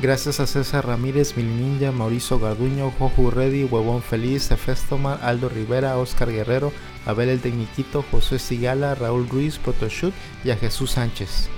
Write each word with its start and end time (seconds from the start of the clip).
Gracias 0.00 0.40
a 0.40 0.46
César 0.46 0.86
Ramírez, 0.86 1.38
Mil 1.38 1.46
Ninja, 1.56 1.90
Mauricio 1.90 2.38
Garduño, 2.38 2.90
Joju 2.98 3.30
Reddy, 3.30 3.64
Huevón 3.64 4.02
Feliz, 4.02 4.50
Efestomar, 4.50 5.18
Aldo 5.22 5.48
Rivera, 5.48 5.96
Oscar 5.96 6.30
Guerrero, 6.30 6.70
Abel 7.06 7.30
el 7.30 7.40
Tecniquito, 7.40 8.04
José 8.10 8.38
Sigala, 8.38 8.94
Raúl 8.94 9.26
Ruiz, 9.26 9.58
Protoshoot 9.58 10.12
y 10.44 10.50
a 10.50 10.56
Jesús 10.56 10.90
Sánchez. 10.92 11.48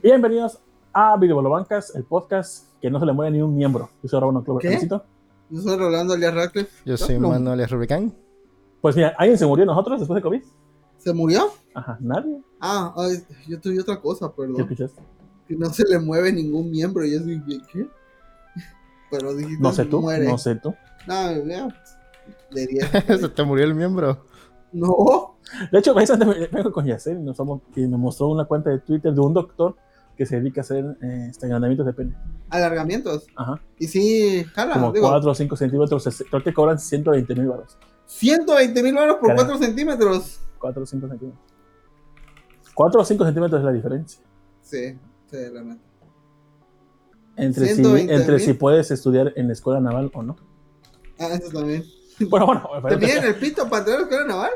Bienvenidos 0.00 0.60
a 0.92 1.16
Videobolobancas, 1.16 1.94
el 1.96 2.04
podcast 2.04 2.80
que 2.80 2.88
no 2.88 3.00
se 3.00 3.06
le 3.06 3.12
mueve 3.12 3.32
ni 3.32 3.42
un 3.42 3.56
miembro. 3.56 3.90
Yo 4.04 4.08
soy 4.08 4.20
Roberto 4.20 4.56
Club. 4.56 5.02
Yo 5.50 5.60
soy 5.60 5.76
Rolando 5.76 6.14
Alias 6.14 6.32
Radcliffe. 6.32 6.70
Yo 6.84 6.96
soy 6.96 7.16
No, 7.16 7.22
no. 7.22 7.28
Manuel 7.30 7.68
Rubicán. 7.68 8.14
Pues 8.80 8.94
mira, 8.94 9.14
¿alguien 9.18 9.36
se 9.36 9.46
murió 9.46 9.64
nosotros 9.64 9.98
después 9.98 10.14
de 10.16 10.22
COVID? 10.22 10.42
¿Se 10.98 11.12
murió? 11.12 11.50
Ajá, 11.76 11.98
nadie. 12.00 12.40
Ah, 12.60 12.92
ay, 12.96 13.22
yo 13.46 13.60
tuve 13.60 13.78
otra 13.80 14.00
cosa, 14.00 14.28
¿Qué 14.28 14.34
perdón. 14.42 14.60
escuchaste? 14.62 15.02
Que 15.46 15.56
no 15.56 15.68
se 15.70 15.84
le 15.86 15.98
mueve 15.98 16.32
ningún 16.32 16.70
miembro. 16.70 17.04
Y 17.04 17.12
yo 17.12 17.20
dije, 17.24 17.60
¿qué? 17.72 17.86
Pero 19.10 19.34
dijiste, 19.34 19.62
No 19.62 19.72
sé 19.72 19.84
tú, 19.84 20.00
muere. 20.00 20.24
no 20.26 20.38
sé 20.38 20.54
tú. 20.56 20.74
No, 21.06 21.32
ya. 21.44 21.68
De 22.50 22.66
10. 22.66 22.90
Se 23.20 23.28
te 23.28 23.44
murió 23.44 23.64
el 23.66 23.74
miembro. 23.74 24.24
no. 24.72 25.36
De 25.70 25.78
hecho, 25.78 25.94
precisamente 25.94 26.40
me- 26.40 26.46
vengo 26.48 26.72
con 26.72 26.84
Yacel 26.86 27.18
y, 27.20 27.22
nos 27.22 27.38
y 27.76 27.80
me 27.86 27.96
mostró 27.96 28.26
una 28.28 28.46
cuenta 28.46 28.70
de 28.70 28.80
Twitter 28.80 29.12
de 29.14 29.20
un 29.20 29.32
doctor 29.32 29.76
que 30.16 30.26
se 30.26 30.36
dedica 30.40 30.62
a 30.62 30.64
hacer 30.64 30.96
eh, 31.02 31.28
este, 31.30 31.46
de 31.46 31.92
pene. 31.92 32.16
Alargamientos. 32.50 33.26
Ajá. 33.36 33.60
Y 33.78 33.86
sí, 33.86 34.44
jala. 34.54 34.72
Como 34.74 34.90
digo, 34.92 35.08
4 35.08 35.30
o 35.30 35.34
5 35.34 35.56
centímetros. 35.56 36.24
Creo 36.30 36.42
que 36.42 36.52
cobran 36.52 36.80
120 36.80 37.34
mil 37.36 37.46
baros. 37.48 37.78
120 38.06 38.82
mil 38.82 38.96
euros 38.96 39.16
por 39.16 39.28
Caray. 39.28 39.44
4 39.44 39.58
centímetros. 39.64 40.40
4 40.58 40.82
o 40.82 40.86
5 40.86 41.08
centímetros. 41.08 41.55
4 42.76 43.00
o 43.00 43.04
5 43.04 43.24
centímetros 43.24 43.58
es 43.60 43.64
la 43.64 43.72
diferencia. 43.72 44.20
Sí, 44.60 44.98
sí, 45.30 45.36
la 45.50 45.62
neta. 45.62 45.80
Entre, 47.36 47.66
si, 47.68 47.74
120 47.76 48.14
entre 48.14 48.38
si 48.38 48.52
puedes 48.52 48.90
estudiar 48.90 49.32
en 49.36 49.46
la 49.46 49.54
escuela 49.54 49.80
naval 49.80 50.10
o 50.14 50.22
no. 50.22 50.36
Ah, 51.18 51.28
eso 51.32 51.50
también. 51.50 51.82
Bueno, 52.30 52.46
bueno. 52.46 52.88
¿Te 52.88 52.96
miden 52.96 53.24
el 53.24 53.34
pito 53.34 53.68
para 53.68 53.78
entrar 53.80 53.96
a 53.96 54.00
la 54.00 54.04
escuela 54.04 54.24
naval? 54.26 54.50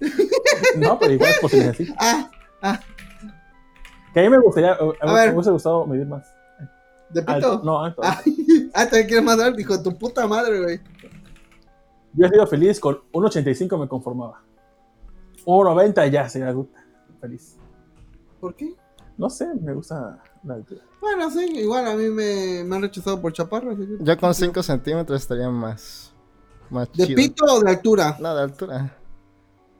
No, 0.78 0.98
pero 0.98 1.12
igual 1.12 1.32
pues 1.40 1.52
se 1.52 1.66
necesita. 1.66 1.96
Ah, 2.62 2.80
Que 4.14 4.20
a 4.20 4.22
mí 4.22 4.28
me 4.30 4.38
gustaría, 4.38 4.72
a, 4.72 4.74
a- 4.74 5.12
ver. 5.14 5.28
me 5.28 5.34
hubiese 5.34 5.50
gustado 5.50 5.86
medir 5.86 6.06
más. 6.06 6.26
¿de 7.10 7.20
pito? 7.20 7.32
Alto, 7.32 7.60
no, 7.64 7.84
alto. 7.84 8.00
Ah, 8.04 8.20
ah, 8.74 8.84
también 8.84 9.06
quieres 9.08 9.24
más 9.24 9.36
dar, 9.38 9.54
dijo 9.54 9.82
tu 9.82 9.96
puta 9.96 10.26
madre, 10.26 10.62
güey. 10.62 10.80
Yo 12.14 12.26
he 12.26 12.30
sido 12.30 12.46
feliz 12.46 12.80
con 12.80 12.98
1.85 13.12 13.78
me 13.78 13.88
conformaba. 13.88 14.42
1.90 15.44 16.10
ya 16.10 16.28
sería 16.28 16.50
good. 16.52 16.66
Feliz. 17.16 17.56
¿Por 18.40 18.54
qué? 18.54 18.74
No 19.18 19.30
sé, 19.30 19.46
me 19.62 19.72
gusta 19.72 20.22
la 20.44 20.54
altura. 20.54 20.82
Bueno, 21.00 21.30
sí, 21.30 21.44
igual 21.58 21.86
a 21.86 21.94
mí 21.94 22.08
me, 22.10 22.62
me 22.64 22.76
han 22.76 22.82
rechazado 22.82 23.20
por 23.20 23.32
chaparro. 23.32 23.72
así 23.72 23.86
que- 23.86 23.96
Yo 24.00 24.18
con 24.18 24.34
5 24.34 24.62
centímetros 24.62 25.22
estaría 25.22 25.48
más. 25.48 26.12
Más 26.68 26.90
¿De 26.92 27.06
chido. 27.06 27.16
pito 27.16 27.44
o 27.46 27.60
de 27.60 27.70
altura? 27.70 28.16
No, 28.20 28.34
de 28.34 28.42
altura. 28.42 28.96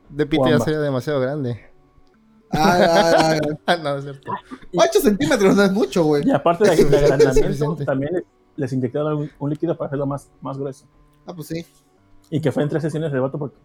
De 0.09 0.25
pito 0.25 0.47
ya 0.47 0.59
sería 0.59 0.79
demasiado 0.79 1.19
grande. 1.19 1.65
Ah, 2.49 2.77
ah, 2.79 3.13
ah, 3.17 3.57
Ah, 3.65 3.77
no, 3.77 3.97
es 3.97 4.03
cierto. 4.05 4.31
8 4.75 4.99
centímetros 5.01 5.55
no 5.55 5.63
es 5.63 5.71
mucho, 5.71 6.03
güey. 6.05 6.25
Y 6.25 6.31
aparte 6.31 6.63
de, 6.69 6.85
de 6.85 6.97
agrandamiento, 7.05 7.75
también 7.85 8.23
les- 8.55 8.71
inyectaron 8.73 9.17
un, 9.17 9.31
un 9.37 9.49
líquido 9.49 9.77
para 9.77 9.87
hacerlo 9.87 10.05
más, 10.07 10.31
más 10.41 10.57
grueso. 10.57 10.85
Ah, 11.25 11.33
pues 11.35 11.47
sí. 11.49 11.65
Y 12.29 12.39
que 12.39 12.51
fue 12.51 12.63
en 12.63 12.69
tres 12.69 12.81
sesiones 12.83 13.11
de 13.11 13.19
vato 13.19 13.37
porque 13.37 13.57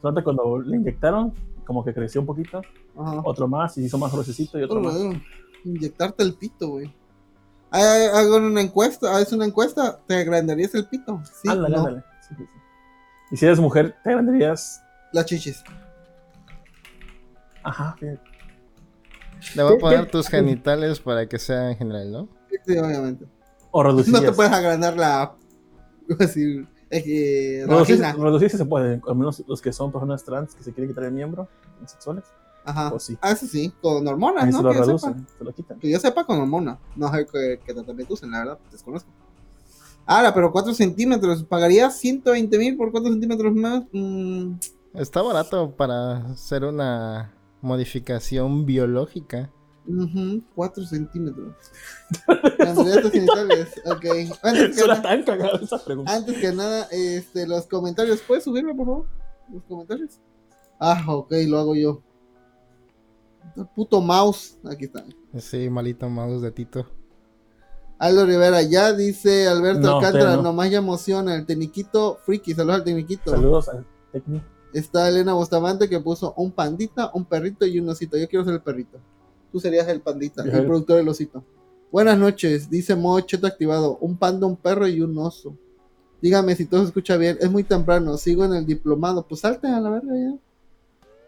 solamente 0.00 0.24
cuando 0.24 0.58
le 0.60 0.76
inyectaron, 0.76 1.32
como 1.66 1.84
que 1.84 1.92
creció 1.92 2.20
un 2.20 2.26
poquito, 2.26 2.62
Ajá. 2.98 3.20
otro 3.24 3.46
más 3.48 3.76
y 3.78 3.84
hizo 3.84 3.98
más 3.98 4.10
gruesecito 4.12 4.58
y 4.58 4.62
otro 4.62 4.78
Oh, 4.80 4.82
más. 4.82 4.94
Inyectarte 5.64 6.22
el 6.22 6.34
pito, 6.34 6.68
güey. 6.68 6.94
Ah, 7.70 7.80
ah, 8.14 8.18
Hago 8.20 8.36
una 8.36 8.60
encuesta, 8.62 9.14
ah, 9.16 9.20
es 9.20 9.32
una 9.32 9.44
encuesta, 9.44 9.98
¿te 10.06 10.14
agrandarías 10.16 10.74
el 10.74 10.86
pito? 10.86 11.20
Sí, 11.42 11.48
ándale, 11.48 11.76
no. 11.76 11.78
ándale. 11.80 12.04
Sí, 12.26 12.34
sí, 12.38 12.44
sí. 12.44 12.58
Y 13.32 13.36
si 13.36 13.44
eres 13.46 13.60
mujer, 13.60 13.94
te 14.02 14.10
agrandarías. 14.10 14.82
Las 15.12 15.26
chichis. 15.26 15.62
Ajá, 17.62 17.94
fíjate. 17.98 18.20
Le 19.54 19.62
voy 19.62 19.72
a 19.72 19.76
¿Qué- 19.76 19.80
poner 19.80 20.04
qué- 20.06 20.10
tus 20.10 20.28
genitales 20.28 21.00
para 21.00 21.28
que 21.28 21.38
sea 21.38 21.70
en 21.70 21.76
general, 21.76 22.10
¿no? 22.10 22.28
Sí, 22.64 22.76
obviamente. 22.78 23.26
O 23.70 23.82
No 23.82 23.90
reducirías. 23.90 24.22
te 24.22 24.32
puedes 24.32 24.52
agrandar 24.52 24.96
la. 24.96 25.34
Reducirse, 26.90 28.02
vagina. 28.02 28.24
reducirse 28.24 28.56
se 28.58 28.64
puede, 28.64 29.00
al 29.06 29.14
menos 29.14 29.42
los 29.46 29.60
que 29.60 29.72
son 29.72 29.92
personas 29.92 30.24
trans 30.24 30.54
que 30.54 30.62
se 30.62 30.72
quieren 30.72 30.88
quitar 30.90 31.04
el 31.04 31.12
miembro, 31.12 31.48
sexuales, 31.86 32.24
Ajá. 32.64 32.90
pues 32.90 33.02
sí. 33.02 33.18
Ah, 33.20 33.32
eso 33.32 33.46
sí, 33.46 33.72
con 33.82 34.06
hormonas, 34.06 34.44
Ahí 34.44 34.50
¿no? 34.52 34.58
se 34.58 34.62
lo 34.64 34.70
Que 34.70 34.76
yo 34.78 34.84
reducen, 34.84 35.14
sepa. 35.18 35.38
se 35.38 35.44
lo 35.44 35.52
quitan. 35.52 35.78
Que 35.78 35.90
yo 35.90 35.98
sepa 36.00 36.24
con 36.24 36.38
hormona. 36.40 36.78
No 36.96 37.12
sé 37.12 37.26
qué, 37.64 37.74
tratamiento 37.74 38.14
usen, 38.14 38.30
la 38.30 38.38
verdad, 38.40 38.58
desconozco. 38.72 39.10
Ahora, 40.06 40.32
pero 40.32 40.50
4 40.50 40.72
centímetros, 40.72 41.44
¿pagarías 41.44 41.98
120 41.98 42.58
mil 42.58 42.76
por 42.78 42.90
4 42.90 43.10
centímetros 43.10 43.54
más? 43.54 43.82
Mm, 43.92 44.52
Está 44.94 45.20
barato 45.20 45.70
para 45.76 46.16
hacer 46.32 46.64
una 46.64 47.34
modificación 47.60 48.64
biológica. 48.64 49.50
Ujú, 49.88 50.42
4 50.54 50.84
centímetros. 50.86 51.54
Andrea, 52.58 53.10
genitales. 53.10 53.68
Ok. 53.86 54.04
Antes 54.42 54.76
que, 54.76 54.86
nada, 54.86 55.02
tan 55.02 55.22
cagada 55.22 55.58
esa 55.62 55.84
pregunta. 55.84 56.14
antes 56.14 56.38
que 56.38 56.52
nada, 56.52 56.86
este, 56.90 57.46
los 57.46 57.66
comentarios. 57.66 58.20
¿Puedes 58.20 58.44
subirme, 58.44 58.74
por 58.74 58.86
favor? 58.86 59.06
Los 59.52 59.62
comentarios. 59.64 60.20
Ah, 60.78 61.02
ok, 61.08 61.32
lo 61.46 61.58
hago 61.58 61.74
yo. 61.74 62.02
Puto 63.74 64.00
mouse. 64.00 64.58
Aquí 64.70 64.84
está. 64.84 65.04
Sí, 65.38 65.68
malito 65.70 66.08
mouse 66.08 66.42
de 66.42 66.52
Tito. 66.52 66.86
Aldo 67.98 68.26
Rivera, 68.26 68.62
ya 68.62 68.92
dice 68.92 69.48
Alberto 69.48 69.80
No, 69.80 69.96
Alcántara, 69.96 70.36
no. 70.36 70.42
nomás 70.42 70.70
ya 70.70 70.78
emociona. 70.78 71.34
El 71.34 71.46
tecniquito, 71.46 72.18
friki, 72.24 72.54
saludos 72.54 72.76
al 72.76 72.84
tecniquito. 72.84 73.30
Saludos 73.32 73.68
al 73.68 73.86
técnico. 74.12 74.44
Está 74.72 75.08
Elena 75.08 75.32
Bustamante 75.32 75.88
que 75.88 75.98
puso 75.98 76.34
un 76.36 76.52
pandita, 76.52 77.10
un 77.14 77.24
perrito 77.24 77.66
y 77.66 77.80
un 77.80 77.88
osito. 77.88 78.16
Yo 78.16 78.28
quiero 78.28 78.44
ser 78.44 78.54
el 78.54 78.62
perrito. 78.62 79.00
Tú 79.50 79.60
serías 79.60 79.88
el 79.88 80.00
pandita, 80.00 80.42
el 80.42 80.66
productor 80.66 80.96
del 80.96 81.08
osito. 81.08 81.42
Buenas 81.90 82.18
noches, 82.18 82.68
dice 82.68 82.94
modo 82.94 83.20
cheto 83.20 83.46
activado. 83.46 83.96
Un 84.00 84.16
panda, 84.16 84.46
un 84.46 84.56
perro 84.56 84.86
y 84.86 85.00
un 85.00 85.16
oso. 85.16 85.56
Dígame 86.20 86.54
si 86.54 86.66
todo 86.66 86.80
se 86.80 86.88
escucha 86.88 87.16
bien. 87.16 87.38
Es 87.40 87.50
muy 87.50 87.64
temprano, 87.64 88.16
sigo 88.16 88.44
en 88.44 88.52
el 88.52 88.66
diplomado. 88.66 89.26
Pues 89.26 89.40
salte 89.40 89.68
a 89.68 89.80
la 89.80 89.90
verga 89.90 90.12
ya. 90.14 90.36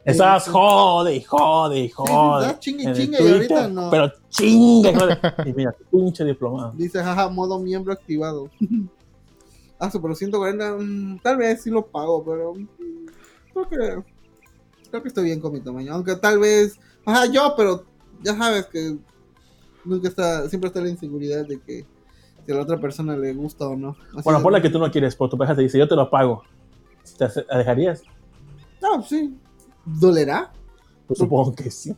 Estás 0.04 0.44
sí. 0.44 0.50
jode, 0.50 1.16
y 1.16 1.22
jode, 1.22 1.90
jode. 1.90 2.40
¿verdad? 2.40 2.58
Chingue, 2.58 2.92
chingue, 2.92 3.22
y 3.22 3.32
ahorita 3.32 3.68
no. 3.68 3.90
Pero 3.90 4.12
chingue, 4.28 4.94
jode. 4.94 5.18
Y 5.46 5.52
mira, 5.52 5.74
pinche 5.90 6.24
diplomado. 6.24 6.72
Dice, 6.76 7.02
jaja, 7.02 7.28
modo 7.28 7.58
miembro 7.58 7.92
activado. 7.92 8.50
ah, 9.78 9.90
su, 9.90 10.00
pero 10.00 10.14
140, 10.14 10.76
mm, 10.78 11.20
tal 11.22 11.36
vez 11.36 11.62
sí 11.62 11.70
lo 11.70 11.86
pago, 11.86 12.24
pero 12.24 12.54
mm, 12.54 12.66
creo 13.52 13.68
que 13.68 14.10
creo 14.90 15.02
que 15.02 15.08
estoy 15.08 15.24
bien 15.24 15.40
con 15.40 15.52
mi 15.52 15.60
tamaño. 15.60 15.94
Aunque 15.94 16.16
tal 16.16 16.38
vez, 16.38 16.78
ajá, 17.04 17.26
yo, 17.26 17.54
pero 17.56 17.84
ya 18.22 18.36
sabes 18.36 18.66
que 18.66 18.96
nunca 19.84 20.08
está, 20.08 20.48
siempre 20.48 20.68
está 20.68 20.80
la 20.80 20.88
inseguridad 20.90 21.46
de 21.46 21.60
que 21.60 21.84
si 22.44 22.52
a 22.52 22.54
la 22.54 22.62
otra 22.62 22.78
persona 22.80 23.16
le 23.16 23.32
gusta 23.34 23.66
o 23.68 23.76
no. 23.76 23.90
Así 24.12 24.22
Bueno, 24.24 24.38
de- 24.38 24.42
ponle 24.42 24.62
que 24.62 24.70
tú 24.70 24.78
no 24.78 24.90
quieres, 24.90 25.14
pero 25.16 25.28
tu 25.30 25.38
pareja 25.38 25.54
te 25.56 25.62
dice, 25.62 25.78
yo 25.78 25.88
te 25.88 25.96
lo 25.96 26.08
pago. 26.10 26.42
¿Te 27.18 27.26
la 27.48 27.58
dejarías? 27.58 28.02
No, 28.82 29.02
sí. 29.02 29.36
¿Dolerá? 29.84 30.52
Pues 31.06 31.18
supongo 31.18 31.54
que 31.54 31.70
sí. 31.70 31.94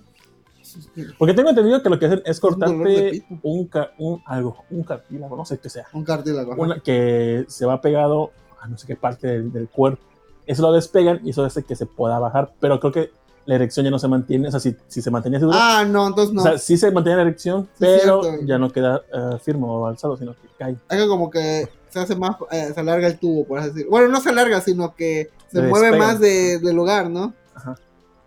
Porque 1.18 1.34
tengo 1.34 1.50
entendido 1.50 1.82
que 1.82 1.90
lo 1.90 1.98
que 1.98 2.06
hacen 2.06 2.22
es 2.24 2.40
cortarte 2.40 3.24
un, 3.42 3.66
ca- 3.66 3.90
un 3.98 4.22
algo, 4.24 4.64
un 4.70 4.82
cartílago, 4.84 5.36
no 5.36 5.44
sé 5.44 5.58
qué 5.58 5.68
sea. 5.68 5.86
Un 5.92 6.04
cartílago. 6.04 6.54
Una 6.56 6.80
que 6.80 7.44
se 7.48 7.66
va 7.66 7.80
pegado 7.80 8.30
a 8.60 8.68
no 8.68 8.78
sé 8.78 8.86
qué 8.86 8.96
parte 8.96 9.26
del, 9.26 9.52
del 9.52 9.68
cuerpo. 9.68 10.02
Eso 10.46 10.62
lo 10.62 10.72
despegan 10.72 11.20
y 11.24 11.30
eso 11.30 11.44
hace 11.44 11.62
que 11.64 11.76
se 11.76 11.84
pueda 11.86 12.18
bajar. 12.18 12.54
Pero 12.58 12.80
creo 12.80 12.92
que 12.92 13.10
la 13.46 13.54
erección 13.56 13.84
ya 13.84 13.90
no 13.90 13.98
se 13.98 14.08
mantiene. 14.08 14.48
O 14.48 14.50
sea, 14.50 14.60
si, 14.60 14.76
si 14.88 15.02
se 15.02 15.10
mantenía 15.10 15.38
así 15.38 15.46
duro, 15.46 15.56
Ah, 15.60 15.84
no, 15.88 16.06
entonces 16.08 16.34
no. 16.34 16.42
o 16.42 16.44
sea, 16.44 16.58
sí 16.58 16.76
se 16.76 16.90
mantiene 16.90 17.16
la 17.16 17.22
erección, 17.22 17.64
Sí, 17.64 17.68
pero 17.80 18.22
cierto. 18.22 18.44
ya 18.46 18.58
no 18.58 18.70
queda 18.70 19.02
eh, 19.12 19.38
firme 19.42 19.64
o 19.66 19.86
alzado, 19.86 20.16
sino 20.16 20.32
que 20.34 20.48
cae. 20.58 20.76
Algo 20.88 21.08
como 21.08 21.30
que 21.30 21.68
se 21.90 21.98
hace 22.00 22.14
más, 22.16 22.36
eh, 22.50 22.70
se 22.74 22.80
alarga 22.80 23.06
el 23.06 23.18
tubo, 23.18 23.44
por 23.46 23.58
así 23.58 23.68
decirlo. 23.70 23.90
Bueno, 23.90 24.08
no 24.08 24.20
se 24.20 24.28
alarga, 24.30 24.60
sino 24.60 24.94
que 24.94 25.30
se 25.50 25.60
Se 25.60 25.66
mueve 25.66 25.86
despega. 25.88 26.06
más 26.06 26.20
de, 26.20 26.58
del 26.58 26.76
lugar, 26.76 27.10
¿no? 27.10 27.34
Ajá. 27.54 27.74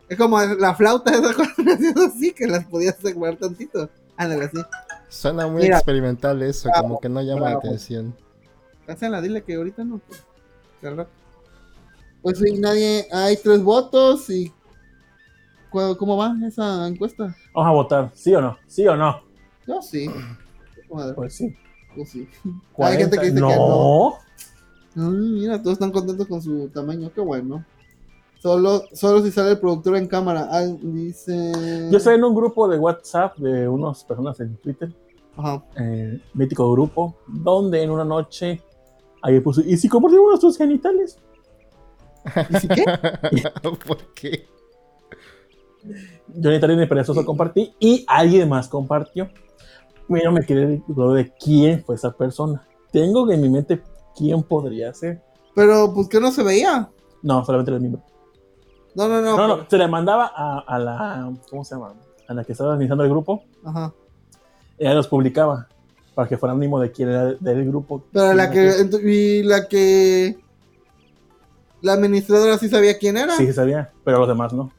Es 0.08 0.18
como 0.18 0.40
la 0.40 0.76
flauta 0.76 1.12
esa 1.16 1.34
cuando 1.34 1.74
hacías 1.74 1.96
así, 1.98 2.32
que 2.34 2.46
las 2.48 2.66
podías 2.66 2.96
mover 3.16 3.38
tantito. 3.38 3.90
Ándale, 4.18 4.46
así. 4.46 4.58
Suena 5.10 5.48
muy 5.48 5.64
Mira. 5.64 5.78
experimental 5.78 6.42
eso, 6.44 6.70
Bravo, 6.70 6.88
como 6.88 7.00
que 7.00 7.10
no 7.10 7.22
llama 7.22 7.50
la 7.52 7.58
atención. 7.58 8.16
Cáncela, 8.86 9.20
dile 9.22 9.44
que 9.44 9.56
ahorita 9.56 9.84
no. 9.84 10.00
Pues. 10.08 10.24
Pues 12.22 12.38
sí, 12.40 12.58
nadie, 12.60 13.08
hay 13.12 13.38
tres 13.38 13.62
votos 13.64 14.30
y... 14.30 14.52
¿cu- 15.76 15.98
¿Cómo 15.98 16.16
va 16.18 16.36
esa 16.48 16.88
encuesta? 16.88 17.36
Vamos 17.54 17.70
a 17.70 17.74
votar, 17.74 18.12
¿sí 18.14 18.34
o 18.34 18.42
no? 18.42 18.58
¿Sí 18.68 18.88
o 18.88 18.96
no? 18.96 19.22
Yo 19.68 19.82
sí. 19.82 20.08
Madre, 20.92 21.14
Pues 21.14 21.36
sí. 21.36 21.56
yo 21.98 22.06
sí. 22.06 22.28
Hay 22.80 22.98
gente 22.98 23.18
40. 23.18 23.22
que 23.22 23.28
dice 23.28 23.40
no. 23.42 23.48
que 23.50 23.56
no. 23.56 24.14
Ay, 24.98 25.30
mira, 25.32 25.58
todos 25.62 25.74
están 25.74 25.92
contentos 25.92 26.28
con 26.28 26.42
su 26.42 26.70
tamaño, 26.70 27.12
qué 27.14 27.20
bueno. 27.22 27.66
Solo, 28.40 28.84
solo 28.94 29.22
si 29.24 29.32
sale 29.32 29.52
el 29.52 29.60
productor 29.60 29.98
en 29.98 30.08
cámara. 30.08 30.48
Ah, 30.52 30.62
dice. 30.82 31.52
Yo 31.92 31.98
estoy 31.98 32.16
en 32.16 32.24
un 32.24 32.36
grupo 32.36 32.68
de 32.68 32.78
WhatsApp 32.78 33.36
de 33.38 33.68
unas 33.68 34.04
personas 34.04 34.40
en 34.40 34.56
Twitter, 34.58 34.94
Ajá. 35.36 35.64
eh, 35.78 36.22
mítico 36.34 36.72
grupo, 36.72 37.16
donde 37.28 37.82
en 37.84 37.90
una 37.90 38.06
noche 38.06 38.62
alguien 39.22 39.42
puso, 39.44 39.62
¿y 39.62 39.76
si 39.78 39.90
compartimos 39.90 40.28
nuestros 40.30 40.58
genitales? 40.58 41.18
¿Y 42.52 42.58
si 42.60 42.68
qué? 42.68 42.84
¿Por 43.64 43.98
qué? 44.14 44.46
Yo 46.28 46.50
ni 46.50 46.60
tal 46.60 46.78
ni 46.78 46.86
perezoso 46.86 47.26
compartí 47.26 47.74
y 47.80 48.04
alguien 48.08 48.50
más 48.50 48.68
compartió. 48.68 49.30
Pero 50.08 50.32
me 50.32 50.46
quedé 50.46 50.82
duda 50.88 51.16
de 51.16 51.34
quién 51.34 51.84
fue 51.84 51.96
esa 51.96 52.12
persona. 52.12 52.68
Tengo 52.92 53.30
en 53.32 53.42
mi 53.42 53.50
mente 53.50 53.82
quién 54.16 54.44
podría 54.44 54.94
ser. 54.94 55.22
Pero, 55.56 55.94
pues 55.94 56.08
que 56.08 56.20
no 56.20 56.32
se 56.32 56.44
veía. 56.44 56.90
No, 57.24 57.44
solamente 57.44 57.72
el 57.72 57.80
miembro. 57.80 58.04
No, 58.94 59.08
no, 59.08 59.22
no. 59.22 59.36
No, 59.36 59.48
no, 59.48 59.70
se 59.70 59.78
le 59.78 59.88
mandaba 59.88 60.32
a, 60.36 60.60
a 60.60 60.80
la. 60.80 61.34
¿Cómo 61.50 61.66
se 61.66 61.76
llama? 61.76 61.94
A 62.28 62.34
la 62.34 62.44
que 62.44 62.52
estaba 62.52 62.74
administrando 62.74 63.04
el 63.04 63.10
grupo. 63.10 63.44
Ajá. 63.64 63.94
Ella 64.78 64.94
los 64.94 65.08
publicaba 65.08 65.68
para 66.14 66.28
que 66.28 66.38
fuera 66.38 66.54
anónimo 66.54 66.80
de 66.80 66.92
quién 66.92 67.10
era 67.10 67.34
del 67.34 67.66
grupo. 67.66 68.04
Pero 68.12 68.34
la 68.34 68.50
que. 68.50 68.90
Y 69.04 69.44
la 69.44 69.68
que. 69.68 70.38
La 71.82 71.94
administradora 71.94 72.58
sí 72.58 72.70
sabía 72.70 72.98
quién 72.98 73.18
era. 73.18 73.36
Sí, 73.36 73.46
se 73.46 73.54
sabía, 73.54 73.92
pero 74.04 74.20
los 74.20 74.28
demás 74.28 74.54
no. 74.54 74.72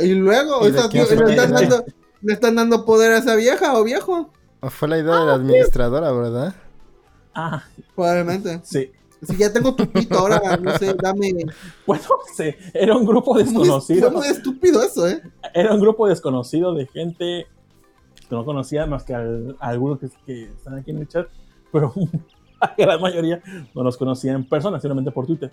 Y 0.00 0.14
luego, 0.14 0.66
¿Y 0.66 0.70
de 0.72 0.78
esa- 0.78 0.88
quién 0.88 1.04
le, 1.08 1.30
están 1.34 1.52
dando, 1.52 1.84
le 2.22 2.32
están 2.32 2.54
dando 2.56 2.84
poder 2.84 3.12
a 3.12 3.18
esa 3.18 3.34
vieja 3.36 3.78
o 3.78 3.84
viejo. 3.84 4.30
Fue 4.62 4.88
la 4.88 4.98
idea 4.98 5.16
de 5.20 5.26
la 5.26 5.34
administradora, 5.34 6.10
¿verdad? 6.12 6.54
Ah, 7.34 7.64
Probablemente. 7.94 8.60
sí. 8.64 8.90
Si 9.20 9.36
ya 9.36 9.52
tengo 9.52 9.74
tu 9.74 9.84
pito, 9.90 10.16
ahora 10.16 10.40
no 10.58 10.78
sé, 10.78 10.94
dame. 10.94 11.32
Bueno, 11.86 12.04
sí, 12.36 12.54
era 12.72 12.96
un 12.96 13.04
grupo 13.04 13.36
desconocido. 13.36 14.10
fue 14.12 14.18
muy 14.20 14.28
estúpido 14.28 14.80
eso, 14.82 15.08
¿eh? 15.08 15.20
Era 15.54 15.74
un 15.74 15.80
grupo 15.80 16.06
desconocido 16.06 16.72
de 16.72 16.86
gente 16.86 17.46
que 18.28 18.34
no 18.36 18.44
conocía 18.44 18.86
más 18.86 19.02
que 19.02 19.14
al- 19.14 19.56
a 19.58 19.68
algunos 19.68 19.98
que, 19.98 20.08
que 20.24 20.44
están 20.44 20.76
aquí 20.78 20.92
en 20.92 20.98
el 20.98 21.08
chat, 21.08 21.26
pero 21.72 21.92
la 22.60 22.74
gran 22.78 23.00
mayoría 23.00 23.42
no 23.74 23.82
los 23.82 23.96
conocía 23.96 24.32
en 24.34 24.48
persona, 24.48 24.78
simplemente 24.78 25.10
por 25.10 25.26
Twitter. 25.26 25.50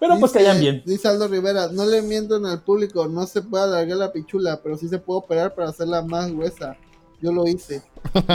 Pero 0.00 0.18
pues 0.20 0.32
Dice- 0.32 0.44
caían 0.44 0.60
bien. 0.60 0.82
Dice 0.86 1.08
Aldo 1.08 1.26
Rivera, 1.28 1.68
no 1.72 1.84
le 1.84 2.02
mientan 2.02 2.46
al 2.46 2.62
público, 2.62 3.08
no 3.08 3.26
se 3.26 3.42
puede 3.42 3.64
alargar 3.64 3.96
la 3.96 4.12
pichula, 4.12 4.60
pero 4.62 4.76
sí 4.76 4.88
se 4.88 4.98
puede 4.98 5.18
operar 5.18 5.54
para 5.54 5.70
hacerla 5.70 6.02
más 6.02 6.30
gruesa. 6.30 6.76
Yo 7.20 7.32
lo 7.32 7.46
hice. 7.48 7.82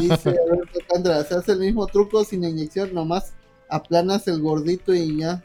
Dice 0.01 0.29
Alberto 0.51 0.79
Candra, 0.91 1.23
se 1.23 1.35
hace 1.35 1.53
el 1.53 1.59
mismo 1.59 1.87
truco 1.87 2.23
sin 2.25 2.43
inyección, 2.43 2.93
nomás 2.93 3.33
aplanas 3.69 4.27
el 4.27 4.41
gordito 4.41 4.93
y 4.93 5.19
ya. 5.19 5.41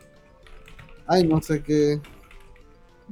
Ay, 1.06 1.25
no 1.26 1.41
sé 1.41 1.62
qué. 1.62 2.00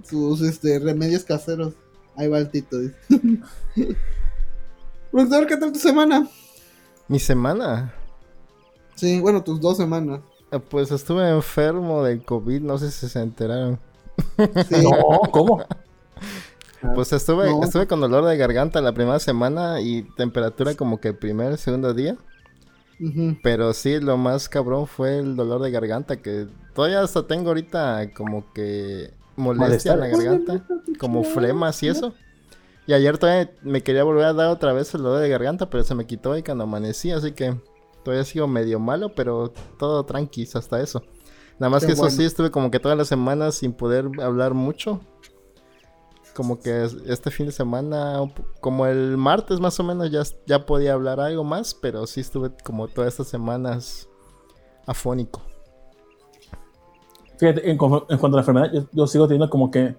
Sus 0.05 0.43
este, 0.43 0.79
remedios 0.81 1.23
caseros. 1.25 1.75
Ahí 2.17 2.29
va 2.29 2.39
el 2.39 2.51
Tito, 2.51 2.79
dice. 2.81 2.97
Productor, 5.11 5.47
¿qué 5.47 5.57
tal 5.57 5.73
tu 5.73 5.79
semana? 5.79 6.29
Mi 7.09 7.19
semana. 7.19 7.95
Sí, 8.97 9.21
bueno, 9.21 9.45
tus 9.45 9.61
dos 9.61 9.77
semanas. 9.77 10.21
Eh, 10.53 10.59
Pues 10.59 10.91
estuve 10.91 11.29
enfermo 11.29 12.03
del 12.03 12.25
COVID, 12.25 12.61
no 12.63 12.79
sé 12.79 12.91
si 12.91 13.09
se 13.09 13.21
enteraron. 13.21 13.79
Sí. 14.69 14.77
No, 14.83 15.21
¿cómo? 15.31 15.65
Pues 16.95 17.13
estuve, 17.13 17.51
No. 17.51 17.65
estuve 17.65 17.87
con 17.87 18.01
dolor 18.01 18.25
de 18.27 18.37
garganta 18.37 18.81
la 18.81 18.93
primera 18.93 19.19
semana 19.19 19.81
y 19.81 20.03
temperatura 20.17 20.75
como 20.75 21.01
que 21.01 21.09
el 21.09 21.17
primer, 21.17 21.57
segundo 21.59 21.95
día. 21.95 22.17
Pero 23.43 23.73
sí, 23.75 23.99
lo 24.01 24.17
más 24.17 24.49
cabrón 24.49 24.87
fue 24.87 25.19
el 25.19 25.37
dolor 25.37 25.61
de 25.61 25.71
garganta, 25.71 26.17
que 26.17 26.47
todavía 26.75 27.01
hasta 27.03 27.27
tengo 27.27 27.49
ahorita 27.49 28.11
como 28.15 28.53
que 28.55 29.13
molestia 29.37 29.95
en 29.95 30.01
la 30.01 30.07
garganta, 30.09 30.65
como 30.99 31.23
flemas 31.25 31.83
y 31.83 31.89
eso. 31.89 32.15
Y 32.87 32.93
ayer 32.95 33.19
todavía 33.19 33.51
me 33.63 33.83
quería 33.83 34.05
volver 34.05 34.25
a 34.27 34.33
dar 34.33 34.49
otra 34.49 34.73
vez 34.73 34.95
el 34.95 35.03
dolor 35.03 35.21
de 35.21 35.29
garganta, 35.29 35.69
pero 35.69 35.83
se 35.83 35.95
me 35.95 36.07
quitó 36.07 36.33
ahí 36.33 36.43
cuando 36.43 36.65
amanecí, 36.65 37.11
así 37.11 37.33
que 37.33 37.55
todavía 38.07 38.25
sigo 38.25 38.47
medio 38.47 38.79
malo, 38.79 39.13
pero 39.17 39.53
todo 39.79 40.05
tranquis 40.07 40.55
hasta 40.55 40.81
eso. 40.81 41.03
Nada 41.59 41.71
más 41.71 41.83
que 41.85 41.93
eso 41.93 42.03
sí, 42.17 42.25
estuve 42.25 42.53
como 42.53 42.71
que 42.71 42.79
todas 42.79 42.97
las 42.97 43.09
semanas 43.09 43.57
sin 43.57 43.73
poder 43.73 44.09
hablar 44.23 44.55
mucho. 44.55 45.01
Como 46.37 46.61
que 46.61 46.85
es- 46.85 46.95
este 47.07 47.33
fin 47.33 47.47
de 47.47 47.53
semana, 47.53 48.21
como 48.61 48.87
el 48.87 49.17
martes 49.17 49.59
más 49.59 49.81
o 49.81 49.83
menos, 49.83 50.11
ya, 50.13 50.23
ya 50.47 50.65
podía 50.67 50.93
hablar 50.93 51.19
algo 51.19 51.43
más, 51.43 51.75
pero 51.75 52.07
sí 52.07 52.21
estuve 52.21 52.51
como 52.63 52.87
todas 52.87 53.09
estas 53.15 53.27
semanas 53.27 54.09
afónico. 54.87 55.43
Fíjate, 57.39 57.69
en 57.69 57.77
cuanto 57.77 58.07
a 58.09 58.31
la 58.31 58.39
enfermedad, 58.41 58.71
yo, 58.73 58.83
yo 58.93 59.07
sigo 59.09 59.27
teniendo 59.27 59.51
como 59.51 59.71
que 59.71 59.97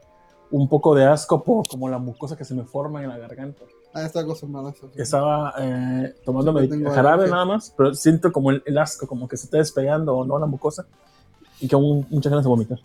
un 0.50 0.70
poco 0.70 0.96
de 0.96 1.06
asco 1.06 1.44
por 1.44 1.68
como 1.68 1.90
la 1.90 1.98
mucosa 1.98 2.38
que 2.38 2.46
se 2.46 2.56
me 2.56 2.64
forma 2.64 3.04
en 3.04 3.10
la 3.10 3.18
garganta. 3.18 3.64
Ah, 3.98 4.06
está 4.06 4.20
acostumbrado 4.20 4.68
a 4.68 4.72
eso. 4.72 4.90
Estaba 4.96 5.54
eh, 5.60 6.16
tomando 6.24 6.54
jarabe 6.94 7.30
nada 7.30 7.46
más, 7.46 7.74
pero 7.76 7.94
siento 7.96 8.32
como 8.32 8.52
el, 8.52 8.62
el 8.66 8.78
asco, 8.78 9.08
como 9.08 9.28
que 9.28 9.38
se 9.38 9.46
está 9.46 9.58
despegando 9.58 10.16
o 10.16 10.24
no 10.26 10.38
la 10.38 10.46
mucosa 10.46 10.86
y 11.60 11.68
que 11.68 11.76
aún 11.76 12.06
muchas 12.10 12.30
ganas 12.30 12.46
de 12.46 12.50
vomitar. 12.50 12.80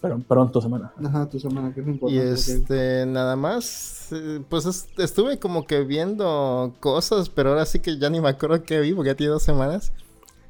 Pero 0.00 0.18
pronto 0.26 0.60
semana. 0.62 0.92
Ajá, 1.04 1.28
tu 1.28 1.38
semana, 1.38 1.74
que 1.74 1.80
es 1.82 1.86
Y 1.86 1.90
importante. 1.90 2.26
porque- 2.26 2.52
este, 2.52 3.06
nada 3.06 3.36
más, 3.36 4.08
eh, 4.12 4.42
pues 4.48 4.64
es- 4.64 4.88
estuve 4.96 5.38
como 5.38 5.66
que 5.66 5.84
viendo 5.84 6.72
cosas, 6.80 7.28
pero 7.28 7.50
ahora 7.50 7.66
sí 7.66 7.80
que 7.80 7.98
ya 7.98 8.08
ni 8.08 8.20
me 8.20 8.30
acuerdo 8.30 8.62
qué 8.64 8.80
vi, 8.80 8.94
porque 8.94 9.10
ya 9.10 9.14
tiene 9.14 9.32
dos 9.32 9.42
semanas. 9.42 9.92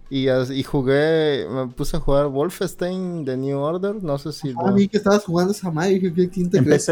Y, 0.08 0.28
y 0.30 0.62
jugué, 0.62 1.46
me 1.50 1.66
puse 1.68 1.96
a 1.96 2.00
jugar 2.00 2.28
Wolfenstein 2.28 3.24
The 3.24 3.36
New 3.36 3.58
Order, 3.58 4.02
no 4.02 4.18
sé 4.18 4.32
si 4.32 4.50
Ah, 4.50 4.68
lo 4.68 4.74
vi 4.74 4.88
que 4.88 4.96
estabas 4.96 5.24
jugando 5.24 5.52
esa 5.52 5.70
madre. 5.70 5.94
Dije, 5.94 6.12
¿qué- 6.14 6.28
¿quién 6.30 6.48
te 6.50 6.62
crees? 6.62 6.86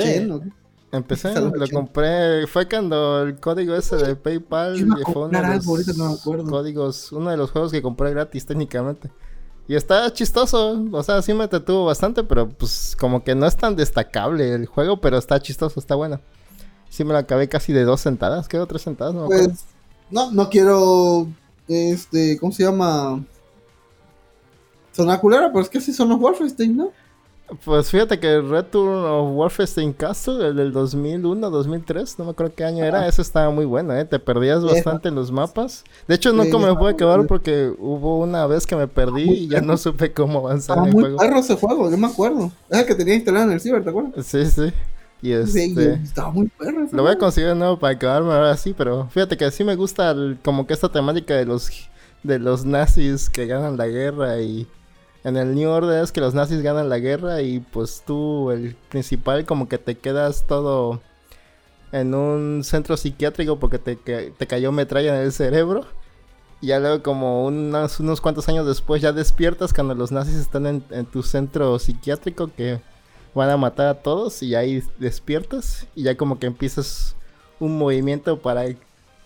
Empecé, 0.90 1.38
lo 1.38 1.68
compré, 1.68 2.46
fue 2.46 2.66
cuando 2.66 3.22
el 3.22 3.38
código 3.38 3.74
ese 3.74 3.96
de 3.96 4.16
PayPal 4.16 4.86
fue 5.04 5.26
uno 5.26 5.42
de 5.42 5.56
los 5.56 5.66
ahorita 5.66 5.92
no 5.96 6.08
me 6.08 6.14
acuerdo. 6.14 6.50
códigos, 6.50 7.12
uno 7.12 7.30
de 7.30 7.36
los 7.36 7.50
juegos 7.50 7.72
que 7.72 7.82
compré 7.82 8.10
gratis 8.10 8.46
técnicamente. 8.46 9.10
Y 9.66 9.74
está 9.74 10.10
chistoso, 10.14 10.82
o 10.90 11.02
sea, 11.02 11.20
sí 11.20 11.34
me 11.34 11.44
entretuvo 11.44 11.84
bastante, 11.84 12.24
pero 12.24 12.48
pues 12.48 12.96
como 12.98 13.22
que 13.22 13.34
no 13.34 13.46
es 13.46 13.54
tan 13.54 13.76
destacable 13.76 14.54
el 14.54 14.64
juego, 14.64 14.98
pero 14.98 15.18
está 15.18 15.40
chistoso, 15.42 15.78
está 15.78 15.94
bueno. 15.94 16.20
Sí 16.88 17.04
me 17.04 17.12
lo 17.12 17.18
acabé 17.18 17.50
casi 17.50 17.74
de 17.74 17.84
dos 17.84 18.00
sentadas, 18.00 18.48
quedó 18.48 18.66
tres 18.66 18.80
sentadas, 18.80 19.12
no 19.12 19.24
acuerdo. 19.24 19.48
Pues, 19.48 19.64
no, 20.10 20.30
no 20.30 20.48
quiero. 20.48 21.28
Este, 21.68 22.38
¿cómo 22.38 22.50
se 22.50 22.62
llama? 22.62 23.22
Sonar 24.92 25.20
culera, 25.20 25.52
pero 25.52 25.60
es 25.60 25.68
que 25.68 25.82
sí 25.82 25.92
son 25.92 26.08
los 26.08 26.18
Wolfenstein, 26.18 26.74
¿no? 26.74 26.92
Pues 27.64 27.90
fíjate 27.90 28.20
que 28.20 28.42
Return 28.42 29.04
of 29.06 29.32
Wolfenstein 29.34 29.94
Castle, 29.94 30.48
el 30.48 30.56
del 30.56 30.70
2001, 30.70 31.48
2003, 31.50 32.18
no 32.18 32.26
me 32.26 32.30
acuerdo 32.32 32.52
qué 32.54 32.64
año 32.64 32.84
era, 32.84 33.08
ese 33.08 33.22
estaba 33.22 33.50
muy 33.50 33.64
bueno, 33.64 33.94
¿eh? 33.96 34.04
Te 34.04 34.18
perdías 34.18 34.62
bastante 34.62 35.08
en 35.08 35.14
los 35.14 35.32
mapas. 35.32 35.82
De 36.06 36.14
hecho, 36.14 36.30
nunca 36.32 36.58
Sí, 36.58 36.64
me 36.64 36.74
pude 36.74 36.92
bueno. 36.92 37.26
porque 37.26 37.72
hubo 37.78 38.18
una 38.18 38.46
vez 38.46 38.66
que 38.66 38.76
me 38.76 38.86
perdí 38.86 39.24
muy 39.24 39.34
y 39.36 39.48
ya 39.48 39.62
no 39.62 39.78
supe 39.78 40.12
cómo 40.12 40.40
avanzar 40.40 40.76
en 40.78 40.84
el 40.86 40.92
muy 40.92 41.02
juego. 41.04 41.16
perro 41.18 41.38
ese 41.38 41.54
juego, 41.56 41.90
yo 41.90 41.96
me 41.96 42.06
acuerdo. 42.08 42.52
Es 42.68 42.80
el 42.80 42.86
que 42.86 42.94
tenía 42.94 43.14
instalado 43.14 43.46
en 43.46 43.52
el 43.52 43.60
Ciber, 43.62 43.82
¿te 43.82 43.90
acuerdas? 43.90 44.26
Sí, 44.26 44.44
sí. 44.44 44.70
Y 45.22 45.32
Sí, 45.46 45.60
este... 45.70 45.94
estaba 45.94 46.30
muy 46.30 46.48
perro. 46.48 46.84
ese 46.84 46.94
Lo 46.94 47.02
voy 47.02 47.12
a 47.12 47.18
conseguir 47.18 47.48
de 47.48 47.54
nuevo 47.54 47.78
para 47.78 47.94
acabarme 47.94 48.30
ahora 48.32 48.56
sí, 48.58 48.74
pero 48.76 49.08
fíjate 49.08 49.38
que 49.38 49.50
sí 49.50 49.64
me 49.64 49.74
gusta 49.74 50.10
el- 50.10 50.38
como 50.44 50.66
que 50.66 50.74
esta 50.74 50.90
temática 50.90 51.34
de 51.34 51.46
los 51.46 51.70
de 52.22 52.38
los 52.40 52.64
nazis 52.66 53.30
que 53.30 53.46
ganan 53.46 53.76
la 53.78 53.86
guerra 53.86 54.38
y 54.40 54.66
en 55.24 55.36
el 55.36 55.54
New 55.54 55.70
Order 55.70 56.02
es 56.02 56.12
que 56.12 56.20
los 56.20 56.34
nazis 56.34 56.62
ganan 56.62 56.88
la 56.88 56.98
guerra 56.98 57.42
y 57.42 57.60
pues 57.60 58.02
tú 58.06 58.50
el 58.50 58.76
principal 58.88 59.44
como 59.44 59.68
que 59.68 59.78
te 59.78 59.96
quedas 59.96 60.44
todo 60.46 61.00
en 61.92 62.14
un 62.14 62.62
centro 62.64 62.96
psiquiátrico 62.96 63.58
porque 63.58 63.78
te, 63.78 63.96
te 63.96 64.46
cayó 64.46 64.72
metralla 64.72 65.16
en 65.16 65.22
el 65.22 65.32
cerebro. 65.32 65.86
Y 66.60 66.68
ya 66.68 66.80
luego 66.80 67.02
como 67.02 67.46
unos, 67.46 68.00
unos 68.00 68.20
cuantos 68.20 68.48
años 68.48 68.66
después 68.66 69.00
ya 69.00 69.12
despiertas 69.12 69.72
cuando 69.72 69.94
los 69.94 70.10
nazis 70.10 70.34
están 70.36 70.66
en, 70.66 70.84
en 70.90 71.06
tu 71.06 71.22
centro 71.22 71.78
psiquiátrico 71.78 72.50
que 72.56 72.80
van 73.34 73.50
a 73.50 73.56
matar 73.56 73.86
a 73.86 73.94
todos 74.02 74.42
y 74.42 74.54
ahí 74.54 74.82
despiertas 74.98 75.86
y 75.94 76.02
ya 76.02 76.16
como 76.16 76.38
que 76.38 76.46
empiezas 76.46 77.14
un 77.60 77.78
movimiento 77.78 78.40
para 78.40 78.64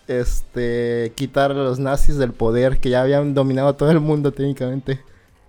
este 0.07 1.13
quitar 1.15 1.51
a 1.51 1.55
los 1.55 1.79
nazis 1.79 2.17
del 2.17 2.33
poder 2.33 2.79
que 2.79 2.89
ya 2.89 3.01
habían 3.01 3.33
dominado 3.33 3.73
todo 3.75 3.91
el 3.91 3.99
mundo 3.99 4.31
técnicamente. 4.31 5.01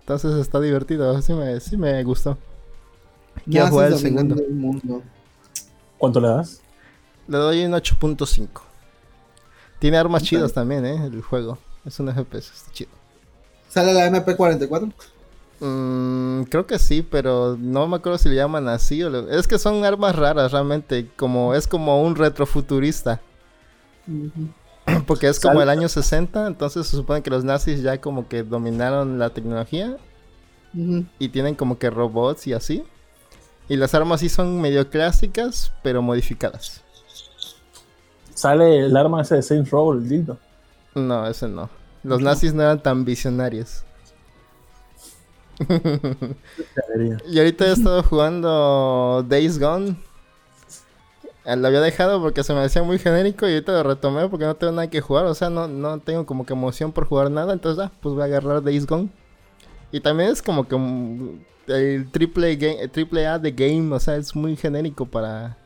Entonces 0.05 0.35
está 0.35 0.59
divertido, 0.59 1.19
sí 1.19 1.33
me, 1.33 1.59
sí 1.59 1.77
me 1.77 2.03
gustó. 2.03 2.37
Quiero 3.49 3.67
jugar 3.69 3.91
el 3.91 3.97
segundo. 3.97 4.35
el 4.35 4.53
mundo. 4.53 5.01
¿Cuánto 5.97 6.19
le 6.21 6.27
das? 6.27 6.61
Le 7.27 7.37
doy 7.39 7.65
un 7.65 7.71
8.5. 7.73 8.47
Tiene 9.79 9.97
armas 9.97 10.21
chidas 10.21 10.53
también, 10.53 10.85
eh, 10.85 11.07
el 11.07 11.21
juego. 11.23 11.57
Es 11.85 11.99
un 11.99 12.09
FPS, 12.09 12.51
está 12.53 12.71
chido. 12.71 12.91
Sale 13.67 13.93
la 13.93 14.05
MP44. 14.11 14.93
Mm, 15.59 16.43
creo 16.43 16.67
que 16.67 16.77
sí, 16.77 17.01
pero 17.01 17.57
no 17.59 17.87
me 17.87 17.95
acuerdo 17.97 18.19
si 18.19 18.29
le 18.29 18.35
llaman 18.35 18.67
así 18.67 19.01
o 19.01 19.09
le- 19.09 19.37
Es 19.39 19.47
que 19.47 19.57
son 19.57 19.83
armas 19.85 20.15
raras 20.15 20.51
realmente, 20.51 21.09
como 21.17 21.55
es 21.55 21.65
como 21.67 22.01
un 22.03 22.15
retrofuturista. 22.15 23.21
Ujú. 24.07 24.49
Porque 25.07 25.27
es 25.27 25.39
como 25.39 25.61
el 25.61 25.69
año 25.69 25.89
60, 25.89 26.47
entonces 26.47 26.87
se 26.87 26.95
supone 26.95 27.21
que 27.21 27.29
los 27.29 27.43
nazis 27.43 27.81
ya 27.81 27.99
como 27.99 28.27
que 28.27 28.43
dominaron 28.43 29.19
la 29.19 29.31
tecnología 29.31 29.97
y 30.73 31.29
tienen 31.29 31.55
como 31.55 31.79
que 31.79 31.89
robots 31.89 32.47
y 32.47 32.53
así. 32.53 32.83
Y 33.67 33.77
las 33.77 33.95
armas 33.95 34.19
sí 34.19 34.29
son 34.29 34.61
medio 34.61 34.89
clásicas, 34.89 35.71
pero 35.81 36.01
modificadas. 36.01 36.81
Sale 38.33 38.85
el 38.85 38.95
arma 38.95 39.21
ese 39.21 39.35
de 39.35 39.41
Saints 39.41 39.71
Row, 39.71 39.93
el 39.93 40.07
dildo. 40.07 40.37
No, 40.93 41.25
ese 41.25 41.47
no. 41.47 41.69
Los 42.03 42.21
nazis 42.21 42.53
no 42.53 42.61
eran 42.61 42.83
tan 42.83 43.05
visionarios. 43.05 43.83
y 47.27 47.39
ahorita 47.39 47.65
he 47.65 47.71
estado 47.73 48.03
jugando 48.03 49.25
Days 49.27 49.57
Gone. 49.57 49.95
Eh, 51.45 51.55
Lo 51.55 51.67
había 51.67 51.81
dejado 51.81 52.21
porque 52.21 52.43
se 52.43 52.53
me 52.53 52.61
decía 52.61 52.83
muy 52.83 52.97
genérico 52.99 53.47
y 53.47 53.53
ahorita 53.53 53.71
lo 53.73 53.83
retomé 53.83 54.27
porque 54.29 54.45
no 54.45 54.55
tengo 54.55 54.73
nada 54.73 54.89
que 54.89 55.01
jugar. 55.01 55.25
O 55.25 55.35
sea, 55.35 55.49
no, 55.49 55.67
no 55.67 55.99
tengo 55.99 56.25
como 56.25 56.45
que 56.45 56.53
emoción 56.53 56.91
por 56.91 57.05
jugar 57.07 57.29
nada. 57.31 57.53
Entonces, 57.53 57.83
ah, 57.85 57.91
pues 58.01 58.13
voy 58.15 58.23
a 58.23 58.25
agarrar 58.25 58.63
Days 58.63 58.85
Gone. 58.87 59.09
Y 59.91 59.99
también 60.01 60.29
es 60.31 60.41
como 60.41 60.67
que 60.67 60.75
un- 60.75 61.45
el 61.67 62.09
triple, 62.11 62.57
ga- 62.59 62.79
el 62.79 62.89
triple 62.91 63.27
A 63.27 63.39
de 63.39 63.51
game. 63.51 63.93
O 63.95 63.99
sea, 63.99 64.15
es 64.17 64.35
muy 64.35 64.55
genérico 64.55 65.05
para, 65.05 65.57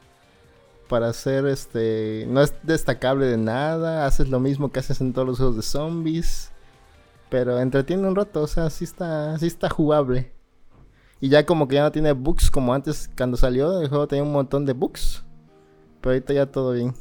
para 0.89 1.09
hacer 1.09 1.45
este. 1.47 2.25
No 2.27 2.41
es 2.41 2.53
destacable 2.63 3.25
de 3.27 3.37
nada. 3.37 4.05
Haces 4.05 4.29
lo 4.29 4.39
mismo 4.39 4.71
que 4.71 4.79
haces 4.79 5.01
en 5.01 5.13
todos 5.13 5.27
los 5.27 5.37
juegos 5.37 5.55
de 5.57 5.61
zombies. 5.63 6.51
Pero 7.29 7.59
entretiene 7.59 8.07
un 8.07 8.15
rato, 8.15 8.41
o 8.43 8.47
sea, 8.47 8.69
sí 8.71 8.83
está, 8.85 9.37
sí 9.39 9.47
está 9.47 9.69
jugable. 9.69 10.31
Y 11.21 11.29
ya 11.29 11.45
como 11.45 11.67
que 11.67 11.75
ya 11.75 11.83
no 11.83 11.91
tiene 11.91 12.11
bugs 12.13 12.49
como 12.51 12.73
antes 12.73 13.09
cuando 13.17 13.37
salió, 13.37 13.81
el 13.81 13.89
juego 13.89 14.07
tenía 14.07 14.23
un 14.23 14.31
montón 14.31 14.65
de 14.65 14.73
bugs. 14.73 15.23
Pero 16.01 16.13
ahorita 16.13 16.33
ya 16.33 16.45
todo 16.45 16.73
bien. 16.73 16.93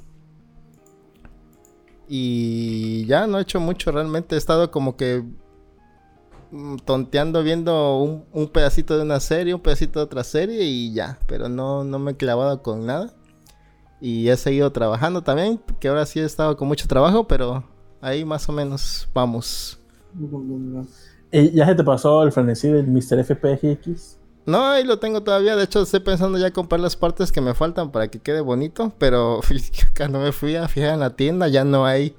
Y 2.08 3.04
ya 3.06 3.26
no 3.26 3.38
he 3.38 3.42
hecho 3.42 3.60
mucho 3.60 3.92
realmente. 3.92 4.34
He 4.34 4.38
estado 4.38 4.70
como 4.70 4.96
que 4.96 5.22
mm, 6.50 6.76
tonteando 6.84 7.42
viendo 7.42 7.98
un, 8.32 8.48
pedacito 8.48 8.96
de 8.96 9.02
una 9.02 9.20
serie, 9.20 9.54
un 9.54 9.60
pedacito 9.60 10.00
de 10.00 10.04
otra 10.06 10.24
serie 10.24 10.64
y 10.64 10.92
ya. 10.92 11.18
Pero 11.26 11.48
no, 11.48 11.84
no 11.84 11.98
me 11.98 12.12
he 12.12 12.16
clavado 12.16 12.62
con 12.62 12.86
nada. 12.86 13.14
Y 14.00 14.28
he 14.28 14.36
seguido 14.36 14.70
trabajando 14.72 15.22
también, 15.22 15.60
que 15.80 15.88
ahora 15.88 16.06
sí 16.06 16.20
he 16.20 16.24
estado 16.24 16.56
con 16.56 16.68
mucho 16.68 16.86
trabajo, 16.86 17.26
pero 17.26 17.64
ahí 18.00 18.24
más 18.24 18.48
o 18.48 18.52
menos 18.52 19.08
vamos. 19.12 19.78
¿Y 21.32 21.50
ya 21.50 21.66
se 21.66 21.74
te 21.74 21.84
pasó 21.84 22.22
el 22.22 22.32
frenesí 22.32 22.68
del 22.68 22.86
Mr. 22.86 23.24
FPGX? 23.24 24.17
No, 24.48 24.64
ahí 24.64 24.82
lo 24.82 24.98
tengo 24.98 25.22
todavía. 25.22 25.56
De 25.56 25.64
hecho, 25.64 25.82
estoy 25.82 26.00
pensando 26.00 26.38
ya 26.38 26.54
comprar 26.54 26.80
las 26.80 26.96
partes 26.96 27.32
que 27.32 27.42
me 27.42 27.52
faltan 27.52 27.92
para 27.92 28.08
que 28.08 28.18
quede 28.18 28.40
bonito. 28.40 28.94
Pero 28.96 29.40
cuando 29.96 30.20
me 30.20 30.32
fui 30.32 30.56
a 30.56 30.66
fijar 30.68 30.94
en 30.94 31.00
la 31.00 31.10
tienda 31.10 31.48
ya 31.48 31.64
no 31.64 31.84
hay. 31.84 32.16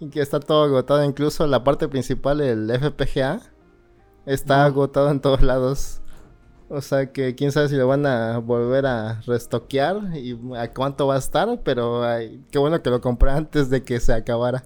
Y 0.00 0.08
que 0.08 0.20
está 0.20 0.40
todo 0.40 0.64
agotado. 0.64 1.04
Incluso 1.04 1.46
la 1.46 1.62
parte 1.62 1.86
principal, 1.86 2.40
el 2.40 2.68
FPGA, 2.72 3.40
está 4.26 4.64
agotado 4.64 5.12
en 5.12 5.20
todos 5.20 5.42
lados. 5.42 6.00
O 6.68 6.80
sea 6.80 7.12
que 7.12 7.36
quién 7.36 7.52
sabe 7.52 7.68
si 7.68 7.76
lo 7.76 7.86
van 7.86 8.04
a 8.04 8.38
volver 8.38 8.84
a 8.86 9.20
restoquear 9.20 10.16
y 10.16 10.36
a 10.56 10.72
cuánto 10.72 11.06
va 11.06 11.14
a 11.14 11.18
estar. 11.18 11.60
Pero 11.62 12.02
ay, 12.02 12.44
qué 12.50 12.58
bueno 12.58 12.82
que 12.82 12.90
lo 12.90 13.00
compré 13.00 13.30
antes 13.30 13.70
de 13.70 13.84
que 13.84 14.00
se 14.00 14.12
acabara. 14.12 14.64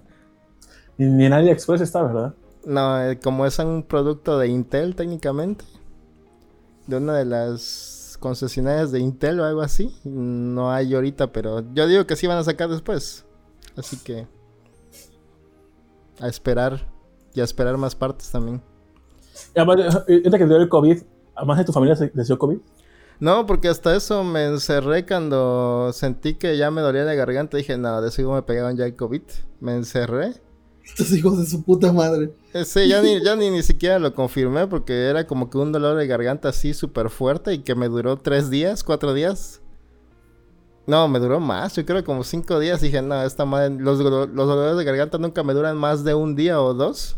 Ni, 0.97 1.05
ni 1.05 1.25
en 1.27 1.33
AliExpress 1.33 1.81
está, 1.81 2.01
¿verdad? 2.01 2.33
No, 2.65 2.99
eh, 2.99 3.19
como 3.19 3.45
es 3.45 3.59
un 3.59 3.83
producto 3.83 4.39
de 4.39 4.47
Intel 4.47 4.95
técnicamente, 4.95 5.65
de 6.89 6.97
una 6.97 7.13
de 7.13 7.25
las 7.25 8.17
concesionarias 8.19 8.91
de 8.91 8.99
Intel 8.99 9.39
o 9.39 9.45
algo 9.45 9.61
así, 9.61 9.95
no 10.03 10.71
hay 10.71 10.93
ahorita, 10.93 11.31
pero 11.31 11.63
yo 11.73 11.87
digo 11.87 12.05
que 12.05 12.15
sí 12.15 12.27
van 12.27 12.37
a 12.37 12.43
sacar 12.43 12.69
después. 12.69 13.25
Así 13.77 13.97
que 13.97 14.27
a 16.19 16.27
esperar 16.27 16.85
y 17.33 17.41
a 17.41 17.43
esperar 17.43 17.77
más 17.77 17.95
partes 17.95 18.29
también. 18.31 18.61
Y 19.55 19.59
además, 19.59 19.95
ahorita 19.95 20.37
que 20.37 20.43
te 20.43 20.49
dio 20.49 20.57
el 20.57 20.67
COVID, 20.67 21.01
además 21.35 21.57
de 21.59 21.63
tu 21.63 21.71
familia 21.71 21.95
se 21.95 22.11
dio 22.13 22.39
COVID. 22.39 22.57
No, 23.19 23.45
porque 23.45 23.67
hasta 23.67 23.95
eso 23.95 24.23
me 24.23 24.45
encerré 24.45 25.05
cuando 25.05 25.91
sentí 25.93 26.35
que 26.35 26.57
ya 26.57 26.71
me 26.71 26.81
dolía 26.81 27.03
la 27.03 27.13
garganta. 27.15 27.57
Dije, 27.57 27.77
no, 27.77 28.01
de 28.01 28.11
seguro 28.11 28.35
me 28.35 28.43
pegaron 28.43 28.77
ya 28.77 28.85
el 28.85 28.95
COVID. 28.95 29.21
Me 29.59 29.75
encerré. 29.75 30.35
Estos 30.89 31.11
hijos 31.13 31.37
de 31.39 31.45
su 31.45 31.63
puta 31.63 31.93
madre. 31.93 32.33
Eh, 32.53 32.65
Sí, 32.65 32.87
ya 32.87 33.01
ni, 33.01 33.23
ya 33.23 33.35
ni, 33.35 33.49
ni 33.49 33.63
siquiera 33.63 33.99
lo 33.99 34.13
confirmé 34.13 34.67
porque 34.67 35.07
era 35.07 35.25
como 35.27 35.49
que 35.49 35.57
un 35.57 35.71
dolor 35.71 35.97
de 35.97 36.07
garganta 36.07 36.49
así 36.49 36.73
súper 36.73 37.09
fuerte 37.09 37.53
y 37.53 37.59
que 37.59 37.75
me 37.75 37.87
duró 37.87 38.17
tres 38.17 38.49
días, 38.49 38.83
cuatro 38.83 39.13
días. 39.13 39.61
No, 40.87 41.07
me 41.07 41.19
duró 41.19 41.39
más, 41.39 41.75
yo 41.75 41.85
creo 41.85 42.03
como 42.03 42.23
cinco 42.23 42.59
días. 42.59 42.81
Dije, 42.81 43.01
no, 43.01 43.21
esta 43.21 43.45
madre, 43.45 43.69
los, 43.69 43.99
los 43.99 44.33
dolores 44.35 44.75
de 44.77 44.83
garganta 44.83 45.19
nunca 45.19 45.43
me 45.43 45.53
duran 45.53 45.77
más 45.77 46.03
de 46.03 46.15
un 46.15 46.35
día 46.35 46.59
o 46.61 46.73
dos. 46.73 47.15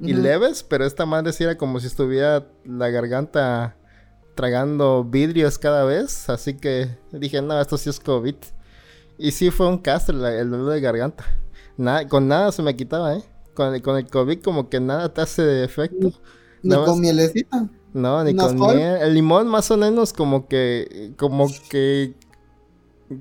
Y 0.00 0.12
leves, 0.12 0.62
pero 0.62 0.84
esta 0.84 1.06
madre 1.06 1.32
sí 1.32 1.42
era 1.42 1.56
como 1.56 1.80
si 1.80 1.88
estuviera 1.88 2.46
la 2.64 2.88
garganta 2.90 3.76
tragando 4.36 5.02
vidrios 5.02 5.58
cada 5.58 5.84
vez. 5.84 6.28
Así 6.28 6.54
que 6.54 6.96
dije, 7.10 7.42
no, 7.42 7.60
esto 7.60 7.76
sí 7.78 7.90
es 7.90 7.98
COVID. 7.98 8.36
Y 9.18 9.32
sí 9.32 9.50
fue 9.50 9.66
un 9.66 9.78
castre 9.78 10.16
el 10.38 10.50
dolor 10.50 10.72
de 10.72 10.80
garganta. 10.80 11.24
Nada, 11.78 12.06
con 12.06 12.28
nada 12.28 12.52
se 12.52 12.62
me 12.62 12.76
quitaba, 12.76 13.14
¿eh? 13.14 13.22
Con 13.54 13.74
el, 13.74 13.80
con 13.82 13.96
el 13.96 14.06
COVID 14.06 14.40
como 14.42 14.68
que 14.68 14.80
nada 14.80 15.12
te 15.14 15.22
hace 15.22 15.42
de 15.42 15.64
efecto. 15.64 16.12
Ni 16.62 16.70
Nada 16.70 16.84
con 16.84 16.94
más- 16.96 17.00
mielecita. 17.00 17.68
No, 17.94 18.22
ni 18.22 18.32
¿Un 18.32 18.36
con 18.36 18.56
miel. 18.58 18.96
El 19.00 19.14
limón 19.14 19.46
más 19.48 19.70
o 19.70 19.76
menos 19.78 20.12
como 20.12 20.46
que... 20.46 21.14
Como 21.16 21.48
que... 21.70 22.14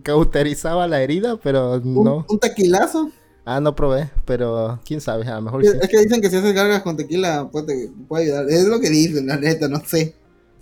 Cauterizaba 0.04 0.86
la 0.88 1.02
herida, 1.02 1.38
pero 1.42 1.76
Un, 1.76 2.04
no. 2.04 2.26
un 2.28 2.40
tequilazo. 2.40 3.10
Ah, 3.46 3.62
no 3.62 3.74
probé, 3.74 4.12
pero 4.26 4.78
quién 4.84 5.00
sabe, 5.00 5.26
a 5.30 5.36
lo 5.36 5.44
mejor 5.44 5.64
sí. 5.64 5.72
Es 5.82 5.88
que 5.88 6.00
dicen 6.02 6.20
que 6.20 6.30
si 6.30 6.36
haces 6.36 6.54
gargas 6.54 6.82
con 6.82 6.98
tequila 6.98 7.48
puede, 7.50 7.90
puede 8.10 8.26
ayudar. 8.26 8.50
Es 8.50 8.66
lo 8.68 8.82
que 8.82 8.90
dicen, 8.90 9.28
la 9.28 9.38
neta, 9.38 9.70
no 9.70 9.80
sé. 9.86 10.14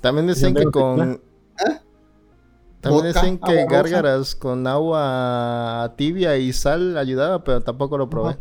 También 0.01 0.27
decían 0.27 0.53
que 0.53 0.65
con... 0.65 1.01
¿Eh? 1.67 1.79
También 2.85 3.05
Vodka, 3.05 3.19
decían 3.19 3.37
que 3.39 3.63
rosa. 3.63 3.75
gárgaras 3.75 4.35
con 4.35 4.67
agua 4.67 5.91
tibia 5.95 6.37
y 6.37 6.53
sal 6.53 6.99
ayudaba, 6.99 7.43
pero 7.43 7.61
tampoco 7.61 7.97
lo 7.97 8.11
probé. 8.11 8.37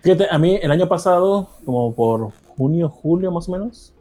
Fíjate, 0.00 0.28
a 0.30 0.38
mí 0.38 0.58
el 0.62 0.70
año 0.70 0.88
pasado, 0.88 1.50
como 1.66 1.94
por 1.94 2.32
junio, 2.56 2.88
julio 2.88 3.30
más 3.30 3.50
o 3.50 3.52
menos, 3.52 3.92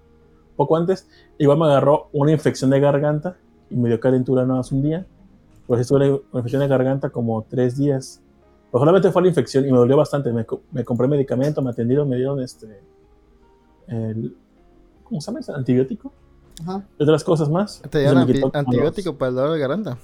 poco 0.56 0.78
antes, 0.78 1.10
igual 1.38 1.58
me 1.58 1.66
agarró 1.66 2.08
una 2.14 2.32
infección 2.32 2.70
de 2.70 2.80
garganta 2.80 3.36
y 3.70 3.76
me 3.76 3.90
dio 3.90 4.00
calentura 4.00 4.44
nada 4.44 4.60
más 4.60 4.72
un 4.72 4.82
día. 4.82 5.06
Pues 5.68 5.82
estuve 5.82 6.22
con 6.32 6.40
infección 6.40 6.62
de 6.62 6.70
garganta 6.70 7.10
como 7.10 7.42
tres 7.44 7.76
días. 7.76 8.22
Pues 8.72 8.80
solamente 8.80 9.12
fue 9.12 9.24
la 9.24 9.28
infección 9.28 9.68
y 9.68 9.74
me 9.74 9.78
dolió 9.78 9.98
bastante. 9.98 10.32
Me, 10.32 10.46
me 10.72 10.86
compré 10.86 11.10
medicamento, 11.10 11.62
me 11.62 11.72
atendieron, 11.72 12.08
me 12.08 12.16
dieron 12.16 12.42
este. 12.42 12.80
El, 13.88 14.38
¿Cómo 15.04 15.20
se 15.20 15.34
llama? 15.34 15.42
Antibiótico 15.54 16.14
Ajá. 16.62 16.86
y 16.98 17.04
otras 17.04 17.24
cosas 17.24 17.50
más. 17.50 17.82
Te 17.90 18.00
dieron 18.00 18.18
anti- 18.20 18.42
antibiótico 18.54 19.16
para 19.18 19.30
el 19.30 19.36
dolor 19.36 19.54
de 19.54 19.60
garganta. 19.60 19.98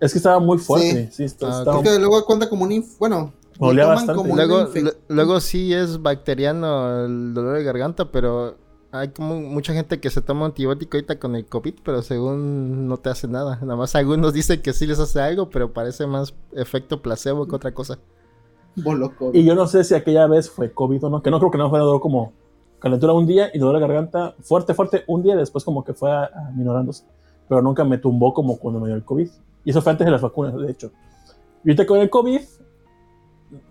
Es 0.00 0.12
que 0.12 0.18
estaba 0.18 0.38
muy 0.38 0.58
fuerte. 0.58 1.10
Sí, 1.12 1.24
está- 1.24 1.46
Ah, 1.48 1.58
estaba- 1.58 1.78
Es 1.82 1.88
que 1.90 1.98
luego 1.98 2.24
cuenta 2.24 2.48
como 2.48 2.64
un. 2.64 2.70
inf- 2.70 2.96
Bueno, 2.98 3.32
olía 3.58 3.86
bastante. 3.86 4.14
como 4.14 4.34
Luego, 4.34 4.68
luego 5.08 5.40
sí 5.40 5.74
es 5.74 6.00
bacteriano 6.00 7.04
el 7.04 7.34
dolor 7.34 7.58
de 7.58 7.64
garganta, 7.64 8.10
pero 8.10 8.56
hay 8.92 9.08
como 9.10 9.38
mucha 9.40 9.74
gente 9.74 10.00
que 10.00 10.08
se 10.08 10.22
toma 10.22 10.46
antibiótico 10.46 10.96
ahorita 10.96 11.18
con 11.18 11.36
el 11.36 11.44
COVID, 11.44 11.74
pero 11.84 12.00
según 12.02 12.88
no 12.88 12.96
te 12.96 13.10
hace 13.10 13.28
nada. 13.28 13.58
Nada 13.60 13.76
más 13.76 13.94
algunos 13.94 14.32
dicen 14.32 14.62
que 14.62 14.72
sí 14.72 14.86
les 14.86 14.98
hace 14.98 15.20
algo, 15.20 15.50
pero 15.50 15.72
parece 15.74 16.06
más 16.06 16.34
efecto 16.52 17.02
placebo 17.02 17.46
que 17.46 17.54
otra 17.56 17.72
cosa. 17.74 17.98
Y 19.34 19.44
yo 19.44 19.54
no 19.54 19.66
sé 19.66 19.84
si 19.84 19.94
aquella 19.94 20.26
vez 20.26 20.48
fue 20.48 20.72
COVID 20.72 21.04
o 21.04 21.10
no, 21.10 21.22
que 21.22 21.30
no 21.30 21.38
creo 21.38 21.50
que 21.50 21.58
no 21.58 21.68
fue 21.68 21.78
dolor 21.78 22.00
como 22.00 22.32
calentura 22.80 23.12
un 23.12 23.26
día 23.26 23.50
y 23.54 23.58
dolor 23.58 23.76
de 23.76 23.80
garganta 23.86 24.34
fuerte, 24.40 24.74
fuerte 24.74 25.04
un 25.06 25.22
día, 25.22 25.36
después 25.36 25.64
como 25.64 25.84
que 25.84 25.94
fue 25.94 26.10
aminorándose. 26.48 27.04
Pero 27.48 27.62
nunca 27.62 27.84
me 27.84 27.98
tumbó 27.98 28.32
como 28.34 28.56
cuando 28.58 28.80
me 28.80 28.86
dio 28.88 28.96
el 28.96 29.04
COVID. 29.04 29.28
Y 29.64 29.70
eso 29.70 29.82
fue 29.82 29.92
antes 29.92 30.04
de 30.04 30.10
las 30.10 30.20
vacunas, 30.22 30.54
de 30.56 30.70
hecho. 30.70 30.90
Y 31.64 31.68
ahorita 31.70 31.86
con 31.86 31.98
el 32.00 32.08
COVID, 32.10 32.40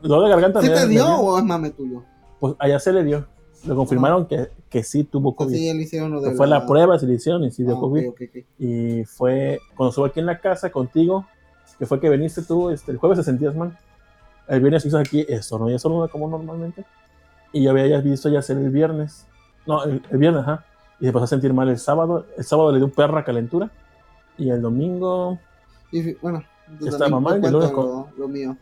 dolor 0.01 0.23
de 0.25 0.29
garganta 0.29 0.61
¿Sí 0.61 0.69
me- 0.69 0.75
te 0.75 0.81
me 0.85 0.87
dio 0.89 1.07
o 1.07 1.37
es 1.37 1.43
mame 1.43 1.69
tuyo? 1.71 2.03
Pues 2.39 2.55
allá 2.59 2.79
se 2.79 2.93
le 2.93 3.03
dio. 3.03 3.25
Le 3.65 3.75
confirmaron 3.75 4.25
que, 4.25 4.47
que 4.69 4.83
sí 4.83 5.03
tuvo 5.03 5.35
COVID. 5.35 5.53
Así 5.53 5.73
le 5.73 5.83
hicieron 5.83 6.11
lo 6.11 6.21
de 6.21 6.29
Que 6.29 6.35
fue 6.37 6.47
la 6.47 6.65
prueba, 6.65 6.97
se 6.97 7.05
le 7.05 7.15
hicieron 7.15 7.43
y 7.43 7.51
sí 7.51 7.63
dio 7.63 7.75
Ah, 7.75 7.79
COVID. 7.79 8.09
ok, 8.09 8.21
ok. 8.29 8.45
Y 8.57 9.03
fue 9.05 9.59
cuando 9.75 9.89
estuve 9.89 10.07
aquí 10.07 10.19
en 10.21 10.27
la 10.27 10.39
casa 10.39 10.71
contigo, 10.71 11.25
que 11.77 11.85
fue 11.85 11.99
que 11.99 12.09
viniste 12.09 12.41
tú, 12.43 12.69
este, 12.69 12.91
el 12.91 12.97
jueves 12.97 13.17
te 13.19 13.23
sentías 13.23 13.55
mal. 13.55 13.77
El 14.47 14.61
viernes 14.61 14.85
hizo 14.85 14.97
aquí 14.97 15.25
estornuda 15.27 15.71
y 15.71 15.75
estornuda 15.75 16.07
como 16.07 16.29
normalmente. 16.29 16.85
Y 17.51 17.63
yo 17.63 17.71
había 17.71 17.99
visto 18.01 18.29
ya 18.29 18.39
hacer 18.39 18.57
el 18.57 18.69
viernes. 18.69 19.25
No, 19.65 19.83
el, 19.83 20.01
el 20.09 20.17
viernes, 20.17 20.41
ajá. 20.43 20.65
Y 20.99 21.05
se 21.05 21.13
pasó 21.13 21.25
a 21.25 21.27
sentir 21.27 21.53
mal 21.53 21.69
el 21.69 21.79
sábado. 21.79 22.25
El 22.37 22.43
sábado 22.43 22.71
le 22.71 22.77
dio 22.77 22.89
perra 22.91 23.23
calentura. 23.23 23.71
Y 24.37 24.49
el 24.49 24.61
domingo. 24.61 25.39
Y 25.91 26.13
bueno, 26.15 26.43
tú 26.79 26.85
Está 26.85 26.99
también 26.99 27.11
mamá, 27.23 27.37
y 27.37 27.39
cuenta 27.41 27.51
lunes 27.51 27.71
lo, 27.71 28.09
lo 28.17 28.27
mío. 28.27 28.55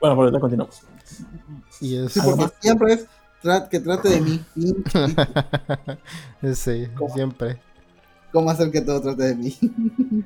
Bueno, 0.00 0.16
por 0.16 0.24
ahorita 0.24 0.40
continuamos. 0.40 0.82
Y 1.80 1.96
es... 1.96 2.12
Sí, 2.12 2.20
porque 2.24 2.46
siempre 2.60 2.92
es 2.94 3.06
tra- 3.42 3.68
que 3.68 3.78
trate 3.80 4.08
de 4.08 4.20
mí. 4.20 4.44
sí, 6.54 6.88
¿Cómo? 6.96 7.14
siempre. 7.14 7.60
¿Cómo 8.32 8.50
hacer 8.50 8.70
que 8.70 8.80
todo 8.80 9.00
trate 9.00 9.24
de 9.24 9.34
mí? 9.34 9.56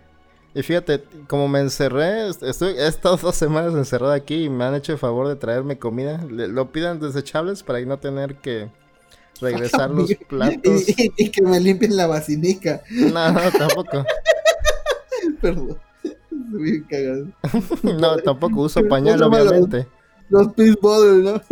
Y 0.59 0.63
fíjate, 0.63 1.05
como 1.29 1.49
me 1.49 1.61
encerré, 1.61 2.29
est- 2.31 2.43
estoy, 2.43 2.71
he 2.79 2.87
estado 2.87 3.17
dos 3.23 3.35
semanas 3.37 3.75
encerrado 3.75 4.13
aquí 4.15 4.45
y 4.45 4.49
me 4.49 4.65
han 4.65 4.75
hecho 4.75 4.93
el 4.93 4.99
favor 4.99 5.29
de 5.29 5.37
traerme 5.37 5.79
comida. 5.79 6.25
Le- 6.31 6.49
lo 6.49 6.73
pidan 6.73 6.99
desechables 6.99 7.63
para 7.63 7.79
no 7.83 7.99
tener 7.99 8.37
que 8.37 8.71
regresar 9.43 9.91
los 9.91 10.11
platos. 10.29 10.89
y- 10.89 11.13
y 11.19 11.31
que 11.31 11.43
me 11.43 11.61
limpien 11.61 11.95
la 11.95 12.07
vacinica. 12.07 12.81
No, 12.91 13.33
no, 13.33 13.41
tampoco. 13.53 14.05
Perdón. 15.43 15.79
Estoy 16.03 16.63
bien 16.63 16.87
cagado. 16.89 17.27
No, 17.83 18.17
tampoco 18.17 18.63
uso 18.63 18.83
pañal, 18.89 19.23
obviamente. 19.23 19.87
Los 20.31 20.53
Peace 20.55 20.79
Bottles, 20.81 21.23
¿no? 21.23 21.43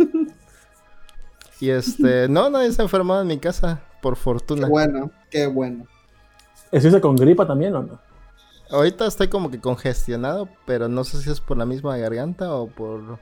Y 1.59 1.69
este, 1.69 2.27
no, 2.27 2.49
nadie 2.49 2.71
se 2.71 2.81
ha 2.81 2.85
enfermado 2.85 3.21
en 3.21 3.27
mi 3.27 3.37
casa, 3.37 3.81
por 4.01 4.15
Qué 4.15 4.19
fortuna. 4.21 4.67
bueno, 4.67 5.11
qué 5.29 5.45
bueno. 5.45 5.85
¿Estuviste 6.71 6.99
con 7.01 7.15
gripa 7.15 7.45
también 7.47 7.75
o 7.75 7.83
no? 7.83 7.99
Ahorita 8.69 9.05
estoy 9.05 9.27
como 9.27 9.51
que 9.51 9.59
congestionado, 9.59 10.49
pero 10.65 10.87
no 10.87 11.03
sé 11.03 11.21
si 11.21 11.29
es 11.29 11.39
por 11.39 11.57
la 11.57 11.65
misma 11.65 11.97
garganta 11.97 12.53
o 12.53 12.67
por, 12.67 13.19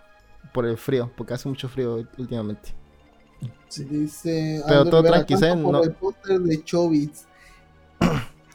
por 0.54 0.66
el 0.66 0.78
frío, 0.78 1.12
porque 1.18 1.34
hace 1.34 1.50
mucho 1.50 1.68
frío 1.70 2.06
últimamente. 2.18 2.74
Dice. 3.76 4.62
Pero 4.68 4.80
Aldo 4.82 4.92
todo 4.92 5.02
Rivera, 5.02 5.26
tranqui, 5.26 5.34
¿cuánto 5.36 5.48
¿eh? 5.48 5.64
por 5.64 5.72
No- 5.74 5.84
el 5.84 5.92
póster 5.94 6.40
de 6.40 6.64
Chobits. 6.64 7.26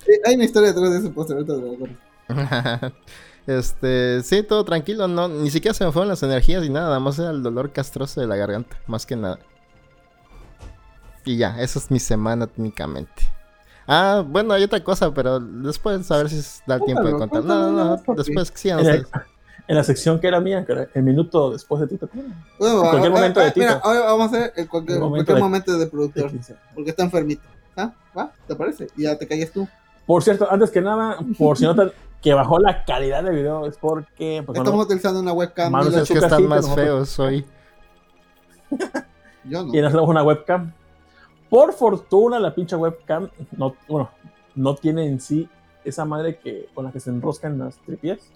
Sí, 0.05 0.13
Hay 0.27 0.35
una 0.37 0.45
historia 0.45 0.73
detrás 0.73 0.91
de 0.93 0.99
ese 0.99 1.11
póster. 1.11 1.37
ahorita 1.37 1.55
te 1.55 1.61
lo 1.61 1.89
este, 3.59 4.23
sí, 4.23 4.43
todo 4.43 4.65
tranquilo, 4.65 5.09
no, 5.09 5.29
ni 5.29 5.51
siquiera 5.51 5.75
se 5.75 5.85
me 5.85 5.93
fueron 5.93 6.09
las 6.09 6.23
energías 6.23 6.65
y 6.65 6.71
nada, 6.71 6.87
nada 6.89 7.01
más 7.01 7.19
era 7.19 7.31
el 7.31 7.43
dolor 7.43 7.73
castroso 7.73 8.21
de 8.21 8.27
la 8.27 8.37
garganta, 8.37 8.77
más 8.87 9.07
que 9.07 9.17
nada. 9.17 9.39
Y 11.25 11.37
ya, 11.39 11.61
esa 11.61 11.79
es 11.79 11.91
mi 11.91 11.99
semana 11.99 12.47
técnicamente. 12.47 13.31
Ah, 13.91 14.23
bueno, 14.27 14.53
hay 14.53 14.63
otra 14.63 14.85
cosa, 14.85 15.13
pero 15.15 15.41
después 15.41 16.11
a 16.11 16.19
ver 16.19 16.29
si 16.29 16.61
da 16.67 16.79
tiempo 16.79 17.03
de 17.05 17.13
contar. 17.13 17.43
No, 17.43 17.73
no, 17.73 17.99
no, 18.07 18.15
después 18.15 18.51
que 18.51 18.59
sigan 18.59 18.81
En, 18.81 18.87
el- 18.87 19.01
ustedes. 19.05 19.25
en 19.67 19.77
la 19.77 19.83
sección 19.83 20.21
que 20.21 20.29
era 20.29 20.41
mía, 20.41 20.65
que 20.67 20.73
era 20.73 20.89
el 20.93 21.03
minuto 21.03 21.51
después 21.53 21.81
de 21.81 21.87
ti. 21.89 21.97
¿te 21.97 22.05
acuerdas? 22.05 22.33
Bueno, 22.59 22.75
En 22.85 22.89
cualquier 22.91 23.13
momento 23.13 23.41
ah, 23.41 23.45
de 23.45 23.51
Tito. 23.53 23.67
Mira, 23.67 23.81
ahora 23.83 24.01
vamos 24.01 24.21
a 24.33 24.37
hacer 24.37 24.53
el 24.57 24.69
cualquier, 24.69 24.97
El 24.99 25.03
momento 25.05 25.15
cualquier 25.33 25.37
de- 25.37 25.43
momento 25.43 25.79
de 25.79 25.85
Sí, 25.87 25.91
productor. 25.91 26.31
sí, 26.31 26.39
sí. 26.43 26.53
Porque 26.75 26.91
está 26.91 27.03
enfermito. 27.03 27.43
¿Ah? 27.77 27.93
¿Va? 28.17 28.31
¿Te 28.47 28.55
parece? 28.55 28.89
Y 28.97 29.05
ya 29.05 29.17
te 29.17 29.27
calles 29.27 29.53
tú. 29.53 29.67
Por 30.07 30.23
cierto, 30.23 30.47
antes 30.51 30.71
que 30.71 30.81
nada, 30.83 31.17
por 31.39 31.57
si 31.57 31.65
notan 31.65 31.91
que 32.21 32.35
bajó 32.35 32.59
la 32.59 32.85
calidad 32.85 33.23
del 33.23 33.37
video, 33.37 33.65
es 33.67 33.79
porque. 33.79 34.43
pues, 34.45 34.57
Estamos 34.59 34.71
bueno, 34.73 34.83
utilizando 34.83 35.21
una 35.21 35.33
webcam. 35.33 35.73
Manos 35.73 35.95
Es 35.95 36.09
que 36.09 36.15
están 36.19 36.39
sí, 36.41 36.47
más 36.47 36.75
feos 36.75 37.19
hoy. 37.19 37.47
Yo 39.45 39.65
no. 39.65 39.75
y 39.75 39.81
nos 39.81 39.93
tenemos 39.93 40.11
una 40.11 40.23
webcam. 40.23 40.73
Por 41.49 41.73
fortuna, 41.73 42.39
la 42.39 42.55
pinche 42.55 42.77
webcam 42.77 43.31
no, 43.57 43.75
bueno, 43.89 44.11
no 44.55 44.75
tiene 44.75 45.07
en 45.07 45.21
sí 45.21 45.49
esa 45.85 46.05
madre 46.05 46.39
que, 46.39 46.69
con 46.75 46.85
la 46.85 46.93
que 46.93 47.01
se 47.01 47.11
enroscan 47.11 47.59
las 47.59 47.79
tripies. 47.79 48.31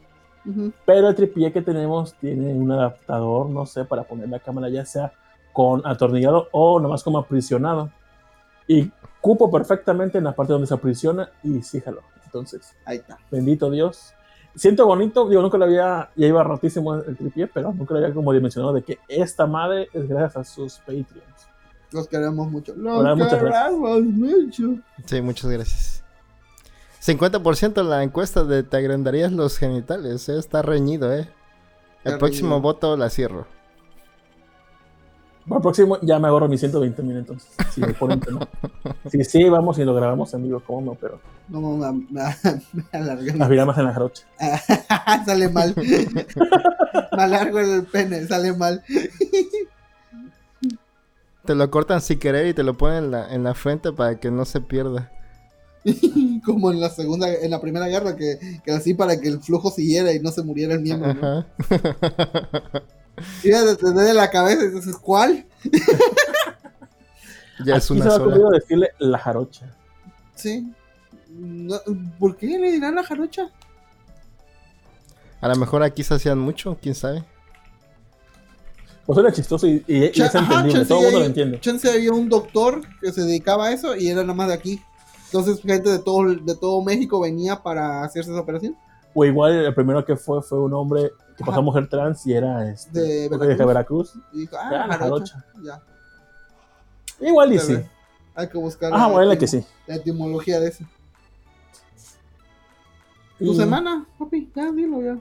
Ujú. 0.45 0.73
Pero 0.85 1.09
el 1.09 1.15
tripié 1.15 1.53
que 1.53 1.63
tenemos 1.63 2.15
tiene 2.15 2.53
un 2.55 2.71
adaptador, 2.73 3.49
no 3.49 3.67
sé, 3.67 3.85
para 3.85 4.05
poner 4.05 4.29
la 4.29 4.41
cámara 4.41 4.69
ya 4.69 4.85
sea 4.85 5.13
con 5.53 5.87
atornillado 5.87 6.49
o 6.53 6.81
nomás 6.81 7.03
como 7.03 7.19
aprisionado. 7.19 7.91
Y 8.67 8.91
cupo 9.21 9.51
perfectamente 9.51 10.19
en 10.19 10.25
la 10.25 10.33
parte 10.33 10.53
donde 10.53 10.67
se 10.67 10.75
aprisiona 10.75 11.31
y 11.43 11.63
sí 11.63 11.81
jaló. 11.81 12.01
Entonces, 12.25 12.75
Ahí 12.87 12.97
está. 12.99 13.19
bendito 13.31 13.71
Dios. 13.71 14.15
Siento 14.55 14.87
bonito, 14.87 15.29
digo, 15.29 15.41
nunca 15.41 15.57
lo 15.59 15.65
había, 15.65 16.11
ya 16.15 16.27
iba 16.27 16.43
ratísimo 16.43 16.95
el 16.95 17.17
tripié, 17.17 17.47
pero 17.47 17.73
nunca 17.73 17.95
lo 17.95 18.01
había 18.01 18.15
como 18.15 18.33
dimensionado 18.33 18.75
de 18.75 18.83
que 18.83 18.99
esta 19.09 19.47
madre 19.47 19.89
es 19.93 20.09
gracias 20.09 20.37
a 20.37 20.45
sus 20.45 20.79
Patreons. 20.79 21.49
Los 21.93 22.09
queremos 22.09 22.51
mucho. 22.51 22.75
Los 22.77 22.99
Hola, 23.01 23.15
muchas 23.15 23.41
gracias. 23.43 23.65
queremos 23.65 24.03
mucho. 24.03 24.75
Sí, 25.07 25.21
muchas 25.21 25.51
gracias. 25.51 26.05
50% 27.05 27.83
la 27.83 28.03
encuesta 28.03 28.45
de 28.45 28.63
te 28.63 28.77
agrandarías 28.77 29.33
los 29.33 29.59
genitales, 29.59 30.29
eh, 30.29 30.39
está 30.39 30.63
reñido, 30.63 31.13
eh. 31.13 31.29
El 32.05 32.19
próximo 32.19 32.61
voto 32.61 32.97
la 32.97 33.11
cierro. 33.11 33.47
Para 35.49 35.57
el 35.59 35.63
próximo 35.63 35.99
ya 36.03 36.21
me 36.21 36.29
ahorro 36.29 36.47
mis 36.47 36.61
120 36.61 37.03
mil 37.03 37.17
entonces. 37.17 37.51
Si 37.73 37.81
me 37.81 37.93
ponen 37.95 38.21
que 38.21 38.31
no. 38.31 38.39
Sí, 39.11 39.25
sí, 39.25 39.49
vamos 39.49 39.77
y 39.79 39.85
lo 39.85 39.93
grabamos 39.95 40.33
en 40.35 40.45
vivo, 40.45 40.63
¿cómo 40.65 40.81
no? 40.93 40.95
Pero 40.95 41.21
No, 41.49 41.61
me, 41.61 41.93
me, 42.11 42.23
me 42.73 42.85
alargué. 42.93 43.35
las 43.35 43.67
más 43.67 43.79
en 43.79 43.85
la 43.85 43.93
jarocha. 43.93 44.25
sale 45.27 45.49
mal. 45.49 45.75
me 47.17 47.23
alargo 47.23 47.59
el 47.59 47.85
pene, 47.87 48.25
sale 48.29 48.53
mal. 48.57 48.83
Te 51.45 51.55
lo 51.55 51.71
cortan 51.71 52.01
sin 52.01 52.19
querer 52.19 52.47
y 52.47 52.55
te 52.55 52.63
lo 52.63 52.75
ponen 52.75 53.05
en 53.05 53.11
la, 53.11 53.35
en 53.35 53.43
la 53.43 53.55
frente 53.55 53.93
para 53.93 54.19
que 54.19 54.31
no 54.31 54.45
se 54.45 54.61
pierda. 54.61 55.11
Como 56.45 56.71
en 56.71 56.81
la 56.81 56.91
segunda, 56.91 57.33
en 57.33 57.51
la 57.51 57.61
primera 57.61 57.89
guerra, 57.89 58.17
que, 58.17 58.61
que 58.65 58.71
así 58.71 58.95
para 58.95 59.21
que 59.21 59.29
el 59.29 59.41
flujo 59.41 59.71
siguiera 59.71 60.13
y 60.13 60.21
no 60.21 60.31
se 60.31 60.43
muriera 60.43 60.75
el 60.75 60.81
miembro. 60.81 61.15
¿no? 61.15 61.39
Ajá. 61.39 61.47
Iba 63.43 63.59
a 63.59 63.65
detener 63.65 64.15
la 64.15 64.31
cabeza 64.31 64.65
y 64.65 64.69
dices, 64.71 64.97
¿cuál? 64.97 65.45
ya 67.65 67.77
es 67.77 67.91
Aquí 67.91 68.01
una 68.01 68.05
se 68.05 68.05
me 68.09 68.09
ha 68.09 68.11
sola. 68.11 68.25
ocurrido 68.25 68.51
decirle 68.51 68.91
la 68.99 69.19
jarocha. 69.19 69.77
Sí. 70.35 70.73
No, 71.29 71.81
¿Por 72.19 72.37
qué 72.37 72.59
le 72.59 72.73
dirán 72.73 72.95
la 72.95 73.05
jarocha? 73.05 73.51
A 75.41 75.49
lo 75.49 75.57
mejor 75.57 75.83
aquí 75.83 76.05
se 76.05 76.15
hacían 76.15 76.39
mucho, 76.39 76.79
quién 76.81 76.95
sabe. 76.95 77.25
Pues 79.07 79.19
era 79.19 79.33
chistoso 79.33 79.67
y, 79.67 79.83
y- 79.89 80.05
y 80.15 80.23
es 80.23 80.35
entendible, 80.35 80.85
todo 80.87 80.99
el 80.99 81.05
mundo 81.07 81.19
lo 81.21 81.25
entiende. 81.27 81.61
Chance 81.61 81.91
había 81.91 82.13
un 82.13 82.29
doctor 82.29 82.81
que 83.01 83.11
se 83.13 83.23
dedicaba 83.23 83.67
a 83.67 83.73
eso 83.73 83.97
y 83.97 84.09
era 84.09 84.23
nada 84.23 84.35
más 84.35 84.49
de 84.49 84.55
aquí. 84.55 84.81
Entonces 85.27 85.61
gente 85.63 85.91
de 85.91 85.99
todo, 85.99 86.25
de 86.35 86.55
todo 86.57 86.83
México 86.83 87.21
venía 87.21 87.63
para 87.63 88.05
hacerse 88.05 88.31
esa 88.31 88.41
operación. 88.41 88.77
O 89.15 89.25
igual 89.25 89.53
el 89.53 89.75
primero 89.75 90.05
que 90.05 90.17
fue 90.17 90.41
fue 90.43 90.61
un 90.61 90.73
hombre 90.75 91.11
que 91.37 91.45
pasó 91.45 91.59
a 91.59 91.63
mujer 91.63 91.89
trans 91.89 92.27
y 92.27 92.33
era 92.35 92.71
este, 92.71 93.29
De 93.29 93.65
Veracruz. 93.67 94.13
Y 94.33 94.41
dijo, 94.41 94.57
ah, 94.59 94.71
la 94.71 94.87
la 94.87 94.99
jarocha. 94.99 95.45
Ya. 95.63 95.83
Igual 97.21 97.53
y 97.55 97.59
sí. 97.59 97.79
Hay 98.35 98.49
que 98.49 98.57
buscar 98.59 98.93
Ah, 98.95 98.99
la, 98.99 99.07
bueno, 99.09 99.37
que 99.39 99.47
sí. 99.47 99.65
la 99.87 99.97
etimología 99.97 100.61
de 100.61 100.69
eso. 100.69 100.85
¿Tu 103.39 103.53
Y- 103.53 103.57
semana, 103.57 104.07
papi? 104.19 104.51
Ya, 104.55 104.71
dilo 104.71 105.03
ya. 105.03 105.19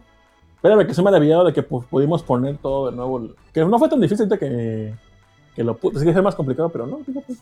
Espérame, 0.64 0.86
que 0.86 0.94
soy 0.94 1.04
maravillado 1.04 1.44
de 1.46 1.54
que 1.54 1.68
pu- 1.68 1.84
pudimos 1.88 2.22
poner 2.22 2.58
todo 2.58 2.92
de 2.92 2.96
nuevo. 2.96 3.30
Que 3.52 3.66
no 3.66 3.80
fue 3.80 3.90
tan 3.90 4.00
difícil 4.00 4.30
de 4.30 4.38
que, 4.38 4.96
que 5.56 5.64
lo 5.64 5.76
puse. 5.76 6.00
Sí 6.00 6.06
que 6.06 6.12
es 6.12 6.22
más 6.24 6.36
complicado, 6.36 6.70
pero 6.70 6.86
no, 6.86 7.00
fíjate. 7.04 7.36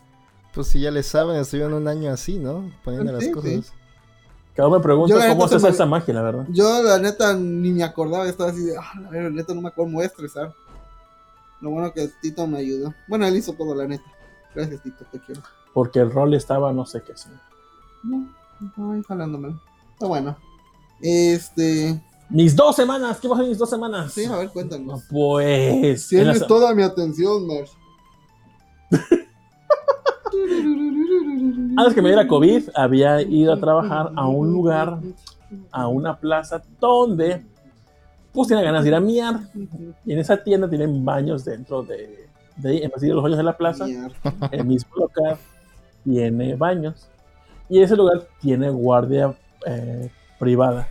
Pues 0.54 0.66
si 0.68 0.80
ya 0.80 0.90
le 0.90 1.02
saben, 1.02 1.36
estuvieron 1.36 1.74
un 1.74 1.86
año 1.86 2.10
así, 2.10 2.38
¿no? 2.38 2.70
Poniendo 2.82 3.12
las 3.12 3.28
cosas. 3.28 3.50
sí. 3.50 3.62
Cada 4.54 4.68
uno 4.68 4.78
me 4.78 4.82
pregunta 4.82 5.14
Yo, 5.14 5.18
la 5.20 5.28
cómo 5.28 5.46
se 5.48 5.58
me- 5.58 5.68
esa 5.68 5.86
magia, 5.86 6.12
la 6.14 6.22
verdad. 6.22 6.46
Yo, 6.48 6.82
la 6.82 6.98
neta, 6.98 7.34
ni 7.34 7.70
me 7.72 7.84
acordaba. 7.84 8.26
Estaba 8.26 8.50
así 8.50 8.64
de, 8.64 8.76
ah, 8.76 9.00
la 9.02 9.10
verdad, 9.10 9.30
neta, 9.30 9.54
no 9.54 9.60
me 9.60 9.68
acuerdo, 9.68 9.92
me 9.92 10.04
estresar. 10.04 10.52
Lo 11.60 11.70
bueno 11.70 11.92
que 11.92 12.08
Tito 12.22 12.46
me 12.46 12.58
ayudó. 12.58 12.94
Bueno, 13.06 13.26
él 13.26 13.36
hizo 13.36 13.52
todo, 13.52 13.74
la 13.74 13.86
neta. 13.86 14.04
Gracias, 14.54 14.82
Tito, 14.82 15.04
te 15.12 15.20
quiero. 15.20 15.42
Porque 15.74 16.00
el 16.00 16.10
rol 16.10 16.32
estaba 16.34 16.72
no 16.72 16.84
sé 16.86 17.02
qué. 17.02 17.12
sí. 17.16 17.28
No, 18.02 18.26
no, 18.76 18.92
ahí 18.94 19.02
jalándome. 19.06 19.54
Está 19.92 20.06
bueno. 20.06 20.36
Este. 21.00 22.00
Mis 22.30 22.54
dos 22.54 22.76
semanas, 22.76 23.18
¿qué 23.18 23.28
pasó 23.28 23.42
en 23.42 23.48
mis 23.48 23.58
dos 23.58 23.68
semanas? 23.68 24.12
Sí, 24.12 24.24
a 24.24 24.36
ver, 24.36 24.50
cuéntanos. 24.50 25.02
Pues. 25.10 26.12
la 26.12 26.18
Tienes 26.18 26.46
toda 26.46 26.72
mi 26.74 26.84
atención, 26.84 27.44
Mars. 27.46 27.72
Antes 31.76 31.94
que 31.94 32.02
me 32.02 32.10
diera 32.10 32.28
COVID, 32.28 32.68
había 32.74 33.20
ido 33.22 33.52
a 33.52 33.58
trabajar 33.58 34.12
a 34.14 34.28
un 34.28 34.52
lugar, 34.52 35.00
a 35.72 35.88
una 35.88 36.16
plaza, 36.18 36.62
donde 36.78 37.44
pues 38.32 38.46
tenía 38.46 38.62
ganas 38.62 38.84
de 38.84 38.90
ir 38.90 38.94
a 38.94 39.00
miar. 39.00 39.40
Y 40.06 40.12
en 40.12 40.18
esa 40.20 40.36
tienda 40.36 40.70
tienen 40.70 41.04
baños 41.04 41.44
dentro 41.44 41.82
de, 41.82 42.28
de 42.56 42.70
ahí, 42.70 42.82
en 42.82 42.92
los 43.14 43.22
baños 43.24 43.38
de 43.38 43.44
la 43.44 43.56
plaza. 43.56 43.86
El 44.52 44.64
mismo 44.66 44.94
local 44.94 45.36
tiene 46.04 46.54
baños 46.54 47.08
y 47.68 47.80
ese 47.80 47.96
lugar 47.96 48.26
tiene 48.40 48.70
guardia 48.70 49.34
eh, 49.66 50.10
privada 50.38 50.88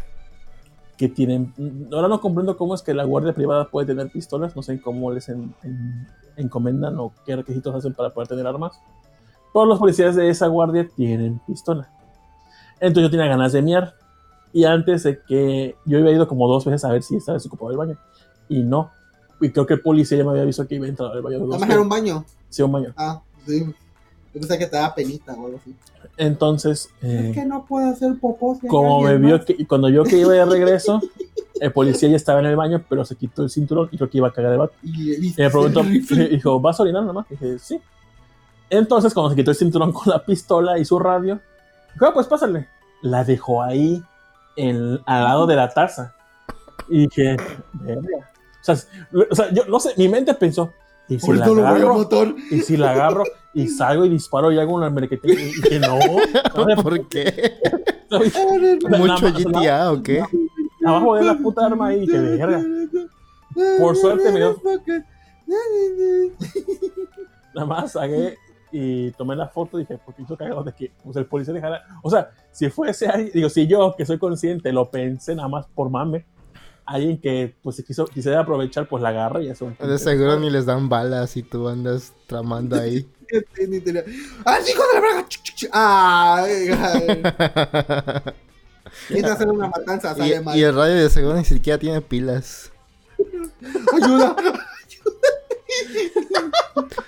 que 0.99 1.07
tienen 1.07 1.53
ahora 1.93 2.09
no 2.09 2.19
comprendo 2.19 2.57
cómo 2.57 2.75
es 2.75 2.81
que 2.81 2.93
la 2.93 3.05
guardia 3.05 3.31
privada 3.33 3.69
puede 3.69 3.87
tener 3.87 4.11
pistolas 4.11 4.53
no 4.55 4.61
sé 4.61 4.79
cómo 4.81 5.09
les 5.11 5.29
en- 5.29 5.55
en- 5.63 6.07
encomendan 6.35 6.99
o 6.99 7.13
qué 7.25 7.37
requisitos 7.37 7.73
hacen 7.73 7.93
para 7.93 8.09
poder 8.09 8.27
tener 8.27 8.45
armas 8.45 8.79
pero 9.53 9.65
los 9.65 9.79
policías 9.79 10.15
de 10.17 10.29
esa 10.29 10.47
guardia 10.47 10.87
tienen 10.95 11.39
pistola 11.47 11.89
entonces 12.81 13.03
yo 13.03 13.09
tenía 13.11 13.27
ganas 13.27 13.53
de 13.53 13.61
miar 13.61 13.95
y 14.51 14.65
antes 14.65 15.03
de 15.03 15.21
que 15.25 15.75
yo 15.85 15.99
había 15.99 16.11
ido 16.11 16.27
como 16.27 16.47
dos 16.49 16.65
veces 16.65 16.83
a 16.83 16.91
ver 16.91 17.01
si 17.01 17.15
estaba 17.15 17.37
desocupado 17.37 17.71
el 17.71 17.77
baño 17.77 17.97
y 18.49 18.61
no 18.61 18.91
y 19.39 19.51
creo 19.51 19.65
que 19.65 19.75
el 19.75 19.81
policía 19.81 20.17
ya 20.17 20.25
me 20.25 20.31
había 20.31 20.43
visto 20.43 20.67
que 20.67 20.75
iba 20.75 20.85
a 20.85 20.89
entrar 20.89 21.11
al 21.13 21.21
baño 21.21 21.37
era 21.37 21.81
un 21.81 21.87
baño. 21.89 22.25
sí, 22.49 22.61
un 22.61 22.71
baño 22.73 22.93
Ah, 22.97 23.21
sí. 23.47 23.73
Yo 24.33 24.39
pensé 24.41 24.57
que 24.57 24.67
te 24.67 24.75
daba 24.77 24.93
penita 24.93 25.33
o 25.33 25.45
algo 25.45 25.57
así. 25.61 25.75
Entonces, 26.17 26.89
eh, 27.01 27.27
Es 27.29 27.35
que 27.35 27.45
no 27.45 27.65
puedo 27.65 27.89
hacer 27.89 28.15
popó. 28.19 28.55
si 28.61 28.67
como 28.67 29.01
me 29.01 29.17
vio 29.17 29.43
que, 29.43 29.55
y 29.57 29.65
cuando 29.65 29.87
vio 29.87 30.03
que 30.03 30.17
iba 30.17 30.33
de 30.33 30.45
regreso, 30.45 31.01
el 31.59 31.71
policía 31.71 32.09
ya 32.09 32.15
estaba 32.15 32.39
en 32.39 32.45
el 32.47 32.55
baño, 32.55 32.83
pero 32.87 33.03
se 33.05 33.15
quitó 33.15 33.43
el 33.43 33.49
cinturón 33.49 33.89
y 33.91 33.97
creo 33.97 34.09
que 34.09 34.17
iba 34.19 34.27
a 34.27 34.33
cagar 34.33 34.51
de 34.51 34.57
vato. 34.57 34.73
Y 34.83 34.91
le 34.91 35.13
Y 35.17 35.19
viste 35.19 35.41
me 35.43 35.49
preguntó, 35.49 35.81
y 35.83 35.99
dijo, 36.29 36.59
¿vas 36.59 36.79
a 36.79 36.83
orinar 36.83 37.03
nomás? 37.03 37.25
Y 37.29 37.33
dije, 37.35 37.59
sí. 37.59 37.81
Entonces, 38.69 39.13
cuando 39.13 39.31
se 39.31 39.35
quitó 39.35 39.51
el 39.51 39.57
cinturón 39.57 39.91
con 39.91 40.03
la 40.11 40.23
pistola 40.23 40.77
y 40.77 40.85
su 40.85 40.99
radio, 40.99 41.39
dijo, 41.93 42.05
ah, 42.05 42.13
pues 42.13 42.27
pásale. 42.27 42.67
La 43.01 43.23
dejó 43.23 43.63
ahí, 43.63 44.03
en- 44.55 44.99
al 45.05 45.23
lado 45.23 45.47
de 45.47 45.55
la 45.55 45.69
taza. 45.69 46.13
Y 46.87 47.07
dije. 47.07 47.35
O 48.61 48.61
sea, 48.61 48.75
o 49.31 49.35
sea, 49.35 49.51
yo 49.53 49.65
no 49.65 49.79
sé, 49.79 49.93
mi 49.97 50.07
mente 50.09 50.33
pensó, 50.33 50.71
¿y 51.07 51.17
si 51.19 51.31
la 51.33 51.45
Ahorita 51.45 51.47
lo 51.47 51.53
voy 51.55 51.81
a 51.81 52.03
agarro? 52.03 52.35
Y 52.51 52.59
si 52.61 52.75
la 52.77 52.91
agarro, 52.91 53.23
Y 53.53 53.67
salgo 53.67 54.05
y 54.05 54.09
disparo 54.09 54.51
y 54.51 54.59
hago 54.59 54.75
una 54.75 54.89
merquetera. 54.89 55.41
Y 55.41 55.61
que 55.61 55.79
no. 55.79 55.97
no 56.65 56.83
¿Por 56.83 57.07
qué? 57.07 57.53
¿Mucho 58.89 59.31
GTA 59.33 59.91
o 59.91 60.01
qué? 60.01 60.23
Abajo 60.85 61.15
de 61.15 61.23
la 61.23 61.37
puta 61.37 61.65
arma 61.65 61.87
ahí, 61.87 62.05
que 62.05 62.17
verga. 62.17 62.63
Por 63.79 63.95
suerte 63.95 64.31
me 64.31 64.39
dio- 64.39 64.61
Nada 67.53 67.67
más 67.67 67.91
saqué 67.93 68.37
y 68.71 69.11
tomé 69.11 69.35
la 69.35 69.47
foto 69.47 69.79
y 69.79 69.81
dije, 69.81 69.99
porque 70.05 70.21
hizo 70.21 70.37
cagado 70.37 70.63
de 70.63 70.73
que 70.73 70.91
pues, 71.03 71.17
el 71.17 71.25
policía 71.25 71.53
dejara. 71.53 71.83
O 72.03 72.09
sea, 72.09 72.29
si 72.51 72.69
fuese 72.69 73.09
ahí, 73.09 73.31
digo, 73.33 73.49
si 73.49 73.67
yo, 73.67 73.95
que 73.97 74.05
soy 74.05 74.19
consciente, 74.19 74.71
lo 74.71 74.89
pensé 74.89 75.35
nada 75.35 75.47
más 75.47 75.65
por 75.73 75.89
mame, 75.89 76.25
alguien 76.85 77.19
que 77.19 77.55
pues 77.61 77.75
se 77.75 77.83
quiso, 77.83 78.05
quisiera 78.05 78.41
aprovechar, 78.41 78.87
pues 78.87 79.01
la 79.01 79.09
agarra 79.09 79.41
y 79.41 79.51
un. 79.61 79.75
De 79.79 79.97
seguro 79.97 80.39
ni 80.39 80.49
les 80.49 80.65
dan 80.65 80.87
balas 80.87 81.35
y 81.35 81.43
tú 81.43 81.67
andas 81.67 82.13
tramando 82.27 82.75
ahí. 82.75 83.07
¡Ah, 84.45 84.59
hijo 84.67 84.83
de 84.93 85.01
la 85.01 85.27
ch, 85.27 85.43
ch. 85.43 85.69
¡Ay! 85.71 86.69
ay. 86.69 87.23
Quita 89.07 89.33
hacer 89.33 89.47
una 89.47 89.67
matanza, 89.67 90.13
y, 90.13 90.19
sale 90.19 90.41
mal. 90.41 90.57
y 90.57 90.63
el 90.63 90.75
radio 90.75 90.95
de 90.95 91.09
seguro 91.09 91.35
ni 91.35 91.45
siquiera 91.45 91.77
tiene 91.77 92.01
pilas. 92.01 92.71
¡Ayuda! 93.93 94.35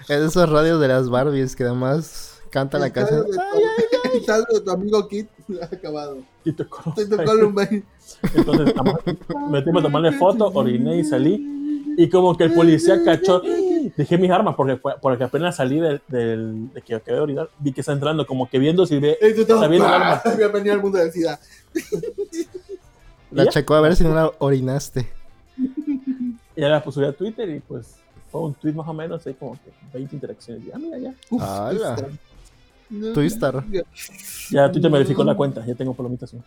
Es 0.07 0.19
de 0.19 0.27
esos 0.27 0.49
radios 0.49 0.79
de 0.81 0.87
las 0.87 1.09
Barbies 1.09 1.55
que 1.55 1.63
además 1.63 2.30
canta 2.51 2.77
la 2.77 2.91
canción. 2.91 3.25
El 4.13 4.23
saldo 4.25 4.53
de 4.53 4.61
tu 4.61 4.69
amigo 4.71 5.07
Kit 5.07 5.27
acabado. 5.61 6.17
Y 6.45 6.51
te 6.51 6.65
conoces. 6.65 7.09
Te 7.09 7.17
tocó 7.17 7.25
Columbine. 7.31 7.83
Entonces, 8.35 8.75
nada 8.75 8.83
más 8.83 8.95
me 9.05 9.59
metí 9.61 9.69
a 9.69 9.81
tomarle 9.81 10.11
foto, 10.13 10.51
oriné 10.53 10.97
y 10.99 11.03
salí. 11.03 11.47
Y 11.97 12.09
como 12.09 12.37
que 12.37 12.45
el 12.45 12.53
policía 12.53 13.03
cachó, 13.03 13.41
dejé 13.97 14.17
mis 14.17 14.31
armas 14.31 14.55
porque, 14.55 14.77
fue- 14.77 14.95
porque 15.01 15.23
apenas 15.25 15.57
salí 15.57 15.79
del, 15.79 16.01
del- 16.07 16.71
de 16.73 16.81
que 16.81 16.95
acabé 16.95 17.17
de 17.17 17.23
orinar, 17.23 17.49
vi 17.59 17.73
que 17.73 17.81
está 17.81 17.91
entrando, 17.91 18.25
como 18.25 18.49
que 18.49 18.59
viendo 18.59 18.85
si 18.85 18.97
ve. 18.99 19.17
Está 19.19 19.67
viendo 19.67 19.87
el 19.87 19.93
arma. 19.93 20.21
Bienvenido 20.37 20.73
al 20.75 20.81
mundo 20.81 20.99
SIDA. 21.11 21.39
La 23.31 23.45
¿Ya? 23.45 23.49
checó 23.49 23.75
a 23.75 23.81
ver 23.81 23.95
si 23.95 24.03
no 24.03 24.13
la 24.15 24.31
orinaste. 24.39 25.07
Y 25.57 26.61
ya 26.61 26.69
la 26.69 26.83
subí 26.83 27.05
a 27.05 27.13
Twitter 27.13 27.49
y 27.49 27.59
pues 27.59 27.95
fue 28.31 28.41
un 28.41 28.53
tweet 28.53 28.73
más 28.73 28.87
o 28.87 28.93
menos, 28.93 29.25
hay 29.27 29.33
como 29.33 29.53
que 29.53 29.71
20 29.93 30.15
interacciones. 30.15 30.65
Y, 30.65 30.71
ah, 30.71 30.77
mira, 30.77 30.97
ya. 30.97 31.13
Uf, 31.29 31.41
¡Hala! 32.91 33.13
Twister. 33.13 33.53
No. 33.55 33.63
Ya 34.51 34.71
Twitter 34.71 34.91
me 34.91 34.97
verificó 34.97 35.23
la 35.23 35.35
cuenta, 35.35 35.65
ya 35.65 35.75
tengo 35.75 35.93
palomitas. 35.93 36.33
¿no? 36.33 36.43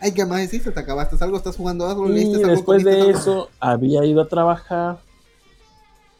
Ay, 0.00 0.12
¿qué 0.12 0.24
más 0.26 0.42
hiciste? 0.42 0.70
¿Te 0.70 0.80
acabaste 0.80 1.16
algo? 1.24 1.36
¿Estás 1.38 1.56
jugando 1.56 1.86
algo? 1.88 2.06
Y 2.08 2.12
¿Leíste 2.12 2.36
algo? 2.36 2.48
después 2.50 2.84
de 2.84 3.10
eso 3.10 3.48
había 3.58 4.04
ido 4.04 4.20
a 4.20 4.28
trabajar, 4.28 4.98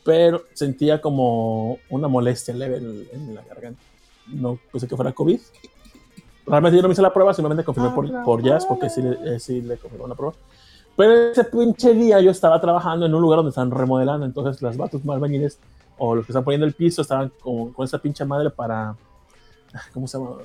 pero 0.04 0.42
sentía 0.54 1.00
como 1.02 1.78
una 1.90 2.08
molestia 2.08 2.54
leve 2.54 2.78
en, 2.78 3.06
en 3.12 3.34
la 3.34 3.42
garganta. 3.42 3.80
No 4.26 4.58
pensé 4.72 4.88
que 4.88 4.96
fuera 4.96 5.12
COVID. 5.12 5.38
Realmente 6.46 6.76
yo 6.76 6.82
no 6.82 6.88
me 6.88 6.92
hice 6.92 7.02
la 7.02 7.12
prueba, 7.12 7.34
simplemente 7.34 7.62
confirmé 7.62 7.90
por, 7.90 8.24
por 8.24 8.42
Jazz, 8.42 8.64
porque 8.64 8.88
sí, 8.88 9.02
le- 9.02 9.34
eh, 9.36 9.38
sí 9.38 9.60
le 9.60 9.76
confirmó 9.76 10.08
la 10.08 10.14
prueba. 10.14 10.34
Pero 10.96 11.30
ese 11.30 11.44
pinche 11.44 11.92
día 11.92 12.20
yo 12.20 12.30
estaba 12.30 12.58
trabajando 12.60 13.04
en 13.04 13.14
un 13.14 13.20
lugar 13.20 13.36
donde 13.38 13.50
están 13.50 13.70
remodelando, 13.70 14.24
entonces 14.24 14.62
las 14.62 14.78
vatos 14.78 15.04
más 15.04 15.16
albañiles 15.16 15.58
o 15.98 16.14
los 16.14 16.24
que 16.26 16.32
están 16.32 16.44
poniendo 16.44 16.66
el 16.66 16.72
piso 16.74 17.02
estaban 17.02 17.30
con, 17.40 17.72
con 17.72 17.84
esa 17.84 17.98
pinche 17.98 18.24
madre 18.24 18.50
para. 18.50 18.96
¿Cómo 19.92 20.06
se 20.08 20.18
llama? 20.18 20.36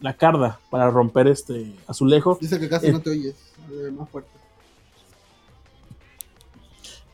La 0.00 0.14
carda, 0.16 0.58
para 0.70 0.90
romper 0.90 1.28
este 1.28 1.74
azulejo. 1.86 2.36
Dice 2.40 2.58
que 2.60 2.68
casi 2.68 2.86
Eh. 2.88 2.92
no 2.92 3.00
te 3.00 3.10
oyes. 3.10 3.34
Más 3.92 4.08
fuerte. 4.08 4.30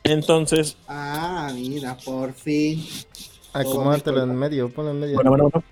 Entonces, 0.03 0.77
Ah, 0.87 1.51
mira, 1.53 1.95
por 2.03 2.33
fin. 2.33 2.83
Acomódatelo 3.53 4.23
en 4.23 4.35
medio, 4.35 4.69
ponlo 4.73 4.91
en 4.91 4.99
medio. 4.99 5.15
Bueno, 5.15 5.29
bueno, 5.29 5.49
bueno. 5.51 5.63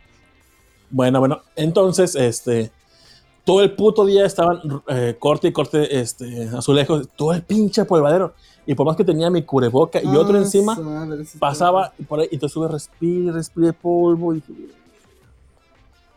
Bueno, 0.91 1.19
bueno. 1.19 1.41
Entonces, 1.55 2.15
este. 2.15 2.71
Todo 3.49 3.61
el 3.63 3.71
puto 3.75 4.05
día 4.05 4.25
estaban 4.27 4.61
eh, 4.89 5.15
corte 5.17 5.47
y 5.47 5.51
corte 5.51 5.99
este, 5.99 6.49
azulejos. 6.55 7.07
Todo 7.15 7.33
el 7.33 7.41
pinche 7.41 7.83
polvadero. 7.83 8.33
Y 8.67 8.75
por 8.75 8.85
más 8.85 8.95
que 8.95 9.03
tenía 9.03 9.31
mi 9.31 9.41
cubreboca 9.41 9.99
y 10.03 10.15
otro 10.15 10.35
Ah, 10.37 10.41
encima, 10.41 10.75
su 10.75 10.83
madre, 10.83 11.25
pasaba 11.39 11.91
por 12.07 12.19
ahí. 12.19 12.27
Y 12.29 12.35
entonces 12.35 12.53
sube, 12.53 12.67
respire, 12.67 13.31
respire 13.31 13.73
polvo. 13.73 14.35
Y, 14.35 14.43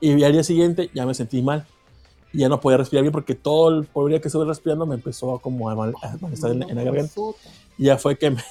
y 0.00 0.22
al 0.24 0.32
día 0.32 0.44
siguiente 0.44 0.90
ya 0.92 1.06
me 1.06 1.14
sentí 1.14 1.40
mal. 1.40 1.66
Y 2.34 2.38
ya 2.40 2.50
no 2.50 2.60
podía 2.60 2.76
respirar 2.76 3.02
bien 3.02 3.12
porque 3.12 3.34
todo 3.34 3.70
el 3.78 3.84
polvo 3.86 4.08
que 4.20 4.28
estuve 4.28 4.44
respirando 4.44 4.84
me 4.84 4.96
empezó 4.96 5.34
a 5.34 5.40
como 5.40 5.70
a, 5.70 5.74
mal- 5.74 5.94
a 6.02 6.16
malestar 6.20 6.50
en, 6.50 6.62
en 6.64 6.76
la 6.76 6.82
garganta. 6.84 7.12
Y 7.78 7.84
ya 7.84 7.96
fue 7.96 8.18
que 8.18 8.30
me- 8.30 8.44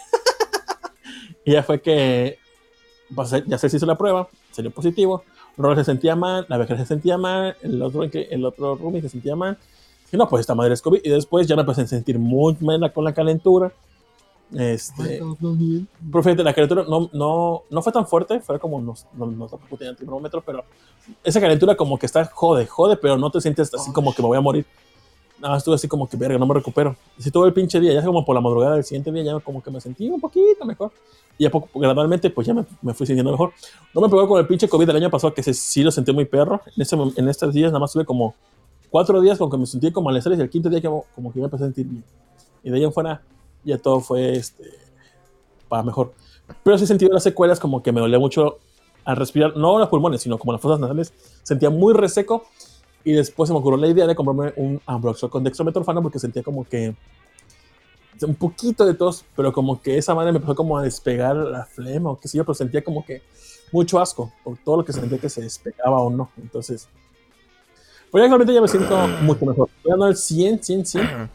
y 1.45 1.51
ya 1.53 1.61
fue 1.61 1.79
que 1.81 2.39
pasé- 3.13 3.43
ya 3.45 3.59
se 3.59 3.67
hizo 3.67 3.85
la 3.85 3.97
prueba, 3.97 4.27
salió 4.51 4.71
positivo. 4.71 5.23
Robert 5.57 5.79
se 5.79 5.85
sentía 5.85 6.15
mal, 6.15 6.45
la 6.49 6.57
beca 6.57 6.77
se 6.77 6.85
sentía 6.85 7.17
mal, 7.17 7.55
el 7.61 7.81
otro, 7.81 8.03
el 8.03 8.45
otro 8.45 8.75
roomie 8.75 9.01
se 9.01 9.09
sentía 9.09 9.35
mal. 9.35 9.57
Y 10.11 10.17
no, 10.17 10.27
pues 10.27 10.41
esta 10.41 10.55
madre 10.55 10.73
es 10.73 10.81
COVID. 10.81 11.01
Y 11.03 11.09
después 11.09 11.47
ya 11.47 11.55
me 11.55 11.61
empecé 11.61 11.81
a 11.81 11.87
sentir 11.87 12.19
muy 12.19 12.55
mal 12.59 12.91
con 12.91 13.03
la 13.03 13.13
calentura. 13.13 13.71
Este, 14.53 15.21
pero 16.11 16.23
fíjate, 16.23 16.43
la 16.43 16.53
calentura 16.53 16.83
no, 16.87 17.09
no, 17.13 17.63
no 17.69 17.81
fue 17.81 17.93
tan 17.93 18.05
fuerte, 18.05 18.41
fue 18.41 18.59
como, 18.59 18.81
no, 18.81 18.93
no, 19.13 19.25
no 19.27 19.47
tampoco 19.47 19.77
tenía 19.77 19.95
termómetro, 19.95 20.41
pero 20.45 20.65
esa 21.23 21.39
calentura 21.39 21.77
como 21.77 21.97
que 21.97 22.05
está 22.05 22.25
jode, 22.25 22.65
jode, 22.65 22.97
pero 22.97 23.17
no 23.17 23.31
te 23.31 23.39
sientes 23.39 23.73
así 23.73 23.93
como 23.93 24.13
que 24.13 24.21
me 24.21 24.27
voy 24.27 24.37
a 24.37 24.41
morir. 24.41 24.65
Nada, 25.41 25.57
estuve 25.57 25.73
así 25.75 25.87
como 25.87 26.07
que, 26.07 26.15
verga, 26.17 26.37
no 26.37 26.45
me 26.45 26.53
recupero. 26.53 26.95
Y 27.17 27.23
si 27.23 27.31
todo 27.31 27.47
el 27.47 27.53
pinche 27.53 27.79
día, 27.79 27.93
ya 27.93 28.05
como 28.05 28.23
por 28.23 28.35
la 28.35 28.41
madrugada 28.41 28.75
del 28.75 28.83
siguiente 28.83 29.11
día, 29.11 29.23
ya 29.23 29.39
como 29.39 29.61
que 29.63 29.71
me 29.71 29.81
sentí 29.81 30.07
un 30.07 30.21
poquito 30.21 30.63
mejor. 30.65 30.91
Y 31.37 31.45
ya 31.45 31.49
poco, 31.49 31.79
gradualmente, 31.79 32.29
pues 32.29 32.45
ya 32.45 32.53
me, 32.53 32.63
me 32.81 32.93
fui 32.93 33.07
sintiendo 33.07 33.31
mejor. 33.31 33.51
No 33.95 34.01
me 34.01 34.09
pegó 34.09 34.27
con 34.27 34.39
el 34.39 34.45
pinche 34.45 34.69
COVID 34.69 34.85
del 34.85 34.97
año 34.97 35.09
pasado, 35.09 35.33
que 35.33 35.41
se- 35.41 35.55
sí 35.55 35.81
lo 35.83 35.89
sentí 35.89 36.13
muy 36.13 36.25
perro. 36.25 36.61
En, 36.75 36.81
ese, 36.83 36.95
en 37.15 37.27
estos 37.27 37.53
días, 37.53 37.71
nada 37.71 37.79
más 37.79 37.91
tuve 37.91 38.05
como 38.05 38.35
cuatro 38.91 39.19
días 39.19 39.39
con 39.39 39.49
que 39.49 39.57
me 39.57 39.65
sentí 39.65 39.91
como 39.91 40.05
malestares 40.05 40.37
y 40.37 40.41
el 40.43 40.49
quinto 40.49 40.69
día 40.69 40.79
como, 40.81 41.05
como 41.15 41.33
que 41.33 41.39
me 41.39 41.45
empecé 41.45 41.63
a 41.63 41.67
sentir 41.67 41.87
bien. 41.87 42.03
Y 42.63 42.69
de 42.69 42.77
ahí 42.77 42.83
en 42.83 42.93
fuera, 42.93 43.23
ya 43.63 43.79
todo 43.79 43.99
fue 43.99 44.33
este, 44.33 44.63
para 45.67 45.81
mejor. 45.81 46.13
Pero 46.63 46.77
sí 46.77 46.85
sentido 46.85 47.11
las 47.13 47.23
secuelas 47.23 47.59
como 47.59 47.81
que 47.81 47.91
me 47.91 47.99
dolía 47.99 48.19
mucho 48.19 48.59
al 49.05 49.15
respirar, 49.15 49.57
no 49.57 49.79
los 49.79 49.87
pulmones, 49.89 50.21
sino 50.21 50.37
como 50.37 50.51
las 50.51 50.61
fosas 50.61 50.79
nasales. 50.79 51.13
Sentía 51.41 51.71
muy 51.71 51.95
reseco 51.95 52.43
y 53.03 53.13
después 53.13 53.47
se 53.47 53.53
me 53.53 53.59
ocurrió 53.59 53.77
la 53.77 53.87
idea 53.87 54.07
de 54.07 54.15
comprarme 54.15 54.53
un 54.55 54.81
Ambroxol 54.85 55.29
con 55.29 55.43
dextrometorfano 55.43 56.01
porque 56.01 56.19
sentía 56.19 56.43
como 56.43 56.63
que 56.63 56.95
un 58.21 58.35
poquito 58.35 58.85
de 58.85 58.93
tos, 58.93 59.25
pero 59.35 59.51
como 59.51 59.81
que 59.81 59.97
esa 59.97 60.13
madre 60.13 60.31
me 60.31 60.37
empezó 60.37 60.55
como 60.55 60.77
a 60.77 60.83
despegar 60.83 61.35
la 61.35 61.65
flema 61.65 62.11
o 62.11 62.19
qué 62.19 62.27
sé 62.27 62.37
yo, 62.37 62.45
pero 62.45 62.53
sentía 62.53 62.83
como 62.83 63.05
que 63.05 63.23
mucho 63.71 63.99
asco 63.99 64.31
por 64.43 64.57
todo 64.57 64.77
lo 64.77 64.85
que 64.85 64.93
sentía 64.93 65.17
que 65.17 65.29
se 65.29 65.41
despegaba 65.41 65.99
o 65.99 66.09
no. 66.09 66.29
Entonces, 66.37 66.87
pues 68.11 68.21
ya 68.21 68.25
actualmente 68.25 68.53
ya 68.53 68.61
me 68.61 68.67
siento 68.67 69.07
mucho 69.21 69.45
mejor. 69.45 69.69
Ya 69.85 69.95
no 69.95 70.05
al 70.05 70.15
100, 70.15 70.63
100, 70.63 70.85
100. 70.85 71.29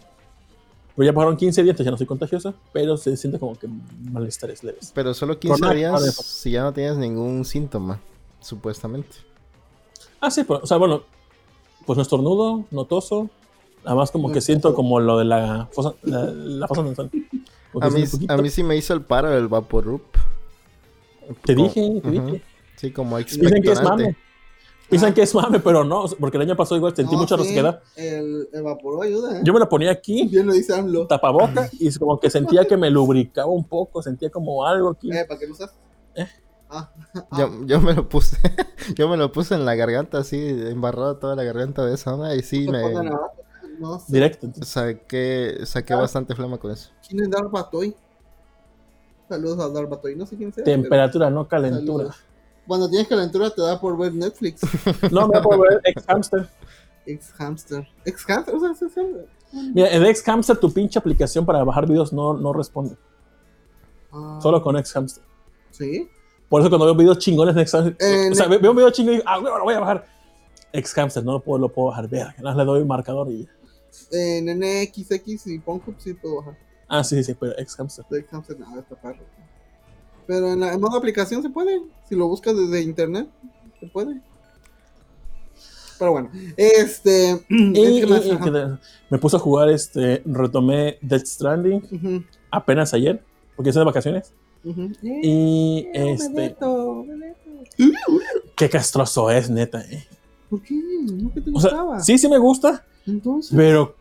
Pero 0.95 1.07
ya 1.07 1.13
pasaron 1.13 1.37
15 1.37 1.63
días, 1.63 1.73
entonces 1.73 1.85
ya 1.87 1.91
no 1.91 1.99
soy 1.99 2.07
contagiosa, 2.07 2.55
pero 2.73 2.97
se 2.97 3.15
siente 3.19 3.39
como 3.39 3.55
que 3.55 3.69
malestares 4.11 4.65
leves. 4.65 4.93
Pero 4.95 5.13
solo 5.13 5.39
15 5.39 5.61
Con 5.61 5.77
días 5.77 6.15
si 6.15 6.53
ya 6.53 6.63
no 6.63 6.73
tienes 6.73 6.97
ningún 6.97 7.45
síntoma, 7.45 8.01
supuestamente. 8.41 9.17
Ah, 10.21 10.31
sí, 10.31 10.43
pero, 10.45 10.61
o 10.63 10.67
sea, 10.67 10.79
bueno, 10.79 11.03
pues 11.87 11.97
no 11.97 12.03
estornudo, 12.03 12.65
no 12.71 12.85
toso. 12.85 13.31
Además, 13.85 14.11
como 14.11 14.33
que 14.33 14.41
siento 14.41 14.75
como 14.75 14.99
lo 15.01 15.17
de 15.19 15.25
la 15.25 15.69
fosa, 15.73 15.95
la, 16.03 16.25
la 16.25 16.67
fosa 16.69 16.83
nasal. 16.83 17.11
A 17.81 17.89
mí, 17.91 18.05
a 18.29 18.37
mí 18.37 18.51
sí 18.51 18.63
me 18.63 18.77
hizo 18.77 18.93
el 18.95 19.03
paro 19.03 19.33
el 19.37 19.49
Vaporrup. 19.49 20.03
Te 21.45 21.55
Como- 21.55 21.69
dije, 21.69 22.01
te 22.03 22.11
dije. 22.11 22.43
Sí, 22.77 22.91
como 22.91 23.17
Dicen 23.19 23.41
que 23.41 23.47
es 23.47 23.53
expectorante. 23.53 24.03
mame. 24.05 24.17
Piensan 24.89 25.15
que 25.15 25.23
es 25.23 25.35
mame, 25.35 25.59
pero 25.61 25.83
no, 25.83 26.05
porque 26.21 26.37
el 26.37 26.43
año 26.43 26.57
pasado 26.57 26.77
igual 26.77 26.95
sentí 26.95 27.15
No, 27.15 27.21
mucha 27.23 27.37
sí, 27.37 27.43
resequedad. 27.43 27.83
El, 27.97 28.49
el 28.53 28.65
ayuda, 29.03 29.39
¿eh? 29.39 29.43
Yo 29.45 29.53
me 29.53 29.59
la 29.59 29.69
ponía 29.69 29.91
aquí, 29.91 30.29
Bien 30.29 30.47
lo 30.47 30.53
dice 30.53 30.75
AMLO. 30.75 31.07
tapaboca, 31.09 31.69
y 31.79 31.93
como 31.97 32.21
que 32.21 32.31
sentía 32.31 32.65
que 32.67 32.77
me 32.77 32.89
lubricaba 32.91 33.51
un 33.51 33.65
poco, 33.65 34.01
sentía 34.03 34.31
como 34.31 34.65
algo 34.65 34.91
aquí. 34.91 35.11
Eh, 35.11 35.25
¿para 35.27 35.41
qué 35.41 35.47
lo 35.47 35.53
usas? 35.55 35.75
Eh. 36.15 36.27
Ah. 36.69 36.91
Yo, 37.39 37.65
yo 37.65 37.81
me 37.81 37.95
lo 37.95 38.09
puse, 38.09 38.37
yo 38.97 39.09
me 39.09 39.17
lo 39.17 39.31
puse 39.31 39.55
en 39.55 39.65
la 39.65 39.75
garganta 39.77 40.19
así, 40.19 40.37
embarrado 40.39 41.17
toda 41.19 41.37
la 41.37 41.45
garganta 41.45 41.85
de 41.87 41.95
esa 41.95 42.15
onda 42.15 42.35
y 42.35 42.43
sí 42.43 42.69
me 42.69 42.79
abajo. 42.79 43.31
No 43.79 43.99
sé. 44.01 44.13
Directo. 44.13 44.49
saqué, 44.63 45.61
saqué 45.65 45.93
Ah. 45.95 45.99
bastante 45.99 46.35
flema 46.35 46.59
con 46.59 46.71
eso. 46.73 46.91
¿Quién 47.07 47.23
es 47.23 47.31
Darbatoy? 47.31 47.95
Saludos 49.29 49.61
a 49.61 49.69
Darbatoy. 49.69 50.17
No 50.17 50.27
sé 50.27 50.37
quién 50.37 50.53
sea. 50.53 50.65
Temperatura, 50.65 51.31
no 51.31 51.47
calentura. 51.47 52.05
saludos. 52.05 52.17
Cuando 52.67 52.89
tienes 52.89 53.07
calentura 53.07 53.51
te 53.51 53.63
da 53.63 53.81
por 53.81 53.97
ver 53.97 54.13
Netflix. 54.15 54.61
No, 55.13 55.29
me 55.29 55.41
voy 55.41 55.57
a 55.57 55.61
ver 55.71 55.81
ex 55.85 56.05
hamster. 56.07 56.49
Ex 57.07 57.33
hamster. 57.35 57.87
Ex 58.05 58.25
hamster. 58.25 58.55
O 58.55 58.61
sea, 58.61 58.71
es- 58.73 58.97
Mira, 59.73 59.89
en 59.91 60.05
ex 60.07 60.23
hamster 60.23 60.57
tu 60.57 60.73
pinche 60.73 60.99
aplicación 60.99 61.47
para 61.47 61.63
bajar 61.63 61.87
videos 61.87 62.13
no, 62.13 62.35
no 62.35 62.53
responde. 62.53 62.97
Ah, 64.13 64.41
Solo 64.43 64.61
con 64.63 64.77
ex 64.77 64.93
hamster. 64.93 65.23
Sí. 65.71 66.09
Por 66.49 66.61
eso 66.61 66.71
cuando 66.71 66.87
veo 66.87 66.95
videos 66.95 67.19
chingones 67.19 67.55
de 67.55 67.63
ex 67.63 67.73
hamster, 67.73 67.97
Eh, 67.99 68.31
o 68.31 68.35
sea, 68.35 68.47
veo 68.47 68.71
un 68.71 68.77
video 68.77 68.91
chingón 68.91 69.15
y 69.15 69.17
digo, 69.17 69.29
ah, 69.29 69.39
güey, 69.39 69.53
lo 69.53 69.65
voy 69.65 69.75
a 69.75 69.81
bajar. 69.81 70.07
Ex 70.73 70.93
hamster, 70.93 71.25
no 71.25 71.33
lo 71.33 71.41
puedo, 71.41 71.59
lo 71.59 71.69
puedo 71.69 71.89
bajar. 71.89 72.09
Vea, 72.09 72.35
nada 72.39 72.43
más 72.43 72.57
le 72.57 72.65
doy 72.65 72.83
un 72.83 72.89
marcador 72.89 73.31
y 73.31 73.45
ya. 73.45 73.51
En 74.13 74.47
NXX 74.47 75.47
y 75.47 75.59
Pornhub 75.59 75.97
sí 75.99 76.15
puedo 76.15 76.37
bajar. 76.37 76.57
Ah, 76.89 77.03
sí, 77.03 77.23
sí, 77.25 77.35
pero 77.35 77.59
ex 77.59 77.75
hamster. 77.75 78.05
De 78.11 78.21
Ex 78.21 78.31
hamster, 78.31 78.59
nada, 78.59 78.81
está 78.81 78.95
perro. 78.95 79.25
Pero 80.27 80.53
en, 80.53 80.61
la, 80.61 80.73
en 80.73 80.81
modo 80.81 80.97
aplicación 80.97 81.43
se 81.43 81.51
puede. 81.51 81.81
Si 82.09 82.15
lo 82.15 82.29
buscas 82.29 82.57
desde 82.57 82.83
internet, 82.83 83.29
se 83.81 83.87
puede. 83.87 84.21
Pero 85.99 86.13
bueno, 86.13 86.31
este. 86.57 87.45
Y, 87.49 88.05
me 89.09 89.19
puse 89.19 89.37
a 89.37 89.39
jugar, 89.39 89.69
este, 89.71 90.23
retomé 90.25 90.99
Death 91.01 91.27
Stranding 91.27 92.27
apenas 92.51 92.93
ayer, 92.93 93.23
porque 93.55 93.71
estoy 93.71 93.81
de 93.81 93.87
vacaciones. 93.87 94.33
Y 94.65 95.87
Eh, 95.93 96.13
este, 96.13 96.57
qué 98.55 98.69
castroso 98.71 99.31
es, 99.31 99.49
neta. 99.51 99.81
eh. 99.83 100.05
¿Por 100.51 100.63
qué? 100.63 100.75
¿No 101.13 101.33
que 101.33 101.41
te 101.41 101.51
O 101.53 101.61
sea, 101.61 101.71
gustaba? 101.71 102.01
sí, 102.01 102.19
sí 102.19 102.29
me 102.29 102.39
gusta, 102.39 102.85
Entonces, 103.07 103.53
pero 103.57 103.95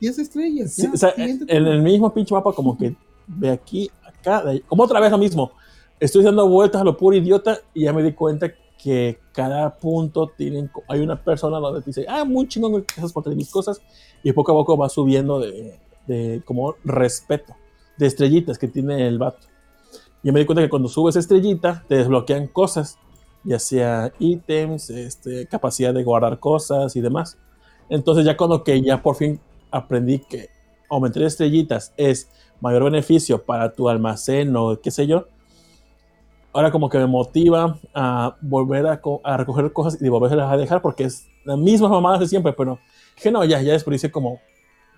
10 0.00 0.18
estrellas. 0.18 0.72
sí, 0.72 0.82
ya, 0.82 0.92
o 0.92 0.96
sea, 0.96 1.14
siguiente 1.14 1.56
en 1.56 1.66
el 1.66 1.82
mismo 1.82 2.12
pinche 2.12 2.34
mapa, 2.34 2.52
como 2.52 2.76
que 2.76 2.94
de 3.26 3.50
aquí, 3.50 3.90
acá, 4.04 4.44
de 4.44 4.60
como 4.62 4.82
otra 4.84 5.00
vez 5.00 5.10
lo 5.10 5.18
mismo. 5.18 5.52
Estoy 5.98 6.22
dando 6.22 6.46
vueltas 6.48 6.82
a 6.82 6.84
lo 6.84 6.96
puro 6.96 7.16
idiota 7.16 7.58
y 7.72 7.84
ya 7.84 7.92
me 7.94 8.02
di 8.02 8.12
cuenta 8.12 8.50
que 8.82 9.18
cada 9.32 9.74
punto 9.78 10.30
tienen, 10.36 10.70
hay 10.88 11.00
una 11.00 11.22
persona 11.22 11.58
donde 11.58 11.80
te 11.80 11.86
dice, 11.86 12.04
ah, 12.08 12.24
muy 12.26 12.46
chingón, 12.46 12.72
gracias 12.86 13.12
por 13.12 13.22
tener 13.22 13.36
mis 13.38 13.50
cosas, 13.50 13.80
y 14.22 14.30
poco 14.32 14.52
a 14.52 14.54
poco 14.56 14.76
va 14.76 14.90
subiendo 14.90 15.40
de, 15.40 15.78
de 16.06 16.42
como 16.44 16.74
respeto, 16.84 17.54
de 17.96 18.06
estrellitas 18.06 18.58
que 18.58 18.68
tiene 18.68 19.08
el 19.08 19.18
vato. 19.18 19.46
Y 20.26 20.32
me 20.32 20.40
di 20.40 20.46
cuenta 20.46 20.60
que 20.60 20.68
cuando 20.68 20.88
subes 20.88 21.14
estrellita, 21.14 21.84
te 21.88 21.94
desbloquean 21.98 22.48
cosas, 22.48 22.98
ya 23.44 23.60
sea 23.60 24.12
ítems, 24.18 24.90
este, 24.90 25.46
capacidad 25.46 25.94
de 25.94 26.02
guardar 26.02 26.40
cosas 26.40 26.96
y 26.96 27.00
demás. 27.00 27.38
Entonces 27.88 28.24
ya 28.24 28.36
cuando 28.36 28.64
que 28.64 28.82
ya 28.82 29.00
por 29.00 29.14
fin 29.14 29.38
aprendí 29.70 30.18
que 30.18 30.48
aumentar 30.90 31.22
estrellitas 31.22 31.94
es 31.96 32.28
mayor 32.60 32.82
beneficio 32.82 33.40
para 33.40 33.72
tu 33.72 33.88
almacén 33.88 34.56
o 34.56 34.80
qué 34.80 34.90
sé 34.90 35.06
yo, 35.06 35.28
ahora 36.52 36.72
como 36.72 36.88
que 36.88 36.98
me 36.98 37.06
motiva 37.06 37.78
a 37.94 38.36
volver 38.40 38.88
a, 38.88 39.00
co- 39.00 39.20
a 39.22 39.36
recoger 39.36 39.72
cosas 39.72 40.02
y 40.02 40.08
volverlas 40.08 40.50
a 40.52 40.56
dejar 40.56 40.82
porque 40.82 41.04
es 41.04 41.28
la 41.44 41.56
misma 41.56 41.88
mamada 41.88 42.18
de 42.18 42.26
siempre, 42.26 42.52
pero 42.52 42.80
dije 43.14 43.30
no, 43.30 43.44
ya, 43.44 43.62
ya 43.62 43.74
desperdicié 43.74 44.10
como 44.10 44.40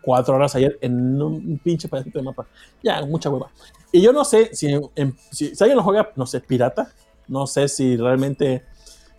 cuatro 0.09 0.37
horas 0.37 0.55
ayer 0.55 0.79
en 0.81 1.21
un 1.21 1.61
pinche 1.63 1.87
pedacito 1.87 2.19
de 2.19 2.25
mapa. 2.25 2.47
Ya, 2.83 3.05
mucha 3.05 3.29
hueva. 3.29 3.51
Y 3.93 4.01
yo 4.01 4.11
no 4.11 4.25
sé 4.25 4.55
si, 4.55 4.69
en- 4.95 5.15
si, 5.31 5.55
si 5.55 5.63
alguien 5.63 5.77
lo 5.77 5.83
juega, 5.83 6.11
no 6.17 6.25
sé, 6.25 6.41
pirata, 6.41 6.91
no 7.27 7.47
sé 7.47 7.69
si 7.69 7.95
realmente 7.99 8.65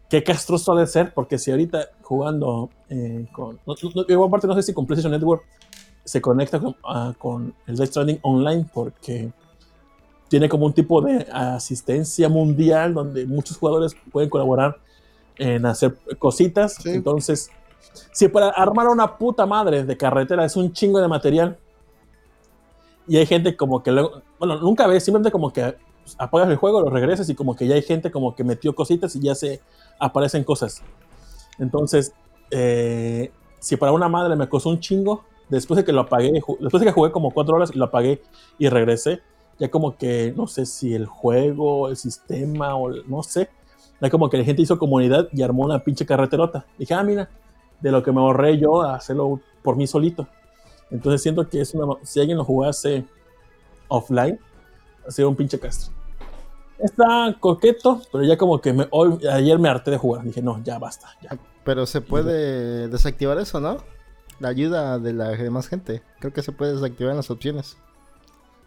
qué 0.09 0.23
castroso 0.23 0.73
ha 0.73 0.79
de 0.79 0.87
ser, 0.87 1.13
porque 1.13 1.37
si 1.37 1.51
ahorita 1.51 1.89
jugando 2.01 2.71
eh, 2.89 3.27
con... 3.31 3.59
No, 3.67 3.75
no- 3.95 4.07
yo 4.07 4.23
aparte 4.23 4.47
no 4.47 4.55
sé 4.55 4.63
si 4.63 4.73
con 4.73 4.87
PlayStation 4.87 5.11
Network 5.11 5.43
se 6.03 6.19
conecta 6.21 6.59
con, 6.59 6.75
ah, 6.83 7.13
con 7.19 7.53
el 7.67 7.75
Death 7.75 7.89
Stranding 7.89 8.17
online, 8.23 8.65
porque 8.73 9.31
tiene 10.27 10.49
como 10.49 10.65
un 10.65 10.73
tipo 10.73 11.01
de 11.01 11.27
asistencia 11.31 12.29
mundial 12.29 12.95
donde 12.95 13.27
muchos 13.27 13.57
jugadores 13.57 13.95
pueden 14.11 14.27
colaborar 14.27 14.79
en 15.37 15.67
hacer 15.67 15.95
cositas. 16.17 16.73
Sí. 16.81 16.89
Entonces, 16.89 17.51
si 18.11 18.27
para 18.27 18.49
armar 18.49 18.87
una 18.87 19.17
puta 19.17 19.45
madre 19.45 19.83
de 19.83 19.97
carretera 19.97 20.45
es 20.45 20.55
un 20.55 20.71
chingo 20.73 20.99
de 20.99 21.07
material, 21.07 21.57
y 23.07 23.17
hay 23.17 23.25
gente 23.25 23.57
como 23.57 23.81
que 23.81 23.91
luego, 23.91 24.21
bueno, 24.37 24.57
nunca 24.57 24.85
ves, 24.85 25.03
simplemente 25.03 25.31
como 25.31 25.51
que 25.51 25.75
apagas 26.17 26.49
el 26.49 26.57
juego, 26.57 26.81
lo 26.81 26.89
regresas 26.89 27.27
y 27.29 27.35
como 27.35 27.55
que 27.55 27.67
ya 27.67 27.75
hay 27.75 27.81
gente 27.81 28.11
como 28.11 28.35
que 28.35 28.43
metió 28.43 28.75
cositas 28.75 29.15
y 29.15 29.19
ya 29.19 29.33
se 29.33 29.61
aparecen 29.99 30.43
cosas. 30.43 30.83
Entonces, 31.57 32.13
eh, 32.51 33.31
si 33.59 33.77
para 33.77 33.91
una 33.91 34.09
madre 34.09 34.35
me 34.35 34.47
costó 34.47 34.69
un 34.69 34.79
chingo, 34.79 35.23
después 35.49 35.77
de 35.77 35.83
que 35.83 35.91
lo 35.91 36.01
apagué, 36.01 36.31
después 36.31 36.81
de 36.81 36.85
que 36.85 36.91
jugué 36.91 37.11
como 37.11 37.31
cuatro 37.31 37.55
horas, 37.55 37.75
lo 37.75 37.85
apagué 37.85 38.21
y 38.57 38.69
regresé, 38.69 39.21
ya 39.57 39.69
como 39.69 39.97
que 39.97 40.33
no 40.37 40.47
sé 40.47 40.65
si 40.65 40.93
el 40.93 41.05
juego, 41.05 41.89
el 41.89 41.97
sistema 41.97 42.75
o 42.75 42.89
no 42.89 43.23
sé, 43.23 43.49
ya 43.99 44.09
como 44.09 44.29
que 44.29 44.37
la 44.37 44.43
gente 44.43 44.61
hizo 44.61 44.79
comunidad 44.79 45.27
y 45.33 45.41
armó 45.41 45.65
una 45.65 45.79
pinche 45.79 46.05
carreterota. 46.05 46.65
Dije, 46.77 46.93
ah, 46.93 47.03
mira, 47.03 47.29
de 47.81 47.91
lo 47.91 48.03
que 48.03 48.11
me 48.11 48.19
ahorré 48.19 48.57
yo 48.57 48.81
a 48.81 48.95
hacerlo 48.95 49.39
por 49.63 49.75
mí 49.75 49.87
solito. 49.87 50.27
Entonces 50.91 51.21
siento 51.21 51.47
que 51.47 51.61
es 51.61 51.73
una, 51.73 51.95
si 52.03 52.19
alguien 52.19 52.37
lo 52.37 52.43
jugase 52.43 53.05
offline, 53.87 54.39
sería 55.07 55.27
un 55.29 55.35
pinche 55.35 55.59
castro. 55.59 55.93
Está 56.77 57.35
coqueto, 57.39 58.01
pero 58.11 58.23
ya 58.23 58.37
como 58.37 58.61
que 58.61 58.71
me, 58.73 58.87
hoy, 58.91 59.19
ayer 59.27 59.59
me 59.59 59.67
harté 59.69 59.91
de 59.91 59.97
jugar. 59.97 60.23
Dije, 60.23 60.41
no, 60.41 60.61
ya 60.63 60.79
basta, 60.79 61.09
ya. 61.21 61.37
Pero 61.65 61.85
se 61.85 61.99
puede 62.01 62.87
desactivar 62.87 63.37
eso, 63.37 63.59
¿no? 63.59 63.77
La 64.39 64.47
ayuda 64.47 64.97
de 64.97 65.11
la 65.11 65.29
demás 65.31 65.67
gente. 65.67 66.01
Creo 66.19 66.31
que 66.31 66.41
se 66.41 66.53
puede 66.53 66.73
desactivar 66.73 67.11
en 67.11 67.17
las 67.17 67.29
opciones. 67.29 67.77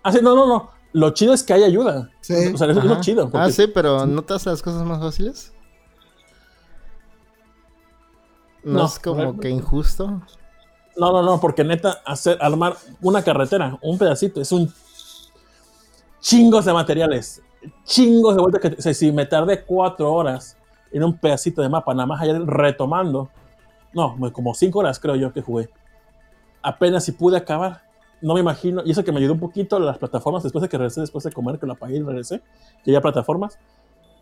Ah, 0.03 0.13
sí, 0.13 0.19
no, 0.23 0.35
no, 0.37 0.47
no. 0.47 0.71
Lo 0.93 1.11
chido 1.11 1.33
es 1.33 1.43
que 1.43 1.55
hay 1.55 1.63
ayuda. 1.65 2.11
Sí. 2.21 2.35
O 2.53 2.59
sea, 2.59 2.71
eso 2.71 2.81
es 2.81 2.85
lo 2.85 3.01
chido. 3.01 3.31
porque- 3.31 3.39
Ah, 3.39 3.51
sí, 3.51 3.67
pero 3.67 4.07
¿no 4.07 4.21
te 4.23 4.35
hace 4.35 4.51
las 4.51 4.63
cosas 4.63 4.83
más 4.85 5.01
fáciles? 5.01 5.53
¿No, 8.65 8.81
No, 8.81 8.87
es 8.87 8.99
como 8.99 9.39
que 9.39 9.51
injusto? 9.51 10.23
No, 10.97 11.13
no, 11.13 11.23
no, 11.23 11.41
porque 11.41 11.65
neta, 11.65 12.01
hacer, 12.05 12.39
armar 12.41 12.77
una 13.01 13.23
carretera, 13.23 13.79
un 13.83 13.99
pedacito, 13.99 14.41
es 14.41 14.53
un 14.53 14.73
chingos 16.21 16.65
de 16.65 16.73
materiales, 16.73 17.43
chingos 17.85 18.37
de 18.37 18.43
vueltas 18.43 18.61
que, 18.61 18.69
o 18.79 18.83
sea, 18.83 18.95
si 18.95 19.11
me 19.11 19.27
tardé 19.27 19.65
cuatro 19.65 20.13
horas 20.13 20.57
en 20.93 21.03
un 21.03 21.17
pedacito 21.19 21.63
de 21.63 21.69
mapa, 21.69 21.95
nada 21.95 22.07
más 22.07 22.21
ayer 22.21 22.41
retomando, 22.47 23.31
no, 23.93 24.17
como 24.33 24.55
cinco 24.55 24.81
horas 24.81 25.01
creo 25.01 25.17
yo 25.17 25.33
que 25.33 25.43
jugué, 25.43 25.71
apenas 26.63 27.05
si 27.05 27.13
pude 27.13 27.37
acabar, 27.37 27.83
no 28.21 28.35
me 28.35 28.41
imagino, 28.41 28.83
y 28.85 28.93
eso 28.93 29.03
que 29.03 29.11
me 29.11 29.19
ayudó 29.19 29.33
un 29.33 29.41
poquito 29.41 29.79
las 29.81 29.99
plataformas, 29.99 30.43
después 30.43 30.63
de 30.63 30.69
que 30.69 30.79
regresé, 30.79 31.01
después 31.01 31.25
de 31.25 31.33
comer, 31.33 31.59
que 31.59 31.67
lo 31.67 31.73
apagué 31.73 31.97
y 31.97 32.03
regresé, 32.03 32.41
que 32.85 32.93
ya 32.93 33.01
plataformas, 33.01 33.59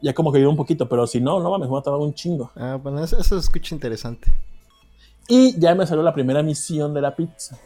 ya 0.03 0.15
como 0.15 0.33
que 0.33 0.39
ayudó 0.39 0.51
un 0.51 0.57
poquito, 0.57 0.89
pero 0.89 1.07
si 1.07 1.21
no, 1.21 1.41
no 1.41 1.51
mames, 1.51 1.69
me 1.69 1.75
va 1.75 1.81
a 1.81 1.83
tardar 1.83 2.01
un 2.01 2.15
chingo. 2.15 2.51
Ah, 2.57 2.79
bueno, 2.83 3.03
eso, 3.03 3.19
eso 3.19 3.41
se 3.41 3.45
escucha 3.45 3.75
interesante. 3.75 4.33
Y 5.29 5.59
ya 5.61 5.75
me 5.75 5.87
salió 5.87 6.03
la 6.03 6.13
primera 6.13 6.43
misión 6.43 6.93
de 6.93 7.01
la 7.01 7.15
pizza. 7.15 7.57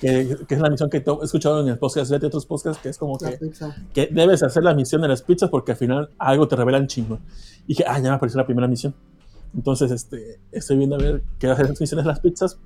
Que, 0.00 0.36
que 0.46 0.54
es 0.54 0.60
la 0.60 0.68
misión 0.68 0.90
que 0.90 0.98
he 0.98 1.24
escuchado 1.24 1.60
en 1.62 1.68
el 1.68 1.78
podcast 1.78 2.10
de 2.10 2.26
otros 2.26 2.44
podcasts, 2.44 2.82
que 2.82 2.90
es 2.90 2.98
como 2.98 3.18
que, 3.18 3.32
pizza. 3.38 3.74
que 3.94 4.08
debes 4.08 4.42
hacer 4.42 4.62
la 4.62 4.74
misión 4.74 5.00
de 5.00 5.08
las 5.08 5.22
pizzas 5.22 5.48
porque 5.48 5.72
al 5.72 5.78
final 5.78 6.10
algo 6.18 6.46
te 6.48 6.56
revelan 6.56 6.86
chingo. 6.86 7.18
Y 7.64 7.68
dije, 7.68 7.84
ah, 7.86 7.98
ya 7.98 8.10
me 8.10 8.16
apareció 8.16 8.38
la 8.38 8.46
primera 8.46 8.68
misión. 8.68 8.94
Entonces, 9.54 9.90
este, 9.90 10.40
estoy 10.52 10.76
viendo 10.76 10.96
a 10.96 10.98
ver 10.98 11.22
qué 11.38 11.48
hacer 11.48 11.68
las 11.68 11.80
misiones 11.80 12.04
de 12.04 12.10
las 12.10 12.20
pizzas. 12.20 12.58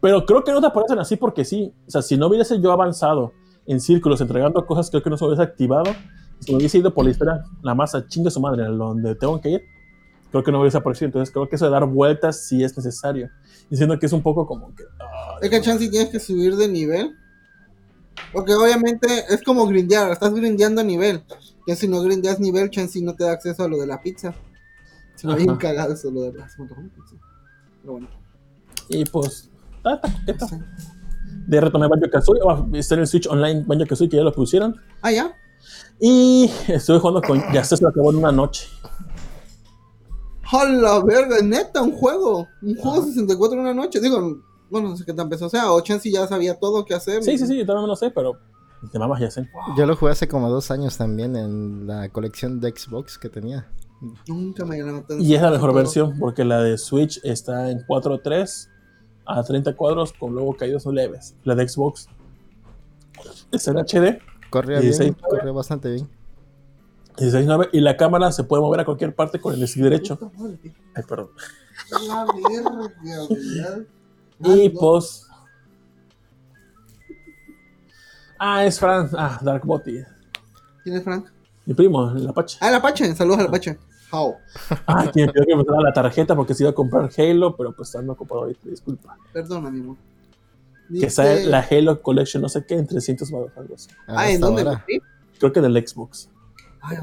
Pero 0.00 0.24
creo 0.24 0.44
que 0.44 0.52
no 0.52 0.60
te 0.60 0.66
aparecen 0.68 0.98
así 0.98 1.16
porque 1.16 1.44
sí. 1.44 1.72
O 1.86 1.90
sea, 1.90 2.02
si 2.02 2.16
no 2.16 2.28
hubiese 2.28 2.60
yo 2.60 2.72
avanzado 2.72 3.32
en 3.66 3.80
círculos 3.80 4.20
entregando 4.20 4.64
cosas, 4.64 4.90
creo 4.90 5.02
que 5.02 5.10
no 5.10 5.16
se 5.16 5.24
hubiese 5.24 5.42
activado. 5.42 5.92
Si 6.40 6.52
me 6.52 6.58
hubiese 6.58 6.78
ido 6.78 6.92
por 6.92 7.04
la 7.04 7.10
historia, 7.10 7.44
la 7.62 7.74
masa 7.74 8.06
chinga 8.06 8.30
su 8.30 8.40
madre, 8.40 8.64
a 8.64 8.68
donde 8.68 9.14
tengo 9.14 9.40
que 9.40 9.50
ir, 9.50 9.62
creo 10.30 10.44
que 10.44 10.52
no 10.52 10.60
hubiese 10.60 10.76
aparecido. 10.76 11.06
Entonces, 11.06 11.32
creo 11.32 11.48
que 11.48 11.56
eso 11.56 11.64
de 11.64 11.70
dar 11.70 11.86
vueltas 11.86 12.46
sí 12.46 12.62
es 12.62 12.76
necesario. 12.76 13.30
Diciendo 13.70 13.98
que 13.98 14.06
es 14.06 14.12
un 14.12 14.22
poco 14.22 14.46
como 14.46 14.74
que. 14.74 14.84
Es 15.42 15.50
que 15.50 15.60
chance 15.60 15.88
tienes 15.88 16.10
que 16.10 16.20
subir 16.20 16.56
de 16.56 16.68
nivel. 16.68 17.16
Porque 18.32 18.54
obviamente 18.54 19.06
es 19.28 19.42
como 19.42 19.66
grindear, 19.66 20.10
estás 20.10 20.34
grindeando 20.34 20.82
nivel. 20.82 21.22
Ya 21.66 21.76
si 21.76 21.88
no 21.88 22.00
grindeas 22.02 22.40
nivel, 22.40 22.70
chance 22.70 23.00
no 23.02 23.14
te 23.14 23.24
da 23.24 23.32
acceso 23.32 23.64
a 23.64 23.68
lo 23.68 23.78
de 23.78 23.86
la 23.86 24.00
pizza. 24.00 24.34
Se 25.14 25.26
me 25.26 25.34
bien 25.36 25.56
cagado 25.56 25.94
eso 25.94 26.10
lo 26.10 26.22
de 26.22 26.32
la 26.32 26.46
pizza. 26.46 27.16
Pero 27.80 27.92
bueno. 27.92 28.08
Y 28.88 29.04
pues, 29.04 29.50
de 31.46 31.60
retomé 31.60 31.88
Banjo 31.88 32.10
Kazooie, 32.10 32.40
o 32.42 32.76
está 32.76 32.94
en 32.94 33.00
el 33.02 33.06
Switch 33.06 33.26
Online 33.26 33.64
Banjo 33.66 33.86
Kazooie 33.86 34.10
que 34.10 34.16
ya 34.16 34.22
lo 34.22 34.32
pusieron. 34.32 34.76
Ah, 35.02 35.12
ya. 35.12 35.34
Y 36.00 36.50
estuve 36.68 36.98
jugando 36.98 37.22
con. 37.22 37.42
Ya 37.52 37.64
se 37.64 37.80
lo 37.80 37.88
acabó 37.88 38.10
en 38.10 38.16
una 38.16 38.32
noche. 38.32 38.68
¡Hola, 40.52 41.02
verga! 41.04 41.36
Neta, 41.42 41.82
un 41.82 41.92
juego. 41.92 42.46
Un 42.62 42.76
juego 42.76 43.04
64 43.04 43.54
en 43.54 43.60
una 43.60 43.74
noche. 43.74 44.00
Digo, 44.00 44.38
bueno, 44.70 44.90
no 44.90 44.96
sé 44.96 45.04
qué 45.04 45.12
tan 45.12 45.24
empezó. 45.24 45.46
O 45.46 45.50
sea, 45.50 45.72
o 45.72 45.80
chance 45.80 46.10
ya 46.10 46.26
sabía 46.26 46.58
todo 46.58 46.84
qué 46.84 46.94
hacer. 46.94 47.22
Sí, 47.22 47.38
sí, 47.38 47.46
sí, 47.46 47.58
yo 47.58 47.66
también 47.66 47.82
me 47.82 47.88
lo 47.88 47.96
sé, 47.96 48.10
pero. 48.10 48.38
Te 48.92 48.98
mamas 48.98 49.20
ya 49.20 49.30
sé. 49.30 49.48
Yo 49.76 49.86
lo 49.86 49.96
jugué 49.96 50.12
hace 50.12 50.28
como 50.28 50.48
dos 50.50 50.70
años 50.70 50.96
también 50.96 51.34
en 51.34 51.86
la 51.86 52.08
colección 52.10 52.60
de 52.60 52.70
Xbox 52.70 53.18
que 53.18 53.28
tenía. 53.28 53.66
Nunca 54.28 54.64
me 54.64 54.78
ganó 54.78 55.02
tan 55.02 55.20
Y 55.20 55.34
es 55.34 55.40
la 55.40 55.50
mejor 55.50 55.72
versión 55.74 56.18
porque 56.18 56.44
la 56.44 56.60
de 56.60 56.76
Switch 56.76 57.18
está 57.24 57.70
en 57.70 57.78
4.3 57.86 58.68
a 59.24 59.42
30 59.42 59.74
cuadros 59.74 60.12
con 60.12 60.34
luego 60.34 60.54
caídos 60.54 60.84
leves. 60.86 61.34
La 61.44 61.54
de 61.54 61.66
Xbox 61.66 62.08
está 63.50 63.70
en 63.70 63.78
HD 63.78 64.20
Corría 64.50 64.80
16. 64.80 65.14
bien, 65.14 65.28
corría 65.28 65.52
bastante 65.52 65.90
bien. 65.90 66.08
16.9 67.16 67.70
y 67.72 67.80
la 67.80 67.96
cámara 67.96 68.30
se 68.30 68.44
puede 68.44 68.62
mover 68.62 68.80
a 68.80 68.84
cualquier 68.84 69.14
parte 69.14 69.40
con 69.40 69.54
el 69.54 69.66
stick 69.66 69.82
derecho. 69.82 70.18
Ay, 70.94 71.02
perdón. 71.08 71.30
La 72.06 72.26
verga, 72.26 73.26
güey. 74.38 74.64
Y 74.64 74.68
pues. 74.70 75.26
Ah, 78.38 78.64
es 78.64 78.78
Fran. 78.78 79.08
Ah, 79.16 79.38
Dark 79.42 79.64
Body. 79.64 80.04
¿Quién 80.82 80.96
es 80.96 81.04
Frank? 81.04 81.26
Mi 81.64 81.74
primo, 81.74 82.10
el 82.10 82.28
Apache. 82.28 82.58
Ah, 82.60 82.68
el 82.68 82.74
Apache. 82.74 83.14
Saludos 83.14 83.40
al 83.40 83.46
Apache. 83.46 83.78
How. 84.12 84.36
Ah, 84.86 85.10
que 85.12 85.26
me 85.26 85.32
pidió 85.32 85.46
que 85.46 85.56
me 85.56 85.82
la 85.82 85.92
tarjeta 85.92 86.36
porque 86.36 86.54
se 86.54 86.62
iba 86.62 86.70
a 86.70 86.74
comprar 86.74 87.10
Halo, 87.16 87.56
pero 87.56 87.74
pues 87.74 87.94
ando 87.96 88.12
ocupado 88.12 88.42
ahorita, 88.42 88.68
disculpa. 88.68 89.16
Perdona, 89.32 89.70
mi 89.70 89.96
Que 91.00 91.10
sale 91.10 91.44
la 91.46 91.60
Halo 91.68 92.00
Collection, 92.02 92.42
no 92.42 92.48
sé 92.48 92.64
qué, 92.66 92.74
en 92.74 92.86
300 92.86 93.30
baros, 93.30 93.50
algo 93.56 93.74
así. 93.74 93.88
Ah, 94.06 94.30
¿en 94.30 94.40
dónde? 94.40 94.64
Creo 95.38 95.52
que 95.52 95.58
en 95.58 95.64
el 95.66 95.86
Xbox. 95.88 96.28
Ay. 96.80 96.98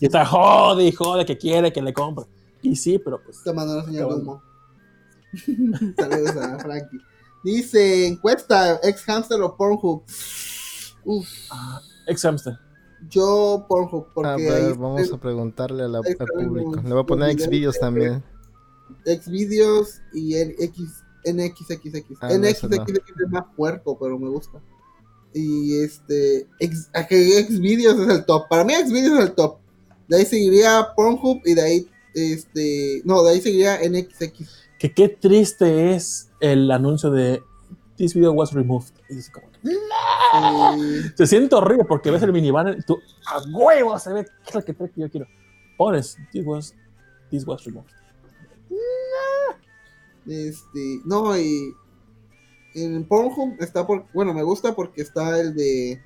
Y 0.00 0.06
está 0.06 0.26
jode 0.26 0.84
y 0.84 0.92
jode 0.92 1.24
que 1.24 1.38
quiere 1.38 1.72
que 1.72 1.80
le 1.80 1.92
compre. 1.92 2.24
Y 2.62 2.74
sí, 2.76 2.98
pero 2.98 3.22
pues. 3.22 3.42
Te 3.44 3.52
mandó 3.52 3.76
la 3.76 3.84
señal 3.84 4.06
humo. 4.06 4.42
Saludos 5.96 6.36
a 6.36 6.58
Frankie. 6.58 6.98
Dice, 7.44 8.06
encuesta, 8.06 8.80
ex 8.82 9.02
hamster 9.04 9.40
o 9.40 9.56
Pornhub. 9.56 10.02
Uf, 11.04 11.28
Ex 12.06 12.22
hamster. 12.22 12.58
yo 13.08 13.64
Pornhub, 13.68 14.08
porque 14.12 14.28
A 14.30 14.36
ver, 14.36 14.62
está 14.70 14.80
vamos 14.80 15.02
el- 15.08 15.14
a 15.14 15.18
preguntarle 15.18 15.84
a 15.84 15.88
la- 15.88 16.00
ahí 16.04 16.14
al 16.18 16.26
público. 16.26 16.76
Le 16.82 16.92
voy 16.92 17.02
a 17.02 17.06
poner 17.06 17.30
Xvideos 17.32 17.48
videos 17.50 17.74
de- 17.74 17.80
también. 17.80 18.24
Xvideos 19.06 20.00
y 20.12 20.34
el 20.34 20.54
X, 20.58 21.02
NXXX. 21.24 22.18
Ah, 22.20 22.28
no, 22.36 22.46
ese 22.46 22.68
no. 22.68 22.76
NXXX 22.76 23.20
es 23.24 23.30
más 23.30 23.44
puerco, 23.56 23.98
pero 23.98 24.18
me 24.18 24.28
gusta. 24.28 24.60
Y 25.32 25.80
este, 25.80 26.48
Xvideos 26.60 27.98
es 28.00 28.08
el 28.08 28.24
top. 28.24 28.48
Para 28.48 28.64
mí 28.64 28.74
Xvideos 28.74 29.18
es 29.18 29.26
el 29.26 29.34
top. 29.34 29.58
De 30.08 30.16
ahí 30.16 30.24
seguiría 30.24 30.88
Pornhub 30.96 31.40
y 31.44 31.54
de 31.54 31.62
ahí, 31.62 31.88
este, 32.14 33.02
no, 33.04 33.22
de 33.22 33.30
ahí 33.30 33.40
seguiría 33.40 33.78
NXX. 33.78 34.68
Que 34.78 34.92
qué 34.92 35.08
triste 35.08 35.94
es 35.94 36.30
el 36.40 36.70
anuncio 36.70 37.10
de 37.10 37.42
This 37.96 38.14
video 38.14 38.32
was 38.32 38.52
removed. 38.52 38.94
Y 39.08 39.16
dices 39.16 39.30
como, 39.30 39.50
Eh, 39.62 41.12
se 41.14 41.26
siente 41.26 41.54
horrible 41.54 41.84
porque 41.84 42.10
ves 42.10 42.22
el 42.22 42.32
minivan 42.32 42.78
y 42.78 42.82
tú, 42.82 42.98
a 43.26 43.42
huevo, 43.52 43.98
se 43.98 44.12
ve 44.12 44.24
qué 44.24 44.48
es 44.48 44.54
lo 44.54 44.64
que 44.64 44.74
que 44.74 45.00
yo 45.00 45.10
quiero. 45.10 45.26
Pones, 45.76 46.16
this 46.32 46.44
was, 46.46 46.74
this 47.30 47.46
was 47.46 47.64
removed. 47.64 47.90
Este, 50.26 51.00
no, 51.04 51.38
y 51.38 51.74
en 52.74 53.04
Pornhub 53.04 53.56
está 53.60 53.86
por, 53.86 54.06
bueno, 54.12 54.32
me 54.34 54.42
gusta 54.42 54.74
porque 54.74 55.02
está 55.02 55.40
el 55.40 55.54
de 55.54 56.00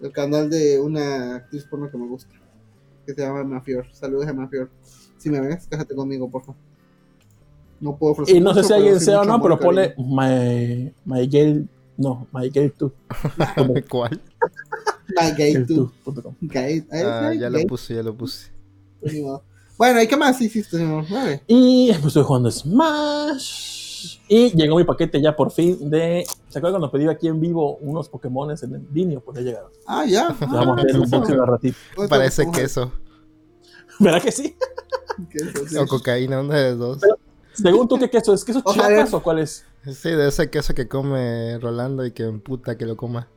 el 0.00 0.12
canal 0.12 0.50
de 0.50 0.78
una 0.80 1.36
actriz 1.36 1.64
porno 1.64 1.90
que 1.90 1.96
me 1.96 2.06
gusta, 2.06 2.34
que 3.06 3.14
se 3.14 3.20
llama 3.22 3.40
Emma 3.40 3.60
Fior. 3.62 3.86
Saludos 3.92 4.28
Emma 4.28 4.48
Fior. 4.48 4.68
Si 5.16 5.30
me 5.30 5.40
ves, 5.40 5.66
cájate 5.70 5.94
conmigo, 5.94 6.28
por 6.30 6.42
favor. 6.42 6.60
No 7.80 7.96
puedo 7.96 8.12
ofrecer 8.12 8.36
Y 8.36 8.40
no 8.40 8.52
sé 8.54 8.64
si 8.64 8.72
alguien 8.72 9.00
sea 9.00 9.20
o 9.22 9.24
no, 9.24 9.40
pero 9.40 9.54
y 9.54 9.58
ponle 9.58 9.94
my, 9.96 10.92
my 11.04 11.28
girl, 11.28 11.68
no, 11.96 12.26
my 12.32 12.50
girl 12.50 12.70
too. 12.72 12.92
¿Cuál? 13.90 14.20
cariño. 15.14 15.92
My 16.06 16.22
com. 16.22 16.34
Gay, 16.40 16.86
ay, 16.90 17.02
Ah, 17.04 17.28
ay, 17.28 17.38
ya 17.38 17.50
lo 17.50 17.60
puse, 17.66 17.94
ya 17.94 18.02
lo 18.02 18.14
puse. 18.16 18.50
Bueno, 19.76 20.00
¿y 20.02 20.06
qué 20.06 20.16
más 20.16 20.40
hiciste? 20.40 20.84
Vale. 20.84 21.42
Y 21.46 21.88
pues 21.94 22.06
estoy 22.06 22.22
jugando 22.22 22.50
Smash. 22.50 24.18
Y 24.28 24.50
llegó 24.56 24.76
mi 24.76 24.84
paquete 24.84 25.20
ya 25.20 25.34
por 25.34 25.50
fin 25.50 25.90
de. 25.90 26.24
¿Se 26.48 26.58
acuerdan 26.58 26.80
cuando 26.80 26.90
pedí 26.90 27.08
aquí 27.08 27.26
en 27.28 27.40
vivo 27.40 27.76
unos 27.78 28.08
Pokémones 28.08 28.62
en 28.62 28.74
el 28.74 28.86
línea? 28.92 29.20
Pues 29.20 29.36
ya 29.38 29.42
llegaron. 29.42 29.70
Ah, 29.86 30.04
ya. 30.04 30.36
Ya 30.40 30.46
vamos 30.46 30.78
a 30.78 30.84
ver 30.84 30.98
un 31.00 31.10
boxeo 31.10 31.40
de 31.40 31.46
ratito. 31.46 31.76
Pues, 31.94 32.08
Parece 32.08 32.50
queso. 32.50 32.92
¿Verdad 33.98 34.22
que 34.22 34.32
sí? 34.32 34.56
Queso, 35.30 35.66
sí. 35.68 35.76
O 35.76 35.86
cocaína, 35.86 36.40
una 36.40 36.56
de 36.58 36.70
los 36.74 37.00
dos. 37.00 37.02
Según 37.54 37.86
tú, 37.88 37.98
¿qué 37.98 38.10
queso 38.10 38.34
es? 38.34 38.44
¿Queso 38.44 38.62
chiapas 38.62 39.14
o 39.14 39.22
cuál 39.22 39.38
es? 39.38 39.64
Sí, 39.84 40.10
de 40.10 40.28
ese 40.28 40.50
queso 40.50 40.74
que 40.74 40.88
come 40.88 41.58
Rolando 41.58 42.04
y 42.04 42.12
que 42.12 42.24
emputa 42.24 42.76
que 42.76 42.84
lo 42.86 42.96
coma. 42.96 43.28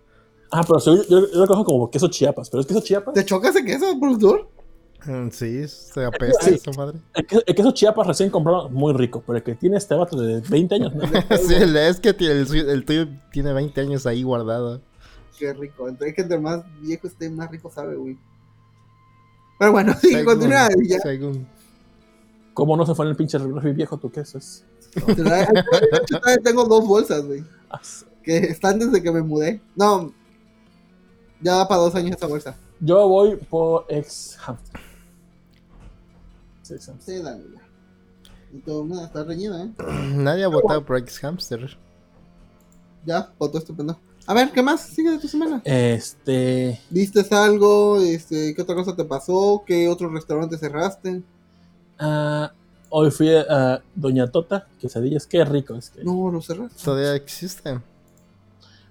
Ah, 0.52 0.64
pero 0.66 0.80
según- 0.80 1.04
yo, 1.10 1.30
yo 1.32 1.40
lo 1.40 1.48
conozco 1.48 1.72
como 1.72 1.92
queso 1.92 2.08
chiapas. 2.08 2.50
¿Pero 2.50 2.62
es 2.62 2.68
queso 2.68 2.82
chiapas? 2.82 3.14
¿Te 3.14 3.24
choca 3.26 3.50
ese 3.50 3.64
queso, 3.64 3.86
productor? 4.00 4.50
Sí, 5.32 5.68
se 5.68 6.06
apesta 6.06 6.46
Sí. 6.46 6.54
esa 6.56 6.72
madre. 6.72 7.00
El 7.16 7.56
queso 7.56 7.72
chiapas 7.72 8.08
recién 8.08 8.30
comprado, 8.30 8.70
muy 8.70 8.94
rico. 8.94 9.24
Pero 9.26 9.38
el 9.38 9.44
que 9.44 9.56
tiene 9.56 9.78
este 9.78 9.96
vato 9.96 10.16
de 10.20 10.42
20 10.42 10.76
años, 10.76 10.94
¿no? 10.96 11.04
Sí, 11.48 11.54
el- 11.56 11.76
es 11.78 12.00
que 12.00 12.10
el, 12.10 12.84
tuyo 12.86 13.08
tiene 13.32 13.54
20 13.54 13.82
años 13.82 14.06
ahí 14.06 14.24
guardado. 14.24 14.82
Qué 15.40 15.54
rico. 15.54 15.88
Entre 15.88 16.14
que 16.14 16.22
entre 16.24 16.40
más 16.40 16.64
viejo 16.82 17.08
esté, 17.08 17.30
más 17.30 17.50
rico 17.52 17.70
sabe, 17.72 17.96
güey. 17.96 18.18
Pero 19.60 19.72
bueno, 19.72 19.94
sí, 20.02 20.10
Según- 20.10 20.26
continúa. 20.26 20.68
y 20.78 20.88
Ya. 20.90 21.00
según. 21.00 21.48
¿Cómo 22.54 22.76
no 22.76 22.86
se 22.86 22.96
fue 22.96 23.06
en 23.06 23.12
el 23.12 23.16
pinche 23.18 23.38
refri 23.38 23.72
viejo 23.74 23.98
tu 23.98 24.10
queso? 24.12 24.38
Es... 24.40 24.66
Te 24.94 25.24
la- 25.24 25.38
de 25.38 25.44
hecho, 25.44 26.20
todavía 26.20 26.44
tengo 26.44 26.64
dos 26.66 26.88
bolsas, 26.88 27.24
güey. 27.26 27.44
Ah. 27.70 27.80
Que 28.24 28.38
están 28.38 28.80
desde 28.80 29.02
que 29.02 29.12
me 29.12 29.22
mudé. 29.22 29.62
No. 29.76 30.12
Ya 31.40 31.56
va 31.58 31.68
para 31.68 31.82
dos 31.82 31.94
años 31.94 32.16
esa 32.18 32.26
bolsa. 32.26 32.58
Yo 32.80 33.08
voy 33.08 33.36
por 33.36 33.86
ex. 33.90 34.38
Ya. 36.70 37.38
Y 38.54 38.60
todo, 38.60 38.86
nada, 38.86 39.06
está 39.06 39.24
reñida, 39.24 39.64
¿eh? 39.64 39.72
Nadie 40.16 40.44
ha 40.44 40.48
votado 40.48 40.86
por 40.86 40.98
X 40.98 41.20
Hamster. 41.20 41.78
Ya, 43.06 43.32
foto 43.38 43.58
estupendo. 43.58 43.98
A 44.26 44.34
ver, 44.34 44.52
¿qué 44.52 44.62
más 44.62 44.82
sigue 44.82 45.12
de 45.12 45.20
tu 45.20 45.28
semana? 45.30 45.62
Este. 45.64 46.82
¿Viste 46.90 47.26
algo? 47.34 48.02
Este, 48.02 48.54
¿Qué 48.54 48.62
otra 48.62 48.76
cosa 48.76 48.94
te 48.94 49.06
pasó? 49.06 49.64
¿Qué 49.66 49.88
otro 49.88 50.10
restaurante 50.10 50.58
cerraste? 50.58 51.24
ah, 51.98 52.52
hoy 52.90 53.10
fui 53.10 53.34
a 53.34 53.82
Doña 53.96 54.30
Tota, 54.30 54.68
quesadillas. 54.80 55.26
Qué 55.26 55.44
rico 55.46 55.76
es 55.76 55.90
que. 55.90 56.04
No, 56.04 56.30
lo 56.30 56.42
cerraste. 56.42 56.84
Todavía 56.84 57.16
existe. 57.16 57.80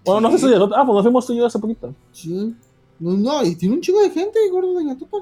Bueno, 0.07 0.23
no 0.23 0.31
sé 0.31 0.39
si 0.39 0.45
Doña 0.47 0.59
Tota. 0.59 0.77
Ah, 0.81 0.87
pues 0.87 0.95
nos 0.95 1.03
fuimos 1.03 1.27
tú 1.27 1.35
y 1.35 1.37
yo 1.37 1.47
hace 1.47 1.59
poquito. 1.59 1.95
Sí. 2.13 2.57
No, 2.99 3.11
no, 3.11 3.45
y 3.45 3.55
tiene 3.57 3.75
un 3.75 3.83
chico 3.83 4.01
de 4.01 4.09
gente, 4.09 4.39
gordo 4.51 4.73
Doña 4.73 4.97
Tota. 4.97 5.19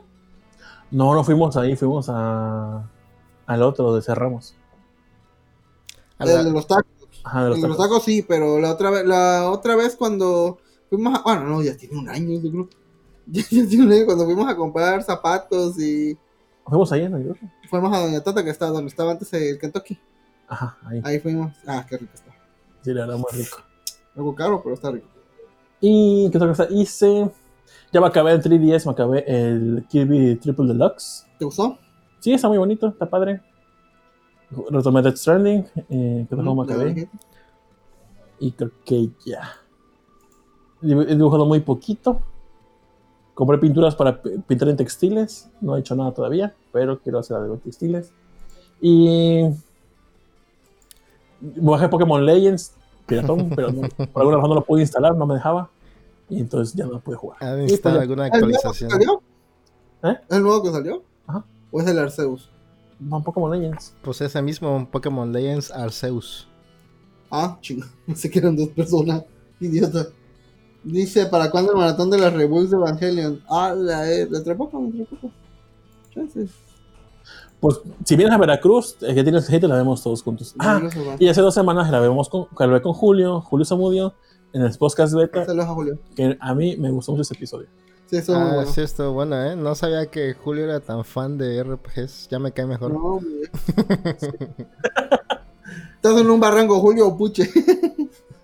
No, 0.94 1.12
no 1.14 1.24
fuimos 1.24 1.56
ahí, 1.56 1.76
fuimos 1.76 2.06
a. 2.08 2.88
Al 3.46 3.62
otro 3.62 3.86
donde 3.86 4.02
cerramos. 4.02 4.54
La- 6.18 6.38
El 6.40 6.44
de 6.46 6.50
los 6.52 6.66
tacos. 6.66 6.86
Ajá, 7.24 7.40
de 7.40 7.44
El 7.46 7.50
los 7.52 7.62
de 7.62 7.68
los 7.68 7.76
tacos. 7.76 7.88
tacos 7.90 8.04
sí, 8.04 8.22
pero 8.26 8.58
la 8.60 8.70
otra 8.72 8.90
vez, 8.90 9.04
la 9.04 9.50
otra 9.50 9.76
vez 9.76 9.96
cuando 9.96 10.58
fuimos 10.88 11.18
a, 11.18 11.22
bueno, 11.22 11.44
no, 11.44 11.62
ya 11.62 11.76
tiene 11.76 11.98
un 11.98 12.08
año 12.08 12.38
ese 12.38 12.48
grupo. 12.48 12.74
Ya, 13.26 13.40
ya 13.50 13.66
tiene 13.66 13.86
un 13.86 13.92
año 13.92 14.04
cuando 14.04 14.26
fuimos 14.26 14.46
a 14.48 14.54
comprar 14.54 15.02
zapatos 15.02 15.78
y 15.80 16.14
Fuimos 16.66 16.92
ahí 16.92 17.04
en 17.04 17.14
el 17.14 17.24
grupo. 17.24 17.40
fuimos 17.70 17.96
a 17.96 18.00
Doña 18.00 18.22
Tota 18.22 18.44
que 18.44 18.50
estaba 18.50 18.70
donde 18.72 18.88
estaba 18.90 19.12
antes 19.12 19.32
el 19.32 19.58
Kentucky. 19.58 19.98
Ajá, 20.46 20.76
ahí. 20.84 21.00
Ahí 21.02 21.20
fuimos. 21.20 21.52
Ah, 21.66 21.86
qué 21.88 21.96
rico 21.96 22.12
está. 22.14 22.30
Sí, 22.82 22.92
la 22.92 23.06
verdad, 23.06 23.16
muy 23.16 23.42
rico. 23.42 23.58
Algo 24.14 24.34
caro, 24.34 24.62
pero 24.62 24.74
está 24.74 24.90
rico. 24.90 25.06
Y 25.80 26.28
qué 26.30 26.36
otra 26.36 26.48
cosa 26.50 26.66
hice. 26.70 27.30
Ya 27.92 28.00
me 28.00 28.06
acabé 28.06 28.32
el 28.32 28.42
3DS, 28.42 28.86
me 28.86 28.92
acabé 28.92 29.24
el 29.26 29.84
Kirby 29.88 30.36
Triple 30.36 30.66
Deluxe. 30.66 31.26
¿Te 31.38 31.44
gustó? 31.44 31.78
Sí, 32.20 32.32
está 32.32 32.48
muy 32.48 32.58
bonito, 32.58 32.88
está 32.88 33.06
padre. 33.08 33.40
Retomé 34.70 35.02
Death 35.02 35.16
Stranding, 35.16 35.64
eh, 35.90 36.26
que 36.28 36.36
tampoco 36.36 36.64
me 36.64 36.72
acabé. 36.72 37.08
Y 38.40 38.52
creo 38.52 38.70
que 38.84 39.10
ya. 39.26 39.42
He 40.82 41.14
dibujado 41.16 41.46
muy 41.46 41.60
poquito. 41.60 42.20
Compré 43.34 43.58
pinturas 43.58 43.94
para 43.96 44.20
pintar 44.22 44.68
en 44.68 44.76
textiles. 44.76 45.50
No 45.60 45.76
he 45.76 45.80
hecho 45.80 45.94
nada 45.96 46.12
todavía, 46.12 46.54
pero 46.72 47.00
quiero 47.00 47.18
hacer 47.18 47.36
algo 47.36 47.54
en 47.54 47.60
textiles. 47.60 48.12
Y. 48.80 49.44
Bajé 51.40 51.88
Pokémon 51.88 52.24
Legends, 52.24 52.74
piratón, 53.06 53.50
pero 53.54 53.70
no- 53.70 53.82
por 54.12 54.22
alguna 54.22 54.36
razón 54.36 54.50
no 54.50 54.54
lo 54.56 54.64
pude 54.64 54.80
instalar, 54.82 55.14
no 55.16 55.26
me 55.26 55.34
dejaba. 55.34 55.68
Y 56.28 56.40
entonces 56.40 56.74
ya 56.74 56.86
no 56.86 57.00
pude 57.00 57.16
jugar. 57.16 57.38
¿Ha 57.42 57.52
de 57.54 57.66
Y 57.66 57.70
instalar 57.70 57.98
ya. 57.98 58.02
alguna 58.02 58.26
¿El 58.26 58.30
nuevo 58.32 58.46
que 58.48 58.56
actualización? 58.56 58.90
salió? 58.90 59.22
¿Eh? 60.02 60.16
¿El 60.30 60.42
nuevo 60.42 60.62
que 60.62 60.70
salió? 60.70 61.02
Ajá. 61.26 61.44
¿O 61.70 61.80
es 61.80 61.86
el 61.86 61.98
Arceus? 61.98 62.50
No, 63.00 63.22
Pokémon 63.22 63.50
Legends. 63.50 63.94
Pues 64.02 64.20
ese 64.20 64.40
mismo 64.40 64.88
Pokémon 64.90 65.30
Legends 65.32 65.70
Arceus. 65.70 66.48
Ah, 67.30 67.58
chinga. 67.60 67.86
Pensé 68.06 68.30
que 68.30 68.38
eran 68.38 68.56
dos 68.56 68.68
personas. 68.68 69.24
Idiota. 69.60 70.06
Dice, 70.82 71.26
¿para 71.26 71.50
cuándo 71.50 71.72
el 71.72 71.78
maratón 71.78 72.10
de 72.10 72.18
las 72.18 72.32
reboots 72.32 72.70
de 72.70 72.76
Evangelion? 72.76 73.42
Ah, 73.48 73.72
la 73.74 74.10
eh, 74.10 74.26
dentro 74.26 74.52
de 74.52 74.54
poco. 74.54 74.82
Chances. 76.12 76.50
Pues 77.60 77.80
si 78.04 78.16
vienes 78.16 78.34
a 78.34 78.38
Veracruz, 78.38 78.96
eh, 79.00 79.14
que 79.14 79.22
tienes 79.22 79.46
gente, 79.46 79.66
la 79.66 79.76
vemos 79.76 80.02
todos 80.02 80.22
juntos. 80.22 80.54
Ah, 80.58 80.82
se 80.92 81.02
va. 81.02 81.16
y 81.18 81.28
hace 81.28 81.40
dos 81.40 81.54
semanas 81.54 81.90
la 81.90 81.98
vemos 82.00 82.28
con, 82.28 82.46
grabé 82.54 82.82
con 82.82 82.92
Julio, 82.92 83.40
Julio 83.40 83.64
Zamudio, 83.64 84.12
en 84.54 84.62
el 84.62 84.76
podcast 84.78 85.12
beta, 85.14 85.44
Saludos 85.44 85.66
a 85.68 85.74
Julio. 85.74 85.98
que 86.16 86.36
a 86.40 86.54
mí 86.54 86.76
me 86.78 86.90
gustó 86.90 87.12
mucho 87.12 87.22
ese 87.22 87.34
episodio. 87.34 87.66
Sí, 88.06 88.16
eso 88.16 88.32
es 88.32 88.38
muy 88.38 88.48
Ah, 88.50 88.54
bueno. 88.56 88.70
sí, 88.70 88.80
estuvo 88.80 89.12
bueno, 89.12 89.42
¿eh? 89.44 89.56
No 89.56 89.74
sabía 89.74 90.06
que 90.06 90.34
Julio 90.34 90.64
era 90.64 90.80
tan 90.80 91.04
fan 91.04 91.36
de 91.38 91.62
RPGs. 91.62 92.28
Ya 92.30 92.38
me 92.38 92.52
cae 92.52 92.66
mejor. 92.66 92.92
No, 92.92 92.98
hombre. 93.02 93.50
Estás 95.96 96.18
en 96.20 96.30
un 96.30 96.38
barranco, 96.40 96.78
Julio 96.80 97.08
o 97.08 97.16
Puche. 97.16 97.50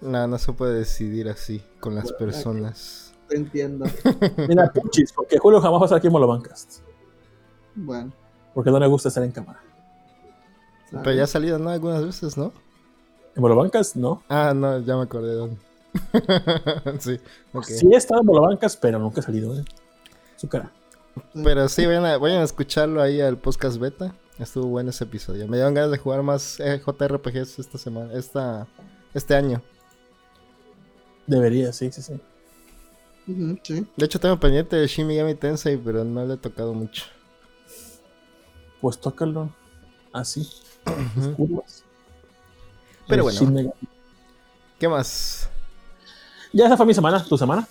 No, 0.00 0.26
no 0.26 0.38
se 0.38 0.52
puede 0.54 0.78
decidir 0.78 1.28
así 1.28 1.62
con 1.78 1.94
las 1.94 2.11
personas. 2.12 3.12
Te 3.28 3.36
entiendo. 3.36 3.84
Mira, 4.48 4.72
puchis, 4.72 5.12
porque 5.12 5.38
Julio 5.38 5.61
jamás 5.61 5.80
va 5.80 5.84
a 5.84 5.86
estar 5.86 5.98
aquí 5.98 6.06
en 6.06 6.12
Molobancast, 6.14 6.80
Bueno. 7.76 8.11
porque 8.54 8.70
no 8.70 8.80
le 8.80 8.86
gusta 8.86 9.08
estar 9.08 9.22
en 9.22 9.30
cámara. 9.30 9.61
Pero 10.90 11.12
ya 11.12 11.24
ha 11.24 11.26
salido, 11.28 11.58
¿no? 11.58 11.68
Algunas 11.70 12.04
veces, 12.04 12.36
¿no? 12.38 12.52
En 13.36 13.42
Molobancast, 13.42 13.94
no. 13.94 14.22
Ah, 14.28 14.52
no, 14.56 14.78
ya 14.80 14.96
me 14.96 15.02
acordé 15.02 15.28
de 15.28 15.34
dónde. 15.36 15.56
sí. 17.01 17.20
Sí 17.62 17.88
he 17.93 17.97
estado 17.97 18.20
en 18.20 18.26
Molobancast, 18.26 18.80
pero 18.80 18.99
nunca 18.99 19.20
he 19.20 19.22
salido, 19.22 19.59
¿eh? 19.59 19.64
Su 20.36 20.49
cara. 20.49 20.72
Pero 21.34 21.68
sí, 21.68 21.86
vayan 21.86 22.05
a, 22.07 22.18
vayan 22.18 22.41
a 22.41 22.45
escucharlo 22.45 23.03
ahí 23.03 23.20
al 23.20 23.38
podcast 23.38 23.78
beta. 23.78 24.14
Estuvo 24.38 24.66
bueno 24.66 24.91
ese 24.91 25.05
episodio. 25.05 25.47
Me 25.49 25.57
dieron 25.59 25.74
ganas 25.74 25.91
de 25.91 25.99
jugar 25.99 26.22
más 26.22 26.61
eh, 26.61 26.80
JRPGs 26.84 27.59
esta 27.59 27.76
semana, 27.76 28.14
esta, 28.14 28.66
este 29.12 29.34
año. 29.34 29.62
Debería, 31.26 31.72
sí, 31.72 31.93
sí, 31.93 32.01
sí. 32.03 32.20
De 33.26 34.07
hecho, 34.07 34.18
tengo 34.18 34.41
pendiente 34.41 34.76
de 34.76 34.86
Shin 34.86 35.07
Megami 35.07 35.34
Tensei, 35.34 35.76
pero 35.76 36.05
no 36.05 36.24
le 36.24 36.34
he 36.34 36.36
tocado 36.36 36.72
mucho. 36.72 37.05
Pues 38.80 38.99
tócalo 38.99 39.51
así. 40.12 40.49
Ujú. 40.86 41.34
curvas. 41.34 41.84
Pero 43.07 43.24
bueno. 43.24 43.38
Shin 43.38 43.53
Megami. 43.53 43.74
¿Qué 44.78 44.88
más? 44.88 45.49
Ya 46.53 46.66
esa 46.66 46.76
fue 46.76 46.86
mi 46.86 46.94
semana, 46.94 47.24
tu 47.24 47.36
semana. 47.38 47.66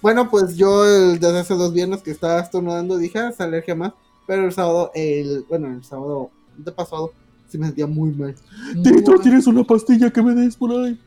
Bueno, 0.00 0.28
pues 0.30 0.56
yo 0.56 0.84
el- 0.84 1.18
desde 1.20 1.38
hace 1.40 1.54
dos 1.54 1.72
viernes 1.72 2.02
que 2.02 2.10
estaba 2.10 2.40
estornudando 2.40 2.96
dije, 2.96 3.18
ah, 3.18 3.28
es 3.30 3.40
alergia 3.40 3.74
más. 3.74 3.92
Pero 4.26 4.44
el 4.46 4.52
sábado, 4.52 4.90
el, 4.94 5.44
bueno, 5.48 5.68
el 5.68 5.84
sábado 5.84 6.30
de 6.56 6.72
pasado, 6.72 7.12
sí 7.48 7.58
me 7.58 7.66
sentía 7.66 7.86
muy 7.86 8.10
mal. 8.12 8.34
Mal. 8.74 9.20
tienes 9.22 9.46
una 9.46 9.64
pastilla 9.64 10.10
que 10.10 10.22
me 10.22 10.34
des 10.34 10.56
por 10.56 10.70
ahí. 10.72 10.98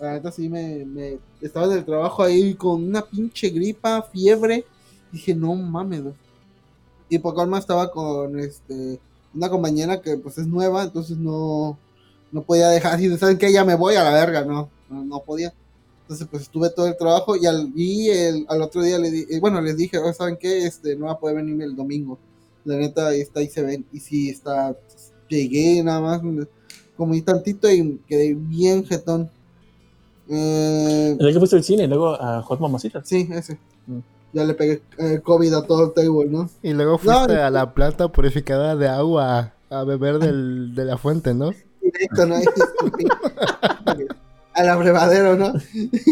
La 0.00 0.12
neta 0.12 0.30
sí 0.32 0.48
me, 0.48 0.84
me- 0.84 1.18
estaba 1.40 1.66
en 1.66 1.72
el 1.78 1.84
trabajo 1.84 2.22
ahí 2.22 2.54
con 2.54 2.84
una 2.84 3.02
pinche 3.02 3.48
gripa, 3.50 4.02
fiebre. 4.02 4.64
Dije, 5.12 5.34
no 5.34 5.54
mames. 5.54 6.02
güey". 6.02 6.14
Y 7.08 7.18
por 7.18 7.34
colma 7.34 7.58
estaba 7.58 7.90
con 7.90 8.38
este 8.38 8.98
una 9.34 9.50
compañera 9.50 10.00
que 10.00 10.16
pues 10.16 10.38
es 10.38 10.46
nueva, 10.46 10.84
entonces 10.84 11.18
no, 11.18 11.76
no 12.32 12.42
podía 12.42 12.68
dejar 12.68 12.94
así 12.94 13.14
saben 13.18 13.36
que 13.36 13.52
ya 13.52 13.64
me 13.64 13.74
voy 13.74 13.94
a 13.94 14.02
la 14.02 14.10
verga, 14.12 14.44
no, 14.44 14.70
no, 14.88 15.04
no 15.04 15.20
podía. 15.20 15.52
Entonces 16.06 16.28
pues 16.30 16.42
estuve 16.44 16.70
todo 16.70 16.86
el 16.86 16.96
trabajo 16.96 17.34
y 17.36 17.46
al, 17.46 17.72
y 17.74 18.10
el, 18.10 18.46
al 18.48 18.62
otro 18.62 18.80
día 18.82 18.96
le 18.98 19.10
di- 19.10 19.26
eh, 19.28 19.40
bueno, 19.40 19.60
les 19.60 19.76
dije, 19.76 19.98
"Oh, 19.98 20.12
¿saben 20.12 20.36
qué? 20.40 20.64
Este, 20.66 20.94
no 20.94 21.06
va 21.06 21.12
a 21.12 21.18
poder 21.18 21.36
venirme 21.36 21.64
el 21.64 21.74
domingo. 21.74 22.16
La 22.64 22.76
neta 22.76 23.08
ahí 23.08 23.20
está 23.20 23.42
y 23.42 23.48
se 23.48 23.62
ven. 23.62 23.84
Y 23.92 23.98
sí, 24.00 24.28
está, 24.30 24.76
llegué 25.28 25.82
nada 25.82 26.00
más, 26.00 26.20
comí 26.96 27.22
tantito 27.22 27.68
y 27.70 28.00
quedé 28.06 28.34
bien 28.34 28.84
jetón. 28.84 29.28
Eh, 30.28 31.16
El 31.18 31.32
que 31.32 31.38
fuiste 31.38 31.56
al 31.56 31.64
cine 31.64 31.84
y 31.84 31.86
luego 31.88 32.20
a 32.20 32.42
Hot 32.42 32.60
Mamacitas. 32.60 33.08
sí, 33.08 33.28
ese. 33.32 33.58
Mm. 33.86 33.98
Ya 34.32 34.44
le 34.44 34.54
pegué 34.54 34.82
eh, 34.98 35.20
COVID 35.24 35.54
a 35.54 35.62
todo 35.66 35.86
el 35.86 35.92
table, 35.92 36.26
¿no? 36.28 36.48
Y 36.62 36.72
luego 36.72 36.98
fuiste 36.98 37.34
No, 37.34 37.42
a 37.42 37.50
la 37.50 37.72
planta 37.74 38.08
purificadora 38.08 38.76
de 38.76 38.86
agua 38.88 39.54
a 39.70 39.84
beber 39.84 40.18
del, 40.18 40.74
de 40.74 40.84
la 40.84 40.98
fuente, 40.98 41.32
¿no? 41.34 41.50
Directo, 41.82 42.26
¿no? 42.26 42.36
Al 44.56 44.68
abrevadero, 44.70 45.36
¿no? 45.36 45.52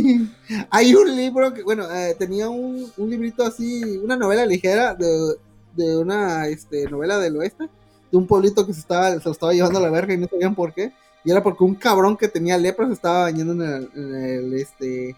Hay 0.71 0.95
un 0.95 1.17
libro 1.17 1.53
que, 1.55 1.63
bueno, 1.63 1.91
eh, 1.91 2.15
tenía 2.19 2.49
un, 2.49 2.93
un 2.97 3.11
librito 3.11 3.43
así, 3.45 3.83
una 4.03 4.17
novela 4.17 4.45
ligera 4.45 4.95
de, 4.95 5.35
de 5.75 5.97
una 5.97 6.47
este, 6.49 6.85
novela 6.91 7.19
del 7.19 7.37
oeste, 7.39 7.65
de 8.13 8.17
un 8.19 8.27
pueblito 8.27 8.67
que 8.67 8.75
se, 8.75 8.81
estaba, 8.81 9.11
se 9.19 9.25
lo 9.25 9.33
estaba 9.33 9.53
llevando 9.55 9.79
a 9.79 9.83
la 9.83 9.91
verga 9.91 10.13
y 10.15 10.19
no 10.19 10.29
sabían 10.29 10.55
por 10.55 10.75
qué. 10.75 10.93
Y 11.25 11.31
era 11.31 11.43
porque 11.43 11.65
un 11.65 11.75
cabrón 11.75 12.19
que 12.19 12.29
tenía 12.29 12.59
lepra 12.59 12.87
se 12.87 12.93
estaba 12.93 13.23
bañando 13.23 13.55
en 13.55 13.63
el, 13.63 13.91
en 13.95 14.15
el, 14.15 14.55
este, 14.55 15.17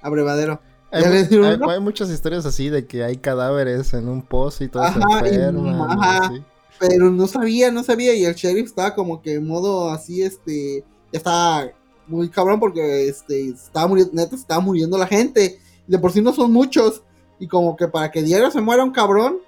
abrevadero. 0.00 0.60
Hay, 0.92 1.58
mu- 1.58 1.80
muchas 1.80 2.08
historias 2.10 2.46
así 2.46 2.68
de 2.68 2.86
que 2.86 3.02
hay 3.04 3.16
cadáveres 3.16 3.94
en 3.94 4.08
un 4.08 4.22
pozo 4.22 4.62
y 4.64 4.68
todos 4.68 4.86
Ajá, 4.86 5.24
se 5.24 5.34
y 5.34 5.38
ajá. 5.40 6.32
pero 6.78 7.10
no 7.10 7.26
sabía, 7.26 7.70
no 7.70 7.82
sabía, 7.82 8.14
y 8.14 8.24
el 8.24 8.34
sheriff 8.34 8.66
estaba 8.66 8.94
como 8.94 9.22
que 9.22 9.34
en 9.34 9.46
modo 9.46 9.90
así, 9.90 10.22
este, 10.22 10.84
ya 11.12 11.18
estaba 11.18 11.68
muy 12.06 12.28
cabrón 12.28 12.60
porque, 12.60 13.08
este, 13.08 13.48
estaba 13.48 13.86
muriendo, 13.86 14.12
neta, 14.14 14.34
estaba 14.36 14.60
muriendo 14.60 14.98
la 14.98 15.06
gente, 15.06 15.58
de 15.86 15.98
por 15.98 16.12
sí 16.12 16.20
no 16.20 16.32
son 16.32 16.52
muchos, 16.52 17.02
y 17.38 17.46
como 17.46 17.76
que 17.76 17.88
para 17.88 18.10
que 18.10 18.22
diario 18.22 18.50
se 18.50 18.60
muera 18.60 18.84
un 18.84 18.92
cabrón, 18.92 19.38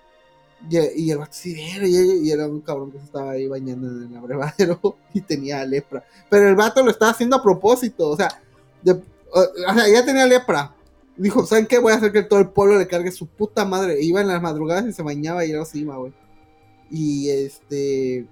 y, 0.70 0.78
y 0.78 1.10
el 1.10 1.18
sí 1.30 1.56
y, 1.82 2.30
era 2.30 2.46
un 2.46 2.60
cabrón 2.60 2.92
que 2.92 2.98
se 2.98 3.04
estaba 3.04 3.32
ahí 3.32 3.48
bañando 3.48 3.88
en 3.88 4.10
el 4.10 4.16
abrevadero 4.16 4.96
y 5.14 5.20
tenía 5.20 5.64
lepra, 5.64 6.04
pero 6.30 6.48
el 6.48 6.54
vato 6.54 6.82
lo 6.82 6.90
estaba 6.90 7.10
haciendo 7.10 7.36
a 7.36 7.42
propósito, 7.42 8.08
o 8.08 8.16
sea, 8.16 8.28
o 9.32 9.74
sea, 9.74 9.88
ya 9.88 10.04
tenía 10.04 10.26
lepra. 10.26 10.74
Dijo, 11.16 11.46
¿saben 11.46 11.66
qué? 11.66 11.78
Voy 11.78 11.92
a 11.92 11.96
hacer 11.96 12.12
que 12.12 12.22
todo 12.22 12.40
el 12.40 12.50
pueblo 12.50 12.78
le 12.78 12.86
cargue 12.86 13.10
su 13.12 13.26
puta 13.26 13.64
madre. 13.64 14.02
Iba 14.02 14.20
en 14.20 14.28
las 14.28 14.42
madrugadas 14.42 14.86
y 14.86 14.92
se 14.92 15.02
bañaba 15.02 15.44
y 15.44 15.50
era 15.50 15.62
así, 15.62 15.84
güey. 15.84 16.12
Y 16.90 17.28
este. 17.30 18.26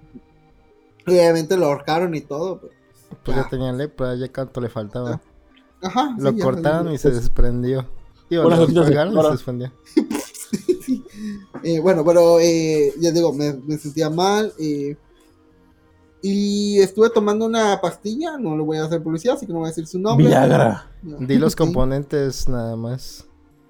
Obviamente 1.07 1.57
lo 1.57 1.67
ahorcaron 1.67 2.15
y 2.15 2.21
todo. 2.21 2.61
pero- 2.61 2.80
Pues 3.25 3.37
Ah. 3.37 3.43
ya 3.43 3.49
tenía 3.49 3.73
lepra, 3.73 4.15
ya 4.15 4.33
cuánto 4.33 4.61
le 4.61 4.69
faltaba. 4.69 5.21
Ajá. 5.83 6.15
Lo 6.19 6.31
sí, 6.31 6.37
ya 6.39 6.45
cortaron 6.45 6.93
y 6.93 6.99
se 6.99 7.11
desprendió. 7.11 7.87
Digo, 8.29 8.47
Unas 8.47 8.59
lo 8.73 8.83
colgaron 8.85 9.17
y 9.19 9.23
se 9.23 9.31
desprendió. 9.31 9.73
Sí. 10.85 11.05
Eh, 11.63 11.79
bueno, 11.81 12.03
pero 12.05 12.41
eh, 12.41 12.93
ya 12.99 13.11
digo, 13.13 13.33
me, 13.35 13.53
me 13.53 13.77
sentía 13.77 14.09
mal. 14.09 14.53
eh, 14.59 14.97
y 16.23 16.79
estuve 16.81 17.11
tomando 17.11 17.47
una 17.47 17.81
pastilla. 17.81 18.37
No 18.39 18.57
le 18.57 18.63
voy 18.63 18.79
a 18.79 18.85
hacer 18.85 19.03
publicidad, 19.03 19.37
así 19.37 19.47
que 19.47 19.53
no 19.53 19.61
voy 19.61 19.67
a 19.67 19.71
decir 19.71 19.87
su 19.87 19.99
nombre. 19.99 20.27
Viagra. 20.27 20.87
No. 21.03 21.19
Di 21.19 21.39
los 21.39 21.53
Sí, 21.53 21.59
componentes 21.59 22.49
nada 22.49 22.77
más. 22.77 23.27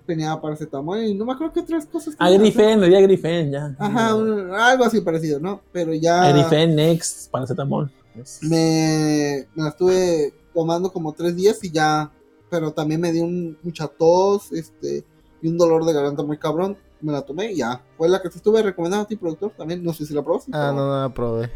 Tenía 0.07 0.41
paracetamol 0.41 1.05
y 1.05 1.15
no 1.15 1.25
me 1.25 1.33
acuerdo 1.33 1.53
qué 1.53 1.61
otras 1.61 1.87
cosas. 1.87 2.15
Agrifen, 2.19 2.81
le 2.81 2.89
di 2.89 2.97
Agrifen, 2.97 3.53
ya. 3.53 3.77
Ajá, 3.79 4.15
un- 4.17 4.53
algo 4.53 4.85
así 4.85 5.01
parecido, 5.01 5.39
¿no? 5.39 5.61
Pero 5.73 5.93
ya. 5.95 6.23
Agrifen, 6.25 6.75
Next, 6.75 7.31
paracetamol. 7.31 7.91
Es- 8.15 8.43
me, 8.43 9.47
me 9.55 9.63
la 9.63 9.69
estuve 9.71 10.35
tomando 10.55 10.93
como 10.93 11.13
tres 11.13 11.37
días 11.37 11.63
y 11.63 11.71
ya, 11.71 12.11
pero 12.51 12.73
también 12.73 13.01
me 13.01 13.13
dio 13.13 13.25
un, 13.25 13.57
mucha 13.63 13.87
tos, 13.89 14.51
este, 14.53 15.05
y 15.43 15.49
un 15.49 15.57
dolor 15.59 15.85
de 15.85 15.93
garganta 15.93 16.23
muy 16.23 16.39
cabrón. 16.39 16.77
Me 17.01 17.13
la 17.13 17.23
tomé 17.23 17.53
y 17.53 17.57
ya. 17.57 17.83
Fue 17.97 18.09
la 18.09 18.21
que 18.21 18.29
te 18.29 18.37
estuve 18.37 18.63
recomendando 18.63 19.05
a 19.05 19.09
ti, 19.09 19.17
productor, 19.17 19.53
también. 19.57 19.83
No 19.83 19.93
sé 19.95 20.05
si 20.05 20.13
la 20.13 20.23
probaste. 20.23 20.51
Ah, 20.55 20.59
pero, 20.61 20.73
no, 20.75 20.87
no 20.89 21.01
la 21.03 21.15
probé. 21.15 21.51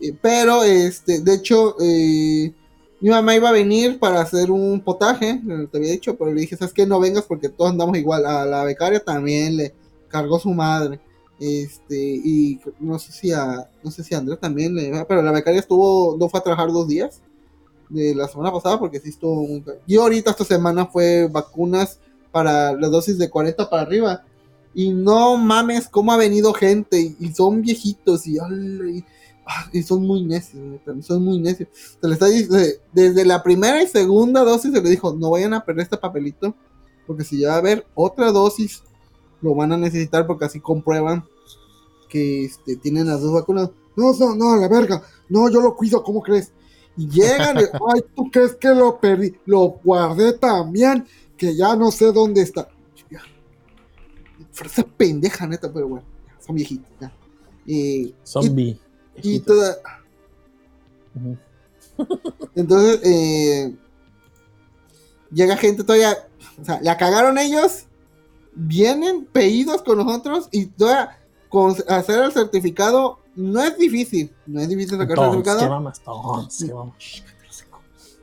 eh, 0.00 0.16
pero, 0.20 0.62
este, 0.62 1.20
de 1.20 1.34
hecho, 1.34 1.74
eh, 1.80 2.54
mi 3.00 3.10
mamá 3.10 3.34
iba 3.34 3.48
a 3.48 3.52
venir 3.52 3.98
para 3.98 4.20
hacer 4.20 4.50
un 4.50 4.80
potaje, 4.82 5.30
eh, 5.30 5.68
te 5.70 5.78
había 5.78 5.90
dicho, 5.92 6.16
pero 6.16 6.32
le 6.32 6.40
dije, 6.42 6.56
¿sabes 6.56 6.72
qué? 6.74 6.86
No 6.86 7.00
vengas 7.00 7.24
porque 7.24 7.48
todos 7.48 7.70
andamos 7.72 7.96
igual. 7.98 8.26
A 8.26 8.44
la 8.46 8.64
becaria 8.64 9.00
también 9.00 9.56
le 9.56 9.74
cargó 10.08 10.38
su 10.38 10.50
madre. 10.50 11.00
Este, 11.38 11.96
y 11.96 12.58
no 12.80 12.98
sé 12.98 13.12
si 13.12 13.30
a, 13.30 13.68
no 13.82 13.90
sé 13.90 14.02
si 14.02 14.14
a 14.14 14.18
Andrea 14.18 14.38
también 14.38 14.74
le, 14.74 15.04
pero 15.04 15.20
la 15.20 15.32
becaria 15.32 15.60
estuvo, 15.60 16.16
no 16.18 16.28
fue 16.28 16.40
a 16.40 16.42
trabajar 16.42 16.72
dos 16.72 16.88
días 16.88 17.20
de 17.88 18.14
la 18.14 18.26
semana 18.26 18.50
pasada 18.50 18.78
porque 18.78 19.00
sí 19.00 19.10
estuvo 19.10 19.46
muy 19.46 19.62
Y 19.86 19.96
ahorita 19.96 20.30
esta 20.30 20.44
semana 20.44 20.86
fue 20.86 21.28
vacunas 21.28 22.00
para 22.32 22.72
la 22.72 22.88
dosis 22.88 23.18
de 23.18 23.30
40 23.30 23.68
para 23.68 23.82
arriba. 23.82 24.24
Y 24.74 24.92
no 24.92 25.38
mames, 25.38 25.88
cómo 25.88 26.12
ha 26.12 26.18
venido 26.18 26.52
gente 26.52 27.14
y, 27.18 27.32
son 27.32 27.62
viejitos 27.62 28.26
y, 28.26 28.38
ah, 28.38 29.70
son 29.86 30.06
muy 30.06 30.22
necios, 30.22 30.80
son 31.02 31.24
muy 31.24 31.38
necios. 31.40 31.68
Se 31.72 32.06
le 32.06 32.12
está 32.14 32.28
dic- 32.28 32.78
desde 32.92 33.24
la 33.24 33.42
primera 33.42 33.82
y 33.82 33.86
segunda 33.86 34.42
dosis 34.44 34.72
se 34.72 34.82
le 34.82 34.90
dijo, 34.90 35.14
no 35.14 35.30
vayan 35.30 35.54
a 35.54 35.64
perder 35.64 35.84
este 35.84 35.96
papelito 35.96 36.54
porque 37.06 37.24
si 37.24 37.38
ya 37.38 37.48
va 37.48 37.54
a 37.54 37.58
haber 37.58 37.86
otra 37.94 38.32
dosis 38.32 38.82
lo 39.42 39.54
van 39.54 39.72
a 39.72 39.76
necesitar 39.76 40.26
porque 40.26 40.46
así 40.46 40.60
comprueban 40.60 41.24
que 42.08 42.44
este, 42.44 42.76
tienen 42.76 43.06
las 43.06 43.20
dos 43.20 43.32
vacunas. 43.32 43.70
No, 43.96 44.12
no, 44.12 44.34
no, 44.34 44.56
la 44.56 44.68
verga. 44.68 45.02
No, 45.28 45.50
yo 45.50 45.60
lo 45.60 45.74
cuido, 45.74 46.02
¿cómo 46.02 46.22
crees? 46.22 46.52
Y 46.96 47.08
llegan, 47.08 47.58
y, 47.58 47.60
ay, 47.94 48.02
¿tú 48.14 48.30
crees 48.30 48.54
que 48.54 48.68
lo 48.68 48.98
perdí? 48.98 49.36
Lo 49.46 49.78
guardé 49.82 50.32
también, 50.34 51.06
que 51.36 51.54
ya 51.56 51.76
no 51.76 51.90
sé 51.90 52.12
dónde 52.12 52.42
está. 52.42 52.68
Frase 54.52 54.84
pendeja, 54.84 55.46
neta, 55.46 55.70
pero 55.70 55.88
bueno, 55.88 56.06
son 56.40 56.56
viejitos, 56.56 56.88
ya. 56.98 57.12
Y, 57.66 58.14
Zombie. 58.24 58.78
y, 59.22 59.34
y 59.34 59.40
toda, 59.40 59.76
entonces, 62.54 63.00
eh, 63.04 63.74
llega 65.30 65.56
gente 65.56 65.82
todavía, 65.84 66.16
o 66.60 66.64
sea, 66.64 66.80
la 66.82 66.96
cagaron 66.96 67.38
ellos, 67.38 67.85
vienen 68.56 69.26
pedidos 69.26 69.82
con 69.82 69.98
nosotros 69.98 70.48
y 70.50 70.66
todavía 70.66 71.18
con 71.48 71.76
hacer 71.88 72.24
el 72.24 72.32
certificado 72.32 73.20
no 73.36 73.62
es 73.62 73.76
difícil, 73.76 74.34
no 74.46 74.60
es 74.60 74.68
difícil 74.68 74.98
sacar 74.98 75.18
el 75.18 75.24
certificado. 75.24 75.60
¿qué 75.60 75.68
mamas? 75.68 76.00
Tons. 76.00 76.66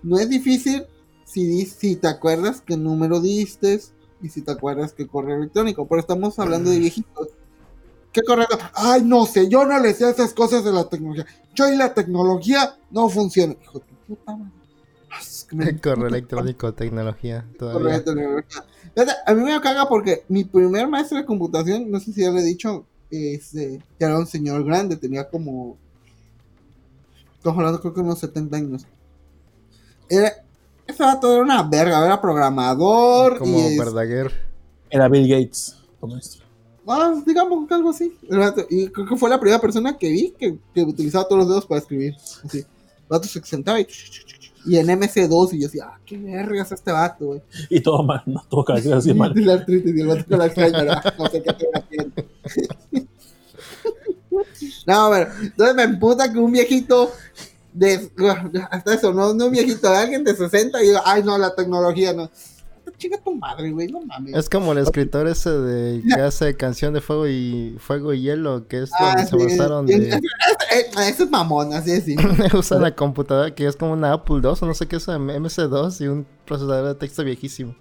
No 0.01 0.19
es 0.19 0.27
difícil 0.27 0.85
si, 1.23 1.65
si 1.65 1.95
te 1.95 2.07
acuerdas 2.07 2.61
qué 2.65 2.75
número 2.75 3.21
diste 3.21 3.79
y 4.21 4.29
si 4.29 4.41
te 4.41 4.51
acuerdas 4.51 4.93
qué 4.93 5.07
correo 5.07 5.37
electrónico. 5.37 5.87
Pero 5.87 6.01
estamos 6.01 6.37
hablando 6.39 6.71
de 6.71 6.79
viejitos. 6.79 7.29
¿Qué 8.11 8.21
correo? 8.21 8.47
Ay, 8.73 9.03
no 9.03 9.25
sé, 9.25 9.47
yo 9.47 9.65
no 9.65 9.79
le 9.79 9.93
sé 9.93 10.09
esas 10.09 10.33
cosas 10.33 10.63
de 10.63 10.71
la 10.71 10.89
tecnología. 10.89 11.25
Yo 11.53 11.71
y 11.71 11.77
la 11.77 11.93
tecnología 11.93 12.77
no 12.91 13.07
funciona. 13.07 13.55
Hijo 13.61 13.79
de 13.79 13.85
puta 14.07 14.35
madre. 14.35 14.51
Es 15.21 15.45
que 15.47 15.55
me 15.55 15.65
El 15.69 15.81
correo 15.81 16.07
electrónico, 16.07 16.73
tecnología, 16.73 17.45
correo 17.57 17.79
todavía. 17.79 17.93
de 17.93 18.01
tecnología. 18.01 18.65
A 19.25 19.33
mí 19.33 19.41
me 19.43 19.59
caga 19.61 19.87
porque 19.87 20.23
mi 20.27 20.43
primer 20.43 20.87
maestro 20.87 21.17
de 21.17 21.25
computación, 21.25 21.89
no 21.89 21.99
sé 21.99 22.13
si 22.13 22.21
ya 22.21 22.29
le 22.31 22.41
he 22.41 22.43
dicho, 22.43 22.85
este, 23.09 23.81
que 23.97 24.05
era 24.05 24.17
un 24.17 24.27
señor 24.27 24.63
grande, 24.63 24.95
tenía 24.97 25.27
como. 25.27 25.77
Estamos 27.37 27.57
hablando, 27.59 27.81
creo 27.81 27.93
que 27.93 28.01
unos 28.01 28.19
70 28.19 28.55
años. 28.57 28.85
Era, 30.09 30.31
ese 30.87 31.03
vato 31.03 31.31
era 31.33 31.41
una 31.41 31.63
verga, 31.63 32.05
era 32.05 32.21
programador. 32.21 33.39
Como 33.39 33.57
y 33.59 33.73
es- 33.73 33.77
Verdaguer. 33.79 34.31
Era 34.89 35.09
Bill 35.09 35.27
Gates. 35.27 35.75
Como 35.99 36.15
esto. 36.17 36.43
ah, 36.87 37.13
digamos 37.25 37.67
que 37.67 37.73
algo 37.73 37.89
así. 37.89 38.15
El 38.29 38.41
y 38.69 38.87
creo 38.89 39.07
que 39.07 39.15
fue 39.15 39.29
la 39.29 39.39
primera 39.39 39.59
persona 39.59 39.97
que 39.97 40.09
vi 40.09 40.31
que, 40.37 40.57
que 40.73 40.83
utilizaba 40.83 41.27
todos 41.27 41.39
los 41.39 41.49
dedos 41.49 41.65
para 41.65 41.81
escribir. 41.81 42.15
Así. 42.43 42.63
vato 43.09 43.27
se 43.27 43.41
sentaba 43.43 43.79
y, 43.79 43.87
y 44.65 44.77
en 44.77 44.87
MC2 44.87 45.53
y 45.53 45.59
yo 45.59 45.67
decía, 45.67 45.85
ah, 45.87 45.99
qué 46.05 46.17
vergas 46.17 46.71
este 46.71 46.91
vato, 46.91 47.25
güey. 47.25 47.41
Y 47.69 47.81
todo 47.81 48.03
mal, 48.03 48.23
no, 48.25 48.43
todo 48.49 48.63
casi 48.63 48.91
así 48.91 49.13
mal. 49.13 49.37
Y 49.37 49.43
la 49.43 49.53
artritis 49.53 49.95
y 49.95 50.01
el 50.01 50.07
vato 50.07 50.25
con 50.27 50.39
la 50.39 50.45
Alzheimer, 50.45 50.89
ah, 50.89 51.13
no 51.17 51.27
sé 51.27 51.43
qué 51.43 51.53
te 51.53 51.67
haciendo. 51.73 52.23
No, 54.85 55.09
pero 55.11 55.31
entonces 55.41 55.75
me 55.75 55.83
emputa 55.83 56.31
que 56.31 56.39
un 56.39 56.51
viejito 56.51 57.11
de 57.71 58.09
hasta 58.69 58.93
eso, 58.93 59.13
no, 59.13 59.33
no 59.33 59.45
un 59.45 59.51
viejito, 59.51 59.89
de 59.89 59.97
alguien 59.97 60.23
de 60.23 60.35
60 60.35 60.81
y 60.81 60.87
digo, 60.87 60.99
ay 61.05 61.23
no, 61.23 61.37
la 61.37 61.55
tecnología 61.55 62.13
no. 62.13 62.29
Chinga 63.03 63.17
tu 63.21 63.35
madre, 63.35 63.71
güey, 63.71 63.87
no 63.87 64.01
mames. 64.01 64.33
Es 64.35 64.49
como 64.49 64.71
el 64.71 64.77
escritor 64.77 65.27
ese 65.27 65.49
de 65.49 66.01
que 66.03 66.13
hace 66.21 66.55
canción 66.55 66.93
de 66.93 67.01
fuego 67.01 67.27
y 67.27 67.75
fuego 67.79 68.13
y 68.13 68.21
hielo, 68.21 68.67
que 68.67 68.83
es 68.83 68.91
donde 68.97 69.21
Ah, 69.21 69.25
se 69.25 69.37
sí, 69.37 69.43
basaron 69.43 69.87
sí, 69.87 69.99
de 69.99 70.09
eh, 70.15 70.19
Eso 71.09 71.23
es 71.25 71.29
mamón, 71.29 71.73
así 71.73 71.91
es. 71.91 72.05
sí. 72.05 72.15
usan 72.57 72.81
la 72.81 72.95
computadora 72.95 73.53
que 73.53 73.67
es 73.67 73.75
como 73.75 73.93
una 73.93 74.13
Apple 74.13 74.37
II 74.43 74.51
o 74.61 74.65
no 74.65 74.73
sé 74.73 74.87
qué 74.87 74.95
es 74.95 75.07
MC2 75.07 76.01
y 76.01 76.07
un 76.07 76.25
procesador 76.45 76.87
de 76.87 76.95
texto 76.95 77.23
viejísimo. 77.23 77.75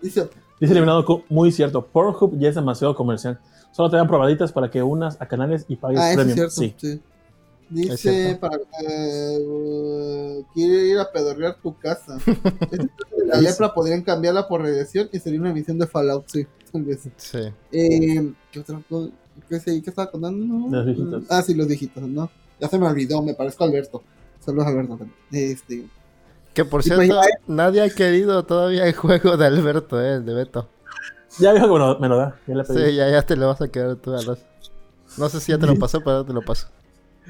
Dice, 0.00 0.28
Dice 0.58 0.72
eliminado 0.72 1.04
muy 1.28 1.52
cierto. 1.52 1.86
Pornhub 1.86 2.38
ya 2.38 2.48
es 2.48 2.54
demasiado 2.54 2.94
comercial. 2.94 3.38
Solo 3.72 3.90
te 3.90 3.96
dan 3.96 4.06
probaditas 4.06 4.52
para 4.52 4.70
que 4.70 4.82
unas 4.82 5.20
a 5.20 5.26
canales 5.26 5.64
y 5.68 5.76
pagues 5.76 5.98
ah, 6.00 6.10
es 6.10 6.16
premium. 6.16 6.34
cierto, 6.50 6.54
Sí. 6.78 7.00
Dice, 7.72 8.36
para, 8.40 8.58
eh, 8.86 10.44
quiere 10.52 10.86
ir 10.88 10.98
a 10.98 11.10
pedorrear 11.10 11.56
tu 11.62 11.76
casa. 11.78 12.18
Este 12.70 12.88
la 13.26 13.40
lepra 13.40 13.72
podrían 13.72 14.02
cambiarla 14.02 14.46
por 14.46 14.60
radiación 14.62 15.08
y 15.12 15.18
sería 15.18 15.40
una 15.40 15.50
emisión 15.50 15.78
de 15.78 15.86
Fallout, 15.86 16.24
sí. 16.26 16.46
Sí. 17.16 17.38
Eh, 17.70 18.32
¿Qué 18.50 18.60
otra 18.60 18.80
cosa? 18.88 19.10
¿Qué, 19.48 19.60
qué 19.82 19.90
estaba 19.90 20.10
contando? 20.10 20.68
Los 20.70 20.86
viejitos. 20.86 21.24
Ah, 21.30 21.42
sí, 21.42 21.54
los 21.54 21.66
viejitos, 21.66 22.02
¿no? 22.02 22.30
Ya 22.60 22.68
se 22.68 22.78
me 22.78 22.86
olvidó, 22.86 23.22
me 23.22 23.34
parezco 23.34 23.64
a 23.64 23.66
Alberto. 23.68 24.02
Saludos, 24.40 24.66
Alberto. 24.66 24.98
Este, 25.30 25.86
Que 26.54 26.64
por 26.64 26.82
pues 26.82 26.86
cierto, 26.86 27.04
ya- 27.04 27.20
nadie 27.46 27.82
ha 27.82 27.90
querido 27.90 28.44
todavía 28.44 28.86
el 28.86 28.94
juego 28.94 29.36
de 29.36 29.46
Alberto, 29.46 30.00
eh, 30.00 30.14
el 30.16 30.24
de 30.26 30.34
Beto. 30.34 30.68
Ya 31.38 31.52
dijo 31.54 31.66
que 31.66 31.72
me 31.72 31.78
lo, 31.78 31.98
me 31.98 32.08
lo 32.08 32.16
da. 32.18 32.36
Ya 32.46 32.54
le 32.54 32.64
pedí. 32.64 32.90
Sí, 32.90 32.96
ya, 32.96 33.08
ya 33.10 33.22
te 33.22 33.36
lo 33.36 33.46
vas 33.48 33.60
a 33.62 33.68
quedar 33.68 33.96
tú, 33.96 34.14
Alas. 34.14 34.44
No 35.16 35.28
sé 35.28 35.40
si 35.40 35.52
ya 35.52 35.58
te 35.58 35.66
lo 35.66 35.76
pasó, 35.78 36.00
pero 36.02 36.24
te 36.24 36.32
lo 36.32 36.42
paso. 36.42 36.68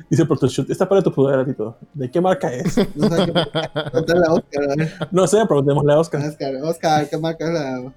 Dice 0.09 0.25
Protoshoot, 0.25 0.69
tu 1.05 1.13
poder 1.13 1.47
y 1.49 1.55
todo. 1.55 1.77
¿De 1.95 2.11
qué 2.11 2.21
marca 2.21 2.53
es? 2.53 2.77
no 2.97 3.09
sé 3.09 3.27
qué 3.27 3.33
Preguntarle 3.33 4.27
a 4.27 4.33
Oscar, 4.33 4.65
a 4.71 4.75
ver. 4.77 4.93
no 5.11 5.27
sé, 5.27 5.37
preguntémosle 5.47 5.93
a 5.93 5.99
Oscar. 5.99 6.23
Oscar, 6.27 6.55
Oscar, 6.63 7.09
¿qué 7.09 7.19
marca 7.19 7.47
es 7.47 7.53
la. 7.53 7.93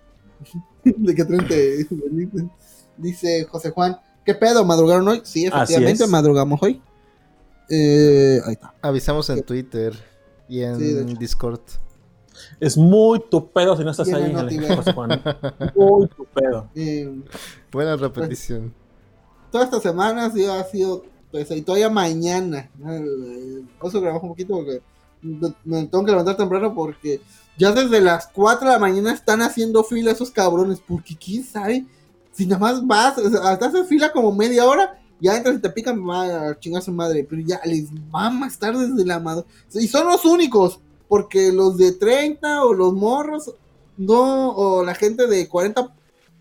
¿De 0.83 1.15
qué 1.15 1.25
tren 1.25 1.47
te 1.47 1.87
Dice 2.97 3.45
José 3.45 3.71
Juan, 3.71 3.97
¿qué 4.25 4.35
pedo? 4.35 4.63
¿Madrugaron 4.65 5.07
hoy? 5.07 5.21
Sí, 5.23 5.45
efectivamente, 5.45 6.03
es. 6.03 6.09
madrugamos 6.09 6.61
hoy. 6.61 6.81
Eh, 7.69 8.39
ahí 8.45 8.53
está. 8.53 8.73
Avisamos 8.81 9.29
en 9.29 9.43
Twitter 9.43 9.93
y 10.47 10.61
en 10.61 10.77
Sí. 10.79 11.15
Discord. 11.17 11.59
Es 12.59 12.77
muy 12.77 13.21
tu 13.29 13.49
pedo 13.51 13.75
si 13.77 13.83
no 13.83 13.91
estás 13.91 14.11
ahí. 14.13 14.33
José 14.75 14.93
Juan. 14.93 15.21
Muy 15.75 16.07
tu 16.09 16.25
pedo. 16.25 16.69
Eh, 16.75 17.21
Buena 17.71 17.95
repetición. 17.95 18.73
toda 19.51 19.63
esta 19.63 19.79
semana 19.79 20.25
ha 20.25 20.63
sido, 20.63 21.03
pues, 21.43 21.51
y 21.51 21.61
todavía 21.63 21.89
mañana. 21.89 22.69
Vamos 22.79 23.95
a 23.95 23.99
grabar 23.99 24.21
un 24.21 24.29
poquito 24.29 24.55
porque 24.55 24.81
me 25.21 25.85
tengo 25.87 26.05
que 26.05 26.11
levantar 26.11 26.37
temprano 26.37 26.73
porque 26.73 27.19
ya 27.57 27.71
desde 27.71 27.99
las 27.99 28.27
4 28.27 28.67
de 28.67 28.73
la 28.73 28.79
mañana 28.79 29.13
están 29.13 29.41
haciendo 29.41 29.83
fila 29.83 30.11
esos 30.11 30.31
cabrones. 30.31 30.79
Porque 30.87 31.17
quién 31.17 31.43
sabe, 31.43 31.85
si 32.31 32.45
nada 32.45 32.59
más 32.59 32.87
vas, 32.87 33.17
hasta 33.17 33.65
haces 33.65 33.87
fila 33.89 34.13
como 34.13 34.33
media 34.33 34.65
hora, 34.65 35.01
ya 35.19 35.35
entras 35.35 35.57
y 35.57 35.59
te 35.59 35.69
pican 35.69 36.09
a 36.09 36.57
chingar 36.59 36.81
su 36.81 36.93
madre. 36.93 37.25
Pero 37.29 37.41
ya 37.41 37.59
les 37.65 37.91
mama 38.09 38.47
estar 38.47 38.77
desde 38.77 39.05
la 39.05 39.19
madre. 39.19 39.43
Y 39.73 39.87
son 39.87 40.07
los 40.07 40.23
únicos, 40.23 40.79
porque 41.09 41.51
los 41.51 41.77
de 41.77 41.91
30 41.91 42.63
o 42.63 42.73
los 42.73 42.93
morros, 42.93 43.53
no, 43.97 44.51
o 44.51 44.85
la 44.85 44.95
gente 44.95 45.27
de 45.27 45.49
40 45.49 45.93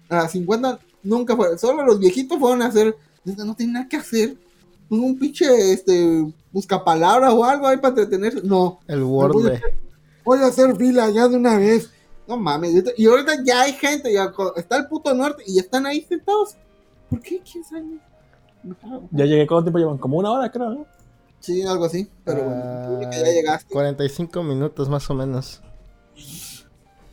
a 0.08 0.28
50 0.28 0.78
nunca 1.02 1.34
fueron. 1.34 1.58
Solo 1.58 1.84
los 1.84 1.98
viejitos 1.98 2.38
fueron 2.38 2.62
a 2.62 2.66
hacer. 2.66 2.96
No 3.24 3.56
tienen 3.56 3.72
nada 3.72 3.88
que 3.88 3.96
hacer. 3.96 4.36
Un 5.00 5.18
pinche 5.18 5.72
este, 5.72 6.32
busca 6.52 6.82
palabras 6.84 7.32
o 7.32 7.44
algo 7.44 7.66
ahí 7.66 7.76
para 7.76 7.88
entretenerse. 7.90 8.40
No, 8.42 8.80
El 8.86 9.02
voy 9.04 9.24
Wordle. 9.28 9.60
voy 10.24 10.38
a 10.40 10.46
hacer 10.46 10.76
fila 10.76 11.10
ya 11.10 11.28
de 11.28 11.36
una 11.36 11.58
vez. 11.58 11.90
No 12.26 12.36
mames. 12.36 12.84
Y 12.96 13.06
ahorita 13.06 13.42
ya 13.44 13.62
hay 13.62 13.72
gente. 13.74 14.12
Ya 14.12 14.32
está 14.56 14.76
el 14.76 14.86
puto 14.88 15.12
norte 15.14 15.42
y 15.46 15.58
están 15.58 15.84
ahí 15.86 16.00
sentados. 16.02 16.56
¿Por 17.10 17.20
qué? 17.20 17.40
¿Quién 17.40 17.64
sabe? 17.64 17.84
Ya 19.10 19.24
llegué, 19.26 19.46
¿cuánto 19.46 19.64
tiempo 19.64 19.78
llevan? 19.78 19.98
Como 19.98 20.16
una 20.18 20.30
hora, 20.32 20.50
creo, 20.50 20.70
¿no? 20.70 20.86
Sí, 21.40 21.60
algo 21.62 21.84
así. 21.84 22.08
Pero 22.24 22.42
bueno, 22.44 22.62
Ah, 22.64 23.10
ya 23.12 23.24
llegaste. 23.24 23.70
45 23.72 24.42
minutos 24.42 24.88
más 24.88 25.08
o 25.10 25.14
menos. 25.14 25.60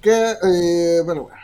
¿Qué, 0.02 0.32
eh, 0.44 1.02
bueno, 1.06 1.24
bueno, 1.24 1.38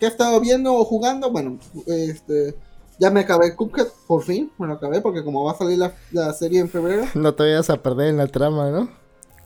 ¿qué 0.00 0.06
he 0.06 0.08
estado 0.08 0.40
viendo 0.40 0.74
o 0.74 0.84
jugando? 0.84 1.30
Bueno, 1.30 1.58
este, 1.86 2.54
ya 3.02 3.10
me 3.10 3.18
acabé 3.20 3.56
Cuphead, 3.56 3.88
por 4.06 4.22
fin, 4.22 4.52
me 4.58 4.68
lo 4.68 4.74
acabé, 4.74 5.00
porque 5.00 5.24
como 5.24 5.42
va 5.42 5.50
a 5.52 5.56
salir 5.58 5.76
la, 5.78 5.92
la 6.12 6.32
serie 6.32 6.60
en 6.60 6.68
febrero, 6.68 7.04
No 7.14 7.34
te 7.34 7.42
vayas 7.42 7.68
a 7.68 7.82
perder 7.82 8.08
en 8.10 8.16
la 8.18 8.28
trama, 8.28 8.70
¿no? 8.70 8.82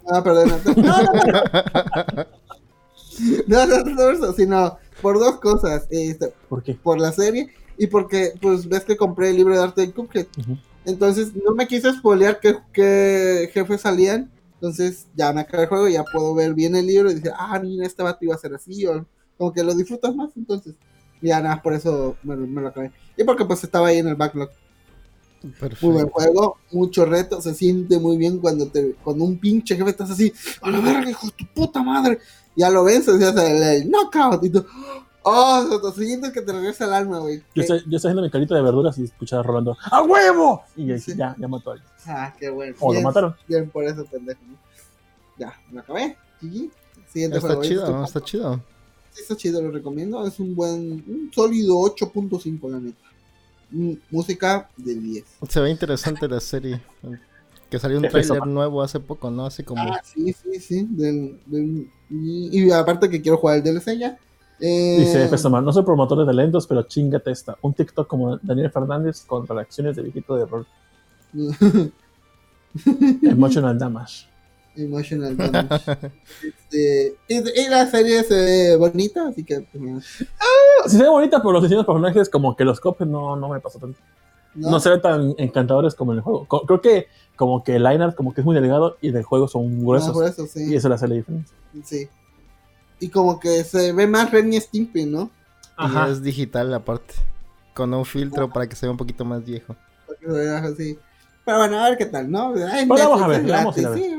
me 0.04 0.12
va 0.12 0.18
a 0.18 0.22
perder 0.22 0.46
la- 0.48 0.58
No, 3.46 3.66
no, 3.66 3.78
no. 3.84 3.94
No, 3.94 4.12
no, 4.12 4.12
no, 4.18 4.32
sino 4.34 4.76
por 5.00 5.18
dos 5.18 5.36
cosas, 5.40 5.86
este, 5.90 6.34
¿Por 6.50 6.62
qué? 6.62 6.74
por 6.74 7.00
la 7.00 7.12
serie 7.12 7.48
y 7.78 7.86
porque, 7.86 8.32
pues, 8.42 8.68
ves 8.68 8.84
que 8.84 8.96
compré 8.96 9.30
el 9.30 9.36
libro 9.36 9.54
de 9.56 9.62
arte 9.62 9.80
de 9.86 9.92
Cuphead. 9.92 10.26
Ujú. 10.38 10.56
Entonces, 10.84 11.32
no 11.34 11.54
me 11.54 11.66
quise 11.66 11.90
spoilear 11.92 12.38
qué, 12.40 12.56
qué 12.74 13.50
jefes 13.54 13.80
salían. 13.80 14.30
Entonces, 14.54 15.06
ya 15.14 15.32
me 15.32 15.40
acabé 15.40 15.62
el 15.64 15.68
juego, 15.70 15.88
ya 15.88 16.04
puedo 16.04 16.34
ver 16.34 16.52
bien 16.54 16.76
el 16.76 16.86
libro 16.86 17.10
y 17.10 17.14
decir, 17.14 17.32
ah, 17.36 17.58
mira, 17.58 17.86
este 17.86 18.02
vato 18.02 18.18
iba 18.20 18.34
a 18.34 18.38
ser 18.38 18.54
así, 18.54 18.86
o 18.86 19.04
como 19.38 19.52
que 19.52 19.62
lo 19.64 19.74
disfrutas 19.74 20.14
más. 20.14 20.30
Entonces, 20.36 20.74
ya 21.22 21.40
nada, 21.40 21.62
por 21.62 21.72
eso 21.74 22.16
me, 22.22 22.36
lo- 22.36 22.46
me 22.46 22.60
lo 22.62 22.68
acabé. 22.68 22.92
Y 23.16 23.24
porque, 23.24 23.44
pues, 23.44 23.62
estaba 23.64 23.88
ahí 23.88 23.98
en 23.98 24.08
el 24.08 24.14
backlog. 24.16 24.50
Muy 25.42 25.52
buen 25.52 25.70
Perfecto. 25.70 26.10
juego, 26.12 26.58
mucho 26.72 27.04
reto, 27.04 27.40
se 27.40 27.54
siente 27.54 27.98
muy 28.00 28.16
bien 28.16 28.38
cuando 28.38 28.68
te 28.68 28.94
cuando 29.04 29.24
un 29.24 29.38
pinche 29.38 29.76
jefe 29.76 29.90
estás 29.90 30.10
así, 30.10 30.32
a 30.62 30.70
la 30.70 30.80
verga, 30.80 31.08
hijo 31.08 31.26
de 31.28 31.32
tu 31.34 31.46
puta 31.54 31.82
madre. 31.82 32.18
Ya 32.56 32.70
lo 32.70 32.82
vences, 32.84 33.20
ya 33.20 33.32
se 33.32 33.56
el, 33.56 33.62
el 33.84 33.90
knockout 33.90 34.42
y 34.44 34.50
tú, 34.50 34.64
oh, 35.22 35.80
te 35.94 36.04
sientes 36.04 36.32
que 36.32 36.40
te 36.40 36.52
regresa 36.52 36.86
el 36.86 36.94
alma, 36.94 37.18
güey. 37.18 37.42
Yo 37.54 37.62
estoy, 37.62 37.78
yo 37.86 37.96
estoy 37.96 38.08
haciendo 38.08 38.22
mi 38.22 38.30
carita 38.30 38.54
de 38.56 38.62
verduras 38.62 38.96
y 38.98 39.04
escuchaba 39.04 39.42
Rolando, 39.42 39.76
¡a 39.90 40.02
huevo! 40.02 40.62
Y 40.74 40.86
ya, 40.86 40.98
Sí. 40.98 41.14
ya, 41.14 41.36
ya 41.38 41.46
mató 41.48 41.70
a 41.70 41.72
alguien. 41.74 41.90
Ah, 42.06 42.34
qué 42.40 42.48
bueno. 42.48 42.74
O 42.80 42.94
lo 42.94 43.00
mataron. 43.02 43.36
Bien 43.46 43.68
por 43.70 43.84
eso, 43.84 44.04
pendejo. 44.06 44.40
Ya, 45.38 45.52
me 45.70 45.80
acabé. 45.80 46.16
Siguiente 46.40 47.36
Está 47.36 47.40
juego. 47.48 47.62
chido, 47.62 47.82
Este- 47.82 47.92
¿no? 47.92 48.04
está 48.04 48.20
chido. 48.22 48.60
Está 49.20 49.36
chido, 49.36 49.60
lo 49.62 49.70
recomiendo. 49.70 50.26
Es 50.26 50.38
un 50.40 50.54
buen, 50.54 51.04
un 51.06 51.30
sólido 51.34 51.74
8.5, 51.76 52.70
la 52.70 52.80
neta. 52.80 52.98
Mm, 53.70 53.92
Música 54.10 54.68
de 54.76 54.94
10. 54.94 55.24
Se 55.48 55.60
ve 55.60 55.70
interesante 55.70 56.28
la 56.28 56.40
serie. 56.40 56.80
Que 57.68 57.78
salió 57.80 57.98
un 57.98 58.08
trailer 58.08 58.46
nuevo 58.46 58.80
hace 58.82 59.00
poco, 59.00 59.28
¿no? 59.30 59.46
Así 59.46 59.64
como... 59.64 59.82
Ah, 59.82 60.00
sí, 60.04 60.32
sí, 60.32 60.60
sí. 60.60 60.86
Del, 60.88 61.40
del- 61.46 61.90
y, 62.10 62.62
y 62.66 62.70
aparte 62.70 63.10
que 63.10 63.20
quiero 63.20 63.38
jugar 63.38 63.56
el 63.56 63.62
DLC 63.64 63.98
ya. 63.98 64.16
Eh, 64.60 64.96
Dice 65.00 65.28
Festoman, 65.28 65.64
no 65.64 65.72
soy 65.72 65.82
promotor 65.82 66.20
de 66.20 66.26
talentos, 66.26 66.66
pero 66.66 66.84
chingate 66.84 67.30
esta. 67.32 67.58
Un 67.62 67.74
TikTok 67.74 68.06
como 68.06 68.36
Daniel 68.38 68.70
Fernández 68.70 69.22
con 69.26 69.46
reacciones 69.46 69.96
de 69.96 70.02
viejito 70.02 70.36
de 70.36 70.46
rol. 70.46 70.66
Emotional 73.22 73.78
Damage. 73.78 74.26
Emotional 74.76 75.36
Damage. 75.36 76.10
Este, 76.42 77.16
y, 77.28 77.36
y 77.60 77.68
la 77.68 77.86
serie 77.90 78.22
se 78.24 78.34
ve 78.34 78.76
bonita, 78.76 79.28
así 79.28 79.44
que. 79.44 79.60
pues, 79.60 79.82
mira, 79.82 80.00
Sí 80.00 80.96
se 80.96 81.02
ve 81.02 81.08
bonita, 81.08 81.38
pero 81.38 81.52
los 81.52 81.62
diseños 81.62 81.82
de 81.84 81.86
personajes, 81.86 82.28
como 82.28 82.54
que 82.56 82.64
los 82.64 82.80
copes 82.80 83.06
no, 83.08 83.36
no 83.36 83.48
me 83.48 83.60
pasó 83.60 83.78
tanto. 83.78 83.98
¿no? 84.54 84.70
No 84.70 84.80
se 84.80 84.88
ven 84.90 85.00
tan 85.02 85.34
encantadores 85.38 85.94
como 85.94 86.12
en 86.12 86.18
el 86.18 86.22
juego. 86.24 86.46
Co- 86.46 86.62
Creo 86.66 86.80
que 86.80 87.08
como 87.36 87.62
que 87.62 87.76
el 87.76 87.82
line 87.84 88.14
como 88.14 88.32
que 88.32 88.40
es 88.40 88.44
muy 88.44 88.54
delgado 88.54 88.96
y 89.02 89.10
del 89.10 89.22
juego 89.24 89.48
son 89.48 89.66
Ah, 89.66 89.78
gruesos. 89.80 90.50
sí. 90.50 90.72
y 90.72 90.76
eso 90.76 90.88
le 90.88 90.94
hace 90.94 91.08
la 91.08 91.14
diferencia. 91.16 91.54
Sí. 91.84 92.08
Y 93.00 93.08
como 93.10 93.38
que 93.38 93.62
se 93.64 93.92
ve 93.92 94.06
más 94.06 94.30
Ren 94.30 94.52
y 94.52 94.60
Stimpy, 94.60 95.04
¿no? 95.04 95.30
Y 95.78 96.10
es 96.10 96.22
digital 96.22 96.72
aparte. 96.72 97.14
Con 97.74 97.92
un 97.92 98.06
filtro 98.06 98.48
para 98.50 98.66
que 98.66 98.74
se 98.76 98.86
vea 98.86 98.92
un 98.92 98.96
poquito 98.96 99.26
más 99.26 99.44
viejo. 99.44 99.76
Para 100.06 100.18
que 100.18 100.26
se 100.26 100.32
vea 100.32 100.56
así. 100.58 100.98
Pero 101.44 101.58
bueno, 101.58 101.78
a 101.78 101.90
ver 101.90 101.98
qué 101.98 102.06
tal, 102.06 102.30
¿no? 102.30 102.54
Ay, 102.72 102.86
Bueno, 102.86 103.10
vamos 103.10 103.22
a 103.22 103.26
ver, 103.28 103.42
vamos 103.46 103.76
a 103.76 103.80
gratis, 103.82 104.02
sí. 104.02 104.10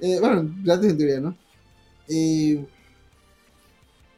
Eh, 0.00 0.18
bueno, 0.20 0.50
gratis 0.62 0.90
en 0.90 0.98
teoría, 0.98 1.20
¿no? 1.20 1.36
Y 2.08 2.56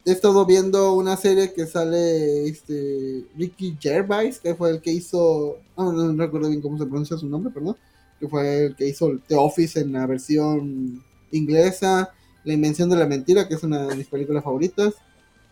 he 0.06 0.12
estado 0.12 0.46
viendo 0.46 0.94
una 0.94 1.16
serie 1.16 1.52
que 1.52 1.66
sale 1.66 2.46
este 2.48 3.24
Ricky 3.36 3.76
Gervais, 3.80 4.38
que 4.38 4.54
fue 4.54 4.70
el 4.70 4.80
que 4.80 4.92
hizo, 4.92 5.58
no, 5.76 5.92
no 5.92 6.24
recuerdo 6.24 6.48
bien 6.48 6.62
cómo 6.62 6.78
se 6.78 6.86
pronuncia 6.86 7.16
su 7.16 7.28
nombre, 7.28 7.52
perdón, 7.52 7.76
que 8.20 8.28
fue 8.28 8.66
el 8.66 8.76
que 8.76 8.88
hizo 8.88 9.18
The 9.26 9.34
Office 9.34 9.80
en 9.80 9.92
la 9.92 10.06
versión 10.06 11.02
inglesa, 11.30 12.12
La 12.44 12.52
Invención 12.54 12.88
de 12.88 12.96
la 12.96 13.06
Mentira, 13.06 13.48
que 13.48 13.54
es 13.54 13.62
una 13.62 13.86
de 13.86 13.96
mis 13.96 14.06
películas 14.06 14.44
favoritas. 14.44 14.94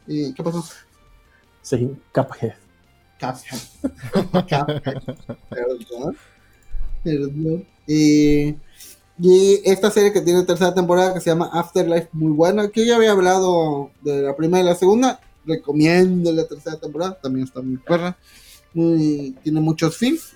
¿Y 0.07 0.33
qué 0.35 0.43
pasó? 0.43 0.65
Sí, 1.63 1.91
Cuphead. 2.13 2.55
Cuphead. 3.19 3.61
Cuphead. 4.23 4.83
Perdón. 5.51 6.17
Perdón. 7.03 7.67
Y 7.87 8.55
Y 9.19 9.61
esta 9.65 9.91
serie 9.91 10.13
que 10.13 10.21
tiene 10.21 10.43
tercera 10.43 10.75
temporada 10.75 11.15
que 11.15 11.21
se 11.21 11.31
llama 11.31 11.51
Afterlife, 11.53 12.09
muy 12.13 12.33
buena. 12.33 12.69
Que 12.69 12.85
ya 12.85 12.97
había 12.97 13.13
hablado 13.13 13.91
de 14.03 14.23
la 14.23 14.35
primera 14.37 14.63
y 14.63 14.67
la 14.67 14.75
segunda. 14.75 15.21
Recomiendo 15.47 16.33
la 16.33 16.47
tercera 16.47 16.79
temporada, 16.79 17.19
también 17.21 17.47
está 17.47 17.61
muy 17.61 17.77
perra. 17.77 18.17
Muy, 18.73 19.37
tiene 19.43 19.61
muchos 19.61 19.97
films. 19.97 20.33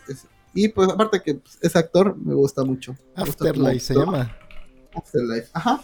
Y 0.54 0.68
pues 0.68 0.88
aparte 0.88 1.20
que 1.22 1.34
pues, 1.36 1.58
es 1.60 1.76
actor, 1.76 2.16
me 2.16 2.34
gusta 2.34 2.64
mucho. 2.64 2.96
Afterlife 3.14 3.80
se 3.80 3.94
llama. 3.94 4.36
Afterlife, 4.94 5.48
ajá. 5.52 5.82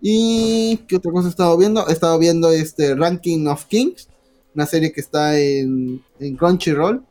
Y 0.00 0.78
qué 0.88 0.96
otra 0.96 1.12
cosa 1.12 1.28
he 1.28 1.30
estado 1.30 1.56
viendo? 1.56 1.88
He 1.88 1.92
estado 1.92 2.18
viendo 2.18 2.50
este 2.50 2.94
Ranking 2.94 3.46
of 3.46 3.64
Kings, 3.66 4.08
una 4.54 4.66
serie 4.66 4.92
que 4.92 5.00
está 5.00 5.38
en, 5.38 6.04
en 6.20 6.36
Crunchyroll. 6.36 7.04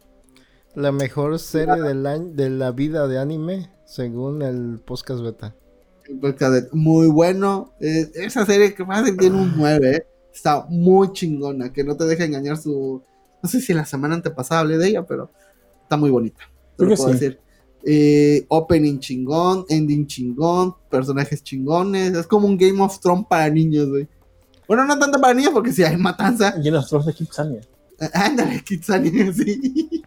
La 0.75 0.91
mejor 0.91 1.39
serie 1.39 1.81
del 1.81 2.05
año, 2.05 2.29
de 2.33 2.49
la 2.49 2.71
vida 2.71 3.07
de 3.07 3.17
anime, 3.17 3.71
según 3.85 4.41
el 4.41 4.79
podcast 4.79 5.21
beta. 5.21 5.55
Porque 6.21 6.45
de- 6.45 6.67
Muy 6.71 7.07
bueno. 7.07 7.73
Eh, 7.79 8.11
esa 8.15 8.45
serie 8.45 8.73
que 8.73 8.83
más 8.85 9.03
tiene 9.17 9.35
un 9.39 9.53
9, 9.57 9.95
eh. 9.95 10.07
Está 10.33 10.65
muy 10.69 11.11
chingona, 11.13 11.71
que 11.71 11.83
no 11.83 11.95
te 11.95 12.03
deja 12.05 12.25
engañar 12.25 12.57
su... 12.57 13.01
No 13.41 13.49
sé 13.49 13.61
si 13.61 13.73
la 13.73 13.85
semana 13.85 14.15
antepasada 14.15 14.61
hablé 14.61 14.77
de 14.77 14.89
ella, 14.89 15.05
pero 15.05 15.29
está 15.83 15.95
muy 15.97 16.09
bonita. 16.09 16.39
Te 16.75 16.77
Creo 16.77 16.89
lo 16.89 16.95
que 16.95 17.01
puedo 17.01 17.13
sí. 17.13 17.19
decir. 17.19 17.39
Eh, 17.87 18.45
opening 18.49 18.99
chingón, 18.99 19.65
ending 19.69 20.07
chingón, 20.07 20.75
personajes 20.89 21.41
chingones. 21.43 22.13
Es 22.15 22.27
como 22.27 22.47
un 22.47 22.57
Game 22.57 22.81
of 22.81 22.99
Thrones 22.99 23.25
para 23.29 23.49
niños, 23.49 23.87
güey. 23.87 24.07
Bueno, 24.67 24.83
no 24.85 24.97
tanto 24.97 25.21
para 25.21 25.33
niños 25.35 25.51
porque 25.53 25.71
si 25.71 25.83
hay 25.83 25.95
matanza. 25.95 26.55
Lleno 26.57 26.81
de 26.81 26.87
Thrones 26.87 27.05
de 27.07 27.13
Kitsania. 27.13 27.61
Ándale, 28.13 28.61
Kitsani, 28.63 29.09
sí. 29.33 30.03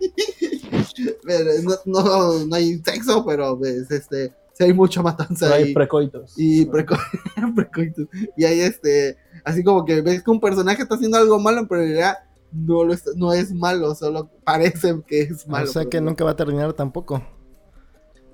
Pero 1.25 1.51
no, 1.63 1.75
no, 2.03 2.45
no 2.47 2.55
hay 2.57 2.79
sexo, 2.85 3.25
pero 3.25 3.59
pues, 3.59 3.91
este, 3.91 4.33
sí 4.53 4.65
hay 4.65 4.73
mucha 4.73 5.03
matanza 5.03 5.47
Pero 5.47 5.55
hay 5.55 5.71
y, 5.71 5.75
precoitos. 5.75 6.35
y 6.37 6.67
preco- 6.67 6.99
precoitos. 7.55 8.07
Y 8.37 8.45
hay 8.45 8.61
este, 8.61 9.17
así 9.45 9.63
como 9.65 9.85
que 9.85 10.01
ves 10.01 10.23
que 10.23 10.31
un 10.31 10.41
personaje 10.41 10.83
está 10.83 10.95
haciendo 10.97 11.19
algo 11.19 11.39
malo, 11.39 11.67
pero 11.69 11.83
en 11.83 11.89
realidad 11.89 12.19
no, 12.53 12.85
lo 12.85 12.93
está- 12.95 13.11
no 13.17 13.33
es 13.33 13.53
malo, 13.53 13.95
solo 13.95 14.31
parece 14.45 15.01
que 15.07 15.23
es 15.23 15.47
malo. 15.47 15.69
o 15.69 15.73
sea 15.73 15.85
que 15.85 16.01
no. 16.01 16.11
nunca 16.11 16.25
va 16.25 16.31
a 16.33 16.37
terminar 16.37 16.73
tampoco. 16.73 17.23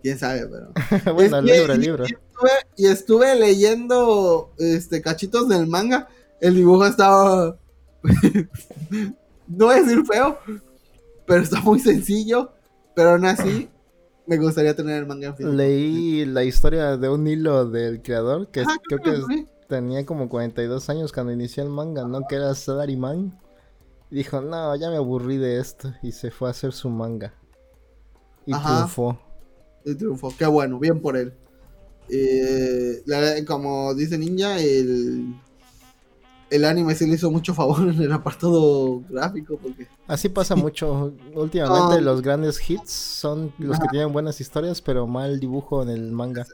Quién 0.03 0.19
sabe, 0.19 0.47
pero. 0.47 1.15
bueno, 1.15 1.39
Es 1.39 1.45
libro, 1.45 1.73
el 1.73 1.81
libro. 1.81 2.05
Estuve- 2.05 2.67
y 2.77 2.87
estuve 2.87 3.35
leyendo 3.37 4.53
este 4.59 5.01
cachitos 5.01 5.49
del 5.49 5.67
manga. 5.67 6.09
El 6.41 6.57
dibujo 6.57 6.85
estaba. 6.87 7.57
no 9.49 9.67
voy 9.67 9.77
a 9.77 9.83
decir 9.83 10.05
feo, 10.05 10.39
pero 11.27 11.43
está 11.43 11.61
muy 11.61 11.79
sencillo. 11.81 12.53
Pero 12.95 13.11
aún 13.11 13.25
así, 13.25 13.69
me 14.27 14.37
gustaría 14.39 14.75
tener 14.77 14.99
el 14.99 15.07
manga 15.07 15.29
en 15.29 15.37
físico. 15.37 15.55
Leí 15.55 16.25
la 16.25 16.45
historia 16.45 16.97
de 16.97 17.09
un 17.09 17.27
hilo 17.27 17.69
del 17.69 18.03
creador 18.03 18.49
que 18.49 18.61
Ajá, 18.61 18.77
creo 18.87 19.01
que 19.01 19.47
tenía 19.69 20.07
como 20.07 20.29
42 20.29 20.89
años 20.91 21.13
cuando 21.13 21.33
inició 21.33 21.63
el 21.65 21.71
manga, 21.71 22.07
¿no? 22.07 22.27
Que 22.29 22.37
era 22.37 22.55
Salaryman. 22.55 23.39
Y 24.11 24.17
dijo, 24.17 24.41
no, 24.41 24.77
ya 24.77 24.91
me 24.91 24.97
aburrí 24.97 25.39
de 25.39 25.59
esto. 25.59 25.93
Y 26.03 26.13
se 26.13 26.31
fue 26.31 26.49
a 26.49 26.51
hacer 26.53 26.73
su 26.73 26.89
manga. 26.89 27.35
Y 28.47 28.53
Ajá. 28.53 28.75
triunfó. 28.77 29.19
El 29.85 29.97
triunfo, 29.97 30.33
qué 30.39 30.47
bueno, 30.47 30.79
bien 30.79 31.01
por 31.01 31.17
él. 31.17 31.33
Eh, 32.09 33.03
la- 33.07 33.45
como 33.47 33.95
dice 33.95 34.19
Ninja, 34.19 34.59
el, 34.61 35.35
el 36.55 36.65
anime 36.65 36.95
sí 36.95 37.07
le 37.07 37.15
hizo 37.15 37.31
mucho 37.31 37.55
favor 37.55 37.81
en 37.89 38.01
el 38.03 38.13
apartado 38.13 39.01
gráfico. 39.09 39.59
Porque 39.63 39.87
Así 40.07 40.29
pasa 40.29 40.55
mucho. 40.57 41.13
Últimamente 41.35 41.97
Ah. 41.97 42.01
los 42.01 42.23
grandes 42.23 42.59
hits 42.71 42.91
son 42.93 43.53
los 43.59 43.79
que 43.79 43.89
tienen 43.89 44.13
buenas 44.13 44.41
historias, 44.41 44.81
pero 44.81 45.07
mal 45.07 45.41
dibujo 45.41 45.83
en 45.83 45.89
el 45.91 46.11
manga. 46.13 46.47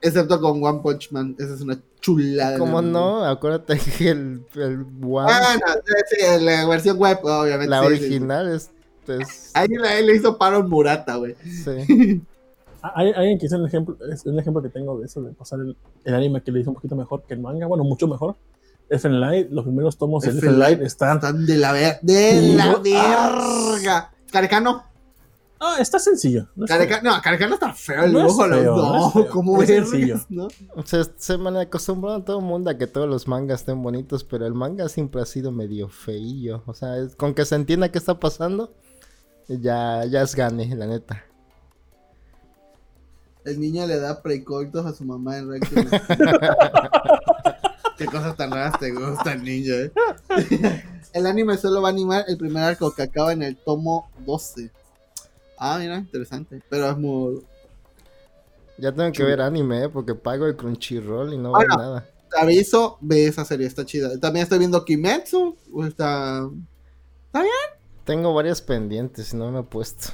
Excepto 0.00 0.40
con 0.40 0.62
One 0.62 0.78
Punch 0.80 1.10
Man, 1.10 1.34
esa 1.40 1.54
es 1.54 1.60
una 1.60 1.76
chulada. 2.00 2.56
¿Cómo 2.58 2.80
no? 2.80 3.24
Acuérdate 3.24 3.78
que 3.98 4.10
el, 4.10 4.42
el 4.54 4.86
One, 5.02 5.28
Ah, 5.28 5.56
no, 5.66 5.72
sí, 5.84 6.16
sí, 6.38 6.44
la 6.44 6.66
versión 6.66 6.96
web, 6.98 7.18
obviamente. 7.24 7.68
la 7.68 7.80
sí, 7.82 7.88
sí, 7.88 7.96
sí. 7.96 8.04
original 8.04 8.48
es... 8.52 8.70
es- 9.08 9.50
Ahí 9.54 9.66
le, 9.68 10.14
hizo 10.14 10.38
paro 10.38 10.58
en 10.60 10.68
Murata, 10.68 11.16
güey. 11.16 11.34
sí. 11.44 12.22
Ah, 12.80 12.92
Hay 12.94 13.10
alguien 13.10 13.40
que 13.40 13.46
es 13.46 13.52
un 13.52 13.66
ejemplo, 13.66 13.96
es 14.08 14.24
un 14.24 14.38
ejemplo 14.38 14.62
que 14.62 14.68
tengo 14.68 15.00
de 15.00 15.06
eso, 15.06 15.20
de 15.20 15.32
pasar 15.32 15.58
el, 15.58 15.76
el 16.04 16.14
anime 16.14 16.40
que 16.42 16.52
le 16.52 16.60
hizo 16.60 16.70
un 16.70 16.76
poquito 16.76 16.94
mejor 16.94 17.24
que 17.26 17.34
el 17.34 17.40
manga, 17.40 17.66
bueno, 17.66 17.82
mucho 17.82 18.06
mejor. 18.06 18.36
Elfen 18.90 19.20
Light, 19.20 19.50
los 19.50 19.64
primeros 19.64 19.96
tomos 19.98 20.22
de 20.22 20.30
Elfen 20.30 20.58
Light 20.58 20.80
están. 20.80 21.16
Están 21.16 21.44
de 21.46 21.56
la, 21.56 21.72
ver 21.72 21.98
de 22.02 22.54
la 22.56 22.66
no- 22.72 22.80
verga. 22.82 24.12
Carecano. 24.32 24.84
Ah, 25.60 25.76
está 25.80 25.98
sencillo. 25.98 26.46
No 26.54 26.66
es 26.66 27.02
no, 27.02 27.20
Carecano 27.20 27.54
está 27.54 27.72
feo 27.74 28.04
el 28.04 28.12
No 28.12 28.20
es 28.20 28.26
dibujo. 28.26 28.46
No, 28.46 28.54
feo, 28.56 28.76
no 28.76 29.06
es 29.08 29.12
feo, 29.12 29.28
como 29.28 29.60
es 29.62 29.68
vergas, 29.68 29.90
sencillo. 29.90 30.20
¿no? 30.28 30.48
Se, 30.84 31.02
se 31.16 31.36
me 31.36 31.60
acostumbró 31.60 32.12
a 32.12 32.24
todo 32.24 32.38
el 32.38 32.44
mundo 32.44 32.70
a 32.70 32.78
que 32.78 32.86
todos 32.86 33.08
los 33.08 33.26
mangas 33.26 33.60
estén 33.60 33.82
bonitos, 33.82 34.22
pero 34.22 34.46
el 34.46 34.54
manga 34.54 34.88
siempre 34.88 35.20
ha 35.20 35.26
sido 35.26 35.50
medio 35.50 35.88
feillo. 35.88 36.62
O 36.66 36.74
sea, 36.74 36.96
es- 36.98 37.16
con 37.16 37.34
que 37.34 37.44
se 37.44 37.56
entienda 37.56 37.90
qué 37.90 37.98
está 37.98 38.20
pasando, 38.20 38.72
ya, 39.48 40.04
ya 40.04 40.22
es 40.22 40.34
gane, 40.36 40.74
la 40.76 40.86
neta. 40.86 41.24
El 43.44 43.58
niño 43.60 43.86
le 43.86 43.98
da 43.98 44.22
precoitos 44.22 44.84
a 44.86 44.92
su 44.92 45.04
mamá 45.04 45.38
en 45.38 45.50
Ranking. 45.50 45.88
Qué 47.98 48.06
cosas 48.06 48.36
tan 48.36 48.52
raras 48.52 48.78
te 48.78 48.92
gusta 48.92 49.32
el 49.32 49.42
niño, 49.42 49.74
eh. 49.74 49.92
el 51.12 51.26
anime 51.26 51.56
solo 51.56 51.82
va 51.82 51.88
a 51.88 51.90
animar 51.90 52.24
el 52.28 52.38
primer 52.38 52.62
arco 52.62 52.94
que 52.94 53.02
acaba 53.02 53.32
en 53.32 53.42
el 53.42 53.56
tomo 53.56 54.08
12. 54.24 54.70
Ah, 55.58 55.78
mira, 55.80 55.96
interesante. 55.96 56.62
Pero 56.70 56.88
es 56.88 56.96
muy. 56.96 57.42
Ya 58.78 58.92
tengo 58.92 59.10
que 59.10 59.24
ver 59.24 59.40
anime, 59.40 59.84
¿eh? 59.84 59.88
porque 59.88 60.14
pago 60.14 60.46
el 60.46 60.54
Crunchyroll 60.54 61.34
y 61.34 61.38
no 61.38 61.52
veo 61.52 61.66
nada. 61.66 62.08
Te 62.30 62.40
aviso, 62.40 62.98
ve 63.00 63.26
esa 63.26 63.44
serie, 63.44 63.66
está 63.66 63.84
chida. 63.84 64.16
También 64.20 64.44
estoy 64.44 64.60
viendo 64.60 64.84
Kimetsu. 64.84 65.56
o 65.72 65.84
Está. 65.84 66.48
Tengo 68.04 68.32
varias 68.32 68.62
pendientes 68.62 69.32
y 69.32 69.36
no 69.36 69.50
me 69.50 69.60
he 69.60 69.62
puesto. 69.64 70.12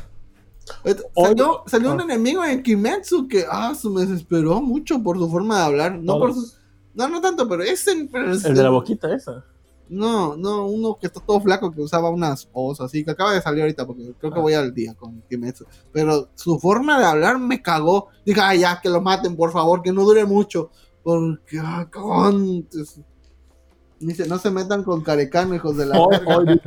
Salió, 1.14 1.62
salió 1.66 1.92
un 1.92 2.00
ah. 2.00 2.04
enemigo 2.04 2.42
en 2.42 2.62
Kimetsu 2.62 3.28
que 3.28 3.44
ah, 3.46 3.74
se 3.74 3.90
me 3.90 4.06
desesperó 4.06 4.62
mucho 4.62 5.02
por 5.02 5.18
su 5.18 5.28
forma 5.28 5.58
de 5.58 5.64
hablar. 5.64 5.98
No, 5.98 6.18
por 6.18 6.32
Todos. 6.32 6.63
No, 6.94 7.08
no 7.08 7.20
tanto, 7.20 7.48
pero 7.48 7.62
ese. 7.62 8.08
pero 8.10 8.32
es- 8.32 8.44
El 8.44 8.54
de 8.54 8.62
la 8.62 8.70
boquita 8.70 9.12
esa. 9.14 9.44
No, 9.88 10.34
no, 10.36 10.66
uno 10.66 10.96
que 10.98 11.06
está 11.08 11.20
todo 11.20 11.40
flaco 11.40 11.70
que 11.70 11.80
usaba 11.82 12.08
unas 12.08 12.48
os 12.54 12.80
así, 12.80 13.04
que 13.04 13.10
acaba 13.10 13.34
de 13.34 13.42
salir 13.42 13.60
ahorita 13.62 13.86
porque 13.86 14.14
creo 14.18 14.32
que 14.32 14.38
Ah. 14.38 14.42
voy 14.42 14.54
al 14.54 14.72
día 14.72 14.94
con 14.94 15.20
Kimetsu. 15.28 15.66
Pero 15.92 16.30
su 16.34 16.58
forma 16.58 16.98
de 16.98 17.04
hablar 17.04 17.38
me 17.38 17.60
cagó. 17.60 18.08
Dije, 18.24 18.40
ay, 18.40 18.60
ya, 18.60 18.80
que 18.80 18.88
lo 18.88 19.02
maten, 19.02 19.36
por 19.36 19.52
favor, 19.52 19.82
que 19.82 19.92
no 19.92 20.02
dure 20.04 20.24
mucho. 20.24 20.70
Porque, 21.02 21.58
ah, 21.62 21.86
cagón. 21.90 22.66
Dice, 24.00 24.26
no 24.26 24.38
se 24.38 24.50
metan 24.50 24.82
con 24.84 25.02
Carecano, 25.02 25.54
hijos 25.54 25.76
de 25.76 25.86
la 25.86 26.00
Hoy, 26.00 26.16
hoy, 26.26 26.60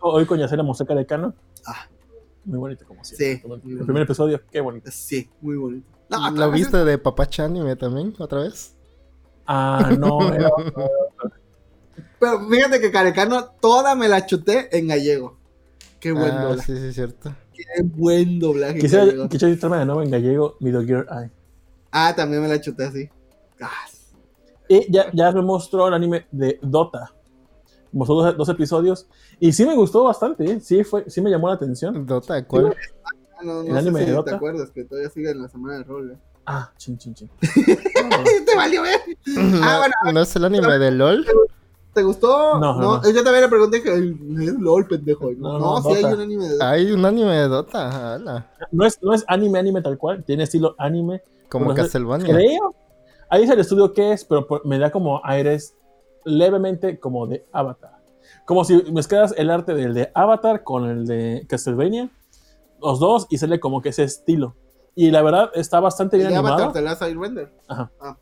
hoy 0.00 0.26
con 0.26 0.38
Yacela 0.38 0.62
mostré 0.62 0.86
Carecano. 0.86 1.34
Ah. 1.66 1.86
Muy 2.44 2.58
bonito, 2.58 2.84
como 2.86 3.02
siempre. 3.04 3.36
Sí, 3.36 3.40
El 3.42 3.48
bonito. 3.48 3.84
primer 3.86 4.02
episodio, 4.02 4.40
qué 4.50 4.60
bonito. 4.60 4.90
Sí, 4.92 5.30
muy 5.40 5.56
bonito. 5.56 5.86
No, 6.10 6.28
¿Lo 6.30 6.34
claro, 6.36 6.52
viste 6.52 6.84
de 6.84 6.98
Papacha 6.98 7.44
Anime 7.46 7.74
también, 7.76 8.14
otra 8.18 8.40
vez? 8.40 8.76
Ah, 9.46 9.90
no, 9.98 10.32
era- 10.34 10.50
Pero 12.18 12.48
fíjate 12.48 12.80
que 12.80 12.90
Carecano 12.90 13.44
toda 13.60 13.94
me 13.94 14.08
la 14.08 14.24
chuté 14.26 14.76
en 14.76 14.88
gallego. 14.88 15.36
Qué 16.00 16.12
buen 16.12 16.32
ah, 16.32 16.44
doblaje. 16.44 16.74
sí, 16.74 16.80
sí, 16.80 16.92
cierto. 16.92 17.34
Qué 17.52 17.82
buen 17.82 18.38
doblaje. 18.38 18.78
quisiera, 18.78 19.04
editarme 19.04 19.78
de 19.78 19.84
nuevo 19.86 20.02
en 20.02 20.10
gallego, 20.10 20.56
Middle 20.60 20.84
Gear 20.86 21.06
Eye. 21.10 21.30
Ah, 21.90 22.12
también 22.16 22.42
me 22.42 22.48
la 22.48 22.60
chuté 22.60 22.84
así. 22.84 23.08
Ah, 23.60 23.70
Y 24.68 24.90
ya, 24.92 25.10
ya 25.12 25.30
me 25.32 25.42
mostró 25.42 25.86
el 25.88 25.94
anime 25.94 26.26
de 26.32 26.58
Dota. 26.62 27.12
Mostró 27.92 28.16
dos, 28.16 28.36
dos 28.36 28.48
episodios. 28.48 29.06
Y 29.38 29.52
sí 29.52 29.64
me 29.64 29.76
gustó 29.76 30.04
bastante, 30.04 30.44
¿eh? 30.44 30.60
sí, 30.60 30.82
fue, 30.82 31.08
sí 31.08 31.20
me 31.20 31.30
llamó 31.30 31.48
la 31.48 31.54
atención. 31.54 32.04
Dota, 32.06 32.44
¿cuál? 32.44 32.74
no, 33.44 33.60
¿El 33.60 33.68
no 33.68 33.72
sé 33.74 33.78
anime 33.78 34.00
de 34.00 34.06
si 34.06 34.10
te 34.10 34.16
Dota? 34.16 34.36
acuerdas 34.36 34.70
que 34.70 34.84
todavía 34.84 35.10
sigue 35.10 35.30
en 35.30 35.42
la 35.42 35.48
semana 35.48 35.78
de 35.78 35.84
rol. 35.84 36.10
¿eh? 36.12 36.16
Ah, 36.46 36.70
chin, 36.76 36.98
chin, 36.98 37.14
chin. 37.14 37.30
¿Te 38.46 38.56
valió 38.56 38.82
ver? 38.82 39.00
¿No, 39.26 39.60
Ah, 39.62 39.78
bueno. 39.78 40.12
¿no 40.12 40.20
es 40.20 40.36
el 40.36 40.44
anime 40.44 40.78
de 40.78 40.90
LOL? 40.90 41.26
¿Te 41.94 42.02
gustó? 42.02 42.58
No, 42.58 42.74
no, 42.80 43.00
no. 43.00 43.02
Yo 43.12 43.22
también 43.22 43.42
le 43.44 43.48
pregunté 43.48 43.82
que 43.82 43.94
es 43.94 44.54
LOL, 44.58 44.86
pendejo. 44.86 45.30
No, 45.32 45.58
No, 45.58 45.80
sí 45.82 45.88
hay 45.92 46.02
Dota. 46.02 46.14
un 46.16 46.20
anime 46.20 46.48
de 46.48 46.64
Hay 46.64 46.92
un 46.92 47.04
anime 47.04 47.32
de 47.36 47.48
Dota, 47.48 48.14
ala. 48.14 48.50
No 48.72 48.84
es, 48.84 48.98
no 49.02 49.14
es 49.14 49.24
anime, 49.28 49.58
anime 49.60 49.80
tal 49.80 49.96
cual. 49.96 50.24
Tiene 50.24 50.42
estilo 50.42 50.74
anime. 50.78 51.22
Como 51.48 51.72
Castlevania. 51.72 52.34
Creo. 52.34 52.74
Ahí 53.30 53.42
dice 53.42 53.54
el 53.54 53.60
estudio 53.60 53.92
qué 53.92 54.12
es, 54.12 54.24
pero 54.24 54.46
por- 54.46 54.66
me 54.66 54.78
da 54.78 54.90
como 54.90 55.20
aires 55.24 55.74
levemente 56.24 56.98
como 56.98 57.26
de 57.26 57.46
Avatar. 57.52 57.92
Como 58.44 58.64
si 58.64 58.82
mezclas 58.92 59.32
el 59.38 59.48
arte 59.50 59.74
del 59.74 59.94
de 59.94 60.10
Avatar 60.14 60.62
con 60.64 60.84
el 60.86 61.06
de 61.06 61.46
Castlevania, 61.48 62.10
los 62.82 62.98
dos, 63.00 63.26
y 63.30 63.38
sale 63.38 63.60
como 63.60 63.80
que 63.80 63.90
ese 63.90 64.02
estilo. 64.02 64.56
Y 64.94 65.10
la 65.10 65.22
verdad 65.22 65.50
está 65.54 65.80
bastante 65.80 66.16
bien 66.16 66.28
animado. 66.28 66.54
Avatar, 66.54 66.72
The 66.72 66.80
Last 66.82 67.02
Airbender. 67.02 67.52
Ajá. 67.68 67.90
Ah. 68.00 68.16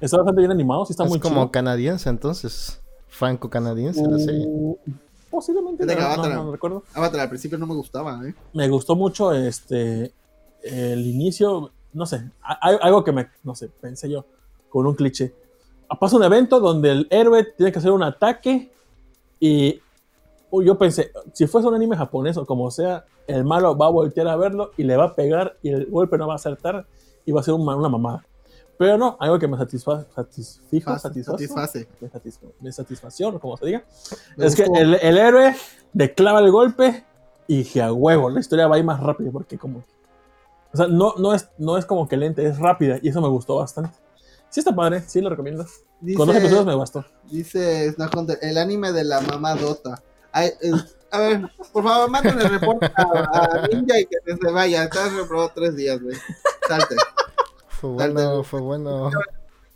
Está 0.00 0.16
bastante 0.18 0.40
bien 0.40 0.50
animado, 0.50 0.84
sí 0.86 0.92
está 0.92 1.04
es 1.04 1.10
muy 1.10 1.20
como 1.20 1.36
chido. 1.36 1.50
canadiense, 1.50 2.08
entonces. 2.08 2.80
Franco-canadiense 3.08 4.02
la 4.08 4.18
serie. 4.18 4.44
Uh, 4.46 4.76
Posiblemente, 5.30 5.82
Es 5.84 5.86
de 5.88 5.94
no, 5.94 6.00
no, 6.00 6.06
Avatar. 6.06 6.34
no 6.34 6.52
recuerdo. 6.52 6.82
Avatar 6.94 7.20
al 7.20 7.28
principio 7.28 7.58
no 7.58 7.66
me 7.66 7.74
gustaba, 7.74 8.20
¿eh? 8.26 8.34
Me 8.52 8.68
gustó 8.68 8.96
mucho 8.96 9.32
este 9.32 10.12
el 10.62 11.06
inicio. 11.06 11.70
no 11.92 12.06
sé, 12.06 12.30
hay 12.42 12.76
algo 12.80 13.02
que 13.04 13.12
me, 13.12 13.28
no 13.42 13.54
sé, 13.54 13.68
pensé 13.68 14.08
yo, 14.10 14.24
con 14.68 14.86
un 14.86 14.94
cliché. 14.94 15.34
Pasa 16.00 16.16
un 16.16 16.22
evento 16.24 16.58
donde 16.58 16.90
el 16.90 17.06
héroe 17.10 17.44
tiene 17.56 17.70
que 17.70 17.78
hacer 17.78 17.90
un 17.90 18.02
ataque 18.02 18.72
y 19.38 19.80
yo 20.60 20.76
pensé, 20.76 21.10
si 21.32 21.46
fuese 21.46 21.66
un 21.66 21.74
anime 21.74 21.96
japonés 21.96 22.36
o 22.36 22.44
como 22.44 22.70
sea, 22.70 23.06
el 23.26 23.44
malo 23.44 23.76
va 23.76 23.86
a 23.86 23.90
voltear 23.90 24.28
a 24.28 24.36
verlo 24.36 24.72
y 24.76 24.82
le 24.82 24.96
va 24.96 25.04
a 25.04 25.14
pegar 25.14 25.56
y 25.62 25.70
el 25.70 25.86
golpe 25.86 26.18
no 26.18 26.26
va 26.26 26.34
a 26.34 26.36
acertar 26.36 26.86
y 27.24 27.32
va 27.32 27.40
a 27.40 27.44
ser 27.44 27.54
una, 27.54 27.74
una 27.74 27.88
mamada. 27.88 28.26
Pero 28.76 28.98
no, 28.98 29.16
algo 29.20 29.38
que 29.38 29.46
me 29.46 29.56
satisfa, 29.56 30.04
satisfijo, 30.14 30.98
satisface, 30.98 31.88
me, 32.60 32.72
satisfacción, 32.72 33.38
como 33.38 33.56
se 33.56 33.66
diga, 33.66 33.84
es 34.36 34.56
que 34.56 34.64
el, 34.64 34.94
el, 34.94 35.18
héroe 35.18 35.54
le 35.94 36.14
clava 36.14 36.40
el 36.40 36.50
golpe 36.50 37.04
y 37.46 37.64
que 37.64 37.80
a 37.80 37.92
huevo, 37.92 38.28
la 38.28 38.40
historia 38.40 38.66
va 38.66 38.76
a 38.76 38.78
ir 38.78 38.84
más 38.84 39.00
rápido 39.00 39.30
porque 39.30 39.56
como... 39.56 39.84
O 40.72 40.76
sea, 40.76 40.86
no, 40.86 41.14
no, 41.18 41.34
es, 41.34 41.48
no 41.58 41.76
es 41.76 41.84
como 41.84 42.08
que 42.08 42.16
lente, 42.16 42.44
es 42.46 42.58
rápida 42.58 42.98
y 43.02 43.08
eso 43.08 43.20
me 43.20 43.28
gustó 43.28 43.56
bastante. 43.56 43.96
Sí 44.48 44.60
está 44.60 44.74
padre, 44.74 45.02
sí 45.06 45.20
lo 45.20 45.30
recomiendo. 45.30 45.64
Con 46.16 46.26
dos 46.26 46.36
episodios 46.36 46.66
me 46.66 46.74
gustó. 46.74 47.04
Dice 47.30 47.94
el 48.40 48.58
anime 48.58 48.92
de 48.92 49.04
la 49.04 49.20
mamá 49.20 49.54
Dota. 49.54 50.02
A 50.32 51.18
ver, 51.18 51.50
por 51.72 51.84
favor, 51.84 52.10
manden 52.10 52.40
el 52.40 52.48
reporte 52.48 52.90
a, 52.96 53.68
Ninja 53.72 54.00
y 54.00 54.06
que 54.06 54.16
se 54.24 54.50
vaya. 54.50 54.84
Estás 54.84 55.12
reprobado 55.12 55.52
tres 55.54 55.76
días, 55.76 56.00
güey. 56.00 56.16
Salte. 56.66 56.96
Fue 57.68 57.90
bueno, 57.90 58.42
fue 58.44 58.60
bueno. 58.60 59.10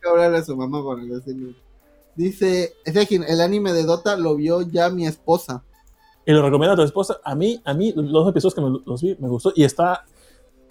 que 0.00 0.08
hablarle 0.08 0.38
a 0.38 0.44
su 0.44 0.56
mamá 0.56 0.82
para 0.84 1.02
decirle. 1.02 1.56
Dice, 2.14 2.74
el 2.84 3.40
anime 3.40 3.72
de 3.72 3.82
Dota 3.82 4.16
lo 4.16 4.36
vio 4.36 4.62
ya 4.62 4.88
mi 4.88 5.06
esposa. 5.06 5.62
Y 6.24 6.32
lo 6.32 6.42
recomiendo 6.42 6.72
a 6.72 6.76
tu 6.76 6.82
esposa. 6.82 7.20
A 7.22 7.34
mí, 7.34 7.60
a 7.64 7.74
mí, 7.74 7.92
los 7.94 8.10
dos 8.10 8.30
episodios 8.30 8.54
que 8.54 8.60
me, 8.62 8.78
los 8.84 9.02
vi, 9.02 9.16
me 9.20 9.28
gustó. 9.28 9.52
Y 9.54 9.64
está 9.64 10.04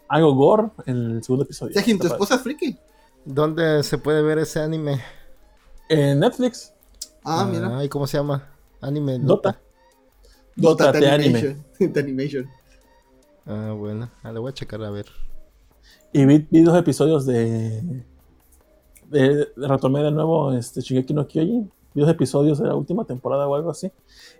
algo 0.08 0.34
gore 0.34 0.70
en 0.86 1.12
el 1.12 1.24
segundo 1.24 1.46
episodio. 1.46 1.74
Sejin, 1.74 2.00
tu 2.00 2.08
esposa 2.08 2.36
es 2.36 2.42
friki. 2.42 2.78
¿Dónde 3.24 3.84
se 3.84 3.98
puede 3.98 4.22
ver 4.22 4.40
ese 4.40 4.60
anime? 4.60 5.02
En 5.88 6.20
Netflix. 6.20 6.74
Ah, 7.24 7.48
mira. 7.50 7.84
¿Y 7.84 7.90
cómo 7.90 8.08
se 8.08 8.18
llama? 8.18 8.50
Anime 8.82 9.20
Dota. 9.20 9.52
Dota, 9.52 9.62
Dota 10.56 10.92
de 10.92 11.10
anime. 11.10 11.58
animation. 12.00 12.48
Ah, 13.46 13.74
bueno. 13.78 14.10
Ah, 14.24 14.32
le 14.32 14.40
voy 14.40 14.50
a 14.50 14.54
checar 14.54 14.82
a 14.84 14.90
ver. 14.90 15.06
Y 16.14 16.26
vi, 16.26 16.62
dos 16.62 16.78
episodios 16.78 17.26
de, 17.26 18.04
de, 19.10 19.48
Retomé 19.58 20.02
de 20.02 20.12
nuevo 20.12 20.54
este, 20.54 20.82
Shigeki 20.82 21.14
no 21.14 21.28
Kyojin. 21.28 21.72
Vi 21.94 22.02
dos 22.02 22.10
episodios 22.10 22.60
de 22.60 22.68
la 22.68 22.76
última 22.76 23.06
temporada 23.06 23.48
o 23.48 23.56
algo 23.56 23.70
así. 23.70 23.92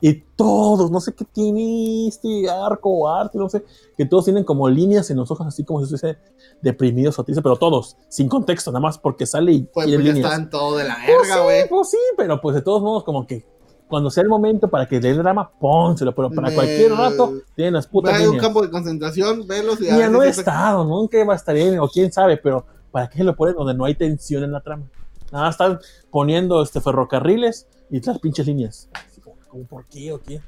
Y 0.02 0.14
todos, 0.36 0.92
no 0.92 1.00
sé 1.00 1.14
qué 1.14 1.24
tiene 1.26 2.08
este 2.08 2.50
arco 2.50 2.90
o 2.90 3.08
arte, 3.08 3.38
no 3.38 3.48
sé, 3.48 3.64
que 3.98 4.06
todos 4.06 4.26
tienen 4.26 4.44
como 4.44 4.68
líneas 4.68 5.10
en 5.10 5.18
los 5.18 5.32
ojos, 5.32 5.48
así 5.48 5.64
como 5.64 5.80
si 5.80 5.94
estuviese 5.94 6.20
deprimidos 6.62 7.18
o 7.18 7.24
tristes, 7.24 7.42
pero 7.42 7.56
todos, 7.56 7.96
sin 8.10 8.28
contexto, 8.28 8.72
nada 8.72 8.82
más 8.82 8.98
porque 8.98 9.26
sale 9.26 9.54
y. 9.54 9.64
Pues, 9.64 9.88
pues 9.88 10.06
están 10.06 10.50
todo 10.50 10.78
de 10.78 10.84
la 10.84 10.98
verga, 10.98 11.44
güey. 11.44 11.60
Pues, 11.62 11.70
pues, 11.70 11.90
sí, 11.92 11.98
pero 12.18 12.42
pues 12.42 12.56
de 12.56 12.62
todos 12.62 12.82
modos, 12.82 13.06
como 13.06 13.26
que 13.26 13.46
cuando 13.88 14.10
sea 14.10 14.24
el 14.24 14.30
momento 14.30 14.68
para 14.68 14.88
que 14.88 15.00
dé 15.00 15.14
drama, 15.14 15.50
pónselo, 15.50 16.14
pero 16.16 16.32
para 16.32 16.54
cualquier 16.54 16.92
rato 16.92 17.42
tienen 17.56 17.76
las 17.76 17.88
putas 17.88 18.16
Hay 18.16 18.26
un 18.26 18.38
campo 18.38 18.62
de 18.62 18.70
concentración, 18.70 19.48
velos 19.48 19.80
y... 19.82 19.86
Ya 19.86 20.10
no 20.10 20.24
he 20.24 20.30
estado, 20.30 20.84
nunca 20.84 21.24
va 21.24 21.34
a 21.34 21.36
estar 21.36 21.56
bien, 21.56 21.80
o 21.80 21.88
quién 21.88 22.12
sabe, 22.12 22.38
pero 22.38 22.66
¿para 22.92 23.10
qué 23.10 23.24
lo 23.24 23.36
ponen 23.36 23.56
donde 23.56 23.74
no 23.74 23.86
hay 23.86 23.96
tensión 23.96 24.44
en 24.44 24.52
la 24.52 24.62
trama? 24.62 24.86
Nada, 25.32 25.50
están 25.50 25.80
poniendo 26.10 26.62
este 26.62 26.82
ferrocarriles 26.82 27.68
y 27.90 28.02
las 28.02 28.20
pinches 28.20 28.48
líneas. 28.48 28.90
como, 29.24 29.66
¿por 29.66 29.86
qué 29.86 30.12
o 30.12 30.22
qué? 30.22 30.42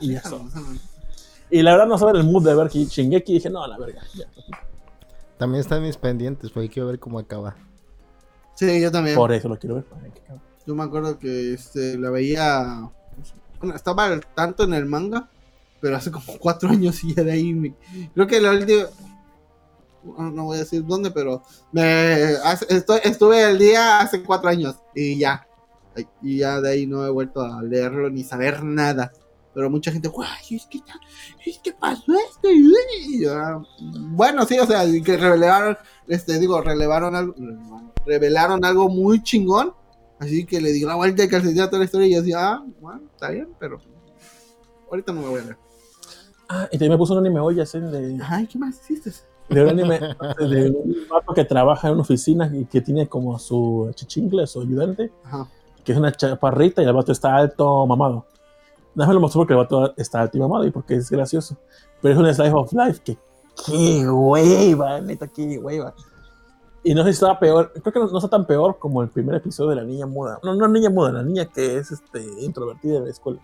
Y 0.00 0.12
ya 0.12 0.22
Y 1.50 1.62
la 1.62 1.72
verdad 1.72 1.86
no 1.86 1.96
saben 1.96 2.16
el 2.16 2.24
mood 2.24 2.44
de 2.44 2.54
ver 2.54 2.68
Shingeki 2.68 3.32
y 3.32 3.34
dije, 3.36 3.50
no, 3.50 3.62
a 3.62 3.68
la 3.68 3.78
verga. 3.78 4.02
También 5.38 5.60
están 5.60 5.82
mis 5.82 5.96
pendientes, 5.96 6.50
porque 6.50 6.68
quiero 6.68 6.88
ver 6.88 6.98
cómo 6.98 7.18
acaba. 7.18 7.56
Sí, 8.54 8.80
yo 8.80 8.90
también. 8.90 9.16
Por 9.16 9.32
eso 9.32 9.48
lo 9.48 9.58
quiero 9.58 9.76
ver. 9.76 9.84
Yo 10.66 10.74
me 10.74 10.82
acuerdo 10.82 11.18
que 11.18 11.54
este, 11.54 11.96
la 11.96 12.10
veía. 12.10 12.90
Estaba 13.74 14.20
tanto 14.34 14.64
en 14.64 14.74
el 14.74 14.84
manga, 14.86 15.28
pero 15.80 15.96
hace 15.96 16.10
como 16.10 16.26
cuatro 16.40 16.68
años 16.68 17.02
y 17.04 17.14
ya 17.14 17.22
de 17.22 17.32
ahí. 17.32 17.74
creo 18.14 18.26
que 18.26 18.40
la 18.40 18.50
última. 18.50 18.86
No 20.18 20.44
voy 20.44 20.56
a 20.56 20.60
decir 20.60 20.84
dónde, 20.84 21.10
pero 21.10 21.42
me, 21.72 22.34
estuve 23.02 23.42
el 23.42 23.58
día 23.58 23.98
hace 23.98 24.22
cuatro 24.22 24.48
años 24.48 24.76
y 24.94 25.18
ya. 25.18 25.46
Y 26.22 26.38
ya 26.38 26.60
de 26.60 26.70
ahí 26.70 26.86
no 26.86 27.04
he 27.04 27.10
vuelto 27.10 27.40
a 27.40 27.62
leerlo 27.62 28.08
ni 28.08 28.22
saber 28.22 28.62
nada. 28.62 29.12
Pero 29.52 29.70
mucha 29.70 29.90
gente, 29.90 30.08
guay, 30.08 30.28
es 30.50 30.68
pasó 31.80 32.12
esto. 32.12 32.48
Y 32.50 33.24
bueno, 34.10 34.44
sí, 34.44 34.58
o 34.58 34.66
sea, 34.66 34.84
que 35.02 35.16
revelaron, 35.16 35.76
este, 36.06 36.38
digo, 36.38 36.60
revelaron 36.60 37.16
algo, 37.16 37.34
revelaron 38.04 38.64
algo 38.64 38.88
muy 38.88 39.22
chingón 39.22 39.74
Así 40.18 40.46
que 40.46 40.60
le 40.60 40.72
digo 40.72 40.88
la 40.88 40.96
vuelta 40.96 41.22
de 41.22 41.28
calcetín 41.28 41.60
a 41.60 41.66
toda 41.66 41.80
la 41.80 41.84
historia 41.84 42.06
y 42.06 42.12
yo 42.12 42.20
decía, 42.20 42.38
ah, 42.40 42.64
bueno, 42.80 43.02
está 43.12 43.30
bien, 43.30 43.48
pero 43.58 43.78
ahorita 44.90 45.12
no 45.12 45.22
me 45.22 45.28
voy 45.28 45.40
a 45.40 45.44
ver. 45.44 45.56
Ah, 46.48 46.68
y 46.70 46.78
también 46.78 46.92
me 46.92 46.98
puso 46.98 47.12
un 47.12 47.20
anime 47.20 47.40
hoy, 47.40 47.60
así 47.60 47.78
de... 47.78 48.18
Ay, 48.22 48.46
¿qué 48.46 48.58
más 48.58 48.80
hiciste? 48.82 49.12
De 49.48 49.62
un 49.62 49.68
anime 49.68 50.00
de 50.38 50.70
un 50.70 50.96
vato 51.08 51.34
que 51.34 51.44
trabaja 51.44 51.88
en 51.88 51.94
una 51.94 52.02
oficina 52.02 52.50
y 52.52 52.64
que 52.64 52.80
tiene 52.80 53.08
como 53.08 53.38
su 53.38 53.90
chichingle, 53.94 54.46
su 54.46 54.60
ayudante, 54.60 55.12
Ajá. 55.24 55.48
que 55.84 55.92
es 55.92 55.98
una 55.98 56.12
chaparrita 56.12 56.82
y 56.82 56.86
el 56.86 56.92
vato 56.92 57.12
está 57.12 57.36
alto, 57.36 57.86
mamado. 57.86 58.26
Nada 58.94 59.08
más 59.08 59.14
lo 59.14 59.20
mostró 59.20 59.40
porque 59.40 59.52
el 59.52 59.58
vato 59.58 59.94
está 59.96 60.22
alto 60.22 60.38
y 60.38 60.40
mamado 60.40 60.66
y 60.66 60.70
porque 60.70 60.94
es 60.94 61.10
gracioso. 61.10 61.56
Pero 62.00 62.14
es 62.14 62.20
un 62.20 62.34
slice 62.34 62.52
of 62.54 62.72
life 62.72 63.00
que... 63.04 63.18
¡Qué 63.66 64.08
hueva! 64.08 65.00
Neta, 65.00 65.28
qué 65.28 65.58
hueva. 65.58 65.94
Y 66.86 66.94
no 66.94 67.02
sé 67.02 67.08
si 67.08 67.14
estaba 67.14 67.36
peor, 67.36 67.72
creo 67.72 67.92
que 67.92 67.98
no, 67.98 68.16
está 68.16 68.28
tan 68.30 68.46
peor 68.46 68.78
como 68.78 69.02
el 69.02 69.08
primer 69.08 69.34
episodio 69.34 69.70
de 69.70 69.76
la 69.76 69.82
niña 69.82 70.06
muda. 70.06 70.38
No, 70.44 70.54
no 70.54 70.68
niña 70.68 70.88
muda, 70.88 71.10
la 71.10 71.24
niña 71.24 71.46
que 71.46 71.78
es 71.78 71.90
este, 71.90 72.24
introvertida 72.42 73.00
de 73.00 73.06
la 73.06 73.10
escuela. 73.10 73.40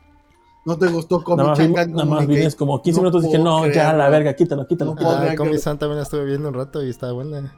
¿No 0.65 0.79
te 0.79 0.87
gustó 0.87 1.25
como 1.25 1.39
Nada 1.39 1.69
más, 1.69 1.89
nada 1.89 2.05
más 2.05 2.25
vienes 2.25 2.55
como 2.55 2.81
15 2.81 3.01
minutos 3.01 3.25
y 3.25 3.27
dije, 3.27 3.41
no, 3.41 3.67
ya 3.67 3.93
la 3.95 4.09
verga, 4.11 4.33
quítalo, 4.35 4.65
quítalo. 4.65 4.95
No 4.95 5.11
ah, 5.11 5.35
Comi 5.37 5.59
San 5.59 5.77
también 5.77 5.97
la 5.97 6.05
estuve 6.05 6.25
viendo 6.25 6.51
un 6.51 6.55
rato 6.55 6.85
y 6.85 6.91
estaba 6.91 7.15
buena. 7.15 7.53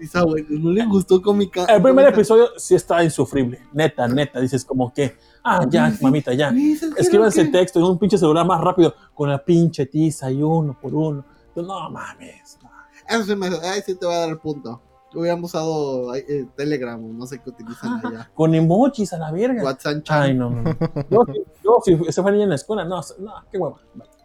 Está 0.00 0.24
bueno, 0.24 0.48
no 0.50 0.70
le 0.72 0.84
gustó 0.86 1.22
Comic 1.22 1.58
El 1.68 1.80
primer 1.80 2.08
episodio 2.08 2.48
sí 2.56 2.74
está 2.74 3.04
insufrible, 3.04 3.68
neta, 3.72 4.08
neta. 4.08 4.40
Dices 4.40 4.64
como 4.64 4.92
que, 4.92 5.16
ah, 5.44 5.64
ya, 5.70 5.96
mamita, 6.00 6.34
ya. 6.34 6.52
Escríbanse 6.96 7.42
el 7.42 7.52
texto 7.52 7.78
en 7.78 7.84
un 7.84 8.00
pinche 8.00 8.18
celular 8.18 8.44
más 8.44 8.60
rápido 8.60 8.96
con 9.14 9.30
la 9.30 9.44
pinche 9.44 9.86
tiza 9.86 10.28
y 10.28 10.42
uno 10.42 10.76
por 10.82 10.92
uno. 10.92 11.24
No 11.54 11.88
mames. 11.88 12.58
Eso 13.08 13.24
sí, 13.24 13.36
me, 13.36 13.46
ahí 13.46 13.80
sí 13.86 13.94
te 13.94 14.06
va 14.06 14.14
a 14.14 14.18
dar 14.20 14.30
el 14.30 14.38
punto. 14.38 14.80
Hubiéramos 15.14 15.50
usado 15.50 16.14
eh, 16.14 16.46
Telegram, 16.56 17.00
no 17.00 17.26
sé 17.26 17.40
qué 17.40 17.50
utilizan 17.50 18.04
allá. 18.04 18.30
Con 18.34 18.54
emojis 18.54 19.12
a 19.12 19.18
la 19.18 19.32
verga. 19.32 19.64
WhatsApp. 19.64 20.04
Ay, 20.08 20.34
no, 20.34 20.50
no. 20.50 20.62
Yo, 21.10 21.26
yo, 21.64 21.78
si 21.84 21.98
ese 22.06 22.22
fue 22.22 22.30
niña 22.32 22.44
en 22.44 22.50
la 22.50 22.54
escuela, 22.54 22.84
no, 22.84 23.00
no, 23.18 23.32
qué 23.50 23.58
hueva. 23.58 23.76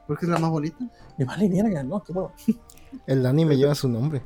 ¿Por 0.08 0.20
qué 0.20 0.26
es 0.26 0.32
la 0.32 0.38
más 0.38 0.52
bonita? 0.52 0.78
Me 1.18 1.26
vale 1.26 1.50
verga, 1.50 1.84
no, 1.84 2.04
qué 2.04 2.12
hueva. 2.12 2.32
El 3.08 3.26
anime 3.26 3.58
lleva 3.58 3.74
su 3.74 3.90
nombre. 3.90 4.22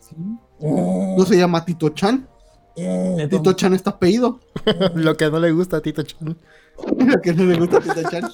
¿Sí? 0.00 0.16
¿No 0.60 1.24
se 1.24 1.36
llama 1.36 1.64
Tito 1.64 1.88
Chan? 1.90 2.28
Mm, 2.76 3.28
Tito 3.28 3.52
Chan 3.54 3.74
está 3.74 3.90
apellido. 3.90 4.40
Lo 4.94 5.16
que 5.16 5.30
no 5.30 5.38
le 5.38 5.52
gusta 5.52 5.78
a 5.78 5.80
Tito 5.80 6.02
Chan. 6.02 6.36
Lo 6.98 7.20
que 7.20 7.32
no 7.32 7.44
le 7.44 7.58
gusta 7.58 7.78
a 7.78 7.80
Tito 7.80 8.10
Chan. 8.10 8.30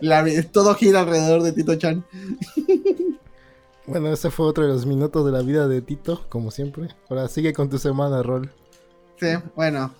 La, 0.00 0.24
todo 0.52 0.74
gira 0.74 1.00
alrededor 1.00 1.42
de 1.42 1.52
Tito 1.52 1.74
Chan. 1.76 2.04
Bueno, 3.86 4.08
ese 4.08 4.30
fue 4.30 4.46
otro 4.46 4.64
de 4.64 4.72
los 4.72 4.86
minutos 4.86 5.24
de 5.24 5.32
la 5.32 5.42
vida 5.42 5.66
de 5.66 5.82
Tito, 5.82 6.24
como 6.28 6.50
siempre. 6.50 6.88
Ahora 7.08 7.28
sigue 7.28 7.52
con 7.52 7.68
tu 7.68 7.78
semana, 7.78 8.22
Rol. 8.22 8.52
Sí, 9.18 9.28
bueno. 9.56 9.92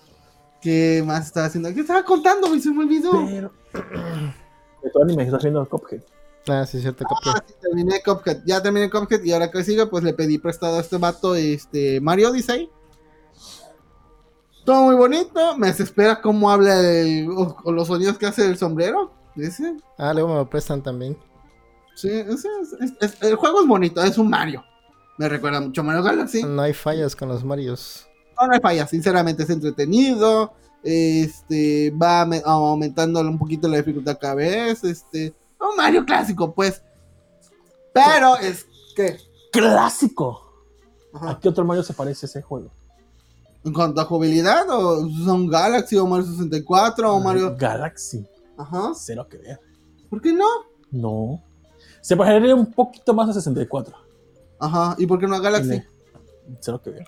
¿Qué 0.61 1.03
más 1.05 1.27
estaba 1.27 1.47
haciendo? 1.47 1.73
¿Qué 1.73 1.81
estaba 1.81 2.03
contando? 2.05 2.47
Me 2.49 2.61
se 2.61 2.71
me 2.71 2.83
olvidó. 2.83 3.11
Pero... 3.27 3.51
De 4.83 4.89
tu 4.89 5.01
anime 5.01 5.23
estás 5.23 5.43
viendo 5.43 5.67
Cuphead. 5.67 6.01
Ah, 6.47 6.65
sí, 6.65 6.81
cierto, 6.81 7.05
Cuphead. 7.05 7.35
Ah, 7.35 7.43
sí, 7.45 7.53
terminé 7.61 8.01
Cuphead. 8.03 8.41
Ya 8.45 8.61
terminé 8.61 8.89
Cuphead 8.89 9.23
y 9.23 9.31
ahora 9.31 9.51
que 9.51 9.63
sigo, 9.63 9.89
pues 9.89 10.03
le 10.03 10.13
pedí 10.13 10.37
prestado 10.37 10.77
a 10.77 10.81
este 10.81 10.97
vato 10.97 11.35
este, 11.35 12.01
Mario 12.01 12.29
Odyssey. 12.29 12.69
Todo 14.65 14.83
muy 14.83 14.95
bonito. 14.95 15.57
Me 15.57 15.67
desespera 15.67 16.21
cómo 16.21 16.49
habla 16.49 16.79
el, 16.79 17.29
o, 17.29 17.71
los 17.71 17.87
sonidos 17.87 18.17
que 18.17 18.25
hace 18.25 18.45
el 18.45 18.57
sombrero. 18.57 19.11
¿Dice? 19.35 19.77
Ah, 19.97 20.13
luego 20.13 20.29
me 20.29 20.35
lo 20.35 20.49
prestan 20.49 20.81
también. 20.81 21.17
Sí, 21.95 22.09
el 22.09 23.35
juego 23.35 23.61
es 23.61 23.67
bonito, 23.67 24.03
es 24.03 24.17
un 24.17 24.29
Mario. 24.29 24.63
Me 25.17 25.29
recuerda 25.29 25.61
mucho 25.61 25.81
a 25.81 25.83
Mario 25.83 26.03
Galaxy. 26.03 26.43
No 26.43 26.61
hay 26.61 26.73
fallas 26.73 27.15
con 27.15 27.29
los 27.29 27.43
Marios. 27.43 28.07
No, 28.39 28.47
no 28.47 28.53
hay 28.53 28.59
fallas, 28.59 28.89
sinceramente 28.89 29.43
es 29.43 29.49
entretenido. 29.49 30.53
Este 30.83 31.91
va 31.91 32.21
aumentando 32.45 33.19
un 33.21 33.37
poquito 33.37 33.67
la 33.67 33.77
dificultad 33.77 34.17
cada 34.19 34.35
vez. 34.35 34.83
Este, 34.83 35.33
un 35.59 35.75
Mario 35.77 36.05
clásico, 36.05 36.53
pues. 36.53 36.81
Pero 37.93 38.37
es 38.37 38.65
que. 38.95 39.17
¡Clásico! 39.51 40.41
¿A 41.13 41.37
qué 41.39 41.49
otro 41.49 41.65
Mario 41.65 41.83
se 41.83 41.93
parece 41.93 42.25
ese 42.25 42.41
juego? 42.41 42.71
En 43.63 43.73
cuanto 43.73 44.01
a 44.01 44.05
jugabilidad, 44.05 44.65
o 44.69 45.07
son 45.23 45.47
Galaxy 45.47 45.97
o 45.97 46.07
Mario 46.07 46.25
64 46.25 47.13
o 47.13 47.19
Mario. 47.19 47.55
Galaxy. 47.55 48.25
Ajá. 48.57 48.93
Cero 48.95 49.27
que 49.29 49.37
ver. 49.37 49.59
¿Por 50.09 50.21
qué 50.21 50.33
no? 50.33 50.47
No. 50.89 51.43
Se 52.01 52.15
parecería 52.15 52.55
un 52.55 52.71
poquito 52.71 53.13
más 53.13 53.29
a 53.29 53.33
64. 53.33 53.95
Ajá, 54.59 54.95
¿y 54.97 55.05
por 55.07 55.19
qué 55.19 55.27
no 55.27 55.35
a 55.35 55.39
Galaxy? 55.39 55.81
Sé 56.59 56.71
lo 56.71 56.81
que 56.81 56.89
veo. 56.91 57.05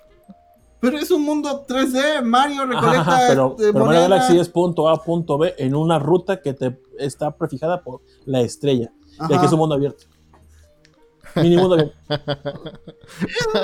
Pero 0.79 0.97
es 0.97 1.09
un 1.11 1.23
mundo 1.23 1.65
3D, 1.65 2.21
Mario 2.23 2.63
Ajá, 2.63 2.65
recolecta 2.73 3.01
ajá, 3.01 3.19
pero, 3.29 3.51
este, 3.51 3.71
pero 3.71 3.85
Mario 3.85 4.01
monedas. 4.01 4.09
Galaxy 4.09 4.39
es 4.39 4.49
punto 4.49 4.89
A, 4.89 5.01
punto 5.01 5.37
B 5.37 5.55
en 5.57 5.75
una 5.75 5.97
ruta 5.97 6.41
que 6.41 6.53
te 6.53 6.81
está 6.99 7.31
prefijada 7.31 7.81
por 7.81 8.01
la 8.25 8.41
estrella. 8.41 8.91
Y 9.11 9.15
Ajá. 9.23 9.35
aquí 9.37 9.45
es 9.45 9.51
un 9.53 9.59
mundo 9.59 9.75
abierto. 9.75 10.03
Mini 11.35 11.55
mundo 11.57 11.75
abierto. 11.75 11.95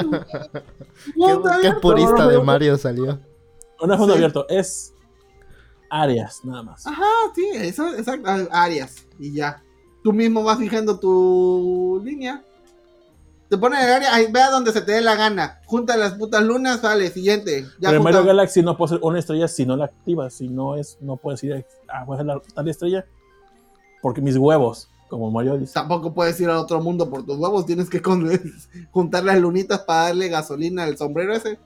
Mundo 1.16 1.50
Qué, 1.62 1.70
qué 1.70 1.74
purista 1.82 2.28
de 2.28 2.40
Mario 2.42 2.78
salió. 2.78 3.20
No 3.86 3.94
es 3.94 4.00
mundo 4.00 4.14
Sí. 4.14 4.18
abierto, 4.18 4.46
es 4.50 4.94
áreas, 5.90 6.42
nada 6.44 6.64
más. 6.64 6.86
Ajá, 6.86 7.04
sí, 7.36 7.48
eso, 7.54 7.94
exacto, 7.96 8.30
áreas, 8.52 9.06
y 9.20 9.34
ya. 9.34 9.64
Tú 10.04 10.14
mismo 10.14 10.44
vas 10.44 10.58
fijando 10.58 11.00
tu 11.00 12.02
línea. 12.04 12.44
Te 13.50 13.58
pones 13.58 13.84
el 13.84 13.90
área, 13.92 14.14
ahí, 14.14 14.32
ve 14.32 14.42
a 14.42 14.52
donde 14.52 14.72
se 14.72 14.82
te 14.82 14.92
dé 14.92 15.02
la 15.02 15.16
gana. 15.16 15.60
Junta 15.66 15.98
las 15.98 16.14
putas 16.14 16.44
lunas, 16.44 16.82
sale, 16.82 17.10
siguiente. 17.10 17.64
Ya 17.80 17.90
Pero 17.90 17.98
en 17.98 18.04
Mario 18.04 18.24
Galaxy 18.24 18.62
no 18.62 18.78
puede 18.78 18.90
ser 18.90 19.00
una 19.02 19.18
estrella 19.20 19.48
si 19.48 19.66
no 19.66 19.76
la 19.76 19.86
activas. 19.86 20.36
Si 20.36 20.48
no 20.48 20.76
es, 20.76 20.98
no 21.02 21.18
puedes 21.18 21.44
ir 21.44 21.54
a, 21.54 21.98
a 21.98 22.04
hacer 22.14 22.26
la 22.28 22.40
tal 22.54 22.68
estrella. 22.70 23.06
Porque 24.04 24.22
mis 24.22 24.38
huevos, 24.38 24.90
como 25.10 25.32
Mario 25.32 25.58
dice. 25.58 25.74
Tampoco 25.74 26.14
puedes 26.14 26.40
ir 26.40 26.48
al 26.50 26.58
otro 26.58 26.80
mundo 26.80 27.10
por 27.10 27.26
tus 27.26 27.38
huevos. 27.38 27.66
Tienes 27.66 27.90
que 27.90 28.02
con- 28.04 28.30
juntar 28.92 29.24
las 29.24 29.40
lunitas 29.40 29.80
para 29.80 30.04
darle 30.04 30.30
gasolina 30.30 30.84
al 30.84 30.96
sombrero 30.96 31.34
ese. 31.34 31.58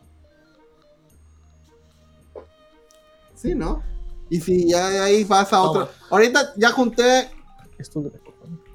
Sí, 3.36 3.56
¿no? 3.56 3.84
Y 4.30 4.40
si 4.40 4.70
ya 4.70 5.04
ahí 5.04 5.26
vas 5.26 5.52
a 5.52 5.62
otro. 5.62 5.90
Ahorita 6.10 6.54
ya 6.56 6.72
junté 6.72 7.30
Esto 7.78 8.02
de- 8.02 8.23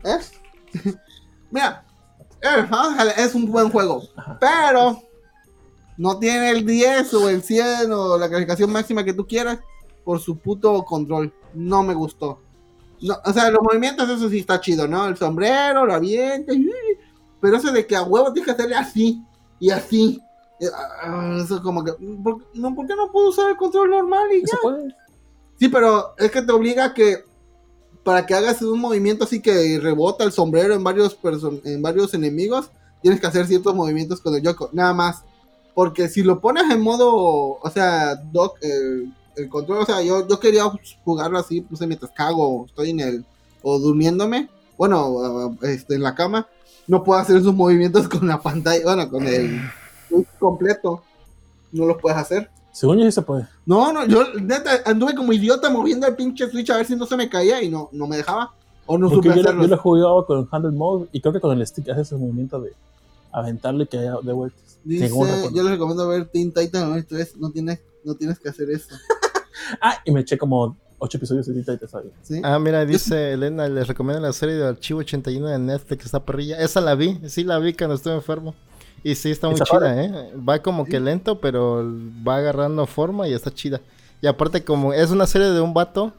¿Eh? 0.08 0.18
Mira, 1.50 1.84
es 3.16 3.34
un 3.34 3.50
buen 3.50 3.70
juego, 3.70 4.02
pero 4.40 5.02
no 5.96 6.18
tiene 6.18 6.50
el 6.50 6.64
10 6.66 7.12
o 7.14 7.28
el 7.28 7.42
100 7.42 7.90
o 7.92 8.18
la 8.18 8.28
calificación 8.28 8.70
máxima 8.70 9.04
que 9.04 9.14
tú 9.14 9.26
quieras 9.26 9.58
por 10.04 10.20
su 10.20 10.38
puto 10.38 10.84
control. 10.84 11.32
No 11.54 11.82
me 11.82 11.94
gustó. 11.94 12.40
No, 13.00 13.16
o 13.24 13.32
sea, 13.32 13.50
los 13.50 13.62
movimientos, 13.62 14.08
eso 14.08 14.28
sí 14.28 14.38
está 14.40 14.60
chido, 14.60 14.86
¿no? 14.88 15.06
El 15.06 15.16
sombrero, 15.16 15.86
lo 15.86 15.94
avienta, 15.94 16.52
y- 16.52 16.68
pero 17.40 17.56
eso 17.56 17.70
de 17.72 17.86
que 17.86 17.94
a 17.96 18.02
huevo 18.02 18.32
tienes 18.32 18.46
que 18.46 18.50
hacerle 18.52 18.74
así 18.76 19.22
y 19.60 19.70
así. 19.70 20.20
eh, 20.60 20.66
ah, 20.74 21.38
Eso 21.42 21.62
como 21.62 21.84
que, 21.84 21.92
¿por, 22.22 22.44
no, 22.54 22.74
¿por 22.74 22.86
qué 22.86 22.96
no 22.96 23.10
puedo 23.12 23.28
usar 23.28 23.50
el 23.50 23.56
control 23.56 23.90
normal 23.90 24.26
y 24.32 24.40
ya? 24.40 24.58
Sí, 25.58 25.68
pero 25.68 26.14
es 26.18 26.30
que 26.30 26.42
te 26.42 26.52
obliga 26.52 26.86
a 26.86 26.94
que 26.94 27.24
para 28.08 28.24
que 28.24 28.32
hagas 28.32 28.62
un 28.62 28.80
movimiento 28.80 29.24
así 29.24 29.38
que 29.38 29.78
rebota 29.78 30.24
el 30.24 30.32
sombrero 30.32 30.72
en 30.72 30.82
varios 30.82 31.18
en 31.66 31.82
varios 31.82 32.14
enemigos, 32.14 32.70
tienes 33.02 33.20
que 33.20 33.26
hacer 33.26 33.46
ciertos 33.46 33.74
movimientos 33.74 34.22
con 34.22 34.34
el 34.34 34.40
Yoko, 34.40 34.70
nada 34.72 34.94
más. 34.94 35.24
Porque 35.74 36.08
si 36.08 36.22
lo 36.22 36.40
pones 36.40 36.70
en 36.70 36.80
modo, 36.80 37.58
o 37.60 37.70
sea, 37.70 38.14
doc, 38.14 38.56
eh, 38.62 39.04
el 39.36 39.50
control, 39.50 39.82
o 39.82 39.84
sea, 39.84 40.00
yo, 40.00 40.26
yo 40.26 40.40
quería 40.40 40.64
jugarlo 41.04 41.38
así, 41.38 41.60
puse 41.60 41.86
mientras 41.86 42.10
cago, 42.12 42.62
o 42.62 42.64
estoy 42.64 42.88
en 42.88 43.00
el, 43.00 43.26
o 43.60 43.78
durmiéndome, 43.78 44.48
bueno, 44.78 45.58
este, 45.60 45.96
en 45.96 46.02
la 46.02 46.14
cama, 46.14 46.48
no 46.86 47.04
puedo 47.04 47.20
hacer 47.20 47.36
esos 47.36 47.54
movimientos 47.54 48.08
con 48.08 48.26
la 48.26 48.40
pantalla, 48.40 48.84
bueno, 48.84 49.10
con 49.10 49.26
el 49.26 49.60
completo, 50.38 51.02
no 51.72 51.84
los 51.84 52.00
puedes 52.00 52.16
hacer. 52.16 52.48
Según 52.78 52.98
yo 52.98 53.04
sí 53.06 53.10
se 53.12 53.22
puede. 53.22 53.48
No, 53.66 53.92
no, 53.92 54.06
yo 54.06 54.22
neta 54.40 54.70
anduve 54.86 55.14
como 55.16 55.32
idiota 55.32 55.68
moviendo 55.68 56.06
el 56.06 56.14
pinche 56.14 56.48
Switch 56.48 56.70
a 56.70 56.76
ver 56.76 56.86
si 56.86 56.94
no 56.94 57.06
se 57.06 57.16
me 57.16 57.28
caía 57.28 57.60
y 57.60 57.68
no, 57.68 57.88
no 57.90 58.06
me 58.06 58.16
dejaba. 58.18 58.54
O 58.86 58.96
no 58.96 59.08
Porque 59.10 59.28
supe 59.30 59.36
yo, 59.38 59.42
lo- 59.42 59.48
hacerlo. 59.48 59.62
yo 59.62 59.68
lo 59.68 59.74
he 59.74 59.78
jugado 59.78 60.26
con 60.26 60.38
el 60.38 60.48
handle 60.50 60.70
mode 60.70 61.08
y 61.10 61.20
creo 61.20 61.32
que 61.32 61.40
con 61.40 61.58
el 61.58 61.66
stick 61.66 61.88
hace 61.90 62.02
ese 62.02 62.14
movimiento 62.16 62.60
de 62.60 62.72
aventarle 63.32 63.82
y 63.84 63.86
que 63.88 63.98
haya 63.98 64.14
de 64.22 64.32
vueltas. 64.32 64.78
Dice, 64.84 65.08
yo 65.08 65.62
les 65.64 65.72
recomiendo 65.72 66.06
ver 66.06 66.26
Teen 66.26 66.52
Titan 66.52 66.82
93, 66.88 67.36
no 67.38 67.50
tienes, 67.50 67.80
no 68.04 68.14
tienes 68.14 68.38
que 68.38 68.48
hacer 68.48 68.70
eso. 68.70 68.94
Ah, 69.82 69.96
y 70.04 70.12
me 70.12 70.20
eché 70.20 70.38
como 70.38 70.76
8 71.00 71.16
episodios 71.18 71.46
de 71.46 71.52
Tita 71.54 71.72
y 71.74 71.78
te 71.78 71.88
sabía. 71.88 72.12
¿sí? 72.22 72.40
Ah, 72.44 72.58
mira, 72.60 72.86
dice 72.86 73.32
Elena, 73.32 73.68
les 73.68 73.88
recomiendo 73.88 74.22
la 74.22 74.32
serie 74.32 74.54
de 74.54 74.66
Archivo 74.66 75.00
81 75.00 75.46
de 75.48 75.58
Netflix, 75.58 76.06
está 76.06 76.24
perrilla. 76.24 76.58
Esa 76.60 76.80
la 76.80 76.94
vi, 76.94 77.18
sí 77.26 77.42
la 77.44 77.58
vi 77.58 77.74
cuando 77.74 77.96
estuve 77.96 78.14
enfermo. 78.14 78.54
Y 79.04 79.14
sí, 79.14 79.30
está 79.30 79.48
muy 79.48 79.58
chida, 79.60 80.04
¿eh? 80.04 80.32
Va 80.36 80.60
como 80.60 80.84
que 80.84 80.98
lento, 81.00 81.40
pero 81.40 81.84
va 82.26 82.36
agarrando 82.36 82.86
forma 82.86 83.28
y 83.28 83.32
está 83.32 83.52
chida. 83.52 83.80
Y 84.20 84.26
aparte, 84.26 84.64
como 84.64 84.92
es 84.92 85.10
una 85.10 85.26
serie 85.26 85.48
de 85.48 85.60
un 85.60 85.72
vato 85.74 86.12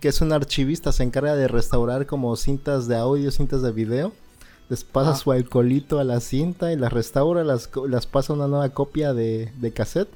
que 0.00 0.08
es 0.08 0.20
un 0.20 0.32
archivista, 0.32 0.92
se 0.92 1.02
encarga 1.04 1.34
de 1.36 1.48
restaurar 1.48 2.06
como 2.06 2.34
cintas 2.36 2.86
de 2.88 2.96
audio, 2.96 3.30
cintas 3.30 3.62
de 3.62 3.72
video. 3.72 4.12
Les 4.68 4.82
pasa 4.82 5.10
Ah. 5.12 5.16
su 5.16 5.30
alcoholito 5.30 6.00
a 6.00 6.04
la 6.04 6.18
cinta 6.20 6.72
y 6.72 6.76
las 6.76 6.92
restaura, 6.92 7.44
las, 7.44 7.70
las 7.88 8.06
pasa 8.06 8.32
una 8.32 8.48
nueva 8.48 8.68
copia 8.70 9.14
de, 9.14 9.52
de 9.58 9.70
cassette 9.72 10.08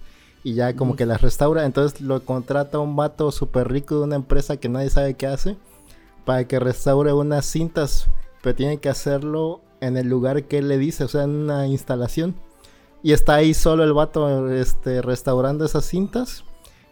y 0.42 0.54
ya 0.54 0.74
como 0.74 0.96
que 0.96 1.06
las 1.06 1.20
restaura. 1.22 1.64
Entonces 1.64 2.00
lo 2.00 2.24
contrata 2.24 2.80
un 2.80 2.96
vato 2.96 3.30
súper 3.30 3.68
rico 3.70 3.96
de 3.98 4.02
una 4.04 4.16
empresa 4.16 4.56
que 4.56 4.68
nadie 4.68 4.90
sabe 4.90 5.14
qué 5.14 5.28
hace 5.28 5.56
para 6.24 6.44
que 6.48 6.58
restaure 6.58 7.12
unas 7.12 7.46
cintas, 7.46 8.06
pero 8.42 8.56
tiene 8.56 8.78
que 8.78 8.88
hacerlo 8.88 9.60
en 9.80 9.96
el 9.96 10.08
lugar 10.08 10.44
que 10.44 10.62
le 10.62 10.78
dice, 10.78 11.04
o 11.04 11.08
sea, 11.08 11.24
en 11.24 11.30
una 11.30 11.66
instalación. 11.66 12.34
Y 13.02 13.12
está 13.12 13.36
ahí 13.36 13.54
solo 13.54 13.82
el 13.84 13.92
vato 13.92 14.50
este, 14.50 15.02
restaurando 15.02 15.64
esas 15.64 15.84
cintas. 15.84 16.44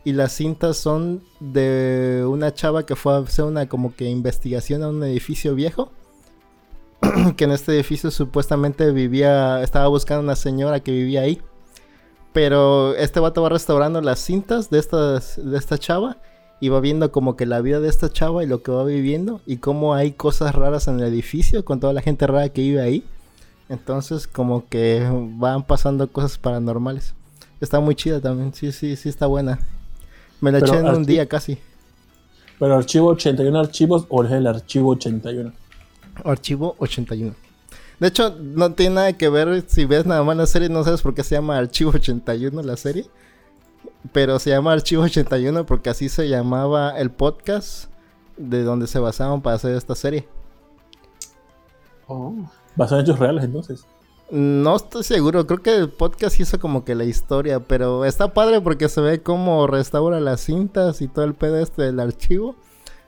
Y 0.05 0.13
las 0.13 0.33
cintas 0.33 0.77
son 0.77 1.23
de 1.41 2.25
una 2.27 2.55
chava 2.55 2.87
que 2.87 2.97
fue 2.97 3.15
a 3.15 3.19
hacer 3.19 3.45
una 3.45 3.69
como 3.69 3.95
que 3.95 4.09
investigación 4.09 4.83
a 4.83 4.89
un 4.89 5.03
edificio 5.05 5.55
viejo. 5.55 5.93
que 7.37 7.45
en 7.45 7.53
este 7.53 7.75
edificio 7.75 8.11
supuestamente 8.11 8.91
vivía, 8.91 9.63
estaba 9.63 9.87
buscando 9.89 10.23
una 10.23 10.37
señora 10.37 10.81
que 10.81 10.93
vivía 10.93 11.23
ahí. 11.23 11.43
Pero 12.33 12.95
este 12.95 13.21
vato 13.21 13.43
va 13.43 13.49
restaurando 13.49 14.01
las 14.01 14.21
cintas 14.21 14.71
de, 14.71 14.79
estas, 14.79 15.41
de 15.43 15.59
esta 15.59 15.79
chava 15.79 16.19
y 16.61 16.69
va 16.69 16.81
viendo 16.81 17.13
como 17.13 17.37
que 17.37 17.47
la 17.47 17.61
vida 17.61 17.81
de 17.81 17.89
esta 17.89 18.11
chava 18.11 18.43
y 18.43 18.47
lo 18.47 18.63
que 18.63 18.71
va 18.71 18.85
viviendo 18.85 19.41
y 19.47 19.59
cómo 19.59 19.95
hay 19.95 20.13
cosas 20.13 20.55
raras 20.55 20.89
en 20.89 21.01
el 21.01 21.07
edificio 21.07 21.65
con 21.65 21.81
toda 21.81 21.93
la 21.93 22.03
gente 22.03 22.27
rara 22.27 22.49
que 22.49 22.63
vive 22.63 22.81
ahí. 22.81 23.05
Entonces 23.69 24.27
como 24.27 24.67
que 24.69 25.07
van 25.37 25.63
pasando 25.63 26.09
cosas 26.09 26.39
paranormales. 26.39 27.15
Está 27.61 27.81
muy 27.81 27.95
chida 27.95 28.21
también, 28.21 28.55
sí, 28.55 28.73
sí, 28.73 28.97
sí 28.97 29.09
está 29.09 29.27
buena. 29.27 29.61
Me 30.41 30.53
la 30.53 30.61
Pero 30.61 30.73
eché 30.73 30.81
en 30.81 30.95
un 30.95 31.05
día 31.05 31.27
casi. 31.27 31.59
Pero 32.59 32.77
archivo 32.77 33.09
81 33.09 33.59
archivos 33.59 34.07
o 34.09 34.25
es 34.25 34.33
el 34.33 34.47
archivo 34.47 34.91
81. 34.91 35.53
Archivo 36.25 36.75
81. 36.79 37.35
De 38.01 38.09
hecho, 38.09 38.37
no 38.39 38.73
tiene 38.73 38.95
nada 38.95 39.13
que 39.13 39.29
ver 39.29 39.65
si 39.67 39.85
ves 39.85 40.07
nada 40.07 40.23
más 40.23 40.37
la 40.37 40.47
serie, 40.47 40.69
no 40.69 40.85
sabes 40.85 41.03
por 41.03 41.15
qué 41.15 41.25
se 41.25 41.35
llama 41.35 41.59
Archivo 41.59 41.91
81 41.91 42.63
la 42.63 42.77
serie. 42.77 43.07
Pero 44.13 44.39
se 44.39 44.51
llama 44.51 44.73
Archivo 44.73 45.03
81 45.03 45.67
porque 45.67 45.91
así 45.91 46.09
se 46.09 46.29
llamaba 46.29 46.99
el 46.99 47.11
podcast 47.11 47.91
de 48.37 48.63
donde 48.63 48.87
se 48.87 48.99
basaban 48.99 49.43
para 49.43 49.57
hacer 49.57 49.75
esta 49.75 49.95
serie. 49.95 50.29
Oh. 52.07 52.35
Basado 52.77 53.01
en 53.01 53.07
hechos 53.07 53.19
reales, 53.19 53.45
entonces. 53.45 53.85
No 54.31 54.77
estoy 54.77 55.05
seguro, 55.05 55.47
creo 55.47 55.63
que 55.63 55.75
el 55.75 55.89
podcast 55.89 56.39
hizo 56.39 56.61
como 56.61 56.85
que 56.85 56.95
la 56.95 57.05
historia, 57.05 57.61
pero 57.61 58.05
está 58.05 58.35
padre 58.35 58.61
porque 58.61 58.91
se 58.91 59.01
ve 59.01 59.23
cómo 59.23 59.67
restaura 59.67 60.21
las 60.21 60.43
cintas 60.43 61.01
y 61.01 61.09
todo 61.09 61.25
el 61.25 61.35
pedo 61.35 61.59
este 61.59 61.83
del 61.83 61.99
archivo. 61.99 62.55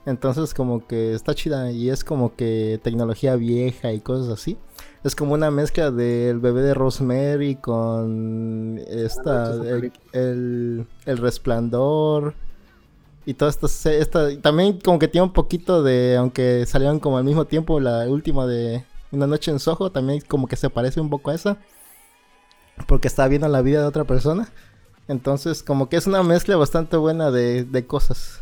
Entonces 0.07 0.55
como 0.55 0.87
que 0.87 1.13
está 1.13 1.35
chida 1.35 1.71
y 1.73 1.91
es 1.91 2.05
como 2.05 2.35
que 2.35 2.81
tecnología 2.83 3.37
vieja 3.37 3.93
y 3.93 4.01
cosas 4.01 4.31
así. 4.31 4.57
Es 5.03 5.17
como 5.17 5.33
una 5.33 5.51
mezcla 5.51 5.91
del 5.91 6.41
bebé 6.41 6.61
de 6.61 6.75
Rosemary 6.75 7.57
con 7.57 8.79
esta, 8.87 9.55
el, 9.55 9.93
el, 10.13 10.87
el 11.07 11.17
resplandor 11.19 12.35
y 13.25 13.33
toda 13.35 13.51
esta, 13.51 13.67
se- 13.67 13.99
esta... 14.01 14.39
También 14.41 14.79
como 14.79 14.99
que 14.99 15.09
tiene 15.09 15.27
un 15.27 15.33
poquito 15.33 15.83
de, 15.83 16.17
aunque 16.19 16.67
salieron 16.67 17.01
como 17.01 17.17
al 17.17 17.25
mismo 17.25 17.47
tiempo, 17.47 17.81
la 17.81 18.07
última 18.09 18.47
de 18.47 18.85
Una 19.11 19.27
noche 19.27 19.51
en 19.51 19.59
Soho, 19.59 19.91
también 19.91 20.21
como 20.21 20.47
que 20.47 20.57
se 20.57 20.69
parece 20.69 21.01
un 21.01 21.09
poco 21.09 21.31
a 21.31 21.35
esa. 21.35 21.57
Porque 22.87 23.09
está 23.09 23.27
viendo 23.27 23.49
la 23.49 23.63
vida 23.63 23.81
de 23.81 23.87
otra 23.87 24.05
persona. 24.05 24.51
Entonces 25.09 25.63
como 25.63 25.89
que 25.89 25.97
es 25.97 26.07
una 26.07 26.23
mezcla 26.23 26.57
bastante 26.57 26.99
buena 26.99 27.31
de, 27.31 27.65
de 27.65 27.87
cosas. 27.87 28.41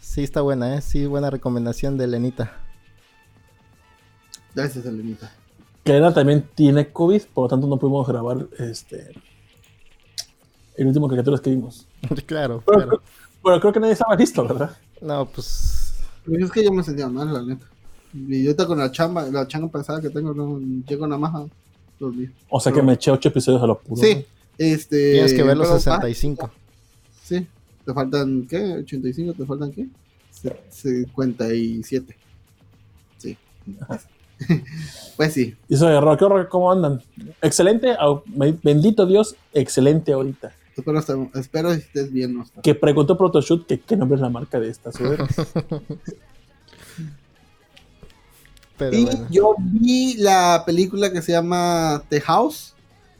Sí, 0.00 0.22
está 0.22 0.42
buena, 0.42 0.76
¿eh? 0.76 0.82
Sí, 0.82 1.06
buena 1.06 1.30
recomendación 1.30 1.96
de 1.96 2.06
Lenita. 2.08 2.52
Gracias, 4.54 4.84
Elenita. 4.86 5.32
Elena 5.92 6.12
también 6.12 6.48
tiene 6.54 6.88
COVID, 6.92 7.22
por 7.34 7.44
lo 7.44 7.48
tanto 7.48 7.66
no 7.66 7.76
pudimos 7.76 8.06
grabar 8.06 8.46
este 8.58 9.12
el 10.76 10.86
último 10.86 11.08
caricaturas 11.08 11.40
que 11.40 11.50
vimos. 11.50 11.86
claro, 12.26 12.62
Pero, 12.66 12.78
claro. 12.82 13.02
pero 13.42 13.60
creo 13.60 13.72
que 13.72 13.80
nadie 13.80 13.94
estaba 13.94 14.14
listo, 14.14 14.46
¿verdad? 14.46 14.76
No, 15.00 15.26
pues... 15.26 15.94
Pero 16.24 16.44
es 16.44 16.50
que 16.50 16.64
yo 16.64 16.72
me 16.72 16.82
sentía 16.82 17.08
mal, 17.08 17.32
la 17.32 17.42
neta. 17.42 17.66
Y 18.12 18.44
yo 18.44 18.56
con 18.66 18.78
la 18.78 18.90
chamba, 18.90 19.26
la 19.28 19.46
chamba 19.46 19.68
pesada 19.68 20.00
que 20.00 20.10
tengo, 20.10 20.32
no, 20.34 20.58
llego 20.86 21.06
nada 21.06 21.18
más 21.18 21.34
a 21.34 21.46
dormir. 21.98 22.32
O 22.48 22.60
sea 22.60 22.72
que 22.72 22.82
me 22.82 22.94
eché 22.94 23.10
ocho 23.10 23.28
episodios 23.28 23.62
a 23.62 23.66
lo 23.66 23.78
puro. 23.78 24.00
Sí, 24.02 24.24
este. 24.58 25.12
Tienes 25.12 25.34
que 25.34 25.42
ver 25.42 25.56
los 25.56 25.66
pero, 25.68 25.76
ah, 25.76 26.00
65. 26.00 26.50
Sí, 27.22 27.46
te 27.84 27.92
faltan, 27.92 28.46
¿qué? 28.48 28.58
¿85? 28.58 29.36
¿Te 29.36 29.44
faltan 29.46 29.72
qué? 29.72 29.86
Se- 30.30 30.56
57. 30.70 32.16
Sí. 33.18 33.36
pues 35.16 35.32
sí. 35.32 35.54
Y 35.68 35.74
eso 35.74 35.86
de 35.86 35.96
horror, 35.96 36.18
¿qué 36.18 36.24
horror? 36.24 36.48
¿Cómo 36.48 36.70
andan? 36.70 37.02
Excelente, 37.42 37.96
bendito 38.62 39.06
Dios, 39.06 39.36
excelente 39.52 40.12
ahorita. 40.12 40.52
Espero, 40.76 41.30
espero 41.34 41.68
que 41.70 41.76
estés 41.76 42.12
bien, 42.12 42.38
Oscar. 42.38 42.62
Que 42.62 42.74
preguntó 42.74 43.16
Protoshoot 43.16 43.66
que 43.66 43.80
qué 43.80 43.96
nombre 43.96 44.16
es 44.16 44.20
la 44.20 44.28
marca 44.28 44.60
de 44.60 44.68
esta 44.68 44.92
sudadera. 44.92 45.26
Pero 48.78 48.94
Y 48.96 49.04
bueno. 49.06 49.26
yo 49.30 49.54
vi 49.58 50.14
la 50.18 50.62
película 50.66 51.10
que 51.10 51.22
se 51.22 51.32
llama 51.32 52.02
The 52.10 52.20
House, 52.20 52.74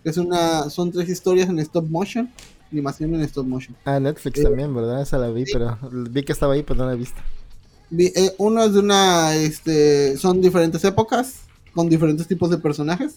que 0.04 0.10
es 0.10 0.18
una, 0.18 0.68
son 0.68 0.92
tres 0.92 1.08
historias 1.08 1.48
en 1.48 1.58
stop 1.60 1.88
motion, 1.88 2.30
animación 2.70 3.14
en 3.14 3.22
stop 3.22 3.46
motion. 3.46 3.74
Ah, 3.86 3.98
Netflix 3.98 4.38
Eh, 4.38 4.42
también, 4.42 4.74
¿verdad? 4.74 5.00
Esa 5.00 5.16
la 5.16 5.28
vi, 5.30 5.44
pero 5.50 5.78
vi 5.90 6.22
que 6.24 6.32
estaba 6.32 6.52
ahí, 6.52 6.62
pero 6.62 6.80
no 6.80 6.86
la 6.86 6.92
he 6.92 6.96
visto. 6.96 7.18
Eh, 7.96 8.34
uno 8.38 8.64
es 8.64 8.72
de 8.72 8.80
una, 8.80 9.34
este, 9.34 10.16
son 10.16 10.40
diferentes 10.40 10.82
épocas, 10.84 11.40
con 11.74 11.88
diferentes 11.88 12.26
tipos 12.26 12.50
de 12.50 12.58
personajes. 12.58 13.16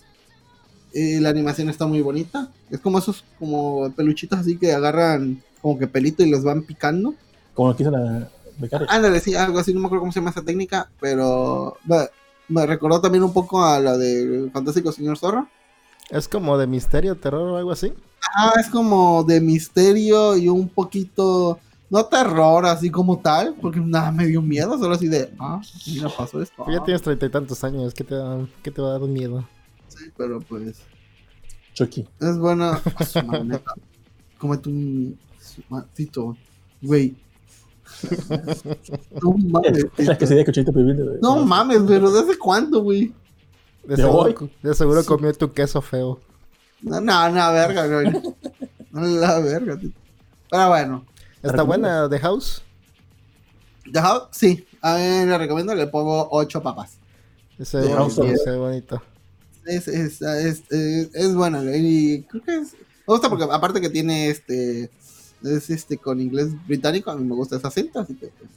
Y 0.93 1.19
la 1.19 1.29
animación 1.29 1.69
está 1.69 1.85
muy 1.85 2.01
bonita. 2.01 2.49
Es 2.69 2.79
como 2.79 2.99
esos, 2.99 3.23
como 3.37 3.91
peluchitos 3.91 4.39
así 4.39 4.57
que 4.57 4.73
agarran 4.73 5.43
como 5.61 5.77
que 5.77 5.87
pelito 5.87 6.23
y 6.23 6.29
los 6.29 6.43
van 6.43 6.63
picando. 6.63 7.13
Como 7.53 7.69
lo 7.69 7.75
quiso 7.75 7.91
la 7.91 8.29
becaria. 8.57 8.87
Ándale, 8.89 9.19
sí, 9.19 9.35
algo 9.35 9.59
así, 9.59 9.73
no 9.73 9.79
me 9.79 9.85
acuerdo 9.85 10.01
cómo 10.01 10.11
se 10.11 10.19
llama 10.19 10.31
esa 10.31 10.41
técnica, 10.41 10.89
pero 10.99 11.77
me, 11.85 12.07
me 12.47 12.65
recordó 12.65 12.99
también 13.01 13.23
un 13.23 13.33
poco 13.33 13.63
a 13.63 13.79
la 13.79 13.97
de 13.97 14.49
Fantástico 14.51 14.91
Señor 14.91 15.17
Zorro. 15.17 15.47
Es 16.09 16.27
como 16.27 16.57
de 16.57 16.65
misterio, 16.65 17.15
terror 17.15 17.49
o 17.49 17.57
algo 17.57 17.71
así. 17.71 17.93
Ah, 18.35 18.53
es 18.59 18.67
como 18.67 19.23
de 19.23 19.41
misterio 19.41 20.35
y 20.35 20.49
un 20.49 20.67
poquito, 20.67 21.59
no 21.89 22.05
terror 22.05 22.65
así 22.65 22.89
como 22.89 23.19
tal, 23.19 23.55
porque 23.61 23.79
nada 23.79 24.11
me 24.11 24.25
dio 24.27 24.41
miedo, 24.41 24.77
solo 24.77 24.95
así 24.95 25.07
de, 25.07 25.33
ah, 25.39 25.61
mira, 25.87 26.09
pasó 26.09 26.41
esto. 26.41 26.63
Pues 26.63 26.75
ya 26.75 26.81
ah, 26.81 26.85
tienes 26.85 27.01
treinta 27.01 27.25
y 27.25 27.29
tantos 27.29 27.63
años, 27.63 27.93
¿qué 27.93 28.03
te, 28.03 28.15
da, 28.15 28.47
qué 28.63 28.71
te 28.71 28.81
va 28.81 28.89
a 28.89 28.99
dar 28.99 29.01
miedo? 29.09 29.47
sí, 29.87 30.05
pero 30.15 30.39
pues, 30.39 30.81
Chucky. 31.73 32.07
es 32.19 32.37
buena. 32.37 32.79
Cómete 34.37 34.69
un 34.69 35.17
su 35.41 35.61
maldito, 35.69 36.37
güey. 36.81 37.15
No 39.21 39.31
mames, 39.33 39.85
Es 39.97 40.07
la 40.07 40.17
que 40.17 40.27
se 40.27 40.35
dio 40.35 40.45
cochito 40.45 40.71
pibil. 40.71 41.19
no 41.21 41.43
mames, 41.45 41.79
pero 41.87 42.11
¿desde 42.11 42.37
cuándo, 42.37 42.81
güey? 42.83 43.13
De 43.83 43.95
¿De 43.95 44.03
seguro, 44.03 44.19
hoy? 44.39 44.51
de 44.61 44.73
seguro 44.75 45.01
Sí. 45.01 45.07
comió 45.07 45.33
tu 45.33 45.51
queso 45.51 45.81
feo. 45.81 46.19
No, 46.81 47.01
no, 47.01 47.29
no, 47.29 47.51
verga, 47.51 47.87
güey. 47.87 48.11
No, 48.91 49.01
la 49.01 49.39
verga, 49.39 49.77
tío. 49.77 49.89
Pero 50.49 50.67
bueno, 50.69 51.05
¿Está 51.43 51.63
buena 51.63 52.09
The 52.09 52.19
House? 52.19 52.61
The 53.91 54.01
House, 54.01 54.23
sí, 54.31 54.67
a 54.81 54.95
mí 54.95 55.01
le 55.25 55.37
recomiendo, 55.37 55.73
le 55.73 55.87
pongo 55.87 56.27
8 56.31 56.61
papas. 56.61 56.97
Se 57.61 57.77
ve 57.77 57.87
The 57.87 57.93
House 57.93 58.15
bonito, 58.17 58.35
of- 58.35 58.43
se 58.43 58.51
ve 58.51 58.57
bonito. 58.57 59.01
Es, 59.65 59.87
es, 59.87 60.21
es, 60.21 60.63
es, 60.71 61.09
es 61.13 61.35
buena, 61.35 61.61
y 61.75 62.23
creo 62.23 62.43
que 62.43 62.55
es. 62.57 62.73
Me 62.73 63.13
gusta 63.13 63.29
porque, 63.29 63.45
aparte 63.49 63.81
que 63.81 63.89
tiene 63.89 64.29
este. 64.29 64.89
Es 65.43 65.69
este 65.69 65.97
con 65.97 66.19
inglés 66.19 66.49
británico, 66.67 67.09
a 67.11 67.15
mí 67.15 67.23
me 67.25 67.33
gusta 67.35 67.55
esa 67.55 67.71
cinta, 67.71 68.01
así 68.01 68.13
que. 68.15 68.27
Pues, 68.27 68.49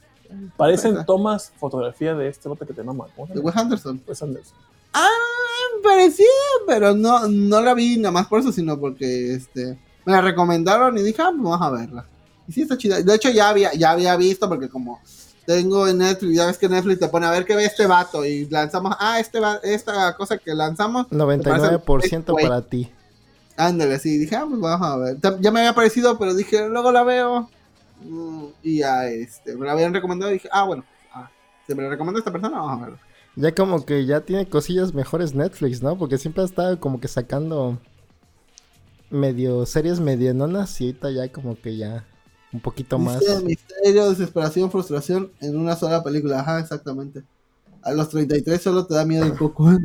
Parecen 0.57 1.05
tomas, 1.05 1.51
fotografía 1.57 2.13
de 2.15 2.27
este 2.27 2.49
bote 2.49 2.65
que 2.65 2.73
te 2.73 2.83
mama. 2.83 3.05
¿Cómo 3.15 3.27
se 3.27 3.33
de? 3.35 3.39
Wes 3.39 3.55
Anderson. 3.55 4.01
Wes 4.07 4.21
Anderson. 4.21 4.57
Ah, 4.93 5.07
parecía, 5.83 6.25
pero 6.67 6.93
no, 6.95 7.27
no 7.27 7.61
la 7.61 7.73
vi 7.73 7.97
nada 7.97 8.11
más 8.11 8.27
por 8.27 8.39
eso, 8.39 8.51
sino 8.51 8.79
porque 8.79 9.33
este. 9.33 9.77
Me 10.05 10.11
la 10.13 10.21
recomendaron 10.21 10.97
y 10.97 11.01
dije, 11.03 11.21
ah, 11.21 11.29
pues 11.31 11.41
vamos 11.43 11.61
a 11.61 11.69
verla. 11.69 12.05
Y 12.47 12.51
sí 12.51 12.61
está 12.61 12.77
chida. 12.77 13.01
De 13.01 13.15
hecho, 13.15 13.29
ya 13.29 13.49
había, 13.49 13.73
ya 13.73 13.91
había 13.91 14.15
visto, 14.15 14.47
porque 14.49 14.69
como 14.69 14.99
tengo 15.45 15.87
en 15.87 15.97
Netflix, 15.97 16.35
ya 16.35 16.45
ves 16.45 16.57
que 16.57 16.69
Netflix 16.69 16.99
te 16.99 17.07
pone 17.07 17.25
a 17.25 17.31
ver 17.31 17.45
qué 17.45 17.55
ve 17.55 17.65
este 17.65 17.85
vato. 17.87 18.25
Y 18.25 18.47
lanzamos, 18.49 18.95
ah, 18.99 19.19
este 19.19 19.39
va, 19.39 19.59
esta 19.63 20.15
cosa 20.15 20.37
que 20.37 20.53
lanzamos. 20.53 21.07
99% 21.09 22.31
Güey. 22.31 22.45
para 22.45 22.61
ti. 22.61 22.91
Ándale, 23.55 23.99
sí, 23.99 24.17
dije, 24.17 24.35
ah, 24.35 24.45
pues 24.47 24.59
vamos 24.59 24.87
a 24.87 24.97
ver. 24.97 25.17
Ya 25.39 25.51
me 25.51 25.59
había 25.59 25.75
parecido, 25.75 26.17
pero 26.17 26.33
dije, 26.33 26.67
luego 26.69 26.91
la 26.91 27.03
veo. 27.03 27.49
Mm, 28.01 28.45
Y 28.63 28.79
ya, 28.79 29.07
este, 29.07 29.55
me 29.55 29.65
la 29.65 29.73
habían 29.73 29.93
recomendado 29.93 30.31
y 30.31 30.35
dije, 30.35 30.49
ah, 30.51 30.63
bueno, 30.63 30.83
ah, 31.13 31.29
se 31.67 31.75
me 31.75 31.83
la 31.83 31.89
recomendó 31.89 32.19
esta 32.19 32.31
persona, 32.31 32.57
vamos 32.59 32.81
a 32.81 32.85
verla. 32.85 32.99
Ya 33.35 33.55
como 33.55 33.85
que 33.85 34.05
ya 34.05 34.21
tiene 34.21 34.47
cosillas 34.47 34.93
mejores 34.93 35.33
Netflix, 35.33 35.81
¿no? 35.81 35.97
Porque 35.97 36.17
siempre 36.17 36.43
ha 36.43 36.45
estado 36.45 36.79
como 36.79 36.99
que 36.99 37.07
sacando 37.07 37.79
medio 39.09 39.65
series 39.65 39.99
medianonas 39.99 40.79
y 40.81 40.85
ahorita 40.85 41.11
ya 41.11 41.31
como 41.31 41.59
que 41.59 41.77
ya 41.77 42.05
un 42.53 42.59
poquito 42.59 42.97
más. 42.99 43.21
Misterio, 43.43 44.09
desesperación, 44.09 44.69
frustración 44.71 45.31
en 45.41 45.57
una 45.57 45.75
sola 45.75 46.03
película. 46.03 46.39
Ajá, 46.39 46.59
exactamente. 46.59 47.23
A 47.81 47.91
los 47.91 48.09
33 48.09 48.61
solo 48.61 48.85
te 48.85 48.93
da 48.95 49.05
miedo 49.05 49.25
el 49.25 49.35
coco. 49.35 49.69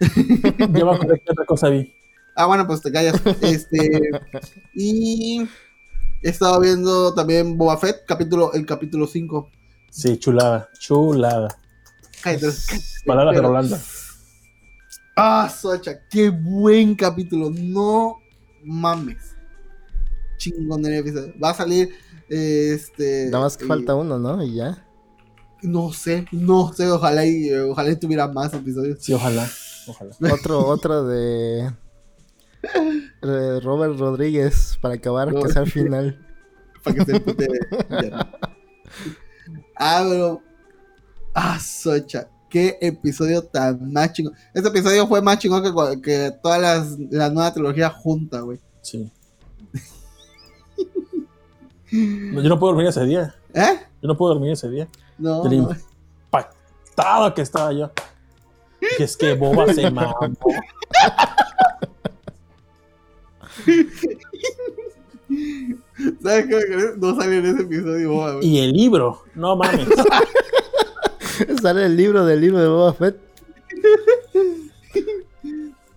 Yo 0.58 0.66
me 0.86 0.92
acordé 0.94 1.20
que 1.24 1.32
otra 1.32 1.44
cosa 1.46 1.68
vi. 1.68 1.92
ah, 2.34 2.46
bueno, 2.46 2.66
pues 2.66 2.80
te 2.80 2.90
callas. 2.90 3.20
Este, 3.42 4.10
y 4.74 5.42
he 6.22 6.28
estado 6.28 6.60
viendo 6.60 7.14
también 7.14 7.56
Boba 7.58 7.76
Fett, 7.78 8.04
capítulo, 8.06 8.52
el 8.54 8.64
capítulo 8.66 9.06
5. 9.06 9.48
Sí, 9.90 10.16
chulada, 10.18 10.68
chulada. 10.78 11.48
Cállate, 12.22 12.46
Palabras 13.04 13.34
de 13.34 13.38
pero- 13.40 13.48
Rolanda. 13.48 13.80
Ah, 15.14 15.52
Socha, 15.54 16.08
qué 16.08 16.30
buen 16.30 16.94
capítulo. 16.94 17.50
No 17.54 18.16
mames. 18.64 19.31
Chingonería 20.42 20.98
episodio. 20.98 21.32
Va 21.42 21.50
a 21.50 21.54
salir 21.54 21.90
este. 22.28 23.26
Nada 23.30 23.44
más 23.44 23.56
que 23.56 23.64
eh, 23.64 23.68
falta 23.68 23.94
uno, 23.94 24.18
¿no? 24.18 24.42
Y 24.42 24.56
ya. 24.56 24.84
No 25.62 25.92
sé, 25.92 26.26
no 26.32 26.72
sé, 26.72 26.88
ojalá 26.90 27.24
y 27.24 27.52
ojalá 27.54 27.90
y 27.92 27.96
tuviera 27.96 28.26
más 28.26 28.52
episodios. 28.52 28.98
Sí, 29.00 29.12
ojalá, 29.12 29.48
ojalá. 29.86 30.16
Otro, 30.34 30.66
otro 30.66 31.06
de, 31.06 31.72
Robert 33.62 33.96
Rodríguez 33.96 34.76
para 34.80 34.94
acabar, 34.94 35.32
que 35.32 35.48
sea 35.48 35.62
el 35.62 35.70
final. 35.70 36.26
Para 36.82 36.96
que 36.96 37.04
se 37.04 37.16
empute 37.16 37.48
ya. 37.88 38.32
Ah, 39.76 40.04
pero. 40.08 40.42
Ah, 41.34 41.58
Socha. 41.60 42.28
Qué 42.50 42.76
episodio 42.80 43.42
tan 43.44 43.92
más 43.92 44.12
chingón. 44.12 44.34
Este 44.52 44.68
episodio 44.68 45.06
fue 45.06 45.22
más 45.22 45.38
chingón 45.38 45.62
que, 45.62 46.02
que 46.02 46.32
todas 46.42 46.60
las 46.60 46.98
la 47.10 47.30
nueva 47.30 47.54
trilogía 47.54 47.88
junta, 47.88 48.40
güey. 48.40 48.58
Sí. 48.82 49.10
No, 51.92 52.40
yo 52.40 52.48
no 52.48 52.58
puedo 52.58 52.72
dormir 52.72 52.88
ese 52.88 53.04
día. 53.04 53.34
¿Eh? 53.54 53.80
Yo 54.00 54.08
no 54.08 54.16
puedo 54.16 54.34
dormir 54.34 54.52
ese 54.52 54.68
día. 54.70 54.88
No. 55.18 55.42
Del 55.42 55.52
impactado 55.54 57.34
que 57.34 57.42
estaba 57.42 57.72
yo. 57.72 57.90
Y 58.98 59.02
es 59.02 59.16
que 59.16 59.34
Boba 59.34 59.72
se 59.72 59.90
mamó. 59.90 60.16
¿Sabes 66.22 66.46
qué? 66.46 66.60
No 66.98 67.14
salió 67.16 67.38
en 67.38 67.46
ese 67.46 67.62
episodio, 67.62 68.12
boba. 68.12 68.38
Y 68.42 68.58
el 68.60 68.72
libro, 68.72 69.22
no 69.34 69.56
mames. 69.56 69.86
Sale 71.62 71.86
el 71.86 71.96
libro 71.96 72.24
del 72.26 72.40
libro 72.40 72.58
de 72.60 72.68
Boba 72.68 72.92
Fett. 72.92 73.16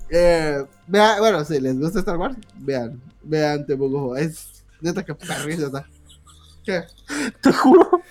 Eh, 0.09 0.63
vea- 0.87 1.19
bueno, 1.19 1.43
si 1.43 1.59
les 1.59 1.77
gusta 1.79 1.99
Star 1.99 2.17
Wars, 2.17 2.37
vean, 2.59 3.01
vean 3.23 3.61
of 3.69 3.77
Boba. 3.77 4.19
Es 4.19 4.54
neta 4.85 5.03
que 5.03 5.11
está. 5.11 5.87
¿Qué? 6.63 6.83
Te 7.41 7.53
juro. 7.53 8.01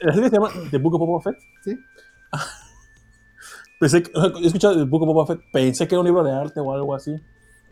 ¿La 0.00 0.12
serie 0.12 0.28
se 0.28 0.36
llama 0.36 0.50
The 0.70 0.78
Book 0.78 0.94
of 0.94 1.00
Boba 1.00 1.22
Fett? 1.22 1.38
Sí. 1.64 1.78
Pensé 3.80 4.02
que, 4.02 4.10
he 4.14 4.46
escuchado 4.46 4.76
The 4.76 4.84
Book 4.84 5.02
of 5.02 5.08
Boba 5.08 5.26
Fett, 5.26 5.40
pensé 5.52 5.88
que 5.88 5.94
era 5.94 6.00
un 6.00 6.06
libro 6.06 6.22
de 6.22 6.32
arte 6.32 6.60
o 6.60 6.72
algo 6.72 6.94
así. 6.94 7.14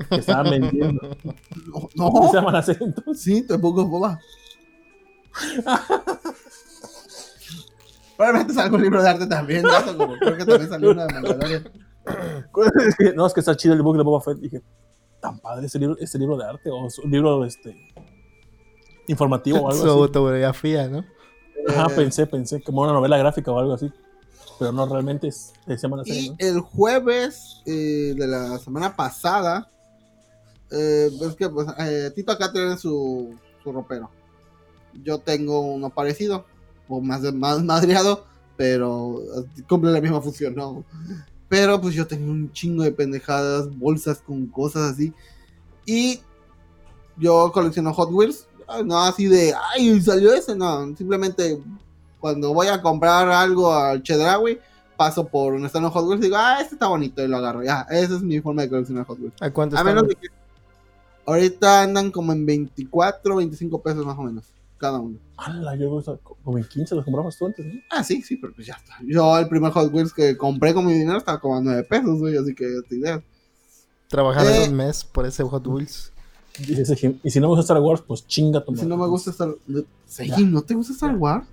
Que 0.09 0.16
estaban 0.16 0.51
vendiendo. 0.51 1.01
No, 1.95 2.11
¿Cómo 2.11 2.29
se 2.31 2.37
llaman 2.37 2.62
entonces? 2.68 3.23
Sí, 3.23 3.47
The 3.47 3.57
Book 3.57 3.79
of 3.79 3.89
Boba. 3.89 4.18
Probablemente 8.16 8.55
salga 8.55 8.77
un 8.77 8.83
libro 8.83 9.03
de 9.03 9.09
arte 9.09 9.27
también, 9.27 9.62
¿no? 9.62 9.97
Como 9.97 10.16
creo 10.18 10.37
que 10.37 10.45
también 10.45 10.68
salió 10.68 10.91
una 10.91 11.07
de 11.07 11.12
Mandalorian. 11.14 11.70
No, 13.16 13.27
es 13.27 13.33
que 13.33 13.41
está 13.41 13.57
chido 13.57 13.75
el 13.75 13.83
book 13.83 13.97
de 13.97 14.03
Boba 14.03 14.20
Fett. 14.20 14.39
Dije, 14.39 14.61
tan 15.20 15.39
padre 15.39 15.66
este 15.66 15.79
libro, 15.79 15.97
este 15.99 16.18
libro 16.18 16.37
de 16.37 16.45
arte 16.45 16.70
o 16.70 16.77
un 16.77 17.11
libro 17.11 17.45
este, 17.45 17.77
informativo 19.09 19.65
o 19.65 19.71
Su 19.73 19.83
algo 19.83 19.93
así. 19.93 20.03
autobiografía, 20.03 20.89
¿no? 20.89 21.05
Ajá, 21.69 21.89
Eh, 21.89 21.95
pensé, 21.95 22.27
pensé, 22.27 22.63
como 22.63 22.83
una 22.83 22.93
novela 22.93 23.17
gráfica 23.19 23.51
o 23.51 23.59
algo 23.59 23.75
así. 23.75 23.91
Pero 24.59 24.73
no, 24.73 24.87
realmente 24.87 25.29
es, 25.29 25.53
se 25.67 25.77
llama 25.77 25.99
la 25.99 26.05
serie, 26.05 26.23
Y 26.23 26.31
¿no? 26.31 26.37
el 26.39 26.61
jueves 26.61 27.63
eh, 27.67 28.15
de 28.17 28.27
la 28.27 28.59
semana 28.59 28.95
pasada, 28.95 29.71
eh, 30.71 31.11
es 31.21 31.35
que 31.37 31.49
pues, 31.49 31.67
eh, 31.79 32.11
Tito 32.15 32.33
acá 32.33 32.53
tiene 32.53 32.77
su, 32.77 33.35
su 33.63 33.73
ropero. 33.73 34.11
Yo 35.03 35.19
tengo 35.19 35.61
uno 35.61 35.91
parecido, 35.91 36.45
o 36.89 37.01
más, 37.01 37.23
más 37.35 37.63
madreado, 37.65 38.25
pero 38.57 39.21
cumple 39.69 39.91
la 39.93 40.01
misma 40.01 40.21
función, 40.21 40.55
¿no? 40.55 40.85
Pero 41.49 41.81
pues 41.81 41.95
yo 41.95 42.07
tengo 42.07 42.31
un 42.31 42.53
chingo 42.53 42.83
de 42.83 42.93
pendejadas, 42.93 43.75
bolsas 43.79 44.21
con 44.23 44.47
cosas 44.47 44.93
así. 44.93 45.13
Y 45.87 46.21
yo 47.17 47.51
colecciono 47.53 47.93
Hot 47.95 48.11
Wheels, 48.13 48.47
no 48.85 48.99
así 49.03 49.27
de, 49.27 49.55
ay, 49.75 50.01
salió 50.01 50.33
ese, 50.33 50.55
no, 50.55 50.95
simplemente 50.97 51.59
cuando 52.21 52.53
voy 52.55 52.69
a 52.69 52.81
comprar 52.81 53.29
algo 53.29 53.73
al 53.73 54.03
Chedraui, 54.03 54.59
paso 54.97 55.27
por 55.27 55.55
un 55.55 55.65
stand 55.67 55.87
de 55.87 55.91
Hot 55.93 56.05
Wheels 56.07 56.21
y 56.21 56.25
digo, 56.27 56.37
ah, 56.39 56.59
este 56.61 56.75
está 56.77 56.87
bonito 56.87 57.23
y 57.23 57.27
lo 57.29 57.39
agarro. 57.39 57.65
Ya, 57.65 57.87
esa 57.91 58.15
es 58.17 58.23
mi 58.23 58.41
forma 58.41 58.63
de 58.63 58.69
coleccionar 58.69 59.05
Hot 59.07 59.19
Wheels. 59.19 59.35
¿A 59.41 59.51
cuánto 59.51 59.77
A 59.77 59.83
menos 59.83 60.07
de 60.07 60.15
que 60.15 60.29
ahorita 61.27 61.83
andan 61.83 62.11
como 62.11 62.33
en 62.33 62.47
24, 62.47 63.37
25 63.37 63.83
pesos 63.83 64.07
más 64.07 64.17
o 64.19 64.23
menos, 64.23 64.45
cada 64.79 64.99
uno. 65.01 65.19
Ala, 65.37 65.75
yo 65.77 66.01
como 66.45 66.59
en 66.59 66.65
15 66.65 66.95
los 66.95 67.05
compramos 67.05 67.37
tú 67.37 67.47
antes, 67.47 67.67
¿no? 67.67 67.81
Ah, 67.91 68.05
sí, 68.05 68.23
sí, 68.23 68.37
pero 68.37 68.53
pues 68.55 68.67
ya 68.67 68.75
está. 68.75 68.95
Yo 69.05 69.37
el 69.39 69.49
primer 69.49 69.73
Hot 69.73 69.93
Wheels 69.93 70.13
que 70.13 70.37
compré 70.37 70.73
con 70.75 70.87
mi 70.87 70.93
dinero 70.93 71.19
estaba 71.19 71.41
como 71.41 71.57
a 71.57 71.61
9 71.61 71.83
pesos, 71.85 72.21
güey, 72.21 72.37
así 72.37 72.55
que 72.55 72.65
ya 72.65 72.89
te 72.89 72.95
idea. 72.97 73.23
Trabajar 74.09 74.47
Eh. 74.47 74.69
un 74.69 74.77
mes 74.77 75.05
por 75.05 75.27
ese 75.27 75.43
Hot 75.43 75.67
Wheels. 75.67 76.12
Y, 76.59 76.75
dice 76.75 76.97
Jim, 76.97 77.19
y 77.23 77.31
si 77.31 77.41
no 77.41 77.49
me 77.49 77.57
gusta 77.57 77.63
Star 77.63 77.81
Wars, 77.81 78.03
pues 78.07 78.27
chinga 78.27 78.63
tu 78.65 78.77
Si 78.77 78.87
no 78.87 78.97
me 78.97 79.07
gusta 79.07 79.31
Star 79.31 79.55
Sejin, 80.07 80.53
¿no 80.53 80.63
te 80.63 80.75
gusta 80.75 80.93
Star 80.93 81.17
Wars? 81.17 81.47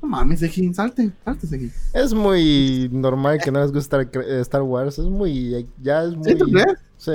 No 0.00 0.08
mames, 0.08 0.40
Sejin, 0.40 0.74
salte, 0.74 1.12
salte, 1.24 1.46
Sejin. 1.46 1.72
Es 1.92 2.12
muy 2.12 2.88
normal 2.92 3.40
que 3.42 3.52
no 3.52 3.60
les 3.60 3.72
guste 3.72 4.02
Star, 4.02 4.24
Star 4.40 4.62
Wars. 4.62 4.98
Es 4.98 5.06
muy. 5.06 5.68
Ya 5.80 6.02
es 6.02 6.16
muy. 6.16 6.24
¿Sí, 6.24 6.34
tú 6.36 6.46
crees? 6.46 6.78
Sí. 6.98 7.12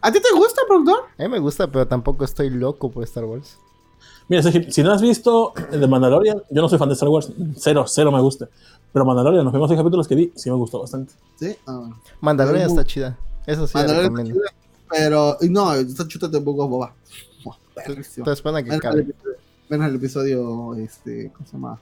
¿A 0.00 0.12
ti 0.12 0.20
te 0.20 0.36
gusta, 0.36 0.62
productor? 0.68 0.98
A 1.18 1.22
mí 1.22 1.28
me 1.28 1.40
gusta, 1.40 1.66
pero 1.66 1.86
tampoco 1.86 2.24
estoy 2.24 2.50
loco 2.50 2.90
por 2.90 3.02
Star 3.02 3.24
Wars. 3.24 3.58
Mira, 4.28 4.42
Sergio, 4.42 4.70
si 4.70 4.82
no 4.82 4.92
has 4.92 5.02
visto 5.02 5.52
el 5.70 5.80
de 5.80 5.86
Mandalorian, 5.86 6.42
yo 6.50 6.62
no 6.62 6.68
soy 6.68 6.78
fan 6.78 6.88
de 6.88 6.94
Star 6.94 7.08
Wars, 7.08 7.32
cero, 7.56 7.84
cero 7.88 8.10
me 8.10 8.20
gusta. 8.20 8.48
Pero 8.92 9.04
Mandalorian, 9.04 9.44
los 9.44 9.52
primeros 9.52 9.68
seis 9.68 9.78
capítulos 9.78 10.08
que 10.08 10.14
vi, 10.14 10.32
sí 10.34 10.50
me 10.50 10.56
gustó 10.56 10.80
bastante. 10.80 11.12
Sí, 11.36 11.56
ah, 11.66 11.78
bueno. 11.78 12.00
Mandalorian 12.20 12.66
Es 12.66 12.72
está 12.72 12.84
chida. 12.84 13.18
Eso 13.46 13.66
sí, 13.66 13.74
la 13.74 13.80
Mandalorian 13.80 14.12
está 14.12 14.22
recomiendo. 14.22 14.40
chida, 14.48 14.65
Pero, 14.90 15.36
no, 15.50 15.74
esta 15.74 16.06
chuta 16.06 16.28
de 16.28 16.38
Book 16.38 16.60
of 16.60 16.70
Boba. 16.70 16.94
Buah, 17.44 17.56
perrísimo. 17.74 18.22
Entonces, 18.24 18.38
espera 18.38 18.62
que 18.62 18.70
Ven 18.70 18.72
al 18.72 18.78
acabe. 18.78 19.00
episodio- 19.02 19.36
ven 19.68 19.82
al 19.82 19.94
episodio, 19.96 20.74
este, 20.76 21.30
¿cómo 21.34 21.46
se 21.46 21.52
llama? 21.52 21.80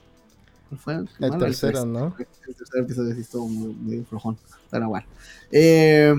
¿Cuál 0.70 0.80
fue? 0.80 0.94
El 1.26 1.38
tercero. 1.38 1.84
¿no? 1.84 2.14
El 2.48 2.54
tercer 2.54 2.80
episodio 2.82 3.14
sí 3.14 3.20
estuvo 3.20 3.46
muy, 3.48 3.74
muy 3.74 4.04
flojón. 4.04 4.36
Pero 4.70 4.88
bueno. 4.88 5.06
Eh, 5.52 6.14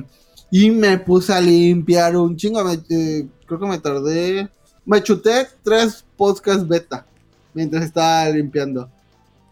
y 0.51 0.69
me 0.71 0.97
puse 0.99 1.33
a 1.33 1.41
limpiar 1.41 2.15
un 2.15 2.37
chingo. 2.37 2.63
me- 2.63 2.79
eh, 2.89 3.27
creo 3.47 3.59
que 3.59 3.65
me 3.65 3.79
tardé. 3.79 4.47
Me 4.85 5.01
chuté 5.01 5.47
tres 5.63 6.05
podcasts 6.15 6.67
beta 6.67 7.05
mientras 7.53 7.83
estaba 7.85 8.29
limpiando. 8.29 8.87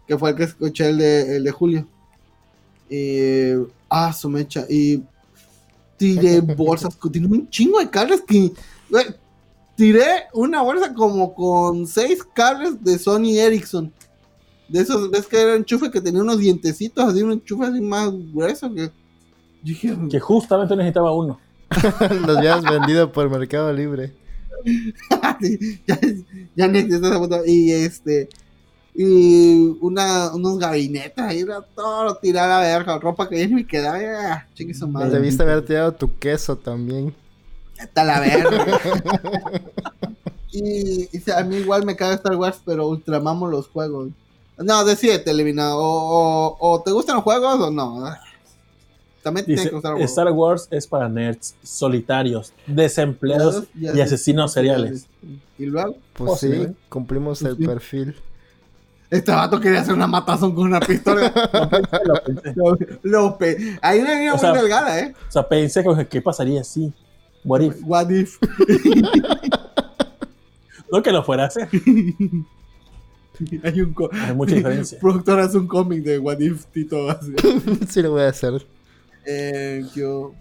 Que 0.06 0.16
fue 0.16 0.30
el 0.30 0.36
que 0.36 0.44
escuché 0.44 0.88
el 0.90 0.98
de, 0.98 1.36
el 1.36 1.44
de 1.44 1.50
Julio. 1.50 1.88
Y, 2.88 3.50
ah, 3.90 4.12
su 4.12 4.28
mecha. 4.28 4.64
Y 4.68 5.02
tiré 5.96 6.40
bolsas. 6.56 6.96
Tiene 7.12 7.26
un 7.28 7.48
chingo 7.50 7.78
de 7.78 7.90
cables 7.90 8.22
que. 8.26 8.52
güey, 8.90 9.04
tiré 9.76 10.04
una 10.32 10.62
bolsa 10.62 10.94
como 10.94 11.34
con 11.34 11.86
seis 11.86 12.22
cables 12.34 12.82
de 12.82 12.98
Sony 12.98 13.38
Ericsson. 13.38 13.92
De 14.68 14.80
esos, 14.80 15.10
ves 15.10 15.26
que 15.26 15.40
era 15.40 15.54
enchufe 15.56 15.90
que 15.90 16.00
tenía 16.00 16.22
unos 16.22 16.38
dientecitos, 16.38 17.04
así 17.04 17.22
un 17.22 17.32
enchufe 17.32 17.66
así 17.66 17.80
más 17.80 18.10
grueso 18.32 18.72
que. 18.72 18.90
Dije, 19.62 19.96
Que 20.10 20.20
justamente 20.20 20.76
necesitaba 20.76 21.12
uno. 21.12 21.38
Los 22.26 22.36
habías 22.36 22.62
vendido 22.62 23.10
por 23.12 23.28
Mercado 23.30 23.72
Libre. 23.72 24.12
Sí, 25.40 25.80
ya, 25.86 25.98
ya 26.54 27.18
puta- 27.18 27.46
Y 27.46 27.70
este. 27.72 28.28
Y 28.96 29.76
una, 29.80 30.32
unos 30.34 30.58
gabinetes 30.58 31.18
ahí, 31.18 31.44
todo 31.74 32.14
tirar 32.16 32.48
a 32.48 32.60
la 32.60 32.66
verga, 32.66 32.98
ropa 32.98 33.28
que 33.28 33.40
ya 33.40 33.46
ni 33.48 33.54
me 33.54 33.66
quedaba, 33.66 34.00
ya, 34.00 34.48
chingue 34.54 34.72
su 34.74 34.86
madre. 34.86 35.10
Debiste 35.10 35.42
haber 35.42 35.64
tirado 35.64 35.92
tu 35.92 36.16
queso 36.18 36.56
también. 36.56 37.12
Está 37.76 38.04
la 38.04 38.20
verga. 38.20 38.80
y, 40.52 41.08
a 41.32 41.42
mí 41.42 41.56
igual 41.56 41.84
me 41.84 41.96
caga 41.96 42.14
Star 42.14 42.36
Wars, 42.36 42.60
pero 42.64 42.86
ultramamo 42.88 43.48
los 43.48 43.66
juegos. 43.68 44.10
No, 44.56 44.84
decídete, 44.84 45.32
Elevina, 45.32 45.76
o, 45.76 45.80
o, 45.82 46.56
o 46.60 46.82
te 46.82 46.92
gustan 46.92 47.16
los 47.16 47.24
juegos 47.24 47.60
o 47.60 47.70
no. 47.72 48.04
También 49.24 49.44
te 49.44 49.54
tiene 49.54 49.60
Dice, 49.62 49.70
que 49.70 49.74
gustar 49.74 49.94
los 49.94 50.02
Star 50.02 50.30
Wars 50.30 50.68
es 50.70 50.86
para 50.86 51.08
nerds 51.08 51.56
solitarios, 51.64 52.52
desempleados 52.66 53.64
y 53.74 54.00
asesinos 54.00 54.52
seriales. 54.52 55.06
Y 55.58 55.66
luego, 55.66 55.96
Pues 56.12 56.30
Oh, 56.30 56.36
sí, 56.36 56.52
¿eh? 56.52 56.72
cumplimos 56.88 57.40
Pues 57.40 57.50
el 57.50 57.56
sí. 57.56 57.66
perfil. 57.66 58.14
Este 59.16 59.32
vato 59.32 59.60
quería 59.60 59.80
hacer 59.80 59.94
una 59.94 60.06
matazón 60.06 60.54
con 60.54 60.64
una 60.66 60.80
pistola. 60.80 61.32
Lo 62.04 62.14
pensé. 62.22 62.52
Lo- 62.54 62.76
lo 63.02 63.38
pe- 63.38 63.78
Hay 63.82 64.00
una 64.00 64.14
línea 64.14 64.32
O 64.32 64.36
muy 64.36 64.40
sea, 64.40 64.52
delgada, 64.52 64.98
¿eh? 65.00 65.14
O 65.28 65.30
sea, 65.32 65.46
pensé 65.48 65.82
que 65.84 66.06
qué 66.08 66.20
pasaría 66.22 66.62
si. 66.64 66.92
What 67.44 67.60
if? 67.60 67.76
What 67.84 68.10
if? 68.10 68.38
No 70.92 71.02
que 71.02 71.10
lo 71.10 71.24
fuera 71.24 71.44
a 71.44 71.46
hacer. 71.46 71.68
Hay 73.64 73.80
un 73.80 73.94
Hay 74.12 74.34
mucha 74.34 74.54
diferencia. 74.54 74.98
productor 75.00 75.40
hace 75.40 75.58
un 75.58 75.66
cómic 75.66 76.04
de 76.04 76.18
What 76.20 76.38
if 76.38 76.66
Tito 76.66 77.10
así. 77.10 77.34
sí 77.88 78.00
lo 78.00 78.12
voy 78.12 78.22
a 78.22 78.28
hacer. 78.28 78.64
Eh, 79.26 79.84
yo... 79.94 80.32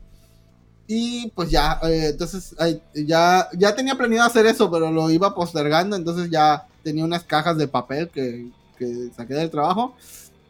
Y 0.85 1.31
pues 1.33 1.49
ya, 1.49 1.79
eh, 1.83 2.09
entonces 2.09 2.53
ay, 2.59 2.81
ya, 2.93 3.47
ya 3.57 3.73
tenía 3.73 3.95
planeado 3.95 4.27
hacer 4.27 4.45
eso, 4.45 4.69
pero 4.69 4.91
lo 4.91 5.09
iba 5.09 5.33
postergando, 5.33 5.95
entonces 5.95 6.29
ya 6.29 6.67
tenía 6.83 7.05
unas 7.05 7.23
cajas 7.23 7.57
de 7.57 7.67
papel 7.69 8.09
que, 8.09 8.49
que 8.77 9.09
saqué 9.15 9.33
del 9.33 9.49
trabajo. 9.49 9.95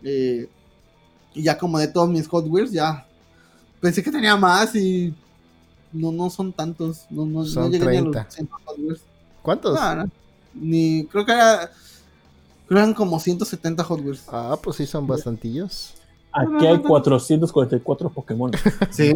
eh, 0.03 0.47
y 1.35 1.43
ya 1.43 1.57
como 1.57 1.79
de 1.79 1.87
todos 1.87 2.09
mis 2.09 2.27
Hot 2.27 2.45
Wheels, 2.47 2.71
ya 2.71 3.07
pensé 3.81 4.03
que 4.03 4.11
tenía 4.11 4.37
más 4.37 4.75
y 4.75 5.13
no, 5.91 6.11
no 6.11 6.29
son 6.29 6.53
tantos. 6.53 7.05
No, 7.09 7.25
no, 7.25 7.39
no 7.39 7.45
Son 7.45 7.71
llegué 7.71 7.85
ni 7.85 7.97
a 7.97 8.01
30. 8.01 8.23
los 8.23 8.33
100 8.33 8.49
Hot 8.49 8.77
Wheels. 8.77 9.01
¿Cuántos? 9.41 9.79
No, 9.79 9.95
no. 9.95 10.09
Ni, 10.53 11.05
creo 11.05 11.25
que 11.25 11.31
era, 11.31 11.71
creo 12.67 12.79
eran 12.79 12.93
como 12.93 13.19
170 13.19 13.83
Hot 13.83 14.01
Wheels. 14.01 14.23
Ah, 14.27 14.57
pues 14.61 14.77
sí, 14.77 14.85
son 14.85 15.07
bastantillos. 15.07 15.95
Aquí 16.33 16.65
hay 16.65 16.79
444 16.81 18.09
Pokémon. 18.09 18.51
¿Sí? 18.91 19.13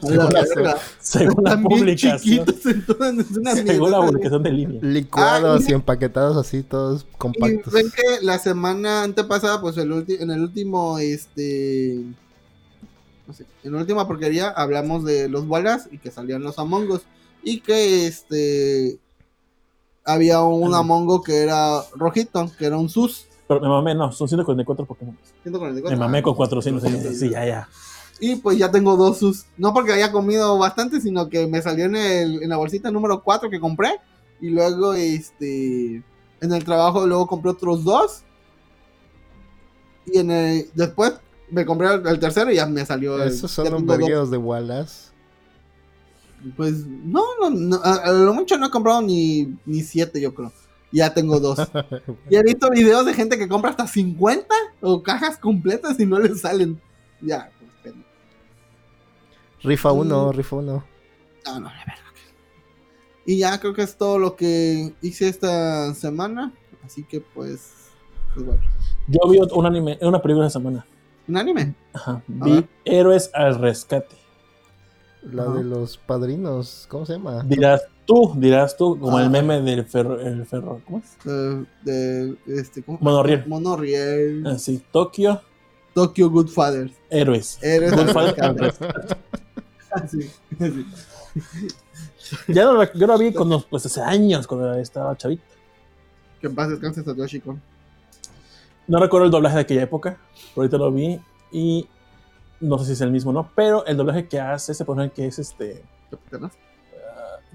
Según 0.00 0.32
la, 0.62 0.78
según 1.00 1.44
la 1.44 1.56
publicación. 1.60 2.46
entonces, 2.64 3.36
una 3.36 3.54
Según 3.56 3.90
la 3.90 4.00
publicación 4.06 4.42
de 4.44 4.50
línea. 4.52 4.80
Licuados 4.82 5.62
Ah, 5.62 5.64
y- 5.68 5.72
y 5.72 5.74
empaquetados 5.74 6.36
así, 6.36 6.62
todos 6.62 7.02
Y 7.12 7.16
compactos. 7.18 7.72
ven 7.72 7.90
que 7.90 8.24
la 8.24 8.38
semana 8.38 9.02
antepasada, 9.02 9.60
pues 9.60 9.76
el 9.78 9.92
en 10.08 10.30
el 10.30 10.40
último, 10.40 10.98
este. 10.98 12.04
No 13.26 13.32
sé, 13.34 13.44
en 13.64 13.72
la 13.72 13.80
última 13.80 14.06
porquería 14.06 14.48
hablamos 14.50 15.04
de 15.04 15.28
los 15.28 15.46
bolas 15.48 15.88
y 15.90 15.98
que 15.98 16.12
salían 16.12 16.42
los 16.44 16.58
Among 16.60 16.88
Us. 16.92 17.02
Y 17.42 17.60
que 17.60 18.06
este. 18.06 18.98
Había 20.04 20.42
un 20.42 20.68
Ajá. 20.72 20.78
Among 20.82 21.08
Us 21.08 21.24
que 21.24 21.38
era 21.38 21.80
rojito, 21.96 22.48
que 22.56 22.66
era 22.66 22.76
un 22.78 22.88
SUS. 22.88 23.26
Pero 23.48 23.60
me 23.60 23.68
mamé, 23.68 23.94
no, 23.94 24.10
son 24.12 24.26
144 24.28 24.84
Pokémon. 24.86 25.16
144. 25.42 25.96
Me 25.96 26.04
mamé 26.04 26.22
con 26.22 26.34
Ah, 26.34 26.36
400. 26.36 26.82
sí, 26.82 27.14
Sí, 27.14 27.30
ya, 27.30 27.44
ya. 27.46 27.68
Y 28.18 28.36
pues 28.36 28.58
ya 28.58 28.70
tengo 28.70 28.96
dos 28.96 29.18
sus. 29.18 29.44
No 29.56 29.72
porque 29.74 29.92
haya 29.92 30.10
comido 30.10 30.56
bastante, 30.58 31.00
sino 31.00 31.28
que 31.28 31.46
me 31.46 31.60
salió 31.62 31.84
en, 31.84 31.96
el, 31.96 32.42
en 32.42 32.48
la 32.48 32.56
bolsita 32.56 32.90
número 32.90 33.22
4 33.22 33.50
que 33.50 33.60
compré. 33.60 33.90
Y 34.40 34.50
luego, 34.50 34.94
este. 34.94 36.02
En 36.40 36.52
el 36.52 36.64
trabajo, 36.64 37.06
luego 37.06 37.26
compré 37.26 37.50
otros 37.52 37.84
dos. 37.84 38.22
Y 40.06 40.18
en 40.18 40.30
el, 40.30 40.70
después 40.74 41.14
me 41.50 41.64
compré 41.64 41.88
el, 41.94 42.18
tercero 42.18 42.50
y 42.50 42.56
ya 42.56 42.66
me 42.66 42.84
salió. 42.84 43.22
el- 43.22 43.28
Esos 43.28 43.50
son 43.50 43.70
los 43.70 43.84
vergueos 43.86 44.30
de 44.30 44.36
Wallace. 44.38 45.10
Pues 46.56 46.86
no, 46.86 47.22
no, 47.40 47.50
no, 47.50 47.76
a, 47.82 47.94
a 47.94 48.12
lo 48.12 48.32
mucho 48.34 48.56
no 48.58 48.66
he 48.66 48.70
comprado 48.70 49.02
ni, 49.02 49.56
ni 49.64 49.82
siete, 49.82 50.20
yo 50.20 50.34
creo. 50.34 50.52
Ya 50.96 51.12
tengo 51.12 51.38
dos. 51.40 51.58
y 52.30 52.36
he 52.36 52.42
visto 52.42 52.70
videos 52.70 53.04
de 53.04 53.12
gente 53.12 53.36
que 53.38 53.48
compra 53.48 53.70
hasta 53.70 53.86
50 53.86 54.46
o 54.80 55.02
cajas 55.02 55.36
completas 55.36 56.00
y 56.00 56.06
no 56.06 56.18
les 56.18 56.40
salen. 56.40 56.80
Ya, 57.20 57.50
pues, 57.58 57.70
pero- 57.82 57.96
rifa 59.62 59.92
uno, 59.92 60.28
Mm. 60.28 60.32
rifa 60.36 60.56
uno. 60.56 60.84
No, 61.44 61.60
no, 61.60 61.66
la 61.68 61.78
verdad. 61.78 62.02
Y 63.26 63.38
ya 63.38 63.58
creo 63.60 63.74
que 63.74 63.82
es 63.82 63.96
todo 63.96 64.18
lo 64.18 64.36
que 64.36 64.94
hice 65.02 65.28
esta 65.28 65.92
semana. 65.94 66.52
Así 66.84 67.02
que 67.02 67.20
pues. 67.20 67.72
Pues 68.34 68.46
bueno. 68.46 68.62
Yo 69.08 69.20
vi 69.28 69.38
un 69.52 69.66
anime, 69.66 69.98
una 70.00 70.22
película 70.22 70.46
esta 70.46 70.60
semana. 70.60 70.86
¿Un 71.28 71.36
anime? 71.36 71.74
Ajá. 71.92 72.12
A 72.40 72.44
Vi 72.44 72.52
ver. 72.52 72.68
Héroes 72.84 73.30
al 73.34 73.58
Rescate. 73.58 74.14
La 75.32 75.44
de 75.48 75.64
los 75.64 75.98
padrinos, 75.98 76.86
¿cómo 76.88 77.04
se 77.04 77.14
llama? 77.14 77.42
Dirás 77.44 77.82
tú, 78.04 78.32
dirás 78.36 78.76
tú, 78.76 78.98
como 78.98 79.16
Ah. 79.18 79.22
el 79.24 79.30
meme 79.30 79.60
del 79.60 79.84
ferro, 79.84 80.20
el 80.20 80.46
ferro, 80.46 80.80
¿cómo 80.86 80.98
es? 80.98 81.16
Eh, 81.26 81.64
de 81.82 82.36
este. 82.46 82.82
¿cómo? 82.82 82.98
Monorriel. 83.00 83.44
Monorriel. 83.46 84.46
Así, 84.46 84.82
Tokio, 84.92 85.40
Tokyo 85.94 86.30
Good 86.30 86.48
Fathers. 86.48 86.92
Héroes. 87.10 87.58
Eres 87.62 87.92
Good 87.96 88.08
Father 88.12 88.44
al 88.44 88.56
Rescate. 88.58 89.16
sí, 90.08 90.30
sí. 90.58 90.86
Ya 92.48 92.64
no, 92.64 92.72
lo- 92.74 92.92
yo 92.92 93.06
lo 93.06 93.18
vi 93.18 93.32
cuando, 93.32 93.64
pues 93.68 93.86
hace 93.86 94.00
años, 94.00 94.46
cuando 94.46 94.74
estaba 94.74 95.16
chavito. 95.16 95.42
Que 96.40 96.46
en 96.46 96.54
paz 96.54 96.68
descanse 96.70 97.02
Satoshi 97.02 97.40
Kon. 97.40 97.60
No 98.86 99.00
recuerdo 99.00 99.26
el 99.26 99.30
doblaje 99.32 99.56
de 99.56 99.62
aquella 99.62 99.82
época, 99.82 100.18
pero 100.54 100.62
ahorita 100.62 100.76
lo 100.78 100.92
vi 100.92 101.20
y 101.50 101.88
no 102.60 102.78
sé 102.78 102.86
si 102.86 102.92
es 102.92 103.00
el 103.00 103.10
mismo 103.10 103.30
o 103.30 103.34
no, 103.34 103.50
pero 103.54 103.84
el 103.86 103.96
doblaje 103.96 104.26
que 104.26 104.40
hace 104.40 104.72
ese 104.72 104.84
personaje 104.84 105.12
que 105.12 105.26
es 105.26 105.38
este, 105.38 105.82
Capitanas. 106.10 106.52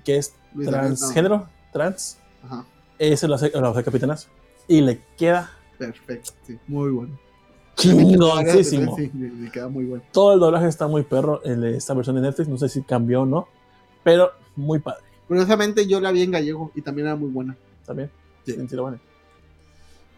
que 0.03 0.17
es 0.17 0.33
Luis 0.53 0.69
Daniel, 0.69 0.91
no. 0.91 0.97
transgénero, 0.97 1.49
trans, 1.71 2.17
Ajá. 2.43 2.65
ese 2.99 3.27
lo 3.27 3.35
hace, 3.35 3.51
lo 3.53 3.67
hace 3.67 3.83
Capitanazo. 3.83 4.29
Y 4.67 4.81
le 4.81 5.01
queda 5.17 5.51
Perfecto. 5.81 6.31
Sí, 6.45 6.59
muy 6.67 6.91
bueno. 6.91 7.17
Chingoncísimo. 7.75 8.95
Sí, 8.95 9.09
sí, 9.11 9.49
queda 9.51 9.67
muy 9.67 9.85
bueno. 9.85 10.03
Todo 10.11 10.35
el 10.35 10.39
doblaje 10.39 10.67
está 10.67 10.85
muy 10.85 11.01
perro 11.01 11.41
en 11.43 11.63
esta 11.63 11.95
versión 11.95 12.17
de 12.17 12.21
Netflix. 12.21 12.47
No 12.47 12.57
sé 12.57 12.69
si 12.69 12.83
cambió 12.83 13.23
o 13.23 13.25
no, 13.25 13.47
pero 14.03 14.31
muy 14.55 14.77
padre. 14.77 15.01
Curiosamente 15.27 15.87
yo 15.87 15.99
la 15.99 16.11
vi 16.11 16.21
en 16.21 16.29
gallego 16.29 16.71
y 16.75 16.83
también 16.83 17.07
era 17.07 17.15
muy 17.15 17.31
buena. 17.31 17.57
También. 17.83 18.11
Sí. 18.45 18.51
Sí, 18.51 18.67
sí 18.69 18.75
lo 18.75 18.83
vale. 18.83 18.99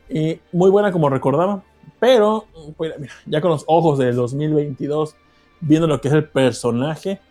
Y 0.10 0.42
muy 0.52 0.70
buena 0.70 0.92
como 0.92 1.10
recordaba. 1.10 1.64
Pero, 2.04 2.46
pues, 2.76 3.00
mira, 3.00 3.14
ya 3.26 3.40
con 3.40 3.52
los 3.52 3.64
ojos 3.66 3.98
del 3.98 4.14
2022, 4.18 5.16
viendo 5.62 5.88
lo 5.88 6.02
que 6.02 6.10
es 6.10 6.14
el 6.14 6.26
personaje, 6.28 7.22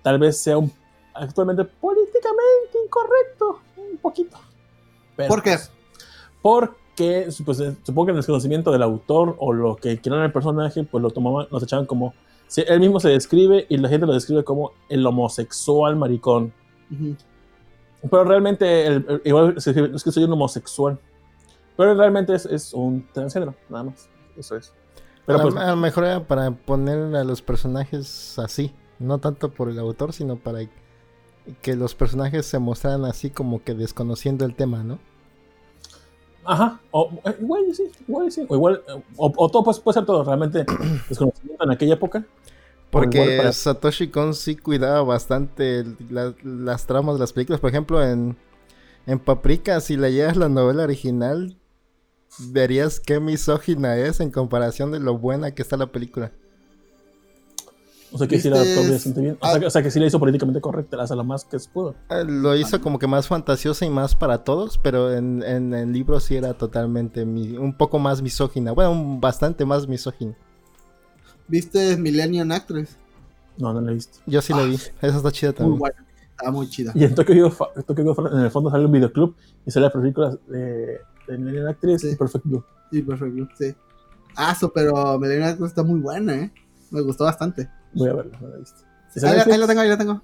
tal 0.00 0.18
vez 0.18 0.40
sea 0.40 0.56
un, 0.56 0.72
actualmente 1.12 1.62
políticamente 1.64 2.78
incorrecto. 2.86 3.60
Un 3.76 3.98
poquito. 3.98 4.38
Pero, 5.14 5.28
¿Por 5.28 5.42
qué? 5.42 5.50
pues, 5.50 5.70
porque 6.40 7.28
pues, 7.44 7.60
eh, 7.60 7.76
supongo 7.82 8.06
que 8.06 8.10
en 8.12 8.16
el 8.16 8.20
desconocimiento 8.20 8.72
del 8.72 8.82
autor 8.82 9.36
o 9.40 9.52
lo 9.52 9.76
que 9.76 9.98
quieran 9.98 10.22
el 10.22 10.32
personaje, 10.32 10.84
pues 10.84 11.02
lo 11.02 11.10
tomaban, 11.10 11.46
nos 11.50 11.62
echaban 11.62 11.84
como. 11.84 12.14
si 12.46 12.62
él 12.66 12.80
mismo 12.80 12.98
se 13.00 13.10
describe 13.10 13.66
y 13.68 13.76
la 13.76 13.90
gente 13.90 14.06
lo 14.06 14.14
describe 14.14 14.42
como 14.42 14.72
el 14.88 15.04
homosexual 15.06 15.96
maricón. 15.96 16.50
Pero 18.10 18.24
realmente, 18.24 18.86
el- 18.86 19.04
el- 19.06 19.22
igual 19.24 19.54
es 19.58 19.64
que 20.02 20.10
soy 20.12 20.24
un 20.24 20.32
homosexual. 20.32 20.98
Pero 21.78 21.94
realmente 21.94 22.34
es, 22.34 22.44
es 22.44 22.74
un 22.74 23.06
transgénero, 23.12 23.54
nada 23.70 23.84
más. 23.84 24.10
Eso 24.36 24.56
es. 24.56 24.74
Pero 25.24 25.38
a, 25.38 25.42
pues, 25.42 25.56
a 25.56 25.70
lo 25.70 25.76
mejor 25.76 26.04
era 26.04 26.26
para 26.26 26.50
poner 26.50 27.14
a 27.16 27.24
los 27.24 27.40
personajes 27.40 28.38
así. 28.38 28.74
No 28.98 29.18
tanto 29.18 29.50
por 29.52 29.70
el 29.70 29.78
autor, 29.78 30.12
sino 30.12 30.36
para 30.36 30.58
que 31.62 31.76
los 31.76 31.94
personajes 31.94 32.44
se 32.46 32.58
mostraran 32.58 33.04
así 33.06 33.30
como 33.30 33.62
que 33.62 33.72
desconociendo 33.74 34.44
el 34.44 34.54
tema, 34.54 34.82
¿no? 34.84 34.98
ajá. 36.44 36.80
O, 36.90 37.10
eh, 37.24 37.36
igual 37.40 37.62
sí, 37.74 37.90
igual 38.06 38.32
sí. 38.32 38.44
O 38.48 38.54
igual, 38.56 38.82
o, 39.16 39.32
o 39.36 39.48
todo 39.48 39.62
pues, 39.64 39.78
puede 39.78 39.94
ser 39.94 40.04
todo. 40.06 40.24
Realmente, 40.24 40.64
desconocimiento 41.08 41.64
en 41.64 41.70
aquella 41.70 41.94
época. 41.94 42.24
Porque 42.90 43.36
para- 43.38 43.52
Satoshi 43.52 44.08
Kon 44.08 44.34
sí 44.34 44.56
cuidaba 44.56 45.02
bastante 45.02 45.84
la- 46.10 46.34
las 46.42 46.86
tramas 46.86 47.14
de 47.16 47.20
las 47.20 47.32
películas. 47.32 47.60
Por 47.60 47.70
ejemplo, 47.70 48.02
en, 48.02 48.36
en 49.06 49.18
Paprika, 49.18 49.80
si 49.80 49.96
leías 49.96 50.36
la 50.36 50.48
novela 50.48 50.84
original, 50.84 51.56
verías 52.38 53.00
qué 53.00 53.20
misógina 53.20 53.96
es 53.96 54.20
en 54.20 54.30
comparación 54.30 54.90
de 54.92 55.00
lo 55.00 55.18
buena 55.18 55.52
que 55.54 55.62
está 55.62 55.76
la 55.76 55.86
película. 55.92 56.32
O 58.10 58.16
sea 58.16 58.26
que 58.26 58.40
sí 58.40 58.48
la 58.48 58.56
¿Viste? 58.62 58.72
adaptó 58.74 58.92
bastante 58.92 59.20
bien. 59.20 59.38
O 59.40 59.46
sea, 59.50 59.60
que- 59.60 59.66
o 59.66 59.70
sea 59.70 59.82
que 59.82 59.90
sí 59.90 60.00
la 60.00 60.06
hizo 60.06 60.18
políticamente 60.18 60.60
correcta, 60.62 61.00
hasta 61.02 61.14
lo 61.14 61.24
más 61.24 61.44
que 61.44 61.58
se 61.58 61.68
pudo. 61.68 61.94
Eh, 62.08 62.24
Lo 62.24 62.56
hizo 62.56 62.80
como 62.80 62.98
que 62.98 63.06
más 63.06 63.28
fantasiosa 63.28 63.84
y 63.84 63.90
más 63.90 64.14
para 64.14 64.44
todos, 64.44 64.78
pero 64.78 65.12
en, 65.12 65.42
en 65.42 65.74
el 65.74 65.92
libro 65.92 66.18
sí 66.18 66.34
era 66.36 66.54
totalmente 66.54 67.26
mi- 67.26 67.58
un 67.58 67.76
poco 67.76 67.98
más 67.98 68.22
misógina. 68.22 68.72
Bueno, 68.72 68.92
un- 68.92 69.20
bastante 69.20 69.66
más 69.66 69.86
misógina. 69.86 70.34
¿Viste 71.48 71.96
Millennium 71.98 72.50
Actress? 72.50 72.96
No, 73.58 73.74
no 73.74 73.80
la 73.82 73.90
he 73.90 73.94
visto. 73.94 74.20
Yo 74.26 74.40
sí 74.40 74.54
la 74.54 74.62
vi. 74.64 74.74
Esa 74.74 75.16
está 75.16 75.30
chida 75.30 75.50
Muy 75.50 75.56
también. 75.58 75.78
buena. 75.78 76.06
Estaba 76.30 76.50
muy 76.52 76.68
chida. 76.70 76.92
Y 76.94 77.04
en 77.04 77.14
Tokyo, 77.14 77.52
en 78.32 78.38
el 78.40 78.50
fondo 78.50 78.70
sale 78.70 78.86
un 78.86 78.92
videoclub 78.92 79.34
y 79.66 79.70
sale 79.70 79.86
la 79.86 79.92
película 79.92 80.34
de, 80.46 81.00
de 81.28 81.38
Millennium 81.38 81.68
Actress 81.68 82.02
Sí. 82.02 82.10
y 82.10 82.16
Perfect 82.16 82.44
Blue. 82.46 82.64
Sí, 82.90 83.02
perfecto. 83.02 83.48
Sí. 83.58 83.74
Ah, 84.36 84.56
pero 84.74 85.18
Millennium 85.18 85.48
Actress 85.48 85.68
está 85.70 85.82
muy 85.82 86.00
buena, 86.00 86.34
¿eh? 86.34 86.52
Me 86.90 87.00
gustó 87.02 87.24
bastante. 87.24 87.68
Voy 87.92 88.08
a 88.08 88.14
verla, 88.14 88.38
no 88.40 88.48
la 88.48 88.56
he 88.56 88.58
visto. 88.60 88.80
¿Sí 89.14 89.26
Ahí, 89.26 89.38
ahí 89.38 89.58
la 89.58 89.66
tengo, 89.66 89.80
ahí 89.80 89.88
la 89.88 89.98
tengo. 89.98 90.22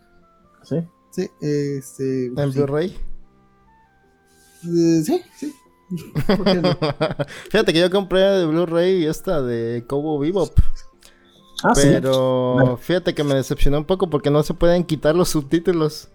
Sí. 0.62 0.76
Sí, 1.10 1.30
este. 1.40 2.26
En 2.26 2.52
sí. 2.52 2.58
Blu-ray. 2.58 2.96
Eh, 4.64 5.02
sí, 5.04 5.22
sí. 5.36 5.54
¿Por 6.26 6.44
qué 6.44 6.54
no? 6.54 6.70
Fíjate 7.50 7.72
que 7.72 7.80
yo 7.80 7.90
compré 7.90 8.20
de 8.20 8.46
Blu-ray 8.46 9.04
esta 9.06 9.42
de 9.42 9.84
Cobo 9.86 10.18
Bebop. 10.18 10.58
Ah, 11.62 11.72
pero 11.74 12.78
fíjate 12.80 13.14
que 13.14 13.24
me 13.24 13.34
decepcionó 13.34 13.78
un 13.78 13.84
poco 13.86 14.10
porque 14.10 14.30
no 14.30 14.42
se 14.42 14.52
pueden 14.52 14.84
quitar 14.84 15.14
los 15.14 15.30
subtítulos. 15.30 16.08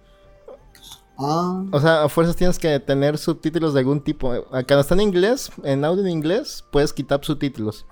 Ah, 1.19 1.65
O 1.71 1.79
sea, 1.81 2.03
a 2.03 2.09
fuerzas 2.09 2.35
tienes 2.35 2.57
que 2.57 2.79
tener 2.79 3.17
subtítulos 3.17 3.73
de 3.73 3.81
algún 3.81 4.01
tipo. 4.01 4.31
Acá 4.51 4.79
está 4.79 4.95
en 4.95 5.01
inglés, 5.01 5.51
en 5.63 5.83
audio 5.83 6.03
en 6.03 6.11
inglés, 6.11 6.63
puedes 6.71 6.93
quitar 6.93 7.23
subtítulos. 7.23 7.85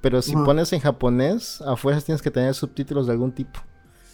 Pero 0.00 0.20
si 0.20 0.34
pones 0.34 0.72
en 0.72 0.80
japonés, 0.80 1.62
a 1.62 1.76
fuerzas 1.76 2.04
tienes 2.04 2.20
que 2.20 2.30
tener 2.30 2.54
subtítulos 2.54 3.06
de 3.06 3.12
algún 3.12 3.32
tipo. 3.32 3.60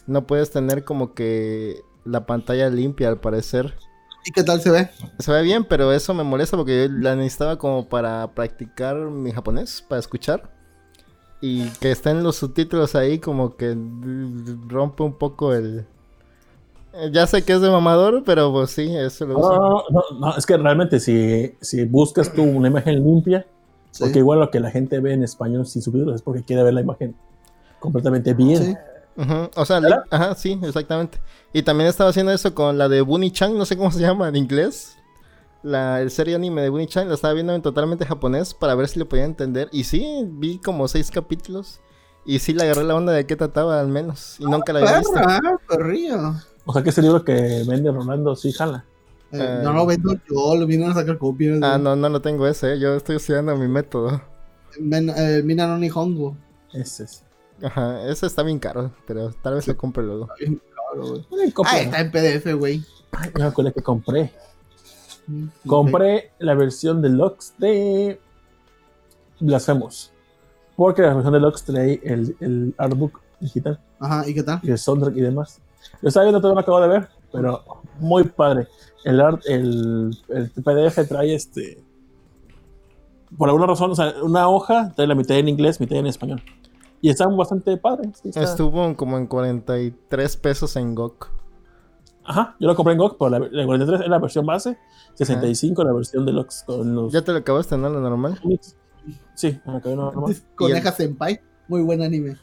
No 0.05 0.27
puedes 0.27 0.51
tener 0.51 0.83
como 0.83 1.15
que 1.15 1.81
la 2.05 2.27
pantalla 2.27 2.69
limpia, 2.69 3.09
al 3.09 3.19
parecer. 3.19 3.75
¿y 4.25 4.31
qué 4.31 4.43
tal 4.43 4.61
se 4.61 4.69
ve? 4.69 4.89
Se 5.17 5.31
ve 5.31 5.41
bien, 5.41 5.63
pero 5.63 5.91
eso 5.91 6.13
me 6.13 6.23
molesta 6.23 6.57
porque 6.57 6.87
yo 6.87 6.93
la 6.93 7.15
necesitaba 7.15 7.57
como 7.57 7.89
para 7.89 8.35
practicar 8.35 8.97
mi 8.97 9.31
japonés, 9.31 9.83
para 9.87 9.99
escuchar. 9.99 10.53
Y 11.41 11.69
que 11.79 11.91
estén 11.91 12.21
los 12.21 12.35
subtítulos 12.35 12.95
ahí 12.95 13.17
como 13.17 13.55
que 13.55 13.75
rompe 14.67 15.03
un 15.03 15.17
poco 15.17 15.53
el... 15.53 15.87
Ya 17.11 17.27
sé 17.27 17.43
que 17.43 17.53
es 17.53 17.61
de 17.61 17.69
mamador, 17.69 18.23
pero 18.25 18.51
pues 18.51 18.71
sí, 18.71 18.95
eso 18.95 19.25
lo 19.25 19.33
No, 19.33 19.39
uso. 19.39 19.55
no, 19.59 19.83
no, 19.89 20.19
no, 20.19 20.37
es 20.37 20.45
que 20.45 20.57
realmente 20.57 20.99
si, 20.99 21.55
si 21.61 21.85
buscas 21.85 22.31
tú 22.33 22.43
una 22.43 22.67
imagen 22.67 23.03
limpia, 23.03 23.45
Sí. 23.91 24.03
porque 24.03 24.19
igual 24.19 24.39
lo 24.39 24.51
que 24.51 24.59
la 24.59 24.69
gente 24.69 24.99
ve 24.99 25.13
en 25.13 25.23
español 25.23 25.65
sin 25.65 25.81
subtítulos 25.81 26.15
es 26.15 26.21
porque 26.21 26.43
quiere 26.43 26.61
ver 26.63 26.73
la 26.75 26.81
imagen 26.81 27.15
completamente 27.79 28.33
bien. 28.33 28.63
Sí. 28.63 28.75
O 29.55 29.65
sea, 29.65 29.81
ajá, 30.11 30.35
sí, 30.35 30.57
exactamente. 30.63 31.19
Y 31.51 31.63
también 31.63 31.89
estaba 31.89 32.09
haciendo 32.11 32.31
eso 32.31 32.53
con 32.53 32.77
la 32.77 32.87
de 32.87 33.01
Bunny 33.01 33.31
Chan, 33.31 33.57
no 33.57 33.65
sé 33.65 33.75
cómo 33.75 33.91
se 33.91 33.99
llama 33.99 34.29
en 34.29 34.35
inglés. 34.35 34.95
La 35.61 35.99
el 36.01 36.09
serie 36.11 36.35
anime 36.35 36.61
de 36.61 36.69
Bunny 36.69 36.87
Chan 36.87 37.09
la 37.09 37.15
estaba 37.15 37.33
viendo 37.33 37.53
en 37.53 37.61
totalmente 37.61 38.05
japonés 38.05 38.53
para 38.53 38.75
ver 38.75 38.87
si 38.87 38.97
le 38.99 39.05
podía 39.05 39.25
entender. 39.25 39.67
Y 39.73 39.83
sí, 39.83 40.23
vi 40.25 40.59
como 40.59 40.87
seis 40.87 41.11
capítulos. 41.11 41.81
Y 42.25 42.39
sí 42.39 42.53
le 42.53 42.63
agarré 42.63 42.83
la 42.83 42.95
onda 42.95 43.11
de 43.11 43.25
qué 43.25 43.35
trataba 43.35 43.79
al 43.79 43.87
menos. 43.87 44.35
Y 44.39 44.45
nunca 44.45 44.71
la 44.71 44.79
había 44.79 44.99
visto. 44.99 45.13
Perra, 45.15 45.59
perrillo. 45.67 46.33
O 46.69 46.73
sea 46.73 46.83
que 46.83 46.91
ese 46.91 47.01
libro 47.01 47.23
que 47.23 47.63
vende 47.67 47.91
Rolando 47.91 48.35
sí 48.35 48.51
jala. 48.51 48.85
Eh, 49.31 49.39
Eh. 49.41 49.61
no 49.63 49.73
lo 49.73 49.87
vendo 49.87 50.13
yo, 50.29 50.55
lo 50.55 50.67
vienen 50.67 50.91
a 50.91 50.93
sacar 50.93 51.17
copias. 51.17 51.57
Ah, 51.63 51.79
no, 51.79 51.95
no 51.95 52.09
lo 52.09 52.21
tengo 52.21 52.45
ese, 52.45 52.73
¿eh? 52.73 52.79
yo 52.79 52.93
estoy 52.93 53.15
estudiando 53.15 53.57
mi 53.57 53.67
método. 53.67 54.21
Men- 54.79 55.09
eh, 55.09 55.41
Mina 55.43 55.65
no 55.65 55.79
Nihongo. 55.79 56.37
Ese 56.71 57.05
es. 57.05 57.23
Ajá, 57.63 58.07
ese 58.07 58.27
está 58.27 58.43
bien 58.43 58.59
caro, 58.59 58.91
pero 59.07 59.31
tal 59.41 59.55
vez 59.55 59.67
lo 59.67 59.75
compre 59.75 60.03
luego. 60.03 60.25
Está 60.25 60.35
bien 60.37 60.61
caro, 60.75 61.07
güey. 61.07 61.25
Ah, 61.65 61.79
está 61.79 62.01
en 62.01 62.11
PDF, 62.11 62.53
güey. 62.53 62.83
Ay, 63.13 63.31
me 63.35 63.43
acuerdo 63.45 63.73
que 63.73 63.81
compré. 63.81 64.31
Mm, 65.25 65.47
Compré 65.67 66.31
la 66.37 66.53
versión 66.53 67.01
deluxe 67.01 67.53
de 67.57 68.19
Blasphemous. 69.39 70.11
Porque 70.75 71.01
la 71.01 71.13
versión 71.15 71.33
deluxe 71.33 71.63
trae 71.65 71.99
el, 72.03 72.35
el 72.39 72.75
artbook 72.77 73.21
digital 73.39 73.79
Ajá, 73.99 74.27
¿y 74.29 74.33
qué 74.35 74.43
tal? 74.43 74.59
y 74.61 74.69
el 74.69 74.77
soundtrack 74.77 75.17
y 75.17 75.21
demás. 75.21 75.59
Lo 76.01 76.07
estaba 76.09 76.25
viendo, 76.25 76.39
todavía 76.41 76.55
no 76.55 76.61
acabo 76.61 76.81
de 76.81 76.87
ver, 76.87 77.09
pero 77.31 77.63
muy 77.99 78.23
padre. 78.23 78.67
El, 79.03 79.21
art, 79.21 79.41
el, 79.47 80.17
el 80.29 80.49
PDF 80.51 81.07
trae 81.07 81.33
este. 81.33 81.83
Por 83.37 83.47
alguna 83.49 83.67
razón, 83.67 83.91
o 83.91 83.95
sea, 83.95 84.13
una 84.23 84.47
hoja 84.49 84.91
trae 84.95 85.07
la 85.07 85.15
mitad 85.15 85.37
en 85.37 85.47
inglés, 85.49 85.79
mitad 85.79 85.97
en 85.97 86.07
español. 86.07 86.41
Y 87.01 87.09
está 87.09 87.27
bastante 87.27 87.77
padre. 87.77 88.09
sí, 88.21 88.29
está- 88.29 88.43
Estuvo 88.43 88.85
en 88.85 88.95
como 88.95 89.17
en 89.17 89.27
43 89.27 90.37
pesos 90.37 90.75
en 90.75 90.95
GOK. 90.95 91.31
Ajá, 92.25 92.55
yo 92.59 92.67
lo 92.67 92.75
compré 92.75 92.93
en 92.93 92.99
GOG, 92.99 93.17
pero 93.17 93.29
la, 93.29 93.39
la 93.39 93.65
43 93.65 94.01
es 94.01 94.07
la 94.07 94.19
versión 94.19 94.45
base, 94.45 94.77
65 95.15 95.83
la 95.83 95.93
versión 95.93 96.25
deluxe 96.25 96.63
con 96.63 96.93
los 96.93 97.11
¿Ya 97.11 97.23
te 97.23 97.31
lo 97.31 97.39
acabaste, 97.39 97.75
no? 97.77 97.89
Lo 97.89 97.99
normal. 98.01 98.39
Sí, 99.33 99.59
me 99.65 99.77
acabé 99.77 99.95
no, 99.95 100.11
nomás. 100.11 100.43
Coneja 100.55 100.91
Senpai. 100.91 101.39
Muy 101.67 101.81
buen 101.81 102.01
anime. 102.01 102.37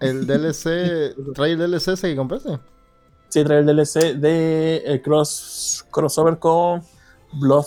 El 0.00 0.26
DLC, 0.26 1.14
¿trae 1.34 1.52
el 1.52 1.58
DLC 1.58 1.88
ese 1.88 2.10
que 2.10 2.16
compraste? 2.16 2.58
Sí, 3.28 3.44
trae 3.44 3.60
el 3.60 3.66
DLC 3.66 4.14
de 4.16 4.78
el 4.78 5.02
cross, 5.02 5.84
crossover 5.90 6.38
con 6.38 6.82
Blood, 7.32 7.66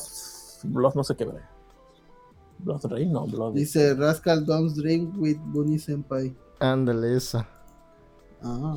Blood 0.63 0.95
no 0.95 1.03
sé 1.03 1.15
qué, 1.15 1.25
¿verdad? 1.25 1.49
Blood 2.59 2.85
Rain, 2.85 3.11
no, 3.11 3.25
Blood. 3.25 3.53
Dice 3.53 3.93
Rascal 3.95 4.45
Don't 4.45 4.75
Drink 4.75 5.13
with 5.17 5.37
Bunny 5.45 5.79
Senpai. 5.79 6.35
Ándale, 6.59 7.15
esa. 7.15 7.47
Ah. 8.43 8.75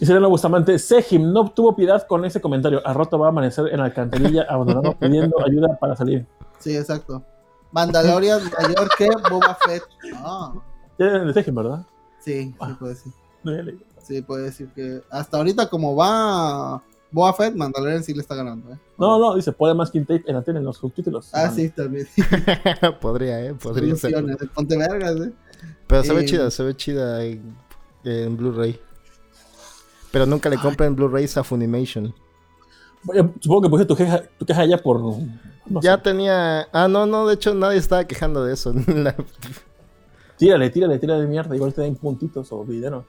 Y 0.00 0.06
Sereno 0.06 0.28
Bustamante, 0.30 0.78
Sejim 0.78 1.32
no 1.32 1.50
tuvo 1.50 1.76
piedad 1.76 2.06
con 2.06 2.24
ese 2.24 2.40
comentario. 2.40 2.86
A 2.86 2.92
roto 2.92 3.18
va 3.18 3.26
a 3.26 3.28
amanecer 3.30 3.68
en 3.68 3.78
la 3.78 3.86
alcantarilla, 3.86 4.42
abandonado, 4.48 4.96
pidiendo 4.98 5.36
ayuda 5.44 5.78
para 5.78 5.96
salir. 5.96 6.26
Sí, 6.58 6.76
exacto. 6.76 7.22
Mandalorian 7.72 8.40
mayor 8.60 8.88
que 8.96 9.08
Boba 9.30 9.56
Fett. 9.66 9.82
Ah. 10.16 10.52
Ya 10.98 11.06
de 11.06 11.32
Sejim, 11.32 11.54
¿verdad? 11.54 11.84
Sí, 12.24 12.44
sí 12.44 12.54
Ah. 12.60 12.76
puede 12.78 12.94
decir. 12.94 13.12
Sí, 14.02 14.22
puede 14.22 14.44
decir 14.44 14.68
que 14.74 15.00
hasta 15.10 15.36
ahorita 15.36 15.68
como 15.68 15.94
va 15.96 16.82
Boba 17.12 17.32
Fett, 17.34 17.54
Mandalorian 17.54 18.02
sí 18.02 18.14
le 18.14 18.20
está 18.22 18.34
ganando, 18.34 18.72
¿eh? 18.72 18.78
no, 18.98 19.18
no, 19.18 19.34
dice, 19.34 19.52
puede 19.52 19.74
más 19.74 19.90
que 19.90 20.00
tape 20.00 20.24
en 20.26 20.56
en 20.56 20.64
los 20.64 20.78
subtítulos. 20.78 21.28
Ah, 21.34 21.50
sí, 21.50 21.68
también. 21.68 22.08
podría, 23.00 23.44
eh, 23.44 23.54
podría 23.54 23.94
ser. 23.96 24.14
Ponte 24.54 24.76
vergas, 24.76 25.16
¿eh? 25.16 25.32
Pero 25.86 26.02
se 26.04 26.12
ve 26.14 26.22
Eh, 26.22 26.24
chida, 26.24 26.50
se 26.50 26.62
ve 26.62 26.74
chida 26.76 27.22
en, 27.24 27.54
en 28.04 28.36
Blu-ray. 28.36 28.80
Pero 30.10 30.26
nunca 30.26 30.48
le 30.48 30.56
compren 30.58 30.96
Blu-rays 30.96 31.36
a 31.36 31.44
Funimation. 31.44 32.14
Supongo 33.40 33.62
que 33.62 33.68
pusiste 33.68 33.88
tu 33.88 33.96
queja, 33.96 34.22
tu 34.38 34.46
queja 34.46 34.64
ya 34.64 34.78
por. 34.78 35.00
no 35.00 35.80
Ya 35.82 35.96
sé. 35.96 36.02
tenía. 36.02 36.66
Ah, 36.72 36.88
no, 36.88 37.04
no, 37.06 37.26
de 37.26 37.34
hecho 37.34 37.52
nadie 37.54 37.78
estaba 37.78 38.04
quejando 38.04 38.44
de 38.44 38.54
eso. 38.54 38.72
La- 38.86 39.14
Tírale, 40.36 40.70
tírale, 40.70 40.98
tírale 40.98 41.22
de 41.22 41.28
mierda. 41.28 41.54
Igual 41.54 41.72
te 41.74 41.82
den 41.82 41.96
puntitos 41.96 42.52
o 42.52 42.64
dinero. 42.64 43.04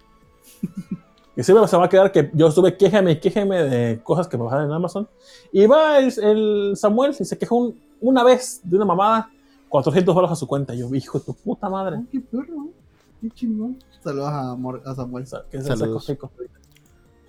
Y 1.35 1.41
siempre 1.41 1.67
se 1.67 1.75
va 1.75 1.85
a 1.85 1.89
quedar 1.89 2.11
que 2.11 2.29
yo 2.35 2.47
estuve 2.47 2.77
quéjame, 2.77 3.19
quéjame 3.19 3.63
de 3.63 3.99
cosas 4.03 4.27
que 4.27 4.37
me 4.37 4.43
bajan 4.43 4.65
en 4.65 4.71
Amazon. 4.71 5.07
Y 5.51 5.65
va 5.65 5.97
el, 5.97 6.13
el 6.21 6.73
Samuel 6.77 7.15
y 7.19 7.25
se 7.25 7.39
quejó 7.39 7.55
un- 7.55 7.81
una 8.01 8.23
vez 8.23 8.61
de 8.63 8.75
una 8.75 8.85
mamada, 8.85 9.31
400 9.67 10.13
dólares 10.13 10.33
a 10.33 10.35
su 10.35 10.45
cuenta. 10.45 10.75
Yo, 10.75 10.93
hijo 10.93 11.17
de 11.17 11.25
tu 11.25 11.33
puta 11.33 11.67
madre. 11.69 11.95
Ay, 11.97 12.05
qué 12.11 12.19
perro, 12.21 12.67
qué 13.19 13.31
chingón. 13.31 13.79
Saludos 14.03 14.29
a, 14.31 14.55
Mor- 14.55 14.83
a 14.85 14.93
Samuel. 14.93 15.25
Que 15.49 15.57
es 15.57 15.65
Saludos. 15.65 16.05
seco, 16.05 16.29
seco. 16.37 16.47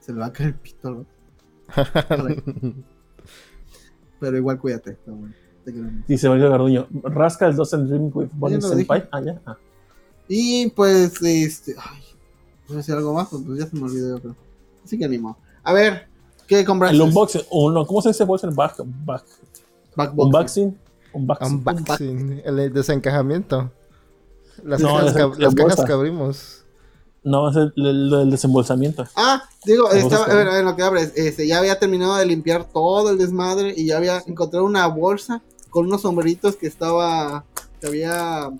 Se 0.01 0.13
le 0.13 0.19
va 0.21 0.27
a 0.27 0.33
caer 0.35 0.51
el 0.51 0.55
pito, 0.57 0.91
¿no? 0.91 1.07
Pero 4.21 4.37
igual 4.37 4.59
cuídate, 4.59 4.99
Samuel. 5.05 5.35
Dice 6.07 6.29
Mario 6.29 6.51
Garduño, 6.51 6.89
Rascals 7.05 7.57
doesn't 7.57 7.89
dream 7.89 8.11
with 8.13 8.29
Bonnie 8.35 8.61
Senpai. 8.61 9.09
Ah, 9.11 9.21
ya. 9.23 9.41
Ah. 9.47 9.57
Y 10.29 10.69
pues, 10.71 11.21
este. 11.23 11.75
Ay, 11.79 12.03
voy 12.67 12.77
a 12.77 12.79
decir 12.79 12.95
algo 12.95 13.13
más, 13.15 13.29
pues 13.29 13.43
ya 13.59 13.67
se 13.67 13.77
me 13.77 13.83
olvidó, 13.85 14.17
yo 14.17 14.23
creo. 14.23 14.37
Así 14.85 14.99
que 14.99 15.05
animo. 15.05 15.37
A 15.63 15.73
ver, 15.73 16.07
¿qué 16.47 16.65
compraste? 16.65 16.97
El 16.97 17.03
unboxing, 17.03 17.43
o 17.51 17.71
no, 17.71 17.87
¿cómo 17.87 18.03
se 18.03 18.09
dice 18.11 18.25
bolsa? 18.25 18.49
Back, 18.51 18.77
back, 19.05 19.25
Backbox. 19.97 20.27
unboxing. 20.27 20.79
Unboxing. 21.13 21.47
Unboxing, 21.57 22.43
el 22.45 22.73
desencajamiento. 22.73 23.71
Las, 24.63 24.81
No, 24.81 24.97
cajas, 24.97 25.15
las 25.39 25.55
la 25.55 25.65
cajas 25.65 25.85
que 25.85 25.93
abrimos. 25.93 26.65
No, 27.23 27.49
es 27.51 27.57
el, 27.57 27.73
el- 27.77 28.13
el 28.13 28.31
desembolsamiento. 28.31 29.07
Ah, 29.17 29.43
digo, 29.65 29.91
estaba, 29.91 30.25
a 30.27 30.35
ver, 30.35 30.47
a 30.49 30.53
ver, 30.55 30.65
lo 30.65 30.77
que 30.77 30.83
abres, 30.83 31.13
este, 31.17 31.47
ya 31.47 31.59
había 31.59 31.79
terminado 31.79 32.17
de 32.17 32.27
limpiar 32.27 32.65
todo 32.71 33.11
el 33.11 33.19
desmadre 33.19 33.73
y 33.75 33.87
ya 33.87 33.97
había 33.97 34.23
encontrado 34.27 34.67
una 34.67 34.87
bolsa 34.89 35.41
con 35.71 35.87
unos 35.87 36.03
sombreritos 36.03 36.57
que 36.57 36.67
estaba, 36.67 37.45
que 37.81 37.87
había 37.87 38.51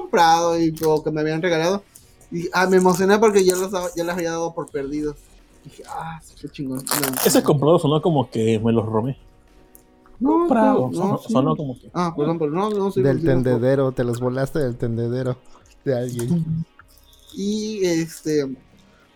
comprado 0.00 0.58
y 0.58 0.74
o 0.84 1.02
que 1.02 1.10
me 1.10 1.20
habían 1.20 1.42
regalado. 1.42 1.82
Y 2.30 2.48
ah, 2.52 2.66
me 2.66 2.76
emocioné 2.78 3.18
porque 3.18 3.44
yo 3.44 3.56
los, 3.56 3.70
ya 3.94 4.04
los 4.04 4.14
había 4.14 4.30
dado 4.32 4.52
por 4.54 4.68
perdidos. 4.70 5.16
Dije, 5.64 5.82
ah, 5.88 6.20
qué 6.40 6.48
chingón. 6.48 6.78
No, 6.78 7.16
Ese 7.24 7.42
comprado 7.42 7.78
sonó 7.78 8.00
como 8.02 8.30
que 8.30 8.58
me 8.60 8.72
los 8.72 8.84
robé. 8.86 9.16
no, 10.20 10.30
Comprado. 10.30 10.88
no, 10.92 10.96
sonó, 10.96 11.18
sí. 11.18 11.32
sonó 11.32 11.56
como 11.56 11.78
que. 11.78 11.90
Ah, 11.94 12.12
perdón, 12.16 12.38
pero 12.38 12.50
no, 12.52 12.70
no 12.70 12.90
soy 12.90 13.02
Del 13.02 13.22
tendedero, 13.22 13.92
te 13.92 14.04
los 14.04 14.20
volaste 14.20 14.58
del 14.60 14.76
tendedero 14.76 15.36
de 15.84 15.96
alguien. 15.98 16.64
Y 17.34 17.84
este 17.84 18.46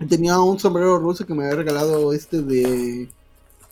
tenía 0.09 0.39
un 0.41 0.59
sombrero 0.59 0.99
ruso 0.99 1.27
que 1.27 1.35
me 1.35 1.45
había 1.45 1.57
regalado 1.57 2.13
este 2.13 2.43
de 2.43 3.09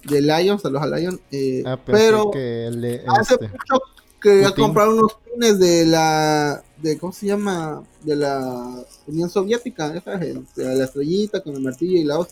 de 0.04 0.20
Lion, 0.22 0.58
saludos 0.58 0.82
a 0.84 0.96
Lion. 0.96 1.20
eh, 1.32 1.62
Ah, 1.66 1.78
pero 1.84 2.30
que 2.30 2.70
le, 2.72 3.02
hace 3.08 3.34
este, 3.34 3.48
mucho 3.48 3.82
quería 4.20 4.48
Putin. 4.50 4.64
comprar 4.64 4.88
unos 4.88 5.16
pines 5.34 5.58
de 5.58 5.86
la 5.86 6.62
de 6.82 6.98
cómo 6.98 7.12
se 7.12 7.26
llama 7.26 7.82
de 8.02 8.16
la 8.16 8.84
Unión 9.06 9.28
Soviética, 9.28 9.94
esa 9.94 10.18
gente, 10.18 10.46
la 10.56 10.84
estrellita 10.84 11.40
con 11.40 11.54
el 11.54 11.62
martillo 11.62 11.98
y 11.98 12.04
la 12.04 12.18
hoz. 12.18 12.28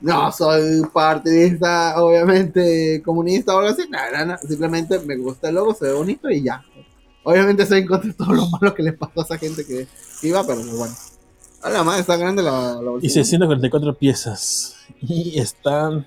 No 0.00 0.30
soy 0.32 0.82
esta, 1.24 2.02
obviamente, 2.02 3.00
comunista 3.02 3.54
o 3.54 3.58
algo 3.60 3.70
así. 3.70 3.88
No, 3.88 4.26
no, 4.26 4.36
Simplemente 4.38 4.98
me 4.98 5.16
gusta 5.16 5.48
el 5.48 5.54
logo, 5.54 5.74
se 5.74 5.86
ve 5.86 5.92
bonito 5.92 6.30
y 6.30 6.42
ya. 6.42 6.62
Obviamente 7.22 7.62
estoy 7.62 7.80
en 7.80 7.86
contra 7.86 8.08
de 8.08 8.14
todo 8.14 8.32
lo 8.32 8.46
malo 8.50 8.74
que 8.74 8.82
le 8.82 8.92
pasó 8.92 9.20
a 9.20 9.24
esa 9.24 9.38
gente 9.38 9.64
que 9.64 9.86
iba, 10.22 10.44
pero 10.46 10.62
bueno. 10.76 10.94
A 11.62 11.70
la 11.70 11.82
madre, 11.82 12.02
está 12.02 12.18
grande 12.18 12.42
la, 12.42 12.82
la. 12.82 12.92
Hice 13.00 13.24
144 13.24 13.96
piezas. 13.96 14.76
Y 15.00 15.38
están 15.38 16.06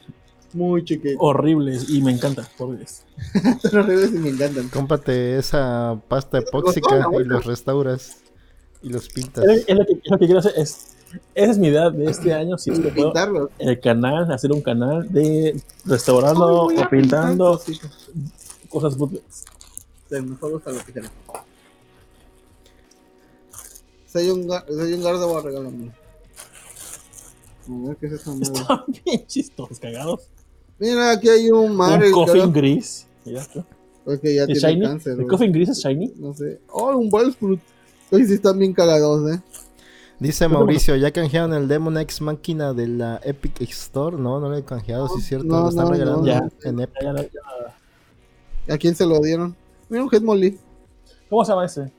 Muy 0.57 0.83
chiquito. 0.83 1.19
horribles. 1.19 1.89
Y 1.89 2.01
me 2.01 2.11
encantan. 2.11 2.47
Horribles. 2.57 3.03
Están 3.33 3.79
horribles 3.79 4.11
y 4.11 4.17
me 4.17 4.29
encantan. 4.29 4.69
cómprate 4.69 5.37
esa 5.37 6.01
pasta 6.07 6.39
epóxica 6.39 7.07
y 7.19 7.23
los 7.23 7.45
restauras 7.45 8.17
y 8.81 8.89
los 8.89 9.07
pintas. 9.09 9.45
Es, 9.45 9.65
es 9.67 9.75
lo 9.75 9.85
que, 9.85 9.93
es 9.93 10.11
lo 10.11 10.17
que 10.17 10.25
quiero 10.25 10.39
hacer. 10.39 10.53
Es, 10.57 10.95
esa 11.35 11.51
es 11.51 11.57
mi 11.57 11.67
idea 11.67 11.89
de 11.89 12.05
este 12.05 12.33
año. 12.33 12.57
Si 12.57 12.71
es 12.71 12.79
que 12.79 12.89
puedo. 12.89 13.09
Pintarlos. 13.09 13.49
El 13.59 13.79
canal, 13.79 14.31
hacer 14.31 14.51
un 14.51 14.61
canal 14.61 15.11
de 15.11 15.61
restaurando 15.85 16.65
voy 16.65 16.77
a 16.77 16.85
o 16.85 16.89
pintando 16.89 17.61
pintar 17.63 17.89
cosas 18.69 18.97
bootlegs. 18.97 19.45
Del 20.09 20.23
mejor 20.23 20.53
gusta 20.53 20.71
lo 20.71 20.83
que 20.83 20.91
quieras. 20.91 21.11
Soy 24.11 24.29
un, 24.29 24.49
soy 24.67 24.93
un 24.93 25.03
gardo, 25.03 25.41
regálame. 25.41 25.91
A 27.69 27.87
ver 27.87 27.97
qué 27.97 28.07
es 28.07 28.13
esa 28.13 28.31
madre. 28.33 28.53
Están 28.53 28.83
bien 29.05 29.27
chistosos, 29.27 29.79
cagados. 29.79 30.29
Mira, 30.79 31.11
aquí 31.11 31.29
hay 31.29 31.49
un 31.51 31.75
mar. 31.75 32.03
un 32.03 32.11
coffin 32.11 32.51
gris. 32.53 33.05
Esto. 33.25 33.65
Porque 34.05 34.35
ya 34.35 34.43
¿Es 34.43 34.47
tiene 34.47 34.59
shiny? 34.61 34.81
cáncer. 34.85 35.11
¿El 35.13 35.17
güey. 35.17 35.27
coffin 35.27 35.51
gris 35.51 35.69
es 35.69 35.79
shiny? 35.79 36.13
No 36.17 36.33
sé. 36.33 36.59
Oh, 36.71 36.95
un 36.95 37.09
Ballsprout. 37.09 37.59
Hoy 38.11 38.25
sí 38.25 38.33
están 38.33 38.57
bien 38.59 38.73
cagados, 38.73 39.29
eh. 39.35 39.41
Dice 40.19 40.47
Mauricio, 40.47 40.95
¿ya 40.95 41.11
canjearon 41.11 41.53
el 41.53 41.67
Demon 41.67 41.97
X 41.99 42.21
máquina 42.21 42.73
de 42.73 42.87
la 42.87 43.19
Epic 43.23 43.61
Store? 43.61 44.17
No, 44.17 44.39
no 44.39 44.49
lo 44.49 44.57
he 44.57 44.63
canjeado, 44.63 45.07
sí 45.09 45.19
es 45.19 45.25
cierto, 45.27 45.45
No, 45.47 45.61
lo 45.63 45.69
están 45.69 45.85
no, 45.85 45.91
regalando 45.91 46.21
no. 46.25 46.49
en 46.63 46.79
Epic. 46.79 47.01
Ya, 47.03 47.13
ya, 47.15 47.21
ya. 48.67 48.73
¿A 48.73 48.77
quién 48.77 48.95
se 48.95 49.05
lo 49.05 49.19
dieron? 49.19 49.55
Mira, 49.89 50.03
un 50.03 50.09
Headmolly. 50.11 50.57
¿Cómo 51.29 51.43
se 51.45 51.51
llama 51.51 51.65
ese? 51.65 51.91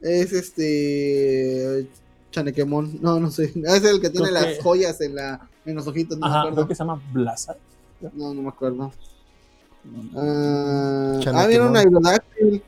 Es 0.00 0.32
este. 0.32 1.88
Chanequemon. 2.30 2.98
No, 3.00 3.18
no 3.18 3.30
sé. 3.30 3.52
Es 3.64 3.84
el 3.84 4.00
que 4.00 4.10
tiene 4.10 4.28
Creo 4.28 4.40
las 4.40 4.56
que- 4.56 4.62
joyas 4.62 5.00
en, 5.00 5.14
la, 5.14 5.48
en 5.64 5.74
los 5.74 5.86
ojitos. 5.86 6.18
No 6.18 6.26
me 6.26 6.30
Ajá, 6.32 6.40
creo 6.42 6.52
acuerdo. 6.52 6.68
que 6.68 6.74
se 6.74 6.78
llama 6.84 7.02
Blaza. 7.12 7.56
No, 8.00 8.34
no 8.34 8.42
me 8.42 8.48
acuerdo. 8.48 8.92
Ah, 10.16 11.18
Chanequemon. 11.20 11.36
ah, 11.36 11.46
mira 11.48 11.66
un 11.66 11.76
Aerodactyl. 11.76 12.62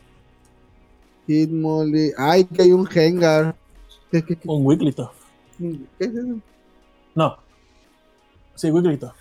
Hitmolly. 1.26 2.12
Ay, 2.16 2.44
que 2.44 2.62
hay 2.62 2.72
un 2.72 2.88
Hengar. 2.92 3.56
¿Qué, 4.10 4.24
qué, 4.24 4.36
qué, 4.36 4.48
Un 4.48 4.64
Wigglytuff. 4.64 5.12
qué 5.58 5.86
es 5.98 6.14
eso? 6.14 6.40
No. 7.14 7.36
Sí, 8.54 8.70
Wigglytuff. 8.70 9.14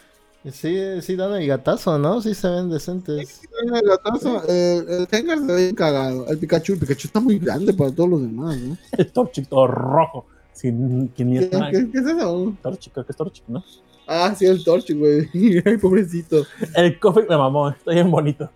Sí, 0.52 1.02
sí 1.02 1.16
dan 1.16 1.34
el 1.34 1.48
gatazo, 1.48 1.98
¿no? 1.98 2.22
Sí 2.22 2.36
se 2.36 2.48
ven 2.48 2.70
decentes. 2.70 3.42
El, 3.64 3.82
gatazo, 3.82 4.44
el, 4.48 4.88
el 4.88 5.08
Hengar 5.12 5.40
se 5.40 5.46
ve 5.46 5.64
bien 5.64 5.76
cagado. 5.76 6.28
El 6.28 6.38
Pikachu, 6.38 6.74
el 6.74 6.80
Pikachu 6.80 7.08
está 7.08 7.20
muy 7.20 7.40
grande 7.40 7.74
para 7.74 7.92
todos 7.92 8.10
los 8.12 8.22
demás, 8.22 8.56
¿no? 8.60 8.78
El 8.92 9.12
Torchic 9.12 9.48
todo 9.48 9.66
rojo. 9.66 10.28
Sin 10.54 11.10
¿Qué, 11.10 11.24
500 11.24 11.62
qué, 11.72 11.92
qué 11.92 11.98
es 11.98 12.06
eso? 12.06 12.56
Torchic, 12.62 12.94
creo 12.94 13.06
que 13.06 13.12
es 13.12 13.18
Torchic, 13.18 13.44
¿no? 13.48 13.64
Ah, 14.08 14.34
sí, 14.38 14.46
el 14.46 14.64
Torchic, 14.64 14.98
güey. 14.98 15.30
Ay, 15.66 15.78
pobrecito. 15.78 16.46
El 16.76 17.00
coffee 17.00 17.26
me 17.28 17.38
mamó, 17.38 17.70
está 17.70 17.92
bien 17.92 18.10
bonito. 18.12 18.50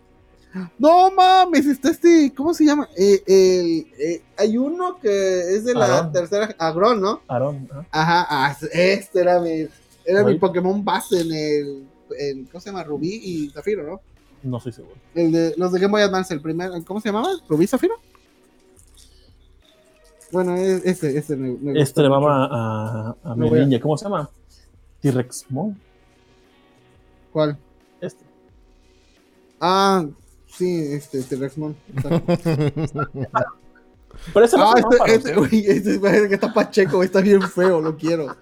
No 0.80 1.12
mames, 1.12 1.66
está 1.68 1.90
este. 1.92 2.34
¿Cómo 2.36 2.54
se 2.54 2.66
llama? 2.66 2.88
Eh, 2.98 3.22
el, 3.28 3.88
eh, 4.04 4.22
hay 4.38 4.58
uno 4.58 5.00
que 5.00 5.56
es 5.56 5.64
de 5.66 5.76
la 5.76 6.12
tercera. 6.12 6.56
Agrón, 6.58 7.02
¿no? 7.02 7.22
Aaron, 7.28 7.68
¿no? 7.72 7.86
Ajá, 7.92 8.26
ah, 8.30 8.56
este 8.72 9.20
era 9.22 9.40
mi. 9.40 9.68
Era 10.06 10.24
mi. 10.24 10.36
Pokémon 10.40 10.84
base 10.84 11.22
en 11.22 11.32
el. 11.32 11.84
En, 12.18 12.46
¿Cómo 12.46 12.60
se 12.60 12.72
llama? 12.72 12.84
Rubí 12.84 13.14
y 13.24 13.50
Zafiro, 13.50 13.84
¿no? 13.84 14.02
No 14.42 14.58
estoy 14.58 14.72
seguro. 14.74 14.96
El 15.14 15.32
de, 15.32 15.54
los 15.58 15.72
de 15.72 15.80
Game 15.80 15.92
Boy 15.92 16.02
Advance, 16.02 16.34
el 16.34 16.42
primer. 16.42 16.72
¿Cómo 16.84 17.00
se 17.00 17.10
llamaba? 17.10 17.30
¿Rubí 17.48 17.68
Zafiro? 17.68 17.96
Bueno, 20.32 20.56
es- 20.56 20.84
este, 20.86 21.18
este 21.18 21.36
me, 21.36 21.50
me 21.60 21.80
Este 21.82 22.02
le 22.02 22.10
mama 22.10 22.48
a, 22.52 23.16
a 23.24 23.36
mi 23.36 23.50
ninja. 23.52 23.80
¿Cómo 23.80 23.98
se 23.98 24.06
llama? 24.06 24.30
T-Rex. 25.02 25.46
¿Cuál? 27.32 27.58
Este. 28.02 28.24
Ah, 29.60 30.06
sí, 30.48 30.94
este, 30.94 31.22
T-Rexmon. 31.24 31.76
Pero 34.34 34.46
ese 34.46 34.58
no 34.58 34.72
ah, 34.72 34.74
este, 34.78 35.16
este, 35.16 35.36
güey, 35.36 35.66
este 35.66 36.00
parece 36.00 36.28
que 36.28 36.34
está 36.34 36.54
pacheco, 36.54 37.04
está 37.04 37.22
bien 37.22 37.42
feo, 37.42 37.80
lo 37.80 37.96
quiero. 37.96 38.36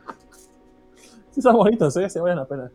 Sí, 1.32 1.40
están 1.40 1.56
bonitos, 1.56 1.96
¿eh? 1.98 2.10
Se 2.10 2.20
valen 2.20 2.38
la 2.38 2.48
pena. 2.48 2.72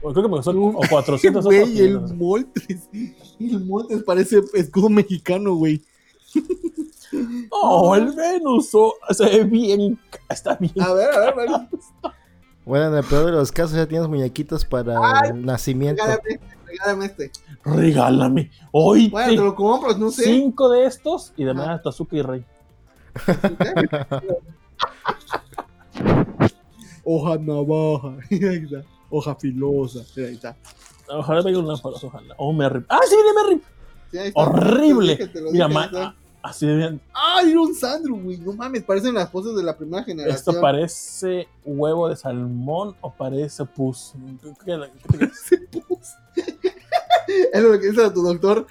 Bueno, 0.00 0.14
creo 0.14 0.24
que 0.24 0.30
me 0.30 0.36
costó 0.36 0.52
o 0.52 0.80
400 0.88 1.44
o 1.44 1.48
Güey, 1.48 1.60
el 1.60 1.98
500. 1.98 2.12
Moltres. 2.12 2.88
El 3.40 3.64
Moltres 3.64 4.02
parece 4.04 4.40
escudo 4.54 4.88
mexicano, 4.88 5.54
güey. 5.56 5.82
Oh, 7.50 7.94
el 7.94 8.12
Venus. 8.12 8.74
oh, 8.74 8.94
se 9.10 9.24
ve 9.24 9.44
bien. 9.44 9.98
Está 10.28 10.56
bien. 10.56 10.72
A 10.80 10.92
ver, 10.92 11.10
a 11.10 11.20
ver, 11.20 11.28
a 11.28 11.34
ver. 11.34 11.68
Bueno, 12.64 12.86
en 12.88 12.94
el 12.96 13.04
peor 13.04 13.26
de 13.26 13.32
los 13.32 13.52
casos 13.52 13.76
ya 13.76 13.86
tienes 13.86 14.08
muñequitos 14.08 14.64
para 14.64 14.94
Ay, 14.98 15.30
el 15.30 15.44
nacimiento. 15.44 16.02
Regálame 16.02 16.30
este, 16.30 16.40
regálame 16.66 17.04
este. 17.06 17.30
Regálame. 17.64 18.50
Hoy 18.72 19.08
Bueno, 19.10 19.28
te 19.28 19.36
lo 19.36 19.54
compro, 19.54 19.96
no 19.96 20.10
sé. 20.10 20.24
cinco 20.24 20.70
de 20.70 20.86
estos 20.86 21.32
y 21.36 21.44
de 21.44 21.54
manera 21.54 21.80
Tazuka 21.82 22.16
y 22.16 22.22
Rey. 22.22 22.44
Hoja 27.04 27.36
navaja. 27.38 28.16
Ahí 28.30 28.64
está. 28.64 28.82
Hoja 29.10 29.34
filosa. 29.36 30.00
Mira, 30.16 30.28
ahí 30.28 30.34
está. 30.34 30.56
Ojalá 31.08 31.42
me 31.42 31.56
un 31.56 31.68
lámparas, 31.68 32.02
ojalá. 32.02 32.34
Oh, 32.38 32.52
Merry. 32.52 32.84
¡Ah, 32.88 32.98
sí, 33.08 33.14
de 33.14 33.32
Merry! 33.42 33.62
Sí. 34.10 34.32
¡Horrible! 34.34 35.30
Mira, 35.52 35.68
dije, 35.68 35.90
ma-. 35.90 36.16
Así 36.44 36.66
de 36.66 36.76
bien. 36.76 37.00
¡Ay, 37.12 37.50
era 37.50 37.60
un 37.60 37.74
Sandro, 37.74 38.14
güey! 38.14 38.36
No 38.38 38.52
mames, 38.52 38.84
parecen 38.84 39.14
las 39.14 39.28
poses 39.30 39.56
de 39.56 39.62
la 39.62 39.76
primera 39.76 40.04
generación. 40.04 40.36
¿Esto 40.36 40.60
parece 40.60 41.48
huevo 41.64 42.08
de 42.08 42.16
salmón 42.16 42.94
o 43.00 43.12
parece 43.12 43.64
pus? 43.64 44.12
¿Qué- 44.42 44.52
qué- 44.64 44.90
qué- 45.18 45.30
Es 47.52 47.62
lo 47.62 47.72
que 47.80 47.90
dice 47.90 48.10
tu 48.10 48.22
doctor. 48.22 48.66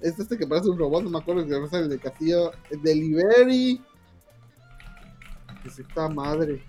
Es 0.00 0.18
este 0.18 0.36
que 0.36 0.46
parece 0.46 0.68
un 0.68 0.78
robot, 0.78 1.02
no 1.04 1.10
me 1.10 1.18
acuerdo 1.18 1.46
que 1.46 1.56
es 1.56 1.72
el 1.72 1.88
de 1.88 1.98
Castillo. 1.98 2.52
Delivery. 2.82 3.80
Es 5.64 5.78
esta 5.78 6.08
madre. 6.08 6.62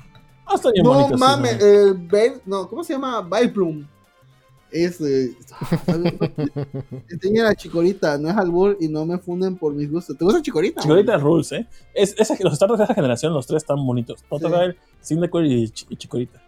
Ah, 0.45 0.55
No 0.83 1.09
mames, 1.17 1.61
el 1.61 2.07
no, 2.45 2.67
¿cómo 2.69 2.83
se 2.83 2.93
llama? 2.93 3.21
Viplum. 3.21 3.85
Es. 4.77 4.99
eh, 4.99 5.33
Enseña 7.09 7.43
la 7.43 7.55
chicorita, 7.55 8.17
no 8.17 8.29
es 8.29 8.35
albur 8.35 8.75
y 8.81 8.89
no 8.89 9.05
me 9.05 9.17
funden 9.17 9.55
por 9.55 9.73
mis 9.73 9.89
gustos. 9.89 10.17
¿Te 10.17 10.25
gusta 10.25 10.41
chicorita? 10.41 10.81
Chicorita 10.81 11.17
Rules, 11.17 11.49
¿eh? 11.53 11.65
Es, 11.93 12.13
esa, 12.19 12.35
los 12.41 12.55
starters 12.55 12.79
de 12.79 12.83
esa 12.83 12.93
generación, 12.93 13.31
los 13.33 13.47
tres 13.47 13.63
están 13.63 13.77
bonitos. 13.85 14.21
Totodile, 14.29 14.75
Cyndaquil 15.01 15.45
y, 15.45 15.65
Ch- 15.69 15.85
y 15.87 15.95
Chikorita. 15.95 16.41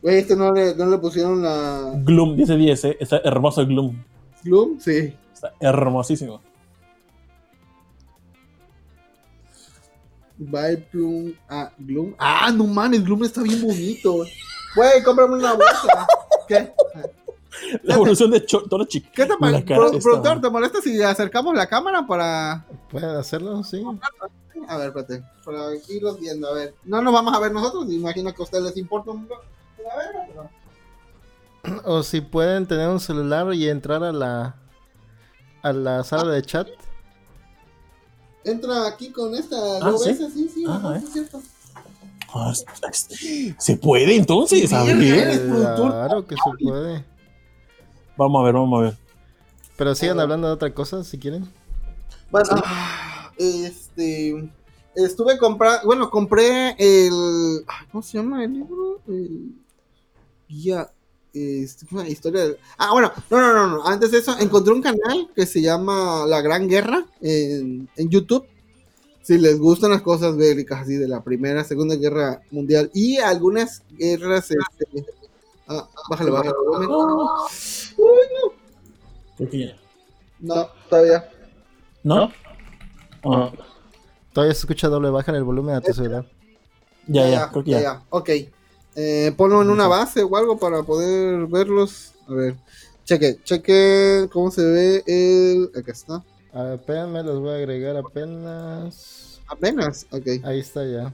Güey, 0.00 0.16
este 0.18 0.34
no 0.36 0.52
le, 0.52 0.74
no 0.74 0.86
le 0.86 0.96
pusieron 0.96 1.42
la. 1.42 1.92
Gloom, 2.02 2.34
10 2.36 2.48
de 2.48 2.56
10, 2.56 2.84
¿eh? 2.86 2.96
Está 2.98 3.18
hermoso 3.24 3.60
el 3.60 3.66
Gloom. 3.66 4.02
Gloom, 4.42 4.80
sí. 4.80 5.14
Está 5.34 5.52
hermosísimo. 5.60 6.40
Viplum. 10.38 11.32
Ah, 11.48 11.70
Gloom. 11.78 12.14
Ah, 12.18 12.50
no 12.54 12.66
mames, 12.66 13.04
Gloom 13.04 13.24
está 13.24 13.42
bien 13.42 13.60
bonito. 13.60 14.24
Güey, 14.74 15.02
cómprame 15.04 15.34
una 15.36 15.52
bolsa. 15.52 16.06
¿Qué? 16.48 16.72
La 17.84 17.94
evolución 17.94 18.30
de 18.32 18.40
Torchic. 18.40 19.10
¿Qué 19.12 19.26
te 19.26 19.36
parece? 19.36 19.62
productor, 20.02 20.40
¿te 20.40 20.50
molesta 20.50 20.80
si 20.82 21.00
acercamos 21.02 21.54
la 21.54 21.66
cámara 21.68 22.06
para. 22.06 22.66
¿Puede 22.90 23.06
hacerlo? 23.16 23.62
Sí. 23.62 23.84
A 24.68 24.76
ver, 24.76 24.88
espérate. 24.88 25.22
Para 25.44 25.68
irlos 25.88 26.18
viendo, 26.18 26.48
a 26.48 26.54
ver. 26.54 26.74
No 26.84 27.00
nos 27.02 27.12
vamos 27.12 27.32
a 27.34 27.38
ver 27.38 27.52
nosotros, 27.52 27.90
imagino 27.92 28.32
que 28.34 28.42
a 28.42 28.44
ustedes 28.44 28.64
les 28.64 28.76
importa 28.76 29.10
un. 29.12 29.28
La 29.28 29.96
verga, 29.96 30.26
pero- 31.62 31.82
O 31.84 32.02
si 32.02 32.20
pueden 32.20 32.66
tener 32.66 32.88
un 32.88 33.00
celular 33.00 33.52
y 33.54 33.68
entrar 33.68 34.02
a 34.02 34.12
la 34.12 34.56
a 35.62 35.72
la 35.72 36.02
sala 36.04 36.32
de 36.32 36.42
chat. 36.42 36.68
Entra 38.44 38.86
aquí 38.86 39.10
con 39.10 39.34
esta. 39.34 39.56
Ah, 39.80 39.90
¿Lo 39.90 39.98
¿sí? 39.98 40.10
ves? 40.12 40.32
Sí, 40.34 40.48
sí, 40.52 40.64
Ah, 40.68 40.76
ajá, 40.76 40.96
eh. 40.96 41.00
sí, 41.00 41.06
es 41.06 41.12
cierto. 41.12 41.40
¿Se 43.58 43.76
puede 43.76 44.16
entonces? 44.16 44.72
A 44.72 44.82
ver. 44.84 44.96
Claro 44.96 46.26
que 46.26 46.34
se 46.34 46.64
puede. 46.64 47.04
Vamos 48.16 48.40
a 48.40 48.44
ver, 48.44 48.54
vamos 48.54 48.80
a 48.80 48.82
ver. 48.84 48.96
Pero 49.76 49.94
sigan 49.94 50.20
hablando 50.20 50.46
de 50.48 50.54
otra 50.54 50.72
cosa 50.72 51.02
si 51.04 51.18
quieren. 51.18 51.48
Bueno, 52.30 52.48
este. 53.36 54.50
Estuve 54.94 55.38
comprando. 55.38 55.80
Bueno, 55.86 56.10
compré 56.10 56.76
el. 56.78 57.64
¿Cómo 57.90 58.02
se 58.02 58.18
llama 58.18 58.44
el 58.44 58.52
libro? 58.52 59.00
El. 59.08 59.52
Guía. 60.48 60.90
Este, 61.32 61.84
una 61.90 62.08
historia 62.08 62.44
del- 62.44 62.58
Ah, 62.78 62.92
bueno, 62.92 63.10
no, 63.28 63.40
no, 63.40 63.52
no, 63.52 63.66
no. 63.66 63.86
Antes 63.88 64.12
de 64.12 64.18
eso, 64.18 64.38
encontré 64.38 64.72
un 64.72 64.80
canal 64.80 65.28
que 65.34 65.46
se 65.46 65.60
llama 65.60 66.24
La 66.28 66.40
Gran 66.40 66.68
Guerra 66.68 67.04
en, 67.20 67.88
en 67.96 68.08
YouTube. 68.08 68.46
Si 69.24 69.38
les 69.38 69.58
gustan 69.58 69.90
las 69.90 70.02
cosas 70.02 70.36
bélicas 70.36 70.82
así 70.82 70.96
de 70.96 71.08
la 71.08 71.24
Primera, 71.24 71.64
Segunda 71.64 71.96
Guerra 71.96 72.42
Mundial 72.50 72.90
y 72.92 73.16
algunas 73.16 73.82
guerras. 73.96 74.50
Este, 74.50 75.06
ah, 75.66 75.88
bájale, 76.10 76.30
bájale. 76.30 76.50
el 76.50 76.86
volumen. 76.86 77.28
Creo 79.38 79.50
que 79.50 79.58
ya. 79.58 79.76
No, 80.40 80.68
todavía. 80.90 81.30
¿No? 82.02 82.30
Ah, 83.24 83.50
Todavía 84.34 84.52
se 84.52 84.60
escucha 84.60 84.88
doble 84.88 85.08
baja 85.08 85.30
en 85.30 85.38
el 85.38 85.44
volumen 85.44 85.76
a 85.76 85.80
tu 85.80 85.94
celular. 85.94 86.26
ya, 87.06 87.26
ya, 87.30 87.50
creo 87.50 87.64
que 87.64 87.70
ya. 87.70 88.02
Ok. 88.10 88.30
Eh, 88.96 89.32
ponlo 89.38 89.62
en 89.62 89.70
una 89.70 89.88
base 89.88 90.22
o 90.22 90.36
algo 90.36 90.58
para 90.58 90.82
poder 90.82 91.46
verlos. 91.46 92.12
A 92.28 92.34
ver. 92.34 92.56
Cheque, 93.04 93.38
cheque 93.42 94.28
cómo 94.30 94.50
se 94.50 94.62
ve 94.62 95.02
el. 95.06 95.70
Acá 95.74 95.92
está. 95.92 96.22
A 96.54 96.62
ver, 96.62 96.74
espérenme, 96.74 97.22
los 97.22 97.40
voy 97.40 97.50
a 97.50 97.56
agregar 97.56 97.96
apenas. 97.96 99.40
Apenas. 99.48 100.06
Ok. 100.10 100.26
Ahí 100.44 100.60
está 100.60 100.86
ya. 100.86 101.12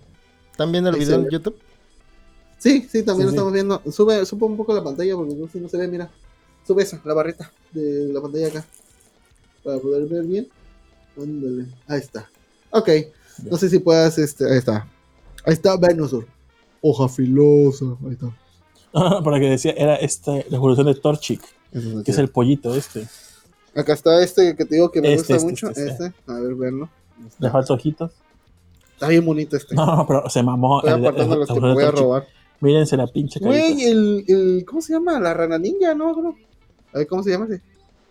¿Están 0.50 0.70
viendo 0.70 0.90
el 0.90 0.96
Ahí 0.96 1.00
video 1.00 1.20
en. 1.20 1.28
YouTube? 1.30 1.56
Sí, 2.58 2.86
sí, 2.90 3.02
también 3.02 3.16
Sí, 3.16 3.22
lo 3.24 3.30
sí. 3.30 3.36
estamos 3.36 3.52
viendo. 3.52 3.82
Sube, 3.90 4.26
sube 4.26 4.44
un 4.44 4.56
poco 4.56 4.74
la 4.74 4.84
pantalla 4.84 5.16
porque 5.16 5.34
no, 5.34 5.48
si 5.48 5.58
no 5.58 5.68
se 5.68 5.78
ve, 5.78 5.88
mira. 5.88 6.10
Sube 6.66 6.82
esa, 6.82 7.00
la 7.04 7.14
barrita 7.14 7.50
de 7.72 8.12
la 8.12 8.20
pantalla 8.20 8.48
acá. 8.48 8.66
Para 9.64 9.78
poder 9.78 10.06
ver 10.06 10.24
bien. 10.24 10.48
Ándale. 11.16 11.66
Ahí 11.88 11.98
está. 12.00 12.28
Ok. 12.70 12.88
No 13.50 13.56
sé 13.56 13.70
si 13.70 13.78
puedas, 13.78 14.18
este. 14.18 14.44
Ahí 14.50 14.58
está. 14.58 14.86
Ahí 15.44 15.54
está 15.54 15.76
Venusaur. 15.78 16.26
Hoja 16.82 17.08
filosa. 17.08 17.86
Ahí 18.04 18.12
está. 18.12 18.26
Ah, 18.92 19.20
Para 19.22 19.38
que 19.38 19.48
decía, 19.48 19.72
era 19.76 19.94
esta, 19.94 20.32
la 20.32 20.56
evolución 20.56 20.88
de 20.88 20.96
Torchic, 20.96 21.40
que 22.04 22.10
es 22.10 22.18
el 22.18 22.28
pollito 22.28 22.74
este. 22.74 23.06
Acá 23.74 23.92
está 23.92 24.22
este 24.22 24.56
que 24.56 24.64
te 24.64 24.74
digo 24.74 24.90
que 24.90 25.00
me 25.00 25.14
Este, 25.14 25.34
gusta 25.34 25.36
este, 25.36 25.46
mucho. 25.46 25.68
este, 25.68 25.86
Este. 25.88 26.12
A 26.26 26.34
ver, 26.40 26.54
verlo. 26.54 26.88
Le 27.38 27.50
falta 27.50 27.74
ojitos. 27.74 28.10
Está 28.94 29.08
bien 29.08 29.24
bonito 29.24 29.56
este. 29.56 29.74
No, 29.74 30.04
pero 30.06 30.28
se 30.28 30.42
mamó. 30.42 30.80
Estoy 30.80 31.00
apartando 31.00 31.36
los 31.36 31.48
que 31.48 31.60
me 31.60 31.72
voy 31.74 31.82
de 31.82 31.88
a 31.88 31.92
robar. 31.92 32.26
Mírense 32.60 32.96
la 32.96 33.06
pinche 33.06 33.40
carita. 33.40 33.58
Güey, 33.62 33.84
el, 33.84 34.24
el. 34.28 34.64
¿Cómo 34.66 34.82
se 34.82 34.92
llama? 34.92 35.18
La 35.18 35.32
rana 35.32 35.58
ninja, 35.58 35.94
¿no, 35.94 36.14
bro? 36.14 36.34
A 36.92 36.98
ver, 36.98 37.06
¿cómo 37.06 37.22
se 37.22 37.30
llama 37.30 37.46
ese? 37.46 37.62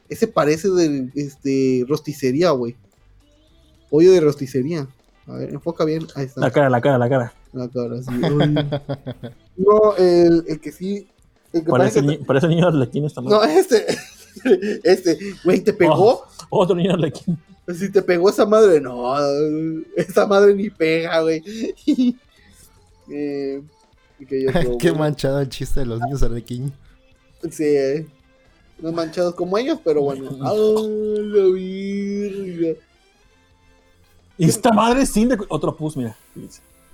Ese 0.07 0.27
parece 0.27 0.69
de 0.69 1.10
este, 1.14 1.86
rosticería, 1.88 2.49
güey. 2.52 2.76
Pollo 3.91 4.11
de 4.11 4.22
rosticería. 4.22 4.88
A 5.27 5.34
ver, 5.34 5.49
enfoca 5.52 5.86
bien. 5.86 6.07
Ahí 6.15 6.26
está. 6.26 6.41
La 6.41 6.49
cara, 6.49 6.69
la 6.69 6.81
cara, 6.81 6.98
la 6.98 7.10
cara. 7.10 7.34
La 7.53 7.68
cara, 7.68 8.02
sí. 8.02 8.10
No, 9.57 9.95
el, 9.98 10.45
el 10.48 10.60
que 10.60 10.72
sí. 10.72 11.07
El 11.53 11.64
que 11.65 11.69
Parece, 11.69 12.02
parece 12.02 12.18
ni, 12.19 12.26
parece 12.26 12.48
niño 12.48 12.69
esta 13.07 13.22
No, 13.22 13.44
este. 13.44 13.86
Este, 14.84 15.18
güey, 15.43 15.61
te 15.61 15.73
pegó. 15.73 16.26
Otro 16.49 16.76
niño 16.76 16.93
arlequín. 16.93 17.38
Si 17.77 17.91
te 17.91 18.01
pegó 18.01 18.30
esa 18.30 18.45
madre, 18.45 18.81
no. 18.81 19.15
Esa 19.95 20.26
madre 20.26 20.56
ni 20.56 20.69
pega, 20.69 21.22
güey. 21.22 21.43
eh, 23.11 23.61
Qué 24.27 24.65
güey. 24.89 24.95
manchado 24.95 25.39
el 25.39 25.49
chiste 25.49 25.81
de 25.81 25.85
los 25.85 26.01
niños 26.01 26.23
arlequín. 26.23 26.73
Sí, 27.49 27.64
eh. 27.64 28.07
No 28.80 28.91
manchados 28.91 29.35
como 29.35 29.57
ellos, 29.57 29.80
pero 29.84 30.01
bueno. 30.01 30.30
¡Ah, 30.41 30.53
la 30.53 31.45
virga! 31.53 32.80
Y 34.38 34.45
esta 34.45 34.72
madre 34.72 35.06
de... 35.06 35.38
Otro 35.49 35.76
pus, 35.76 35.97
mira. 35.97 36.15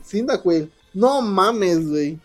Cyndaquil. 0.03 0.71
No 0.93 1.21
mames, 1.21 1.87
güey. 1.87 2.19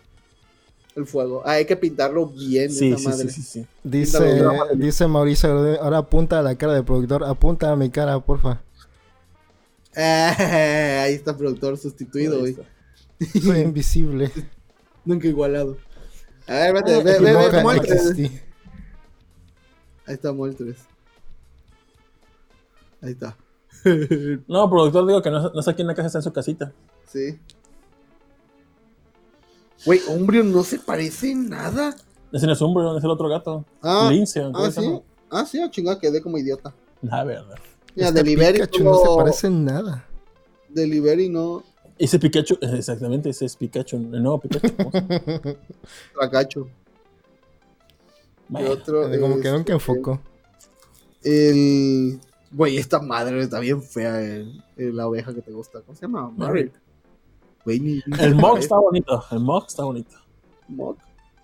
El 0.95 1.05
fuego. 1.07 1.41
Ah, 1.45 1.51
hay 1.53 1.65
que 1.65 1.77
pintarlo 1.77 2.27
bien, 2.27 2.69
Sí, 2.69 2.89
esa 2.89 2.97
sí, 2.97 3.07
madre. 3.07 3.29
sí, 3.29 3.41
sí, 3.41 3.61
sí. 3.61 3.67
Dice, 3.83 4.43
dice 4.75 5.07
Mauricio, 5.07 5.49
ahora 5.81 5.99
apunta 5.99 6.39
a 6.39 6.41
la 6.41 6.55
cara 6.55 6.73
del 6.73 6.83
productor, 6.83 7.23
apunta 7.23 7.71
a 7.71 7.75
mi 7.75 7.89
cara, 7.89 8.19
porfa. 8.19 8.61
Ah, 9.93 11.01
ahí 11.03 11.13
está 11.15 11.35
productor 11.35 11.77
sustituido, 11.77 12.39
güey. 12.39 12.55
Soy 13.43 13.59
invisible. 13.59 14.31
Nunca 15.03 15.27
igualado. 15.27 15.77
A 16.47 16.53
ver, 16.53 16.73
vete, 16.75 16.93
Ah, 16.95 16.99
ve, 17.03 17.19
ve, 17.19 17.61
Moltres. 17.61 18.13
Ahí 20.05 20.13
está 20.13 20.31
Moltres. 20.31 20.77
Ahí 23.01 23.11
está. 23.11 23.35
No, 24.47 24.69
productor, 24.69 25.07
digo 25.07 25.21
que 25.21 25.29
no, 25.31 25.49
no 25.49 25.61
sé 25.61 25.73
quién 25.75 25.85
en 25.85 25.87
la 25.87 25.95
casa 25.95 26.07
está 26.07 26.19
en 26.19 26.23
su 26.23 26.31
casita. 26.33 26.71
Sí. 27.07 27.39
Güey, 29.85 29.99
Umbreon 30.09 30.51
no 30.51 30.63
se 30.63 30.79
parece 30.79 31.31
en 31.31 31.49
nada. 31.49 31.95
Ese 32.31 32.45
no 32.45 32.53
es 32.53 32.61
Umbreon, 32.61 32.97
es 32.97 33.03
el 33.03 33.09
otro 33.09 33.27
gato. 33.27 33.65
Ah, 33.81 34.09
Lince, 34.11 34.41
¿cómo 34.41 34.57
ah, 34.57 34.71
se 34.71 34.81
sí. 34.81 35.01
Ah, 35.29 35.45
sí, 35.45 35.61
a 35.61 35.69
chingada 35.71 35.99
quedé 35.99 36.21
como 36.21 36.37
idiota. 36.37 36.73
La 37.01 37.23
verdad. 37.23 37.55
Mira, 37.95 38.09
Este 38.09 38.23
Delivery 38.23 38.53
Pikachu 38.59 38.83
no 38.83 38.95
se 38.95 39.07
parece 39.17 39.47
en 39.47 39.65
nada. 39.65 40.05
Delivery 40.69 41.29
no. 41.29 41.63
Ese 41.97 42.19
Pikachu, 42.19 42.55
eh, 42.61 42.69
exactamente, 42.77 43.29
ese 43.29 43.45
es 43.45 43.55
Pikachu, 43.55 43.97
el 43.97 44.23
nuevo 44.23 44.39
Pikachu. 44.39 44.75
¿cómo 44.75 44.91
se- 44.91 45.57
Tracacho. 46.13 46.65
¿Qué 46.65 46.71
Bueno, 48.49 48.71
otro? 48.71 49.01
Como 49.19 49.39
que 49.39 49.47
es, 49.47 49.53
nunca 49.53 49.73
enfocó. 49.73 50.19
El. 51.23 52.19
Güey, 52.51 52.77
esta 52.77 52.99
madre 52.99 53.41
está 53.41 53.59
bien 53.59 53.81
fea. 53.81 54.21
El, 54.21 54.61
el- 54.77 54.95
la 54.95 55.07
oveja 55.07 55.33
que 55.33 55.41
te 55.41 55.51
gusta. 55.51 55.81
¿Cómo 55.81 55.95
se 55.95 56.01
llama? 56.01 56.29
Merrick. 56.35 56.73
Güey, 57.65 57.79
ni. 57.79 58.01
ni 58.05 58.19
El 58.19 58.35
Mog 58.35 58.57
está 58.57 58.77
bonito, 58.77 59.23
el 59.31 59.39
Mog 59.39 59.65
está 59.67 59.83
bonito. 59.83 60.15
Mog. 60.67 60.95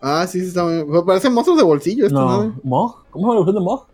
Ah, 0.02 0.26
sí, 0.28 0.42
sí, 0.42 0.48
está. 0.48 0.66
Pero 0.66 1.06
Parecen 1.06 1.34
monstruos 1.34 1.58
de 1.58 1.64
bolsillo 1.66 2.06
esta 2.08 2.20
madre. 2.24 2.48
No, 2.50 2.60
¿Mog? 2.64 3.06
¿Cómo 3.12 3.28
la 3.28 3.40
evolución 3.40 3.56
de 3.56 3.62
Mog? 3.62 3.86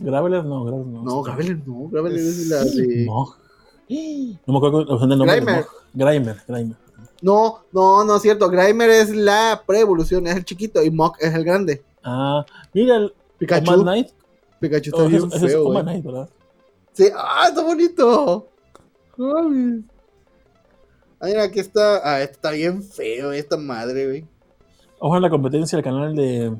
Graveler, 0.00 0.44
no, 0.44 0.64
Graveler 0.64 0.86
no. 0.86 1.02
No, 1.02 1.22
Graveler 1.22 1.58
no. 1.66 1.88
Graveler 1.88 2.18
es 2.18 2.46
la 2.48 2.64
de. 2.64 3.04
Mog. 3.06 3.36
No 4.46 4.52
me 4.52 4.56
acuerdo 4.56 4.84
la 4.84 5.06
del 5.06 5.18
nombre 5.18 5.36
Grimer. 5.36 5.66
Grimer, 5.92 6.42
Grimer. 6.46 6.76
No, 7.22 7.60
no, 7.72 8.04
no 8.04 8.16
es 8.16 8.22
cierto. 8.22 8.48
Grimer 8.48 8.90
es 8.90 9.14
la 9.14 9.62
pre-evolución, 9.66 10.26
es 10.26 10.36
el 10.36 10.44
chiquito 10.44 10.82
y 10.82 10.90
Mog 10.90 11.14
es 11.20 11.32
el 11.34 11.44
grande. 11.44 11.82
Ah, 12.02 12.44
mira 12.72 12.96
el 12.96 13.14
Pikachu. 13.38 13.64
Command 13.64 13.82
Knight. 13.82 14.08
Pikachu 14.60 14.90
está 14.90 15.02
Oh, 15.04 15.08
bien 15.08 15.30
es 15.32 15.40
feo. 15.40 15.70
Knight, 15.70 16.04
¿verdad? 16.04 16.28
Sí, 16.92 17.08
ah, 17.16 17.46
está 17.48 17.62
bonito. 17.62 18.48
Ay. 19.18 19.84
Ah, 21.24 21.26
mira, 21.26 21.42
aquí 21.44 21.58
está. 21.58 22.02
Ah, 22.04 22.20
está 22.20 22.50
bien 22.50 22.82
feo 22.82 23.32
esta 23.32 23.56
madre, 23.56 24.06
güey. 24.06 24.26
Ojo 24.98 25.16
en 25.16 25.22
la 25.22 25.30
competencia 25.30 25.76
del 25.76 25.84
canal 25.84 26.14
de 26.14 26.54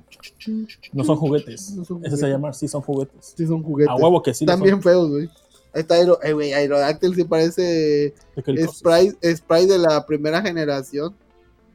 No 0.92 1.04
son 1.04 1.16
juguetes. 1.16 1.72
No 1.72 1.84
son 1.84 2.04
Ese 2.04 2.16
se 2.16 2.28
llama 2.28 2.52
Sí 2.54 2.66
son 2.66 2.80
juguetes. 2.80 3.34
Sí, 3.36 3.46
son 3.46 3.62
juguetes. 3.62 3.90
A 3.90 3.96
huevo 3.96 4.22
que 4.22 4.32
sí. 4.32 4.44
Están 4.44 4.62
bien 4.62 4.82
feos, 4.82 5.10
güey. 5.10 5.28
Ahí 5.74 5.82
está 5.82 5.96
Aero, 5.96 6.18
eh, 6.22 6.32
güey, 6.32 6.54
Aerodactyl 6.54 7.14
sí 7.14 7.24
parece. 7.24 8.14
Sprite, 8.36 9.36
Sprite 9.36 9.72
de 9.72 9.78
la 9.78 10.06
primera 10.06 10.40
generación. 10.40 11.14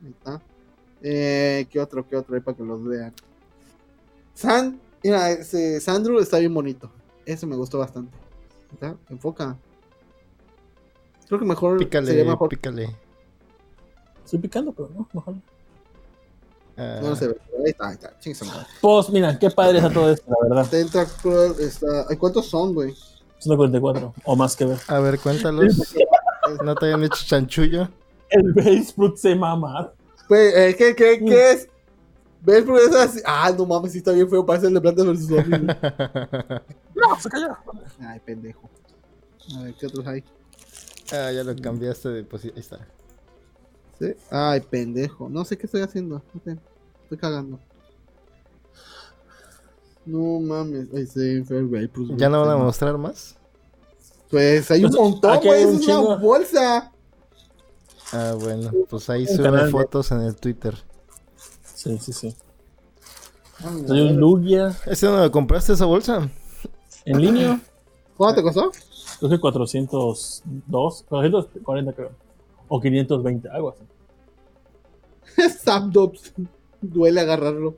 Ahí 0.03 0.10
está. 0.10 0.41
Eh, 1.03 1.68
¿Qué 1.70 1.80
otro? 1.80 2.07
¿Qué 2.07 2.16
otro? 2.16 2.34
Ahí 2.34 2.41
para 2.41 2.57
que 2.57 2.64
los 2.64 2.84
vean. 2.84 3.14
San, 4.34 4.80
mira, 5.03 5.30
ese 5.30 5.80
Sandro 5.80 6.20
está 6.20 6.40
bien 6.40 6.56
bonito. 6.56 6.90
Ese 7.24 7.45
me 7.45 7.56
gustó 7.56 7.78
bastante. 7.78 8.18
Ahí 8.18 8.74
¿Está? 8.74 8.95
Enfoca. 9.11 9.57
Creo 11.30 11.40
que 11.40 11.46
mejor 11.46 11.78
Pícale, 11.78 12.08
sería 12.08 12.26
mejor. 12.26 12.50
pícale. 12.50 12.94
Estoy 14.26 14.40
picando, 14.40 14.72
pero 14.74 14.90
no, 14.96 15.08
no 15.14 15.22
jala. 15.22 15.38
Ah, 16.78 17.00
No 17.02 17.16
se 17.16 17.28
ve. 17.30 17.38
pero 17.50 17.64
Ahí 17.64 17.70
está, 17.72 17.88
ahí 17.88 17.94
está. 17.94 18.20
Chingue 18.20 18.36
su 18.36 18.46
madre. 18.46 18.66
Pues 18.82 19.10
mira, 19.10 19.40
qué 19.40 19.50
padre 19.50 19.78
está 19.78 19.90
todo 19.92 20.12
esto, 20.12 20.30
la 20.30 20.48
verdad. 20.56 20.70
Tentacruel 20.70 21.54
está. 21.60 22.06
¿Cuántos 22.18 22.48
son, 22.50 22.74
güey? 22.74 22.94
144 23.40 24.14
o 24.26 24.36
más 24.36 24.56
que 24.56 24.66
ver. 24.66 24.78
A 24.88 25.00
ver, 25.00 25.18
cuéntalos. 25.20 25.96
¿No 26.64 26.76
te 26.76 26.86
habían 26.88 27.04
hecho 27.04 27.24
chanchullo? 27.26 27.88
El 28.30 28.54
Base 28.54 28.94
Fruit 28.94 29.16
se 29.16 29.36
mama. 29.36 29.92
Güey, 30.28 30.48
eh, 30.56 30.76
¿qué, 30.78 30.96
qué, 30.96 31.20
Mm. 31.22 31.26
qué 31.28 31.52
es? 31.52 31.70
¿Ves 32.42 32.64
por 32.64 32.80
eso 32.80 32.98
así? 33.00 33.20
Ah, 33.26 33.52
no 33.58 33.66
mames, 33.66 33.92
sí 33.92 33.98
está 34.00 34.12
bien 34.12 34.30
feo. 34.30 34.46
Parece 34.46 34.68
el 34.68 34.74
de 34.74 34.82
Plantas 34.82 35.06
vs. 35.06 35.28
Zombies. 35.28 35.62
No, 36.96 37.18
se 37.20 37.30
cayó. 37.30 37.56
Ay, 38.02 38.20
pendejo. 38.26 38.70
A 39.58 39.64
ver, 39.64 39.74
¿qué 39.76 39.88
otros 39.88 40.06
hay? 40.06 40.22
Ah, 41.11 41.31
ya 41.31 41.44
lo 41.44 41.56
cambiaste 41.56 42.10
de 42.10 42.23
posición. 42.23 42.56
Ahí 42.56 42.61
está. 42.61 42.88
¿Sí? 43.99 44.14
Ay, 44.30 44.61
pendejo. 44.61 45.30
No 45.30 45.44
sé 45.45 45.57
qué 45.57 45.65
estoy 45.65 45.81
haciendo. 45.81 46.22
No. 46.45 46.57
Estoy 47.03 47.18
cagando. 47.18 47.60
No 50.06 50.40
mames. 50.40 50.88
Ay, 50.95 51.06
sí, 51.06 51.40
güey, 51.41 51.88
pues, 51.88 52.10
¿Ya 52.15 52.30
no 52.30 52.41
van 52.41 52.52
a 52.52 52.57
mostrar 52.57 52.98
más? 52.98 53.36
Pues 54.30 54.69
hay 54.72 54.86
un 54.86 54.94
montón, 54.94 55.31
aquí 55.31 55.48
güey. 55.48 55.65
un 55.65 55.81
es 55.81 55.88
una 55.88 56.15
bolsa. 56.15 56.91
Ah, 58.11 58.36
bueno, 58.40 58.72
pues 58.90 59.10
ahí 59.10 59.27
suben 59.27 59.69
fotos 59.69 60.11
en 60.11 60.22
el 60.22 60.36
Twitter. 60.36 60.76
Sí, 61.76 61.98
sí, 61.99 62.14
sí. 62.14 62.36
Ay, 63.60 63.86
Hay 63.90 64.02
un 64.02 64.18
Lugia 64.18 64.76
¿Ese 64.86 65.06
dónde 65.06 65.23
lo 65.26 65.31
compraste 65.31 65.73
esa 65.73 65.86
bolsa? 65.86 66.30
en 67.06 67.22
línea. 67.22 67.60
¿Cuánto 68.18 68.36
te 68.38 68.44
costó? 68.44 68.72
Creo 69.20 69.32
que 69.32 69.40
402, 69.40 70.44
440 71.10 71.94
creo. 71.94 72.12
O 72.68 72.80
520, 72.80 73.50
algo 73.50 73.70
así. 73.70 73.84
Zapdops. 75.64 76.34
Duele 76.82 77.20
agarrarlo. 77.20 77.76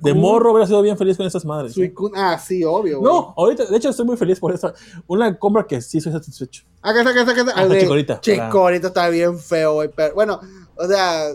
De 0.00 0.14
morro 0.14 0.52
hubiera 0.52 0.66
sido 0.66 0.82
bien 0.82 0.96
feliz 0.96 1.16
con 1.16 1.26
esas 1.26 1.44
madres. 1.44 1.72
¿eh? 1.72 1.74
Suicune. 1.74 2.18
Ah, 2.18 2.38
sí, 2.38 2.64
obvio. 2.64 3.00
güey. 3.00 3.12
No, 3.12 3.34
ahorita, 3.36 3.66
de 3.66 3.76
hecho, 3.76 3.90
estoy 3.90 4.06
muy 4.06 4.16
feliz 4.16 4.40
por 4.40 4.52
esa. 4.52 4.72
Una 5.06 5.38
compra 5.38 5.66
que 5.66 5.80
sí 5.80 6.00
soy 6.00 6.12
satisfecho. 6.12 6.64
Acá 6.82 7.00
está, 7.00 7.10
acá 7.10 7.20
está, 7.20 7.32
acá 7.32 7.40
está. 7.42 7.60
Ah, 7.60 7.80
Chicorita. 7.80 8.20
Chicorita 8.20 8.88
está 8.88 9.08
bien 9.10 9.38
feo, 9.38 9.74
güey. 9.74 9.90
Pero, 9.94 10.14
bueno, 10.14 10.40
o 10.76 10.86
sea, 10.86 11.28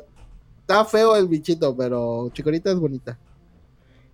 está 0.61 0.85
feo 0.85 1.15
el 1.15 1.27
bichito, 1.27 1.75
pero 1.75 2.29
Chicorita 2.33 2.71
es 2.71 2.79
bonita. 2.79 3.17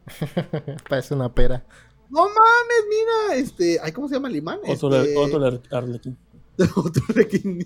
Parece 0.90 1.14
una 1.14 1.34
pera. 1.34 1.64
No 2.10 2.22
mames, 2.22 2.84
mira, 2.90 3.36
este, 3.42 3.80
ay, 3.82 3.92
¿cómo 3.92 4.08
se 4.08 4.16
llama 4.16 4.28
el 4.30 4.36
imán? 4.38 4.60
Otro, 4.68 4.96
Este, 4.96 5.18
otro 5.18 5.46
Ar- 5.46 5.62
Arlequín. 5.72 6.18
otro 6.76 7.04
Requiem, 7.10 7.60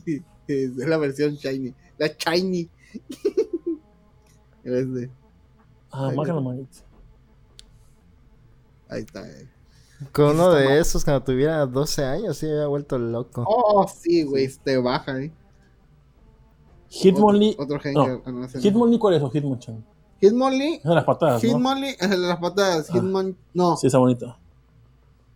es 0.48 0.76
la 0.78 0.98
versión 0.98 1.36
shiny, 1.36 1.74
la 1.98 2.08
shiny. 2.08 2.70
Este, 4.64 5.10
Ah, 5.92 6.10
Ay, 6.10 6.16
marca 6.18 6.34
la 6.34 6.40
no. 6.42 6.50
manita. 6.50 6.78
ahí 8.90 9.02
está. 9.02 9.28
eh. 9.28 9.50
Con 10.12 10.32
uno 10.36 10.52
de 10.54 10.66
mal. 10.66 10.78
esos 10.78 11.04
cuando 11.04 11.24
tuviera 11.24 11.66
12 11.66 12.04
años, 12.06 12.38
sí, 12.38 12.46
había 12.48 12.68
vuelto 12.68 12.98
loco. 13.00 13.44
Oh, 13.48 13.88
sí, 13.88 14.24
güey, 14.24 14.48
te 14.64 14.78
baja, 14.78 15.20
eh. 15.20 15.32
Hitmonlee. 16.90 17.52
Otro, 17.58 17.64
otro 17.78 17.80
gen 17.80 17.94
no. 17.96 18.22
ah. 18.26 18.48
Hitmonlee, 18.62 19.00
¿cuál 19.00 19.16
es? 19.16 19.22
O 19.24 19.30
Hitmonchan. 19.32 19.84
Hitmonlee, 20.22 20.76
Es 20.76 20.84
de 20.84 20.96
las 20.96 21.04
patadas, 21.06 21.44
¿no? 21.44 21.50
Hitmonlee 21.50 21.90
es 22.00 22.02
el 22.12 22.22
de 22.22 22.28
las 22.28 22.40
patas, 22.40 22.90
Ah. 22.90 22.94
Hitmon, 22.98 23.38
no, 23.54 23.78
Sí, 23.78 23.88
está 23.88 24.00
bonito. 24.00 24.36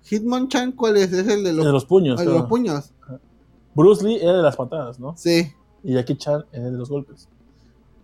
Hitmonchan, 0.09 0.73
¿cuál 0.73 0.97
es? 0.97 1.13
Es 1.13 1.27
el 1.27 1.43
de 1.43 1.51
El 1.51 1.57
los, 1.57 1.65
de 1.65 1.71
los 1.71 1.85
puños. 1.85 2.19
el 2.19 2.27
de 2.27 2.33
los 2.33 2.45
puños. 2.47 2.91
Bruce 3.75 4.05
Lee 4.05 4.17
era 4.21 4.33
de 4.37 4.43
las 4.43 4.55
patadas, 4.55 4.99
¿no? 4.99 5.15
Sí. 5.17 5.51
Y 5.83 5.93
Jackie 5.93 6.17
Chan 6.17 6.45
es 6.51 6.63
de 6.63 6.71
los 6.71 6.89
golpes. 6.89 7.27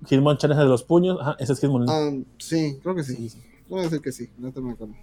Hitmonchan 0.09 0.51
es 0.51 0.57
de 0.57 0.65
los 0.65 0.83
puños. 0.83 1.17
Ajá, 1.19 1.35
ese 1.39 1.53
es 1.53 1.59
Hitmonlee. 1.59 1.91
Um, 1.91 2.25
sí, 2.37 2.79
creo 2.81 2.95
que 2.95 3.03
sí. 3.03 3.15
Sí, 3.15 3.29
sí. 3.29 3.41
Voy 3.67 3.81
a 3.81 3.83
decir 3.83 4.01
que 4.01 4.11
sí, 4.11 4.29
no 4.37 4.51
te 4.51 4.61
me 4.61 4.71
acuerdo. 4.71 4.93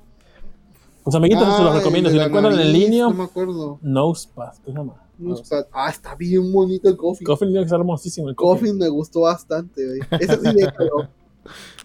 Pues 1.05 1.15
amiguitos, 1.15 1.57
se 1.57 1.63
los 1.63 1.75
recomiendo. 1.75 2.11
Si 2.11 2.17
lo 2.17 2.23
encuentran 2.25 2.55
en 2.55 2.61
nariz, 2.61 2.73
línea, 2.73 3.05
No 3.05 3.15
me 3.15 3.25
acuerdo. 3.25 3.79
Nosepad. 3.83 4.55
¿Qué 4.65 4.73
se 4.73 4.77
llama? 4.79 5.03
Nuspat. 5.19 5.69
Ah, 5.73 5.89
está 5.89 6.15
bien 6.15 6.53
bonito 6.53 6.89
el 6.89 6.97
coffee. 6.97 7.25
Coffin 7.25 7.49
tiene 7.49 7.63
que 7.65 7.69
ser 7.71 7.79
hermosísimo. 7.79 8.29
El 8.29 8.35
coffin. 8.35 8.59
Coffee 8.59 8.73
me 8.75 8.89
gustó 8.89 9.21
bastante, 9.21 9.87
güey. 9.87 10.01
Eso 10.21 10.35
sí 10.43 10.53
déjalo. 10.55 11.09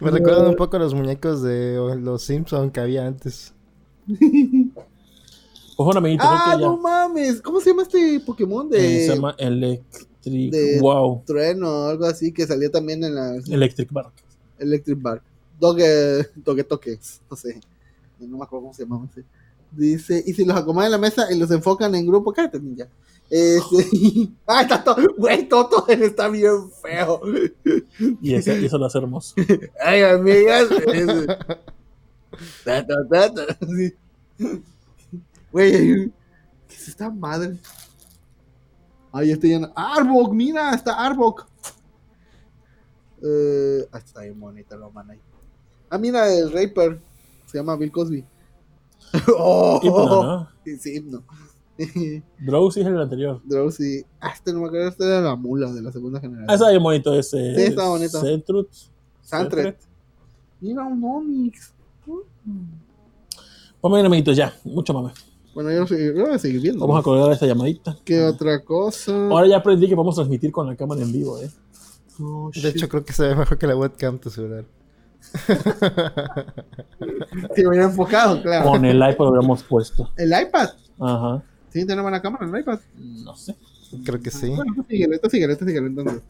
Me 0.00 0.10
recuerdan 0.10 0.46
un 0.48 0.56
poco 0.56 0.76
a 0.76 0.80
los 0.80 0.94
muñecos 0.94 1.42
de 1.42 1.96
los 2.00 2.22
Simpson 2.22 2.70
que 2.70 2.80
había 2.80 3.06
antes. 3.06 3.52
Bueno, 5.76 5.98
amiguitos, 5.98 6.26
ah, 6.30 6.50
ya. 6.52 6.58
no 6.66 6.76
mames. 6.76 7.40
¿Cómo 7.40 7.60
se 7.60 7.70
llama 7.70 7.82
este 7.82 8.20
Pokémon 8.20 8.68
Eh, 8.72 8.78
de 8.78 9.06
se 9.06 9.14
llama 9.16 9.34
Electric. 9.38 10.52
de- 10.52 10.78
Wow. 10.80 11.22
trueno 11.26 11.68
o 11.68 11.88
algo 11.88 12.04
así 12.06 12.30
que 12.32 12.46
salía 12.46 12.70
también 12.70 13.02
en 13.02 13.14
la 13.16 13.34
Electric 13.48 13.90
Bark. 13.90 14.12
Electric 14.58 15.00
Bar? 15.02 15.22
Doge, 15.58 16.28
Doge 16.36 16.62
Toques. 16.64 17.20
No 17.28 17.36
sé. 17.36 17.60
No 18.20 18.36
me 18.38 18.44
acuerdo 18.44 18.62
cómo 18.66 18.74
se 18.74 18.84
llamaba 18.84 19.06
ese. 19.10 19.24
Dice, 19.72 20.22
y 20.24 20.34
si 20.34 20.44
los 20.44 20.56
acomodan 20.56 20.86
en 20.86 20.92
la 20.92 20.98
mesa 20.98 21.32
y 21.32 21.38
los 21.38 21.50
enfocan 21.50 21.92
en 21.96 22.06
grupo, 22.06 22.32
cállate, 22.32 22.60
ninja. 22.60 22.86
Este, 23.34 24.28
ah, 24.46 24.60
está 24.60 24.84
todo, 24.84 24.96
güey, 25.16 25.48
Toto 25.48 25.86
está 25.88 26.28
bien 26.28 26.70
feo. 26.82 27.18
Y, 28.20 28.34
ese- 28.34 28.60
y 28.60 28.66
eso 28.66 28.76
lo 28.76 28.84
hace 28.86 28.98
hermoso. 28.98 29.34
Ay, 29.82 30.02
amigas. 30.02 30.68
es- 30.70 31.26
Ta, 32.64 32.86
ta, 32.86 32.94
ta, 33.10 33.32
ta, 33.34 33.58
sí. 33.66 33.94
Güey, 35.50 36.12
¿qué 36.68 36.74
es 36.74 36.88
esta 36.88 37.08
madre? 37.10 37.56
Ay, 39.12 39.30
estoy 39.30 39.50
lleno. 39.50 39.72
Arbok, 39.76 40.32
mira, 40.34 40.74
está 40.74 40.94
Arbok. 41.02 41.46
Eh, 43.22 43.86
ah, 43.92 43.98
está 43.98 44.22
bien 44.22 44.38
bonita 44.40 44.76
la 44.76 44.88
man 44.90 45.10
ahí. 45.10 45.20
Ah, 45.88 45.96
mira, 45.98 46.30
el 46.32 46.50
Raper. 46.52 47.00
Se 47.46 47.58
llama 47.58 47.76
Bill 47.76 47.92
Cosby. 47.92 48.24
oh, 49.36 49.78
Hypno, 49.82 50.22
¿no? 50.22 50.48
Sí, 50.64 50.78
sí, 50.78 50.96
himno. 50.96 51.22
Drowsy 52.38 52.80
es 52.80 52.86
el 52.86 53.00
anterior. 53.00 53.40
Drowsy. 53.44 54.04
Ah, 54.20 54.32
este 54.34 54.52
no 54.52 54.60
me 54.60 54.66
acuerdo, 54.66 54.88
este 54.88 55.04
era 55.04 55.20
la 55.20 55.36
mula 55.36 55.72
de 55.72 55.82
la 55.82 55.90
segunda 55.92 56.20
generación. 56.20 56.50
Ah, 56.50 56.54
está 56.54 56.70
bien 56.70 56.82
bonito 56.82 57.14
ese. 57.14 57.54
Sí, 57.54 57.62
está 57.62 57.88
bonito. 57.88 58.20
Centrut. 58.20 58.68
Santret. 59.22 59.78
Mira 60.60 60.84
un 60.84 61.02
Onix. 61.02 61.72
Pues 63.80 63.94
bien, 63.94 64.06
amiguitos, 64.06 64.36
ya. 64.36 64.54
Mucho 64.64 64.92
mame. 64.94 65.12
Bueno, 65.54 65.70
yo, 65.70 65.84
yo 65.96 66.24
voy 66.26 66.34
a 66.34 66.38
seguir 66.38 66.60
viendo. 66.60 66.80
Vamos 66.86 67.00
a 67.00 67.02
colgar 67.02 67.32
esta 67.32 67.46
llamadita. 67.46 67.96
¿Qué 68.04 68.22
otra 68.22 68.62
cosa? 68.64 69.12
Ahora 69.28 69.46
ya 69.46 69.56
aprendí 69.58 69.88
que 69.88 69.94
podemos 69.96 70.14
transmitir 70.14 70.52
con 70.52 70.66
la 70.66 70.76
cámara 70.76 71.02
en 71.02 71.12
vivo, 71.12 71.38
¿eh? 71.38 71.50
Oh, 72.20 72.50
De 72.54 72.60
shit. 72.60 72.76
hecho, 72.76 72.88
creo 72.88 73.04
que 73.04 73.12
se 73.12 73.26
ve 73.26 73.34
mejor 73.34 73.58
que 73.58 73.66
la 73.66 73.76
webcam 73.76 74.18
tu 74.18 74.30
celular. 74.30 74.64
Sí, 77.54 77.66
hubiera 77.66 77.84
enfocado, 77.86 78.42
claro. 78.42 78.70
Con 78.70 78.84
el 78.84 78.96
iPod 78.96 79.24
lo 79.26 79.30
hubiéramos 79.30 79.62
puesto. 79.62 80.10
El 80.16 80.28
iPad. 80.28 80.70
Ajá. 81.00 81.42
Sí, 81.72 81.86
tiene 81.86 82.02
buena 82.02 82.20
cámara 82.20 82.46
el 82.46 82.60
iPad. 82.60 82.80
No 82.98 83.34
sé. 83.34 83.56
Creo 84.04 84.20
que 84.20 84.30
sí. 84.30 84.48
Bueno, 84.48 84.72
esto 84.72 84.84
síguele, 84.88 85.14
esto 85.16 85.30
síguele, 85.30 85.52
esto 85.54 85.64
síguele, 85.64 85.86
entonces. 85.86 86.22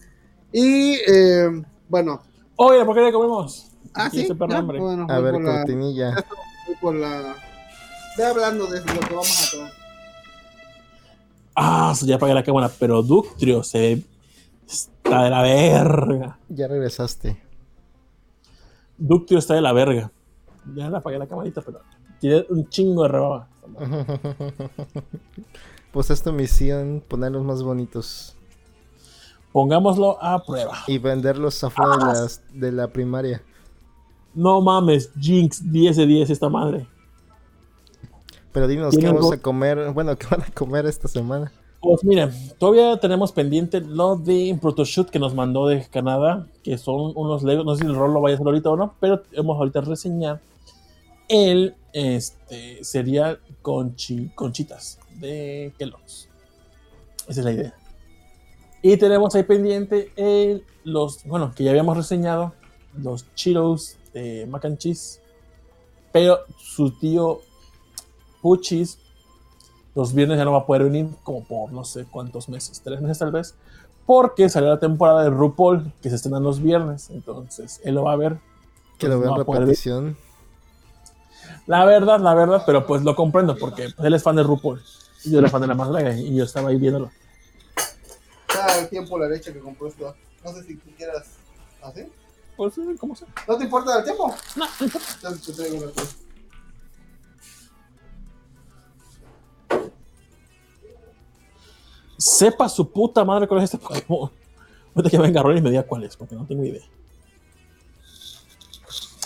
Y, 0.52 0.98
eh, 1.06 1.62
bueno. 1.88 2.22
Oye, 2.56 2.84
¿por 2.84 2.94
qué 2.94 3.02
ya 3.02 3.12
comemos? 3.12 3.70
Ah, 3.94 4.08
sí. 4.10 4.28
hambre. 4.50 4.78
Bueno, 4.78 5.06
A 5.08 5.20
ver, 5.20 5.32
por 5.34 5.44
la, 5.44 5.52
cortinilla. 5.58 6.14
voy 6.66 6.76
por 6.80 6.94
la... 6.94 7.34
Ve 8.16 8.24
hablando 8.24 8.66
de 8.66 8.80
lo 8.80 9.00
que 9.00 9.14
vamos 9.14 9.48
a 9.48 9.56
tomar. 9.56 9.72
Ah, 11.54 11.94
ya 12.02 12.16
apagué 12.16 12.34
la 12.34 12.44
cámara, 12.44 12.70
pero 12.78 13.02
Ductrio 13.02 13.62
se 13.62 13.78
ve. 13.78 14.02
Está 14.66 15.24
de 15.24 15.30
la 15.30 15.42
verga. 15.42 16.38
Ya 16.48 16.68
regresaste. 16.68 17.42
Ductrio 18.96 19.38
está 19.38 19.54
de 19.54 19.60
la 19.60 19.72
verga. 19.72 20.10
Ya 20.74 20.88
le 20.88 20.96
apagué 20.96 21.18
la 21.18 21.26
camarita, 21.26 21.60
pero 21.62 21.80
tiene 22.20 22.46
un 22.48 22.68
chingo 22.68 23.02
de 23.02 23.08
rebaba. 23.08 23.48
Pues 25.92 26.10
es 26.10 26.22
tu 26.22 26.32
misión 26.32 27.02
ponerlos 27.06 27.44
más 27.44 27.62
bonitos 27.62 28.34
Pongámoslo 29.52 30.22
a 30.22 30.42
prueba. 30.42 30.78
y 30.86 30.96
venderlos 30.96 31.62
afuera 31.62 31.98
de, 31.98 32.04
las- 32.06 32.40
de 32.54 32.72
la 32.72 32.88
primaria. 32.88 33.42
No 34.34 34.62
mames, 34.62 35.10
Jinx 35.20 35.70
10 35.70 35.96
de 35.96 36.06
10 36.06 36.30
esta 36.30 36.48
madre. 36.48 36.86
Pero 38.50 38.66
dinos 38.66 38.96
qué 38.96 39.06
vamos 39.06 39.30
a 39.30 39.36
comer. 39.36 39.90
Bueno, 39.92 40.16
qué 40.16 40.26
van 40.30 40.40
a 40.40 40.50
comer 40.54 40.86
esta 40.86 41.06
semana. 41.06 41.52
Pues 41.82 42.02
miren, 42.02 42.30
todavía 42.58 42.98
tenemos 42.98 43.30
pendiente 43.32 43.82
lo 43.82 44.16
de 44.16 44.56
Protoshoot 44.58 45.10
que 45.10 45.18
nos 45.18 45.34
mandó 45.34 45.66
de 45.66 45.84
Canadá, 45.90 46.46
que 46.62 46.78
son 46.78 47.12
unos 47.14 47.42
Legos, 47.42 47.66
no 47.66 47.74
sé 47.74 47.82
si 47.82 47.90
el 47.90 47.94
rol 47.96 48.14
lo 48.14 48.22
vaya 48.22 48.34
a 48.34 48.36
hacer 48.36 48.46
ahorita 48.46 48.70
o 48.70 48.76
no, 48.76 48.94
pero 49.00 49.22
hemos 49.32 49.58
ahorita 49.58 49.82
reseñar 49.82 50.40
el 51.28 51.74
este, 51.92 52.82
cereal 52.84 53.40
conchi, 53.62 54.28
conchitas 54.34 54.98
de 55.20 55.72
Kellogg's. 55.78 56.28
Esa 57.28 57.40
es 57.40 57.44
la 57.44 57.52
idea. 57.52 57.74
Y 58.82 58.96
tenemos 58.96 59.34
ahí 59.34 59.44
pendiente 59.44 60.12
el, 60.16 60.64
los, 60.84 61.24
bueno, 61.24 61.52
que 61.54 61.64
ya 61.64 61.70
habíamos 61.70 61.96
reseñado, 61.96 62.52
los 63.00 63.32
Cheetos 63.34 63.96
de 64.12 64.46
mac 64.46 64.64
and 64.64 64.76
cheese, 64.76 65.20
pero 66.10 66.40
su 66.58 66.90
tío 66.98 67.40
Puchis 68.42 68.98
los 69.94 70.14
viernes 70.14 70.38
ya 70.38 70.44
no 70.44 70.52
va 70.52 70.58
a 70.58 70.66
poder 70.66 70.84
venir 70.84 71.08
como 71.22 71.44
por 71.44 71.72
no 71.72 71.84
sé 71.84 72.06
cuántos 72.10 72.48
meses, 72.48 72.80
tres 72.82 73.00
meses 73.00 73.18
tal 73.18 73.30
vez, 73.30 73.54
porque 74.06 74.48
salió 74.48 74.70
la 74.70 74.80
temporada 74.80 75.22
de 75.22 75.30
RuPaul 75.30 75.92
que 76.00 76.08
se 76.08 76.16
estrena 76.16 76.40
los 76.40 76.62
viernes, 76.62 77.10
entonces 77.10 77.80
él 77.84 77.94
lo 77.94 78.04
va 78.04 78.12
a 78.12 78.16
ver. 78.16 78.38
Que 78.98 79.08
lo 79.08 79.20
vea 79.20 79.30
no 79.30 79.38
en 79.38 79.44
poder 79.44 79.62
repetición. 79.62 80.16
La 81.66 81.84
verdad, 81.84 82.20
la 82.20 82.34
verdad, 82.34 82.62
pero 82.66 82.86
pues 82.86 83.02
lo 83.02 83.14
comprendo 83.14 83.56
porque 83.56 83.90
pues, 83.90 84.06
él 84.06 84.14
es 84.14 84.22
fan 84.22 84.36
de 84.36 84.42
RuPaul 84.42 84.82
y 85.24 85.30
yo 85.30 85.38
era 85.38 85.48
fan 85.48 85.60
de 85.60 85.68
la 85.68 85.74
más 85.74 85.88
larga 85.88 86.14
y 86.16 86.34
yo 86.34 86.44
estaba 86.44 86.70
ahí 86.70 86.76
viéndolo. 86.76 87.10
Cada 88.46 88.80
el 88.80 88.88
tiempo 88.88 89.18
la 89.18 89.28
leche 89.28 89.52
que 89.52 89.60
compró 89.60 89.88
esto. 89.88 90.14
No 90.44 90.52
sé 90.52 90.64
si 90.64 90.76
tú 90.76 90.90
quieras. 90.96 91.36
¿Así? 91.82 92.06
Pues, 92.56 92.74
¿cómo 92.98 93.16
se? 93.16 93.26
¿No 93.48 93.56
te 93.56 93.64
importa 93.64 93.98
el 93.98 94.04
tiempo? 94.04 94.34
No, 94.56 94.66
no 94.66 94.84
importa. 94.84 95.08
Entonces 95.14 95.46
te 95.46 95.52
traigo 95.52 95.76
una 95.78 95.92
cosa. 95.92 96.16
Sepa 102.18 102.68
su 102.68 102.88
puta 102.88 103.24
madre 103.24 103.48
cuál 103.48 103.62
es 103.62 103.72
este 103.72 103.78
Pokémon. 103.78 104.30
Ahorita 104.94 105.10
que 105.10 105.18
venga 105.18 105.42
Ron 105.42 105.56
y 105.56 105.62
me 105.62 105.70
diga 105.70 105.82
cuál 105.82 106.04
es, 106.04 106.16
porque 106.16 106.34
no 106.34 106.46
tengo 106.46 106.64
idea. 106.64 106.84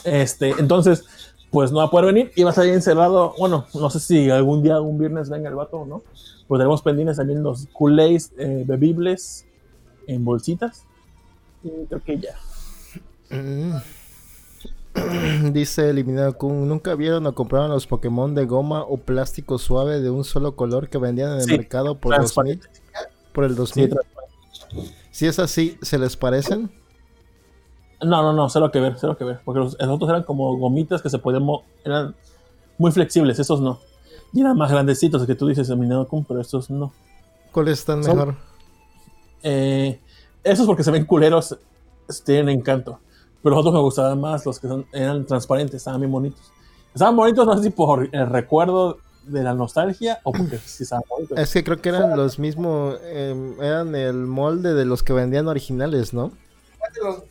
Este, 0.04 0.50
entonces, 0.50 1.04
pues 1.50 1.70
no 1.72 1.78
va 1.78 1.84
a 1.84 1.90
poder 1.90 2.06
venir 2.12 2.32
y 2.34 2.42
va 2.42 2.50
a 2.50 2.54
salir 2.54 2.74
encerrado. 2.74 3.34
Bueno, 3.38 3.66
no 3.74 3.90
sé 3.90 4.00
si 4.00 4.30
algún 4.30 4.62
día, 4.62 4.80
un 4.80 4.98
viernes 4.98 5.28
venga 5.30 5.48
el 5.48 5.54
vato 5.54 5.78
o 5.78 5.86
no. 5.86 6.02
Pues 6.48 6.58
tenemos 6.58 6.82
pendientes 6.82 7.16
también 7.16 7.42
los 7.42 7.66
Kool-Aid 7.72 8.22
eh, 8.38 8.64
bebibles 8.66 9.46
en 10.06 10.24
bolsitas. 10.24 10.84
Y 11.64 11.70
creo 11.86 12.02
que 12.04 12.18
ya. 12.18 12.34
Mm. 13.30 13.76
Dice 15.52 15.90
Eliminado 15.90 16.36
Kun, 16.38 16.68
¿nunca 16.68 16.94
vieron 16.94 17.26
o 17.26 17.34
compraron 17.34 17.70
los 17.70 17.86
Pokémon 17.86 18.34
de 18.34 18.46
goma 18.46 18.82
o 18.82 18.96
plástico 18.96 19.58
suave 19.58 20.00
de 20.00 20.08
un 20.10 20.24
solo 20.24 20.56
color 20.56 20.88
que 20.88 20.98
vendían 20.98 21.32
en 21.32 21.36
el 21.38 21.42
Sí, 21.44 21.50
mercado 21.52 21.98
por, 21.98 22.12
2000, 22.16 22.58
Transparente. 22.60 22.68
por 23.32 23.44
el 23.44 23.50
Sí, 23.52 23.56
2000? 23.56 23.88
transparente. 23.90 24.94
si 25.10 25.26
es 25.26 25.38
así, 25.38 25.78
¿se 25.82 25.98
les 25.98 26.16
parecen? 26.16 26.70
No, 28.02 28.22
no, 28.22 28.32
no, 28.32 28.48
cero 28.50 28.70
que 28.70 28.78
ver, 28.80 28.96
cero 28.98 29.16
que 29.16 29.24
ver. 29.24 29.40
Porque 29.44 29.60
los, 29.60 29.76
los 29.78 29.88
otros 29.88 30.10
eran 30.10 30.22
como 30.24 30.56
gomitas 30.58 31.00
que 31.02 31.08
se 31.10 31.18
podían. 31.18 31.46
eran 31.84 32.14
muy 32.78 32.92
flexibles, 32.92 33.38
esos 33.38 33.60
no. 33.60 33.78
Y 34.32 34.40
eran 34.42 34.56
más 34.56 34.70
grandecitos 34.70 35.26
que 35.26 35.34
tú 35.34 35.46
dices, 35.48 35.68
Eliminado 35.70 36.06
Kun, 36.06 36.24
pero 36.24 36.40
estos 36.40 36.68
no. 36.68 36.92
¿Cuáles 37.52 37.78
están 37.78 38.04
Son- 38.04 38.16
mejor? 38.18 38.34
Eh, 39.42 40.00
esos 40.44 40.66
porque 40.66 40.82
se 40.82 40.90
ven 40.90 41.04
culeros, 41.06 41.56
tienen 42.24 42.48
encanto. 42.58 43.00
Pero 43.42 43.54
los 43.56 43.60
otros 43.60 43.74
me 43.74 43.80
gustaban 43.80 44.20
más, 44.20 44.44
los 44.44 44.58
que 44.58 44.68
son- 44.68 44.86
eran 44.92 45.24
transparentes, 45.24 45.76
estaban 45.76 46.00
bien 46.00 46.12
bonitos. 46.12 46.40
Estaban 46.94 47.16
bonitos, 47.16 47.46
no 47.46 47.56
sé 47.56 47.62
si 47.64 47.70
por 47.70 48.08
el 48.12 48.26
recuerdo 48.26 48.98
de 49.24 49.42
la 49.42 49.54
nostalgia 49.54 50.20
o 50.24 50.32
porque 50.32 50.58
sí 50.58 50.82
estaban 50.84 51.04
bonitos. 51.08 51.38
Es 51.38 51.52
que 51.52 51.64
creo 51.64 51.80
que 51.80 51.88
eran 51.90 52.16
los 52.16 52.38
mismos, 52.38 52.98
em, 53.04 53.60
eran 53.60 53.94
el 53.94 54.14
molde 54.26 54.74
de 54.74 54.84
los 54.84 55.02
que 55.02 55.12
vendían 55.12 55.48
originales, 55.48 56.12
¿no? 56.14 56.32
Los- 57.02 57.22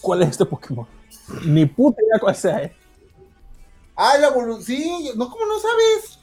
¿Cuál 0.00 0.22
es 0.22 0.30
este 0.30 0.44
Pokémon? 0.44 0.86
Ni 1.44 1.66
puta 1.66 2.02
idea 2.02 2.20
cuál 2.20 2.34
sea, 2.34 2.62
eh. 2.62 2.76
Ah, 3.94 4.16
la 4.18 4.28
evolución. 4.28 4.62
Sí, 4.62 5.10
no, 5.16 5.30
¿cómo 5.30 5.46
no 5.46 5.58
sabes? 5.58 6.18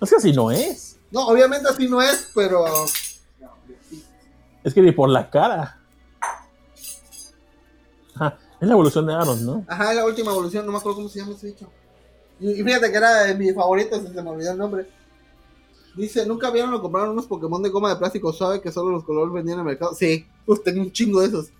Es 0.00 0.10
que 0.10 0.16
así 0.16 0.32
no 0.32 0.50
es. 0.50 0.98
No, 1.10 1.26
obviamente 1.28 1.68
así 1.68 1.88
no 1.88 2.02
es, 2.02 2.28
pero. 2.34 2.64
Es 4.62 4.74
que 4.74 4.82
ni 4.82 4.92
por 4.92 5.08
la 5.08 5.30
cara. 5.30 5.80
Ajá, 8.14 8.38
es 8.60 8.66
la 8.66 8.74
evolución 8.74 9.06
de 9.06 9.14
Aaron, 9.14 9.46
¿no? 9.46 9.64
Ajá, 9.68 9.94
la 9.94 10.04
última 10.04 10.32
evolución, 10.32 10.66
no 10.66 10.72
me 10.72 10.78
acuerdo 10.78 10.96
cómo 10.96 11.08
se 11.08 11.20
llama 11.20 11.32
ese 11.32 11.48
bicho. 11.48 11.70
Y, 12.40 12.62
fíjate 12.62 12.90
que 12.90 12.96
era 12.96 13.24
de 13.24 13.34
mis 13.34 13.54
favoritos, 13.54 14.02
se 14.02 14.22
me 14.22 14.30
olvidó 14.30 14.52
el 14.52 14.58
nombre. 14.58 14.90
Dice, 15.94 16.26
¿nunca 16.26 16.50
vieron 16.50 16.74
o 16.74 16.82
compraron 16.82 17.10
unos 17.10 17.26
Pokémon 17.26 17.62
de 17.62 17.70
goma 17.70 17.88
de 17.88 17.96
plástico 17.96 18.32
suave 18.32 18.60
que 18.60 18.70
solo 18.70 18.90
los 18.90 19.04
colores 19.04 19.32
vendían 19.32 19.54
en 19.54 19.60
el 19.60 19.66
mercado? 19.66 19.94
Sí, 19.94 20.26
pues 20.44 20.62
tengo 20.62 20.82
un 20.82 20.92
chingo 20.92 21.20
de 21.20 21.28
esos. 21.28 21.50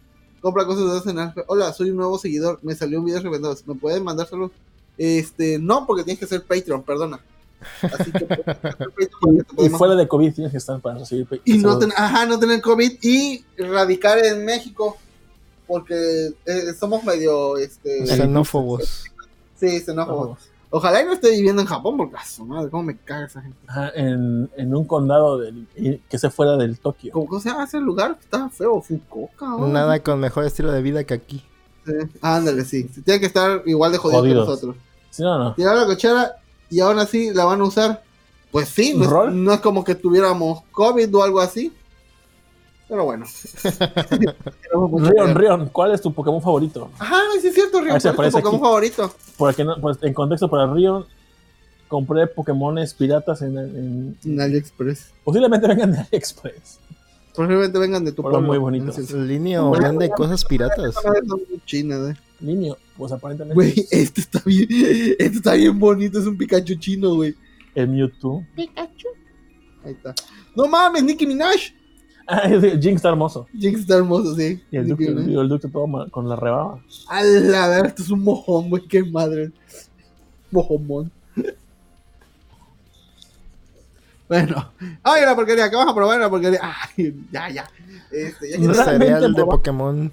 Compra 0.47 0.64
cosas 0.64 0.85
de 0.85 0.90
esos 0.98 1.06
en 1.09 1.18
Alfa. 1.18 1.43
Hola, 1.48 1.73
soy 1.73 1.90
un 1.90 1.97
nuevo 1.97 2.16
seguidor. 2.20 2.60
Me 2.62 2.77
salió 2.77 3.01
un 3.01 3.05
video 3.06 3.20
revendado. 3.20 3.56
¿Me 3.66 3.74
pueden 3.74 4.05
mandar 4.05 4.28
solo? 4.28 4.52
Este, 4.97 5.59
no, 5.59 5.85
porque 5.89 6.05
tienes 6.05 6.20
que 6.20 6.27
ser 6.28 6.44
Patreon, 6.44 6.85
perdona. 6.85 7.18
Así 7.82 8.12
que 8.12 8.20
te 8.20 9.64
Y 9.64 9.68
fuera 9.70 9.97
de 9.97 10.06
COVID 10.06 10.32
tienes 10.32 10.52
que 10.52 10.59
estar 10.59 10.81
para 10.81 10.98
recibir. 11.01 11.27
y 11.44 11.59
no, 11.59 11.77
ten- 11.81 11.93
ajá, 11.97 12.27
no 12.27 12.39
tener 12.39 12.60
COVID 12.62 12.93
y 13.02 13.44
radicar 13.59 14.24
en 14.24 14.44
México. 14.44 14.97
Porque 15.66 16.28
eh, 16.47 16.73
somos 16.78 17.02
medio, 17.02 17.56
este... 17.56 18.06
Xenófobos. 18.06 19.02
Sí, 19.59 19.81
xenófobos. 19.81 20.39
Ojalá 20.77 21.03
y 21.03 21.07
no 21.07 21.12
esté 21.15 21.31
viviendo 21.31 21.62
en 21.62 21.69
Japón, 21.69 21.97
porque 21.97 22.16
a 22.16 22.24
su 22.24 22.44
madre, 22.44 22.70
cómo 22.70 22.82
me 22.82 22.97
caga 22.97 23.27
esa 23.27 23.40
gente. 23.40 23.57
Ajá, 23.66 23.90
en, 23.94 24.51
en 24.57 24.74
un 24.74 24.85
condado 24.85 25.39
del, 25.39 25.66
y- 25.77 25.98
que 26.09 26.19
se 26.19 26.28
fuera 26.31 26.57
del 26.57 26.78
Tokio. 26.78 27.12
¿Cómo 27.12 27.27
cómo 27.27 27.40
se 27.40 27.48
llama 27.51 27.65
ese 27.65 27.81
lugar? 27.81 28.19
Está 28.20 28.48
feo, 28.51 28.81
Fukuoka. 28.82 29.55
¿o? 29.55 29.66
Nada 29.69 30.03
con 30.03 30.20
mejor 30.20 30.44
estilo 30.44 30.70
de 30.73 30.82
vida 30.82 31.05
que 31.05 31.15
aquí. 31.15 31.44
Sí. 31.86 31.93
Ándale, 32.20 32.65
sí. 32.65 32.85
Tiene 33.05 33.20
que 33.20 33.27
estar 33.27 33.62
igual 33.66 33.93
de 33.93 33.98
jodido 33.98 34.20
Jodidos. 34.20 34.44
que 34.44 34.51
nosotros. 34.51 34.77
Sí, 35.11 35.23
no, 35.23 35.39
no. 35.39 35.55
Tirar 35.55 35.77
la 35.77 35.86
cochera 35.86 36.36
y 36.69 36.81
aún 36.81 36.98
así 36.98 37.32
la 37.32 37.44
van 37.44 37.61
a 37.61 37.65
usar. 37.65 38.03
Pues 38.51 38.69
sí, 38.69 38.94
no 38.97 39.05
es, 39.28 39.32
no 39.35 39.53
es 39.53 39.61
como 39.61 39.85
que 39.85 39.94
tuviéramos 39.94 40.62
COVID 40.73 41.15
o 41.16 41.23
algo 41.23 41.40
así. 41.40 41.73
Pero 42.89 43.05
bueno. 43.05 43.27
Rion. 44.73 45.35
Rion, 45.35 45.69
¿cuál 45.71 45.93
es 45.93 46.01
tu 46.01 46.13
Pokémon 46.13 46.41
favorito? 46.41 46.91
Ajá, 46.99 47.17
sí 47.41 47.49
es 47.49 47.55
cierto, 47.55 47.81
Rion. 47.81 48.01
Se 48.01 48.13
¿Cuál 48.13 48.29
es 48.29 48.35
tu 48.35 48.39
Pokémon 48.41 48.55
aquí. 48.57 48.65
favorito? 48.65 49.15
Por 49.37 49.51
aquí 49.51 49.63
pues, 49.81 49.99
en 50.03 50.15
contexto 50.15 50.49
para 50.49 50.73
Rion, 50.73 51.05
compré 51.89 52.27
Pokémones 52.29 52.95
piratas 52.95 53.43
en, 53.43 53.59
en- 53.59 54.17
En 54.25 54.41
AliExpress. 54.41 55.11
posiblemente 55.25 55.67
vengan 55.67 55.93
de 55.93 55.99
AliExpress. 55.99 56.79
Posiblemente 57.35 57.79
vengan 57.79 58.05
de 58.05 58.13
tu 58.13 58.23
Fueron 58.23 58.47
pueblo. 58.47 58.63
muy 58.63 58.79
bonitos. 58.79 59.11
Línea 59.13 59.63
o 59.65 59.71
vende 59.73 60.09
cosas 60.11 60.45
piratas. 60.45 60.95
Chinas, 61.67 62.11
eh. 62.13 62.17
Niño, 62.41 62.77
pues 62.97 63.13
aparentemente 63.13 63.55
Güey, 63.55 63.71
es 63.91 63.93
este 63.93 64.21
está 64.21 64.43
bien, 64.45 64.67
este 65.19 65.25
está 65.39 65.55
bien 65.55 65.79
bonito, 65.79 66.19
es 66.19 66.27
un 66.27 66.37
Pikachu 66.37 66.75
chino, 66.77 67.15
güey. 67.15 67.35
el 67.75 67.89
Mewtwo. 67.89 68.45
Ahí 68.57 69.93
está. 69.93 70.15
No 70.55 70.67
mames, 70.67 71.03
Nicki 71.03 71.27
Minaj. 71.27 71.57
Ah, 72.28 72.48
Jinx 72.48 72.86
está 72.97 73.11
hermoso. 73.11 73.47
Jinx 73.57 73.81
está 73.81 73.97
hermoso, 73.97 74.35
sí. 74.35 74.61
Y 74.70 74.77
el 74.77 74.89
Duque, 74.89 75.11
Minaj. 75.11 75.40
el 75.43 75.48
Duque 75.48 75.69
todo 75.69 75.86
con 76.11 76.28
la 76.28 76.35
rebaba. 76.36 76.81
A 77.09 77.23
la 77.23 77.69
ver, 77.69 77.86
esto 77.86 78.03
es 78.03 78.11
un 78.11 78.23
mojón, 78.24 78.69
güey, 78.69 78.82
qué 78.89 79.05
madre. 79.05 79.53
Mojomón. 80.51 81.11
Bueno, 84.28 84.73
ay, 85.05 85.23
la 85.24 85.36
porquería, 85.36 85.70
¿qué 85.70 85.77
vamos 85.77 85.93
a 85.93 85.94
probar 85.94 86.19
la 86.19 86.28
porquería? 86.28 86.59
Ay, 86.62 87.15
ya, 87.31 87.48
ya. 87.48 87.70
Este, 88.11 88.59
ya 88.61 88.74
Cereal 88.74 89.20
de 89.35 89.43
proba- 89.43 89.51
Pokémon. 89.51 90.12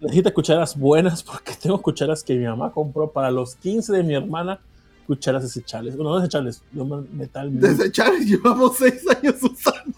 Necesita 0.00 0.34
cucharas 0.34 0.76
buenas 0.76 1.22
porque 1.22 1.52
tengo 1.62 1.80
cucharas 1.80 2.24
que 2.24 2.34
mi 2.34 2.44
mamá 2.46 2.72
compró 2.72 3.10
para 3.10 3.30
los 3.30 3.54
15 3.56 3.92
de 3.92 4.02
mi 4.02 4.14
hermana. 4.14 4.58
Cucharas 5.06 5.42
desechables. 5.44 5.94
Bueno, 5.96 6.10
no 6.10 6.16
desechables, 6.16 6.62
de 6.72 6.84
metal. 7.12 7.60
desechar, 7.60 8.12
llevamos 8.18 8.76
seis 8.76 9.02
años 9.08 9.36
usando. 9.42 9.96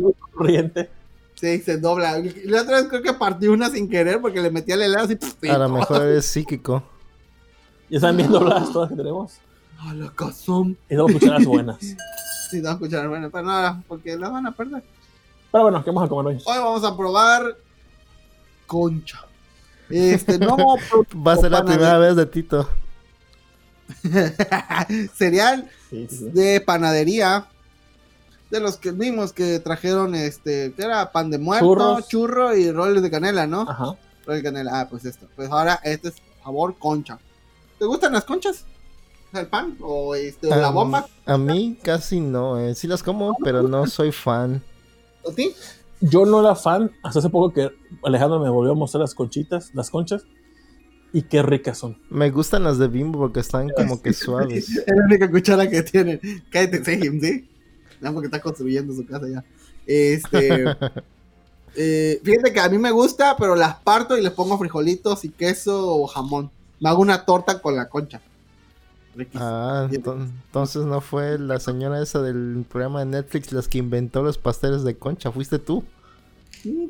Muy 0.00 0.14
corriente. 0.32 0.90
Sí, 1.34 1.58
se 1.60 1.78
dobla. 1.78 2.22
La 2.44 2.62
otra 2.62 2.76
vez 2.76 2.88
creo 2.88 3.02
que 3.02 3.12
partí 3.12 3.46
una 3.46 3.68
sin 3.68 3.88
querer 3.88 4.20
porque 4.20 4.40
le 4.40 4.50
metí 4.50 4.72
al 4.72 4.82
helado 4.82 5.08
y 5.12 5.48
A 5.48 5.58
lo 5.58 5.68
mejor 5.68 6.02
eres 6.02 6.26
psíquico. 6.26 6.82
Ya 7.90 7.96
están 7.96 8.16
bien 8.16 8.30
dobladas 8.30 8.72
todas 8.72 8.88
que 8.88 8.96
tenemos. 8.96 9.34
A 9.78 9.94
la 9.94 10.10
cazón. 10.10 10.76
Y 10.86 10.88
tengo 10.88 11.06
cucharas 11.06 11.44
buenas. 11.44 11.78
Sí, 12.48 12.60
no 12.60 12.70
escuchar, 12.70 13.08
bueno, 13.08 13.28
pero 13.28 13.42
nada, 13.44 13.82
porque 13.88 14.16
la 14.16 14.28
van 14.28 14.46
a 14.46 14.52
perder. 14.52 14.80
Pero 15.50 15.64
bueno, 15.64 15.82
¿qué 15.82 15.90
vamos 15.90 16.04
a 16.04 16.08
comer 16.08 16.36
hoy? 16.36 16.42
Hoy 16.44 16.58
vamos 16.58 16.84
a 16.84 16.96
probar 16.96 17.56
concha. 18.68 19.24
Este, 19.90 20.38
no, 20.38 20.56
Va 21.26 21.32
a 21.32 21.36
ser 21.36 21.50
la 21.50 21.64
primera 21.64 21.98
vez 21.98 22.14
de 22.14 22.24
Tito. 22.26 22.68
cereal 25.14 25.68
Sí, 25.90 26.06
sí, 26.08 26.16
sí. 26.16 26.30
de 26.30 26.60
panadería. 26.60 27.46
De 28.50 28.60
los 28.60 28.76
que 28.76 28.92
vimos 28.92 29.32
que 29.32 29.58
trajeron 29.58 30.14
este, 30.14 30.72
que 30.74 30.82
era 30.82 31.10
pan 31.10 31.30
de 31.30 31.38
muerto, 31.38 31.66
Churros. 31.66 32.08
churro 32.08 32.56
y 32.56 32.70
roles 32.70 33.02
de 33.02 33.10
canela, 33.10 33.46
¿no? 33.46 33.62
Ajá. 33.62 33.96
Roles 34.24 34.42
de 34.42 34.48
canela, 34.48 34.80
ah, 34.80 34.88
pues 34.88 35.04
esto. 35.04 35.26
Pues 35.34 35.50
ahora 35.50 35.80
este 35.82 36.08
es 36.08 36.14
sabor 36.44 36.76
concha. 36.78 37.18
¿Te 37.78 37.84
gustan 37.84 38.12
las 38.12 38.24
conchas? 38.24 38.64
el 39.32 39.48
pan 39.48 39.76
o, 39.80 40.14
este, 40.14 40.48
la 40.48 40.70
bomba. 40.70 41.06
A 41.26 41.36
mí 41.36 41.76
casi 41.82 42.20
no, 42.20 42.58
eh. 42.58 42.74
sí 42.74 42.86
las 42.86 43.02
como, 43.02 43.36
pero 43.42 43.62
no 43.62 43.86
soy 43.86 44.12
fan. 44.12 44.62
¿A 45.28 45.32
ti? 45.34 45.52
Yo 46.00 46.24
no 46.26 46.40
era 46.40 46.54
fan 46.54 46.90
hasta 47.02 47.18
hace 47.18 47.28
poco 47.28 47.52
que 47.52 47.70
Alejandro 48.02 48.38
me 48.38 48.50
volvió 48.50 48.72
a 48.72 48.74
mostrar 48.74 49.00
las 49.00 49.14
conchitas, 49.14 49.74
las 49.74 49.90
conchas, 49.90 50.24
y 51.12 51.22
qué 51.22 51.42
ricas 51.42 51.78
son. 51.78 51.98
Me 52.10 52.30
gustan 52.30 52.64
las 52.64 52.78
de 52.78 52.88
Bimbo 52.88 53.18
porque 53.18 53.40
están 53.40 53.68
como 53.70 54.02
que 54.02 54.12
suaves. 54.14 54.68
Es 54.68 54.84
la 54.86 55.04
única 55.04 55.30
cuchara 55.30 55.68
que 55.68 55.82
tiene. 55.82 56.20
Cállate, 56.50 56.84
Sejim, 56.84 57.20
¿sí? 57.20 57.48
Nada 58.00 58.12
porque 58.14 58.26
está 58.26 58.40
construyendo 58.40 58.94
su 58.94 59.06
casa 59.06 59.26
ya. 59.28 59.44
Este. 59.86 60.64
eh, 61.76 62.20
fíjate 62.24 62.52
que 62.52 62.60
a 62.60 62.68
mí 62.68 62.78
me 62.78 62.90
gusta, 62.90 63.36
pero 63.36 63.54
las 63.54 63.76
parto 63.76 64.16
y 64.16 64.22
les 64.22 64.32
pongo 64.32 64.58
frijolitos 64.58 65.24
y 65.24 65.28
queso 65.30 65.96
o 65.96 66.06
jamón. 66.06 66.50
Me 66.80 66.88
hago 66.88 67.00
una 67.02 67.24
torta 67.24 67.60
con 67.60 67.76
la 67.76 67.88
concha. 67.88 68.20
Riquísimo. 69.14 69.44
Ah, 69.44 69.88
enton- 69.90 70.30
entonces 70.46 70.84
no 70.84 71.00
fue 71.00 71.38
la 71.38 71.58
señora 71.58 72.02
esa 72.02 72.20
del 72.20 72.66
programa 72.68 73.00
de 73.00 73.06
Netflix 73.06 73.50
las 73.52 73.66
que 73.68 73.78
inventó 73.78 74.22
los 74.22 74.36
pasteles 74.36 74.84
de 74.84 74.96
concha, 74.96 75.32
fuiste 75.32 75.58
tú. 75.58 75.84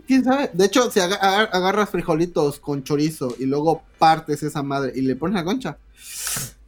¿Quién 0.06 0.24
sabe? 0.24 0.50
De 0.52 0.64
hecho, 0.64 0.90
si 0.90 1.00
aga- 1.00 1.16
agar- 1.16 1.50
agarras 1.52 1.90
frijolitos 1.90 2.58
con 2.58 2.82
chorizo 2.82 3.34
y 3.38 3.44
luego 3.46 3.82
partes 3.98 4.42
esa 4.42 4.62
madre 4.62 4.92
y 4.96 5.02
le 5.02 5.14
pones 5.16 5.34
la 5.34 5.44
concha, 5.44 5.78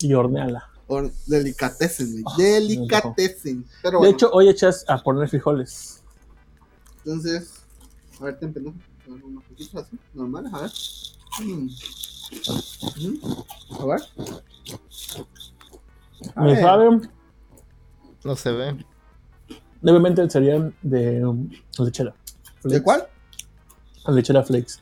Y 0.00 0.12
horneala. 0.14 0.67
Or. 0.88 1.06
Ah, 1.06 1.10
delicatecen. 1.28 2.24
Pero 3.82 3.92
De 3.92 3.96
bueno, 3.98 4.14
hecho, 4.14 4.30
hoy 4.32 4.48
echas 4.48 4.84
a 4.88 4.98
poner 4.98 5.28
frijoles. 5.28 6.02
entonces, 7.04 7.52
a 8.20 8.24
ver, 8.24 8.38
ten 8.38 8.52
pendejo. 8.52 8.76
Unos 9.06 9.42
poquitos 9.44 9.74
así, 9.84 9.96
normales, 10.12 10.52
a 10.52 10.60
ver. 10.62 10.70
Mm. 11.40 11.70
Mm. 13.06 13.80
A 13.80 13.86
ver. 13.86 14.00
A 16.34 16.42
Me 16.42 16.52
ver. 16.52 16.60
saben 16.62 17.10
No 18.24 18.36
se 18.36 18.52
ve. 18.52 18.84
levemente 19.80 20.20
el 20.20 20.30
cereal 20.30 20.74
de 20.82 21.24
um, 21.24 21.48
lechera. 21.78 22.14
¿De 22.64 22.82
cuál? 22.82 23.06
Lechera 24.08 24.42
flakes. 24.42 24.74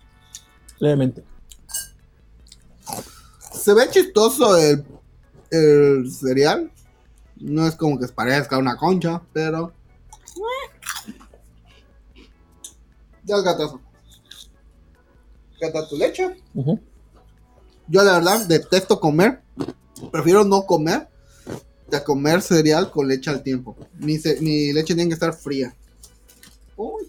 Levemente. 0.78 1.22
Se 3.52 3.74
ve 3.74 3.88
chistoso 3.90 4.56
el, 4.56 4.84
el 5.50 6.10
cereal. 6.12 6.70
No 7.36 7.66
es 7.66 7.74
como 7.76 7.98
que 7.98 8.08
parezca 8.08 8.58
una 8.58 8.76
concha, 8.76 9.22
pero. 9.32 9.72
Ya 13.24 13.36
el 13.36 13.42
gatazo. 13.42 13.80
Gata 15.60 15.88
tu 15.88 15.96
leche. 15.96 16.42
Yo 17.88 18.02
la 18.02 18.14
verdad 18.18 18.46
detesto 18.46 19.00
comer. 19.00 19.42
Prefiero 20.12 20.44
no 20.44 20.66
comer 20.66 21.08
que 21.90 22.02
comer 22.02 22.42
cereal 22.42 22.90
con 22.90 23.08
leche 23.08 23.30
al 23.30 23.42
tiempo. 23.42 23.76
Mi, 23.98 24.18
ce- 24.18 24.40
mi 24.40 24.72
leche 24.72 24.94
tiene 24.94 25.08
que 25.08 25.14
estar 25.14 25.32
fría. 25.32 25.74
Uy. 26.76 27.06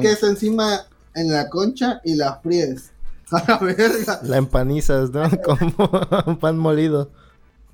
Queso 0.00 0.26
encima 0.28 0.86
en 1.14 1.32
la 1.32 1.48
concha 1.48 2.00
y 2.04 2.14
la 2.14 2.40
fríes. 2.40 2.90
A 3.30 3.44
la 3.48 3.58
verga. 3.58 4.20
La 4.22 4.36
empanizas, 4.36 5.10
¿no? 5.10 5.28
Como 5.44 6.38
pan 6.38 6.58
molido. 6.58 7.10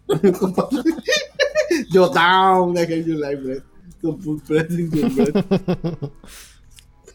Yo 1.90 2.09
down, 2.12 2.77
I 2.77 2.82
hate 2.82 3.06
you 3.06 3.16
like 3.16 3.40
bread. 3.43 3.62
Put 4.02 4.47
bread 4.47 4.70
in 4.70 4.90
your 4.90 5.10
bread. 5.10 5.44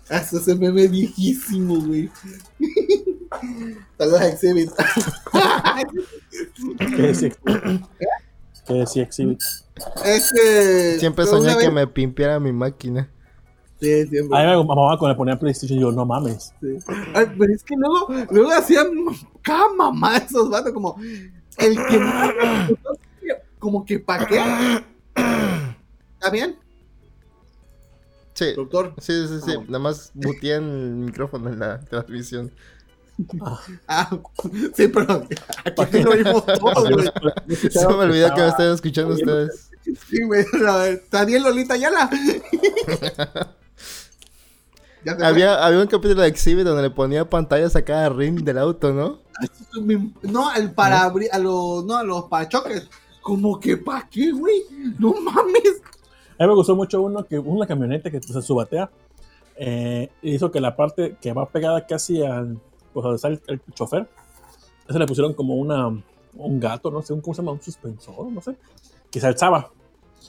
Eso 0.09 0.39
se 0.39 0.55
meme 0.55 0.87
viejísimo, 0.87 1.81
güey. 1.81 2.09
Saludos 3.97 4.21
a 4.21 4.27
Exhibit. 4.27 4.69
¿Qué 6.77 7.01
decía? 7.01 7.31
¿Qué 8.67 8.73
decía 8.73 9.03
Exhibit? 9.03 9.41
es 10.05 10.31
que. 10.31 10.97
Siempre 10.99 11.25
soñé 11.25 11.57
que 11.57 11.71
me 11.71 11.87
pimpiera 11.87 12.39
mi 12.39 12.51
máquina. 12.51 13.09
Sí, 13.85 14.07
siempre. 14.07 14.37
A 14.37 14.41
mí 14.55 14.61
mi 14.61 14.67
mamá 14.67 14.97
cuando 14.97 15.09
le 15.09 15.15
ponía 15.15 15.37
PlayStation, 15.39 15.79
yo, 15.79 15.91
no 15.91 16.05
mames. 16.05 16.53
Sí. 16.61 16.77
Ay, 17.13 17.25
pero 17.37 17.53
es 17.53 17.63
que 17.63 17.75
luego, 17.75 18.07
luego 18.31 18.51
hacían 18.51 18.87
cada 19.41 19.73
mamá 19.73 20.17
esos 20.17 20.49
vatos, 20.49 20.73
como 20.73 20.97
el 21.57 21.75
que 21.85 21.99
más 21.99 22.33
como 23.59 23.85
que 23.85 23.99
pa' 23.99 24.25
qué. 24.27 24.39
¿Está 26.13 26.29
bien, 26.31 26.55
Sí. 28.33 28.53
doctor? 28.53 28.93
Sí, 28.99 29.27
sí, 29.27 29.39
sí. 29.45 29.53
Ah. 29.57 29.63
Nada 29.65 29.79
más 29.79 30.11
muteé 30.13 30.55
el 30.55 30.63
micrófono 30.63 31.49
en 31.49 31.59
la 31.59 31.79
transmisión. 31.79 32.51
Ah, 33.87 34.09
sí, 34.75 34.87
pero 34.89 35.25
aquí 35.81 35.99
lo 36.03 36.11
oímos 36.11 36.45
todos, 36.59 36.91
güey. 36.91 37.07
Se 37.71 37.87
me 37.87 37.93
olvidó 37.93 38.33
que 38.35 38.41
me 38.41 38.47
estaban 38.49 38.73
escuchando 38.73 39.13
ustedes. 39.13 39.69
Sí, 40.09 40.21
güey. 40.23 40.45
a 40.67 40.77
ver, 40.77 40.93
¿Está 40.95 41.23
bien 41.25 41.43
Lolita 41.43 41.77
Yala? 41.77 42.09
Ya. 45.05 45.27
Había, 45.27 45.63
había 45.63 45.81
un 45.81 45.87
capítulo 45.87 46.21
de 46.21 46.27
Exhibit 46.27 46.65
donde 46.65 46.81
le 46.81 46.89
ponía 46.89 47.29
pantallas 47.29 47.75
a 47.75 47.85
cada 47.85 48.09
ring 48.09 48.43
del 48.43 48.57
auto, 48.57 48.91
¿no? 48.91 49.19
No, 50.23 50.49
al 50.49 50.71
para 50.71 51.03
abrir, 51.03 51.29
a 51.31 51.37
los, 51.37 51.85
no, 51.85 51.95
a 51.97 52.03
los 52.03 52.23
parachoques. 52.23 52.89
Como 53.21 53.59
que 53.59 53.77
pa' 53.77 54.07
qué, 54.09 54.31
güey. 54.31 54.63
No 54.97 55.13
mames. 55.13 55.81
A 56.37 56.43
mí 56.43 56.47
me 56.49 56.55
gustó 56.55 56.75
mucho 56.75 57.01
uno 57.01 57.23
que 57.23 57.37
una 57.39 57.65
camioneta 57.65 58.09
que 58.09 58.21
se 58.21 58.41
subatea 58.41 58.89
eh, 59.57 60.09
hizo 60.21 60.51
que 60.51 60.59
la 60.59 60.75
parte 60.75 61.15
que 61.21 61.31
va 61.33 61.47
pegada 61.47 61.85
casi 61.85 62.23
al 62.23 62.59
pues 62.93 63.03
donde 63.03 63.15
está 63.15 63.27
el, 63.27 63.41
el 63.47 63.61
chofer, 63.73 64.07
ese 64.87 64.99
le 64.99 65.05
pusieron 65.05 65.33
como 65.33 65.55
una 65.55 65.87
un 66.37 66.59
gato, 66.59 66.91
no 66.91 67.01
sé, 67.01 67.13
un, 67.13 67.21
¿cómo 67.21 67.33
se 67.33 67.41
llama? 67.41 67.51
Un 67.53 67.61
suspensor, 67.61 68.31
no 68.31 68.41
sé, 68.41 68.55
que 69.11 69.19
se 69.19 69.27
alzaba. 69.27 69.71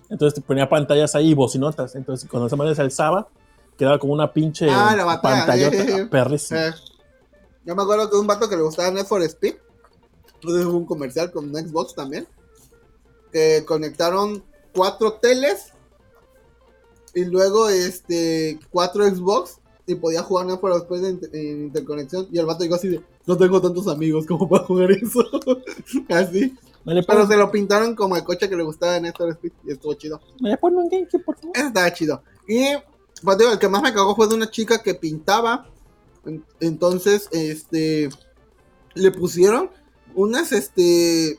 Entonces 0.09 0.35
te 0.35 0.41
ponía 0.41 0.69
pantallas 0.69 1.15
ahí 1.15 1.31
y 1.31 1.35
bocinotas. 1.35 1.95
Entonces 1.95 2.29
cuando 2.29 2.47
esa 2.47 2.57
manera 2.57 2.75
se 2.75 2.83
alzaba, 2.83 3.29
quedaba 3.77 3.99
como 3.99 4.13
una 4.13 4.33
pinche 4.33 4.69
Ah, 4.71 4.95
la 4.97 5.05
batalla, 5.05 5.47
pantallota 5.47 5.77
eh, 5.77 6.01
eh. 6.03 6.07
perrísima. 6.07 6.69
Eh, 6.69 6.75
yo 7.65 7.75
me 7.75 7.83
acuerdo 7.83 8.09
que 8.09 8.17
un 8.17 8.27
vato 8.27 8.49
que 8.49 8.57
le 8.57 8.63
gustaba 8.63 8.91
Need 8.91 9.07
for 9.07 9.23
Speed. 9.23 9.55
Entonces 10.35 10.67
hubo 10.67 10.79
un 10.79 10.87
comercial 10.87 11.31
con 11.31 11.53
Xbox 11.55 11.95
también. 11.95 12.27
Que 13.33 13.65
conectaron 13.67 14.45
cuatro 14.73 15.15
teles. 15.15 15.73
Y 17.15 17.25
luego 17.25 17.69
este 17.69 18.59
cuatro 18.71 19.05
Xbox. 19.05 19.59
Y 19.87 19.97
podía 19.97 20.23
jugar 20.23 20.47
Need 20.47 20.59
for 20.59 20.73
Speed 20.73 21.05
en, 21.05 21.21
en 21.33 21.65
interconexión. 21.65 22.29
Y 22.31 22.39
el 22.39 22.47
vato 22.47 22.63
dijo 22.63 22.77
así 22.77 22.89
de, 22.89 23.03
no 23.27 23.37
tengo 23.37 23.61
tantos 23.61 23.89
amigos 23.89 24.27
como 24.27 24.49
para 24.49 24.65
jugar 24.65 24.93
eso. 24.93 25.25
así. 26.09 26.57
¿Me 26.85 26.95
le 26.95 27.03
Pero 27.03 27.19
ponen, 27.19 27.29
se 27.29 27.37
lo 27.37 27.51
pintaron 27.51 27.97
como 27.97 28.17
el 28.17 28.23
coche 28.23 28.49
que 28.49 28.55
le 28.55 28.63
gustaba 28.63 29.01
Need 29.01 29.15
for 29.17 29.31
Speed. 29.31 29.53
Y 29.65 29.73
estuvo 29.73 29.95
chido. 29.95 30.21
¿me 30.41 30.51
le 30.51 30.57
ponen 30.57 30.79
un 30.79 30.89
GameCube, 30.89 31.25
por 31.25 31.37
favor? 31.37 31.57
Ese 31.57 31.67
estaba 31.67 31.93
chido. 31.93 32.23
Y 32.47 32.65
pues, 33.23 33.39
digo, 33.39 33.53
el 33.53 33.59
que 33.59 33.69
más 33.69 33.83
me 33.83 33.93
cagó 33.95 34.15
fue 34.17 34.29
de 34.29 34.35
una 34.35 34.51
chica 34.51 34.83
que 34.83 34.95
pintaba. 34.95 35.67
En- 36.25 36.45
Entonces, 36.61 37.29
este. 37.33 38.09
Le 38.95 39.11
pusieron 39.11 39.71
unas, 40.15 40.53
este. 40.53 41.39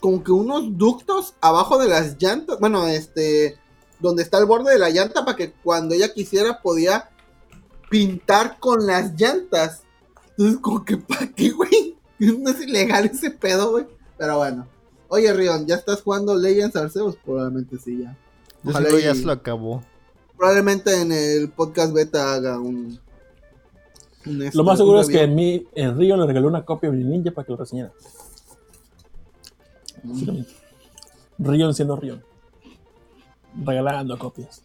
Como 0.00 0.22
que 0.24 0.32
unos 0.32 0.76
ductos 0.78 1.34
abajo 1.40 1.78
de 1.78 1.88
las 1.88 2.16
llantas. 2.20 2.58
Bueno, 2.60 2.86
este. 2.86 3.58
Donde 3.98 4.22
está 4.22 4.38
el 4.38 4.46
borde 4.46 4.72
de 4.72 4.78
la 4.78 4.88
llanta 4.90 5.24
para 5.24 5.36
que 5.36 5.52
cuando 5.52 5.94
ella 5.94 6.12
quisiera 6.14 6.62
podía 6.62 7.10
pintar 7.90 8.58
con 8.58 8.86
las 8.86 9.12
llantas. 9.20 9.82
Entonces, 10.30 10.58
como 10.60 10.84
que, 10.84 10.96
¿para 10.96 11.26
qué, 11.32 11.50
güey? 11.50 11.96
No 12.18 12.50
es 12.50 12.60
ilegal 12.60 13.06
ese 13.06 13.30
pedo, 13.30 13.70
güey. 13.70 13.86
Pero 14.18 14.36
bueno. 14.38 14.66
Oye, 15.08 15.32
Rion, 15.32 15.66
¿ya 15.66 15.76
estás 15.76 16.02
jugando 16.02 16.34
Legends 16.36 16.76
Arceus? 16.76 17.16
Probablemente 17.16 17.78
sí, 17.78 17.98
ya. 18.02 18.16
Yo 18.62 18.70
Ojalá 18.70 18.86
seguro 18.90 19.02
ya 19.02 19.14
se 19.14 19.22
lo 19.22 19.32
acabó. 19.32 19.82
Probablemente 20.40 20.98
en 20.98 21.12
el 21.12 21.50
podcast 21.50 21.92
beta 21.92 22.32
haga 22.32 22.58
un. 22.58 22.98
un 24.24 24.42
este, 24.42 24.56
Lo 24.56 24.64
más 24.64 24.78
seguro 24.78 25.02
es 25.02 25.08
que 25.08 25.20
en 25.20 25.34
mí, 25.34 25.66
en 25.74 25.98
Río 25.98 26.16
le 26.16 26.26
regaló 26.26 26.48
una 26.48 26.64
copia 26.64 26.88
a 26.88 26.92
mi 26.92 27.04
ninja 27.04 27.30
para 27.30 27.44
que 27.44 27.52
lo 27.52 27.58
reseñara. 27.58 27.92
Mm. 30.02 30.40
Rion 31.40 31.74
siendo 31.74 31.94
Rion. 31.94 32.24
Regalando 33.62 34.18
copias. 34.18 34.62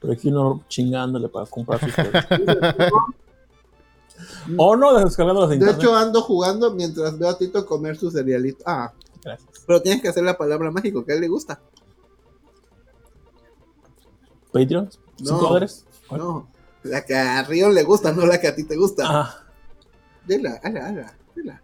Pero 0.00 0.14
aquí 0.14 0.28
uno 0.28 0.64
chingándole 0.68 1.28
para 1.28 1.44
comprar 1.44 1.78
sus 1.78 1.92
o 4.56 4.74
no, 4.74 4.98
descargándolas 5.04 5.50
de 5.50 5.56
De 5.56 5.60
internet. 5.66 5.82
hecho, 5.82 5.94
ando 5.94 6.22
jugando 6.22 6.72
mientras 6.72 7.18
veo 7.18 7.28
a 7.28 7.36
Tito 7.36 7.66
comer 7.66 7.98
su 7.98 8.10
cerealito. 8.10 8.64
Ah, 8.64 8.90
Gracias. 9.22 9.50
pero 9.66 9.82
tienes 9.82 10.00
que 10.00 10.08
hacer 10.08 10.24
la 10.24 10.38
palabra 10.38 10.70
mágico 10.70 11.04
que 11.04 11.12
a 11.12 11.16
él 11.16 11.20
le 11.20 11.28
gusta. 11.28 11.60
Patreon, 14.58 14.90
5 15.18 15.30
No. 15.32 15.38
dólares. 15.48 15.84
¿Cuál? 16.08 16.20
No, 16.20 16.48
la 16.84 17.04
que 17.04 17.14
a 17.14 17.42
Rion 17.42 17.74
le 17.74 17.82
gusta, 17.82 18.12
no 18.12 18.26
la 18.26 18.40
que 18.40 18.48
a 18.48 18.54
ti 18.54 18.64
te 18.64 18.76
gusta. 18.76 19.04
Ah. 19.06 19.34
Dila, 20.26 20.60
ala, 20.62 20.86
ala, 20.88 21.14
dila. 21.34 21.62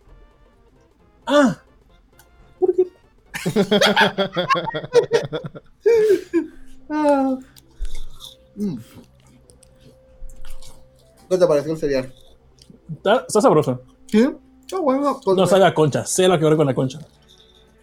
Ah. 1.27 1.59
¿Por 2.59 2.75
qué? 2.75 2.87
Ah. 6.95 7.39
Mm. 8.57 8.77
¿Qué 11.31 11.39
te 11.39 11.47
pareció 11.47 11.73
el 11.73 11.79
cereal? 11.79 12.13
Está, 12.95 13.25
está 13.27 13.41
sabroso. 13.41 13.81
¿Sí? 14.07 14.29
No, 14.71 14.83
bueno, 14.83 15.19
pues, 15.25 15.35
No 15.37 15.47
sabe 15.47 15.65
a 15.65 15.73
concha, 15.73 16.05
sé 16.05 16.29
lo 16.29 16.39
que 16.39 16.45
ver 16.45 16.57
con 16.57 16.67
la 16.67 16.75
concha. 16.75 16.99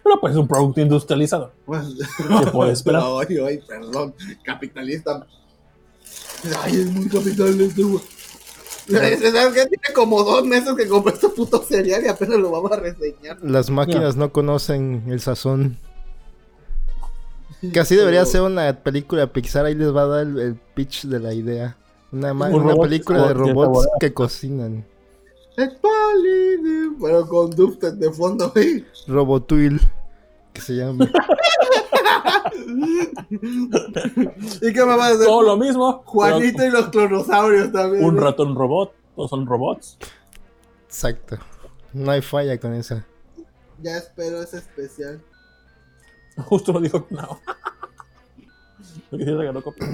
Pero 0.10 0.22
pues 0.22 0.34
es 0.34 0.40
un 0.40 0.48
producto 0.48 0.82
industrializado. 0.82 1.52
pues, 1.68 1.84
¿Qué 2.18 2.52
puede 2.52 2.72
esperar? 2.72 3.04
Ay, 3.30 3.38
ay, 3.38 3.60
perdón, 3.60 4.16
capitalista. 4.44 5.28
Ay, 6.64 6.78
es 6.78 6.86
muy 6.88 7.08
capitalista, 7.08 7.82
güey. 7.84 8.02
¿Sabes 8.88 9.20
qué? 9.54 9.66
Tiene 9.68 9.94
como 9.94 10.24
dos 10.24 10.44
meses 10.46 10.74
que 10.76 10.88
compré 10.88 11.14
este 11.14 11.30
puto 11.30 11.62
cereal 11.62 12.04
y 12.04 12.08
apenas 12.08 12.40
lo 12.40 12.50
vamos 12.50 12.72
a 12.72 12.78
reseñar. 12.78 13.38
Las 13.44 13.70
máquinas 13.70 14.16
no 14.16 14.32
conocen 14.32 15.04
el 15.10 15.20
sazón. 15.20 15.78
Que 17.72 17.80
así 17.80 17.96
debería 17.96 18.26
ser 18.26 18.42
una 18.42 18.74
película 18.82 19.22
de 19.22 19.28
Pixar. 19.28 19.66
Ahí 19.66 19.76
les 19.76 19.96
va 19.96 20.04
a 20.04 20.08
dar 20.08 20.22
el, 20.26 20.40
el 20.40 20.56
pitch 20.56 21.06
de 21.06 21.20
la 21.20 21.36
idea. 21.36 21.78
Una, 22.12 22.32
Un 22.32 22.82
película 22.82 23.28
de 23.28 23.34
robots 23.36 23.88
que 24.00 24.12
cocinan. 24.12 24.88
Pero 25.56 27.28
con 27.28 27.52
Dufted 27.52 27.94
de 27.94 28.12
fondo, 28.12 28.50
güey. 28.50 28.86
Robotuil. 29.08 29.80
Que 30.60 30.66
se 30.66 30.74
llama. 30.74 31.06
¿Y 33.30 34.74
qué 34.74 34.84
decir? 34.84 35.26
Todo 35.26 35.42
lo 35.42 35.56
mismo. 35.58 36.04
Juanito 36.06 36.66
y 36.66 36.70
los 36.70 36.90
clonosaurios 36.90 37.72
también. 37.72 38.04
Un 38.04 38.18
ratón 38.18 38.56
robot. 38.56 38.94
Todos 39.16 39.30
son 39.30 39.46
robots. 39.46 39.98
Exacto. 40.86 41.38
No 41.94 42.12
hay 42.12 42.22
falla 42.22 42.60
con 42.60 42.74
esa. 42.74 43.06
Ya 43.82 43.98
espero 43.98 44.42
ese 44.42 44.58
especial. 44.58 45.22
Justo 46.46 46.74
lo 46.74 46.82
dijo 46.82 47.08
no. 47.10 47.40
Lo 49.12 49.18
que 49.18 49.24
sí 49.24 49.32
regaló 49.32 49.64
copia. 49.64 49.88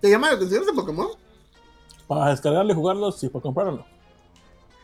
¿Te 0.00 0.10
llama 0.10 0.28
la 0.28 0.34
atención 0.34 0.62
ese 0.62 0.74
Pokémon? 0.74 1.08
Para 2.06 2.30
descargarlo 2.30 2.70
y 2.70 2.74
jugarlo, 2.74 3.12
sí, 3.12 3.28
para 3.28 3.42
comprarlo. 3.42 3.97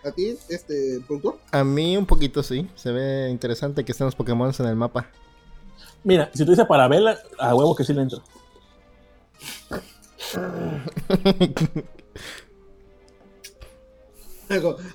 ¿A 0.05 0.13
ti, 0.13 0.37
este, 0.51 1.01
productor? 1.07 1.39
A 1.51 1.65
mí 1.65 1.97
un 1.97 2.05
poquito 2.07 2.43
sí. 2.43 2.69
Se 2.75 2.93
ve 2.93 3.29
interesante 3.31 3.85
que 3.85 3.93
estén 3.93 4.05
los 4.07 4.15
Pokémon 4.15 4.53
en 4.59 4.67
el 4.67 4.77
mapa. 4.77 5.09
Mira, 6.03 6.31
si 6.35 6.45
tú 6.45 6.51
dices 6.51 6.67
para 6.67 6.87
verla, 6.89 7.19
a 7.39 7.55
huevo 7.55 7.75
que 7.75 7.85
sí 7.85 7.95
le 7.95 8.03
entro. 8.03 8.23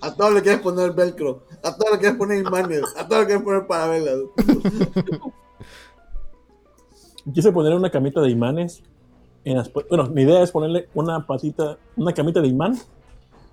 A 0.02 0.14
todo 0.15 0.31
le 0.31 0.41
quieres 0.41 0.61
poner 0.61 0.91
velcro, 0.94 1.44
a 1.64 1.76
todo 1.76 1.94
le 1.94 1.99
quieres 1.99 2.18
poner 2.18 2.40
imanes, 2.45 2.81
a 2.95 3.07
todo 3.07 3.19
le 3.22 3.26
quieres 3.26 3.44
poner 3.44 3.68
parabelas. 3.68 4.19
Quise 7.34 7.52
poner 7.52 7.73
una 7.73 7.90
camita 7.90 8.22
de 8.22 8.30
imanes. 8.30 8.81
En 9.44 9.57
las, 9.57 9.72
pu- 9.72 9.86
bueno, 9.90 10.07
mi 10.10 10.22
idea 10.23 10.41
es 10.44 10.52
ponerle 10.52 10.90
una 10.94 11.26
patita, 11.26 11.77
una 11.95 12.14
camita 12.14 12.41
de 12.41 12.48
imán. 12.48 12.77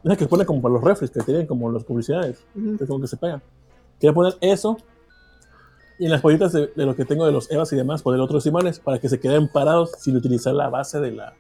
Esa 0.07 0.17
que 0.17 0.27
pone 0.27 0.47
como 0.47 0.63
para 0.63 0.75
los 0.75 0.85
refres, 0.85 1.11
que 1.11 1.21
tienen 1.21 1.47
como 1.47 1.71
las 1.71 1.83
publicidades, 1.85 2.45
que 2.79 2.87
como 2.87 3.01
que 3.01 3.09
se 3.09 3.17
pegan. 3.17 3.43
Quería 4.01 4.15
poner 4.15 4.37
eso. 4.41 4.79
Y 5.99 6.05
en 6.05 6.13
las 6.13 6.21
patitas 6.21 6.53
de, 6.53 6.69
de 6.69 6.87
lo 6.87 6.95
que 6.95 7.05
tengo 7.05 7.27
de 7.27 7.33
los 7.33 7.51
EVAs 7.51 7.73
y 7.73 7.77
demás, 7.77 8.03
poner 8.03 8.21
otros 8.21 8.47
imanes 8.47 8.79
para 8.79 8.99
que 9.01 9.09
se 9.09 9.19
queden 9.19 9.49
parados 9.49 9.93
sin 9.99 10.17
utilizar 10.17 10.55
la 10.55 10.69
base 10.69 11.01
de 11.01 11.11
la 11.11 11.35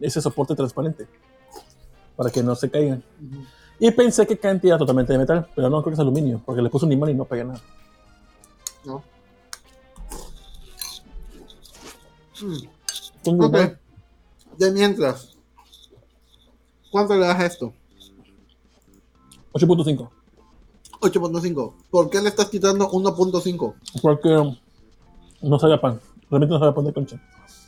ese 0.00 0.20
soporte 0.22 0.54
transparente. 0.54 1.06
Para 2.16 2.30
que 2.30 2.42
no 2.42 2.54
se 2.54 2.70
caigan. 2.70 3.02
Y 3.78 3.90
pensé 3.90 4.26
que 4.26 4.38
cantidad 4.38 4.78
totalmente 4.78 5.12
de 5.12 5.18
metal, 5.18 5.46
pero 5.54 5.68
no 5.68 5.82
creo 5.82 5.90
que 5.90 5.94
es 5.94 6.00
aluminio, 6.00 6.40
porque 6.46 6.62
le 6.62 6.70
puse 6.70 6.86
un 6.86 6.92
imán 6.92 7.10
y 7.10 7.14
no 7.14 7.26
pega 7.26 7.44
nada. 7.44 7.60
No. 8.86 9.02
Un 13.26 13.42
Ok. 13.44 13.54
imán. 13.54 13.78
De 14.56 14.70
mientras, 14.70 15.35
¿cuánto 16.96 17.14
le 17.14 17.26
das 17.26 17.38
a 17.38 17.44
esto? 17.44 17.74
8.5. 19.52 20.08
8.5. 21.02 21.74
¿Por 21.90 22.08
qué 22.08 22.22
le 22.22 22.30
estás 22.30 22.46
quitando 22.46 22.90
1.5? 22.90 23.74
Porque 24.00 24.56
no 25.42 25.58
sabe 25.58 25.74
a 25.74 25.80
pan. 25.80 26.00
Realmente 26.30 26.54
no 26.54 26.58
sabe 26.58 26.70
a 26.70 26.74
pan 26.74 26.86
de 26.86 26.94
concha. 26.94 27.20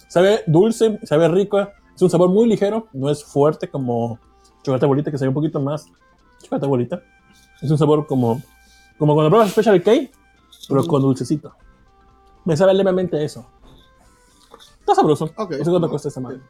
Sabe 0.08 0.44
dulce, 0.46 0.98
sabe 1.02 1.28
rico. 1.28 1.60
Es 1.60 2.00
un 2.00 2.08
sabor 2.08 2.30
muy 2.30 2.48
ligero. 2.48 2.88
No 2.94 3.10
es 3.10 3.22
fuerte 3.22 3.68
como 3.68 4.18
chocolate 4.62 4.86
bolita, 4.86 5.10
que 5.10 5.18
sabe 5.18 5.28
un 5.28 5.34
poquito 5.34 5.60
más 5.60 5.84
chocolate 6.42 6.66
bolita. 6.66 7.02
Es 7.60 7.70
un 7.70 7.76
sabor 7.76 8.06
como, 8.06 8.40
como 8.98 9.12
cuando 9.12 9.28
pruebas 9.28 9.50
Special 9.50 9.82
K, 9.82 9.92
pero 10.70 10.86
con 10.86 11.02
dulcecito. 11.02 11.52
Me 12.46 12.56
sabe 12.56 12.72
levemente 12.72 13.22
eso. 13.22 13.46
Está 14.88 14.94
sabroso. 15.02 15.30
Ok. 15.36 15.50
No 15.52 15.64
sé 15.64 15.70
cuánto 15.70 15.90
cuesta 15.90 16.08
esa 16.08 16.20
madre. 16.20 16.40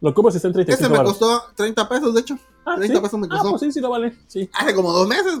Lo 0.00 0.14
compras 0.14 0.34
y 0.34 0.36
está 0.36 0.48
en 0.48 0.54
35 0.54 0.84
Ese 0.84 0.90
me 0.92 0.96
baros. 0.98 1.18
costó 1.18 1.42
30 1.56 1.88
pesos, 1.88 2.14
de 2.14 2.20
hecho. 2.20 2.38
Ah, 2.64 2.76
30 2.76 2.94
¿sí? 2.96 3.02
pesos 3.02 3.18
me 3.20 3.26
Ah, 3.26 3.30
costó. 3.30 3.50
pues 3.50 3.60
sí, 3.62 3.72
sí 3.72 3.80
lo 3.80 3.90
vale. 3.90 4.16
Sí. 4.28 4.48
Hace 4.54 4.74
como 4.74 4.92
dos 4.92 5.08
meses. 5.08 5.40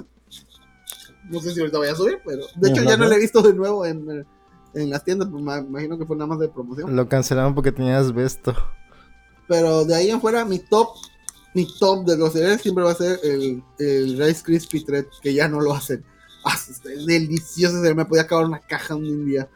No 1.28 1.40
sé 1.40 1.52
si 1.54 1.60
ahorita 1.60 1.78
vaya 1.78 1.92
a 1.92 1.96
subir, 1.96 2.18
pero. 2.26 2.42
De 2.56 2.70
hecho, 2.70 2.82
ya 2.82 2.96
no 2.96 3.04
¿no? 3.04 3.10
lo 3.10 3.14
he 3.16 3.18
visto 3.20 3.40
de 3.42 3.52
nuevo 3.54 3.86
en, 3.86 4.26
en 4.74 4.90
las 4.90 5.04
tiendas. 5.04 5.28
pues, 5.30 5.42
me 5.42 5.58
imagino 5.58 5.96
que 5.96 6.04
fue 6.06 6.16
nada 6.16 6.26
más 6.26 6.38
de 6.40 6.48
promoción. 6.48 6.96
Lo 6.96 7.08
cancelaron 7.08 7.54
porque 7.54 7.70
tenías 7.72 8.12
vesto. 8.12 8.54
Pero 9.46 9.84
de 9.84 9.94
ahí 9.94 10.10
en 10.10 10.20
fuera, 10.20 10.44
mi 10.44 10.58
top. 10.58 10.88
Mi 11.54 11.66
top 11.78 12.04
de 12.06 12.16
los 12.16 12.32
cereales 12.32 12.60
siempre 12.62 12.84
va 12.84 12.92
a 12.92 12.94
ser 12.94 13.18
el, 13.24 13.62
el 13.78 14.18
Rice 14.18 14.42
Krispie 14.44 14.84
Treat, 14.84 15.06
que 15.20 15.34
ya 15.34 15.48
no 15.48 15.60
lo 15.60 15.72
hacen. 15.74 16.04
Ah, 16.44 16.54
es 16.54 16.82
delicioso, 17.06 17.76
cereal, 17.76 17.96
me 17.96 18.04
podía 18.06 18.22
acabar 18.22 18.44
una 18.46 18.60
caja 18.60 18.94
un 18.94 19.26
día. 19.26 19.48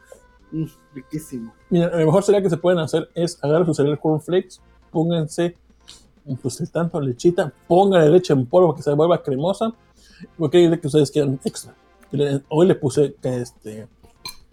Mm, 0.53 0.65
riquísimo. 0.95 1.53
Mira, 1.71 1.89
lo 1.91 2.07
mejor 2.07 2.23
sería 2.23 2.43
que 2.43 2.51
se 2.51 2.57
pueden 2.57 2.79
hacer 2.79 3.09
es 3.15 3.43
agarrar 3.43 3.66
su 3.66 3.75
cereal 3.75 3.99
cornflakes, 3.99 4.61
pónganse 4.91 5.57
pues 6.41 6.61
el 6.61 6.71
tanto 6.71 7.01
lechita, 7.01 7.53
pónganle 7.69 8.09
leche 8.11 8.33
en 8.33 8.47
polvo 8.47 8.69
para 8.69 8.77
que 8.77 8.83
se 8.83 8.93
vuelva 8.95 9.23
cremosa. 9.23 9.73
Porque 10.39 10.59
hay 10.59 10.69
de 10.69 10.81
que 10.81 10.87
ustedes 10.87 11.11
quieran 11.11 11.39
extra. 11.45 11.75
Hoy 12.49 12.66
le 12.66 12.75
puse 12.77 13.16
este 13.23 13.89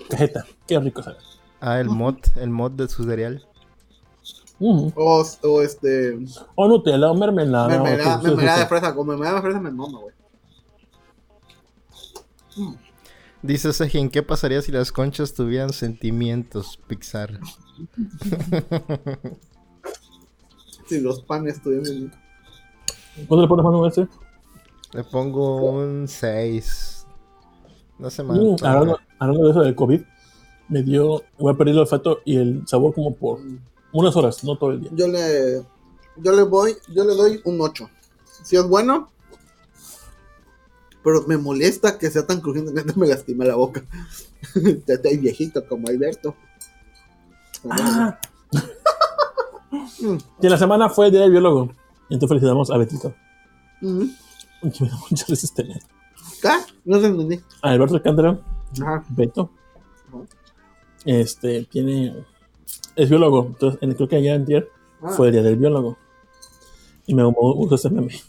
cajeta, 0.10 0.46
qué 0.68 0.80
rico 0.80 1.02
sabe. 1.02 1.18
Ah, 1.60 1.80
el 1.80 1.90
mod, 1.90 2.16
el 2.38 2.50
mod 2.50 2.72
de 2.72 2.88
su 2.88 3.04
cereal. 3.04 3.46
Ujú. 4.60 4.92
O, 4.96 5.24
o 5.44 5.62
este. 5.62 6.20
O 6.56 6.68
Nutella, 6.68 7.10
o 7.10 7.16
mermelada. 7.16 7.68
o 7.68 7.70
mermelada, 7.70 8.18
ustedes 8.18 8.36
mermelada 8.36 8.60
de 8.60 8.66
fresa. 8.68 8.96
Con 8.96 9.08
mermelada 9.08 9.38
de 9.38 9.42
fresa 9.44 9.60
me 9.60 9.72
mama, 9.72 10.00
güey. 10.00 10.16
Dice 13.44 13.74
Sejin, 13.74 14.10
¿qué 14.10 14.22
pasaría 14.22 14.62
si 14.62 14.72
las 14.72 14.92
conchas 14.92 15.34
tuvieran 15.34 15.74
sentimientos, 15.74 16.80
Pixar? 16.88 17.40
Si 20.88 21.00
los 21.00 21.22
panes 21.22 21.56
estuvieran. 21.56 22.14
¿Cuándo 23.26 23.44
le 23.44 23.48
pones 23.48 23.64
mano 23.64 23.86
a 23.86 23.88
ese? 23.88 24.10
Le 24.92 25.06
pongo 25.06 25.72
un 25.72 26.06
6. 26.06 27.08
No 27.98 28.10
sé 28.10 28.24
más. 28.24 28.38
Mm, 28.38 28.56
hablando, 28.66 29.00
hablando 29.18 29.46
de 29.46 29.52
eso 29.52 29.62
del 29.62 29.74
COVID, 29.74 30.02
me 30.68 30.84
dio, 30.84 31.24
voy 31.40 31.54
a 31.54 31.58
perder 31.58 31.76
el 31.76 31.80
olfato 31.80 32.20
y 32.26 32.36
el 32.36 32.68
sabor 32.68 32.94
como 32.94 33.16
por 33.16 33.40
unas 33.94 34.16
horas, 34.18 34.44
no 34.44 34.58
todo 34.58 34.72
el 34.72 34.82
día. 34.82 34.92
Yo 34.94 35.08
le. 35.08 35.64
Yo 36.18 36.34
le 36.34 36.44
voy. 36.44 36.76
Yo 36.94 37.06
le 37.06 37.16
doy 37.16 37.40
un 37.46 37.62
8. 37.62 37.90
Si 38.44 38.58
es 38.58 38.68
bueno. 38.68 39.10
Pero 41.04 41.24
me 41.28 41.38
molesta 41.38 41.98
que 41.98 42.10
sea 42.12 42.26
tan 42.28 42.42
crujiente 42.42 42.74
que 42.74 43.00
me 43.00 43.08
lastima 43.08 43.46
la 43.46 43.56
boca. 43.56 43.84
ya 44.88 44.94
estoy 44.96 45.18
viejito 45.18 45.66
como 45.68 45.88
Alberto. 45.88 46.36
Ah, 47.70 48.20
Mm, 50.02 50.18
y 50.42 50.46
en 50.46 50.52
la 50.52 50.58
semana 50.58 50.90
fue 50.90 51.06
el 51.06 51.12
día 51.14 51.22
del 51.22 51.32
biólogo. 51.32 51.72
Y 52.10 52.16
entonces 52.16 52.30
felicitamos 52.30 52.70
a 52.72 52.78
Betito. 52.78 53.14
mm. 53.82 54.06
Que 54.62 54.84
me 54.84 54.90
da 54.90 54.98
mucha 55.10 55.26
risa 55.30 55.48
tener. 55.56 55.80
¿Qué? 56.42 56.50
No 56.86 57.00
se 57.00 57.08
entendí. 57.08 57.40
A 57.62 57.70
Alberto 57.70 57.96
Alcántara, 57.96 58.40
Ajá. 58.82 59.04
Beto, 59.10 59.50
este, 61.06 61.64
tiene, 61.66 62.26
es 62.96 63.10
biólogo. 63.10 63.46
Entonces, 63.48 63.80
en- 63.82 63.94
creo 63.94 64.08
que 64.10 64.16
ayer 64.18 64.34
antier 64.36 64.70
Ah. 65.02 65.10
fue 65.10 65.28
el 65.28 65.34
día 65.34 65.42
del 65.44 65.56
biólogo. 65.56 65.98
Y 67.08 67.16
me 67.16 67.24
gustó 67.24 67.76
ese 67.76 67.90
meme. 67.90 68.20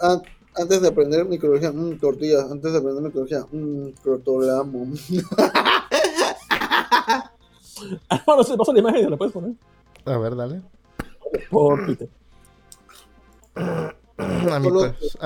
An- 0.00 0.22
antes 0.56 0.80
de 0.82 0.88
aprender 0.88 1.24
microbiología, 1.26 1.72
mm, 1.72 1.98
tortillas. 1.98 2.50
Antes 2.50 2.72
de 2.72 2.78
aprender 2.78 3.02
microbiología, 3.02 3.46
mmm, 3.50 3.88
crotolamo. 4.02 4.86
Ah, 8.08 8.22
no, 8.26 8.36
no 8.36 8.44
sé, 8.44 8.56
pasa 8.56 8.72
la 8.72 8.78
imagen, 8.78 9.10
la 9.10 9.16
puedes 9.16 9.34
poner. 9.34 9.52
A 10.06 10.16
ver, 10.16 10.34
dale. 10.36 10.62
Por 11.50 11.84
Twitter. 11.84 12.08
¿A 13.56 14.58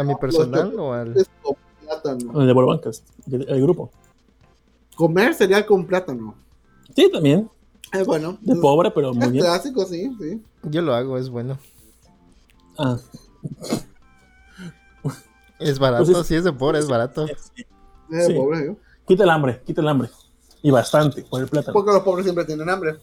mi, 0.04 0.12
a 0.12 0.16
personal 0.18 0.74
o 0.78 0.92
al...? 0.92 1.16
Es 1.16 1.28
con 1.42 1.54
plátano. 1.84 2.40
El 2.40 2.46
de 2.46 2.52
Bolobancas, 2.52 3.02
el, 3.30 3.48
el 3.48 3.62
grupo. 3.62 3.90
Comer 4.96 5.34
cereal 5.34 5.66
con 5.66 5.86
plátano. 5.86 6.34
Sí, 6.96 7.10
también. 7.12 7.48
Es 7.92 8.06
bueno. 8.06 8.38
De 8.40 8.56
pobre, 8.56 8.90
pero 8.90 9.12
muy 9.14 9.26
Es 9.26 9.32
bien. 9.32 9.44
clásico, 9.44 9.84
sí, 9.84 10.10
sí. 10.20 10.42
Yo 10.64 10.82
lo 10.82 10.94
hago, 10.94 11.16
es 11.18 11.28
bueno. 11.28 11.58
Ah, 12.78 12.96
Es 15.58 15.78
barato, 15.78 16.04
Pues 16.04 16.16
es- 16.18 16.26
si 16.26 16.34
es 16.36 16.44
de 16.44 16.52
pobre, 16.52 16.78
es 16.78 16.88
barato. 16.88 17.26
Es 17.26 17.52
de 18.08 18.26
Sí. 18.26 18.34
pobre, 18.34 18.58
¿eh? 18.66 18.76
quita 19.06 19.24
el 19.24 19.30
hambre, 19.30 19.62
quita 19.66 19.80
el 19.80 19.88
hambre. 19.88 20.10
Y 20.62 20.70
bastante, 20.70 21.22
por 21.22 21.40
el 21.40 21.48
plátano. 21.48 21.72
Porque 21.72 21.92
los 21.92 22.02
pobres 22.02 22.24
siempre 22.24 22.44
tienen 22.44 22.68
hambre. 22.68 22.98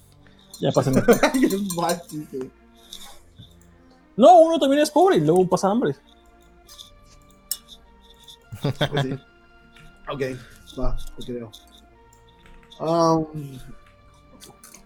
Ya 0.61 0.71
pasen. 0.71 0.93
No, 4.17 4.39
uno 4.39 4.57
también 4.57 4.81
es 4.81 4.89
pobre 4.91 5.17
y 5.17 5.21
luego 5.21 5.45
pasa 5.49 5.69
hambre. 5.69 5.93
Pues 8.61 8.73
sí. 9.01 9.11
ok, 10.09 10.21
va, 10.79 10.97
te 11.17 11.25
creo. 11.25 11.51
Um, 12.79 13.25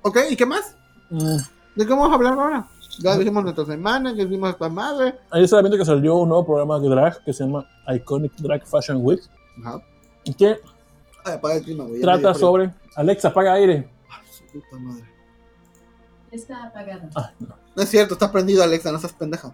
ok, 0.01 0.17
¿y 0.31 0.35
qué 0.35 0.45
más? 0.47 0.75
Mm. 1.11 1.37
¿De 1.75 1.85
qué 1.85 1.89
vamos 1.91 2.09
a 2.11 2.15
hablar 2.15 2.33
ahora? 2.33 2.67
Ya 3.01 3.17
dijimos 3.17 3.43
nuestra 3.43 3.65
semana, 3.65 4.13
que 4.15 4.25
vimos 4.25 4.49
esta 4.49 4.67
madre. 4.69 5.17
Ahí 5.31 5.43
está 5.43 5.59
viendo 5.61 5.77
que 5.77 5.85
salió 5.85 6.15
un 6.17 6.29
nuevo 6.29 6.45
programa 6.45 6.79
de 6.79 6.89
drag 6.89 7.23
que 7.23 7.31
se 7.33 7.45
llama 7.45 7.65
Iconic 7.87 8.33
Drag 8.37 8.65
Fashion 8.67 8.97
Week. 9.01 9.21
Ajá. 9.63 9.81
Que 10.37 10.59
Ay, 11.25 11.33
apaga 11.33 11.55
el 11.55 11.63
clima, 11.63 11.85
güey. 11.85 12.01
trata 12.01 12.33
sobre. 12.33 12.73
Alexa, 12.95 13.29
apaga 13.29 13.53
aire. 13.53 13.89
Ah, 14.09 14.21
su 14.31 14.43
puta 14.51 14.77
madre. 14.79 15.03
Está 16.31 16.63
apagado. 16.65 17.09
Ah, 17.15 17.31
no. 17.39 17.55
No 17.75 17.83
es 17.83 17.89
cierto, 17.89 18.13
está 18.13 18.31
prendido 18.31 18.61
Alexa, 18.63 18.91
no 18.91 18.99
seas 18.99 19.13
pendeja. 19.13 19.51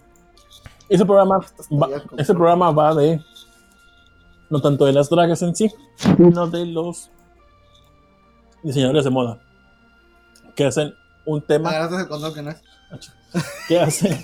Ese 0.89 1.05
programa, 1.05 1.39
va, 1.71 1.89
ese 2.17 2.33
programa 2.33 2.71
va 2.71 2.93
de. 2.95 3.21
No 4.49 4.61
tanto 4.61 4.85
de 4.85 4.93
las 4.93 5.09
dragas 5.09 5.41
en 5.41 5.55
sí, 5.55 5.71
sino 5.95 6.47
de 6.47 6.65
los 6.65 7.09
diseñadores 8.63 9.03
de 9.05 9.09
moda. 9.11 9.39
Que 10.55 10.65
hacen 10.65 10.93
un 11.25 11.39
Ah, 11.39 11.45
tema. 11.47 11.71
gracias 11.71 12.01
al 12.01 12.07
control 12.07 12.33
que 12.33 12.41
no 12.41 12.49
es. 12.51 12.61
Que 13.67 13.79
hacen, 13.79 14.23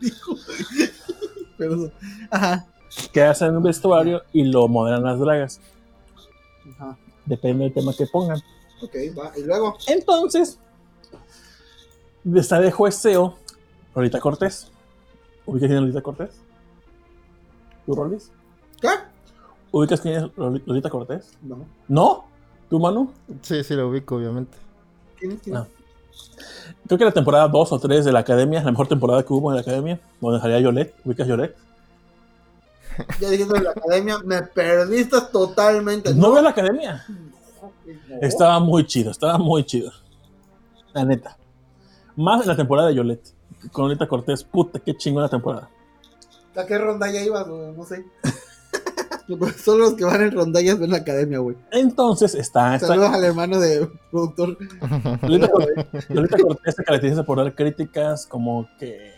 Perdón. 1.58 1.92
Ajá. 2.30 2.66
que 3.12 3.22
hacen 3.22 3.56
un 3.56 3.62
vestuario 3.62 4.22
y 4.32 4.44
lo 4.44 4.66
modelan 4.68 5.02
las 5.02 5.18
dragas. 5.18 5.60
Ajá. 6.74 6.96
Depende 7.26 7.64
del 7.64 7.72
tema 7.72 7.92
que 7.96 8.06
pongan. 8.06 8.38
Ok, 8.82 8.94
va. 9.18 9.32
Y 9.36 9.42
luego. 9.42 9.76
Entonces, 9.86 10.58
está 12.34 12.60
de 12.60 12.70
jueceo 12.70 13.36
Lolita 13.94 14.20
Cortés. 14.20 14.70
¿Ubicas 15.46 15.68
quién 15.68 15.76
es 15.78 15.80
Lolita 15.82 16.02
Cortés? 16.02 16.30
¿Tú, 17.86 17.94
Rolis? 17.94 18.30
¿Qué? 18.80 18.88
¿Ubicas 19.70 20.00
quién 20.00 20.14
es 20.14 20.22
Loli- 20.36 20.62
Lolita 20.66 20.90
Cortés? 20.90 21.32
No. 21.42 21.66
¿No? 21.88 22.24
¿Tú, 22.70 22.78
Manu? 22.80 23.12
Sí, 23.42 23.62
sí 23.62 23.74
lo 23.74 23.88
ubico, 23.88 24.16
obviamente. 24.16 24.56
¿Quién 25.18 25.32
es? 25.32 25.40
¿Quién 25.42 25.54
No. 25.54 25.66
Es? 26.14 26.30
Creo 26.86 26.98
que 26.98 27.04
la 27.04 27.12
temporada 27.12 27.48
2 27.48 27.72
o 27.72 27.78
3 27.78 28.04
de 28.04 28.12
la 28.12 28.20
academia, 28.20 28.62
la 28.62 28.70
mejor 28.70 28.88
temporada 28.88 29.22
que 29.22 29.32
hubo 29.32 29.50
en 29.50 29.56
la 29.56 29.62
academia, 29.62 30.00
donde 30.20 30.40
salía 30.40 30.60
Yolet. 30.60 30.94
¿Ubicas 31.04 31.26
Yolet? 31.26 31.56
Ya 33.20 33.28
dijiste 33.28 33.60
la 33.60 33.70
academia, 33.70 34.18
me 34.24 34.42
perdiste 34.42 35.16
totalmente. 35.32 36.14
¿No 36.14 36.32
veo 36.32 36.42
la 36.42 36.50
academia? 36.50 37.04
No. 37.08 37.72
Estaba 38.20 38.60
muy 38.60 38.86
chido, 38.86 39.10
estaba 39.10 39.36
muy 39.38 39.64
chido. 39.64 39.90
La 40.92 41.04
neta. 41.04 41.36
Más 42.14 42.42
en 42.42 42.48
la 42.48 42.56
temporada 42.56 42.88
de 42.88 42.94
Yolet. 42.94 43.20
Con 43.72 43.86
Lolita 43.86 44.06
Cortés, 44.06 44.44
puta, 44.44 44.78
qué 44.78 44.94
chingona 44.96 45.28
temporada. 45.28 45.68
¿A 46.54 46.66
qué 46.66 46.78
rondalla 46.78 47.22
ibas, 47.22 47.48
güey? 47.48 47.72
No 47.72 47.84
sé. 47.84 48.04
Solo 49.62 49.84
los 49.84 49.94
que 49.94 50.04
van 50.04 50.22
en 50.22 50.32
rondallas 50.32 50.78
ven 50.78 50.90
la 50.90 50.98
academia, 50.98 51.38
güey. 51.38 51.56
Entonces 51.70 52.34
está 52.34 52.78
Saludos 52.78 53.10
al 53.10 53.24
hermano 53.24 53.58
de 53.58 53.88
productor. 54.10 54.56
Lolita, 55.22 55.48
Lolita 56.08 56.38
Cortés 56.38 56.74
se 56.74 56.84
caracteriza 56.84 57.24
por 57.24 57.38
dar 57.38 57.54
críticas 57.54 58.26
como 58.26 58.68
que 58.78 59.14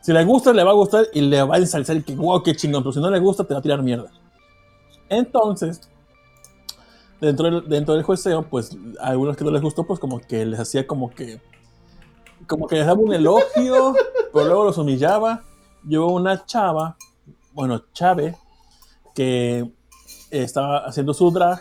si 0.00 0.12
le 0.12 0.24
gusta, 0.24 0.52
le 0.52 0.64
va 0.64 0.70
a 0.70 0.74
gustar 0.74 1.06
y 1.12 1.20
le 1.20 1.42
va 1.42 1.56
a 1.56 1.58
ensalzar 1.58 1.96
y 1.96 2.02
que 2.02 2.14
wow, 2.14 2.42
qué 2.42 2.56
chingón, 2.56 2.82
pero 2.82 2.92
si 2.92 3.00
no 3.00 3.10
le 3.10 3.18
gusta, 3.18 3.44
te 3.44 3.54
va 3.54 3.60
a 3.60 3.62
tirar 3.62 3.82
mierda. 3.82 4.10
Entonces, 5.08 5.88
dentro 7.20 7.50
del, 7.50 7.68
dentro 7.68 7.94
del 7.94 8.02
jueceo, 8.02 8.42
pues 8.42 8.76
a 9.00 9.08
algunos 9.08 9.36
que 9.36 9.44
no 9.44 9.50
les 9.50 9.62
gustó, 9.62 9.84
pues 9.84 10.00
como 10.00 10.20
que 10.20 10.46
les 10.46 10.58
hacía 10.58 10.86
como 10.86 11.10
que 11.10 11.40
como 12.46 12.66
que 12.66 12.76
les 12.76 12.86
daba 12.86 13.00
un 13.00 13.12
elogio, 13.12 13.94
pero 14.32 14.46
luego 14.46 14.64
los 14.64 14.78
humillaba. 14.78 15.42
Yo 15.84 16.06
una 16.06 16.44
chava, 16.44 16.96
bueno, 17.52 17.82
Chave, 17.92 18.36
que 19.18 19.68
estaba 20.30 20.86
haciendo 20.86 21.12
su 21.12 21.28
drag 21.32 21.58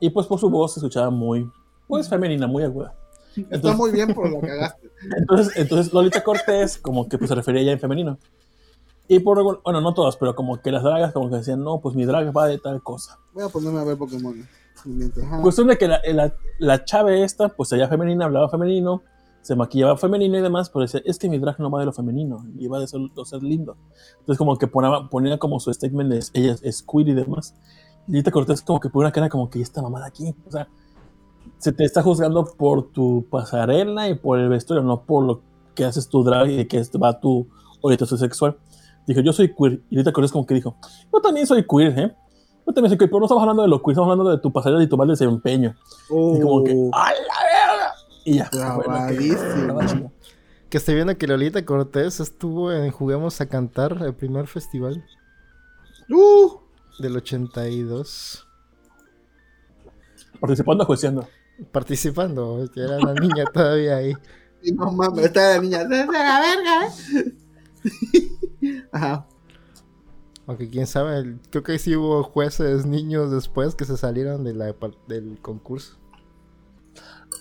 y 0.00 0.08
pues 0.08 0.26
por 0.26 0.40
su 0.40 0.48
voz 0.48 0.72
se 0.72 0.80
escuchaba 0.80 1.10
muy, 1.10 1.46
pues 1.86 2.08
femenina, 2.08 2.46
muy 2.46 2.62
aguda. 2.64 2.94
Está 3.36 3.56
Entonces- 3.56 3.78
muy 3.78 3.90
bien, 3.92 4.14
pero 4.14 4.28
la 4.30 4.40
cagaste. 4.48 4.90
Entonces, 5.18 5.56
entonces 5.58 5.92
Lolita 5.92 6.24
Cortés 6.24 6.78
como 6.78 7.08
que 7.10 7.18
pues, 7.18 7.28
se 7.28 7.34
refería 7.34 7.62
ya 7.62 7.72
en 7.72 7.78
femenino. 7.78 8.18
Y 9.06 9.18
por 9.18 9.42
bueno, 9.62 9.82
no 9.82 9.92
todas, 9.92 10.16
pero 10.16 10.34
como 10.34 10.62
que 10.62 10.72
las 10.72 10.82
dragas 10.82 11.12
como 11.12 11.28
que 11.28 11.36
decían, 11.36 11.62
no, 11.62 11.80
pues 11.80 11.94
mi 11.94 12.06
drag 12.06 12.34
va 12.34 12.46
de 12.46 12.56
tal 12.56 12.82
cosa. 12.82 13.18
Voy 13.34 13.44
a 13.44 13.48
ponerme 13.50 13.80
a 13.80 13.84
ver 13.84 13.98
Pokémon. 13.98 14.48
Cuestión 15.42 15.66
de 15.68 15.76
que 15.76 15.88
la, 15.88 16.00
la, 16.12 16.32
la 16.58 16.84
chave 16.86 17.22
esta, 17.22 17.50
pues 17.50 17.70
ella 17.72 17.86
femenina, 17.88 18.24
hablaba 18.24 18.48
femenino, 18.48 19.02
se 19.46 19.54
maquillaba 19.54 19.96
femenino 19.96 20.36
y 20.36 20.40
demás, 20.40 20.70
pero 20.70 20.82
decía, 20.82 21.00
es 21.04 21.20
que 21.20 21.28
mi 21.28 21.38
drag 21.38 21.60
no 21.60 21.70
va 21.70 21.78
de 21.78 21.86
lo 21.86 21.92
femenino, 21.92 22.44
y 22.58 22.66
va 22.66 22.80
de 22.80 22.88
ser, 22.88 23.00
de 23.00 23.24
ser 23.24 23.44
lindo. 23.44 23.76
Entonces 24.18 24.38
como 24.38 24.56
que 24.56 24.66
ponía, 24.66 24.90
ponía 25.08 25.38
como 25.38 25.60
su 25.60 25.72
statement 25.72 26.10
de 26.10 26.24
ella 26.34 26.56
es, 26.62 26.82
queer 26.82 27.08
y 27.10 27.14
demás. 27.14 27.54
Y 28.08 28.12
Lolita 28.12 28.32
Cortés 28.32 28.60
como 28.62 28.80
que 28.80 28.88
pone 28.90 29.06
una 29.06 29.12
cara 29.12 29.28
como 29.28 29.48
que 29.48 29.60
"¿Y 29.60 29.62
esta 29.62 29.80
mamada 29.82 30.06
aquí. 30.06 30.34
O 30.48 30.50
sea, 30.50 30.68
se 31.58 31.70
te 31.70 31.84
está 31.84 32.02
juzgando 32.02 32.44
por 32.44 32.90
tu 32.90 33.24
pasarela 33.30 34.08
y 34.08 34.16
por 34.16 34.40
el 34.40 34.48
vestuario, 34.48 34.82
no 34.82 35.02
por 35.02 35.22
lo 35.24 35.42
que 35.76 35.84
haces 35.84 36.08
tu 36.08 36.24
drag 36.24 36.48
y 36.50 36.56
de 36.56 36.66
que 36.66 36.82
va 37.00 37.20
tu 37.20 37.46
orientación 37.82 38.18
sexual. 38.18 38.56
Dijo, 39.06 39.20
yo 39.20 39.32
soy 39.32 39.54
queer. 39.54 39.80
Y 39.90 39.94
Lolita 39.94 40.12
Cortés 40.12 40.32
como 40.32 40.44
que 40.44 40.54
dijo, 40.54 40.74
yo 41.12 41.20
también 41.20 41.46
soy 41.46 41.64
queer, 41.64 41.96
¿eh? 41.96 42.16
Yo 42.66 42.72
también 42.74 42.90
soy 42.90 42.98
queer, 42.98 43.10
pero 43.10 43.20
no 43.20 43.26
estamos 43.26 43.42
hablando 43.42 43.62
de 43.62 43.68
lo 43.68 43.80
queer, 43.80 43.92
estamos 43.92 44.10
hablando 44.10 44.32
de 44.32 44.38
tu 44.38 44.52
pasarela 44.52 44.82
y 44.82 44.88
tu 44.88 44.96
mal 44.96 45.06
desempeño. 45.06 45.76
Y 46.10 46.40
como 46.40 46.64
que, 46.64 46.72
Oh, 46.74 46.90
¡ay, 46.92 47.14
la! 47.28 47.46
Y 48.26 48.38
ya. 48.38 48.50
Clavadísimo. 48.50 49.38
Estaba 49.44 49.86
chido. 49.86 50.12
Que 50.68 50.78
estoy 50.78 50.96
viendo 50.96 51.16
que 51.16 51.28
Lolita 51.28 51.64
Cortés 51.64 52.18
estuvo 52.18 52.72
en 52.72 52.90
Juguemos 52.90 53.40
a 53.40 53.46
Cantar, 53.46 54.02
el 54.02 54.14
primer 54.14 54.48
festival 54.48 55.04
uh, 56.10 56.58
del 56.98 57.16
82. 57.16 58.44
Participando, 60.40 60.84
jueceando. 60.84 61.28
Participando, 61.70 62.68
que 62.74 62.80
era 62.80 62.98
una 62.98 63.14
niña 63.14 63.44
todavía 63.54 63.98
ahí. 63.98 64.12
y 64.60 64.72
no 64.72 64.90
mames, 64.90 65.26
está 65.26 65.54
la 65.54 65.62
niña. 65.62 65.84
¡De 65.84 66.04
la 66.04 66.40
verga! 66.40 66.92
Ajá. 68.92 69.26
Aunque 70.48 70.68
quién 70.68 70.88
sabe, 70.88 71.36
creo 71.50 71.62
que 71.62 71.78
sí 71.78 71.94
hubo 71.94 72.24
jueces 72.24 72.86
niños 72.86 73.30
después 73.30 73.76
que 73.76 73.84
se 73.84 73.96
salieron 73.96 74.42
de 74.42 74.52
la, 74.52 74.74
del 75.06 75.38
concurso. 75.40 75.96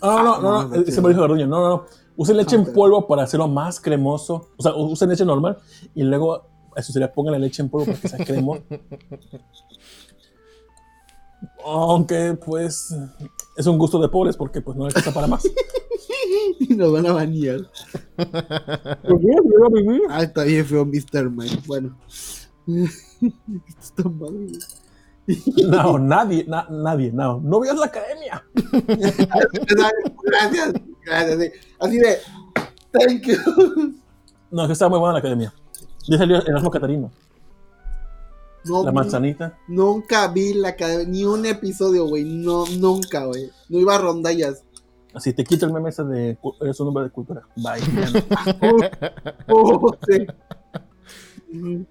No, 0.02 0.24
no, 0.24 0.24
no, 0.24 0.36
Ah, 0.60 0.62
no, 0.64 0.68
no, 0.70 0.76
ese 0.84 1.02
me 1.02 1.10
dijo 1.10 1.22
Garduño. 1.22 1.48
No, 1.48 1.60
no, 1.62 1.70
no. 1.70 1.86
Usen 2.18 2.38
leche 2.38 2.56
Ah, 2.56 2.60
en 2.60 2.74
polvo 2.74 3.08
para 3.08 3.24
hacerlo 3.24 3.48
más 3.48 3.80
cremoso. 3.80 4.50
O 4.58 4.64
sea, 4.64 4.74
usen 4.76 5.10
leche 5.10 5.26
normal 5.26 5.58
y 5.94 6.04
luego, 6.04 6.44
eso 6.76 6.94
sería, 6.94 7.12
pongan 7.12 7.34
la 7.34 7.40
leche 7.40 7.62
en 7.62 7.70
polvo 7.70 7.86
para 7.88 8.00
que 8.00 8.08
sea 8.08 8.26
cremoso. 8.26 8.64
Aunque, 11.66 12.38
pues, 12.46 12.96
es 13.58 13.66
un 13.68 13.78
gusto 13.78 14.00
de 14.00 14.08
pobres 14.10 14.38
porque, 14.38 14.62
pues, 14.62 14.78
no 14.78 14.86
alcanza 14.86 15.14
para 15.14 15.28
más. 15.28 15.44
Y 16.60 16.74
nos 16.74 16.92
van 16.92 17.06
a 17.06 17.14
banear. 17.14 17.60
Ah, 20.10 20.24
está 20.24 20.44
bien 20.44 20.66
feo, 20.66 20.86
Mr. 20.86 21.30
Mike. 21.30 21.60
Bueno. 21.68 21.96
Esto 22.68 22.90
está 23.80 24.10
mal. 24.10 24.48
No, 25.68 25.98
nadie, 25.98 26.46
na- 26.48 26.68
nadie, 26.70 27.12
no. 27.12 27.40
No 27.40 27.60
veas 27.60 27.78
la 27.78 27.86
academia. 27.88 28.44
Gracias, 30.24 30.74
gracias. 31.04 31.40
sí. 31.42 31.52
Así 31.80 31.98
de, 31.98 32.18
thank 32.92 33.24
you. 33.24 33.36
No, 34.52 34.62
es 34.64 34.68
que 34.68 34.74
está 34.74 34.88
muy 34.90 35.00
buena 35.00 35.14
la 35.14 35.20
academia. 35.20 35.54
Ya 36.08 36.18
salió 36.18 36.38
Erasmo 36.46 36.70
Catarino. 36.70 37.12
No, 38.66 38.84
La 38.84 38.92
manzanita. 38.92 39.58
Nunca 39.68 40.28
vi 40.30 40.54
la 40.54 40.70
academia, 40.70 41.08
ni 41.08 41.24
un 41.26 41.46
episodio, 41.46 42.06
güey. 42.08 42.24
No, 42.24 42.66
nunca, 42.80 43.26
güey. 43.26 43.50
No 43.70 43.80
iba 43.80 43.96
a 43.96 44.00
rondallas. 44.00 44.64
Así 45.14 45.34
te 45.34 45.44
quito 45.44 45.66
el 45.66 45.74
meme 45.74 45.90
ese 45.90 46.04
de 46.04 46.38
eres 46.62 46.80
un 46.80 46.88
hombre 46.90 47.06
de 47.06 47.10
cultura. 47.12 47.44
Bye. 47.56 47.82
Oh, 49.48 49.96
sí. 50.08 51.86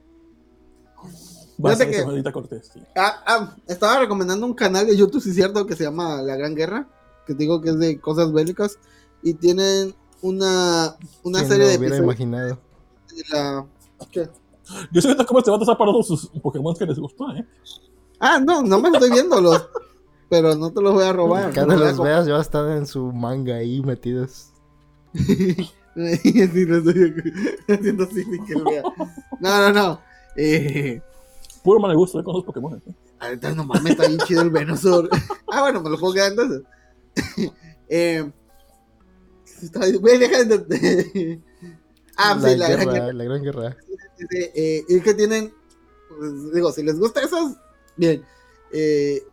Fíjate 1.57 1.91
que- 1.91 2.05
maldita 2.07 2.33
Cortés. 2.33 2.71
sí. 2.73 2.81
Ah, 2.97 3.23
ah, 3.27 3.57
estaba 3.67 3.99
recomendando 4.01 4.45
un 4.47 4.55
canal 4.55 4.87
de 4.87 4.97
YouTube, 4.97 5.23
sí 5.23 5.31
es 5.31 5.37
cierto, 5.37 5.67
que 5.67 5.77
se 5.77 5.85
llama 5.85 6.21
La 6.23 6.37
Gran 6.37 6.55
Guerra. 6.55 6.89
Que 7.27 7.35
digo 7.35 7.61
que 7.61 7.71
es 7.71 7.79
de 7.79 8.01
cosas 8.01 8.33
bélicas. 8.33 8.79
Y 9.23 9.35
tienen 9.35 9.95
una, 10.21 10.97
una 11.23 11.39
¿Quién 11.41 11.49
serie 11.51 11.65
lo 11.65 11.71
de 11.71 11.79
hubiera 11.79 11.97
episodios 11.97 12.01
imaginado? 12.05 12.59
de 13.15 13.23
la. 13.33 13.67
¿Qué? 14.11 14.29
Yo 14.93 15.01
sé 15.01 15.17
que 15.17 15.25
cómo 15.27 15.43
te 15.43 15.51
va 15.51 15.57
a 15.57 15.61
pasar 15.61 15.77
para 15.79 15.93
todos 15.93 16.07
sus 16.07 16.27
Pokémon 16.43 16.75
que 16.75 16.87
les 16.87 16.99
gustó, 16.99 17.31
¿eh? 17.35 17.47
Ah, 18.21 18.39
no, 18.41 18.63
no 18.63 18.81
me 18.81 18.89
estoy 18.91 19.11
viéndolos. 19.11 19.69
pero 20.31 20.55
no 20.57 20.73
te 20.73 20.81
los 20.81 20.95
voy 20.95 21.05
a 21.05 21.13
robar. 21.13 21.53
Cada 21.53 21.67
no 21.67 21.77
los 21.77 21.97
los 21.97 22.01
veas 22.05 22.27
ya 22.27 22.39
están 22.41 22.71
en 22.73 22.87
su 22.87 23.13
manga 23.13 23.57
ahí 23.57 23.81
metidos. 23.83 24.51
Sí, 25.95 26.65
lo 26.67 26.79
estoy 26.79 27.15
haciendo 27.69 28.03
así 28.03 28.25
que 28.49 28.55
lo 28.55 28.65
vea. 28.65 28.83
No, 29.39 29.59
no, 29.61 29.73
no. 29.73 30.01
Eh, 30.37 31.01
Puro 31.65 31.81
mal 31.81 31.97
gusto 31.97 32.21
¿eh? 32.21 32.25
con 32.25 32.35
los 32.35 32.45
Pokémon. 32.45 32.75
¿eh? 32.75 32.95
ahorita 33.19 33.55
no 33.55 33.65
mames, 33.65 33.93
está 33.93 34.07
bien 34.07 34.21
chido 34.21 34.43
el 34.43 34.51
Venusaur. 34.51 35.09
ah, 35.51 35.63
bueno, 35.63 35.81
me 35.81 35.91
lo 35.91 35.99
puedo 35.99 36.13
quedar 36.13 36.31
entonces. 36.31 36.63
eh. 37.89 38.31
Ah, 42.17 42.39
la, 42.41 42.49
sí, 42.49 42.57
la, 42.57 42.69
guerra, 42.69 42.85
gran 42.85 42.95
guerra. 42.95 43.13
la 43.13 43.25
gran 43.25 43.43
guerra. 43.43 43.77
Eh, 44.31 44.85
y 44.89 45.01
que 45.01 45.15
tienen, 45.15 45.53
pues, 46.17 46.55
digo, 46.55 46.71
si 46.71 46.85
les 46.85 46.97
gusta 46.97 47.21
esos, 47.21 47.55
bien, 47.97 48.25
eh, 48.73 49.25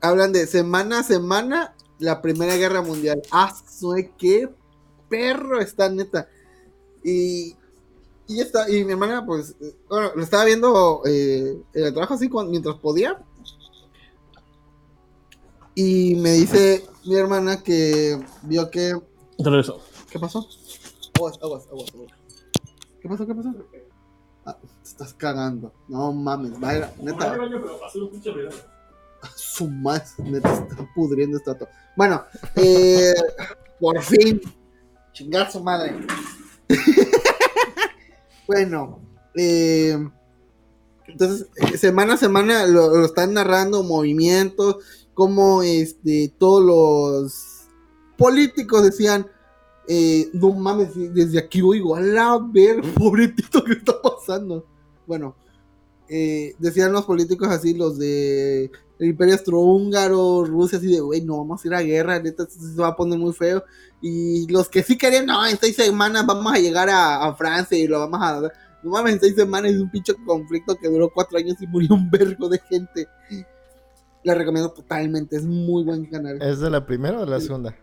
hablan 0.00 0.32
de 0.32 0.48
semana 0.48 0.98
a 0.98 1.02
semana 1.04 1.76
la 2.00 2.20
Primera 2.20 2.56
Guerra 2.56 2.82
Mundial. 2.82 3.22
Ah, 3.30 3.54
qué 4.18 4.48
perro 5.08 5.60
está 5.60 5.88
neta. 5.88 6.28
Y, 7.04 7.54
y 8.26 8.40
está, 8.40 8.68
y 8.70 8.84
mi 8.84 8.92
hermana, 8.92 9.24
pues, 9.26 9.54
eh, 9.60 9.76
bueno, 9.88 10.12
lo 10.14 10.22
estaba 10.22 10.44
viendo 10.44 11.02
eh, 11.06 11.58
en 11.74 11.84
el 11.84 11.92
trabajo 11.92 12.14
así 12.14 12.28
mientras 12.48 12.76
podía. 12.76 13.18
Y 15.74 16.14
me 16.16 16.32
dice 16.32 16.84
mi 17.04 17.16
hermana 17.16 17.62
que 17.62 18.18
vio 18.42 18.70
que. 18.70 18.92
¿Qué 20.10 20.18
pasó? 20.18 20.48
Aguas, 21.16 21.38
aguas, 21.42 21.66
aguas, 21.68 21.90
aguas. 21.94 22.12
¿Qué 23.00 23.08
pasó? 23.08 23.26
¿Qué 23.26 23.34
pasó? 23.34 23.52
Ah, 24.46 24.56
te 24.60 24.88
estás 24.88 25.14
cagando. 25.14 25.72
No 25.88 26.12
mames, 26.12 26.58
vaya, 26.60 26.92
neta. 27.02 27.36
Su 29.34 29.66
madre, 29.68 30.04
neta, 30.18 30.52
está 30.70 30.88
pudriendo 30.94 31.38
esta 31.38 31.56
to- 31.58 31.68
Bueno, 31.96 32.24
eh, 32.56 33.12
por 33.80 34.00
fin. 34.02 34.40
Chingar 35.12 35.50
su 35.50 35.60
madre. 35.60 35.96
bueno, 38.46 39.00
eh, 39.34 39.96
entonces, 41.06 41.48
eh, 41.56 41.76
semana 41.78 42.14
a 42.14 42.16
semana 42.16 42.66
lo, 42.66 43.04
están 43.04 43.34
narrando 43.34 43.82
movimientos, 43.82 44.76
como 45.12 45.62
este, 45.62 46.32
todos 46.38 46.62
los 46.62 47.68
políticos 48.16 48.82
decían, 48.82 49.26
eh, 49.86 50.28
no 50.32 50.50
mames, 50.52 50.90
desde 50.94 51.38
aquí 51.38 51.60
oigo 51.60 51.94
a 51.94 52.00
la 52.00 52.38
ver, 52.38 52.80
pobrecito, 52.94 53.62
¿qué 53.64 53.72
está 53.74 54.00
pasando? 54.00 54.66
Bueno, 55.06 55.36
eh, 56.08 56.54
decían 56.58 56.92
los 56.92 57.04
políticos 57.04 57.48
así, 57.48 57.74
los 57.74 57.98
de 57.98 58.70
el 58.98 59.08
Imperio 59.08 59.34
Austrohúngaro, 59.34 60.44
Rusia, 60.44 60.78
así 60.78 60.86
de, 60.86 61.00
güey, 61.00 61.20
no 61.22 61.38
vamos 61.38 61.64
a 61.64 61.68
ir 61.68 61.74
a 61.74 61.82
guerra, 61.82 62.20
neta, 62.20 62.44
esto 62.44 62.64
se 62.64 62.80
va 62.80 62.88
a 62.88 62.96
poner 62.96 63.18
muy 63.18 63.32
feo. 63.32 63.64
Y 64.00 64.46
los 64.52 64.68
que 64.68 64.82
sí 64.82 64.96
querían, 64.96 65.26
no, 65.26 65.44
en 65.46 65.58
seis 65.58 65.76
semanas 65.76 66.24
vamos 66.26 66.52
a 66.52 66.58
llegar 66.58 66.88
a, 66.88 67.24
a 67.24 67.34
Francia 67.34 67.76
y 67.76 67.86
lo 67.86 67.98
vamos 68.00 68.20
a. 68.22 68.52
No 68.82 68.90
mames, 68.90 69.14
en 69.14 69.20
seis 69.20 69.34
semanas 69.34 69.72
es 69.72 69.80
un 69.80 69.90
pinche 69.90 70.14
conflicto 70.26 70.76
que 70.76 70.88
duró 70.88 71.10
cuatro 71.12 71.38
años 71.38 71.56
y 71.60 71.66
murió 71.66 71.94
un 71.94 72.10
vergo 72.10 72.48
de 72.48 72.58
gente. 72.68 73.08
La 74.22 74.34
recomiendo 74.34 74.70
totalmente, 74.72 75.36
es 75.36 75.44
muy 75.44 75.84
buen 75.84 76.06
canal 76.06 76.40
¿Es 76.40 76.58
de 76.58 76.70
la 76.70 76.86
primera 76.86 77.18
o 77.18 77.24
de 77.24 77.30
la 77.30 77.40
segunda? 77.40 77.76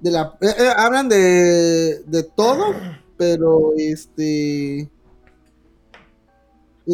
de 0.00 0.10
la 0.10 0.36
eh, 0.40 0.54
eh, 0.58 0.72
hablan 0.76 1.08
de, 1.08 2.02
de 2.06 2.22
todo, 2.22 2.74
pero 3.16 3.72
este 3.76 4.90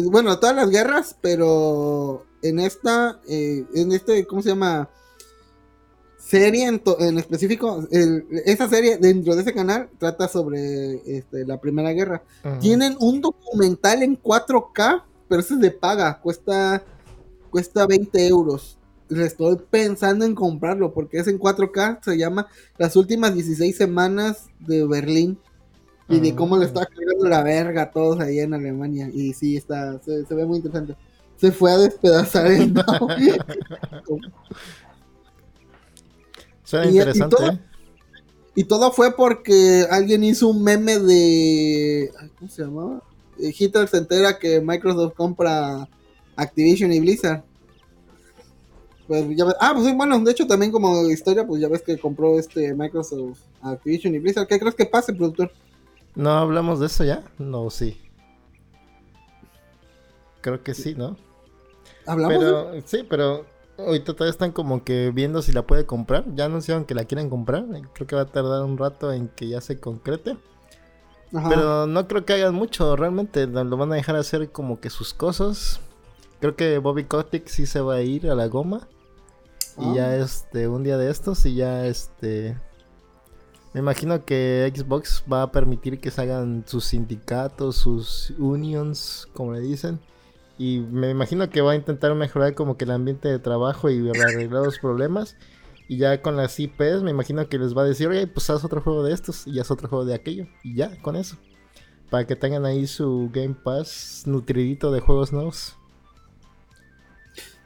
bueno, 0.05 0.39
todas 0.39 0.55
las 0.55 0.69
guerras, 0.69 1.15
pero 1.21 2.25
en 2.41 2.59
esta 2.59 3.19
eh, 3.27 3.65
en 3.75 3.91
este 3.91 4.25
¿cómo 4.25 4.41
se 4.41 4.49
llama? 4.49 4.89
serie 6.19 6.65
en, 6.67 7.17
específico, 7.17 7.87
el- 7.91 8.25
esa 8.45 8.67
serie 8.67 8.97
dentro 8.97 9.33
de 9.35 9.43
ese 9.43 9.53
canal 9.53 9.89
trata 9.97 10.27
sobre 10.27 10.95
este, 11.17 11.45
la 11.45 11.57
Primera 11.61 11.91
Guerra. 11.93 12.21
Tienen 12.59 12.97
un 12.99 13.21
documental 13.21 14.03
en 14.03 14.21
4K, 14.21 15.03
pero 15.29 15.39
ese 15.41 15.53
es 15.53 15.59
de 15.61 15.71
paga, 15.71 16.19
cuesta, 16.19 16.83
cuesta 17.49 17.85
20 17.87 18.27
euros. 18.27 18.77
Estoy 19.09 19.57
pensando 19.69 20.25
en 20.25 20.35
comprarlo 20.35 20.93
porque 20.93 21.19
es 21.19 21.27
en 21.27 21.39
4K, 21.39 21.99
se 22.03 22.17
llama 22.17 22.47
Las 22.77 22.97
últimas 22.97 23.33
16 23.33 23.77
semanas 23.77 24.47
de 24.59 24.85
Berlín. 24.85 25.39
Y 26.09 26.19
de 26.21 26.33
cómo 26.35 26.57
le 26.57 26.65
está 26.65 26.85
cargando 26.85 27.27
la 27.27 27.43
verga 27.43 27.81
a 27.83 27.91
todos 27.91 28.19
ahí 28.21 28.39
en 28.39 28.53
Alemania. 28.53 29.09
Y 29.13 29.33
sí, 29.33 29.57
está, 29.57 29.99
se, 30.03 30.25
se 30.25 30.33
ve 30.35 30.45
muy 30.45 30.57
interesante. 30.57 30.95
Se 31.35 31.51
fue 31.51 31.71
a 31.71 31.77
despedazar 31.77 32.47
el 32.47 32.73
Dow. 32.73 32.83
Suena 36.63 36.91
y- 36.91 37.19
todo- 37.29 37.51
¿eh? 37.51 37.59
Y 38.55 38.63
todo 38.63 38.91
fue 38.91 39.15
porque 39.15 39.85
alguien 39.89 40.23
hizo 40.23 40.47
un 40.47 40.63
meme 40.63 40.97
de. 40.97 42.11
¿Cómo 42.39 42.49
se 42.49 42.63
llamaba? 42.63 43.03
Eh, 43.39 43.53
Hitler 43.57 43.87
se 43.87 43.97
entera 43.97 44.39
que 44.39 44.59
Microsoft 44.61 45.13
compra 45.13 45.87
Activision 46.35 46.91
y 46.91 46.99
Blizzard. 46.99 47.43
Pues 49.07 49.25
ya 49.37 49.45
ves- 49.45 49.55
ah, 49.61 49.73
pues 49.75 49.95
bueno, 49.95 50.19
de 50.19 50.31
hecho 50.31 50.47
también 50.47 50.71
como 50.71 51.07
historia, 51.09 51.45
pues 51.45 51.61
ya 51.61 51.67
ves 51.69 51.83
que 51.83 51.99
compró 51.99 52.39
este 52.39 52.73
Microsoft 52.73 53.37
Activision 53.61 54.15
y 54.15 54.19
Blizzard. 54.19 54.47
¿Qué 54.47 54.57
crees 54.59 54.73
que 54.75 54.85
pase, 54.87 55.13
productor? 55.13 55.51
¿No 56.17 56.31
hablamos 56.31 56.79
de 56.79 56.87
eso 56.87 57.03
ya? 57.03 57.23
No, 57.37 57.69
sí. 57.69 58.01
Creo 60.41 60.63
que 60.63 60.73
sí, 60.73 60.95
¿no? 60.95 61.15
¿Hablamos? 62.05 62.33
de- 62.33 62.39
Pero, 62.39 62.81
sí, 62.85 63.05
pero 63.07 63.45
ahorita 63.77 64.13
todavía 64.13 64.31
están 64.31 64.51
como 64.51 64.83
que 64.83 65.11
viendo 65.11 65.41
si 65.41 65.51
la 65.51 65.61
puede 65.67 65.85
comprar. 65.85 66.25
Ya 66.35 66.45
anunciaron 66.45 66.85
que 66.85 66.95
la 66.95 67.05
quieren 67.05 67.29
comprar. 67.29 67.65
Creo 67.93 68.07
que 68.07 68.15
va 68.15 68.23
a 68.23 68.25
tardar 68.31 68.63
un 68.63 68.77
rato 68.77 69.11
en 69.13 69.27
que 69.27 69.47
ya 69.47 69.61
se 69.61 69.79
concrete. 69.79 70.37
Ajá. 71.33 71.49
Pero 71.49 71.85
no 71.87 72.07
creo 72.07 72.25
que 72.25 72.33
hagan 72.33 72.55
mucho, 72.55 72.95
realmente. 72.95 73.45
Lo 73.45 73.63
lo 73.63 73.77
van 73.77 73.91
a 73.91 73.95
dejar 73.95 74.15
hacer 74.15 74.51
como 74.51 74.79
que 74.79 74.89
sus 74.89 75.13
cosas. 75.13 75.79
Creo 76.39 76.55
que 76.55 76.77
Bobby 76.79 77.03
Kotick 77.03 77.47
sí 77.47 77.65
se 77.65 77.81
va 77.81 77.95
a 77.95 78.01
ir 78.01 78.29
a 78.29 78.35
la 78.35 78.47
goma. 78.47 78.87
Y 79.77 79.85
Ah. 79.89 79.93
ya 79.95 80.15
este, 80.17 80.67
un 80.67 80.83
día 80.83 80.97
de 80.97 81.11
estos 81.11 81.45
y 81.45 81.53
ya 81.55 81.85
este... 81.85 82.57
Me 83.77 83.81
imagino 83.81 84.25
que 84.25 84.73
Xbox 84.75 85.23
va 85.31 85.43
a 85.43 85.51
permitir 85.51 85.99
que 85.99 86.09
se 86.09 86.23
hagan 86.23 86.63
sus 86.65 86.83
sindicatos, 86.85 87.75
sus 87.75 88.33
unions, 88.39 89.27
como 89.33 89.53
le 89.53 89.59
dicen. 89.59 89.99
Y 90.57 90.79
me 90.79 91.11
imagino 91.11 91.47
que 91.51 91.61
va 91.61 91.73
a 91.73 91.75
intentar 91.75 92.15
mejorar 92.15 92.55
como 92.55 92.75
que 92.75 92.85
el 92.85 92.91
ambiente 92.91 93.27
de 93.27 93.37
trabajo 93.37 93.91
y 93.91 94.09
arreglar 94.09 94.63
los 94.63 94.79
problemas. 94.79 95.37
Y 95.87 95.97
ya 95.97 96.23
con 96.23 96.37
las 96.37 96.59
IPs 96.59 97.03
me 97.03 97.11
imagino 97.11 97.47
que 97.49 97.59
les 97.59 97.77
va 97.77 97.83
a 97.83 97.85
decir, 97.85 98.07
oye, 98.07 98.25
pues 98.25 98.49
haz 98.49 98.65
otro 98.65 98.81
juego 98.81 99.03
de 99.03 99.13
estos 99.13 99.45
y 99.45 99.59
haz 99.59 99.69
otro 99.69 99.87
juego 99.87 100.05
de 100.05 100.15
aquello. 100.15 100.47
Y 100.63 100.73
ya, 100.73 100.99
con 101.03 101.15
eso. 101.15 101.37
Para 102.09 102.25
que 102.25 102.35
tengan 102.35 102.65
ahí 102.65 102.87
su 102.87 103.29
Game 103.31 103.57
Pass 103.63 104.23
nutridito 104.25 104.91
de 104.91 105.01
juegos 105.01 105.31
nuevos. 105.31 105.75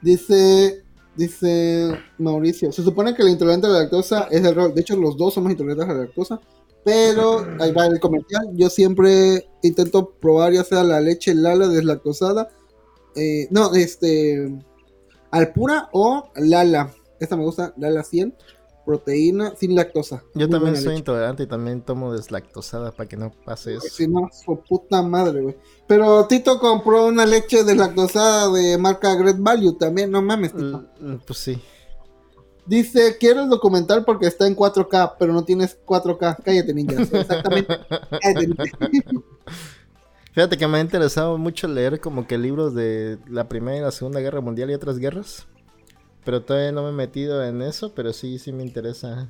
Dice, 0.02 0.84
dice 1.16 1.98
Mauricio, 2.18 2.72
se 2.72 2.82
supone 2.82 3.14
que 3.14 3.22
la 3.22 3.30
intolerante 3.30 3.66
a 3.66 3.70
la 3.70 3.78
lactosa 3.80 4.28
es 4.30 4.44
el 4.44 4.54
rol. 4.54 4.74
De 4.74 4.80
hecho, 4.80 4.96
los 4.96 5.16
dos 5.16 5.34
somos 5.34 5.52
intolerantes 5.52 5.88
a 5.88 5.92
la 5.94 6.04
lactosa. 6.04 6.40
Pero 6.84 7.46
ahí 7.60 7.70
va 7.72 7.86
el 7.86 8.00
comercial. 8.00 8.48
Yo 8.54 8.68
siempre 8.68 9.46
intento 9.62 10.10
probar 10.20 10.52
ya 10.52 10.64
sea 10.64 10.82
la 10.82 11.00
leche 11.00 11.34
Lala 11.34 11.68
deslactosada. 11.68 12.48
eh, 13.14 13.46
no, 13.50 13.72
este. 13.74 14.52
Alpura 15.30 15.88
o 15.92 16.30
Lala. 16.36 16.92
Esta 17.20 17.36
me 17.36 17.44
gusta, 17.44 17.72
Lala 17.76 18.02
100. 18.02 18.34
Proteína 18.84 19.54
sin 19.56 19.74
lactosa. 19.74 20.22
Yo 20.34 20.46
Muy 20.48 20.50
también 20.50 20.76
soy 20.76 20.86
leche. 20.86 20.98
intolerante 20.98 21.42
y 21.44 21.46
también 21.46 21.82
tomo 21.82 22.12
deslactosada 22.12 22.90
para 22.92 23.08
que 23.08 23.16
no 23.16 23.30
pase 23.44 23.74
eso. 23.74 23.86
Si 23.88 24.08
no, 24.08 24.28
su 24.32 24.60
puta 24.68 25.02
madre, 25.02 25.40
güey. 25.40 25.56
Pero 25.86 26.26
Tito 26.26 26.58
compró 26.58 27.06
una 27.06 27.24
leche 27.26 27.62
deslactosada 27.64 28.50
de 28.52 28.76
marca 28.78 29.14
Great 29.14 29.38
Value 29.38 29.74
también. 29.74 30.10
No 30.10 30.20
mames, 30.22 30.52
Tito. 30.52 30.84
L- 31.00 31.18
Pues 31.26 31.38
sí. 31.38 31.60
Dice, 32.66 33.16
quiero 33.18 33.42
el 33.42 33.48
documental 33.48 34.04
porque 34.04 34.26
está 34.26 34.46
en 34.46 34.54
4K, 34.56 35.14
pero 35.18 35.32
no 35.32 35.44
tienes 35.44 35.78
4K. 35.84 36.36
Cállate, 36.44 36.72
ninja. 36.74 36.94
Exactamente. 37.02 37.76
Cállate, 38.20 38.46
ninja. 38.46 38.64
Fíjate 40.32 40.56
que 40.56 40.66
me 40.66 40.78
ha 40.78 40.80
interesado 40.80 41.36
mucho 41.36 41.68
leer 41.68 42.00
como 42.00 42.26
que 42.26 42.38
libros 42.38 42.74
de 42.74 43.18
la 43.28 43.48
Primera 43.48 43.76
y 43.76 43.80
la 43.80 43.90
Segunda 43.90 44.20
Guerra 44.20 44.40
Mundial 44.40 44.70
y 44.70 44.74
otras 44.74 44.98
guerras. 44.98 45.46
Pero 46.24 46.42
todavía 46.42 46.72
no 46.72 46.82
me 46.84 46.90
he 46.90 46.92
metido 46.92 47.44
en 47.44 47.62
eso, 47.62 47.92
pero 47.94 48.12
sí, 48.12 48.38
sí 48.38 48.52
me 48.52 48.62
interesa 48.62 49.28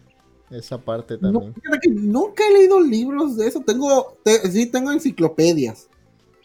esa 0.51 0.79
parte 0.79 1.17
también. 1.17 1.55
nunca 1.91 2.45
he 2.47 2.53
leído 2.53 2.81
libros 2.81 3.37
de 3.37 3.47
eso. 3.49 3.61
Tengo, 3.61 4.17
te- 4.23 4.51
sí, 4.51 4.67
tengo 4.67 4.93
enciclopedias. 4.93 5.89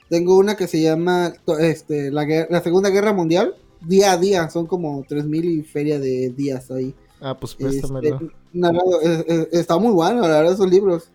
Tengo 0.09 0.37
una 0.37 0.55
que 0.55 0.67
se 0.67 0.81
llama 0.81 1.33
este, 1.59 2.11
la, 2.11 2.25
la 2.49 2.61
Segunda 2.61 2.89
Guerra 2.89 3.11
Mundial. 3.11 3.55
Día 3.81 4.13
a 4.13 4.17
día, 4.17 4.49
son 4.49 4.65
como 4.67 5.03
3000 5.07 5.45
y 5.45 5.63
feria 5.63 5.99
de 5.99 6.29
días 6.29 6.71
ahí. 6.71 6.95
Ah, 7.19 7.37
pues 7.37 7.51
Este, 7.59 7.65
préstamelo. 7.65 8.19
narrado, 8.53 9.01
eh, 9.01 9.25
eh, 9.27 9.47
está 9.51 9.77
muy 9.77 9.91
bueno, 9.91 10.21
la 10.21 10.27
verdad, 10.27 10.53
esos 10.53 10.69
libros. 10.69 11.09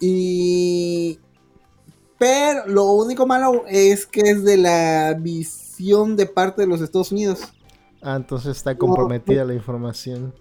Y. 0.00 1.18
Pero 2.18 2.66
lo 2.66 2.92
único 2.92 3.26
malo 3.26 3.64
es 3.68 4.06
que 4.06 4.20
es 4.22 4.42
de 4.44 4.56
la 4.56 5.14
visión 5.20 6.16
de 6.16 6.26
parte 6.26 6.62
de 6.62 6.68
los 6.68 6.80
Estados 6.80 7.12
Unidos. 7.12 7.40
Ah, 8.02 8.16
entonces 8.16 8.56
está 8.56 8.76
comprometida 8.76 9.44
la 9.44 9.54
información. 9.54 10.34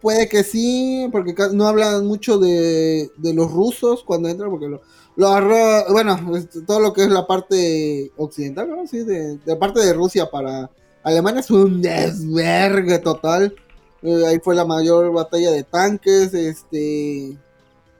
Puede 0.00 0.28
que 0.28 0.42
sí, 0.42 1.08
porque 1.12 1.34
no 1.52 1.66
hablan 1.68 2.06
mucho 2.06 2.38
de, 2.38 3.10
de 3.16 3.34
los 3.34 3.50
rusos 3.52 4.02
cuando 4.02 4.28
entran, 4.28 4.50
porque 4.50 4.68
lo, 4.68 4.80
lo 5.14 5.28
agarró- 5.28 5.92
bueno, 5.92 6.18
todo 6.66 6.80
lo 6.80 6.92
que 6.92 7.02
es 7.04 7.08
la 7.10 7.26
parte 7.26 8.10
occidental, 8.16 8.68
¿no? 8.68 8.86
Sí, 8.86 9.04
de, 9.04 9.36
de 9.36 9.40
la 9.46 9.58
parte 9.58 9.78
de 9.80 9.92
Rusia 9.92 10.28
para 10.28 10.70
Alemania 11.04 11.40
es 11.40 11.50
un 11.50 11.80
desvergue 11.80 12.98
total. 12.98 13.54
Eh, 14.02 14.26
ahí 14.26 14.40
fue 14.40 14.56
la 14.56 14.64
mayor 14.64 15.12
batalla 15.12 15.52
de 15.52 15.62
tanques, 15.62 16.34
este, 16.34 17.38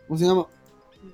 ¿cómo 0.08 0.18
se 0.18 0.24
llama? 0.26 0.46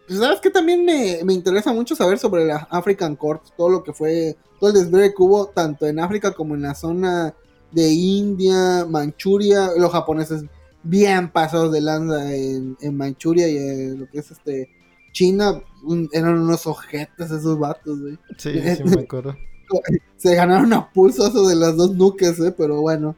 pues, 0.06 0.18
¿sabes 0.18 0.40
qué? 0.40 0.50
También 0.50 0.84
me, 0.86 1.20
me 1.24 1.34
interesa 1.34 1.72
mucho 1.72 1.94
saber 1.94 2.18
sobre 2.18 2.46
la 2.46 2.66
African 2.70 3.14
Corps, 3.16 3.42
todo 3.56 3.68
lo 3.68 3.82
que 3.82 3.92
fue, 3.92 4.36
todo 4.58 4.70
el 4.70 4.76
desvergue 4.76 5.14
que 5.14 5.22
hubo 5.22 5.46
tanto 5.48 5.86
en 5.86 5.98
África 6.00 6.32
como 6.32 6.54
en 6.54 6.62
la 6.62 6.74
zona 6.74 7.34
de 7.72 7.90
India, 7.92 8.86
Manchuria, 8.88 9.70
los 9.76 9.92
japoneses 9.92 10.44
bien 10.82 11.30
pasados 11.30 11.72
de 11.72 11.80
lanza 11.80 12.34
en, 12.34 12.76
en 12.80 12.96
Manchuria 12.96 13.48
y 13.48 13.56
en 13.56 14.00
lo 14.00 14.08
que 14.08 14.18
es 14.20 14.30
este 14.30 14.70
China, 15.12 15.60
un- 15.84 16.08
eran 16.12 16.38
unos 16.38 16.66
ojetes 16.66 17.30
esos 17.30 17.58
vatos, 17.58 18.00
güey. 18.00 18.18
Sí, 18.36 18.52
sí 18.76 18.84
me 18.84 19.02
acuerdo. 19.02 19.36
Se 20.16 20.34
ganaron 20.34 20.72
a 20.72 20.90
pulso 20.90 21.26
eso 21.28 21.46
de 21.48 21.56
las 21.56 21.76
dos 21.76 21.94
nuques, 21.94 22.38
eh, 22.40 22.54
pero 22.56 22.80
bueno. 22.80 23.16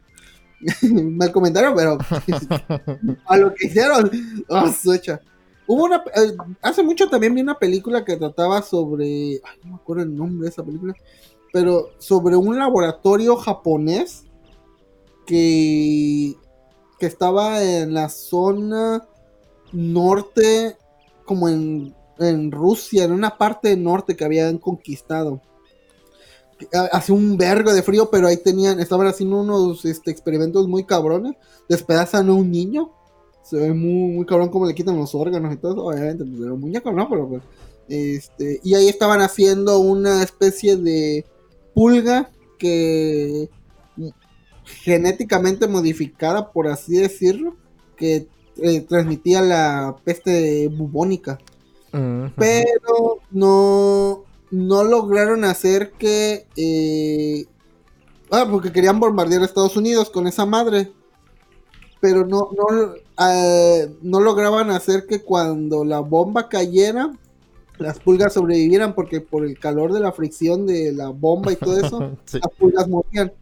Mal 0.92 1.32
comentario, 1.32 1.72
pero 1.74 1.96
a 3.26 3.36
lo 3.38 3.54
que 3.54 3.66
hicieron, 3.66 4.10
oh, 4.48 4.70
suecha. 4.70 5.20
Hubo 5.66 5.84
una, 5.84 6.02
eh, 6.14 6.36
hace 6.60 6.82
mucho 6.82 7.08
también 7.08 7.34
vi 7.34 7.40
una 7.40 7.58
película 7.58 8.04
que 8.04 8.16
trataba 8.16 8.60
sobre, 8.60 9.06
ay, 9.44 9.58
no 9.64 9.70
me 9.70 9.74
acuerdo 9.76 10.02
el 10.02 10.14
nombre 10.14 10.44
de 10.44 10.50
esa 10.50 10.64
película, 10.64 10.94
pero 11.52 11.90
sobre 11.98 12.36
un 12.36 12.58
laboratorio 12.58 13.36
japonés 13.36 14.24
que, 15.26 16.34
que 16.98 17.06
estaba 17.06 17.62
en 17.62 17.94
la 17.94 18.08
zona 18.08 19.06
norte, 19.72 20.76
como 21.24 21.48
en, 21.48 21.94
en 22.18 22.50
Rusia, 22.50 23.04
en 23.04 23.12
una 23.12 23.38
parte 23.38 23.76
norte 23.76 24.16
que 24.16 24.24
habían 24.24 24.58
conquistado. 24.58 25.40
Ha- 26.74 26.96
Hacía 26.96 27.14
un 27.14 27.36
vergo 27.36 27.72
de 27.72 27.82
frío, 27.82 28.10
pero 28.10 28.26
ahí 28.26 28.36
tenían, 28.36 28.80
estaban 28.80 29.06
haciendo 29.06 29.40
unos 29.40 29.84
este, 29.84 30.10
experimentos 30.10 30.68
muy 30.68 30.84
cabrones. 30.84 31.34
Despedazan 31.68 32.28
a 32.28 32.34
un 32.34 32.50
niño. 32.50 32.90
Se 33.42 33.56
ve 33.56 33.72
muy, 33.72 34.12
muy 34.14 34.26
cabrón 34.26 34.50
cómo 34.50 34.66
le 34.66 34.74
quitan 34.74 34.98
los 34.98 35.14
órganos 35.14 35.54
y 35.54 35.56
todo 35.56 35.72
eso. 35.72 35.84
Obviamente, 35.86 36.24
pues 36.24 36.40
era 36.40 36.54
muñeco, 36.54 36.92
¿no? 36.92 37.08
Pero 37.08 37.28
pues. 37.28 37.42
Este, 37.88 38.60
y 38.62 38.74
ahí 38.74 38.88
estaban 38.88 39.20
haciendo 39.20 39.78
una 39.80 40.22
especie 40.22 40.76
de 40.76 41.24
pulga 41.74 42.30
que 42.58 43.48
genéticamente 44.82 45.68
modificada, 45.68 46.52
por 46.52 46.68
así 46.68 46.96
decirlo, 46.96 47.56
que 47.96 48.26
eh, 48.56 48.80
transmitía 48.82 49.42
la 49.42 49.96
peste 50.04 50.68
bubónica 50.68 51.38
pero 52.36 53.18
no, 53.30 54.24
no 54.50 54.84
lograron 54.84 55.44
hacer 55.44 55.92
que... 55.92 56.46
eh, 56.56 57.46
ah, 58.30 58.46
porque 58.50 58.72
querían 58.72 59.00
bombardear 59.00 59.42
a 59.42 59.46
Estados 59.46 59.76
Unidos 59.76 60.10
con 60.10 60.26
esa 60.26 60.46
madre. 60.46 60.92
Pero 62.00 62.24
no, 62.26 62.48
no, 62.56 62.94
eh, 63.28 63.94
no 64.02 64.20
lograban 64.20 64.70
hacer 64.70 65.06
que 65.06 65.20
cuando 65.20 65.84
la 65.84 66.00
bomba 66.00 66.48
cayera, 66.48 67.12
las 67.78 67.98
pulgas 67.98 68.32
sobrevivieran 68.32 68.94
porque 68.94 69.20
por 69.20 69.44
el 69.44 69.58
calor 69.58 69.92
de 69.92 70.00
la 70.00 70.12
fricción 70.12 70.66
de 70.66 70.92
la 70.92 71.08
bomba 71.08 71.52
y 71.52 71.56
todo 71.56 71.76
eso, 71.78 72.16
Sí. 72.24 72.38
las 72.42 72.52
pulgas 72.58 72.88
morían. 72.88 73.32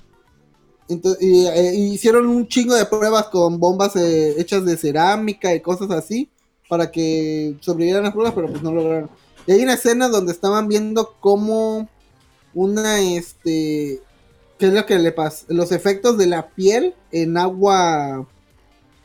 Entonces, 0.88 1.22
y, 1.22 1.46
eh, 1.46 1.74
hicieron 1.74 2.26
un 2.26 2.48
chingo 2.48 2.74
de 2.74 2.86
pruebas 2.86 3.26
con 3.28 3.58
bombas 3.58 3.96
eh, 3.96 4.34
hechas 4.38 4.64
de 4.64 4.76
cerámica 4.76 5.54
y 5.54 5.60
cosas 5.60 5.90
así 5.90 6.30
para 6.68 6.90
que 6.90 7.56
sobrevivieran 7.60 8.04
las 8.04 8.12
pruebas, 8.12 8.34
pero 8.34 8.48
pues 8.48 8.62
no 8.62 8.72
lograron. 8.72 9.10
Y 9.46 9.52
hay 9.52 9.62
una 9.62 9.74
escena 9.74 10.08
donde 10.08 10.32
estaban 10.32 10.68
viendo 10.68 11.14
cómo 11.20 11.88
una, 12.54 13.00
este, 13.00 14.00
¿qué 14.58 14.66
es 14.66 14.72
lo 14.72 14.84
que 14.84 14.98
le 14.98 15.12
pasa? 15.12 15.46
Los 15.48 15.72
efectos 15.72 16.18
de 16.18 16.26
la 16.26 16.48
piel 16.48 16.94
en 17.12 17.38
agua, 17.38 18.26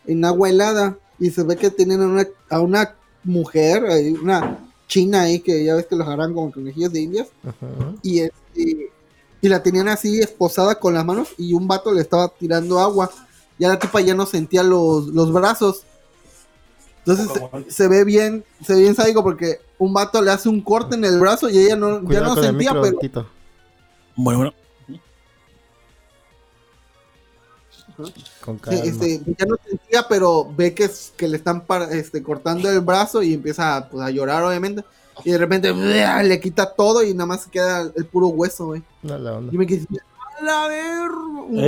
en 0.05 0.25
agua 0.25 0.49
helada. 0.49 0.97
Y 1.19 1.29
se 1.29 1.43
ve 1.43 1.55
que 1.55 1.69
tienen 1.69 2.01
a 2.01 2.07
una, 2.07 2.27
a 2.49 2.59
una 2.59 2.95
mujer, 3.23 3.85
una 4.21 4.59
china 4.87 5.21
ahí, 5.21 5.39
que 5.39 5.63
ya 5.63 5.75
ves 5.75 5.87
que 5.87 5.95
los 5.95 6.07
harán 6.07 6.33
como 6.33 6.51
conejillos 6.51 6.91
de 6.91 7.01
indias 7.01 7.27
y 8.01 8.19
este 8.19 8.91
y 9.43 9.49
la 9.49 9.61
tenían 9.61 9.89
así 9.89 10.21
esposada 10.21 10.79
con 10.79 10.93
las 10.93 11.03
manos 11.03 11.27
y 11.37 11.53
un 11.53 11.67
vato 11.67 11.91
le 11.91 11.99
estaba 11.99 12.29
tirando 12.29 12.79
agua. 12.79 13.11
Ya 13.59 13.67
la 13.67 13.77
tipa 13.77 13.99
ya 13.99 14.15
no 14.15 14.25
sentía 14.25 14.63
los, 14.63 15.07
los 15.07 15.33
brazos. 15.33 15.83
Entonces 16.99 17.27
se, 17.67 17.71
se 17.71 17.87
ve 17.89 18.05
bien, 18.05 18.45
se 18.65 18.73
ve 18.73 18.79
bien 18.83 18.95
sádico 18.95 19.21
porque 19.21 19.59
un 19.77 19.93
vato 19.93 20.21
le 20.21 20.31
hace 20.31 20.47
un 20.47 20.61
corte 20.61 20.95
en 20.95 21.03
el 21.03 21.19
brazo 21.19 21.49
y 21.49 21.57
ella 21.59 21.75
no, 21.75 22.09
ya 22.09 22.21
no 22.21 22.35
sentía, 22.35 22.51
micro, 22.71 22.81
pero 22.81 22.97
Tito. 22.99 23.27
Bueno, 24.15 24.39
bueno. 24.39 24.53
Con 28.39 28.55
sí, 28.55 28.61
calma. 28.61 28.81
este, 28.85 29.21
ya 29.37 29.45
no 29.45 29.55
sentía, 29.67 30.07
pero 30.07 30.51
ve 30.55 30.73
que, 30.73 30.85
es- 30.85 31.11
que 31.17 31.27
le 31.27 31.35
están 31.35 31.65
par- 31.65 31.89
este, 31.91 32.23
cortando 32.23 32.69
el 32.69 32.79
brazo 32.79 33.21
y 33.21 33.33
empieza 33.33 33.89
pues, 33.91 34.03
a 34.05 34.09
llorar 34.09 34.41
obviamente. 34.43 34.85
Y 35.23 35.31
de 35.31 35.37
repente 35.37 35.73
le 35.73 36.39
quita 36.39 36.73
todo 36.73 37.03
y 37.03 37.13
nada 37.13 37.25
más 37.27 37.47
queda 37.47 37.91
el 37.95 38.05
puro 38.05 38.27
hueso, 38.27 38.67
güey. 38.67 38.81
No, 39.03 39.17
la 39.17 39.33
onda. 39.33 39.53
Y 39.53 39.57
me 39.57 39.67
quedé, 39.67 39.85
¡a 40.39 40.43
la 40.43 40.67
ver! 40.67 41.11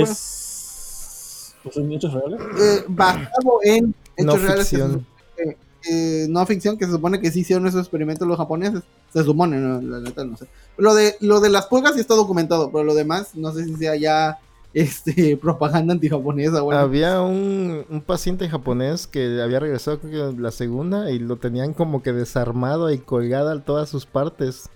Es. 0.02 1.54
¿Pues 1.62 1.74
son 1.74 1.90
hechos 1.92 2.12
reales? 2.12 2.40
eh, 2.60 2.84
basado 2.88 3.58
en 3.64 3.94
hechos 4.16 4.26
No 4.26 4.36
reales 4.36 4.68
ficción. 4.68 5.06
que- 5.36 5.56
eh, 5.88 6.26
no 6.28 6.44
ficción 6.46 6.76
que 6.76 6.84
se 6.86 6.90
supone 6.92 7.20
que 7.20 7.30
sí 7.30 7.40
hicieron 7.40 7.66
esos 7.66 7.80
experimentos 7.80 8.26
los 8.26 8.36
japoneses 8.36 8.82
se 9.12 9.22
supone 9.22 9.56
no, 9.58 9.80
la 9.80 10.00
neta 10.00 10.24
no 10.24 10.36
sé 10.36 10.46
lo 10.78 10.94
de 10.96 11.16
lo 11.20 11.38
de 11.38 11.48
las 11.48 11.66
pulgas 11.66 11.94
sí 11.94 12.00
está 12.00 12.14
documentado 12.14 12.72
pero 12.72 12.82
lo 12.82 12.92
demás 12.94 13.36
no 13.36 13.52
sé 13.52 13.64
si 13.66 13.76
sea 13.76 13.94
ya 13.94 14.36
este 14.74 15.36
propaganda 15.42 15.94
antijaponesa 15.94 16.60
bueno 16.60 16.80
Había 16.80 17.22
un, 17.22 17.84
un 17.88 18.00
paciente 18.02 18.48
japonés 18.48 19.06
que 19.06 19.40
había 19.42 19.60
regresado 19.60 20.00
creo 20.00 20.34
que 20.34 20.40
la 20.40 20.50
segunda 20.50 21.10
y 21.10 21.18
lo 21.18 21.36
tenían 21.36 21.72
como 21.74 22.02
que 22.02 22.12
desarmado 22.12 22.90
y 22.90 22.98
colgada 22.98 23.52
en 23.54 23.62
todas 23.62 23.88
sus 23.88 24.06
partes. 24.06 24.68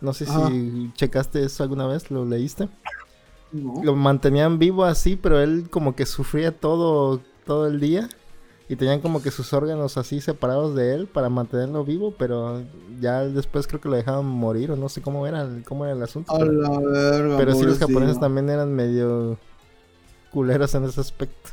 No 0.00 0.12
sé 0.12 0.24
Ajá. 0.28 0.48
si 0.48 0.92
checaste 0.94 1.44
eso 1.44 1.62
alguna 1.62 1.86
vez, 1.86 2.10
lo 2.10 2.24
leíste. 2.24 2.68
no. 3.52 3.82
Lo 3.82 3.94
mantenían 3.96 4.58
vivo 4.58 4.84
así, 4.84 5.16
pero 5.16 5.40
él 5.40 5.68
como 5.70 5.94
que 5.94 6.06
sufría 6.06 6.58
todo, 6.58 7.20
todo 7.44 7.66
el 7.66 7.80
día. 7.80 8.08
Y 8.68 8.76
tenían 8.76 9.00
como 9.00 9.20
que 9.22 9.30
sus 9.30 9.52
órganos 9.52 9.96
así 9.98 10.20
separados 10.20 10.74
de 10.74 10.94
él 10.94 11.06
para 11.06 11.28
mantenerlo 11.28 11.84
vivo, 11.84 12.14
pero 12.16 12.62
ya 13.00 13.20
después 13.24 13.66
creo 13.66 13.80
que 13.80 13.88
lo 13.88 13.96
dejaban 13.96 14.24
morir 14.24 14.70
o 14.70 14.76
no 14.76 14.88
sé 14.88 15.02
cómo 15.02 15.26
era, 15.26 15.46
cómo 15.66 15.84
era 15.84 15.94
el 15.94 16.02
asunto. 16.02 16.32
a 16.32 16.38
Pero, 16.38 16.52
la 16.52 16.78
verga, 16.78 17.36
pero 17.36 17.54
sí 17.54 17.64
los 17.64 17.78
japoneses 17.78 18.18
también 18.18 18.48
eran 18.48 18.72
medio 18.72 19.38
culeros 20.30 20.74
en 20.74 20.84
ese 20.84 21.00
aspecto. 21.00 21.50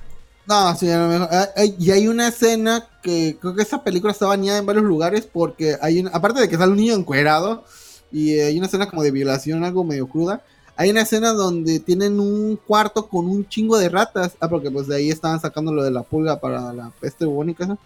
no 0.47 0.75
sí 0.75 0.89
a 0.89 0.99
lo 0.99 1.07
mejor 1.09 1.27
ah, 1.31 1.49
y 1.77 1.91
hay 1.91 2.07
una 2.07 2.29
escena 2.29 2.87
que 3.03 3.37
creo 3.39 3.53
que 3.53 3.61
esa 3.63 3.83
película 3.83 4.13
está 4.13 4.25
bañada 4.27 4.59
en 4.59 4.65
varios 4.65 4.85
lugares 4.85 5.27
porque 5.31 5.75
hay 5.81 5.99
una, 5.99 6.11
aparte 6.11 6.39
de 6.39 6.49
que 6.49 6.57
sale 6.57 6.71
un 6.71 6.77
niño 6.77 6.93
encuerado 6.95 7.65
y 8.11 8.35
eh, 8.35 8.45
hay 8.45 8.57
una 8.57 8.67
escena 8.67 8.89
como 8.89 9.03
de 9.03 9.11
violación 9.11 9.63
algo 9.63 9.83
medio 9.83 10.07
cruda 10.07 10.43
Hay 10.79 10.91
una 10.91 11.01
escena 11.01 11.33
donde 11.33 11.81
tienen 11.81 12.21
un 12.21 12.55
cuarto 12.55 13.05
con 13.09 13.25
un 13.25 13.45
chingo 13.45 13.77
de 13.77 13.89
ratas. 13.89 14.37
Ah, 14.39 14.47
porque 14.47 14.71
pues 14.71 14.87
de 14.87 14.95
ahí 14.95 15.09
estaban 15.09 15.37
sacando 15.37 15.73
lo 15.73 15.83
de 15.83 15.91
la 15.91 16.03
pulga 16.03 16.39
para 16.39 16.71
la 16.71 16.89
peste 17.01 17.25
bubónica. 17.25 17.77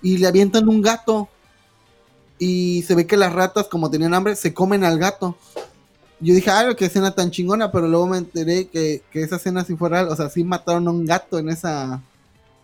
Y 0.00 0.16
le 0.16 0.28
avientan 0.28 0.66
un 0.66 0.80
gato. 0.80 1.28
Y 2.38 2.84
se 2.84 2.94
ve 2.94 3.06
que 3.06 3.18
las 3.18 3.34
ratas, 3.34 3.68
como 3.68 3.90
tenían 3.90 4.14
hambre, 4.14 4.34
se 4.34 4.54
comen 4.54 4.82
al 4.82 4.98
gato. 4.98 5.36
Yo 6.20 6.34
dije, 6.34 6.48
ay, 6.48 6.74
qué 6.74 6.86
escena 6.86 7.14
tan 7.14 7.30
chingona, 7.30 7.70
pero 7.70 7.86
luego 7.86 8.06
me 8.06 8.16
enteré 8.16 8.66
que, 8.66 9.02
que 9.10 9.22
esa 9.22 9.36
escena 9.36 9.62
sí 9.62 9.76
fue 9.76 9.90
real. 9.90 10.08
O 10.08 10.16
sea, 10.16 10.30
sí 10.30 10.42
mataron 10.42 10.88
a 10.88 10.90
un 10.90 11.04
gato 11.04 11.38
en 11.38 11.50
esa 11.50 12.00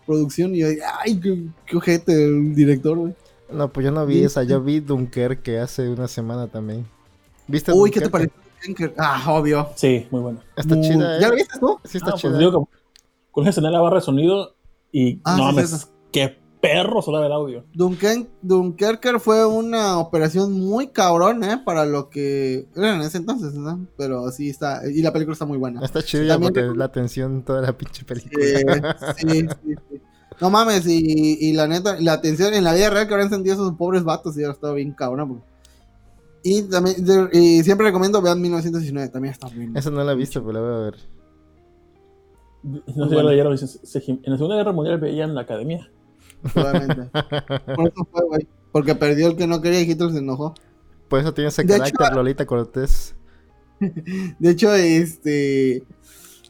producción. 0.07 0.55
Y 0.55 0.61
yo 0.61 0.69
dije, 0.71 0.83
ay, 0.99 1.21
qué, 1.21 1.43
qué 1.67 1.77
ojete 1.77 2.25
el 2.25 2.55
director, 2.55 2.97
güey. 2.97 3.15
No, 3.53 3.71
pues 3.71 3.85
yo 3.85 3.93
no 3.93 4.07
vi 4.07 4.15
Sí, 4.15 4.25
esa, 4.25 4.45
yo 4.45 4.63
vi 4.63 4.81
Dunkerque 4.81 5.59
hace 5.59 5.91
una 5.91 6.09
semana 6.09 6.47
también. 6.47 6.87
¿Viste 7.47 7.71
Uy, 7.71 7.91
¿qué 7.91 8.01
te 8.01 8.09
pareció? 8.09 8.48
Ah, 8.97 9.25
obvio. 9.29 9.69
Sí, 9.77 10.07
muy 10.11 10.21
bueno. 10.21 10.41
Está 10.57 10.75
Muy- 10.75 10.87
chida, 10.89 11.17
¿eh? 11.17 11.21
¿Ya 11.21 11.29
lo 11.29 11.35
viste 11.37 11.59
tú? 11.59 11.79
Sí, 11.85 11.99
está 11.99 12.11
Ah, 12.11 12.15
chida. 12.15 12.31
pues 12.33 12.39
digo 12.41 12.67
que 12.67 12.79
con 13.31 13.45
esa 13.45 13.51
escena 13.51 13.71
la 13.71 13.81
barra 13.81 13.97
de 13.97 14.03
sonido 14.03 14.55
y 14.93 15.21
Ah, 15.25 15.37
no 15.37 15.49
sí, 15.51 15.55
mames, 15.55 15.71
sí, 15.71 15.77
sí. 15.79 15.87
qué 16.13 16.37
perro 16.61 17.01
sonaba 17.03 17.27
el 17.27 17.33
audio. 17.33 17.65
Duncan- 17.73 18.29
Dunkerque 18.43 19.19
fue 19.21 19.47
una 19.47 19.99
operación 19.99 20.53
muy 20.59 20.89
cabrón, 20.89 21.45
¿eh? 21.45 21.63
Para 21.65 21.87
lo 21.87 22.11
que 22.11 22.67
era 22.75 22.97
en 22.97 23.03
ese 23.03 23.19
entonces, 23.19 23.55
¿no? 23.55 23.87
Pero 23.97 24.29
sí 24.33 24.51
está, 24.51 24.83
y 24.91 25.01
la 25.03 25.13
película 25.13 25.35
está 25.35 25.45
muy 25.45 25.57
buena. 25.59 25.81
Está 25.85 26.03
chida 26.03 26.27
También 26.27 26.53
porque 26.53 26.77
la 26.77 26.85
atención 26.87 27.43
toda 27.45 27.63
la 27.63 27.73
pinche 27.79 28.05
película. 28.05 28.45
Eh, 28.45 28.65
sí, 29.19 29.41
sí, 29.43 29.75
sí. 29.91 30.01
No 30.41 30.51
mames, 30.51 30.87
y, 30.87 31.39
y 31.41 31.53
la 31.53 31.67
neta, 31.69 31.97
la 32.01 32.13
atención 32.15 32.55
en 32.55 32.63
la 32.65 32.73
vida 32.75 32.91
real 32.91 33.07
que 33.09 33.15
habrán 33.15 33.31
sentido 33.31 33.55
esos 33.55 33.73
pobres 33.75 34.03
vatos 34.05 34.37
y 34.39 34.43
ahora 34.43 34.55
estaba 34.55 34.75
bien 34.75 34.93
cabrón. 34.93 35.29
pues. 35.29 35.43
Y 36.51 36.63
también, 36.63 37.05
de- 37.05 37.29
y 37.33 37.63
siempre 37.63 37.87
recomiendo 37.87 38.23
vean 38.23 38.41
1919, 38.41 39.09
también 39.11 39.33
está 39.33 39.49
bien. 39.49 39.77
Esa 39.77 39.91
no 39.91 40.03
la 40.03 40.13
he 40.13 40.17
visto, 40.17 40.41
pero 40.45 40.53
la 40.53 40.61
voy 40.61 40.75
a 40.75 40.83
ver. 40.85 40.95
No 42.63 43.09
sé 43.09 43.15
bueno. 43.15 43.57
se- 43.57 44.01
en 44.09 44.21
la 44.25 44.37
Segunda 44.37 44.57
Guerra 44.57 44.73
Mundial 44.73 44.99
veían 44.99 45.35
la 45.35 45.43
academia. 45.43 45.91
Probablemente. 46.55 47.11
Por 47.77 47.89
eso 47.89 48.09
fue, 48.11 48.25
güey. 48.27 48.49
Porque 48.73 48.95
perdió 48.95 49.29
el 49.29 49.37
que 49.37 49.47
no 49.47 49.61
quería 49.61 49.81
y 49.83 49.91
Hitler 49.91 50.11
se 50.13 50.19
enojó. 50.19 50.55
Por 51.09 51.21
eso 51.21 51.35
tiene 51.35 51.49
ese 51.49 51.63
De 51.65 51.69
carácter 51.75 52.07
hecho- 52.07 52.15
Lolita 52.15 52.47
Cortés. 52.47 53.15
De 53.81 54.51
hecho, 54.51 54.73
este. 54.75 55.83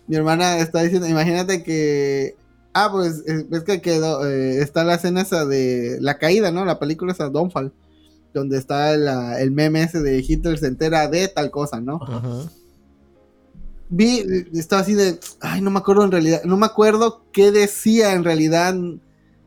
Mi 0.06 0.16
hermana 0.16 0.58
está 0.58 0.82
diciendo, 0.82 1.06
imagínate 1.08 1.62
que. 1.62 2.36
Ah, 2.72 2.88
pues 2.92 3.24
ves 3.48 3.64
que 3.64 3.80
quedó. 3.80 4.26
eh, 4.26 4.60
está 4.62 4.84
la 4.84 4.94
escena 4.94 5.22
esa 5.22 5.44
de 5.44 5.98
la 6.00 6.18
caída, 6.18 6.50
¿no? 6.52 6.64
La 6.64 6.78
película 6.78 7.12
esa, 7.12 7.28
Downfall. 7.28 7.72
Donde 8.34 8.58
está 8.58 8.96
la- 8.96 9.40
el 9.40 9.50
meme 9.50 9.82
ese 9.82 10.00
de 10.00 10.18
Hitler 10.26 10.58
se 10.58 10.66
entera 10.66 11.08
de 11.08 11.28
tal 11.28 11.50
cosa, 11.50 11.80
¿no? 11.80 11.98
Ajá. 12.02 12.50
vi, 13.90 14.22
estaba 14.52 14.82
así 14.82 14.94
de, 14.94 15.18
ay, 15.40 15.60
no 15.62 15.70
me 15.70 15.78
acuerdo 15.78 16.04
en 16.04 16.10
realidad, 16.12 16.42
no 16.44 16.56
me 16.56 16.66
acuerdo 16.66 17.22
qué 17.32 17.50
decía 17.50 18.12
en 18.12 18.24
realidad. 18.24 18.74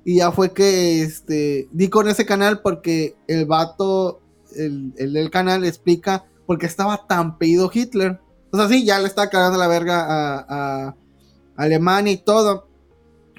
Y 0.04 0.16
ya 0.18 0.32
fue 0.32 0.52
que 0.52 1.04
este, 1.04 1.68
di 1.72 1.90
con 1.90 2.08
ese 2.10 2.26
canal 2.26 2.62
porque 2.62 3.16
el 3.28 3.46
vato, 3.46 4.20
el, 4.56 4.94
el 4.98 5.14
del 5.14 5.30
canal 5.30 5.64
explica 5.64 6.26
por 6.48 6.58
qué 6.58 6.66
estaba 6.66 7.06
tan 7.08 7.38
pedido 7.38 7.70
Hitler. 7.72 8.20
O 8.52 8.58
sea, 8.58 8.68
sí, 8.68 8.84
ya 8.84 8.98
le 9.00 9.06
estaba 9.08 9.30
cagando 9.30 9.60
la 9.60 9.68
verga 9.68 10.04
a, 10.08 10.88
a 10.88 10.96
Alemania 11.56 12.12
y 12.14 12.18
todo. 12.18 12.68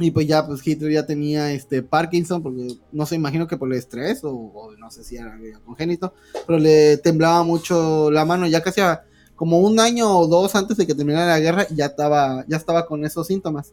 Y 0.05 0.11
pues 0.11 0.27
ya, 0.27 0.47
pues 0.47 0.66
Hitler 0.66 0.93
ya 0.93 1.07
tenía 1.07 1.53
este 1.53 1.83
Parkinson, 1.83 2.43
porque 2.43 2.77
no 2.93 3.07
sé, 3.07 3.15
imagino 3.15 3.47
que 3.47 3.57
por 3.57 3.70
el 3.73 3.79
estrés, 3.79 4.23
o, 4.24 4.31
o 4.33 4.77
no 4.77 4.91
sé 4.91 5.05
si 5.05 5.16
era 5.16 5.39
congénito, 5.65 6.12
pero 6.47 6.59
le 6.59 6.97
temblaba 6.99 7.43
mucho 7.45 8.11
la 8.11 8.24
mano, 8.24 8.47
ya 8.47 8.62
casi 8.62 8.81
a- 8.81 9.03
como 9.37 9.59
un 9.61 9.81
año 9.81 10.19
o 10.19 10.27
dos 10.29 10.55
antes 10.55 10.77
de 10.77 10.87
que 10.87 10.95
terminara 10.95 11.27
la 11.27 11.41
guerra, 11.41 11.66
ya 11.70 11.87
estaba, 11.87 12.45
ya 12.47 12.57
estaba 12.57 12.87
con 12.87 13.05
esos 13.05 13.27
síntomas. 13.27 13.73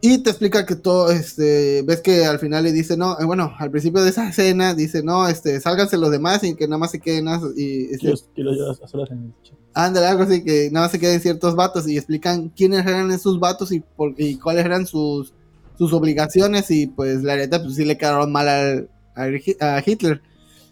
Y 0.00 0.18
te 0.18 0.30
explica 0.30 0.66
que 0.66 0.76
todo, 0.76 1.10
este, 1.10 1.82
ves 1.82 2.00
que 2.00 2.24
al 2.24 2.38
final 2.38 2.64
le 2.64 2.72
dice, 2.72 2.96
no, 2.96 3.18
eh, 3.18 3.24
bueno, 3.24 3.52
al 3.58 3.70
principio 3.70 4.02
de 4.02 4.10
esa 4.10 4.28
escena 4.28 4.74
dice, 4.74 5.02
no, 5.02 5.26
este, 5.28 5.60
sálganse 5.60 5.96
los 5.98 6.10
demás 6.10 6.42
y 6.44 6.54
que 6.54 6.66
nada 6.66 6.78
más 6.78 6.90
se 6.90 7.00
queden, 7.00 7.28
as- 7.28 7.42
y, 7.56 7.84
este, 7.84 7.98
Quiero, 7.98 8.16
quiero 8.34 8.54
yo 8.56 8.70
a 8.70 8.88
solas 8.88 9.10
en 9.10 9.18
el 9.24 9.32
chat. 9.42 9.56
Ándale, 9.74 10.06
algo 10.06 10.24
así 10.24 10.42
que 10.42 10.68
nada 10.72 10.86
más 10.86 10.92
se 10.92 10.98
queden 10.98 11.20
ciertos 11.20 11.54
vatos 11.54 11.86
y 11.88 11.96
explican 11.96 12.48
quiénes 12.50 12.84
eran 12.86 13.10
esos 13.10 13.38
vatos 13.38 13.70
y, 13.72 13.80
por, 13.80 14.14
y 14.18 14.36
cuáles 14.36 14.64
eran 14.64 14.84
sus, 14.86 15.32
sus 15.78 15.92
obligaciones 15.92 16.70
y 16.70 16.86
pues 16.88 17.22
la 17.22 17.36
neta 17.36 17.62
pues 17.62 17.76
sí 17.76 17.84
le 17.84 17.96
quedaron 17.96 18.32
mal 18.32 18.48
al, 18.48 18.88
al 19.14 19.40
a 19.60 19.82
Hitler. 19.86 20.20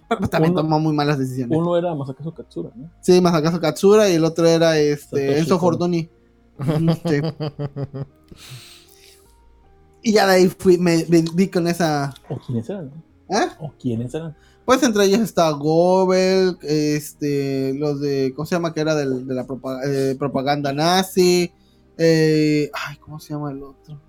Pero 0.09 0.19
pues, 0.21 0.31
también 0.31 0.53
Uno- 0.53 0.63
tomó 0.63 0.81
muy 0.81 0.93
malas 0.95 1.19
decisiones. 1.19 1.57
Uno 1.57 1.77
era 1.77 1.95
Masakazu 1.95 2.33
Katsura, 2.35 2.71
¿no? 2.75 2.91
Sí, 3.01 3.21
Masakazu 3.21 3.61
Katsura 3.61 4.09
y 4.11 4.15
el 4.15 4.25
otro 4.25 4.47
era 4.47 4.79
este 4.79 5.27
Satoshi 5.27 5.39
Enzo. 5.41 5.59
Fortuny. 5.59 6.09
Sí. 7.07 7.21
Y 10.03 10.13
ya 10.13 10.27
de 10.27 10.33
ahí 10.35 10.49
fui, 10.49 10.79
me, 10.79 11.05
me 11.09 11.23
di 11.23 11.49
con 11.49 11.67
esa... 11.67 12.15
¿O 12.29 12.37
quiénes 12.39 12.69
eran? 12.71 12.91
¿Eh? 13.29 13.47
¿O 13.61 13.73
quiénes 13.81 14.15
eran? 14.15 14.37
Pues 14.65 14.83
entre 14.83 15.05
ellos 15.05 15.21
está 15.21 15.51
Goebbels, 15.51 16.59
este, 16.63 17.75
los 17.75 18.01
de, 18.01 18.33
¿cómo 18.37 18.47
se 18.47 18.55
llama? 18.55 18.73
Que 18.75 18.81
era 18.83 18.95
del- 18.95 19.27
de 19.27 19.35
la 19.35 19.47
propa- 19.47 19.81
eh, 19.87 20.15
propaganda 20.19 20.73
nazi. 20.73 21.51
eh, 21.97 22.71
ay, 22.87 22.97
¿cómo 22.99 23.19
se 23.19 23.33
llama 23.33 23.51
el 23.51 23.63
otro? 23.63 23.95
No 23.95 24.01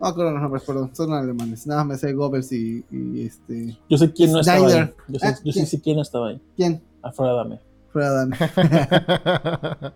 me 0.00 0.08
acuerdo 0.08 0.32
los 0.32 0.42
nombres, 0.42 0.62
perdón, 0.64 0.90
son 0.94 1.12
alemanes. 1.12 1.66
Nada, 1.68 1.84
me 1.84 1.96
sé 1.96 2.12
Goebbels 2.12 2.50
y, 2.52 2.84
y 2.90 3.24
este. 3.26 3.78
Yo 3.88 3.96
sé 3.96 4.12
quién 4.12 4.32
no 4.32 4.40
estaba 4.40 4.58
ahí. 4.58 4.64
Snyder. 4.72 4.96
Yo, 5.08 5.18
sé, 5.20 5.26
yo 5.28 5.34
sí 5.34 5.52
¿quién? 5.52 5.66
sé 5.66 5.80
quién 5.80 5.96
no 5.96 6.02
estaba 6.02 6.28
ahí. 6.28 6.42
¿Quién? 6.56 6.82
Alfred 7.00 7.26
Adame. 7.28 7.60
Fred 7.92 8.06
Adame. 8.06 8.36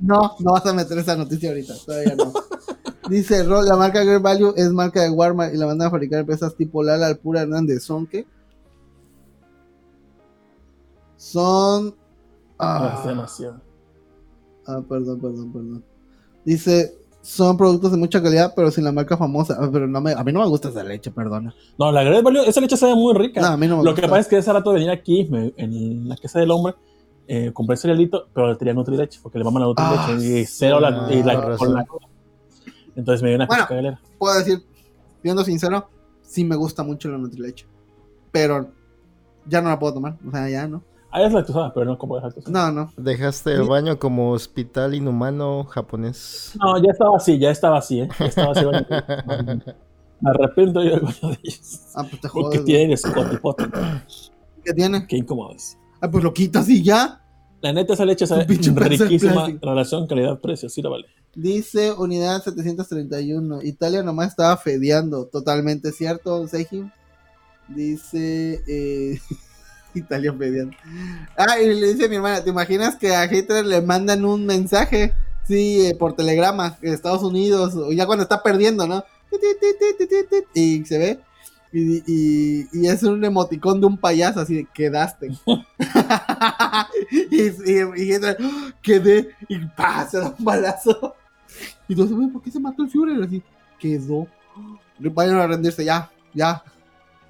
No, 0.00 0.36
no 0.38 0.52
vas 0.52 0.64
a 0.64 0.72
meter 0.72 0.96
esa 0.98 1.16
noticia 1.16 1.48
ahorita, 1.48 1.74
todavía 1.84 2.14
no. 2.14 2.32
Dice, 3.08 3.44
la 3.44 3.76
marca 3.76 4.02
Great 4.04 4.20
Value 4.22 4.52
es 4.56 4.70
marca 4.72 5.02
de 5.02 5.10
Walmart 5.10 5.54
y 5.54 5.56
la 5.56 5.66
mandan 5.66 5.88
a 5.88 5.90
fabricar 5.90 6.20
empresas 6.20 6.54
tipo 6.56 6.82
Lala, 6.82 7.06
Alpura, 7.06 7.42
Hernández. 7.42 7.82
¿Son 7.84 8.06
qué? 8.06 8.26
Son... 11.16 11.94
Ah, 12.58 12.90
Ah, 12.92 12.98
es 13.00 13.06
demasiado. 13.06 13.60
ah, 14.66 14.80
perdón, 14.88 15.20
perdón, 15.20 15.52
perdón. 15.52 15.84
Dice, 16.44 16.94
son 17.22 17.56
productos 17.56 17.92
de 17.92 17.98
mucha 17.98 18.20
calidad, 18.22 18.52
pero 18.56 18.70
sin 18.70 18.84
la 18.84 18.92
marca 18.92 19.16
famosa. 19.16 19.56
Ah, 19.60 19.68
pero 19.72 19.86
no 19.86 20.00
me, 20.00 20.12
a 20.12 20.24
mí 20.24 20.32
no 20.32 20.40
me 20.40 20.46
gusta 20.48 20.68
esa 20.68 20.82
leche, 20.82 21.10
perdona. 21.10 21.54
No, 21.78 21.92
la 21.92 22.02
Great 22.02 22.22
Value, 22.24 22.42
esa 22.46 22.60
leche 22.60 22.76
sabe 22.76 22.94
muy 22.94 23.14
rica. 23.14 23.40
No, 23.40 23.46
a 23.48 23.56
mí 23.56 23.66
no 23.68 23.78
me 23.78 23.84
Lo 23.84 23.90
gusta. 23.90 24.02
que 24.02 24.08
pasa 24.08 24.20
es 24.20 24.28
que 24.28 24.38
ese 24.38 24.52
rato 24.52 24.70
de 24.70 24.74
venir 24.80 24.90
aquí, 24.90 25.28
me- 25.30 25.52
en 25.56 26.08
la 26.08 26.16
casa 26.16 26.40
del 26.40 26.50
hombre, 26.50 26.74
eh, 27.28 27.52
compré 27.52 27.76
cerealito, 27.76 28.26
pero 28.34 28.48
le 28.48 28.56
tenía 28.56 28.74
Nutrileche, 28.74 29.20
porque 29.22 29.38
le 29.38 29.44
maman 29.44 29.62
la 29.62 29.74
Ah, 29.76 30.06
Nutrileche 30.10 30.40
y 30.40 30.46
cero 30.46 30.80
la, 30.80 31.12
y 31.12 31.22
la- 31.22 31.34
con 31.34 31.56
con 31.58 31.74
la 31.74 31.80
razón. 31.82 31.98
Entonces 32.98 33.22
me 33.22 33.28
dio 33.28 33.36
una 33.36 33.46
Bueno. 33.46 33.64
cagalera. 33.68 34.00
Puedo 34.18 34.36
decir, 34.36 34.62
siendo 35.22 35.44
sincero, 35.44 35.88
sí 36.20 36.44
me 36.44 36.56
gusta 36.56 36.82
mucho 36.82 37.08
la 37.08 37.16
Nutrileche. 37.16 37.64
Pero 38.32 38.70
ya 39.46 39.62
no 39.62 39.68
la 39.68 39.78
puedo 39.78 39.94
tomar. 39.94 40.16
O 40.26 40.30
sea, 40.32 40.48
ya 40.50 40.66
no. 40.66 40.82
Ah, 41.10 41.22
es 41.22 41.32
lactosada, 41.32 41.72
pero 41.72 41.86
no 41.86 41.96
como 41.96 42.18
es 42.18 42.24
lactosada. 42.24 42.72
No, 42.72 42.72
no. 42.72 42.92
Dejaste 42.96 43.52
el 43.52 43.62
baño 43.68 43.98
como 44.00 44.32
hospital 44.32 44.94
inhumano 44.94 45.64
japonés. 45.64 46.52
No, 46.60 46.76
ya 46.82 46.90
estaba 46.90 47.16
así, 47.16 47.38
ya 47.38 47.50
estaba 47.50 47.78
así, 47.78 48.00
¿eh? 48.00 48.08
Ya 48.18 48.26
estaba 48.26 48.50
así. 48.52 48.64
baño. 48.64 48.84
Me 50.20 50.30
arrepiento 50.30 50.82
yo 50.82 50.90
del 50.96 51.00
baño 51.02 51.28
de 51.30 51.38
ellos. 51.44 51.80
Ah, 51.94 52.02
pues 52.02 52.20
te 52.20 52.28
Porque 52.28 52.92
escotipote. 52.92 53.64
¿Qué 54.64 54.74
tiene? 54.74 55.06
Qué 55.06 55.18
incómodo 55.18 55.52
es. 55.54 55.78
Ah, 56.00 56.10
pues 56.10 56.24
lo 56.24 56.34
quitas 56.34 56.68
y 56.68 56.82
ya. 56.82 57.22
La 57.60 57.72
neta, 57.72 57.94
esa 57.94 58.04
leche 58.04 58.26
sabe 58.26 58.44
riquísima. 58.48 59.48
Relación 59.60 60.06
calidad-precio, 60.06 60.68
sí 60.68 60.82
la 60.82 60.90
vale. 60.90 61.06
Dice 61.34 61.92
unidad 61.92 62.42
731. 62.42 63.62
Italia 63.62 64.02
nomás 64.02 64.28
estaba 64.28 64.56
fedeando. 64.56 65.26
Totalmente 65.26 65.92
cierto, 65.92 66.46
Seiji. 66.46 66.84
Dice. 67.68 68.62
Eh, 68.66 69.20
Italia 69.94 70.32
fedeando. 70.32 70.76
Ah, 71.36 71.60
y 71.60 71.66
le 71.74 71.92
dice 71.92 72.06
a 72.06 72.08
mi 72.08 72.16
hermana: 72.16 72.42
¿Te 72.42 72.50
imaginas 72.50 72.96
que 72.96 73.14
a 73.14 73.24
Hitler 73.24 73.66
le 73.66 73.82
mandan 73.82 74.24
un 74.24 74.46
mensaje? 74.46 75.12
Sí, 75.46 75.86
eh, 75.86 75.94
por 75.94 76.14
telegrama, 76.14 76.76
Estados 76.82 77.22
Unidos, 77.22 77.74
o 77.74 77.90
ya 77.90 78.06
cuando 78.06 78.22
está 78.22 78.42
perdiendo, 78.42 78.86
¿no? 78.86 79.02
Y 80.54 80.84
se 80.84 80.98
ve. 80.98 81.20
Y, 81.72 82.02
y- 82.06 82.68
y 82.72 82.86
es 82.86 83.02
un 83.02 83.22
emoticón 83.24 83.80
de 83.80 83.86
un 83.86 83.98
payaso, 83.98 84.40
así 84.40 84.54
de 84.56 84.66
quedaste. 84.72 85.30
y, 87.30 87.42
y, 87.42 88.20
quedé, 88.82 89.30
y 89.48 89.58
da 89.76 90.34
un 90.38 90.44
balazo. 90.44 91.14
Y 91.86 91.92
entonces, 91.92 92.16
güey, 92.16 92.28
¿por 92.28 92.42
qué 92.42 92.50
se 92.50 92.60
mató 92.60 92.82
el 92.82 92.90
Führer? 92.90 93.22
Así, 93.22 93.42
quedó. 93.78 94.26
Vayan 94.98 95.36
a 95.36 95.46
rendirse, 95.46 95.84
ya, 95.84 96.10
ya. 96.34 96.62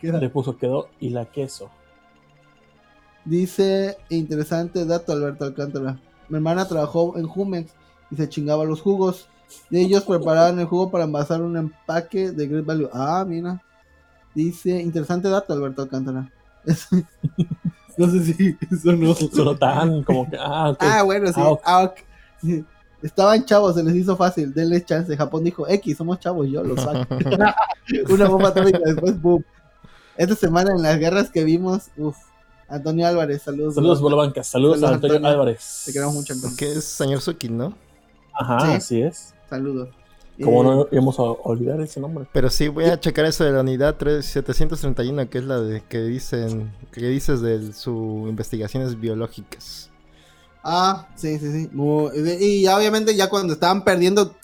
Queda. 0.01 0.19
Le 0.19 0.31
puso 0.31 0.57
quedó 0.57 0.89
y 1.01 1.11
la 1.11 1.27
queso. 1.27 1.71
Dice, 3.25 3.99
interesante 4.09 4.85
dato, 4.85 5.13
Alberto 5.13 5.45
Alcántara. 5.45 6.01
Mi 6.29 6.37
hermana 6.37 6.67
trabajó 6.69 7.17
en 7.19 7.27
Jumex 7.27 7.73
y 8.11 8.17
se 8.17 8.29
chingaba 8.29 8.65
los 8.65 8.81
jugos. 8.81 9.29
Y 9.71 9.79
ellos 9.81 10.05
preparaban 10.05 10.59
el 10.59 10.67
jugo 10.67 10.91
para 10.91 11.05
envasar 11.05 11.43
un 11.43 11.57
empaque 11.57 12.31
de 12.31 12.47
Great 12.47 12.65
Value. 12.65 12.89
Ah, 12.93 13.25
mira. 13.27 13.63
Dice, 14.35 14.71
interesante 14.81 15.29
dato, 15.29 15.53
Alberto 15.53 15.83
Alcántara. 15.83 16.31
no 17.97 18.11
sé 18.11 18.25
si 18.25 18.57
eso 18.71 18.93
no. 18.93 19.15
Solo 19.15 19.57
tan 19.57 20.03
como 20.05 20.29
que. 20.29 20.37
Ah. 20.39 20.77
Ah, 20.79 21.03
bueno, 21.03 21.29
sí. 21.29 21.41
Ah, 21.65 21.83
ok. 21.85 21.99
Ah. 22.45 22.65
Estaban 23.03 23.45
chavos, 23.45 23.77
se 23.77 23.85
les 23.85 23.95
hizo 23.95 24.17
fácil, 24.17 24.53
denles 24.53 24.85
chance. 24.85 25.17
Japón 25.17 25.45
dijo, 25.45 25.69
X, 25.69 25.97
somos 25.97 26.19
chavos, 26.19 26.49
yo 26.49 26.65
lo 26.65 26.77
saco. 26.77 27.07
Una 28.11 28.29
bomba 28.29 28.49
atómica 28.49 28.81
después, 28.85 29.21
boom. 29.21 29.45
Esta 30.17 30.35
semana 30.35 30.73
en 30.73 30.83
las 30.83 30.99
guerras 30.99 31.31
que 31.31 31.45
vimos, 31.45 31.89
uff. 31.97 32.17
Antonio 32.69 33.07
Álvarez, 33.07 33.43
saludos. 33.43 33.77
Saludos, 33.77 34.01
bro. 34.01 34.11
Bola 34.11 34.25
Banca. 34.27 34.43
Saludos, 34.45 34.75
Saludos, 34.81 34.91
a 34.91 34.95
Antonio 34.97 35.17
Antonio. 35.17 35.33
Álvarez. 35.41 35.83
Te 35.87 35.93
queremos 35.93 36.15
mucho, 36.15 36.35
Antonio. 36.35 36.57
Que 36.57 36.73
es 36.73 36.85
señor 36.85 37.21
Suki, 37.23 37.49
¿no? 37.49 37.73
Ajá, 38.35 38.61
Sí. 38.67 38.73
así 38.75 39.03
es. 39.03 39.35
Saludos. 39.49 39.89
Como 40.43 40.63
Eh, 40.63 40.67
no 40.67 40.89
íbamos 40.93 41.19
a 41.19 41.23
olvidar 41.23 41.81
ese 41.81 42.01
nombre. 42.01 42.27
Pero 42.33 42.51
sí, 42.51 42.69
voy 42.69 42.85
a 42.85 43.01
checar 43.01 43.25
eso 43.25 43.45
de 43.45 43.53
la 43.53 43.61
unidad 43.61 43.97
3 43.97 44.25
731, 44.25 45.29
que 45.29 45.39
es 45.39 45.45
la 45.45 45.61
de 45.61 45.83
que 45.83 46.01
dicen, 46.01 46.73
que 46.93 47.07
dices 47.09 47.41
de 47.41 47.73
su 47.73 48.27
investigaciones 48.29 48.99
biológicas. 49.01 49.91
Ah, 50.63 51.09
sí, 51.15 51.39
sí, 51.39 51.51
sí. 51.51 51.71
Y 52.41 52.63
ya 52.63 52.77
obviamente 52.77 53.15
ya 53.17 53.31
cuando 53.31 53.55
estaban 53.55 53.85
perdiendo, 53.85 54.37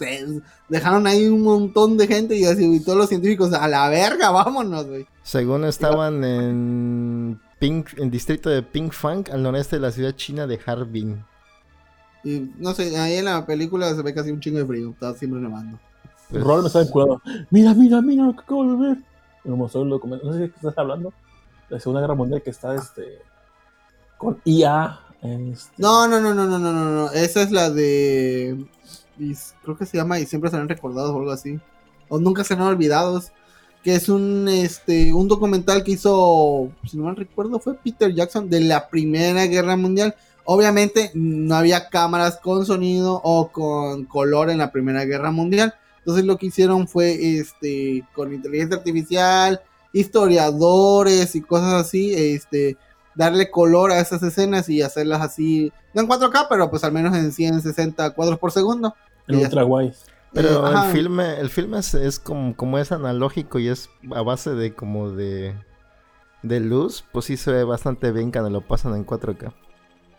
dejaron 0.69 1.07
ahí 1.07 1.27
un 1.27 1.43
montón 1.43 1.97
de 1.97 2.07
gente 2.07 2.37
y 2.37 2.45
así, 2.45 2.77
y 2.77 2.81
todos 2.81 2.97
los 2.97 3.09
científicos, 3.09 3.53
a 3.53 3.69
la 3.69 3.89
verga, 3.89 4.31
vámonos, 4.31 4.87
güey. 4.87 5.07
Según 5.23 5.65
estaban 5.65 6.25
en 6.25 7.41
Pink, 7.59 7.99
en 7.99 8.11
distrito 8.11 8.49
de 8.49 8.63
Pinkfang, 8.63 9.25
al 9.33 9.43
noreste 9.43 9.77
de 9.77 9.83
la 9.83 9.91
ciudad 9.91 10.13
china 10.17 10.47
de 10.47 10.59
Harbin. 10.65 11.25
Y 12.25 12.51
no 12.59 12.73
sé, 12.73 12.97
ahí 12.99 13.17
en 13.17 13.27
la 13.27 13.45
película 13.45 13.95
se 13.95 14.03
ve 14.03 14.15
casi 14.15 14.31
un 14.31 14.41
chingo 14.41 14.59
de 14.59 14.67
frío, 14.67 14.91
está 14.91 15.15
siempre 15.15 15.41
nevando. 15.41 15.79
Rol 16.31 16.63
me 16.63 16.67
está 16.69 16.81
vinculado. 16.81 17.21
Mira, 17.51 17.75
mira, 17.75 18.01
mira 18.01 18.25
lo 18.25 18.35
que 18.35 18.41
acabo 18.41 18.65
de 18.65 18.89
ver. 18.89 18.99
Me 19.45 19.55
mostró 19.55 19.83
el 19.83 19.91
documento. 19.91 20.27
No 20.27 20.33
sé 20.33 20.39
de 20.41 20.51
qué 20.51 20.57
estás 20.57 20.77
hablando. 20.79 21.13
La 21.69 21.79
Segunda 21.79 22.01
Guerra 22.01 22.15
Mundial 22.15 22.43
que 22.43 22.51
está 22.51 22.75
este. 22.75 23.19
Con 24.17 24.41
IA. 24.45 25.01
este, 25.23 25.75
No, 25.79 26.09
no, 26.09 26.21
no, 26.21 26.35
no, 26.35 26.47
no, 26.47 26.59
no, 26.59 26.73
no, 26.73 26.91
no. 26.91 27.11
Esa 27.13 27.43
es 27.43 27.51
la 27.51 27.71
de. 27.71 28.65
y 29.19 29.35
creo 29.63 29.77
que 29.77 29.87
se 29.87 29.97
llama 29.97 30.19
Y 30.19 30.27
siempre 30.27 30.51
serán 30.51 30.69
recordados 30.69 31.11
o 31.11 31.19
algo 31.19 31.31
así. 31.31 31.61
O 32.09 32.19
nunca 32.19 32.43
serán 32.43 32.67
olvidados. 32.67 33.33
Que 33.83 33.95
es 33.95 34.09
un 34.09 34.49
este 34.49 35.13
un 35.13 35.29
documental 35.29 35.85
que 35.85 35.93
hizo, 35.93 36.71
si 36.89 36.97
no 36.97 37.05
mal 37.05 37.17
recuerdo, 37.17 37.61
fue 37.61 37.75
Peter 37.75 38.15
Jackson 38.15 38.49
de 38.49 38.61
la 38.61 38.89
Primera 38.89 39.45
Guerra 39.45 39.77
Mundial. 39.77 40.15
Obviamente 40.45 41.11
no 41.15 41.55
había 41.55 41.89
cámaras 41.89 42.39
con 42.39 42.67
sonido 42.67 43.21
o 43.25 43.51
con 43.51 44.05
color 44.05 44.51
en 44.51 44.59
la 44.59 44.73
Primera 44.73 45.05
Guerra 45.05 45.31
Mundial. 45.31 45.75
Entonces 45.99 46.25
lo 46.25 46.37
que 46.37 46.47
hicieron 46.47 46.87
fue 46.87 47.39
este 47.39 48.05
con 48.15 48.33
inteligencia 48.33 48.77
artificial 48.77 49.61
historiadores 49.95 51.35
y 51.35 51.41
cosas 51.41 51.73
así, 51.75 52.13
este, 52.15 52.77
darle 53.15 53.51
color 53.51 53.93
a 53.93 54.01
esas 54.01 54.23
escenas 54.23 54.69
y 54.69 54.83
hacerlas 54.83 55.23
así, 55.23 55.73
no 55.95 56.03
en 56.03 56.09
4K, 56.09 56.47
pero 56.51 56.69
pues 56.69 56.85
al 56.85 56.93
menos 56.93 57.17
en 57.17 57.33
160 57.33 58.11
cuadros 58.11 58.39
por 58.39 58.51
segundo. 58.51 58.95
Ya 59.29 59.39
ultra 59.39 59.63
guay. 59.63 59.93
Pero 60.33 60.67
Eh, 60.67 60.71
ajá. 60.71 60.87
el 60.87 60.93
filme, 60.93 61.41
el 61.41 61.49
filme 61.49 61.79
es, 61.79 61.95
es 61.95 62.19
como, 62.19 62.57
como 62.57 62.79
es 62.79 62.91
analógico 62.91 63.61
y 63.61 63.69
es 63.69 63.89
a 64.13 64.21
base 64.23 64.51
de 64.51 64.75
como 64.75 65.13
de, 65.13 65.55
de 66.43 66.61
luz, 66.61 67.05
pues 67.13 67.27
sí 67.27 67.37
se 67.37 67.53
ve 67.53 67.63
bastante 67.63 68.11
bien 68.11 68.33
cuando 68.33 68.51
lo 68.51 68.61
pasan 68.61 68.97
en 68.97 69.07
4K. 69.07 69.55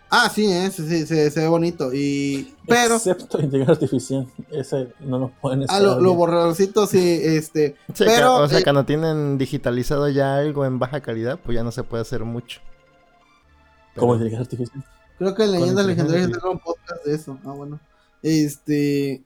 Ah, 0.09 0.29
sí, 0.33 0.45
eh, 0.45 0.69
sí, 0.71 0.87
sí, 0.87 1.05
se, 1.05 1.31
se 1.31 1.39
ve 1.41 1.47
bonito. 1.47 1.93
Y, 1.93 2.53
pero, 2.67 2.95
Excepto 2.95 3.39
inteligencia 3.39 3.73
artificial. 3.73 4.27
Ese 4.51 4.89
no 4.99 5.19
lo 5.19 5.31
pueden 5.41 5.61
ah, 5.61 5.65
estar. 5.65 5.81
lo, 5.81 5.99
lo 5.99 6.13
borradorcito, 6.13 6.87
sí, 6.87 7.19
este, 7.21 7.75
Sí, 7.93 8.03
pero, 8.05 8.35
o 8.35 8.47
sea, 8.47 8.59
eh, 8.59 8.63
cuando 8.63 8.85
tienen 8.85 9.37
digitalizado 9.37 10.07
ya 10.09 10.37
algo 10.37 10.65
en 10.65 10.79
baja 10.79 11.01
calidad, 11.01 11.39
pues 11.43 11.55
ya 11.55 11.63
no 11.63 11.71
se 11.71 11.83
puede 11.83 12.01
hacer 12.01 12.23
mucho. 12.23 12.61
Como 13.95 14.13
Pero- 14.13 14.25
inteligencia 14.25 14.41
artificial. 14.41 14.85
Creo 15.17 15.33
que 15.33 15.43
en 15.43 15.51
Leyendas 15.53 15.85
Legendarias 15.85 16.29
tengo 16.29 16.51
un 16.51 16.59
podcast 16.59 17.05
de 17.05 17.15
eso. 17.15 17.37
Ah, 17.45 17.51
bueno. 17.51 17.79
Este. 18.21 19.23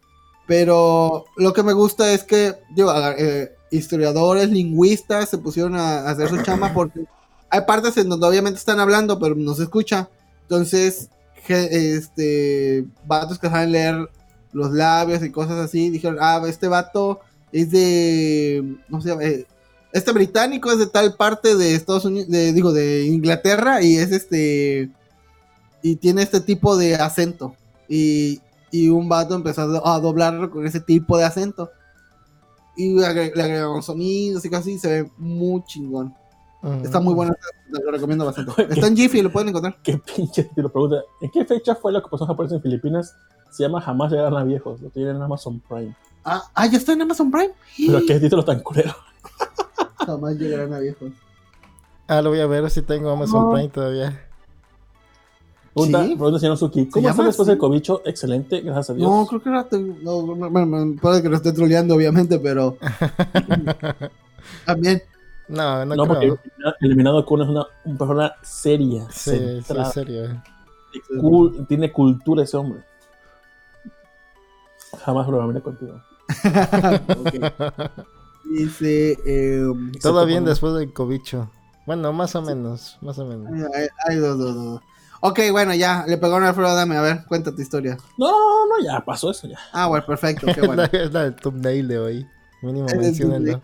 Pero 0.47 1.25
lo 1.35 1.53
que 1.53 1.63
me 1.63 1.73
gusta 1.73 2.11
es 2.13 2.23
que, 2.23 2.55
digo, 2.75 2.91
eh, 3.17 3.55
historiadores, 3.71 4.49
lingüistas 4.49 5.29
se 5.29 5.37
pusieron 5.39 5.75
a, 5.75 6.01
a 6.01 6.09
hacer 6.11 6.29
su 6.29 6.41
chama 6.43 6.73
porque 6.73 7.05
hay 7.49 7.61
partes 7.61 7.97
en 7.97 8.09
donde 8.09 8.27
obviamente 8.27 8.59
están 8.59 8.79
hablando, 8.79 9.19
pero 9.19 9.35
no 9.35 9.53
se 9.53 9.63
escucha. 9.63 10.09
Entonces, 10.49 11.09
este. 11.47 12.85
Vatos 13.05 13.37
que 13.37 13.49
saben 13.49 13.71
leer 13.71 14.09
los 14.51 14.71
labios 14.71 15.23
y 15.23 15.31
cosas 15.31 15.57
así, 15.59 15.89
dijeron, 15.91 16.17
ah, 16.19 16.41
este 16.47 16.67
vato 16.67 17.19
es 17.51 17.69
de. 17.69 18.77
No 18.87 18.99
sé, 18.99 19.11
eh, 19.21 19.45
este 19.93 20.11
británico 20.11 20.71
es 20.71 20.79
de 20.79 20.87
tal 20.87 21.15
parte 21.15 21.55
de 21.55 21.75
Estados 21.75 22.05
Unidos, 22.05 22.29
digo, 22.29 22.71
de 22.73 23.05
Inglaterra 23.05 23.81
y 23.81 23.97
es 23.97 24.11
este 24.11 24.89
y 25.81 25.95
tiene 25.97 26.23
este 26.23 26.41
tipo 26.41 26.75
de 26.77 26.95
acento. 26.95 27.55
Y, 27.87 28.41
y 28.71 28.89
un 28.89 29.07
vato 29.07 29.35
empezó 29.35 29.61
a, 29.61 29.65
do- 29.65 29.87
a 29.87 29.99
doblarlo 29.99 30.49
con 30.51 30.65
ese 30.65 30.79
tipo 30.79 31.17
de 31.17 31.25
acento. 31.25 31.69
Y 32.77 32.93
le 32.93 33.05
agregaron 33.05 33.81
sonidos 33.83 34.45
y 34.45 34.49
casi 34.49 34.77
se 34.79 34.87
ve 35.03 35.11
muy 35.17 35.63
chingón. 35.65 36.13
Está 36.83 36.99
muy 36.99 37.13
bueno, 37.13 37.33
lo 37.69 37.91
recomiendo 37.91 38.25
bastante. 38.25 38.51
Está 38.69 38.87
en 38.87 38.97
Jiffy, 38.97 39.21
lo 39.21 39.31
pueden 39.31 39.49
encontrar. 39.49 39.77
Qué 39.81 39.97
pinche 39.97 40.43
título. 40.43 40.69
Pregunta: 40.69 41.03
¿En 41.21 41.31
qué 41.31 41.45
fecha 41.45 41.75
fue 41.75 41.91
lo 41.91 42.01
que 42.03 42.09
pasó 42.09 42.25
en 42.25 42.27
Japón 42.27 42.47
en 42.51 42.61
Filipinas? 42.61 43.15
Se 43.49 43.63
llama 43.63 43.81
Jamás 43.81 44.11
llegarán 44.11 44.35
a 44.35 44.43
viejos. 44.43 44.81
Lo 44.81 44.89
tienen 44.89 45.15
en 45.15 45.21
Amazon 45.21 45.61
Prime. 45.61 45.95
Ah, 46.25 46.43
ah, 46.53 46.67
ya 46.67 46.77
está 46.77 46.93
en 46.93 47.01
Amazon 47.01 47.31
Prime. 47.31 47.51
Pero 47.87 48.01
qué 48.05 48.19
título 48.19 48.43
tan 48.43 48.59
culero. 48.59 48.93
Jamás 50.05 50.35
llegarán 50.35 50.73
a 50.73 50.79
viejos. 50.79 51.11
Ah, 52.07 52.21
lo 52.21 52.31
voy 52.31 52.39
a 52.39 52.47
ver 52.47 52.69
si 52.69 52.81
tengo 52.81 53.09
Amazon 53.09 53.43
No. 53.43 53.51
Prime 53.53 53.69
todavía. 53.69 54.25
Pregunta, 55.73 56.03
¿Sí? 56.03 56.15
pregunta 56.15 56.39
señor 56.39 56.57
Suki. 56.57 56.87
¿Cómo 56.87 57.03
llama 57.03 57.11
está 57.11 57.23
después 57.25 57.47
del 57.47 57.57
cobicho? 57.57 58.01
Excelente, 58.03 58.59
gracias 58.61 58.89
a 58.89 58.93
Dios. 58.95 59.09
No, 59.09 59.25
creo 59.27 59.41
que 59.41 59.49
era. 59.49 59.67
No, 60.01 60.97
puede 60.99 61.21
que 61.21 61.29
lo 61.29 61.37
esté 61.37 61.53
troleando, 61.53 61.95
obviamente, 61.95 62.37
pero. 62.39 62.77
También. 64.65 65.01
No, 65.49 65.83
no, 65.85 65.95
No, 65.95 66.05
porque 66.05 66.27
creo. 66.27 66.39
Eliminado- 66.43 66.75
Eliminado 66.81 67.25
Kun 67.25 67.41
es 67.41 67.47
una, 67.49 67.65
una 67.85 67.97
persona 67.97 68.33
seria, 68.41 69.07
Sí, 69.11 69.31
centrada, 69.31 69.91
serio. 69.91 70.25
eh. 70.25 70.41
cul- 71.19 71.67
tiene 71.67 71.91
cultura 71.91 72.43
ese 72.43 72.55
hombre. 72.57 72.83
Jamás 75.03 75.27
bromearé 75.27 75.61
contigo. 75.61 76.01
Ok. 77.17 77.33
Dice. 78.51 79.17
Eh, 79.25 79.63
Todo 80.01 80.25
bien 80.25 80.45
después 80.45 80.73
del 80.73 80.91
cobicho. 80.93 81.51
Bueno, 81.85 82.11
más 82.13 82.35
o 82.35 82.41
menos, 82.41 82.97
más 83.01 83.17
o 83.19 83.25
menos. 83.25 83.51
hay, 83.75 83.87
hay 84.07 84.15
dos, 84.17 84.37
dos, 84.37 84.55
dos. 84.55 84.81
Ok, 85.21 85.39
bueno, 85.51 85.73
ya. 85.75 86.05
Le 86.07 86.17
pegaron 86.17 86.43
a 86.45 86.49
Alfredo 86.49 86.75
Dame. 86.75 86.95
A 86.97 87.01
ver, 87.01 87.25
cuenta 87.27 87.53
tu 87.53 87.61
historia. 87.61 87.97
No, 88.17 88.67
no, 88.67 88.83
ya 88.83 88.99
pasó 89.03 89.31
eso 89.31 89.47
ya. 89.47 89.57
Ah, 89.73 89.87
bueno, 89.87 90.05
perfecto. 90.05 90.45
Qué 90.47 90.61
Es 90.61 90.67
bueno. 90.67 90.83
la, 90.83 90.85
es 90.99 91.13
la 91.13 91.23
del 91.23 91.35
thumbnail 91.35 91.87
de 91.87 91.99
hoy. 91.99 92.27
Mínimo 92.61 92.87
menciónenlo. 92.87 93.61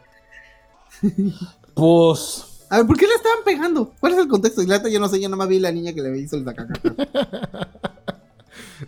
Pues 1.75 2.65
A 2.69 2.77
ver, 2.77 2.87
¿por 2.87 2.97
qué 2.97 3.05
le 3.05 3.13
estaban 3.13 3.43
pegando? 3.45 3.93
¿Cuál 3.99 4.13
es 4.13 4.19
el 4.19 4.27
contexto? 4.27 4.61
Y 4.63 4.65
la 4.67 4.77
neta, 4.77 4.89
yo 4.89 4.99
no 4.99 5.07
sé, 5.07 5.19
yo 5.21 5.29
nomás 5.29 5.47
vi 5.47 5.59
la 5.59 5.71
niña 5.71 5.93
que 5.93 6.01
le 6.01 6.17
hizo 6.17 6.35
el 6.37 6.45
tacacaca. 6.45 6.81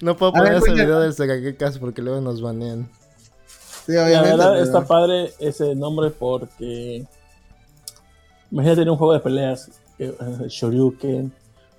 No 0.01 0.17
puedo 0.17 0.35
A 0.35 0.41
ver, 0.41 0.59
poner 0.59 0.63
ese 0.63 0.73
video 0.85 0.99
del 0.99 1.13
Sagakekas 1.13 1.77
porque 1.79 2.01
luego 2.01 2.19
nos 2.19 2.41
banean. 2.41 2.89
Sí, 3.85 3.93
la 3.93 4.03
verdad 4.03 4.51
pero- 4.51 4.63
está 4.63 4.85
padre 4.85 5.31
ese 5.39 5.75
nombre 5.75 6.09
porque 6.11 7.05
imagínate 8.51 8.81
tener 8.81 8.91
un 8.91 8.97
juego 8.97 9.13
de 9.13 9.19
peleas 9.21 9.71
que, 9.97 10.07
eh, 10.07 10.13
Shoryuken 10.47 11.31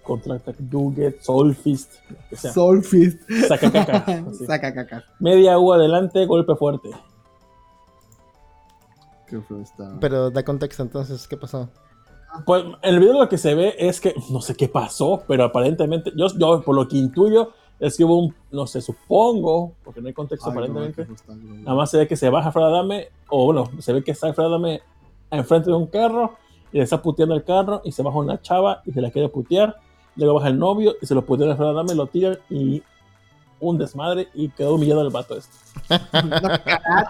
contra 0.03 0.37
Attack 0.37 0.57
Duget, 0.59 1.21
Soul 1.21 1.55
Fist, 1.55 1.93
lo 2.09 2.17
que 2.31 2.37
sea. 2.37 2.53
Soul 2.53 2.83
Fist. 2.83 3.21
Saca 3.47 3.71
caca. 3.71 3.97
así. 4.31 4.47
Saca 4.47 4.73
caca. 4.75 5.05
Media 5.21 5.59
U 5.59 5.75
adelante, 5.75 6.25
golpe 6.25 6.55
fuerte. 6.57 6.89
Qué 9.29 9.41
feo 9.41 9.61
está. 9.61 9.97
Pero 10.01 10.31
da 10.31 10.45
contexto 10.45 10.83
entonces, 10.83 11.27
¿qué 11.29 11.37
pasó? 11.37 11.69
Pues 12.47 12.65
en 12.83 12.95
el 12.95 13.01
video 13.01 13.19
lo 13.19 13.29
que 13.29 13.39
se 13.39 13.55
ve 13.55 13.75
es 13.79 14.01
que 14.01 14.15
no 14.31 14.41
sé 14.41 14.55
qué 14.55 14.69
pasó, 14.69 15.23
pero 15.27 15.45
aparentemente, 15.45 16.13
yo, 16.17 16.27
yo 16.39 16.63
por 16.63 16.75
lo 16.75 16.87
que 16.87 16.97
intuyo 16.97 17.53
es 17.81 17.97
que 17.97 18.05
hubo 18.05 18.19
un, 18.19 18.35
no 18.51 18.67
sé, 18.67 18.81
supongo, 18.81 19.73
porque 19.85 20.01
no 20.01 20.09
hay 20.09 20.15
contexto 20.15 20.49
Ay, 20.49 20.55
no, 20.55 20.61
aparentemente. 20.61 21.05
feo 21.05 21.15
está, 21.15 21.33
bro. 21.33 21.55
Nada 21.55 21.75
más 21.75 21.91
se 21.91 21.99
ve 21.99 22.09
que 22.09 22.17
se 22.17 22.29
baja 22.29 22.53
Fred 22.53 22.65
Adame, 22.65 23.09
o 23.29 23.47
bueno, 23.47 23.71
se 23.79 23.93
ve 23.93 24.03
que 24.03 24.11
está 24.11 24.33
Fred 24.33 24.47
Adame 24.47 24.83
enfrente 25.31 25.71
de 25.71 25.77
un 25.77 25.87
carro 25.87 26.35
y 26.73 26.79
le 26.79 26.85
está 26.85 27.01
puteando 27.01 27.35
el 27.35 27.45
carro 27.45 27.81
y 27.85 27.93
se 27.93 28.03
baja 28.03 28.19
una 28.19 28.41
chava 28.41 28.83
y 28.85 28.93
se 28.93 29.01
la 29.01 29.11
quiere 29.11 29.29
putear. 29.29 29.77
Luego 30.17 30.35
baja 30.35 30.49
el 30.49 30.59
novio 30.59 30.95
y 31.01 31.07
se 31.07 31.15
lo 31.15 31.25
putea 31.25 31.51
a 31.53 31.57
Fred 31.57 31.69
Adame, 31.69 31.95
lo 31.95 32.07
tiran 32.07 32.39
y 32.51 32.83
un 33.61 33.79
desmadre 33.79 34.29
y 34.35 34.49
quedó 34.51 34.75
humillado 34.75 35.03
el 35.03 35.11
vato 35.11 35.37
este. 35.37 35.53
No, 36.13 36.49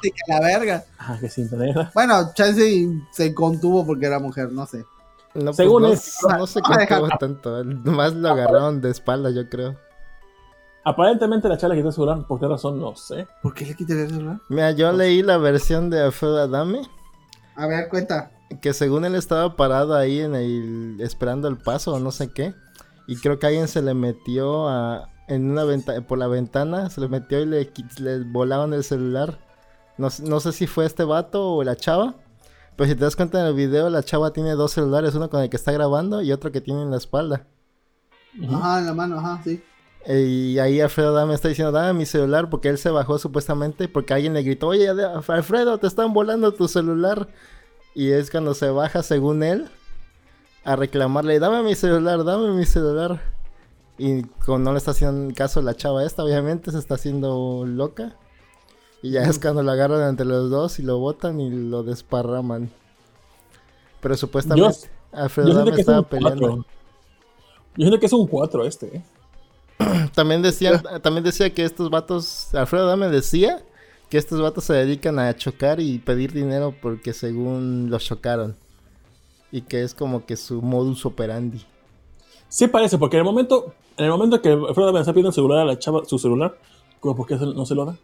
que 0.02 0.12
la 0.28 0.40
verga. 0.40 0.84
Ah, 0.98 1.16
que 1.20 1.28
sin 1.28 1.48
tener. 1.50 1.74
Bueno, 1.94 2.32
Chance 2.34 2.88
se 3.12 3.34
contuvo 3.34 3.84
porque 3.86 4.06
era 4.06 4.18
mujer, 4.18 4.52
no 4.52 4.66
sé. 4.66 4.84
No, 5.34 5.46
pues 5.46 5.56
Según 5.56 5.82
no, 5.82 5.88
él- 5.92 5.98
no 6.38 6.46
sé 6.46 6.60
Ah, 6.64 6.76
deja- 6.78 6.98
cuánto 7.00 7.18
tanto. 7.18 7.64
Nomás 7.64 8.14
lo 8.14 8.28
agarraron 8.30 8.80
de 8.80 8.90
espalda, 8.90 9.30
yo 9.30 9.48
creo. 9.48 9.76
Aparentemente 10.84 11.48
la 11.48 11.58
chava 11.58 11.74
le 11.74 11.80
quitó 11.80 11.88
el 11.88 11.94
celular, 11.94 12.26
¿por 12.26 12.40
qué 12.40 12.46
razón? 12.46 12.80
No 12.80 12.94
sé. 12.96 13.26
¿Por 13.42 13.52
qué 13.52 13.66
le 13.66 13.74
quité 13.74 13.92
el 14.04 14.08
celular? 14.08 14.38
Mira, 14.48 14.70
yo 14.72 14.90
leí 14.92 15.22
la 15.22 15.36
versión 15.36 15.90
de 15.90 16.00
Alfredo 16.02 16.38
Adame. 16.38 16.80
A 17.56 17.66
ver, 17.66 17.88
cuenta. 17.88 18.30
Que 18.62 18.72
según 18.72 19.04
él 19.04 19.14
estaba 19.14 19.54
parado 19.56 19.94
ahí 19.94 20.20
en 20.20 20.34
el, 20.34 20.96
esperando 21.00 21.48
el 21.48 21.58
paso 21.58 21.94
o 21.94 21.98
no 22.00 22.10
sé 22.10 22.32
qué. 22.32 22.54
Y 23.06 23.16
creo 23.16 23.38
que 23.38 23.46
alguien 23.46 23.68
se 23.68 23.82
le 23.82 23.92
metió 23.92 24.68
a, 24.68 25.10
en 25.28 25.50
una 25.50 25.64
venta, 25.64 26.00
por 26.02 26.18
la 26.18 26.26
ventana, 26.28 26.90
se 26.90 27.00
le 27.00 27.09
metió 27.09 27.40
y 27.40 27.46
le, 27.46 27.70
le 28.00 28.18
volaban 28.24 28.72
el 28.74 28.84
celular. 28.84 29.38
No, 29.98 30.10
sé- 30.10 30.24
no 30.24 30.40
sé 30.40 30.52
si 30.52 30.66
fue 30.66 30.86
este 30.86 31.05
vato 31.05 31.55
o 31.55 31.64
la 31.64 31.76
chava. 31.76 32.14
Pero 32.76 32.88
si 32.90 32.96
te 32.96 33.05
das 33.05 33.16
cuenta 33.16 33.40
en 33.40 33.46
el 33.46 33.55
video, 33.55 33.90
la 33.90 34.02
chava 34.05 34.32
tiene 34.32 34.52
dos 34.52 34.72
celulares, 34.72 35.14
uno 35.14 35.30
con 35.30 35.42
el 35.42 35.50
que 35.50 35.56
está 35.56 35.72
grabando 35.72 36.22
y 36.22 36.32
otro 36.32 36.52
que 36.52 36.60
tiene 36.60 36.82
en 36.82 36.90
la 36.90 36.96
espalda. 36.98 37.46
Ajá, 38.52 38.78
en 38.80 38.86
la 38.86 38.94
mano, 38.94 39.18
ajá, 39.18 39.40
sí. 39.44 39.62
Eh, 40.06 40.22
Y 40.55 40.59
ahí 40.59 40.80
Alfredo 40.80 41.12
Dame 41.12 41.34
está 41.34 41.48
diciendo, 41.48 41.72
dame 41.72 41.92
mi 41.92 42.06
celular, 42.06 42.48
porque 42.50 42.68
él 42.68 42.78
se 42.78 42.90
bajó 42.90 43.18
supuestamente, 43.18 43.88
porque 43.88 44.14
alguien 44.14 44.34
le 44.34 44.42
gritó, 44.42 44.68
oye, 44.68 44.88
Alfredo, 44.88 45.78
te 45.78 45.86
están 45.86 46.12
volando 46.12 46.52
tu 46.55 46.68
celular. 46.68 47.28
Y 47.94 48.10
es 48.12 48.30
cuando 48.30 48.55
se 48.55 48.70
baja, 48.70 49.02
según 49.02 49.42
él, 49.42 49.68
a 50.64 50.76
reclamarle, 50.76 51.38
dame 51.40 51.62
mi 51.62 51.74
celular, 51.74 52.24
dame 52.24 52.52
mi 52.52 52.64
celular. 52.66 53.22
Y 53.98 54.22
como 54.22 54.58
no 54.58 54.72
le 54.72 54.78
está 54.78 54.92
haciendo 54.92 55.34
caso 55.34 55.60
la 55.60 55.74
chava 55.74 56.04
esta, 56.04 56.22
obviamente 56.22 56.70
se 56.70 56.78
está 56.78 56.94
haciendo 56.94 57.64
loca. 57.66 58.16
Y 59.02 59.10
ya 59.10 59.22
es 59.22 59.38
cuando 59.38 59.62
lo 59.62 59.70
agarran 59.70 60.08
entre 60.08 60.26
los 60.26 60.50
dos 60.50 60.78
y 60.78 60.82
lo 60.82 60.98
botan 60.98 61.40
y 61.40 61.50
lo 61.50 61.82
desparraman. 61.82 62.70
Pero 64.00 64.16
supuestamente 64.16 64.88
Alfredo 65.12 65.48
Yo 65.48 65.54
Dame 65.54 65.70
que 65.70 65.74
es 65.74 65.80
estaba 65.80 66.02
peleando. 66.02 66.46
4. 66.46 66.64
Yo 67.76 67.84
siento 67.84 68.00
que 68.00 68.06
es 68.06 68.12
un 68.12 68.26
4 68.26 68.64
este. 68.64 68.96
¿eh? 68.96 69.02
También 70.14 70.42
decía, 70.42 70.82
también 71.02 71.22
decía 71.22 71.52
que 71.54 71.64
estos 71.64 71.88
vatos, 71.90 72.52
Alfredo 72.54 72.86
Dame 72.86 73.08
decía 73.08 73.62
que 74.10 74.18
estos 74.18 74.40
vatos 74.40 74.64
se 74.64 74.72
dedican 74.72 75.18
a 75.18 75.34
chocar 75.36 75.80
y 75.80 75.98
pedir 75.98 76.32
dinero 76.32 76.74
porque 76.80 77.12
según 77.12 77.88
los 77.90 78.04
chocaron. 78.04 78.56
Y 79.52 79.62
que 79.62 79.82
es 79.82 79.94
como 79.94 80.26
que 80.26 80.36
su 80.36 80.60
modus 80.62 81.06
operandi. 81.06 81.64
Sí 82.48 82.66
parece, 82.66 82.98
porque 82.98 83.16
en 83.16 83.20
el 83.20 83.24
momento, 83.24 83.74
en 83.96 84.04
el 84.06 84.10
momento 84.10 84.40
que 84.40 84.50
Fred 84.74 84.92
me 84.92 85.00
está 85.00 85.12
pidiendo 85.12 85.28
el 85.28 85.34
celular 85.34 85.58
a 85.60 85.64
la 85.64 85.78
chava, 85.78 86.04
su 86.06 86.18
celular, 86.18 86.56
como 87.00 87.14
por 87.16 87.26
qué 87.26 87.36
no 87.36 87.66
se 87.66 87.74
lo 87.74 87.84
da. 87.84 87.96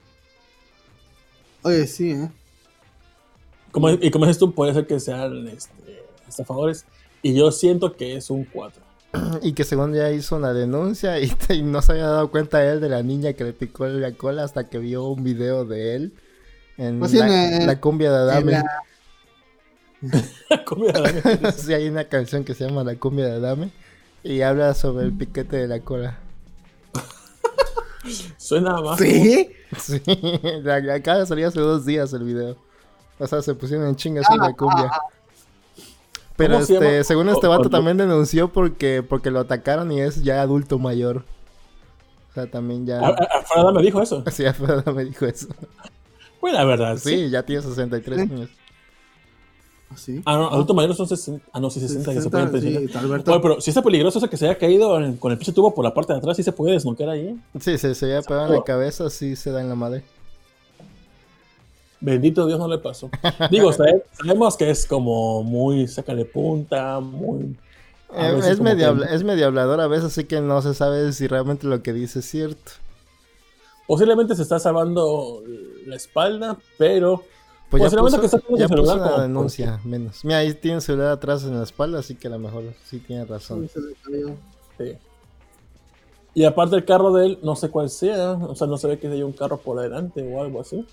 Oye, 1.63 1.87
sí, 1.87 2.11
¿eh? 2.13 2.31
Como, 3.73 3.91
y 3.91 4.11
como 4.11 4.27
dices 4.27 4.39
tú, 4.39 4.53
puede 4.53 4.75
ser 4.75 4.87
que 4.87 5.01
sean 5.01 5.49
este, 5.49 6.05
estafadores. 6.29 6.85
Y 7.23 7.35
yo 7.35 7.51
siento 7.51 7.97
que 7.97 8.17
es 8.17 8.31
un 8.31 8.45
4. 8.45 8.83
Y 9.43 9.53
que 9.55 9.65
según 9.65 9.95
ya 9.95 10.11
hizo 10.11 10.37
una 10.37 10.53
denuncia 10.53 11.19
y, 11.21 11.33
y 11.49 11.63
no 11.63 11.81
se 11.83 11.93
había 11.93 12.07
dado 12.09 12.31
cuenta 12.31 12.65
él 12.71 12.81
de 12.81 12.89
la 12.89 13.03
niña 13.03 13.33
que 13.33 13.45
le 13.45 13.53
picó 13.53 13.87
la 13.87 14.13
cola 14.13 14.45
hasta 14.45 14.69
que 14.69 14.79
vio 14.79 15.05
un 15.05 15.25
video 15.25 15.65
de 15.65 15.97
él 15.97 16.13
en, 16.77 16.99
Pues 16.99 17.15
la, 17.15 17.57
en- 17.57 17.67
la 17.67 17.81
cumbia 17.81 18.11
de 18.13 18.19
Adame. 18.19 18.53
la, 18.53 18.65
Comida 20.67 20.93
de 21.01 21.09
Adame. 21.21 21.53
sí, 21.57 21.73
hay 21.73 21.89
una 21.89 22.05
canción 22.05 22.45
que 22.45 22.55
se 22.55 22.67
llama 22.67 22.85
La 22.85 22.97
cumbia 22.97 23.25
de 23.27 23.33
Adame 23.37 23.71
y 24.25 24.41
habla 24.43 24.75
sobre 24.75 25.05
el 25.05 25.13
piquete 25.13 25.57
de 25.59 25.69
la 25.69 25.79
cola. 25.81 26.19
Suena 28.37 28.81
más. 28.81 28.99
¿Sí? 28.99 29.51
Sí, 29.79 30.01
la- 30.63 30.81
la- 30.81 30.95
acaba 30.95 31.19
de 31.21 31.27
salir 31.27 31.47
hace 31.47 31.59
dos 31.61 31.85
días 31.87 32.13
el 32.13 32.23
video. 32.25 32.57
O 33.19 33.27
sea, 33.27 33.43
se 33.43 33.55
pusieron 33.55 33.87
en 33.89 33.97
chingas 33.97 34.27
en 34.31 34.39
la 34.39 34.53
cumbia. 34.53 34.91
Pero 36.37 36.55
¿Cómo 36.55 36.67
se 36.67 36.75
este, 36.75 37.05
según 37.05 37.29
este 37.29 37.47
vato 37.47 37.69
o- 37.69 37.71
también 37.71 37.97
denunció 37.97 38.53
porque, 38.53 39.03
porque 39.09 39.31
lo 39.31 39.41
atacaron 39.41 39.91
y 39.93 40.01
es 40.01 40.23
ya 40.23 40.43
adulto 40.43 40.79
mayor. 40.79 41.25
O 42.31 42.35
sea, 42.35 42.51
también 42.51 42.85
ya... 42.87 42.99
A- 43.01 43.09
a- 43.09 43.39
Alfredo 43.39 43.69
Adame 43.69 43.83
dijo 43.83 44.03
eso. 44.03 44.23
Sí, 44.31 44.45
Alfredo 44.45 44.93
me 44.93 45.05
dijo 45.05 45.25
eso. 45.27 45.49
Pues 46.41 46.53
la 46.53 46.65
verdad, 46.65 46.97
sí. 46.99 47.11
Sí, 47.11 47.31
ya 47.31 47.43
tiene 47.45 47.63
63 47.63 48.17
Sí. 48.17 48.23
años. 48.35 48.51
¿Sí? 49.97 50.23
Ah, 50.25 50.37
no, 50.37 50.49
adultos 50.49 50.75
mayores 50.77 50.97
son 50.97 51.07
60. 51.09 51.45
Ah, 51.53 51.61
no, 51.61 51.71
sí, 51.71 51.81
60 51.81 52.13
que 52.15 52.21
se 52.21 52.31
pueden 52.31 52.51
pensionar. 52.51 52.83
sí. 53.23 53.31
Oye, 53.31 53.41
pero 53.41 53.61
si 53.61 53.71
está 53.71 53.83
peligroso 53.83 54.19
eso 54.19 54.29
que 54.29 54.37
se 54.37 54.47
haya 54.47 54.59
caído 54.59 54.99
en- 55.01 55.17
con 55.17 55.33
el 55.33 55.39
pinche 55.39 55.53
tubo 55.53 55.75
por 55.75 55.85
la 55.85 55.93
parte 55.95 56.13
de 56.13 56.19
atrás, 56.19 56.37
sí 56.37 56.43
se 56.43 56.53
puede 56.53 56.73
desnucar 56.75 57.09
ahí. 57.09 57.39
Sí, 57.61 57.79
se, 57.79 57.95
se 57.95 58.05
había 58.07 58.23
pegado 58.23 58.49
en 58.49 58.53
la 58.55 58.65
cabeza, 58.65 59.09
sí 59.11 59.37
se 59.37 59.51
da 59.51 59.61
en 59.61 59.69
la 59.69 59.75
madre. 59.75 60.03
Bendito 62.01 62.47
Dios 62.47 62.59
no 62.59 62.69
le 62.69 62.79
pasó. 62.79 63.09
Digo, 63.51 63.73
sabe- 63.73 64.05
sabemos 64.13 64.57
que 64.57 64.71
es 64.71 64.85
como 64.87 65.43
muy 65.43 65.89
sácale 65.89 66.25
punta, 66.25 67.01
muy. 67.01 67.57
Eh, 68.17 68.41
es, 68.47 68.61
medio 68.61 68.97
que- 68.99 69.15
es 69.15 69.25
medio 69.25 69.47
hablador 69.47 69.81
a 69.81 69.87
veces, 69.87 70.07
así 70.07 70.25
que 70.25 70.41
no 70.41 70.61
se 70.63 70.75
sabe 70.75 71.13
si 71.13 71.27
realmente 71.27 71.67
lo 71.67 71.83
que 71.83 71.93
dice 71.93 72.19
es 72.19 72.27
cierto. 72.27 72.73
Posiblemente 73.87 74.35
se 74.35 74.43
está 74.43 74.59
salvando 74.59 75.43
la 75.87 75.97
espalda, 75.97 76.59
pero. 76.79 77.23
Pues 77.71 77.91
ya 77.91 77.99
puso, 77.99 78.21
que 78.21 78.27
está 78.27 78.39
con 78.41 78.57
ya 78.57 78.69
celular 78.69 78.99
puso 78.99 79.15
una 79.15 79.23
denuncia, 79.23 79.81
menos. 79.85 80.25
Mira, 80.25 80.39
ahí 80.39 80.55
tiene 80.55 80.81
celular 80.81 81.09
atrás 81.09 81.43
en 81.45 81.57
la 81.57 81.65
espalda, 81.65 81.99
así 81.99 82.15
que 82.15 82.29
a 82.29 82.31
lo 82.31 82.39
mejor 82.39 82.63
sí 82.85 82.99
tiene 83.01 83.25
razón. 83.25 83.69
Sí. 84.79 84.97
Y 86.35 86.45
aparte 86.45 86.77
el 86.77 86.85
carro 86.85 87.13
de 87.13 87.27
él, 87.27 87.39
no 87.43 87.55
sé 87.57 87.71
cuál 87.71 87.89
sea, 87.91 88.33
o 88.33 88.55
sea, 88.55 88.67
no 88.67 88.77
se 88.77 88.89
ve 88.89 88.99
que 88.99 89.07
haya 89.07 89.25
un 89.25 89.33
carro 89.33 89.59
por 89.59 89.79
adelante 89.79 90.23
o 90.23 90.43
algo 90.43 90.61
así. 90.61 90.85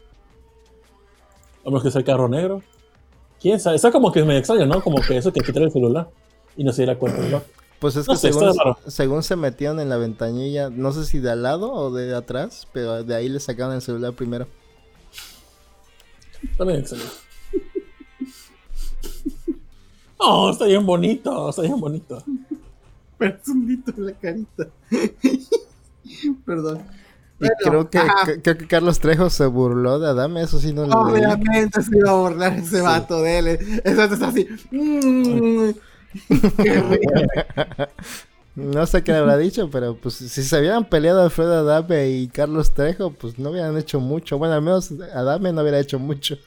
A 1.65 1.69
menos 1.69 1.83
que 1.83 1.91
sea 1.91 1.99
el 1.99 2.05
carro 2.05 2.29
negro. 2.29 2.61
¿Quién 3.39 3.59
sabe? 3.59 3.75
Está 3.75 3.91
como 3.91 4.11
que 4.11 4.23
medio 4.23 4.39
extraño, 4.39 4.67
¿no? 4.67 4.81
Como 4.83 5.01
que 5.01 5.17
eso 5.17 5.33
que 5.33 5.41
quitar 5.41 5.63
el 5.63 5.71
celular 5.71 6.09
y 6.55 6.63
no 6.63 6.71
se 6.71 6.83
diera 6.83 6.97
cuenta. 6.97 7.21
¿no? 7.27 7.41
Pues 7.79 7.95
es 7.95 8.07
No 8.07 8.13
que 8.13 8.19
sé, 8.19 8.33
según, 8.33 8.53
según 8.85 9.23
se 9.23 9.35
metieron 9.35 9.79
en 9.79 9.89
la 9.89 9.97
ventanilla, 9.97 10.69
no 10.69 10.91
sé 10.91 11.05
si 11.05 11.19
de 11.19 11.31
al 11.31 11.41
lado 11.41 11.73
o 11.73 11.91
de 11.91 12.15
atrás, 12.15 12.67
pero 12.71 13.03
de 13.03 13.15
ahí 13.15 13.27
le 13.27 13.39
sacaron 13.39 13.73
el 13.73 13.81
celular 13.81 14.13
primero. 14.13 14.45
Está 16.43 16.65
medio 16.65 16.79
extraño. 16.79 17.03
Oh, 20.17 20.51
está 20.51 20.65
bien 20.65 20.85
bonito, 20.85 21.49
está 21.49 21.63
bien 21.63 21.79
bonito. 21.79 22.23
Pero 23.17 23.37
es 23.41 23.47
un 23.47 23.67
dito 23.67 23.91
en 23.97 24.05
la 24.05 24.13
carita. 24.13 24.67
Perdón. 26.45 26.83
Y 27.39 27.47
Bueno, 27.47 27.55
creo 27.63 27.89
que, 27.89 28.41
creo 28.43 28.57
que 28.57 28.67
Carlos 28.67 28.99
Trejo 28.99 29.31
se 29.31 29.47
burló 29.47 29.99
de 29.99 30.09
Adame, 30.09 30.43
eso 30.43 30.59
sí 30.59 30.73
no 30.73 30.85
lo. 30.85 30.93
Obviamente 30.95 31.81
se 31.81 31.97
iba 31.97 32.11
a 32.11 32.15
burlar 32.15 32.53
ese 32.53 32.81
vato 32.81 33.21
de 33.23 33.39
él. 33.39 33.47
Eso 33.83 34.03
está 34.03 34.27
así. 34.27 34.47
mm, 34.69 35.71
qué. 36.61 37.89
No 38.55 38.85
sé 38.85 39.01
qué 39.03 39.13
le 39.13 39.19
habrá 39.19 39.37
dicho, 39.37 39.69
pero 39.69 39.95
pues 39.95 40.15
si 40.15 40.43
se 40.43 40.59
hubieran 40.59 40.83
peleado 40.85 41.21
Alfredo 41.21 41.59
Adame 41.59 42.09
y 42.09 42.27
Carlos 42.27 42.73
Trejo, 42.73 43.11
pues 43.11 43.39
no 43.39 43.51
hubieran 43.51 43.77
hecho 43.77 43.99
mucho. 43.99 44.37
Bueno, 44.37 44.55
al 44.55 44.61
menos 44.61 44.91
Adame 45.13 45.53
no 45.53 45.61
hubiera 45.61 45.79
hecho 45.79 45.99
mucho. 45.99 46.37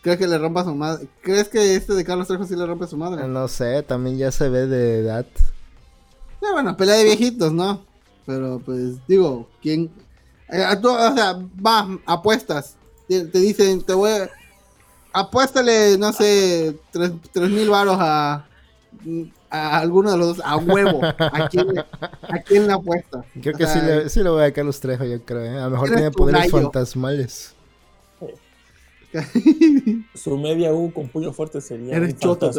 ¿Crees 0.00 0.18
que 0.18 0.26
le 0.26 0.38
rompa 0.38 0.64
su 0.64 0.74
madre? 0.74 1.06
¿Crees 1.20 1.48
que 1.48 1.76
este 1.76 1.94
de 1.94 2.04
Carlos 2.04 2.26
Trejo 2.26 2.44
sí 2.44 2.56
le 2.56 2.66
rompe 2.66 2.86
su 2.86 2.96
madre? 2.96 3.28
No 3.28 3.46
sé, 3.46 3.82
también 3.82 4.16
ya 4.16 4.32
se 4.32 4.48
ve 4.48 4.66
de 4.66 5.00
edad. 5.00 5.26
Sí, 5.36 6.46
bueno, 6.50 6.76
pelea 6.76 6.96
de 6.96 7.04
viejitos, 7.04 7.52
¿no? 7.52 7.84
Pero 8.26 8.60
pues 8.64 9.06
digo, 9.06 9.48
¿quién? 9.60 9.90
Eh, 10.48 10.64
tú, 10.80 10.88
o 10.90 11.14
sea, 11.14 11.38
va, 11.64 11.98
apuestas. 12.06 12.76
Te, 13.06 13.26
te 13.26 13.38
dicen, 13.38 13.82
te 13.82 13.92
voy 13.92 14.10
a... 14.10 14.30
Apuéstale, 15.12 15.98
no 15.98 16.10
sé, 16.12 16.74
tres 16.90 17.50
mil 17.50 17.68
varos 17.68 17.98
a, 18.00 18.46
a 19.52 19.78
alguno 19.80 20.10
de 20.12 20.16
los 20.18 20.36
dos, 20.38 20.46
a 20.46 20.56
huevo. 20.56 21.00
¿A 21.04 21.48
quién, 21.50 21.68
le- 21.74 21.80
a 21.80 22.42
quién 22.44 22.66
le 22.66 22.72
apuesta? 22.72 23.24
Creo 23.40 23.54
O 23.54 23.58
que 23.58 23.66
sí 23.66 23.78
le, 23.80 24.08
sí 24.08 24.22
le 24.22 24.30
voy 24.30 24.42
a 24.44 24.52
Carlos 24.52 24.80
Trejo, 24.80 25.04
yo 25.04 25.22
creo. 25.24 25.42
¿eh? 25.44 25.58
A 25.58 25.64
lo 25.64 25.70
mejor 25.72 25.88
tiene 25.90 26.10
poderes 26.10 26.50
gallo. 26.50 26.62
fantasmales. 26.62 27.54
Su 30.14 30.38
media 30.38 30.72
U 30.72 30.92
con 30.92 31.08
puño 31.08 31.32
fuerte 31.32 31.60
sería. 31.60 31.96
Eres 31.96 32.16
choto. 32.18 32.50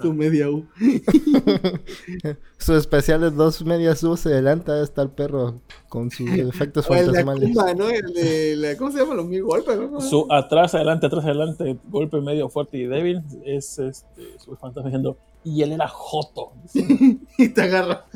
Tu 0.00 0.12
media 0.14 0.50
U. 0.50 0.66
Su 2.58 2.74
especial 2.76 3.20
de 3.20 3.30
dos 3.30 3.64
medias 3.64 4.02
U 4.02 4.16
se 4.16 4.30
adelanta 4.30 4.82
está 4.82 5.02
el 5.02 5.10
perro 5.10 5.60
con 5.88 6.10
sus 6.10 6.28
efectos 6.30 6.88
O 6.90 6.94
el 6.94 7.00
de 7.12 7.22
fantasmales. 7.22 7.50
Akuma, 7.50 7.74
¿no? 7.74 7.88
El 7.90 8.12
de, 8.12 8.56
la- 8.56 8.76
¿cómo 8.76 8.90
se 8.90 8.98
llama? 8.98 9.14
Los 9.14 9.26
mil 9.26 9.42
golpes, 9.44 9.78
¿no? 9.78 10.00
Su 10.00 10.26
atrás, 10.32 10.74
adelante, 10.74 11.06
atrás, 11.06 11.24
adelante, 11.24 11.76
golpe 11.88 12.20
medio 12.20 12.48
fuerte 12.48 12.78
y 12.78 12.86
débil, 12.86 13.22
es 13.44 13.78
este, 13.78 14.38
su 14.38 14.56
fantasma 14.56 14.88
diciendo, 14.88 15.16
y 15.44 15.62
él 15.62 15.72
era 15.72 15.88
Joto. 15.88 16.52
y 17.38 17.48
te 17.48 17.62
agarra. 17.62 18.06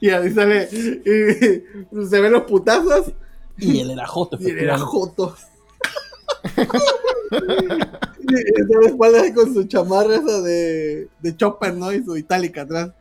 Y 0.00 0.10
ahí 0.10 0.32
sale. 0.32 0.68
y 0.72 2.06
se 2.06 2.20
ven 2.20 2.32
los 2.32 2.44
putazos. 2.44 3.12
Y 3.58 3.80
él 3.80 3.90
era 3.90 4.06
Joto, 4.06 4.38
Y 4.40 4.50
era 4.50 4.76
efectivamente. 4.76 4.86
Joto. 4.86 5.36
y 8.18 9.16
ahí 9.16 9.32
con 9.34 9.52
su 9.52 9.64
chamarra 9.64 10.16
esa 10.16 10.40
de, 10.40 11.08
de 11.20 11.36
Chopper, 11.36 11.74
¿no? 11.74 11.92
Y 11.92 12.02
su 12.02 12.16
itálica 12.16 12.62
atrás. 12.62 12.92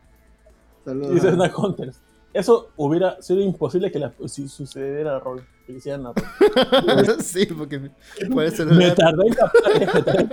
Saludos. 0.84 1.16
Dice 1.16 1.32
Snack 1.32 1.58
Hunters. 1.58 1.98
Eso 2.34 2.70
hubiera 2.78 3.22
sido 3.22 3.42
imposible 3.42 3.92
que 3.92 4.00
la, 4.00 4.14
si 4.28 4.48
sucediera 4.48 5.16
a 5.16 5.20
Roll. 5.20 5.44
Que 5.66 5.74
le 5.74 5.78
hicieran 5.80 6.06
a 6.06 6.14
Roll. 6.14 7.20
sí, 7.24 7.46
porque 7.48 7.92
por 8.32 8.44
eso 8.44 8.66
Me 8.66 8.92
tardé 8.92 9.28
en 9.28 9.34
captar. 9.34 10.04
tardé. 10.06 10.28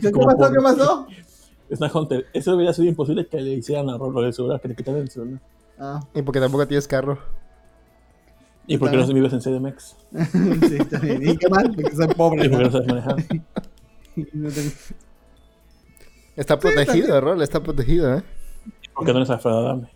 ¿Qué, 0.00 0.10
pasó? 0.10 0.52
¿Qué 0.52 0.60
pasó? 0.62 1.06
Snack 1.74 1.94
Hunter. 1.94 2.26
Eso 2.32 2.54
hubiera 2.54 2.72
sido 2.72 2.88
imposible 2.88 3.26
que 3.26 3.40
le 3.40 3.54
hicieran 3.54 3.90
a 3.90 3.98
del 3.98 4.32
celular, 4.32 4.60
que 4.60 4.68
le 4.68 4.76
quitaran 4.76 5.00
el 5.00 5.10
celular. 5.10 5.40
Ah, 5.78 6.00
Y 6.14 6.22
porque 6.22 6.40
tampoco 6.40 6.66
tienes 6.66 6.86
carro. 6.86 7.18
Y 8.68 8.78
porque 8.78 8.96
no 8.96 9.06
se 9.06 9.12
vives 9.12 9.32
en 9.32 9.40
CDMX. 9.40 9.96
sí, 10.68 10.76
está 10.80 10.98
bien. 10.98 11.28
¿Y 11.28 11.36
qué 11.36 11.48
más? 11.48 11.64
Porque 11.64 11.94
soy 11.94 12.06
Y 12.10 12.14
pobre. 12.14 12.48
porque 12.48 12.56
¿no? 12.56 12.60
no 12.64 12.70
sabes 12.70 12.86
manejar. 12.88 13.16
No 14.32 14.50
tengo- 14.50 14.70
Está 16.36 16.58
protegido, 16.58 17.20
Rol, 17.20 17.42
está 17.42 17.62
protegido, 17.62 18.16
¿eh? 18.16 18.22
Porque 18.94 19.12
no. 19.12 19.22
Es 19.22 19.28
verdad. 19.28 19.88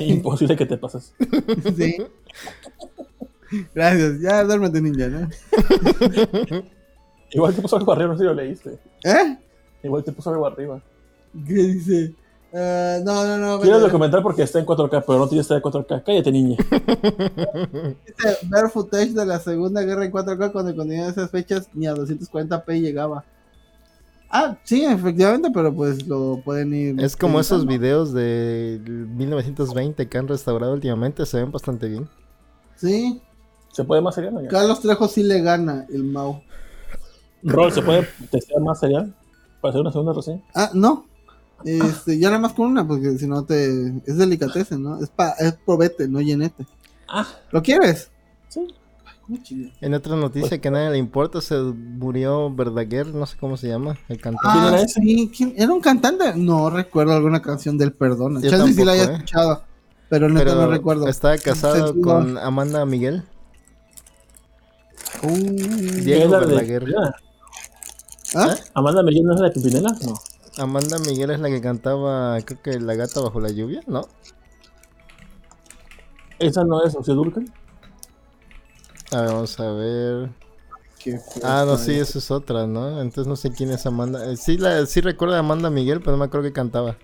Imposible 0.00 0.56
que 0.56 0.66
te 0.66 0.76
pases. 0.76 1.12
Sí. 1.76 1.96
Gracias. 3.74 4.20
Ya 4.20 4.42
duérmete, 4.44 4.80
ninja, 4.80 5.06
¿no? 5.08 5.28
Igual 7.30 7.54
te 7.54 7.62
puso 7.62 7.76
algo 7.76 7.92
arriba, 7.92 8.08
no 8.08 8.14
sé 8.14 8.20
si 8.20 8.24
lo 8.24 8.34
leíste. 8.34 8.78
¿Eh? 9.04 9.38
Igual 9.82 10.02
te 10.02 10.12
puso 10.12 10.30
algo 10.30 10.46
arriba. 10.46 10.80
¿Qué 11.46 11.54
dice? 11.54 12.14
Ah, 12.52 12.98
no, 13.04 13.24
no, 13.24 13.38
no. 13.38 13.60
Quiero 13.60 13.80
documentar 13.80 14.22
porque 14.22 14.42
está 14.42 14.60
en 14.60 14.66
4K, 14.66 15.04
pero 15.04 15.18
no 15.18 15.28
tiene 15.28 15.42
estar 15.42 15.56
en 15.56 15.62
4K. 15.62 16.04
Cállate, 16.04 16.30
niña. 16.30 16.56
Dice, 18.06 18.38
ver 18.44 18.70
footage 18.70 19.12
de 19.12 19.26
la 19.26 19.40
Segunda 19.40 19.82
Guerra 19.82 20.04
en 20.04 20.12
4K 20.12 20.52
cuando 20.52 20.74
con 20.76 20.90
esas 20.92 21.30
fechas 21.30 21.68
ni 21.74 21.86
a 21.86 21.94
240p 21.94 22.80
llegaba. 22.80 23.24
Ah, 24.36 24.58
sí, 24.64 24.84
efectivamente, 24.84 25.50
pero 25.54 25.72
pues 25.72 26.06
lo 26.08 26.40
pueden 26.44 26.74
ir. 26.74 27.00
Es 27.00 27.16
como 27.16 27.38
esos 27.38 27.66
videos 27.66 28.12
de 28.12 28.80
1920 28.84 30.08
que 30.08 30.18
han 30.18 30.26
restaurado 30.26 30.72
últimamente, 30.72 31.24
se 31.24 31.36
ven 31.36 31.52
bastante 31.52 31.88
bien. 31.88 32.08
Sí, 32.74 33.22
¿Se 33.74 33.82
puede 33.82 34.00
más 34.00 34.14
ya? 34.14 34.30
Carlos 34.48 34.80
Trejo 34.80 35.08
sí 35.08 35.24
le 35.24 35.40
gana 35.40 35.84
el 35.92 36.04
Mau. 36.04 36.40
Roll, 37.42 37.72
¿se 37.72 37.82
puede 37.82 38.06
testear 38.30 38.60
más 38.60 38.78
serial? 38.78 39.12
Para 39.60 39.70
hacer 39.70 39.80
una 39.80 39.90
segunda 39.90 40.12
reseña. 40.12 40.42
Ah, 40.54 40.70
no. 40.72 41.06
Este, 41.64 42.16
ya 42.18 42.28
nada 42.28 42.38
más 42.38 42.52
con 42.52 42.68
una, 42.68 42.86
porque 42.86 43.18
si 43.18 43.26
no 43.26 43.44
te. 43.44 43.88
Es 44.06 44.16
delicatessen, 44.16 44.80
¿no? 44.80 45.02
Es, 45.02 45.08
pa... 45.10 45.30
es 45.40 45.54
probete, 45.66 46.06
no 46.06 46.20
llenete. 46.20 46.66
Ah, 47.08 47.26
¿Lo 47.50 47.62
quieres? 47.62 48.12
Sí. 49.24 49.32
¿Cómo 49.32 49.42
chinga? 49.42 49.70
En 49.80 49.94
otra 49.94 50.16
noticia 50.16 50.60
que 50.60 50.68
a 50.68 50.70
nadie 50.70 50.90
le 50.90 50.98
importa, 50.98 51.40
se 51.40 51.56
murió 51.58 52.54
Verdaguer, 52.54 53.06
no 53.14 53.26
sé 53.26 53.36
cómo 53.38 53.56
se 53.56 53.68
llama, 53.68 53.96
el 54.08 54.20
cantante. 54.20 54.48
¿Quién 54.52 54.64
Ah, 54.64 54.68
era 54.68 54.80
ese? 54.82 55.00
sí, 55.00 55.32
¿quién? 55.36 55.54
¿Era 55.56 55.72
un 55.72 55.80
cantante? 55.80 56.34
No 56.36 56.70
recuerdo 56.70 57.12
alguna 57.14 57.40
canción 57.42 57.78
del 57.78 57.92
Perdona. 57.92 58.40
Yo 58.40 58.50
Chance 58.50 58.74
sí 58.74 58.84
la 58.84 58.92
haya 58.92 59.02
tampoco, 59.02 59.14
¿eh? 59.14 59.24
escuchado, 59.24 59.64
pero 60.08 60.28
neta 60.28 60.44
Pero 60.44 60.56
no 60.60 60.66
recuerdo. 60.70 61.08
estaba 61.08 61.36
casado 61.38 62.00
con 62.00 62.36
Amanda 62.38 62.84
Miguel. 62.86 63.24
Uh, 65.22 65.28
¿Quién 65.28 66.04
Diego 66.04 66.38
de 66.40 66.46
Verdaguer. 66.46 66.94
¿Ah? 68.34 68.54
¿Amanda 68.74 69.02
Miguel 69.02 69.24
no 69.24 69.34
es 69.34 69.40
la 69.40 69.46
de 69.46 69.52
Pimpinela? 69.52 69.90
No. 70.04 70.14
Amanda 70.58 70.98
Miguel 70.98 71.30
es 71.30 71.40
la 71.40 71.48
que 71.48 71.60
cantaba, 71.60 72.38
creo 72.42 72.62
que 72.62 72.80
La 72.80 72.94
gata 72.94 73.20
bajo 73.20 73.40
la 73.40 73.50
lluvia, 73.50 73.80
¿no? 73.86 74.06
¿Esa 76.38 76.64
no 76.64 76.84
es 76.84 76.94
Rocío 76.94 77.14
Dulcan? 77.14 77.46
A 79.12 79.20
ver, 79.20 79.30
vamos 79.30 79.60
a 79.60 79.72
ver. 79.72 80.30
Ah, 81.42 81.64
no, 81.66 81.76
sí, 81.76 81.92
eso 81.92 82.18
es 82.18 82.30
otra, 82.30 82.66
¿no? 82.66 83.00
Entonces 83.02 83.26
no 83.26 83.36
sé 83.36 83.50
quién 83.50 83.70
es 83.70 83.84
Amanda. 83.84 84.30
Eh, 84.30 84.36
Sí, 84.36 84.56
la, 84.56 84.86
sí 84.86 85.00
recuerdo 85.02 85.34
a 85.34 85.38
Amanda 85.40 85.68
Miguel, 85.68 86.00
pero 86.00 86.12
no 86.12 86.18
me 86.18 86.24
acuerdo 86.24 86.46
que 86.46 86.52
cantaba. 86.52 86.96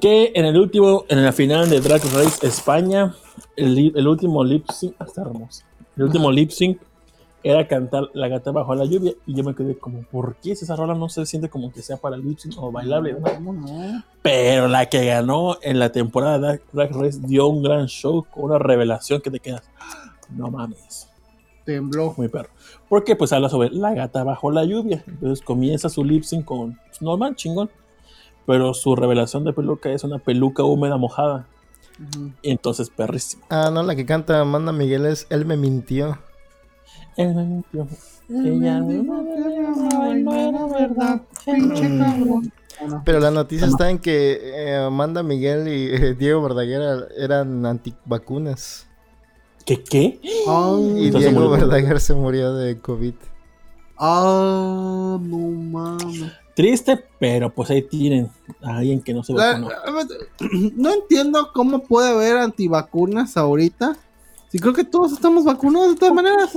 Que 0.00 0.32
en 0.34 0.44
el 0.44 0.56
último, 0.58 1.04
en 1.08 1.24
la 1.24 1.32
final 1.32 1.68
de 1.70 1.80
Drag 1.80 2.02
Race 2.12 2.46
España, 2.46 3.14
el, 3.56 3.92
el 3.96 4.06
último 4.08 4.44
lip 4.44 4.68
sync, 4.70 4.94
ah, 4.98 5.04
está 5.06 5.22
hermoso. 5.22 5.64
El 5.96 6.04
último 6.04 6.30
lip 6.30 6.50
sync 6.50 6.78
era 7.44 7.68
cantar 7.68 8.08
La 8.14 8.26
gata 8.28 8.50
bajo 8.50 8.74
la 8.74 8.84
lluvia. 8.86 9.12
Y 9.26 9.34
yo 9.34 9.44
me 9.44 9.54
quedé 9.54 9.76
como, 9.78 10.02
¿por 10.02 10.34
qué 10.36 10.56
si 10.56 10.64
esa 10.64 10.74
rola 10.76 10.94
no 10.94 11.08
se 11.08 11.24
siente 11.26 11.48
como 11.48 11.70
que 11.72 11.82
sea 11.82 11.96
para 11.98 12.16
lip 12.16 12.38
sync 12.38 12.54
o 12.58 12.72
bailable? 12.72 13.12
¿no? 13.12 13.20
¿Cómo 13.34 13.52
no? 13.52 14.02
Pero 14.22 14.66
la 14.66 14.86
que 14.86 15.04
ganó 15.06 15.56
en 15.62 15.78
la 15.78 15.92
temporada 15.92 16.52
de 16.52 16.60
Drag- 16.72 16.90
Race 16.90 17.20
dio 17.22 17.46
un 17.46 17.62
gran 17.62 17.86
show 17.86 18.24
con 18.30 18.44
una 18.44 18.58
revelación 18.58 19.20
que 19.20 19.30
te 19.30 19.38
quedas. 19.40 19.62
No 20.30 20.50
mames, 20.50 21.08
Tembló. 21.64 22.14
muy 22.16 22.28
perro. 22.28 22.48
Porque 22.88 23.14
pues 23.14 23.32
habla 23.32 23.48
sobre 23.50 23.70
la 23.70 23.92
gata 23.94 24.24
bajo 24.24 24.50
la 24.50 24.64
lluvia. 24.64 25.04
Entonces 25.06 25.44
comienza 25.44 25.88
su 25.90 26.02
lip 26.02 26.24
sync 26.24 26.44
con 26.44 26.80
pues, 26.88 27.00
normal, 27.02 27.36
chingón. 27.36 27.70
Pero 28.46 28.74
su 28.74 28.96
revelación 28.96 29.44
de 29.44 29.52
peluca 29.52 29.90
es 29.90 30.02
una 30.04 30.18
peluca 30.18 30.62
húmeda 30.64 30.96
mojada. 30.96 31.46
Ujú. 31.98 32.32
Entonces, 32.42 32.90
perrísimo. 32.90 33.44
Ah, 33.48 33.70
no, 33.72 33.82
la 33.82 33.94
que 33.94 34.04
canta 34.04 34.40
Amanda 34.40 34.72
Miguel 34.72 35.06
es 35.06 35.26
Él 35.30 35.46
me 35.46 35.56
mintió. 35.56 36.18
Ella 37.16 37.32
me 37.34 39.02
no 39.02 40.34
era 40.34 40.66
verdad. 40.66 41.22
Pinche 41.44 41.98
cabrón. 41.98 42.52
No. 42.88 43.02
Pero 43.04 43.20
la 43.20 43.30
noticia 43.30 43.66
está 43.68 43.88
en 43.88 43.98
que 43.98 44.40
eh, 44.42 44.76
Amanda 44.76 45.22
Miguel 45.22 45.68
y 45.68 45.94
eh, 45.94 46.14
Diego 46.14 46.42
Verdaguer 46.42 47.08
eran 47.16 47.64
antivacunas. 47.64 48.86
¿Qué 49.64 49.82
qué? 49.82 50.20
Y 50.22 51.10
Diego. 51.10 51.50
Verdaguer 51.50 52.00
se 52.00 52.14
murió 52.14 52.52
de 52.54 52.78
COVID. 52.78 53.14
Ah, 53.96 55.18
no 55.22 55.38
mames. 55.38 56.32
Triste, 56.56 57.02
pero 57.18 57.50
pues 57.54 57.70
ahí 57.70 57.82
tienen 57.82 58.28
a 58.62 58.76
alguien 58.78 59.00
que 59.00 59.14
no 59.14 59.22
se 59.24 59.32
La- 59.32 59.52
vacunó. 59.58 59.68
no 60.76 60.92
entiendo 60.92 61.50
cómo 61.52 61.80
puede 61.80 62.10
haber 62.10 62.36
antivacunas 62.38 63.36
ahorita. 63.36 63.96
Sí, 64.54 64.60
creo 64.60 64.72
que 64.72 64.84
todos 64.84 65.10
estamos 65.12 65.42
vacunados 65.42 65.94
de 65.94 65.96
todas 65.96 66.14
maneras. 66.14 66.48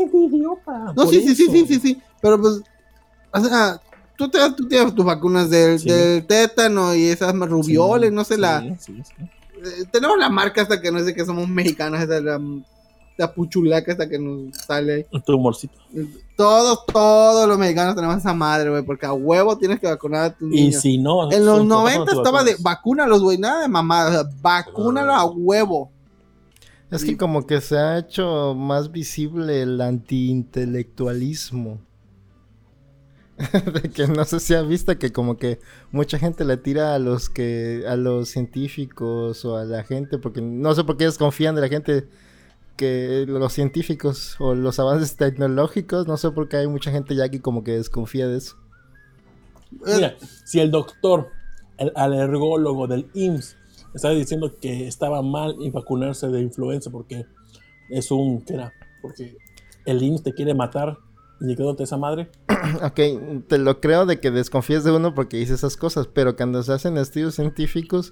No, 0.95 1.07
sí, 1.07 1.19
sí, 1.21 1.33
sí, 1.35 1.47
sí, 1.49 1.65
sí, 1.67 1.79
sí. 1.79 2.01
Pero 2.21 2.39
pues, 2.39 2.61
o 3.33 3.39
sea, 3.43 3.81
tú, 4.15 4.29
te, 4.29 4.37
tú 4.55 4.67
tienes 4.67 4.93
tus 4.93 5.03
vacunas 5.03 5.49
del, 5.49 5.79
Sí. 5.79 5.89
del 5.89 6.23
tétano 6.27 6.93
y 6.93 7.05
esas 7.07 7.33
rubioles, 7.33 8.09
Sí, 8.11 8.15
no 8.15 8.23
sé, 8.23 8.37
la... 8.37 8.61
sí, 8.79 9.01
sí. 9.03 9.13
eh, 9.19 9.85
tenemos 9.91 10.15
la 10.19 10.29
marca 10.29 10.61
hasta 10.61 10.79
que 10.79 10.91
no 10.91 10.99
sé 11.03 11.15
que 11.15 11.25
somos 11.25 11.49
mexicanos, 11.49 11.99
esa 11.99 12.21
la, 12.21 12.39
la 13.17 13.33
puchulaca 13.33 13.93
hasta 13.93 14.07
que 14.07 14.19
nos 14.19 14.55
sale. 14.55 15.07
Tu 15.25 15.33
humorcito. 15.35 15.73
Todos, 16.35 16.85
todos 16.85 17.47
los 17.49 17.57
mexicanos 17.57 17.95
tenemos 17.95 18.17
esa 18.17 18.35
madre, 18.35 18.69
güey, 18.69 18.83
porque 18.83 19.07
a 19.07 19.13
huevo 19.13 19.57
tienes 19.57 19.79
que 19.79 19.87
vacunar 19.87 20.23
a 20.25 20.29
tus 20.37 20.53
Y 20.53 20.65
niños. 20.65 20.81
si 20.83 20.99
no, 20.99 21.31
En 21.31 21.43
los 21.43 21.57
son- 21.57 21.67
90 21.67 22.11
son 22.11 22.17
estaba 22.19 22.43
de 22.43 22.57
vacúnalos, 22.59 23.23
güey, 23.23 23.39
nada 23.39 23.63
de 23.63 23.67
mamada, 23.67 24.09
o 24.09 24.13
sea, 24.13 24.23
vacúnalo 24.39 25.13
a 25.13 25.25
huevo. 25.25 25.89
Es 26.89 27.03
que 27.03 27.17
como 27.17 27.45
que 27.45 27.59
se 27.59 27.77
ha 27.77 27.97
hecho 27.97 28.55
más 28.55 28.91
visible 28.91 29.61
el 29.61 29.81
antiintelectualismo. 29.81 31.81
de 33.73 33.91
que 33.91 34.07
no 34.07 34.25
sé 34.25 34.39
si 34.39 34.55
ha 34.55 34.63
visto 34.63 34.97
que 34.97 35.11
como 35.11 35.37
que 35.37 35.59
mucha 35.91 36.17
gente 36.17 36.43
le 36.43 36.57
tira 36.57 36.95
a 36.95 36.99
los 36.99 37.29
que 37.29 37.83
a 37.87 37.95
los 37.95 38.29
científicos 38.29 39.45
o 39.45 39.57
a 39.57 39.63
la 39.63 39.83
gente 39.83 40.17
porque 40.17 40.41
no 40.41 40.73
sé 40.73 40.83
por 40.83 40.97
qué 40.97 41.05
desconfían 41.05 41.53
de 41.53 41.61
la 41.61 41.67
gente 41.67 42.07
que 42.77 43.25
los 43.27 43.53
científicos 43.53 44.37
o 44.39 44.55
los 44.55 44.79
avances 44.79 45.17
tecnológicos, 45.17 46.07
no 46.07 46.15
sé 46.15 46.31
por 46.31 46.47
qué 46.47 46.57
hay 46.57 46.67
mucha 46.67 46.91
gente 46.91 47.15
ya 47.15 47.27
que 47.27 47.41
como 47.41 47.63
que 47.63 47.71
desconfía 47.71 48.27
de 48.27 48.37
eso. 48.37 48.55
Mira, 49.71 50.15
si 50.45 50.59
el 50.59 50.71
doctor, 50.71 51.31
el 51.77 51.91
alergólogo 51.95 52.87
del 52.87 53.09
IMSS, 53.13 53.56
estaba 53.97 54.13
diciendo 54.13 54.57
que 54.59 54.87
estaba 54.87 55.21
mal 55.21 55.55
y 55.59 55.69
vacunarse 55.69 56.27
de 56.29 56.41
influenza 56.41 56.89
porque 56.89 57.25
es 57.89 58.09
un. 58.11 58.41
¿Qué 58.41 58.53
era? 58.55 58.71
Porque 59.01 59.37
el 59.85 60.01
IMSS 60.01 60.23
te 60.23 60.33
quiere 60.33 60.53
matar 60.53 60.97
y 61.39 61.55
quedándote 61.55 61.83
esa 61.83 61.97
madre. 61.97 62.29
Ok, 62.83 62.99
te 63.47 63.57
lo 63.59 63.79
creo 63.79 64.05
de 64.05 64.19
que 64.19 64.31
desconfíes 64.31 64.83
de 64.83 64.91
uno 64.91 65.13
porque 65.13 65.37
dice 65.37 65.53
esas 65.53 65.77
cosas, 65.77 66.07
pero 66.07 66.35
cuando 66.35 66.61
se 66.63 66.73
hacen 66.73 66.97
estudios 66.97 67.35
científicos, 67.35 68.11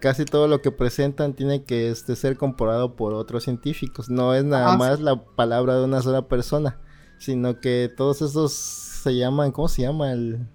casi 0.00 0.24
todo 0.24 0.46
lo 0.48 0.60
que 0.60 0.70
presentan 0.72 1.32
tiene 1.34 1.64
que 1.64 1.88
este, 1.90 2.16
ser 2.16 2.36
comprobado 2.36 2.96
por 2.96 3.14
otros 3.14 3.44
científicos. 3.44 4.10
No 4.10 4.34
es 4.34 4.44
nada 4.44 4.68
Ah, 4.68 4.72
sí. 4.72 4.78
más 4.78 5.00
la 5.00 5.24
palabra 5.24 5.76
de 5.76 5.84
una 5.84 6.02
sola 6.02 6.28
persona, 6.28 6.78
sino 7.18 7.60
que 7.60 7.90
todos 7.96 8.20
esos 8.20 8.52
se 8.52 9.16
llaman, 9.16 9.52
¿cómo 9.52 9.68
se 9.68 9.82
llama? 9.82 10.12
El... 10.12 10.46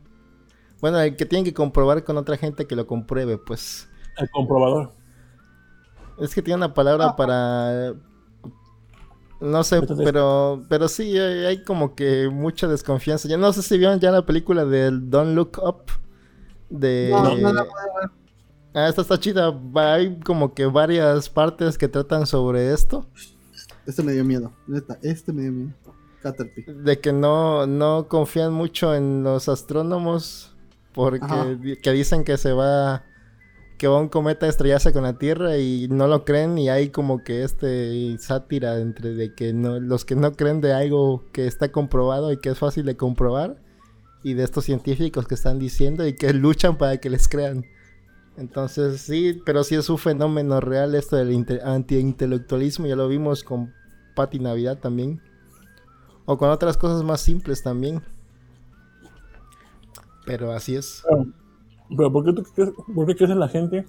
Bueno, 0.82 1.00
el 1.00 1.16
que 1.16 1.25
tienen 1.25 1.45
que 1.45 1.53
comprobar 1.53 2.03
con 2.03 2.17
otra 2.17 2.38
gente 2.38 2.67
que 2.67 2.75
lo 2.75 2.85
compruebe, 2.85 3.38
pues. 3.38 3.88
El 4.17 4.30
comprobador. 4.30 4.92
Es 6.19 6.33
que 6.35 6.42
tiene 6.42 6.58
una 6.58 6.74
palabra 6.74 7.08
Ah. 7.09 7.16
para... 7.16 7.93
No 9.42 9.64
sé, 9.64 9.77
Entonces- 9.77 10.06
pero 10.06 10.64
pero 10.69 10.88
sí, 10.88 11.17
hay, 11.17 11.64
como 11.64 11.95
que 11.95 12.30
mucha 12.32 12.67
desconfianza. 12.67 13.27
Yo 13.27 13.38
no 13.38 13.51
sé 13.51 13.61
si 13.61 13.77
vieron 13.77 14.00
ya 14.00 14.09
la 14.11 14.25
película 14.25 14.64
del 14.64 15.09
Don't 15.09 15.35
Look 15.35 15.59
Up. 15.61 15.83
De... 16.69 17.09
No, 17.11 17.35
no 17.35 17.51
la 17.53 17.66
puedo 17.66 17.85
ver. 18.01 18.09
Ah, 18.74 18.88
esta 18.88 19.01
está 19.01 19.19
chida. 19.19 19.50
Va- 19.51 19.95
Hay 19.95 20.17
como 20.22 20.53
que 20.53 20.66
varias 20.66 21.30
partes 21.30 21.77
que 21.77 21.88
tratan 21.90 22.25
sobre 22.25 22.72
esto. 22.74 23.06
Este 23.85 24.01
me 24.01 24.14
dio 24.14 24.24
miedo, 24.24 24.53
neta, 24.66 24.98
este 25.01 25.33
me 25.33 25.42
dio 25.42 25.51
miedo. 25.51 25.74
Caterpie. 26.22 26.64
De 26.74 27.00
que 27.01 27.11
no, 27.11 27.67
no 27.67 28.08
confían 28.08 28.53
mucho 28.53 28.95
en 28.95 29.24
los 29.24 29.50
astrónomos. 29.50 30.56
Porque 30.93 31.25
Ajá. 31.25 31.45
que 31.82 31.92
dicen 31.92 32.24
que 32.24 32.38
se 32.38 32.53
va... 32.53 33.03
Que 33.84 33.90
va 33.90 34.00
un 34.00 34.08
cometa 34.08 34.45
a 34.45 34.50
estrellarse 34.50 34.94
con 34.94 35.03
la 35.03 35.18
Tierra 35.18 35.58
y 35.58 35.90
no 35.90 36.08
lo 36.08 36.24
creen 36.24 36.58
y 36.58 36.70
hay 36.70 36.88
como 36.88 37.22
que 37.22 37.44
este 37.44 38.18
sátira 38.18 38.80
entre 38.80 39.14
de 39.14 39.36
que 39.36 39.52
no, 39.52 39.78
los 39.82 40.06
que 40.06 40.16
no 40.16 40.32
creen 40.32 40.62
de 40.62 40.72
algo 40.72 41.26
que 41.34 41.48
está 41.48 41.70
comprobado 41.70 42.32
y 42.32 42.38
que 42.38 42.52
es 42.52 42.58
fácil 42.58 42.86
de 42.86 42.95
comprobar 42.95 43.62
y 44.24 44.36
de 44.36 44.44
estos 44.45 44.64
científicos 44.64 45.28
que 45.28 45.36
están 45.36 45.60
diciendo 45.60 46.08
y 46.08 46.14
que 46.14 46.32
luchan 46.34 46.78
para 46.78 46.95
que 46.95 47.10
les 47.10 47.28
crean. 47.28 47.66
Entonces 48.38 49.02
sí, 49.02 49.42
pero 49.45 49.66
sí 49.66 49.76
es 49.76 49.90
un 49.90 49.98
fenómeno 49.98 50.62
real 50.62 50.95
esto 50.95 51.18
del 51.18 51.34
inte- 51.34 51.62
antiintelectualismo, 51.62 52.88
ya 52.88 52.95
lo 52.95 53.10
vimos 53.10 53.44
con 53.44 53.74
Patti 54.16 54.40
Navidad 54.40 54.80
también. 54.80 55.22
O 56.24 56.38
con 56.38 56.50
otras 56.50 56.78
cosas 56.78 57.03
más 57.03 57.20
simples 57.20 57.62
también. 57.62 58.02
Pero 60.26 60.53
así 60.53 60.74
es. 60.78 61.03
Pero 61.95 62.11
¿por, 62.11 62.25
qué 62.25 62.33
tú 62.33 62.43
crees, 62.43 62.72
¿por 62.93 63.05
qué 63.05 63.15
crees 63.15 63.31
en 63.31 63.39
la 63.39 63.47
gente 63.49 63.85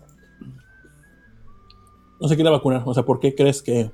no 2.21 2.29
se 2.29 2.35
quiere 2.35 2.51
vacunar? 2.51 2.83
O 2.87 2.95
sea, 2.95 3.05
¿por 3.05 3.21
qué 3.21 3.35
crees 3.35 3.63
que, 3.63 3.91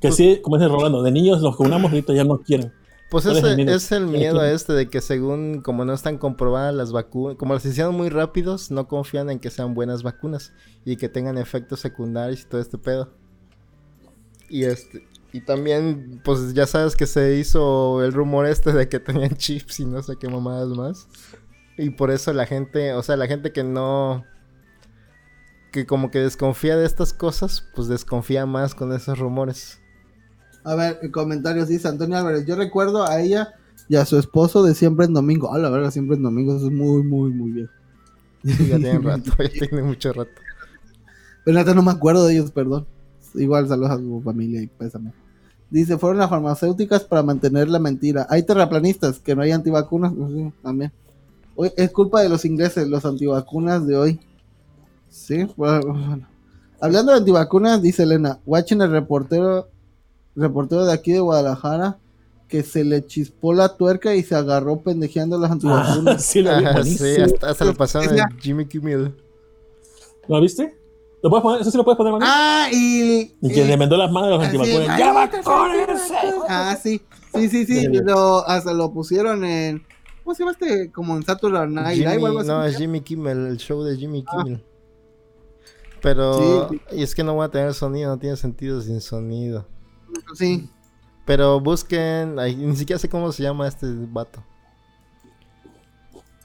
que 0.00 0.08
Pues- 0.08 0.16
sí, 0.16 0.40
como 0.42 0.56
dice 0.56 0.68
Rolando, 0.68 1.02
de 1.02 1.10
niños 1.10 1.40
los 1.40 1.52
vacunamos 1.52 1.90
ahorita 1.90 2.12
ya 2.14 2.24
no 2.24 2.38
quieren? 2.38 2.72
Pues 3.10 3.24
¿Cuál 3.24 3.38
es 3.38 3.42
ese 3.42 3.50
el 3.52 3.56
miedo? 3.56 3.74
es 3.74 3.92
el 3.92 4.06
¿Quién 4.06 4.18
miedo 4.18 4.44
este 4.44 4.72
de 4.74 4.88
que 4.90 5.00
según 5.00 5.62
como 5.62 5.86
no 5.86 5.94
están 5.94 6.18
comprobadas 6.18 6.74
las 6.74 6.92
vacunas, 6.92 7.38
como 7.38 7.54
las 7.54 7.64
hicieron 7.64 7.94
muy 7.94 8.10
rápidos, 8.10 8.70
no 8.70 8.86
confían 8.86 9.30
en 9.30 9.38
que 9.38 9.48
sean 9.48 9.72
buenas 9.74 10.02
vacunas 10.02 10.52
y 10.84 10.96
que 10.96 11.08
tengan 11.08 11.38
efectos 11.38 11.80
secundarios 11.80 12.42
y 12.42 12.44
todo 12.44 12.60
este 12.60 12.76
pedo. 12.76 13.08
Y 14.50 14.64
este 14.64 15.06
y 15.32 15.40
también 15.42 16.20
pues 16.24 16.54
ya 16.54 16.66
sabes 16.66 16.96
que 16.96 17.06
se 17.06 17.36
hizo 17.36 18.02
el 18.02 18.12
rumor 18.12 18.46
este 18.46 18.72
de 18.72 18.88
que 18.88 18.98
tenían 18.98 19.30
chips 19.36 19.80
y 19.80 19.84
no 19.84 20.02
sé 20.02 20.16
qué 20.16 20.28
mamadas 20.28 20.68
más. 20.68 21.08
Y 21.78 21.90
por 21.90 22.10
eso 22.10 22.32
la 22.32 22.44
gente, 22.44 22.92
o 22.92 23.02
sea, 23.02 23.16
la 23.16 23.28
gente 23.28 23.52
que 23.52 23.62
no 23.62 24.24
que 25.70 25.86
como 25.86 26.10
que 26.10 26.18
desconfía 26.18 26.76
de 26.76 26.86
estas 26.86 27.12
cosas, 27.12 27.64
pues 27.74 27.88
desconfía 27.88 28.46
más 28.46 28.74
con 28.74 28.92
esos 28.92 29.18
rumores. 29.18 29.80
A 30.64 30.74
ver, 30.74 30.98
en 31.02 31.12
comentarios 31.12 31.68
dice 31.68 31.88
Antonio 31.88 32.18
Álvarez. 32.18 32.44
Yo 32.46 32.56
recuerdo 32.56 33.06
a 33.06 33.20
ella 33.20 33.54
y 33.88 33.96
a 33.96 34.04
su 34.04 34.18
esposo 34.18 34.62
de 34.64 34.74
siempre 34.74 35.06
en 35.06 35.14
domingo. 35.14 35.52
Ah, 35.52 35.58
la 35.58 35.70
verdad, 35.70 35.90
siempre 35.90 36.16
en 36.16 36.22
domingo. 36.22 36.56
Eso 36.56 36.66
es 36.66 36.72
muy, 36.72 37.02
muy, 37.02 37.30
muy 37.30 37.50
bien. 37.52 37.70
Sí, 38.44 38.68
ya 38.68 38.76
tienen 38.76 39.02
rato, 39.04 39.30
ya 39.38 39.66
tienen 39.66 39.86
mucho 39.86 40.12
rato. 40.12 40.30
Pero 41.44 41.56
neta 41.56 41.74
no 41.74 41.82
me 41.82 41.92
acuerdo 41.92 42.26
de 42.26 42.34
ellos, 42.34 42.50
perdón. 42.50 42.86
Igual 43.34 43.68
saludos 43.68 43.92
a 43.92 43.98
su 43.98 44.20
familia 44.24 44.62
y 44.62 44.66
pésame. 44.66 45.12
Dice, 45.70 45.98
fueron 45.98 46.18
las 46.18 46.30
farmacéuticas 46.30 47.04
para 47.04 47.22
mantener 47.22 47.68
la 47.68 47.78
mentira. 47.78 48.26
Hay 48.30 48.42
terraplanistas 48.42 49.18
que 49.20 49.36
no 49.36 49.42
hay 49.42 49.52
antivacunas. 49.52 50.12
Pues 50.16 50.32
sí, 50.32 50.52
también. 50.62 50.92
Hoy 51.60 51.72
es 51.76 51.90
culpa 51.90 52.22
de 52.22 52.28
los 52.28 52.44
ingleses, 52.44 52.86
los 52.86 53.04
antivacunas 53.04 53.84
de 53.84 53.96
hoy. 53.96 54.20
Sí, 55.10 55.44
bueno, 55.56 55.80
bueno. 55.92 56.28
Hablando 56.80 57.10
de 57.10 57.18
antivacunas, 57.18 57.82
dice 57.82 58.04
Elena, 58.04 58.38
watching 58.46 58.80
el 58.80 58.92
reportero, 58.92 59.68
reportero 60.36 60.84
de 60.84 60.92
aquí 60.92 61.10
de 61.10 61.18
Guadalajara, 61.18 61.98
que 62.46 62.62
se 62.62 62.84
le 62.84 63.04
chispó 63.04 63.54
la 63.54 63.76
tuerca 63.76 64.14
y 64.14 64.22
se 64.22 64.36
agarró 64.36 64.78
pendejeando 64.82 65.36
las 65.36 65.50
Ah, 65.50 65.54
antivacunas. 65.54 66.24
sí, 66.24 66.42
lo 66.42 66.56
vi, 66.58 66.64
sí, 66.96 67.16
hasta, 67.20 67.50
hasta 67.50 67.64
lo 67.64 67.74
pasaron 67.74 68.08
en 68.10 68.16
Ya. 68.18 68.28
Jimmy 68.38 68.64
Kimmel. 68.64 69.12
¿Lo 70.28 70.40
viste? 70.40 70.78
¿Lo 71.24 71.30
puedes 71.30 71.42
poner? 71.42 71.60
¿Eso 71.62 71.72
sí 71.72 71.76
lo 71.76 71.82
puedes 71.84 71.96
poner, 71.96 72.12
Manuel? 72.12 72.30
Ah, 72.32 72.68
y. 72.72 73.34
y 73.42 73.52
que 73.52 73.64
le 73.64 73.76
vendó 73.76 73.96
las 73.96 74.12
manos 74.12 74.28
a 74.28 74.36
los 74.36 74.44
así, 74.46 74.56
antivacunas. 74.56 74.96
¡Ya 74.96 75.12
vacúnense! 75.12 76.14
Ah, 76.48 76.78
sí. 76.80 77.02
Sí, 77.34 77.48
sí, 77.48 77.66
sí. 77.66 77.84
Lo, 78.04 78.46
hasta 78.46 78.72
lo 78.72 78.92
pusieron 78.92 79.44
en. 79.44 79.82
¿Cómo 80.28 80.34
se 80.36 80.42
llama 80.42 80.52
este? 80.60 80.92
Como 80.92 81.16
en 81.16 81.22
Saturday 81.22 81.66
Night 81.70 81.96
Live 82.00 82.18
o 82.22 82.26
algo 82.26 82.40
Jimmy, 82.40 82.40
así. 82.40 82.48
no, 82.48 82.64
es 82.64 82.76
Jimmy 82.76 83.00
Kimmel, 83.00 83.46
el 83.46 83.56
show 83.56 83.82
de 83.82 83.96
Jimmy 83.96 84.22
Kimmel. 84.26 84.62
Pero, 86.02 86.68
Sí. 86.68 86.82
y 86.92 87.02
es 87.02 87.14
que 87.14 87.24
no 87.24 87.32
voy 87.32 87.46
a 87.46 87.48
tener 87.48 87.72
sonido, 87.72 88.10
no 88.10 88.18
tiene 88.18 88.36
sentido 88.36 88.82
sin 88.82 89.00
sonido. 89.00 89.66
Sí. 90.34 90.68
Pero 91.24 91.60
busquen, 91.60 92.38
ay, 92.38 92.56
ni 92.56 92.76
siquiera 92.76 92.98
sé 92.98 93.08
cómo 93.08 93.32
se 93.32 93.42
llama 93.42 93.66
este 93.68 93.86
vato. 93.90 94.44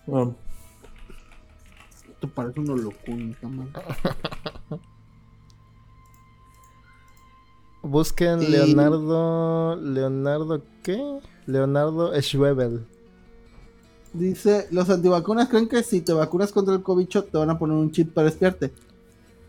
Bueno, 0.07 0.33
Esto 2.09 2.29
parece 2.29 2.61
una 2.61 2.75
locura. 2.75 3.37
Busquen 7.83 8.49
Leonardo, 8.49 9.75
Leonardo, 9.75 10.63
¿qué? 10.83 11.19
Leonardo 11.47 12.13
Schwebel. 12.21 12.87
Dice, 14.14 14.67
los 14.69 14.90
antivacunas 14.92 15.50
creen 15.50 15.67
que 15.67 15.82
si 15.82 16.01
te 16.01 16.14
vacunas 16.14 16.51
contra 16.51 16.75
el 16.75 16.83
COVID 16.83 17.08
te 17.08 17.38
van 17.38 17.50
a 17.50 17.58
poner 17.58 17.75
un 17.75 17.92
chip 17.92 18.14
para 18.14 18.30
espiarte. 18.30 18.72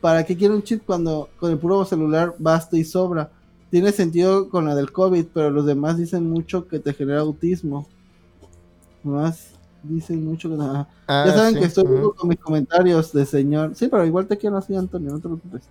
¿Para 0.01 0.25
qué 0.25 0.37
quiere 0.37 0.55
un 0.55 0.63
chip 0.63 0.85
cuando 0.87 1.29
con 1.39 1.51
el 1.51 1.59
puro 1.59 1.85
celular 1.85 2.35
basta 2.39 2.77
y 2.79 2.85
sobra? 2.85 3.31
Tiene 3.71 3.93
sentido 3.93 4.49
con 4.49 4.65
la 4.65 4.75
del 4.75 4.91
COVID, 4.91 5.27
pero 5.35 5.51
los 5.51 5.67
demás 5.67 5.99
dicen 5.99 6.31
mucho 6.31 6.67
que 6.67 6.79
te 6.79 6.95
genera 6.95 7.21
autismo. 7.21 7.87
Más 9.03 9.51
dicen 9.83 10.25
mucho 10.25 10.49
que... 10.49 10.55
ajá. 10.55 10.89
Ah, 11.07 11.25
ya 11.27 11.35
saben 11.35 11.55
sí, 11.55 11.61
que 11.61 11.67
estoy 11.67 11.85
duro 11.85 12.15
con 12.15 12.31
mis 12.31 12.39
comentarios 12.39 13.13
de 13.13 13.27
señor. 13.27 13.73
Sí, 13.75 13.89
pero 13.89 14.07
igual 14.07 14.27
te 14.27 14.39
quiero 14.39 14.57
así, 14.57 14.75
Antonio, 14.75 15.11
no 15.11 15.19
te 15.19 15.29
preocupes. 15.29 15.63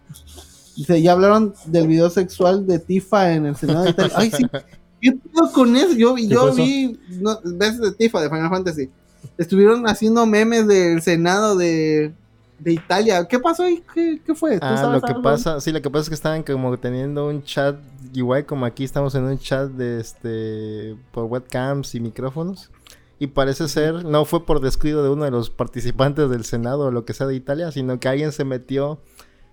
Dice, 0.76 1.02
ya 1.02 1.14
hablaron 1.14 1.54
del 1.66 1.88
video 1.88 2.10
sexual 2.12 2.68
de 2.68 2.78
Tifa 2.80 3.34
en 3.34 3.48
el 3.48 3.56
Senado 3.56 3.86
de 3.86 3.92
Italia. 3.92 4.16
Ay, 4.18 4.32
sí. 4.32 4.46
¿Qué 5.04 5.12
pedo 5.12 5.52
con 5.52 5.76
eso? 5.76 5.94
Yo, 5.94 6.16
¿Qué 6.16 6.28
yo 6.28 6.54
vi 6.54 7.00
no, 7.22 7.40
veces 7.44 7.82
de 7.82 7.92
Tifa 7.94 8.22
de 8.22 8.30
Final 8.30 8.50
Fantasy. 8.50 8.90
Estuvieron 9.38 9.88
haciendo 9.88 10.26
memes 10.26 10.68
del 10.68 11.02
Senado 11.02 11.56
de, 11.58 12.14
de 12.60 12.74
Italia. 12.74 13.28
¿Qué 13.28 13.40
pasó 13.40 13.64
ahí? 13.64 13.84
¿Qué, 13.94 14.22
qué 14.26 14.36
fue? 14.36 14.60
¿Tú 14.60 14.68
Ah, 14.68 14.78
sabes 14.78 15.02
lo 15.02 15.02
que 15.02 15.14
algo? 15.14 15.22
pasa, 15.22 15.60
sí, 15.62 15.72
lo 15.72 15.82
que 15.82 15.90
pasa 15.90 16.04
es 16.04 16.10
que 16.10 16.16
estaban 16.16 16.44
como 16.44 16.78
teniendo 16.80 17.28
un 17.28 17.44
chat, 17.44 17.78
igual 18.14 18.46
como 18.46 18.66
aquí 18.66 18.84
estamos 18.86 19.16
en 19.16 19.26
un 19.26 19.38
chat 19.40 19.70
de 19.72 20.00
este, 20.00 20.96
por 21.12 21.26
webcams 21.26 21.96
y 21.96 22.00
micrófonos. 22.00 22.72
Y 23.20 23.28
parece 23.28 23.68
ser, 23.70 24.06
no 24.06 24.26
fue 24.26 24.46
por 24.46 24.60
descuido 24.62 25.04
de 25.04 25.10
uno 25.10 25.26
de 25.26 25.32
los 25.32 25.50
participantes 25.50 26.30
del 26.30 26.46
Senado 26.46 26.88
o 26.88 26.92
lo 26.92 27.06
que 27.06 27.14
sea 27.14 27.28
de 27.28 27.36
Italia, 27.36 27.72
sino 27.72 28.00
que 28.00 28.08
alguien 28.10 28.32
se 28.34 28.46
metió 28.46 29.00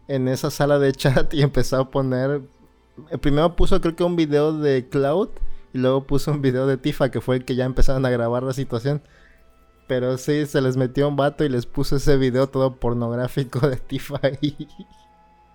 en 0.08 0.28
esa 0.28 0.50
sala 0.50 0.78
de 0.78 0.92
chat 0.94 1.32
y 1.34 1.42
empezó 1.42 1.76
a 1.78 1.90
poner, 1.90 2.42
primero 3.20 3.56
puso 3.56 3.80
creo 3.80 3.96
que 3.96 4.04
un 4.04 4.16
video 4.16 4.52
de 4.58 4.88
Cloud 4.88 5.30
y 5.72 5.78
luego 5.78 6.06
puso 6.06 6.32
un 6.32 6.42
video 6.42 6.66
de 6.66 6.76
Tifa 6.76 7.10
que 7.10 7.20
fue 7.20 7.36
el 7.36 7.44
que 7.44 7.54
ya 7.54 7.64
empezaron 7.64 8.04
a 8.06 8.10
grabar 8.10 8.42
la 8.42 8.52
situación. 8.52 9.02
Pero 9.86 10.18
sí, 10.18 10.46
se 10.46 10.60
les 10.60 10.76
metió 10.76 11.08
un 11.08 11.16
vato 11.16 11.44
y 11.44 11.48
les 11.48 11.66
puso 11.66 11.96
ese 11.96 12.16
video 12.16 12.48
todo 12.48 12.76
pornográfico 12.76 13.68
de 13.68 13.76
Tifa 13.76 14.20
ahí. 14.22 14.68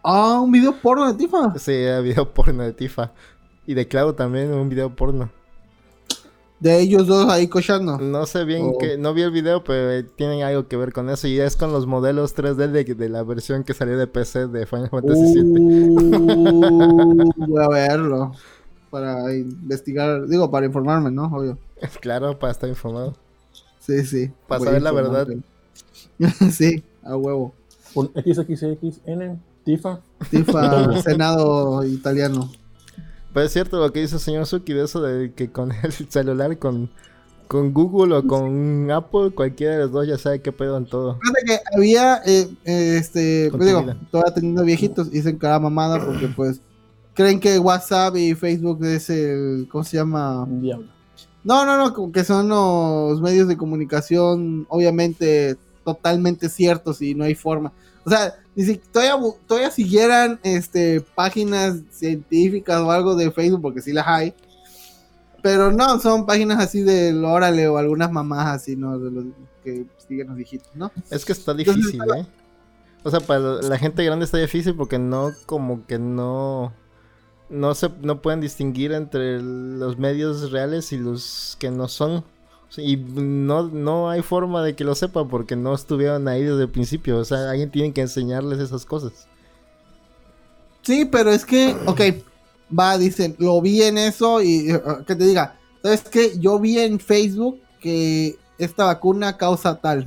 Ah, 0.04 0.40
un 0.42 0.52
video 0.52 0.76
porno 0.76 1.12
de 1.12 1.18
Tifa. 1.18 1.58
Sí, 1.58 1.72
era 1.72 2.00
video 2.02 2.34
porno 2.34 2.64
de 2.64 2.74
Tifa. 2.74 3.12
Y 3.66 3.74
de 3.74 3.88
Cloud 3.88 4.14
también, 4.14 4.54
un 4.54 4.70
video 4.70 4.96
porno. 4.96 5.32
De 6.60 6.80
ellos 6.80 7.06
dos 7.08 7.30
ahí 7.30 7.48
cochando. 7.48 7.98
No 7.98 8.26
sé 8.26 8.46
bien 8.46 8.72
Oh. 8.74 8.78
que, 8.78 8.98
no 8.98 9.14
vi 9.14 9.24
el 9.24 9.32
video, 9.32 9.64
pero 9.64 10.08
tienen 10.16 10.42
algo 10.44 10.68
que 10.68 10.78
ver 10.78 10.94
con 10.94 11.10
eso. 11.10 11.28
Y 11.28 11.40
es 11.40 11.56
con 11.56 11.72
los 11.72 11.86
modelos 11.86 12.36
3D 12.36 12.72
de, 12.72 12.84
de 12.84 13.10
la 13.10 13.24
versión 13.24 13.64
que 13.64 13.74
salió 13.74 13.98
de 13.98 14.08
PC 14.08 14.48
de 14.48 14.66
Final 14.66 14.90
Fantasy 14.90 15.34
VII. 15.34 15.44
Uh, 16.36 17.32
voy 17.48 17.64
a 17.64 17.68
verlo. 17.68 18.32
Para 18.90 19.34
investigar, 19.36 20.26
digo, 20.28 20.50
para 20.50 20.66
informarme, 20.66 21.12
¿no? 21.12 21.26
Obvio. 21.26 21.58
claro, 22.00 22.40
para 22.40 22.52
estar 22.52 22.70
informado. 22.70 23.16
Sí, 23.80 24.06
sí. 24.06 24.32
Para 24.48 24.64
saber 24.64 24.82
la 24.82 24.92
verdad. 24.92 25.28
sí, 26.52 26.84
a 27.04 27.16
huevo. 27.18 27.54
un 27.94 28.12
XXXN, 28.16 29.40
Tifa. 29.64 30.00
Tifa, 30.30 31.02
Senado 31.04 31.84
italiano. 31.84 32.50
Pero 33.36 33.48
es 33.48 33.52
cierto 33.52 33.82
lo 33.82 33.92
que 33.92 34.00
dice 34.00 34.16
el 34.16 34.22
señor 34.22 34.46
Suki 34.46 34.72
de 34.72 34.86
eso 34.86 35.02
de 35.02 35.34
que 35.34 35.52
con 35.52 35.70
el 35.84 35.92
celular, 36.10 36.58
con, 36.58 36.90
con 37.50 37.74
Google 37.74 38.16
o 38.16 38.26
con 38.26 38.90
Apple, 38.90 39.32
cualquiera 39.36 39.74
de 39.74 39.80
los 39.80 39.92
dos 39.92 40.08
ya 40.08 40.18
sabe 40.18 40.42
qué 40.42 40.54
pedo 40.54 40.78
en 40.78 40.86
todo. 40.86 41.20
Fíjate 41.22 41.46
que 41.46 41.60
había, 41.76 42.22
eh, 42.26 42.48
eh, 42.64 42.96
este, 42.98 43.50
pues 43.52 43.66
digo, 43.66 43.84
todavía 44.10 44.34
teniendo 44.34 44.64
viejitos, 44.64 45.12
dicen 45.12 45.38
cada 45.38 45.60
mamada 45.60 46.04
porque 46.04 46.30
pues 46.30 46.62
creen 47.14 47.42
que 47.42 47.60
WhatsApp 47.60 48.16
y 48.16 48.36
Facebook 48.36 48.86
es 48.86 49.10
el, 49.10 49.68
¿cómo 49.70 49.84
se 49.84 49.98
llama? 49.98 50.44
Un 50.44 50.62
diablo. 50.62 50.88
No, 51.44 51.66
no, 51.66 51.76
no, 51.76 51.94
como 51.94 52.14
que 52.14 52.24
son 52.24 52.48
los 52.48 53.20
medios 53.20 53.50
de 53.50 53.58
comunicación, 53.58 54.66
obviamente, 54.70 55.58
totalmente 55.84 56.48
ciertos 56.48 57.02
y 57.02 57.14
no 57.16 57.26
hay 57.26 57.36
forma. 57.36 57.74
O 58.06 58.10
sea, 58.10 58.34
ni 58.56 58.64
si 58.64 58.78
todavía, 58.78 59.18
todavía 59.46 59.72
siguieran 59.72 60.40
este, 60.44 61.02
páginas 61.02 61.82
científicas 61.92 62.80
o 62.82 62.92
algo 62.92 63.16
de 63.16 63.32
Facebook, 63.32 63.62
porque 63.62 63.82
sí 63.82 63.92
las 63.92 64.08
hay. 64.08 64.34
Pero 65.42 65.72
no, 65.72 66.00
son 66.00 66.26
páginas 66.26 66.60
así 66.60 66.82
del 66.82 67.24
Órale 67.24 67.68
o 67.68 67.78
algunas 67.78 68.12
mamás 68.12 68.48
así, 68.48 68.76
¿no? 68.76 68.98
De 68.98 69.12
los 69.12 69.26
que 69.64 69.86
siguen 70.08 70.28
los 70.28 70.38
viejitos, 70.38 70.70
¿no? 70.74 70.92
Es 71.12 71.26
que 71.26 71.34
está 71.34 71.52
Entonces, 71.52 71.76
difícil, 71.76 72.02
¿eh? 72.18 72.26
O 73.04 73.12
sea, 73.12 73.20
para 73.20 73.62
la 73.62 73.78
gente 73.78 74.04
grande 74.04 74.26
está 74.26 74.40
difícil 74.40 74.74
porque 74.76 74.98
no, 74.98 75.32
como 75.46 75.86
que 75.86 76.00
no, 76.00 76.74
no 77.50 77.76
se, 77.76 77.90
no 78.02 78.22
pueden 78.22 78.42
distinguir 78.42 78.94
entre 78.94 79.40
los 79.40 80.00
medios 80.00 80.52
reales 80.52 80.92
y 80.92 80.98
los 80.98 81.56
que 81.60 81.70
no 81.70 81.88
son. 81.88 82.24
Y 82.78 82.98
no, 82.98 83.64
no 83.70 84.10
hay 84.10 84.22
forma 84.22 84.64
de 84.64 84.76
que 84.76 84.84
lo 84.84 84.96
sepan 84.96 85.28
porque 85.30 85.56
no 85.56 85.74
estuvieron 85.74 86.28
ahí 86.28 86.44
desde 86.44 86.64
el 86.64 86.70
principio. 86.72 87.18
O 87.18 87.26
sea, 87.26 87.50
alguien 87.50 87.72
tiene 87.72 87.94
que 87.94 88.02
enseñarles 88.02 88.60
esas 88.60 88.86
cosas. 88.86 89.28
Sí, 90.82 91.06
pero 91.06 91.32
es 91.32 91.46
que, 91.46 91.76
ok, 91.86 92.02
va, 92.78 92.98
dicen, 92.98 93.36
lo 93.40 93.62
vi 93.62 93.82
en 93.84 93.98
eso 93.98 94.42
y 94.42 94.72
eh, 94.72 94.82
que 95.08 95.16
te 95.16 95.26
diga, 95.26 95.58
¿sabes 95.84 96.04
qué? 96.04 96.38
Yo 96.40 96.60
vi 96.60 96.80
en 96.80 97.00
Facebook 97.00 97.60
que 97.80 98.38
esta 98.58 98.86
vacuna 98.86 99.38
causa 99.38 99.76
tal. 99.80 100.06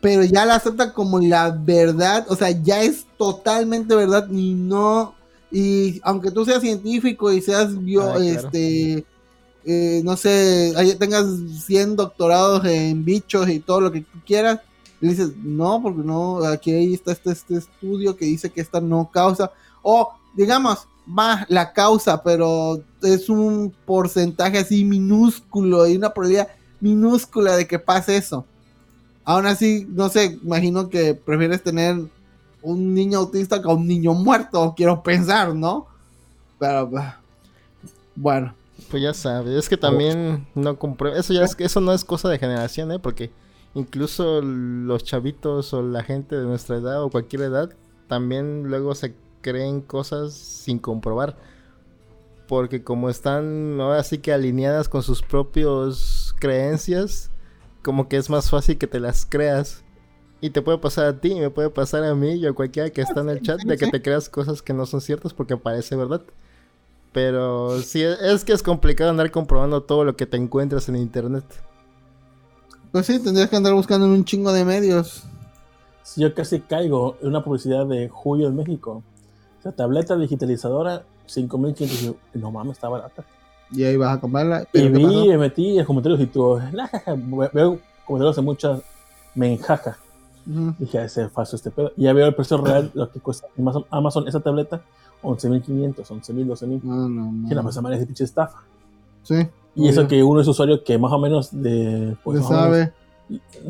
Pero 0.00 0.22
ya 0.24 0.44
la 0.44 0.56
aceptan 0.56 0.92
como 0.92 1.18
la 1.18 1.50
verdad, 1.50 2.24
o 2.28 2.36
sea, 2.36 2.50
ya 2.50 2.82
es 2.82 3.06
totalmente 3.18 3.96
verdad 3.96 4.28
y 4.30 4.54
no, 4.54 5.14
y 5.50 6.00
aunque 6.04 6.30
tú 6.30 6.44
seas 6.44 6.60
científico 6.60 7.32
y 7.32 7.40
seas 7.40 7.76
bio, 7.82 8.02
Ah, 8.02 8.12
claro. 8.12 8.24
este, 8.24 9.04
eh, 9.70 10.00
no 10.02 10.16
sé, 10.16 10.72
tengas 10.98 11.26
100 11.66 11.96
doctorados 11.96 12.64
en 12.64 13.04
bichos 13.04 13.50
y 13.50 13.60
todo 13.60 13.82
lo 13.82 13.92
que 13.92 14.00
tú 14.00 14.18
quieras, 14.24 14.60
y 14.98 15.08
dices, 15.08 15.36
no, 15.36 15.82
porque 15.82 16.00
no, 16.02 16.42
aquí 16.46 16.94
está 16.94 17.12
este, 17.12 17.32
este 17.32 17.56
estudio 17.56 18.16
que 18.16 18.24
dice 18.24 18.48
que 18.48 18.62
esta 18.62 18.80
no 18.80 19.10
causa, 19.12 19.52
o 19.82 20.10
digamos, 20.34 20.88
va, 21.06 21.44
la 21.50 21.74
causa, 21.74 22.22
pero 22.22 22.82
es 23.02 23.28
un 23.28 23.70
porcentaje 23.84 24.56
así 24.56 24.86
minúsculo 24.86 25.86
y 25.86 25.98
una 25.98 26.14
probabilidad 26.14 26.48
minúscula 26.80 27.54
de 27.54 27.66
que 27.66 27.78
pase 27.78 28.16
eso. 28.16 28.46
Aún 29.22 29.44
así, 29.44 29.86
no 29.90 30.08
sé, 30.08 30.38
imagino 30.42 30.88
que 30.88 31.12
prefieres 31.12 31.62
tener 31.62 32.06
un 32.62 32.94
niño 32.94 33.18
autista 33.18 33.60
que 33.60 33.68
un 33.68 33.86
niño 33.86 34.14
muerto, 34.14 34.72
quiero 34.74 35.02
pensar, 35.02 35.54
¿no? 35.54 35.86
Pero, 36.58 36.88
bah, 36.88 37.20
bueno. 38.16 38.54
Pues 38.90 39.02
ya 39.02 39.12
sabes, 39.12 39.54
es 39.54 39.68
que 39.68 39.76
también 39.76 40.46
no 40.54 40.78
comprueba. 40.78 41.18
Eso 41.18 41.32
ya 41.32 41.42
es, 41.42 41.56
eso 41.58 41.80
no 41.80 41.92
es 41.92 42.04
cosa 42.04 42.28
de 42.28 42.38
generación, 42.38 42.92
¿eh? 42.92 42.98
Porque 42.98 43.30
incluso 43.74 44.40
los 44.40 45.04
chavitos 45.04 45.74
o 45.74 45.82
la 45.82 46.02
gente 46.02 46.36
de 46.36 46.44
nuestra 46.44 46.76
edad 46.76 47.02
o 47.02 47.10
cualquier 47.10 47.42
edad 47.42 47.70
también 48.06 48.64
luego 48.68 48.94
se 48.94 49.14
creen 49.42 49.82
cosas 49.82 50.32
sin 50.32 50.78
comprobar. 50.78 51.36
Porque 52.46 52.82
como 52.82 53.10
están 53.10 53.78
ahora 53.80 54.02
sí 54.04 54.18
que 54.18 54.32
alineadas 54.32 54.88
con 54.88 55.02
sus 55.02 55.22
propios 55.22 56.34
creencias, 56.38 57.30
como 57.82 58.08
que 58.08 58.16
es 58.16 58.30
más 58.30 58.48
fácil 58.48 58.78
que 58.78 58.86
te 58.86 59.00
las 59.00 59.26
creas. 59.26 59.84
Y 60.40 60.50
te 60.50 60.62
puede 60.62 60.78
pasar 60.78 61.06
a 61.06 61.20
ti, 61.20 61.34
me 61.34 61.50
puede 61.50 61.68
pasar 61.68 62.04
a 62.04 62.14
mí 62.14 62.34
y 62.34 62.46
a 62.46 62.52
cualquiera 62.52 62.90
que 62.90 63.02
está 63.02 63.20
en 63.20 63.28
el 63.28 63.42
chat 63.42 63.60
de 63.60 63.76
que 63.76 63.88
te 63.88 64.00
creas 64.00 64.28
cosas 64.28 64.62
que 64.62 64.72
no 64.72 64.86
son 64.86 65.00
ciertas 65.00 65.34
porque 65.34 65.56
parece 65.56 65.96
verdad. 65.96 66.22
Pero 67.12 67.80
sí, 67.80 68.02
es 68.02 68.44
que 68.44 68.52
es 68.52 68.62
complicado 68.62 69.10
andar 69.10 69.30
comprobando 69.30 69.82
todo 69.82 70.04
lo 70.04 70.16
que 70.16 70.26
te 70.26 70.36
encuentras 70.36 70.88
en 70.88 70.96
internet. 70.96 71.44
Pues 72.92 73.06
sí, 73.06 73.18
tendrías 73.18 73.48
que 73.50 73.56
andar 73.56 73.74
buscando 73.74 74.06
en 74.06 74.12
un 74.12 74.24
chingo 74.24 74.52
de 74.52 74.64
medios. 74.64 75.24
Si 76.02 76.20
yo 76.22 76.34
casi 76.34 76.60
caigo 76.60 77.16
en 77.20 77.28
una 77.28 77.44
publicidad 77.44 77.86
de 77.86 78.08
Julio 78.08 78.48
en 78.48 78.56
México. 78.56 79.02
O 79.58 79.62
sea, 79.62 79.72
tableta 79.72 80.16
digitalizadora, 80.16 81.02
5500. 81.26 82.16
y 82.34 82.38
No 82.38 82.50
mames, 82.50 82.74
está 82.76 82.88
barata. 82.88 83.24
Y 83.70 83.84
ahí 83.84 83.96
vas 83.96 84.16
a 84.16 84.20
comprarla. 84.20 84.62
Y 84.62 84.66
Pero 84.72 84.92
¿qué 84.92 84.98
vi, 84.98 85.04
pasó? 85.04 85.26
me 85.26 85.38
metí 85.38 85.70
en 85.70 85.76
los 85.78 85.86
comentarios 85.86 86.20
y 86.20 86.26
tú, 86.26 86.58
veo 87.52 87.78
comentarios 88.06 88.36
de 88.36 88.42
muchas 88.42 88.80
menjaja. 89.34 89.98
Ujú. 90.46 90.74
Dije, 90.78 91.04
ese 91.04 91.28
falso 91.28 91.56
este 91.56 91.70
pedo. 91.70 91.92
Y 91.96 92.04
ya 92.04 92.12
veo 92.14 92.26
el 92.26 92.34
precio 92.34 92.56
real, 92.58 92.90
lo 92.94 93.10
que 93.10 93.20
cuesta 93.20 93.46
Amazon, 93.58 93.84
Amazon 93.90 94.28
esa 94.28 94.40
tableta, 94.40 94.80
11.500, 95.22 95.94
11.000, 95.96 96.46
12.000. 96.46 96.80
No, 96.82 97.08
no, 97.08 97.32
no. 97.32 97.48
Que 97.48 97.54
la 97.54 97.62
madre 97.62 97.94
es 97.94 98.00
de 98.00 98.06
pinche 98.06 98.24
estafa. 98.24 98.62
Sí. 99.22 99.46
Y 99.74 99.88
eso 99.88 100.08
que 100.08 100.22
uno 100.22 100.40
es 100.40 100.48
usuario 100.48 100.82
que 100.82 100.98
más 100.98 101.12
o 101.12 101.18
menos 101.18 101.50
de. 101.52 102.16
pues, 102.24 102.38
Le 102.40 102.44
menos- 102.44 102.56
sabe. 102.56 102.92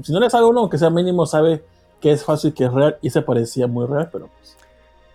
si 0.02 0.12
no 0.12 0.20
le 0.20 0.30
sabe 0.30 0.46
uno, 0.46 0.60
aunque 0.60 0.78
sea 0.78 0.90
mínimo, 0.90 1.26
sabe 1.26 1.64
que 2.00 2.12
es 2.12 2.24
falso 2.24 2.48
y 2.48 2.52
que 2.52 2.64
es 2.64 2.72
real. 2.72 2.96
Y 3.02 3.10
se 3.10 3.22
parecía 3.22 3.66
muy 3.66 3.86
real, 3.86 4.08
pero 4.12 4.28
pues. 4.38 4.56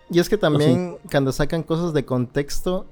Y 0.09 0.19
es 0.19 0.29
que 0.29 0.37
también 0.37 0.97
cuando 1.09 1.31
sacan 1.31 1.63
cosas 1.63 1.93
de 1.93 2.05
contexto, 2.05 2.85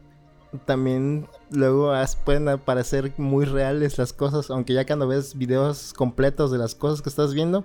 también 0.66 1.28
luego 1.50 1.94
pueden 2.26 2.60
parecer 2.60 3.14
muy 3.18 3.46
reales 3.46 3.98
las 3.98 4.14
cosas, 4.14 4.50
aunque 4.50 4.74
ya 4.74 4.86
cuando 4.86 5.08
ves 5.08 5.36
videos 5.38 5.94
completos 5.94 6.52
de 6.52 6.58
las 6.58 6.74
cosas 6.74 7.02
que 7.02 7.10
estás 7.10 7.34
viendo, 7.34 7.64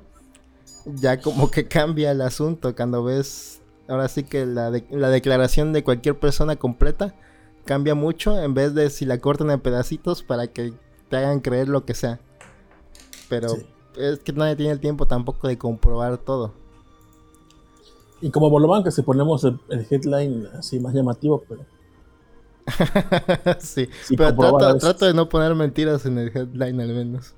ya 0.84 1.20
como 1.20 1.50
que 1.50 1.66
cambia 1.68 2.10
el 2.10 2.20
asunto. 2.20 2.74
Cuando 2.76 3.02
ves, 3.04 3.60
ahora 3.88 4.08
sí 4.08 4.24
que 4.24 4.46
la, 4.46 4.70
de- 4.70 4.86
la 4.90 5.08
declaración 5.10 5.72
de 5.72 5.84
cualquier 5.84 6.18
persona 6.18 6.56
completa 6.56 7.14
cambia 7.64 7.94
mucho 7.94 8.40
en 8.40 8.54
vez 8.54 8.74
de 8.74 8.90
si 8.90 9.04
la 9.04 9.18
cortan 9.18 9.50
en 9.50 9.60
pedacitos 9.60 10.22
para 10.22 10.46
que 10.48 10.72
te 11.08 11.16
hagan 11.16 11.40
creer 11.40 11.68
lo 11.68 11.84
que 11.84 11.94
sea. 11.94 12.20
Pero 13.28 13.48
Sí. 13.48 13.66
es 13.96 14.20
que 14.20 14.32
nadie 14.32 14.56
tiene 14.56 14.72
el 14.72 14.80
tiempo 14.80 15.06
tampoco 15.06 15.48
de 15.48 15.58
comprobar 15.58 16.18
todo. 16.18 16.52
Y 18.20 18.30
como 18.30 18.48
Bolovan, 18.50 18.82
que 18.82 18.90
si 18.90 19.02
ponemos 19.02 19.44
el, 19.44 19.60
el 19.68 19.86
headline 19.90 20.46
así 20.58 20.80
más 20.80 20.94
llamativo, 20.94 21.44
pero. 21.48 21.64
sí, 23.60 23.88
Sí, 24.02 24.16
pero 24.16 24.34
trato, 24.34 24.78
trato 24.78 25.06
de 25.06 25.14
no 25.14 25.28
poner 25.28 25.54
mentiras 25.54 26.04
en 26.06 26.18
el 26.18 26.36
headline 26.36 26.80
al 26.80 26.88
menos. 26.94 27.34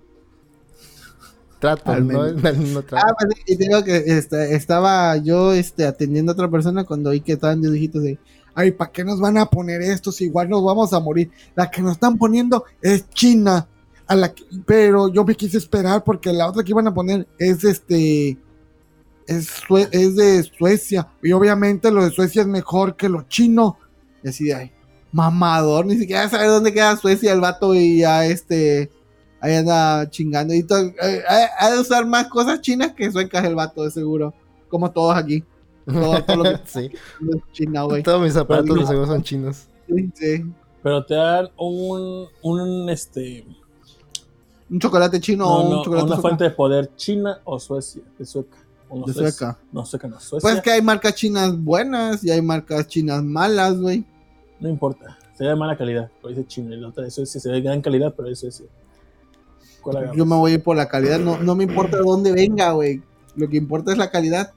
Trato, 1.61 1.91
Al 1.91 2.07
no, 2.07 2.23
menos. 2.23 2.43
no 2.73 2.83
trato. 2.83 3.07
Ah, 3.09 3.15
pues, 3.19 3.35
y 3.47 3.57
digo 3.57 3.83
que 3.83 3.97
este, 4.07 4.55
estaba 4.55 5.17
yo 5.17 5.53
este, 5.53 5.85
atendiendo 5.87 6.33
a 6.33 6.35
otra 6.35 6.51
persona 6.51 6.85
cuando 6.85 7.11
oí 7.11 7.21
que 7.21 7.33
estaban 7.33 7.61
de 7.61 7.71
dijitos 7.71 8.03
de, 8.03 8.19
ay, 8.55 8.71
¿para 8.73 8.93
qué 8.93 9.05
nos 9.05 9.21
van 9.21 9.39
a 9.39 9.47
poner 9.47 9.83
esto 9.83 10.13
si 10.13 10.25
igual 10.27 10.49
nos 10.49 10.63
vamos 10.65 10.93
a 10.93 11.01
morir? 11.01 11.31
La 11.57 11.71
que 11.71 11.83
nos 11.83 11.93
están 11.93 12.17
poniendo 12.17 12.65
es 12.81 13.09
China, 13.11 13.67
a 14.07 14.15
la 14.17 14.33
que- 14.33 14.45
pero 14.67 15.13
yo 15.13 15.25
me 15.25 15.35
quise 15.35 15.59
esperar 15.59 16.05
porque 16.05 16.33
la 16.33 16.47
otra 16.49 16.63
que 16.63 16.71
iban 16.71 16.87
a 16.87 16.95
poner 16.95 17.27
es 17.39 17.65
este, 17.65 18.39
es, 19.27 19.47
Sue- 19.67 19.89
es 19.93 20.17
de 20.17 20.43
Suecia, 20.45 21.09
y 21.23 21.33
obviamente 21.33 21.91
lo 21.91 22.05
de 22.05 22.11
Suecia 22.11 22.43
es 22.43 22.49
mejor 22.49 22.97
que 22.97 23.09
lo 23.09 23.23
chino. 23.29 23.77
Y 24.23 24.29
así 24.29 24.45
de, 24.45 24.55
ay, 24.55 24.73
mamador, 25.13 25.87
ni 25.87 25.97
siquiera 25.99 26.29
sabe 26.29 26.47
dónde 26.47 26.73
queda 26.73 26.97
Suecia 26.97 27.33
el 27.33 27.41
vato 27.41 27.75
y 27.75 27.99
ya 27.99 28.25
este... 28.27 28.91
Ahí 29.41 29.55
anda 29.55 30.09
chingando. 30.11 30.53
Y 30.55 30.63
to- 30.65 30.77
eh, 31.01 31.23
ha 31.59 31.71
de 31.71 31.79
usar 31.81 32.07
más 32.07 32.27
cosas 32.29 32.61
chinas 32.61 32.93
que 32.93 33.11
suecas 33.13 33.45
el 33.45 33.55
vato, 33.55 33.85
de 33.85 33.91
seguro. 33.91 34.35
Como 34.69 34.91
todos 34.91 35.17
aquí. 35.17 35.45
Todo, 35.87 36.23
todo 36.25 36.37
lo 36.37 36.43
que 36.45 36.59
sí, 36.67 36.91
es 36.93 37.53
China, 37.53 37.83
güey. 37.85 38.03
todos 38.03 38.21
mis 38.21 38.33
zapatos 38.35 38.67
Pero- 38.69 38.81
de 38.81 38.87
seguro 38.87 39.07
son 39.07 39.23
chinos. 39.23 39.67
Sí, 39.89 40.11
sí. 40.15 40.45
Pero 40.83 41.05
te 41.05 41.15
dan 41.15 41.49
un. 41.57 42.27
un 42.43 42.89
este. 42.91 43.47
Un 44.71 44.79
chocolate 44.79 45.19
chino 45.21 45.45
No, 45.45 45.51
o 45.57 45.63
un 45.65 45.71
no, 45.71 45.83
chocolate 45.85 46.05
una 46.07 46.17
sueca. 46.17 46.21
fuente 46.29 46.45
de 46.45 46.51
poder 46.51 46.95
china 46.97 47.41
o 47.45 47.59
Suecia. 47.59 48.03
De 48.19 48.27
sueca. 48.27 48.59
O 48.91 48.99
no 48.99 49.07
de 49.07 49.13
sueca. 49.15 49.59
No, 49.73 49.87
sueca 49.87 50.09
no. 50.09 50.21
Suecia. 50.21 50.47
Pues 50.47 50.61
que 50.63 50.71
hay 50.73 50.83
marcas 50.83 51.15
chinas 51.15 51.59
buenas 51.59 52.23
y 52.23 52.31
hay 52.31 52.43
marcas 52.43 52.87
chinas 52.87 53.23
malas, 53.25 53.79
güey. 53.81 54.05
No 54.61 54.69
importa. 54.69 55.17
Se 55.35 55.45
ve 55.45 55.51
de 55.51 55.57
mala 55.57 55.77
calidad. 55.77 56.11
Pero 56.21 56.35
dice 56.35 56.47
chino. 56.47 56.75
Y 56.75 56.81
la 56.81 56.89
otra 56.89 57.05
de 57.05 57.11
Suecia 57.11 57.41
se 57.41 57.49
ve 57.49 57.57
de 57.57 57.61
gran 57.63 57.81
calidad, 57.81 58.13
pero 58.15 58.29
es 58.29 58.41
Suecia. 58.41 58.67
Yo 60.15 60.27
me 60.27 60.37
voy 60.37 60.53
a 60.53 60.55
ir 60.55 60.63
por 60.63 60.77
la 60.77 60.89
calidad. 60.89 61.19
No, 61.19 61.39
no 61.39 61.55
me 61.55 61.65
importa 61.65 61.97
de 61.99 62.03
dónde 62.03 62.33
venga, 62.33 62.73
güey. 62.73 63.03
Lo 63.37 63.49
que 63.49 63.57
importa 63.57 63.93
es 63.93 63.99
la 63.99 64.11
calidad. 64.11 64.53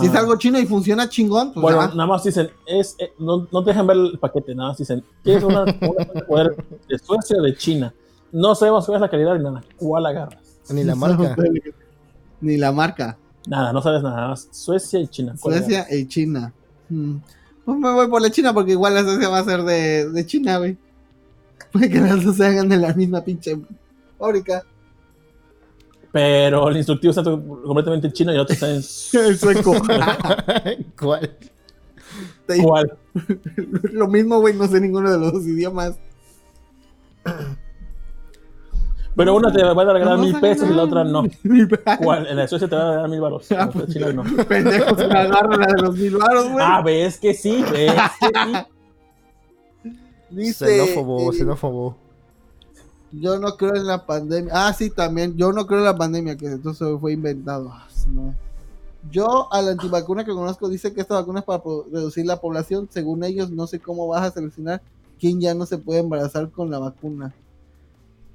Si 0.00 0.06
es 0.06 0.14
Ah. 0.14 0.18
algo 0.18 0.36
chino 0.36 0.58
y 0.58 0.66
funciona 0.66 1.08
chingón, 1.08 1.52
pues 1.52 1.62
Bueno, 1.62 1.80
nada 1.88 2.06
más 2.06 2.22
dicen, 2.24 2.50
es, 2.66 2.96
eh, 2.98 3.12
no, 3.18 3.46
no 3.50 3.62
te 3.64 3.70
dejan 3.70 3.86
ver 3.86 3.96
el 3.96 4.18
paquete, 4.18 4.54
nada 4.54 4.70
más 4.70 4.78
dicen, 4.78 5.02
¿quieres 5.22 5.42
una, 5.44 5.62
una 5.62 6.04
de 6.14 6.22
poder 6.26 6.56
de 6.88 6.98
Suecia 6.98 7.36
o 7.38 7.42
de 7.42 7.56
China? 7.56 7.94
No 8.32 8.54
sabemos 8.54 8.84
cuál 8.84 8.96
es 8.96 9.00
la 9.02 9.08
calidad 9.08 9.36
ni 9.36 9.44
nada. 9.44 9.62
¿Cuál 9.78 10.04
agarras? 10.06 10.42
Ni 10.70 10.84
la 10.84 10.94
marca. 10.96 11.36
Ni 12.40 12.56
la 12.56 12.72
marca. 12.72 13.16
Nada, 13.48 13.72
no 13.72 13.80
sabes 13.80 14.02
nada 14.02 14.28
más. 14.28 14.48
Suecia 14.50 14.98
y 15.00 15.06
China. 15.08 15.34
¿cuál 15.40 15.54
Suecia 15.58 15.80
agarras? 15.82 15.98
y 15.98 16.08
China. 16.08 16.52
Hmm. 16.88 17.16
Pues 17.64 17.78
me 17.78 17.92
voy 17.92 18.08
por 18.08 18.20
la 18.20 18.30
China 18.30 18.52
porque 18.52 18.72
igual 18.72 18.94
la 18.94 19.02
Suecia 19.04 19.28
va 19.28 19.38
a 19.38 19.44
ser 19.44 19.62
de, 19.62 20.10
de 20.10 20.26
China, 20.26 20.58
güey. 20.58 20.76
Puede 21.72 21.88
que 21.88 22.00
las 22.00 22.22
dos 22.24 22.36
se 22.36 22.44
hagan 22.46 22.68
de 22.68 22.76
la 22.76 22.92
misma 22.92 23.22
pinche 23.22 23.56
fábrica. 24.18 24.62
Pero 26.12 26.68
el 26.68 26.76
instructivo 26.76 27.10
está 27.10 27.22
completamente 27.22 28.06
en 28.06 28.12
chino 28.12 28.32
y 28.32 28.36
el 28.36 28.40
otro 28.40 28.54
está 28.54 28.70
en 28.70 28.76
El 29.26 29.38
sueco. 29.38 29.74
¿Cuál? 30.98 31.36
¿Cuál? 32.62 32.98
Lo 33.92 34.08
mismo, 34.08 34.40
güey, 34.40 34.54
no 34.54 34.66
sé 34.66 34.80
ninguno 34.80 35.10
de 35.10 35.18
los 35.18 35.32
dos 35.32 35.46
idiomas. 35.46 35.98
Pero 39.16 39.34
una 39.34 39.50
te 39.50 39.64
va 39.64 39.82
a 39.82 39.92
regalar 39.92 40.18
mil 40.18 40.38
pesos 40.38 40.70
y 40.70 40.74
la 40.74 40.84
otra 40.84 41.02
no. 41.02 41.24
¿Cuál? 42.02 42.26
En 42.26 42.36
la 42.36 42.42
de 42.42 42.48
Suecia 42.48 42.68
te 42.68 42.76
va 42.76 42.82
a 42.82 42.88
regalar 42.88 43.10
mil 43.10 43.20
baros. 43.20 43.50
En 43.50 43.58
la 43.58 43.66
de 43.66 43.86
China 43.86 44.12
no. 44.12 44.44
Pendejo 44.44 44.96
se 44.96 45.06
me 45.08 45.18
agarra 45.18 45.56
la 45.56 45.66
de 45.66 45.82
los 45.82 45.96
mil 45.96 46.16
varos, 46.16 46.52
güey. 46.52 46.64
Ah, 46.66 46.82
ves 46.82 47.18
que 47.18 47.34
sí, 47.34 47.64
ves 47.72 47.92
que 48.20 48.26
sí. 48.26 49.92
Dice, 50.28 50.66
Xenófobo, 50.66 51.32
eh, 51.32 51.36
xenófobo. 51.36 52.05
Yo 53.20 53.38
no 53.38 53.56
creo 53.56 53.74
en 53.74 53.86
la 53.86 54.04
pandemia. 54.04 54.52
Ah, 54.54 54.72
sí, 54.72 54.90
también. 54.90 55.36
Yo 55.36 55.52
no 55.52 55.66
creo 55.66 55.78
en 55.78 55.86
la 55.86 55.96
pandemia, 55.96 56.36
que 56.36 56.46
entonces 56.46 56.88
fue 57.00 57.12
inventado. 57.12 57.70
Ah, 57.72 57.88
su 57.90 58.08
madre. 58.08 58.36
Yo, 59.10 59.52
a 59.52 59.62
la 59.62 59.72
antivacuna 59.72 60.24
que 60.24 60.32
conozco, 60.32 60.68
dice 60.68 60.92
que 60.92 61.00
esta 61.00 61.14
vacuna 61.14 61.40
es 61.40 61.44
para 61.44 61.62
reducir 61.92 62.26
la 62.26 62.40
población. 62.40 62.88
Según 62.90 63.24
ellos, 63.24 63.50
no 63.50 63.66
sé 63.66 63.78
cómo 63.78 64.08
vas 64.08 64.22
a 64.22 64.30
seleccionar 64.32 64.82
quién 65.18 65.40
ya 65.40 65.54
no 65.54 65.64
se 65.64 65.78
puede 65.78 66.00
embarazar 66.00 66.50
con 66.50 66.70
la 66.70 66.78
vacuna. 66.78 67.34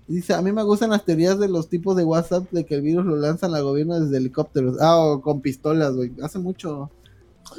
Dice, 0.07 0.33
a 0.33 0.41
mí 0.41 0.51
me 0.51 0.63
gustan 0.63 0.89
las 0.89 1.05
teorías 1.05 1.39
de 1.39 1.47
los 1.47 1.67
tipos 1.67 1.95
de 1.95 2.03
WhatsApp 2.03 2.49
de 2.51 2.65
que 2.65 2.75
el 2.75 2.81
virus 2.81 3.05
lo 3.05 3.15
lanzan 3.15 3.53
al 3.53 3.63
gobierno 3.63 3.99
desde 3.99 4.17
helicópteros. 4.17 4.77
Ah, 4.81 4.97
o 4.97 5.21
con 5.21 5.41
pistolas, 5.41 5.95
güey. 5.95 6.11
Hace 6.23 6.39
mucho. 6.39 6.89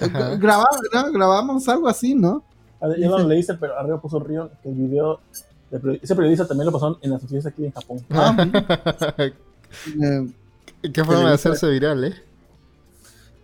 Eh, 0.01 0.05
Ajá. 0.05 0.37
grabamos, 0.37 0.81
¿no? 0.93 1.13
grabamos 1.13 1.69
algo 1.69 1.89
así, 1.89 2.15
¿no? 2.15 2.43
A 2.81 2.89
ver, 2.89 3.01
Yo 3.01 3.11
no 3.11 3.19
lo 3.19 3.29
leí, 3.29 3.45
pero 3.61 3.79
arriba 3.79 4.01
puso 4.01 4.19
Río 4.19 4.51
que 4.63 4.71
el 4.71 4.75
video. 4.75 5.21
Ese 6.03 6.15
periodista 6.15 6.47
también 6.47 6.67
lo 6.67 6.73
pasaron 6.73 6.99
en 7.03 7.11
las 7.11 7.23
noticias 7.23 7.47
aquí 7.47 7.65
en 7.65 7.73
Japón. 7.73 7.99
Ah, 8.11 8.37
eh, 10.03 10.27
Qué 10.93 11.05
forma 11.05 11.29
de 11.29 11.35
hacerse 11.35 11.69
viral, 11.71 12.05
¿eh? 12.05 12.15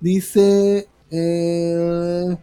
Dice, 0.01 0.89
eh, 1.11 2.37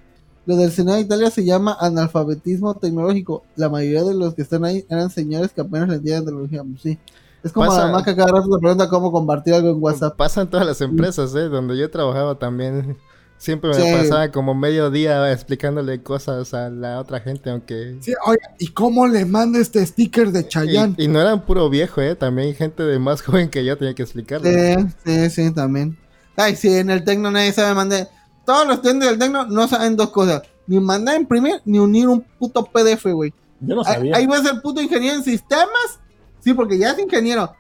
lo 0.46 0.56
del 0.56 0.72
Senado 0.72 0.98
de 0.98 1.04
Italia 1.04 1.30
se 1.30 1.44
llama 1.46 1.78
analfabetismo 1.80 2.74
tecnológico. 2.76 3.44
La 3.56 3.70
mayoría 3.70 4.04
de 4.04 4.14
los 4.14 4.34
que 4.34 4.42
están 4.42 4.66
ahí 4.66 4.86
eran 4.90 5.10
señores 5.10 5.52
que 5.52 5.62
apenas 5.62 5.90
le 5.90 5.96
entienden 5.96 6.26
tecnología. 6.26 6.64
Pues 6.64 6.82
sí. 6.82 7.00
Es 7.44 7.52
como 7.52 7.68
Pasa- 7.68 7.86
mamá 7.86 8.04
que 8.04 8.16
cada 8.16 8.32
rato 8.32 8.50
te 8.50 8.60
pregunta 8.60 8.90
cómo 8.90 9.12
compartir 9.12 9.54
algo 9.54 9.70
en 9.70 9.82
WhatsApp. 9.82 10.16
Pasa 10.16 10.42
en 10.42 10.50
todas 10.50 10.66
las 10.66 10.82
empresas, 10.82 11.34
¿eh? 11.36 11.44
Donde 11.50 11.78
yo 11.78 11.90
trabajaba 11.90 12.36
también. 12.36 12.98
Siempre 13.38 13.70
me 13.72 13.76
Sí. 13.76 13.92
pasaba 13.94 14.32
como 14.32 14.56
medio 14.56 14.90
día 14.90 15.32
explicándole 15.32 16.02
cosas 16.02 16.54
a 16.54 16.70
la 16.70 17.00
otra 17.00 17.20
gente, 17.20 17.50
aunque... 17.50 17.98
Sí, 18.02 18.14
oye, 18.26 18.40
¿y 18.60 18.68
cómo 18.70 19.08
le 19.08 19.26
mando 19.26 19.60
este 19.60 19.86
sticker 19.86 20.32
de 20.32 20.48
Chayanne? 20.48 20.96
Y, 20.98 21.04
y 21.04 21.08
no 21.08 21.20
eran 21.22 21.42
puro 21.46 21.70
viejo, 21.70 22.02
¿eh? 22.02 22.16
También 22.16 22.56
gente 22.56 22.84
de 22.84 22.98
más 22.98 23.22
joven 23.24 23.50
que 23.50 23.64
yo 23.66 23.78
tenía 23.78 23.94
que 23.94 24.04
explicarle. 24.04 24.76
Sí, 24.76 24.86
sí, 25.06 25.30
sí, 25.30 25.52
también. 25.54 25.98
Ay, 26.38 26.56
sí, 26.56 26.74
en 26.74 26.90
el 26.90 27.04
Tecno 27.04 27.30
nadie 27.30 27.52
sabe 27.54 27.74
mandar. 27.76 28.10
Todos 28.46 28.66
los 28.68 28.76
estudiantes 28.78 29.10
del 29.10 29.20
Tecno 29.20 29.46
no 29.48 29.68
saben 29.68 29.96
dos 29.96 30.10
cosas. 30.12 30.42
Ni 30.68 30.80
mandar 30.80 31.16
a 31.16 31.20
imprimir, 31.20 31.62
ni 31.66 31.78
unir 31.78 32.08
un 32.08 32.22
puto 32.22 32.64
PDF, 32.66 33.06
güey. 33.12 33.34
Yo 33.60 33.76
no 33.76 33.82
Ahí- 33.86 33.94
sabía. 33.94 34.16
Ahí 34.18 34.26
va 34.26 34.38
a 34.38 34.42
ser 34.44 34.62
puto 34.62 34.82
ingeniero 34.82 35.18
en 35.18 35.24
sistemas. 35.24 36.00
Sí, 36.40 36.54
porque 36.54 36.78
ya 36.78 36.92
es 36.92 37.00
ingeniero. 37.00 37.54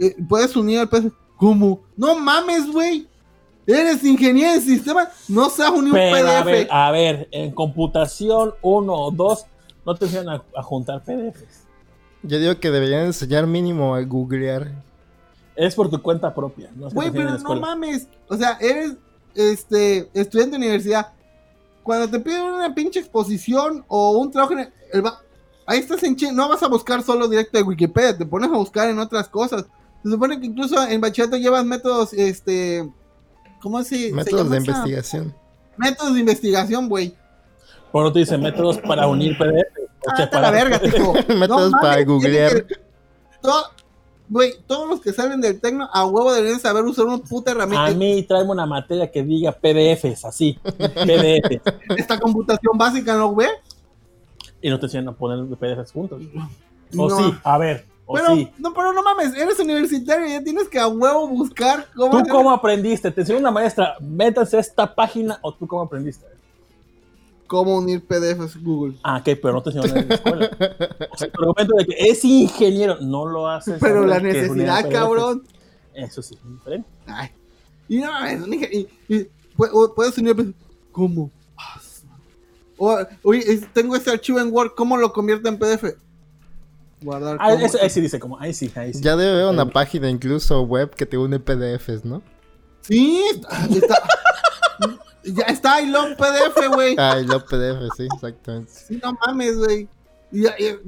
Eh, 0.00 0.14
puedes 0.28 0.54
unir 0.56 0.80
el 0.80 0.88
PDF. 0.88 1.12
¿Cómo? 1.36 1.80
No 1.96 2.16
mames, 2.18 2.70
güey. 2.70 3.08
Eres 3.66 4.02
ingeniero 4.04 4.54
en 4.54 4.60
sistemas. 4.60 5.08
No 5.28 5.48
sabes 5.50 5.78
unir 5.78 5.92
un 5.92 5.98
Pero 5.98 6.28
a 6.28 6.42
ver, 6.42 6.66
PDF. 6.66 6.72
a 6.72 6.90
ver, 6.90 7.28
en 7.30 7.52
computación 7.52 8.54
1 8.60 8.92
o 8.94 9.10
2 9.10 9.46
no 9.86 9.94
te 9.94 10.04
enseñan 10.06 10.28
a, 10.28 10.42
a 10.56 10.62
juntar 10.62 11.02
PDFs. 11.02 11.62
Yo 12.22 12.38
digo 12.38 12.58
que 12.58 12.70
deberían 12.70 13.06
enseñar 13.06 13.46
mínimo 13.46 13.94
a 13.94 14.02
googlear. 14.02 14.70
Es 15.56 15.74
por 15.74 15.90
tu 15.90 16.00
cuenta 16.00 16.34
propia. 16.34 16.70
No 16.74 16.86
es 16.86 16.92
que 16.92 16.96
Güey, 16.96 17.10
pero 17.10 17.36
no 17.38 17.56
mames. 17.56 18.08
O 18.28 18.36
sea, 18.36 18.58
eres 18.60 18.94
este 19.34 20.08
estudiante 20.14 20.52
de 20.52 20.58
universidad. 20.58 21.12
Cuando 21.82 22.08
te 22.08 22.20
piden 22.20 22.42
una 22.42 22.74
pinche 22.74 23.00
exposición 23.00 23.84
o 23.88 24.12
un 24.12 24.30
trabajo 24.30 24.54
en 24.54 24.60
el, 24.60 25.04
ahí 25.66 25.80
estás 25.80 26.02
en 26.04 26.16
no 26.34 26.48
vas 26.48 26.62
a 26.62 26.68
buscar 26.68 27.02
solo 27.02 27.28
directo 27.28 27.58
de 27.58 27.64
Wikipedia, 27.64 28.16
te 28.16 28.26
pones 28.26 28.50
a 28.50 28.56
buscar 28.56 28.88
en 28.88 28.98
otras 28.98 29.28
cosas. 29.28 29.64
Se 30.02 30.10
supone 30.10 30.38
que 30.38 30.46
incluso 30.46 30.80
en 30.86 31.00
bachillerato 31.00 31.36
llevas 31.36 31.64
métodos, 31.64 32.12
este, 32.12 32.88
¿cómo 33.62 33.82
se, 33.84 34.08
se 34.08 34.12
Métodos 34.12 34.44
llama 34.44 34.50
de 34.50 34.56
esa? 34.62 34.70
investigación. 34.72 35.34
Métodos 35.76 36.14
de 36.14 36.20
investigación, 36.20 36.88
güey. 36.88 37.14
Por 37.90 38.04
no 38.04 38.12
te 38.12 38.18
dicen 38.20 38.40
métodos 38.42 38.78
para 38.78 39.06
unir 39.06 39.36
PDF. 39.38 39.48
o 40.06 40.10
Ah, 40.10 40.16
sea, 40.16 40.24
vete 40.26 40.36
a 40.36 40.40
la 40.40 40.50
verga, 40.50 40.78
tipo. 40.80 41.12
Métodos 41.38 41.72
para 41.72 41.92
mames, 41.94 42.06
googlear. 42.06 42.66
to- 43.40 43.64
güey, 44.28 44.54
todos 44.66 44.88
los 44.88 45.00
que 45.00 45.12
salen 45.12 45.40
del 45.42 45.60
tecno 45.60 45.88
a 45.92 46.06
huevo 46.06 46.32
deberían 46.32 46.58
saber 46.60 46.84
usar 46.84 47.04
una 47.04 47.18
puta 47.18 47.50
A 47.50 47.54
herramienta. 47.54 47.92
mí 47.94 48.22
tráeme 48.22 48.50
una 48.50 48.64
materia 48.66 49.10
que 49.10 49.22
diga 49.22 49.52
PDFs, 49.52 50.24
así. 50.24 50.58
PDFs. 50.64 51.60
Esta 51.98 52.18
computación 52.18 52.76
básica, 52.78 53.14
¿no, 53.14 53.28
güey? 53.32 53.48
y 54.64 54.70
no 54.70 54.78
te 54.78 54.86
enseñan 54.86 55.08
a 55.08 55.12
poner 55.12 55.44
PDFs 55.58 55.90
juntos. 55.92 56.22
O 56.96 57.08
No. 57.08 57.16
sí, 57.18 57.34
a 57.42 57.58
ver, 57.58 57.84
Pero, 58.12 58.34
sí. 58.34 58.50
no, 58.58 58.74
pero 58.74 58.92
no 58.92 59.02
mames, 59.02 59.34
eres 59.34 59.58
universitario 59.58 60.26
y 60.26 60.32
ya 60.32 60.42
tienes 60.44 60.68
que 60.68 60.78
a 60.78 60.88
huevo 60.88 61.28
buscar 61.28 61.86
cómo. 61.94 62.10
¿Tú 62.10 62.16
hacer- 62.18 62.30
cómo 62.32 62.50
aprendiste? 62.50 63.10
Te 63.10 63.20
enseñó 63.22 63.38
una 63.38 63.50
maestra, 63.50 63.94
métanse 64.00 64.56
a 64.56 64.60
esta 64.60 64.94
página 64.94 65.38
o 65.42 65.54
tú 65.54 65.66
cómo 65.66 65.82
aprendiste. 65.82 66.26
cómo 67.46 67.76
unir 67.76 68.02
PDFs 68.06 68.62
Google. 68.62 68.96
Ah, 69.02 69.18
ok, 69.18 69.38
pero 69.42 69.52
no 69.52 69.62
te 69.62 69.70
enseñaron 69.70 69.98
en 69.98 70.08
la 70.08 70.14
escuela. 70.14 70.50
O 71.12 71.16
sea, 71.18 71.30
tu 71.30 71.40
argumento 71.42 71.74
de 71.76 71.84
que 71.84 71.94
es 72.08 72.24
ingeniero, 72.24 72.96
no 73.00 73.26
lo 73.26 73.46
haces. 73.46 73.76
Pero 73.78 74.06
la 74.06 74.18
necesidad, 74.20 74.88
cabrón. 74.90 75.42
Eso 75.94 76.22
sí, 76.22 76.34
es 76.42 76.50
diferente. 76.50 76.88
Ay. 77.06 77.28
Y 77.88 77.98
no 77.98 78.10
mames, 78.10 78.40
un 78.42 78.54
y- 78.54 78.88
y- 79.08 79.26
puedes 79.94 80.16
unir. 80.16 80.34
PDFs. 80.34 80.54
¿Cómo? 80.92 81.30
Ah, 81.58 81.78
Oye, 83.22 83.60
tengo 83.72 83.94
este 83.96 84.10
archivo 84.10 84.40
en 84.40 84.50
Word, 84.52 84.72
¿cómo 84.74 84.96
lo 84.96 85.12
convierto 85.12 85.48
en 85.48 85.58
PDF? 85.58 85.94
Guardar. 87.02 87.36
Ah, 87.40 87.50
como- 87.52 87.64
eso, 87.66 87.78
ahí 87.80 87.90
sí 87.90 88.00
dice 88.00 88.18
como, 88.20 88.38
ahí 88.40 88.52
sí, 88.54 88.70
ahí 88.74 88.92
sí. 88.94 89.00
Ya 89.02 89.16
debe 89.16 89.32
haber 89.32 89.46
una 89.54 89.66
página 89.70 90.08
incluso 90.10 90.62
web 90.62 90.90
que 90.94 91.06
te 91.06 91.16
une 91.18 91.38
PDFs, 91.40 92.04
¿no? 92.04 92.22
Sí, 92.80 93.22
está. 93.32 93.66
está- 93.66 94.02
ya 95.24 95.44
está, 95.44 95.80
I 95.80 95.86
love 95.90 96.16
PDF, 96.16 96.68
güey. 96.74 96.96
Ah, 96.98 97.18
y 97.20 97.26
los 97.26 97.44
PDFs, 97.44 97.96
sí, 97.96 98.08
exactamente. 98.12 98.72
Sí, 98.72 99.00
no 99.02 99.12
mames, 99.26 99.56
güey. 99.58 99.88
Y 100.30 100.42
ya- 100.42 100.54
y- 100.58 100.78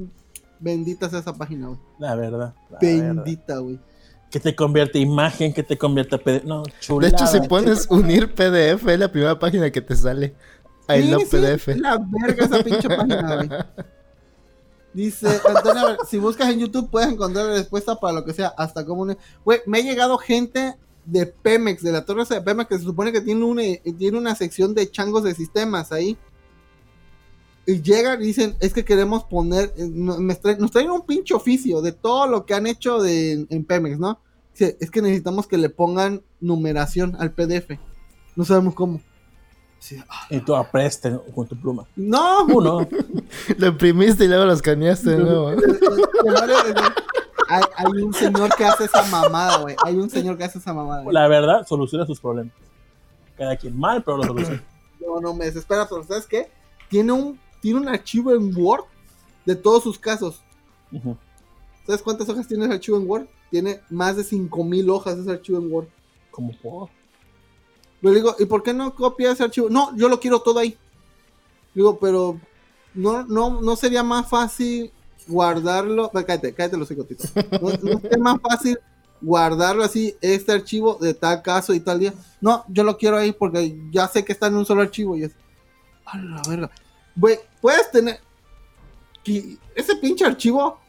Bendita 0.59 1.09
sea 1.09 1.19
esa 1.19 1.33
página, 1.33 1.67
güey. 1.67 1.79
La 1.99 2.15
verdad. 2.15 2.53
la. 2.71 2.77
Bendita, 2.79 3.57
güey. 3.57 3.79
Que 4.31 4.39
te 4.39 4.55
convierte 4.55 4.99
imagen, 4.99 5.53
que 5.53 5.63
te 5.63 5.77
convierte 5.77 6.17
PDF. 6.17 6.43
No, 6.45 6.63
De 6.63 6.73
chulada. 6.79 7.09
hecho, 7.09 7.27
si 7.27 7.39
pones 7.47 7.87
unir 7.89 8.33
PDF, 8.33 8.87
es 8.91 8.99
la 8.99 9.11
primera 9.11 9.37
página 9.37 9.69
que 9.69 9.81
te 9.81 9.95
sale. 9.95 10.33
I 10.89 11.01
Sí, 11.03 11.09
love 11.11 11.23
sí, 11.23 11.37
PDF. 11.37 11.67
es 11.71 11.77
La 11.79 11.97
verga 11.97 12.45
esa 12.45 12.63
pinche 12.63 12.87
página, 12.89 13.35
güey. 13.35 13.49
Dice 14.95 15.27
Antonio, 15.45 15.87
ver, 15.87 15.97
si 16.09 16.17
buscas 16.17 16.49
en 16.49 16.59
YouTube 16.59 16.89
puedes 16.89 17.09
encontrar 17.11 17.47
la 17.47 17.55
respuesta 17.55 17.99
para 17.99 18.13
lo 18.13 18.23
que 18.23 18.31
sea, 18.31 18.53
hasta 18.57 18.85
como 18.85 19.01
un... 19.01 19.17
Güey, 19.43 19.59
me 19.65 19.79
ha 19.79 19.81
llegado 19.81 20.17
gente 20.17 20.75
de 21.03 21.25
Pemex, 21.25 21.83
de 21.83 21.91
la 21.91 22.05
torre 22.05 22.23
de 22.23 22.39
Pemex, 22.39 22.69
que 22.69 22.77
se 22.77 22.85
supone 22.85 23.11
que 23.11 23.19
tiene 23.19 23.43
una, 23.43 23.61
tiene 23.97 24.17
una 24.17 24.35
sección 24.35 24.73
de 24.73 24.89
changos 24.89 25.25
de 25.25 25.35
sistemas 25.35 25.91
ahí. 25.91 26.17
Y 27.65 27.81
llegan 27.81 28.21
y 28.21 28.27
dicen, 28.27 28.55
es 28.61 28.73
que 28.73 28.85
queremos 28.85 29.25
poner, 29.25 29.73
eh, 29.75 29.85
nos 29.85 30.71
traen 30.71 30.91
un 30.91 31.05
pinche 31.05 31.33
oficio 31.33 31.81
de 31.81 31.91
todo 31.91 32.25
lo 32.27 32.45
que 32.45 32.53
han 32.53 32.65
hecho 32.65 33.01
de, 33.01 33.45
en 33.49 33.65
Pemex, 33.65 33.99
¿no? 33.99 34.21
Dice, 34.53 34.77
es 34.79 34.89
que 34.89 35.01
necesitamos 35.01 35.45
que 35.45 35.57
le 35.57 35.69
pongan 35.69 36.23
numeración 36.39 37.17
al 37.19 37.33
PDF. 37.33 37.71
No 38.37 38.45
sabemos 38.45 38.75
cómo. 38.75 39.01
Sí, 39.85 40.01
ah, 40.09 40.25
Y 40.31 40.39
tú 40.39 40.55
apreste 40.55 41.15
con 41.35 41.45
tu 41.47 41.55
pluma. 41.55 41.85
No, 41.95 42.43
Uno. 42.45 42.87
Lo 43.59 43.67
imprimiste 43.67 44.25
y 44.25 44.27
luego 44.27 44.45
lo 44.45 44.53
escaneaste 44.53 45.11
de 45.11 45.17
nuevo. 45.19 45.49
hay, 47.49 47.63
hay 47.77 48.01
un 48.01 48.11
señor 48.11 48.49
que 48.55 48.65
hace 48.65 48.85
esa 48.85 49.03
mamada, 49.11 49.59
güey. 49.59 49.75
Hay 49.85 49.97
un 49.97 50.09
señor 50.09 50.39
que 50.39 50.43
hace 50.43 50.57
esa 50.57 50.73
mamada. 50.73 51.03
güey. 51.03 51.13
La 51.13 51.27
verdad, 51.27 51.67
soluciona 51.67 52.03
sus 52.07 52.19
problemas. 52.19 52.51
Cada 53.37 53.55
quien 53.57 53.77
mal, 53.77 54.03
pero 54.03 54.17
lo 54.17 54.23
soluciona. 54.23 54.63
No, 54.99 55.19
no 55.21 55.35
me 55.35 55.45
desespera, 55.45 55.87
pero 55.87 56.03
¿sabes 56.03 56.25
qué? 56.25 56.49
Tiene 56.89 57.11
un, 57.11 57.39
tiene 57.61 57.79
un 57.79 57.87
archivo 57.87 58.33
en 58.33 58.51
Word 58.57 58.85
de 59.45 59.55
todos 59.55 59.83
sus 59.83 59.99
casos. 59.99 60.41
¿Sabes 61.85 62.01
cuántas 62.01 62.27
hojas 62.27 62.47
tiene 62.47 62.65
ese 62.65 62.73
archivo 62.73 62.97
en 62.97 63.07
Word? 63.07 63.27
Tiene 63.51 63.81
más 63.91 64.15
de 64.17 64.23
5000 64.23 64.89
hojas 64.89 65.19
ese 65.19 65.29
archivo 65.29 65.59
en 65.59 65.71
Word. 65.71 65.87
Como 66.31 66.53
por. 66.59 66.89
Le 68.09 68.19
digo, 68.19 68.35
¿y 68.37 68.45
por 68.45 68.61
qué 68.63 68.73
no 68.73 68.93
copia 68.93 69.31
ese 69.31 69.43
archivo? 69.43 69.69
No, 69.69 69.95
yo 69.97 70.09
lo 70.09 70.19
quiero 70.19 70.39
todo 70.41 70.59
ahí. 70.59 70.77
Digo, 71.73 71.97
pero 71.99 72.39
no, 72.93 73.23
no, 73.23 73.61
no 73.61 73.75
sería 73.75 74.03
más 74.03 74.29
fácil 74.29 74.91
guardarlo. 75.27 76.11
Cállate, 76.11 76.53
cállate 76.53 76.77
los 76.77 76.91
hijos, 76.91 77.07
No, 77.61 77.69
no 77.81 77.99
sería 77.99 78.17
más 78.17 78.39
fácil 78.41 78.79
guardarlo 79.21 79.83
así, 79.83 80.15
este 80.21 80.51
archivo 80.51 80.95
de 81.01 81.13
tal 81.13 81.41
caso 81.41 81.73
y 81.73 81.79
tal 81.79 81.99
día. 81.99 82.13
No, 82.41 82.63
yo 82.67 82.83
lo 82.83 82.97
quiero 82.97 83.17
ahí 83.17 83.31
porque 83.31 83.75
ya 83.91 84.07
sé 84.07 84.23
que 84.23 84.33
está 84.33 84.47
en 84.47 84.55
un 84.55 84.65
solo 84.65 84.81
archivo 84.81 85.17
y 85.17 85.23
es. 85.23 85.31
A 86.05 86.17
la 86.17 86.41
verga. 86.47 86.69
Puedes 87.61 87.91
tener. 87.91 88.19
Ese 89.73 89.95
pinche 89.95 90.25
archivo 90.25 90.79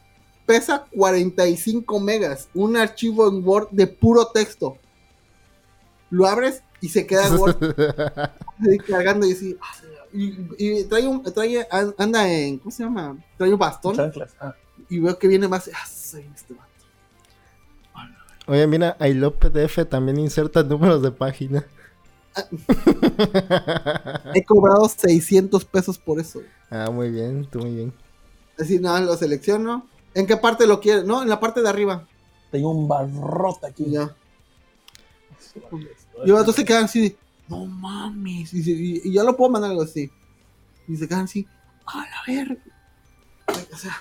pesa 0.45 0.85
45 0.95 1.99
megas. 1.99 2.47
Un 2.53 2.77
archivo 2.77 3.27
en 3.27 3.45
Word 3.45 3.69
de 3.71 3.87
puro 3.87 4.27
texto. 4.27 4.77
Lo 6.09 6.27
abres 6.27 6.61
y 6.81 6.89
se 6.89 7.05
queda 7.07 7.23
cargando 8.87 9.25
y 9.27 9.31
así. 9.33 9.57
ah, 9.61 9.75
Y, 10.13 10.35
y 10.57 10.83
trae 10.85 11.07
un, 11.07 11.23
trae, 11.23 11.67
an- 11.71 11.93
anda 11.97 12.31
en, 12.31 12.59
¿cómo 12.59 12.71
se 12.71 12.83
llama? 12.83 13.17
Trae 13.37 13.51
un 13.53 13.59
bastón 13.59 13.95
Chanclas. 13.95 14.35
Ah. 14.39 14.55
y 14.89 14.99
veo 14.99 15.17
que 15.17 15.27
viene 15.27 15.47
más. 15.47 15.69
Ah, 15.73 15.85
soy 15.87 16.29
este 16.35 16.53
vato. 16.53 16.67
Oye, 18.47 18.65
mira, 18.67 18.95
I 19.01 19.13
love 19.13 19.35
PDF 19.37 19.85
también 19.89 20.19
inserta 20.19 20.63
números 20.63 21.01
de 21.01 21.11
página. 21.11 21.65
He 24.33 24.45
cobrado 24.45 24.87
600 24.87 25.65
pesos 25.65 25.97
por 25.97 26.19
eso. 26.19 26.41
Ah, 26.69 26.89
muy 26.91 27.09
bien, 27.09 27.45
tú 27.49 27.59
muy 27.59 27.75
bien. 27.75 27.93
Así, 28.59 28.79
nada, 28.79 29.01
lo 29.01 29.15
selecciono. 29.17 29.87
¿En 30.13 30.25
qué 30.27 30.37
parte 30.37 30.65
lo 30.67 30.79
quiere? 30.79 31.03
No, 31.03 31.21
en 31.21 31.29
la 31.29 31.39
parte 31.39 31.61
de 31.61 31.69
arriba. 31.69 32.07
Tengo 32.51 32.71
un 32.71 32.87
barrote 32.87 33.67
aquí. 33.67 33.85
Ya. 33.89 34.15
Y 36.25 36.29
los 36.29 36.55
se 36.55 36.65
quedan 36.65 36.85
así, 36.85 37.01
de, 37.01 37.17
no 37.49 37.65
mames. 37.65 38.53
Y, 38.53 38.63
se- 38.63 38.71
y- 38.71 39.01
y 39.05 39.13
yo 39.13 39.23
lo 39.23 39.35
puedo 39.37 39.51
mandar 39.51 39.71
algo 39.71 39.83
así. 39.83 40.09
Y 40.87 40.95
se 40.97 41.07
quedan 41.07 41.25
así, 41.25 41.45
a 41.85 41.97
la 41.99 42.33
verga. 42.33 42.57
O 43.73 43.77
sea, 43.77 43.95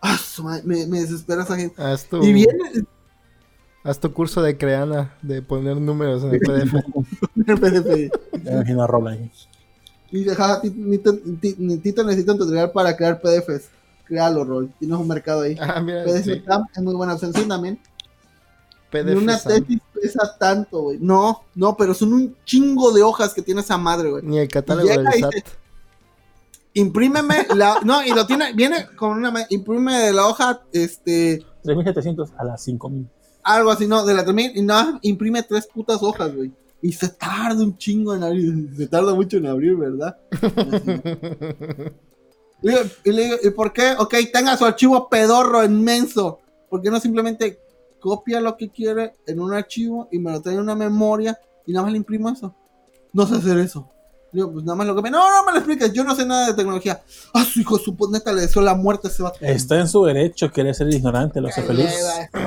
ah, 0.00 0.18
me, 0.64 0.86
me 0.86 1.00
desespera 1.00 1.42
esa 1.42 1.56
gente. 1.56 1.80
Haz 1.82 2.06
tu, 2.06 2.22
Y 2.22 2.32
viene, 2.32 2.58
haz 3.84 3.98
tu 4.00 4.12
curso 4.12 4.42
de 4.42 4.56
Creana 4.56 5.14
de 5.22 5.42
poner 5.42 5.76
números 5.76 6.22
en 6.24 6.34
el 6.34 6.40
PDF. 6.40 6.74
el 7.46 7.60
PDF. 7.60 8.44
Me 8.44 8.52
imagino 8.52 8.82
a 8.82 8.86
Rola 8.86 9.10
ahí. 9.12 9.30
Y 10.10 10.24
deja, 10.24 10.60
Ti- 10.60 10.70
Tito, 10.70 11.14
Ti- 11.40 11.78
Tito 11.78 12.04
necesita 12.04 12.32
un 12.32 12.38
tutorial 12.38 12.70
para 12.72 12.96
crear 12.96 13.20
PDFs. 13.20 13.68
Créalo, 14.04 14.44
Roy. 14.44 14.70
Tienes 14.78 14.98
un 14.98 15.08
mercado 15.08 15.42
ahí. 15.42 15.56
Ah, 15.58 15.80
mira, 15.80 16.04
PDF 16.04 16.24
sí, 16.24 16.42
es 16.76 16.82
muy 16.82 16.94
buena 16.94 17.14
opción. 17.14 17.32
Sí, 17.32 17.44
también. 17.48 17.78
Ni 18.92 19.02
PDF. 19.02 19.22
una 19.22 19.38
Sam. 19.38 19.52
tesis 19.64 19.78
pesa 19.94 20.36
tanto, 20.38 20.82
güey. 20.82 20.98
No, 21.00 21.44
no, 21.54 21.76
pero 21.76 21.94
son 21.94 22.12
un 22.12 22.36
chingo 22.44 22.92
de 22.92 23.02
hojas 23.02 23.32
que 23.34 23.42
tiene 23.42 23.60
esa 23.60 23.78
madre, 23.78 24.10
güey. 24.10 24.22
Ni 24.24 24.38
el 24.38 24.48
catálogo 24.48 24.88
del 24.88 25.06
SAT. 25.20 25.32
Imprímeme 26.74 27.46
la. 27.54 27.80
No, 27.84 28.04
y 28.04 28.10
lo 28.10 28.26
tiene. 28.26 28.52
Viene 28.54 28.86
con 28.96 29.10
una. 29.12 29.30
ma- 29.30 29.46
Imprime 29.50 29.98
de 29.98 30.12
la 30.12 30.26
hoja, 30.26 30.62
este. 30.72 31.44
3700 31.64 32.30
a 32.38 32.44
las 32.44 32.62
5000. 32.64 33.08
Algo 33.44 33.70
así, 33.70 33.86
no, 33.86 34.04
de 34.06 34.14
la 34.14 34.24
termina. 34.24 34.52
Y 34.54 34.62
nada, 34.62 34.98
imprime 35.02 35.42
tres 35.42 35.66
putas 35.66 36.02
hojas, 36.02 36.34
güey. 36.34 36.50
Y 36.80 36.92
se 36.92 37.08
tarda 37.10 37.62
un 37.62 37.76
chingo 37.76 38.14
en 38.14 38.22
abrir. 38.24 38.70
Se 38.76 38.86
tarda 38.88 39.14
mucho 39.14 39.36
en 39.36 39.46
abrir, 39.46 39.76
¿verdad? 39.76 40.16
Así. 40.30 41.92
Y 42.64 42.68
le 42.68 42.72
digo- 42.74 42.90
y 43.04 43.10
le 43.12 43.24
digo, 43.24 43.36
¿y 43.42 43.50
por 43.50 43.72
qué? 43.72 43.94
Ok, 43.98 44.14
tenga 44.32 44.56
su 44.56 44.64
archivo 44.64 45.08
pedorro 45.08 45.64
inmenso. 45.64 46.38
¿Por 46.70 46.80
qué 46.80 46.90
no 46.92 47.00
simplemente 47.00 47.58
copia 48.02 48.40
lo 48.40 48.56
que 48.56 48.68
quiere 48.68 49.14
en 49.26 49.40
un 49.40 49.54
archivo 49.54 50.08
y 50.10 50.18
me 50.18 50.32
lo 50.32 50.42
trae 50.42 50.56
en 50.56 50.60
una 50.60 50.74
memoria 50.74 51.38
y 51.64 51.72
nada 51.72 51.84
más 51.84 51.92
le 51.92 51.98
imprimo 51.98 52.28
eso? 52.28 52.54
No 53.12 53.26
sé 53.26 53.36
hacer 53.36 53.58
eso. 53.58 53.88
Digo, 54.32 54.50
pues 54.50 54.64
nada 54.64 54.76
más 54.76 54.86
lo 54.86 54.94
copia. 54.94 55.10
No, 55.10 55.18
no 55.18 55.44
me 55.44 55.52
lo 55.52 55.58
expliques, 55.58 55.92
yo 55.92 56.04
no 56.04 56.14
sé 56.14 56.24
nada 56.24 56.46
de 56.46 56.54
tecnología. 56.54 57.02
Ah, 57.34 57.44
su 57.44 57.60
hijo, 57.60 57.76
de 57.76 57.84
su 57.84 57.96
neta 58.10 58.32
le 58.32 58.40
deseó 58.40 58.62
la 58.62 58.74
muerte 58.74 59.08
a 59.08 59.10
ese 59.10 59.22
vato. 59.22 59.38
Está 59.42 59.78
en 59.78 59.88
su 59.88 60.02
derecho 60.04 60.50
querer 60.50 60.74
ser 60.74 60.88
ignorante, 60.88 61.40
lo 61.40 61.48
hace 61.48 61.62
feliz. 61.62 61.90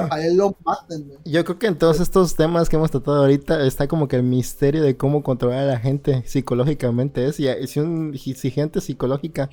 A 0.09 0.19
él 0.19 0.35
lo 0.35 0.55
maten, 0.65 1.07
güey. 1.07 1.19
Yo 1.25 1.45
creo 1.45 1.59
que 1.59 1.67
en 1.67 1.77
todos 1.77 1.99
estos 1.99 2.35
temas 2.35 2.69
que 2.69 2.75
hemos 2.75 2.89
tratado 2.89 3.17
ahorita 3.17 3.65
está 3.67 3.87
como 3.87 4.07
que 4.07 4.15
el 4.15 4.23
misterio 4.23 4.81
de 4.81 4.97
cómo 4.97 5.21
controlar 5.21 5.59
a 5.59 5.73
la 5.73 5.79
gente 5.79 6.23
psicológicamente 6.25 7.27
es. 7.27 7.39
Y 7.39 7.47
si, 7.67 7.79
un, 7.79 8.17
si 8.17 8.49
gente 8.49 8.81
psicológica, 8.81 9.51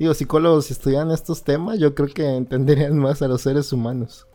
digo, 0.00 0.14
psicólogos 0.14 0.66
si 0.66 0.72
estudian 0.72 1.12
estos 1.12 1.44
temas, 1.44 1.78
yo 1.78 1.94
creo 1.94 2.08
que 2.08 2.26
entenderían 2.26 2.98
más 2.98 3.22
a 3.22 3.28
los 3.28 3.42
seres 3.42 3.72
humanos. 3.72 4.26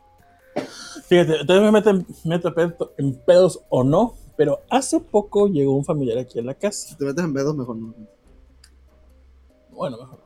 Fíjate, 1.13 1.41
entonces 1.41 1.63
me 1.63 1.71
meten, 1.71 2.07
meto 2.23 2.55
pedo- 2.55 2.91
en 2.97 3.13
pedos 3.13 3.59
o 3.69 3.83
no, 3.83 4.15
pero 4.35 4.61
hace 4.71 4.99
poco 4.99 5.47
llegó 5.47 5.75
un 5.75 5.85
familiar 5.85 6.17
aquí 6.17 6.39
a 6.39 6.41
la 6.41 6.55
casa. 6.55 6.87
Si 6.87 6.95
te 6.95 7.05
metes 7.05 7.23
en 7.23 7.33
pedos, 7.35 7.55
mejor 7.55 7.75
no. 7.75 7.93
Bueno, 9.69 9.97
mejor. 9.99 10.19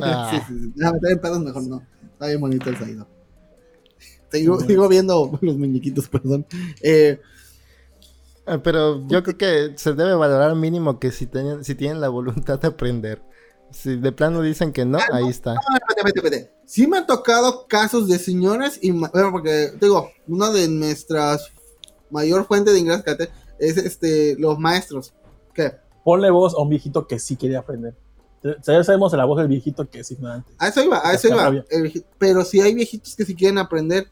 Ah, 0.00 0.26
Sí, 0.30 0.38
sí, 0.40 0.60
sí. 0.60 0.72
Meter 0.76 1.12
en 1.12 1.20
pedos, 1.20 1.40
mejor 1.40 1.62
no. 1.64 1.82
Está 2.12 2.28
bien 2.28 2.40
bonito 2.40 2.70
el 2.70 2.76
saído. 2.78 3.06
Sigo, 4.30 4.58
sigo 4.60 4.88
viendo 4.88 5.38
los 5.42 5.58
muñequitos, 5.58 6.08
perdón. 6.08 6.46
Eh, 6.82 7.20
ah, 8.46 8.60
Pero 8.62 9.06
yo 9.06 9.22
creo 9.22 9.36
que 9.36 9.72
se 9.76 9.92
debe 9.92 10.14
valorar 10.14 10.54
mínimo 10.54 10.98
que 10.98 11.10
si 11.10 11.26
tienen, 11.26 11.64
si 11.64 11.74
tienen 11.74 12.00
la 12.00 12.08
voluntad 12.08 12.58
de 12.58 12.68
aprender. 12.68 13.22
Si 13.70 13.96
de 13.96 14.12
plano 14.12 14.40
dicen 14.40 14.72
que 14.72 14.84
no, 14.84 14.98
ahí 15.12 15.28
está. 15.28 15.54
No, 15.54 15.60
espérate, 15.60 16.00
espérate, 16.00 16.18
espérate. 16.18 16.54
Sí 16.66 16.86
me 16.86 16.98
han 16.98 17.06
tocado 17.06 17.66
casos 17.66 18.08
de 18.08 18.18
señoras 18.18 18.78
y 18.80 18.92
bueno, 18.92 19.30
porque 19.32 19.72
digo, 19.80 20.10
una 20.28 20.50
de 20.50 20.68
nuestras 20.68 21.50
mayor 22.10 22.46
fuente 22.46 22.72
de 22.72 22.78
ingresos 22.78 23.04
que 23.04 23.28
es 23.58 23.76
este 23.76 24.36
los 24.38 24.58
maestros. 24.58 25.12
¿Qué? 25.52 25.72
Ponle 26.04 26.30
voz 26.30 26.54
a 26.54 26.58
un 26.60 26.68
viejito 26.68 27.06
que 27.06 27.18
sí 27.18 27.36
quería 27.36 27.60
aprender. 27.60 27.94
Ya 28.42 28.84
sabemos 28.84 29.12
la 29.14 29.24
voz 29.24 29.38
del 29.38 29.48
viejito 29.48 29.88
que 29.88 30.00
es 30.00 30.10
ignorante. 30.10 30.52
A 30.58 30.68
eso 30.68 30.84
iba, 30.84 31.00
a 31.02 31.14
eso 31.14 31.28
iba. 31.28 31.64
pero 32.18 32.44
si 32.44 32.60
hay 32.60 32.74
viejitos 32.74 33.16
que 33.16 33.24
si 33.24 33.34
quieren 33.34 33.56
aprender, 33.56 34.08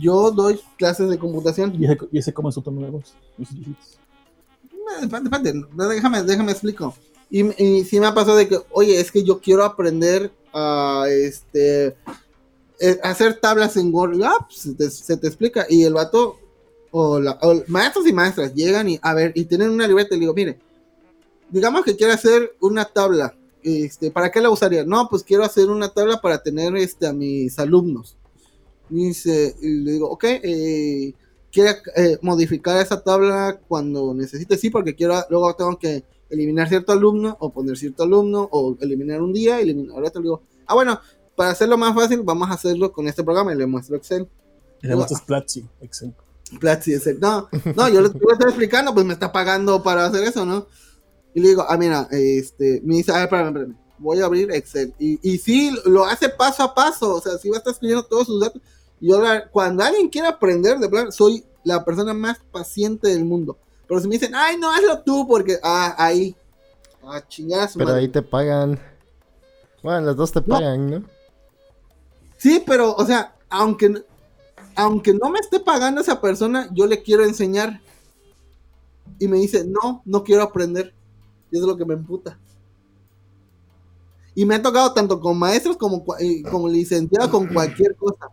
yo 0.00 0.30
doy 0.30 0.60
clases 0.78 1.08
de 1.10 1.18
computación. 1.18 1.74
Y 1.74 1.84
ese, 1.84 1.98
y 2.12 2.18
ese 2.18 2.32
come 2.32 2.52
su 2.52 2.62
tono 2.62 2.82
de 2.82 2.90
voz. 2.90 3.14
Los 3.36 3.52
viejitos. 3.52 3.98
Eh, 4.64 5.02
Espérate, 5.02 5.24
espérate, 5.24 5.54
no, 5.74 5.88
déjame, 5.88 6.22
déjame 6.22 6.52
explico. 6.52 6.94
Y, 7.30 7.62
y 7.62 7.84
sí 7.84 7.98
me 7.98 8.06
ha 8.06 8.14
pasado 8.14 8.36
de 8.36 8.48
que, 8.48 8.58
oye, 8.70 9.00
es 9.00 9.10
que 9.10 9.24
yo 9.24 9.40
quiero 9.40 9.64
aprender 9.64 10.30
a 10.52 11.06
este 11.08 11.96
eh, 12.80 12.98
hacer 13.02 13.40
tablas 13.40 13.76
en 13.76 13.94
Word. 13.94 14.20
Ah, 14.22 14.46
pues, 14.46 14.94
se, 14.94 15.16
te, 15.16 15.26
explica. 15.26 15.66
Y 15.68 15.84
el 15.84 15.94
vato, 15.94 16.38
o, 16.90 17.20
la, 17.20 17.38
maestros 17.68 18.06
y 18.06 18.12
maestras 18.12 18.54
llegan 18.54 18.88
y 18.88 18.98
a 19.02 19.14
ver, 19.14 19.32
y 19.34 19.44
tienen 19.44 19.70
una 19.70 19.86
libreta 19.86 20.14
y 20.14 20.18
le 20.18 20.20
digo, 20.22 20.34
mire, 20.34 20.58
digamos 21.50 21.84
que 21.84 21.96
quiere 21.96 22.12
hacer 22.12 22.54
una 22.60 22.84
tabla. 22.84 23.34
Este, 23.62 24.10
¿para 24.10 24.30
qué 24.30 24.40
la 24.40 24.50
usaría? 24.50 24.84
No, 24.84 25.08
pues 25.08 25.22
quiero 25.22 25.44
hacer 25.44 25.70
una 25.70 25.88
tabla 25.88 26.20
para 26.20 26.42
tener 26.42 26.76
este, 26.76 27.06
a 27.06 27.12
mis 27.12 27.58
alumnos. 27.58 28.16
Y, 28.90 29.08
y 29.08 29.68
le 29.82 29.92
digo, 29.92 30.10
ok, 30.10 30.24
eh, 30.24 31.14
quiere 31.50 31.76
eh, 31.96 32.18
modificar 32.20 32.82
esa 32.82 33.02
tabla 33.02 33.58
cuando 33.66 34.12
necesite, 34.12 34.58
sí, 34.58 34.68
porque 34.68 34.94
quiero, 34.94 35.24
luego 35.30 35.54
tengo 35.54 35.78
que 35.78 36.04
eliminar 36.34 36.68
cierto 36.68 36.92
alumno, 36.92 37.36
o 37.40 37.52
poner 37.52 37.76
cierto 37.76 38.02
alumno, 38.02 38.48
o 38.52 38.76
eliminar 38.80 39.22
un 39.22 39.32
día, 39.32 39.60
eliminar 39.60 40.02
otro. 40.02 40.22
Digo, 40.22 40.42
ah, 40.66 40.74
bueno, 40.74 41.00
para 41.34 41.50
hacerlo 41.50 41.76
más 41.78 41.94
fácil, 41.94 42.22
vamos 42.22 42.50
a 42.50 42.54
hacerlo 42.54 42.92
con 42.92 43.08
este 43.08 43.24
programa 43.24 43.52
y 43.52 43.56
le 43.56 43.66
muestro 43.66 43.96
Excel. 43.96 44.28
Le 44.80 44.94
muestras 44.94 45.22
Platzi. 45.22 45.66
Excel. 45.80 46.14
Platzi, 46.60 46.94
Excel. 46.94 47.18
No, 47.18 47.48
no, 47.76 47.88
yo 47.88 48.00
le, 48.00 48.08
yo 48.08 48.26
le 48.26 48.32
estoy 48.32 48.48
explicando, 48.48 48.92
pues 48.94 49.06
me 49.06 49.14
está 49.14 49.32
pagando 49.32 49.82
para 49.82 50.06
hacer 50.06 50.24
eso, 50.24 50.44
¿no? 50.44 50.66
Y 51.34 51.40
le 51.40 51.48
digo, 51.48 51.64
ah, 51.68 51.76
mira, 51.76 52.06
este, 52.10 52.80
me 52.84 52.96
dice, 52.96 53.12
ah, 53.12 53.24
espérame, 53.24 53.48
espérame, 53.48 53.76
voy 53.98 54.20
a 54.20 54.26
abrir 54.26 54.50
Excel. 54.52 54.94
Y, 54.98 55.18
y 55.22 55.38
sí, 55.38 55.74
lo 55.86 56.04
hace 56.04 56.28
paso 56.28 56.62
a 56.62 56.74
paso, 56.74 57.16
o 57.16 57.20
sea, 57.20 57.38
sí 57.38 57.48
va 57.48 57.56
a 57.56 57.58
estar 57.58 57.72
escribiendo 57.72 58.04
todos 58.04 58.26
sus 58.26 58.40
datos. 58.40 58.60
Y 59.00 59.08
yo, 59.08 59.20
cuando 59.50 59.82
alguien 59.82 60.08
quiere 60.08 60.28
aprender 60.28 60.78
de 60.78 60.88
plan, 60.88 61.10
soy 61.10 61.44
la 61.64 61.84
persona 61.84 62.14
más 62.14 62.38
paciente 62.52 63.08
del 63.08 63.24
mundo. 63.24 63.58
Pero 63.86 64.00
si 64.00 64.08
me 64.08 64.14
dicen, 64.14 64.34
ay, 64.34 64.56
no, 64.58 64.70
hazlo 64.70 65.02
tú, 65.02 65.26
porque, 65.26 65.58
ah, 65.62 65.94
ahí, 65.98 66.34
ah, 67.02 67.22
chingadas. 67.26 67.74
Pero 67.76 67.94
ahí 67.94 68.08
te 68.08 68.22
pagan. 68.22 68.78
Bueno, 69.82 70.00
las 70.06 70.16
dos 70.16 70.32
te 70.32 70.40
pagan, 70.40 70.90
¿no? 70.90 71.04
Sí, 72.38 72.62
pero, 72.66 72.94
o 72.94 73.04
sea, 73.04 73.34
aunque, 73.50 74.02
aunque 74.74 75.12
no 75.12 75.30
me 75.30 75.38
esté 75.38 75.60
pagando 75.60 76.00
esa 76.00 76.20
persona, 76.20 76.68
yo 76.72 76.86
le 76.86 77.02
quiero 77.02 77.24
enseñar. 77.24 77.80
Y 79.18 79.28
me 79.28 79.38
dice, 79.38 79.64
no, 79.64 80.02
no 80.04 80.24
quiero 80.24 80.42
aprender. 80.42 80.94
Y 81.50 81.56
eso 81.56 81.66
es 81.66 81.68
lo 81.68 81.76
que 81.76 81.84
me 81.84 81.94
emputa. 81.94 82.38
Y 84.34 84.44
me 84.44 84.56
ha 84.56 84.62
tocado 84.62 84.92
tanto 84.92 85.20
con 85.20 85.38
maestros 85.38 85.76
como, 85.76 86.04
y 86.18 86.42
como 86.42 86.68
licenciados 86.68 87.28
con 87.28 87.46
cualquier 87.46 87.94
cosa. 87.94 88.28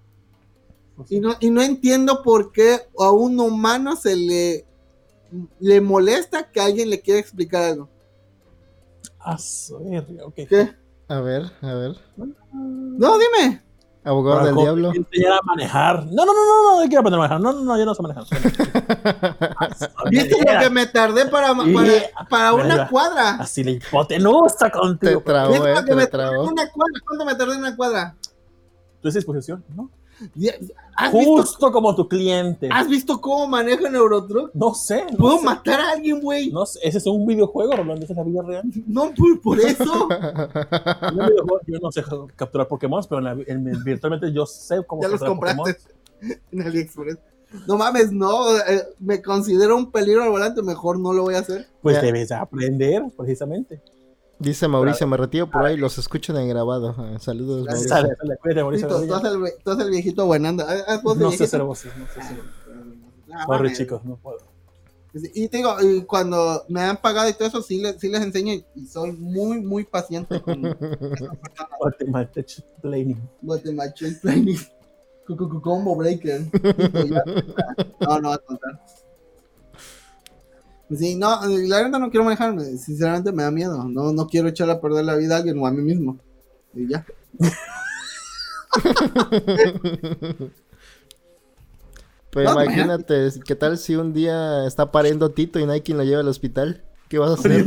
Y 1.09 1.19
no, 1.19 1.35
y 1.39 1.49
no 1.49 1.61
entiendo 1.61 2.21
por 2.23 2.51
qué 2.51 2.79
a 2.97 3.11
un 3.11 3.39
humano 3.39 3.95
se 3.95 4.15
le, 4.15 4.65
le 5.59 5.81
molesta 5.81 6.51
que 6.51 6.59
alguien 6.61 6.89
le 6.89 7.01
quiera 7.01 7.19
explicar 7.19 7.63
algo. 7.63 7.89
Ah, 9.19 9.37
su 9.37 9.79
verga, 9.83 10.25
ok. 10.25 10.35
¿Qué? 10.49 10.73
A 11.07 11.19
ver, 11.19 11.43
a 11.61 11.73
ver. 11.73 11.95
No, 12.17 13.17
dime. 13.17 13.61
Abogado 14.03 14.37
Para 14.37 14.47
del 14.47 14.55
diablo. 14.57 14.91
Enseñar 14.95 15.33
a 15.33 15.39
manejar. 15.43 16.05
No, 16.07 16.25
no, 16.25 16.33
no, 16.33 16.33
no, 16.33 16.63
no, 16.77 16.81
yo 16.83 16.87
quiero 16.87 17.01
aprender 17.01 17.19
a 17.19 17.21
manejar. 17.21 17.39
No, 17.41 17.53
no, 17.53 17.61
no, 17.61 17.77
yo 17.77 17.85
no 17.85 17.93
sé 17.93 18.01
manejar. 18.01 18.23
¿Viste 20.09 20.37
lo 20.43 20.59
que 20.59 20.69
me 20.71 20.87
tardé 20.87 21.25
para, 21.27 21.53
para, 21.53 22.27
para 22.29 22.53
una 22.53 22.63
Mira. 22.63 22.89
cuadra? 22.89 23.29
Así 23.35 23.63
la 23.63 23.71
hipotenusa 23.71 24.71
Te 24.71 24.79
contigo. 24.79 25.21
trabó, 25.23 25.53
¿Viste 25.53 25.69
eh, 25.71 25.75
me 25.75 25.95
te 25.95 26.03
en 26.03 26.09
trabó. 26.09 26.43
una 26.45 26.69
cuadra? 26.71 26.99
¿Cuánto 27.05 27.25
me 27.25 27.35
tardé 27.35 27.53
en 27.53 27.59
una 27.59 27.75
cuadra? 27.75 28.15
¿Tu 29.01 29.07
esa 29.09 29.19
disposición? 29.19 29.63
¿No? 29.75 29.91
Ya- 30.35 30.53
¿Has 30.95 31.13
visto, 31.13 31.35
Justo 31.37 31.71
como 31.71 31.95
tu 31.95 32.07
cliente. 32.07 32.69
¿Has 32.71 32.87
visto 32.87 33.19
cómo 33.19 33.47
maneja 33.47 33.87
el 33.87 33.95
Eurotruck? 33.95 34.51
No 34.53 34.73
sé. 34.75 35.03
No 35.11 35.17
Puedo 35.17 35.39
sé. 35.39 35.45
matar 35.45 35.79
a 35.79 35.91
alguien, 35.91 36.19
güey. 36.21 36.51
No 36.51 36.65
sé, 36.65 36.79
ese 36.83 36.99
es 36.99 37.07
un 37.07 37.25
videojuego, 37.25 37.71
Rolando, 37.75 38.03
esa 38.03 38.13
es 38.13 38.17
la 38.17 38.23
vida 38.23 38.41
real. 38.43 38.63
No, 38.87 39.11
por, 39.13 39.41
por 39.41 39.59
eso. 39.59 40.07
Yo 41.67 41.79
no 41.81 41.91
sé 41.91 42.03
capturar 42.35 42.67
Pokémon, 42.67 43.03
pero 43.09 43.19
en 43.19 43.23
la- 43.23 43.43
en- 43.47 43.83
virtualmente 43.83 44.31
yo 44.31 44.45
sé 44.45 44.83
cómo 44.85 45.01
ya 45.01 45.07
los 45.07 45.21
compraste 45.23 45.77
en 46.51 46.61
AliExpress. 46.61 47.17
No 47.67 47.77
mames, 47.77 48.11
no. 48.11 48.57
eh, 48.59 48.83
me 48.99 49.21
considero 49.21 49.75
un 49.75 49.91
peligro 49.91 50.23
al 50.23 50.29
volante. 50.29 50.61
Mejor 50.61 50.99
no 50.99 51.11
lo 51.13 51.23
voy 51.23 51.35
a 51.35 51.39
hacer. 51.39 51.67
Pues 51.81 51.95
Ya. 51.97 52.01
debes 52.01 52.31
aprender, 52.31 53.03
precisamente. 53.17 53.81
Dice 54.41 54.67
Mauricio, 54.67 55.07
me 55.07 55.17
retiro 55.17 55.49
por 55.49 55.65
ahí, 55.65 55.77
los 55.77 55.97
escucho 55.97 56.37
en 56.37 56.49
grabado. 56.49 56.95
Ah, 56.97 57.17
Saludos, 57.19 57.65
Gracias. 57.65 57.89
Mauricio. 57.91 58.15
Sale, 58.15 58.17
sale, 58.19 58.37
cuídate, 58.41 58.59
Sí, 58.59 58.63
Mauricio. 58.63 58.87
tú, 59.63 59.71
haces 59.71 59.85
el, 59.85 59.91
viejito 59.91 60.25
buenando. 60.25 60.63
¿Haz- 60.67 60.83
haz 60.87 61.03
voz 61.03 61.17
de 61.17 61.23
No 61.23 61.31
sé 61.31 61.37
viejito? 61.37 61.43
hacer 61.57 61.61
voces, 61.63 61.91
no 61.97 62.07
sé 62.07 62.19
hacer. 62.21 62.37
Ah, 63.33 63.45
Sorry, 63.45 63.73
chicos, 63.73 64.03
no 64.03 64.17
puedo. 64.17 64.39
Y 65.13 65.47
te 65.49 65.57
digo, 65.57 65.75
y 65.81 66.03
cuando 66.03 66.63
me 66.69 66.81
han 66.81 66.97
pagado 66.97 67.29
y 67.29 67.33
todo 67.33 67.47
eso, 67.47 67.61
sí, 67.61 67.81
les- 67.81 67.97
sí 67.99 68.07
les 68.09 68.21
enseño 68.21 68.53
y, 68.53 68.65
soy 68.87 69.11
muy, 69.11 69.61
muy 69.61 69.83
paciente 69.83 70.41
con. 70.41 70.61
Guatemala 71.79 72.29
Planning. 74.21 74.57
Cu- 75.27 75.37
cu- 75.37 75.61
Combo 75.61 75.95
Breaker. 75.95 76.41
No, 77.99 78.19
no 78.19 78.29
va 78.29 78.35
a 78.35 78.37
contar. 78.39 78.81
Sí, 80.97 81.15
no, 81.15 81.39
la 81.45 81.81
verdad 81.81 81.99
no 81.99 82.09
quiero 82.09 82.25
manejarme. 82.25 82.63
Sinceramente 82.77 83.31
me 83.31 83.43
da 83.43 83.51
miedo. 83.51 83.83
No, 83.85 84.11
no 84.11 84.27
quiero 84.27 84.47
echarle 84.47 84.73
a 84.73 84.81
perder 84.81 85.05
la 85.05 85.15
vida 85.15 85.35
a 85.35 85.37
alguien 85.37 85.57
o 85.59 85.65
a 85.65 85.71
mí 85.71 85.81
mismo. 85.81 86.17
Y 86.73 86.87
ya. 86.87 87.05
Pero 92.31 92.53
No, 92.53 92.63
imagínate, 92.63 93.29
¿qué 93.45 93.55
tal 93.55 93.77
si 93.77 93.95
un 93.95 94.13
día 94.13 94.65
está 94.65 94.91
pariendo 94.91 95.31
Tito 95.31 95.59
y 95.59 95.65
no 95.65 95.73
hay 95.73 95.81
quien 95.81 95.97
lo 95.97 96.03
lleve 96.03 96.21
al 96.21 96.27
hospital? 96.27 96.81
¿Qué 97.09 97.19
vas 97.19 97.31
a 97.31 97.33
hacer? 97.33 97.65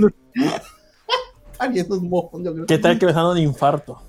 Alguien 1.58 1.84
esos 1.86 2.02
mojos, 2.02 2.42
yo 2.42 2.54
creo. 2.54 2.66
¿Qué 2.66 2.78
tal 2.78 2.98
que 2.98 3.04
está 3.06 3.20
dando 3.20 3.32
un 3.32 3.38
infarto? 3.38 4.00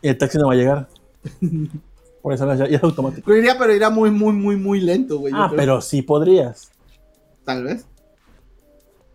Y 0.00 0.08
el 0.08 0.16
taxi 0.18 0.38
no 0.38 0.46
va 0.46 0.54
a 0.54 0.56
llegar. 0.56 0.88
Por 2.22 2.32
eso 2.32 2.54
ya, 2.54 2.66
ya 2.66 2.76
es 2.78 2.82
automático. 2.82 3.22
Pero 3.26 3.38
iría, 3.38 3.58
pero 3.58 3.74
iría 3.74 3.90
muy, 3.90 4.10
muy, 4.10 4.32
muy, 4.32 4.56
muy 4.56 4.80
lento, 4.80 5.18
güey. 5.18 5.34
Ah, 5.36 5.52
pero 5.54 5.82
sí 5.82 6.00
podrías. 6.00 6.72
Tal 7.44 7.64
vez. 7.64 7.86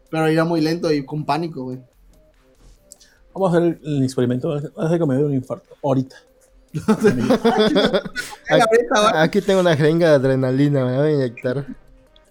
Pero 0.09 0.29
iría 0.29 0.43
muy 0.43 0.61
lento 0.61 0.91
y 0.91 1.05
con 1.05 1.25
pánico, 1.25 1.63
güey. 1.63 1.79
Vamos 3.33 3.53
a 3.53 3.57
hacer 3.57 3.79
el 3.83 4.03
experimento. 4.03 4.53
Hace 4.77 4.99
que 4.99 5.05
me 5.05 5.15
dé 5.15 5.23
un 5.23 5.33
infarto. 5.33 5.75
Ahorita. 5.83 6.15
Aquí 9.15 9.41
tengo 9.41 9.61
una 9.61 9.75
jeringa 9.75 10.09
de 10.09 10.15
adrenalina, 10.15 10.85
me 10.85 10.97
voy 10.97 11.07
a 11.07 11.13
inyectar. 11.13 11.65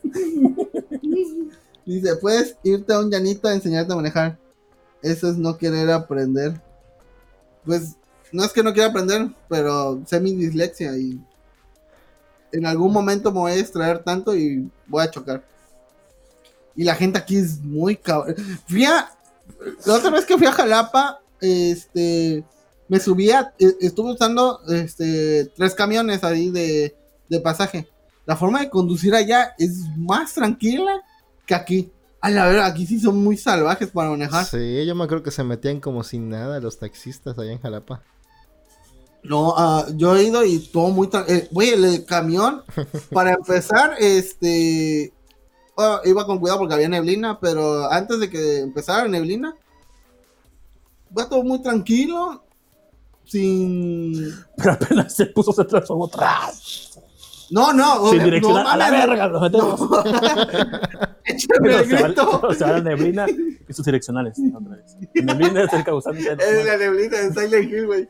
Dice, 1.87 2.17
puedes 2.17 2.57
irte 2.63 2.93
a 2.93 3.01
un 3.01 3.11
llanito 3.11 3.49
a 3.49 3.55
enseñarte 3.55 3.93
a 3.93 3.97
manejar. 3.97 4.39
Eso 5.03 5.29
es 5.29 5.39
no 5.39 5.57
querer 5.57 5.91
aprender. 5.91 6.61
Pues 7.65 7.97
no 8.33 8.45
es 8.45 8.53
que 8.53 8.63
no 8.63 8.73
quiera 8.73 8.91
aprender, 8.91 9.29
pero 9.49 10.01
sé 10.07 10.21
mi 10.21 10.35
dislexia 10.35 10.97
y 10.97 11.21
en 12.53 12.67
algún 12.67 12.93
momento 12.93 13.33
me 13.33 13.41
voy 13.41 13.53
a 13.53 13.57
distraer 13.57 14.01
tanto 14.01 14.37
y 14.37 14.71
voy 14.87 15.03
a 15.03 15.11
chocar. 15.11 15.43
Y 16.79 16.85
la 16.85 16.95
gente 16.95 17.19
aquí 17.19 17.37
es 17.37 17.61
muy 17.61 17.97
cabrón. 17.97 18.37
Fui 18.69 18.85
a, 18.85 19.11
la 19.85 19.95
otra 19.95 20.11
vez 20.11 20.25
que 20.25 20.39
fui 20.39 20.47
a 20.47 20.53
Jalapa, 20.53 21.19
este, 21.41 22.45
me 22.87 23.01
subía, 23.01 23.53
e- 23.59 23.75
estuve 23.81 24.13
usando, 24.13 24.61
este, 24.69 25.47
tres 25.57 25.75
camiones 25.75 26.23
ahí 26.23 26.51
de, 26.51 26.97
de 27.29 27.41
pasaje. 27.41 27.89
La 28.27 28.37
forma 28.37 28.61
de 28.61 28.71
conducir 28.71 29.13
allá 29.13 29.57
es 29.59 29.73
más 29.97 30.35
tranquila 30.35 31.03
que 31.47 31.57
aquí. 31.57 31.91
A 32.21 32.31
la 32.31 32.47
verdad, 32.47 32.67
aquí 32.67 32.87
sí 32.87 33.01
son 33.01 33.25
muy 33.25 33.37
salvajes 33.37 33.89
para 33.91 34.11
manejar. 34.11 34.45
Sí, 34.45 34.87
yo 34.87 34.95
me 34.95 35.03
acuerdo 35.03 35.25
que 35.25 35.33
se 35.33 35.43
metían 35.43 35.81
como 35.81 36.05
sin 36.05 36.29
nada 36.29 36.61
los 36.61 36.79
taxistas 36.79 37.37
allá 37.41 37.51
en 37.51 37.61
Jalapa. 37.61 38.05
No, 39.25 39.53
ah, 39.57 39.85
yo 39.97 40.15
he 40.15 40.23
ido 40.23 40.45
y 40.45 40.61
todo 40.61 40.91
muy... 40.91 41.09
eh, 41.27 41.49
Güey, 41.51 41.71
el, 41.71 41.85
el 41.85 42.05
camión, 42.05 42.63
para 43.13 43.33
empezar, 43.33 43.97
este... 43.99 45.13
iba 46.05 46.27
con 46.27 46.39
cuidado 46.39 46.61
porque 46.61 46.75
había 46.75 46.89
neblina, 46.89 47.39
pero 47.41 47.91
antes 47.91 48.21
de 48.21 48.31
que 48.31 48.61
empezara 48.61 49.03
la 49.03 49.09
neblina, 49.09 49.55
va 51.17 51.29
todo 51.29 51.43
muy 51.43 51.63
tranquilo, 51.63 52.45
sin... 53.25 54.35
Pero 54.57 54.73
apenas 54.73 55.15
se 55.15 55.27
puso, 55.27 55.53
se 55.53 55.65
transformó 55.65 56.07
atrás. 56.07 56.99
No, 57.51 57.73
no, 57.73 58.11
Sin 58.11 58.25
dirección 58.25 58.53
no 58.53 58.69
a 58.69 58.77
la 58.77 58.91
verga. 58.91 59.27
Lo 59.27 59.41
metemos. 59.41 59.81
Pero 61.63 61.79
el 61.79 61.87
se 61.87 62.03
va, 62.03 62.41
pero 62.41 62.55
se 62.55 62.65
va 62.65 62.73
la 62.73 62.81
neblina 62.81 63.27
y 63.29 63.73
sus 63.73 63.85
direccionales. 63.85 64.39
Otra 64.55 64.77
vez. 64.77 64.97
La 65.15 65.35
neblina 65.35 65.65
es 65.65 65.73
el 65.73 65.85
causante 65.85 66.21
Es 66.21 66.65
la 66.65 66.77
neblina 66.77 67.19
de 67.19 67.33
Silent 67.33 67.71
Hill, 67.71 67.87
güey. 67.87 68.09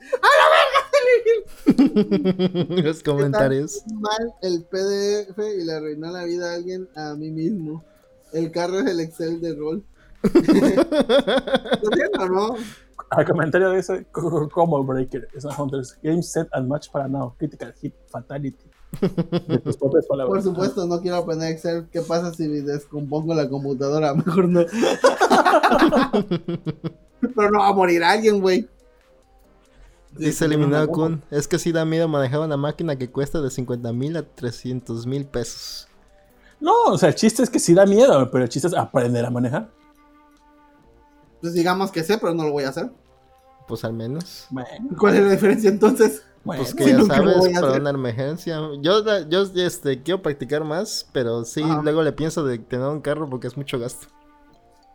Los 2.83 3.03
comentarios. 3.03 3.83
Mal 3.95 4.35
el 4.43 4.65
PDF 4.65 5.39
y 5.39 5.65
le 5.65 5.73
arruinó 5.73 6.11
la 6.11 6.25
vida 6.25 6.51
a 6.51 6.55
alguien 6.55 6.89
a 6.95 7.15
mí 7.15 7.31
mismo. 7.31 7.85
El 8.33 8.51
carro 8.51 8.81
es 8.81 8.87
el 8.87 9.01
Excel 9.01 9.41
de 9.41 9.55
rol. 9.55 9.85
¿Lo 10.23 10.31
entiendo, 11.93 12.29
no? 12.29 12.57
Al 13.11 13.25
comentario 13.25 13.71
de 13.71 13.79
ese 13.79 14.07
Combo 14.13 14.85
Breaker, 14.85 15.29
es 15.35 15.45
Hunters 15.45 15.99
Game 16.03 16.23
Set 16.23 16.49
and 16.53 16.69
Match 16.69 16.91
para 16.91 17.09
Now. 17.09 17.35
Critical 17.39 17.73
Hit 17.81 17.95
Fatality. 18.11 18.67
De 19.01 19.59
tus 19.59 19.77
propias 19.77 20.07
palabras. 20.07 20.35
Por 20.35 20.43
supuesto, 20.43 20.87
no 20.87 21.01
quiero 21.01 21.17
aprender 21.17 21.53
Excel. 21.53 21.89
¿Qué 21.91 22.01
pasa 22.03 22.33
si 22.35 22.47
descompongo 22.49 23.35
la 23.35 23.49
computadora? 23.49 24.15
Mejor 24.17 24.49
no. 24.49 24.65
Pero 27.21 27.51
no 27.51 27.59
va 27.61 27.69
a 27.69 27.73
morir 27.73 28.05
alguien, 28.05 28.41
güey. 28.41 28.69
Dice 30.19 30.45
eliminado 30.45 30.89
Kun. 30.89 31.23
Es 31.31 31.47
que 31.49 31.59
sí 31.59 31.73
da 31.73 31.85
miedo 31.85 32.09
manejar 32.09 32.41
una 32.41 32.57
máquina 32.57 32.97
que 32.97 33.11
cuesta 33.11 33.41
de 33.41 33.51
50 33.51 33.93
mil 33.93 34.17
a 34.17 34.23
300 34.23 35.07
mil 35.07 35.27
pesos. 35.27 35.89
No, 36.61 36.73
o 36.87 36.99
sea, 36.99 37.11
el 37.11 37.15
chiste 37.15 37.43
es 37.43 37.51
que 37.51 37.61
sí 37.61 37.75
da 37.75 37.87
miedo, 37.87 38.29
pero 38.31 38.45
el 38.45 38.51
chiste 38.51 38.69
es 38.69 38.75
aprender 38.75 39.25
a 39.25 39.31
manejar. 39.31 39.71
Pues 41.41 41.55
digamos 41.55 41.93
que 41.93 42.03
sé, 42.03 42.19
pero 42.19 42.35
no 42.35 42.45
lo 42.45 42.53
voy 42.53 42.65
a 42.65 42.71
hacer. 42.71 42.91
Pues 43.69 43.85
al 43.85 43.93
menos. 43.93 44.47
Bueno, 44.51 44.69
¿Cuál 44.99 45.17
es 45.17 45.23
la 45.25 45.31
diferencia 45.31 45.71
entonces? 45.71 46.23
bueno. 46.43 46.63
Pues 46.63 46.75
que 46.75 46.87
ya 46.87 47.05
sabes, 47.05 47.09
para 47.55 47.69
hacer. 47.69 47.81
una 47.81 47.91
emergencia. 47.91 48.59
Yo, 48.81 49.05
yo 49.29 49.43
este, 49.55 50.03
quiero 50.03 50.23
practicar 50.23 50.65
más, 50.65 51.07
pero 51.13 51.45
sí, 51.45 51.63
Ajá. 51.63 51.83
luego 51.83 52.03
le 52.03 52.13
pienso 52.13 52.45
de 52.45 52.59
tener 52.59 52.87
un 52.89 53.01
carro 53.01 53.29
porque 53.29 53.47
es 53.47 53.57
mucho 53.57 53.79
gasto. 53.79 54.09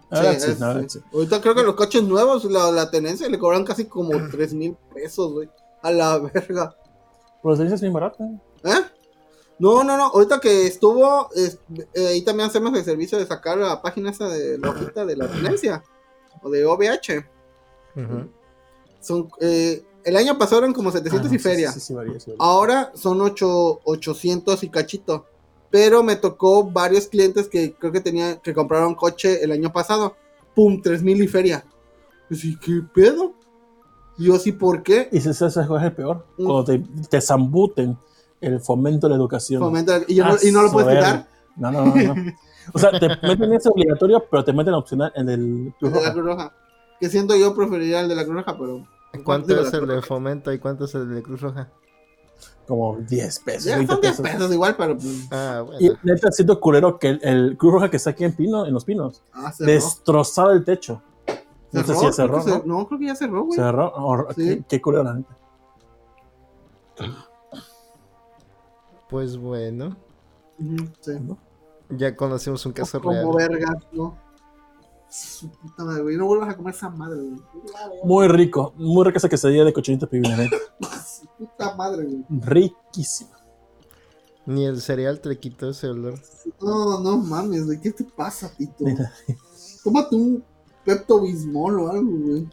Ahora 0.10 0.34
Sí, 0.34 0.40
sí, 0.42 0.52
es- 0.52 0.62
ahora 0.62 0.82
sí. 0.82 0.88
sí. 0.90 1.00
Ahorita 1.14 1.42
creo 1.42 1.56
que 1.56 1.64
los 1.64 1.76
coches 1.76 2.04
nuevos, 2.04 2.44
la, 2.46 2.72
la 2.72 2.90
tenencia, 2.92 3.28
le 3.30 3.40
cobran 3.40 3.64
casi 3.66 3.86
como 3.86 4.12
3 4.30 4.54
mil 4.54 4.76
pesos, 4.94 5.32
güey. 5.32 5.50
A 5.82 5.92
la 5.92 6.18
verga. 6.34 6.76
Pero 7.42 7.56
se 7.56 7.64
dice 7.64 7.76
es 7.76 7.82
bien 7.82 7.94
barato. 7.94 8.24
¿Eh? 8.64 8.82
No, 9.60 9.84
no, 9.84 9.98
no. 9.98 10.06
Ahorita 10.08 10.40
que 10.40 10.68
estuvo, 10.68 11.30
es- 11.36 11.58
eh, 11.94 12.08
ahí 12.08 12.22
también 12.22 12.50
hacemos 12.50 12.78
el 12.78 12.84
servicio 12.86 13.18
de 13.18 13.26
sacar 13.26 13.58
la 13.58 13.82
página 13.82 14.12
esa 14.12 14.28
de 14.30 14.58
la 14.58 14.70
hojita 14.70 15.06
de 15.06 15.16
la 15.18 15.28
tenencia. 15.28 15.84
O 16.42 16.50
de 16.50 16.66
OVH. 16.66 17.26
Son, 19.02 19.30
eh, 19.42 19.84
el 20.04 20.16
año 20.16 20.38
pasado 20.38 20.60
eran 20.60 20.74
como 20.74 20.92
700 20.92 21.32
Ah, 21.32 21.36
y 21.36 21.40
feria. 21.40 21.72
Sí, 21.72 21.80
sí, 21.80 21.88
sí, 21.88 21.94
varía, 21.94 22.20
sí, 22.20 22.32
varía. 22.32 22.38
Ahora 22.40 22.92
son 22.96 23.22
8, 23.22 23.82
800 23.84 24.64
y 24.64 24.70
cachito. 24.70 25.26
Pero 25.74 26.04
me 26.04 26.16
tocó 26.16 26.70
varios 26.70 27.08
clientes 27.08 27.50
que 27.50 27.74
creo 27.74 27.92
que 27.92 28.00
tenían 28.00 28.40
que 28.44 28.54
compraron 28.54 28.94
coche 28.94 29.44
el 29.44 29.52
año 29.52 29.74
pasado. 29.74 30.16
Pum, 30.54 30.80
3000 30.80 31.24
y 31.24 31.28
feria. 31.28 31.66
Yo 32.30 32.36
sí, 32.38 32.60
¿qué 32.62 32.82
pedo? 32.94 33.34
Y 34.20 34.26
Yo 34.26 34.38
sí, 34.38 34.52
¿por 34.52 34.84
qué? 34.84 35.10
Y 35.12 35.20
si 35.20 35.30
ese 35.30 35.48
es 35.48 35.58
el 35.58 35.94
peor. 35.94 36.28
Mm. 36.38 36.46
Cuando 36.46 36.64
te, 36.64 36.84
te 37.10 37.20
zambuten 37.20 37.98
el 38.40 38.60
fomento 38.60 39.08
de 39.08 39.14
la 39.14 39.16
educación. 39.16 39.64
Fomenta- 39.64 40.06
y, 40.08 40.14
yo 40.14 40.26
no, 40.26 40.36
y 40.44 40.52
no 40.52 40.62
lo 40.62 40.72
puedes 40.72 40.96
quitar. 40.96 41.28
No, 41.56 41.72
no, 41.72 41.86
no, 41.86 41.96
no. 41.96 42.16
O 42.72 42.78
sea, 42.78 42.92
te 43.00 43.08
meten 43.28 43.52
ese 43.54 43.70
obligatorio, 43.70 44.24
pero 44.30 44.44
te 44.44 44.54
meten 44.54 44.76
opcional 44.76 45.12
en 45.16 45.28
el 45.28 45.40
El 45.42 45.74
Cruz 45.80 45.92
de 45.92 46.02
la 46.02 46.10
Roja. 46.10 46.14
Cruz 46.14 46.26
Roja. 46.26 46.54
Que 47.00 47.10
siento 47.10 47.36
yo 47.36 47.56
preferiría 47.56 48.02
el 48.02 48.10
de 48.10 48.16
la 48.16 48.26
Cruz 48.26 48.36
Roja, 48.36 48.56
pero. 48.60 48.88
¿Cuánto 49.24 49.60
es 49.60 49.74
el 49.74 49.88
de 49.88 49.96
Roja. 49.96 50.08
fomento 50.08 50.54
y 50.54 50.60
cuánto 50.60 50.86
es 50.86 50.94
el 50.94 51.10
de 51.16 51.24
Cruz 51.24 51.42
Roja? 51.42 51.72
Como 52.68 52.98
10 52.98 53.40
pesos. 53.40 53.64
Ya 53.66 53.76
20 53.78 53.94
son 53.94 54.02
10 54.02 54.22
pesos. 54.22 54.32
pesos 54.38 54.54
igual, 54.54 54.76
pero. 54.78 54.96
pues, 54.98 55.28
Ah, 55.32 55.66
Y 55.80 55.88
bueno. 55.90 56.00
neta, 56.04 56.32
siento 56.32 56.60
culero 56.60 56.98
que 56.98 57.10
el, 57.10 57.20
el 57.24 57.58
Cruz 57.58 57.74
Roja 57.74 57.90
que 57.90 57.98
está 57.98 58.12
aquí 58.12 58.24
en 58.24 58.34
Pino, 58.34 58.66
en 58.66 58.74
los 58.74 58.86
Pinos, 58.86 59.22
Ah, 59.34 59.52
cerró. 59.52 59.72
destrozado 59.72 60.52
el 60.52 60.64
techo. 60.64 61.02
No 61.72 61.82
sé 61.82 61.88
¿Cerró? 61.88 62.00
si 62.00 62.06
ya 62.06 62.12
cerró, 62.14 62.44
Creo 62.44 62.62
que 62.62 62.68
¿no? 62.68 62.88
creo 62.88 63.00
que 63.00 63.06
ya 63.08 63.16
cerró, 63.16 63.44
güey. 63.46 63.58
Cerró. 63.60 63.92
Oh, 63.96 64.28
Sí. 64.36 64.44
qué, 64.58 64.64
qué 64.70 64.82
culero, 64.82 65.04
la 65.04 65.14
neta. 65.16 65.36
Pues 69.10 69.38
bueno, 69.38 69.96
sí. 71.02 71.12
ya 71.90 72.16
conocimos 72.16 72.66
un 72.66 72.72
caso 72.74 73.00
Como 73.02 73.38
real. 73.38 73.50
vergas, 73.52 73.76
¿no? 73.92 74.18
Su 75.10 75.50
puta 75.52 75.84
madre, 75.84 76.02
güey. 76.02 76.18
No 76.18 76.26
vuelvas 76.26 76.50
a 76.50 76.58
comer 76.58 76.74
esa 76.74 76.90
madre, 76.90 77.20
güey. 77.22 77.40
Muy 78.04 78.28
rico. 78.28 78.74
Muy 78.78 79.04
rica 79.06 79.18
esa 79.18 79.30
quesadilla 79.30 79.64
de 79.64 79.72
cochinita 79.74 80.08
pibil. 80.08 80.32
Su 81.06 81.28
puta 81.46 81.76
madre, 81.76 82.06
güey. 82.06 82.24
Riquísima. 82.30 83.32
Ni 84.46 84.66
el 84.66 84.82
cereal 84.82 85.22
te 85.22 85.30
le 85.30 85.40
quitó 85.40 85.70
ese 85.70 85.88
olor. 85.88 86.20
No, 86.62 87.00
no 87.00 87.18
mames, 87.18 87.66
güey. 87.66 87.80
¿Qué 87.80 87.92
te 87.92 88.04
pasa, 88.04 88.52
Tito? 88.58 88.86
Tómate 89.84 90.16
un 90.16 90.44
Pepto 90.84 91.22
Bismol 91.22 91.80
o 91.80 91.90
algo, 91.90 92.12
güey. 92.12 92.48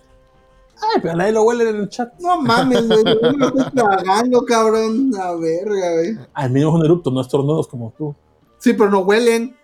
Ay, 0.82 1.00
pero 1.02 1.16
nadie 1.16 1.32
lo 1.32 1.42
huele 1.42 1.68
en 1.68 1.76
el 1.76 1.88
chat. 1.88 2.12
No 2.20 2.40
mames, 2.40 2.86
güey. 2.86 3.04
Lo 3.36 3.48
estoy 3.48 3.70
tragando, 3.74 4.44
cabrón. 4.44 5.10
La 5.10 5.34
verga, 5.34 5.92
güey. 5.94 6.18
Al 6.32 6.50
mínimo 6.50 6.70
es 6.70 6.76
un 6.76 6.84
erupto, 6.84 7.10
no 7.10 7.20
estornudos 7.20 7.68
como 7.68 7.92
tú. 7.96 8.14
Sí, 8.58 8.72
pero 8.72 8.90
no 8.90 9.00
huelen. 9.00 9.56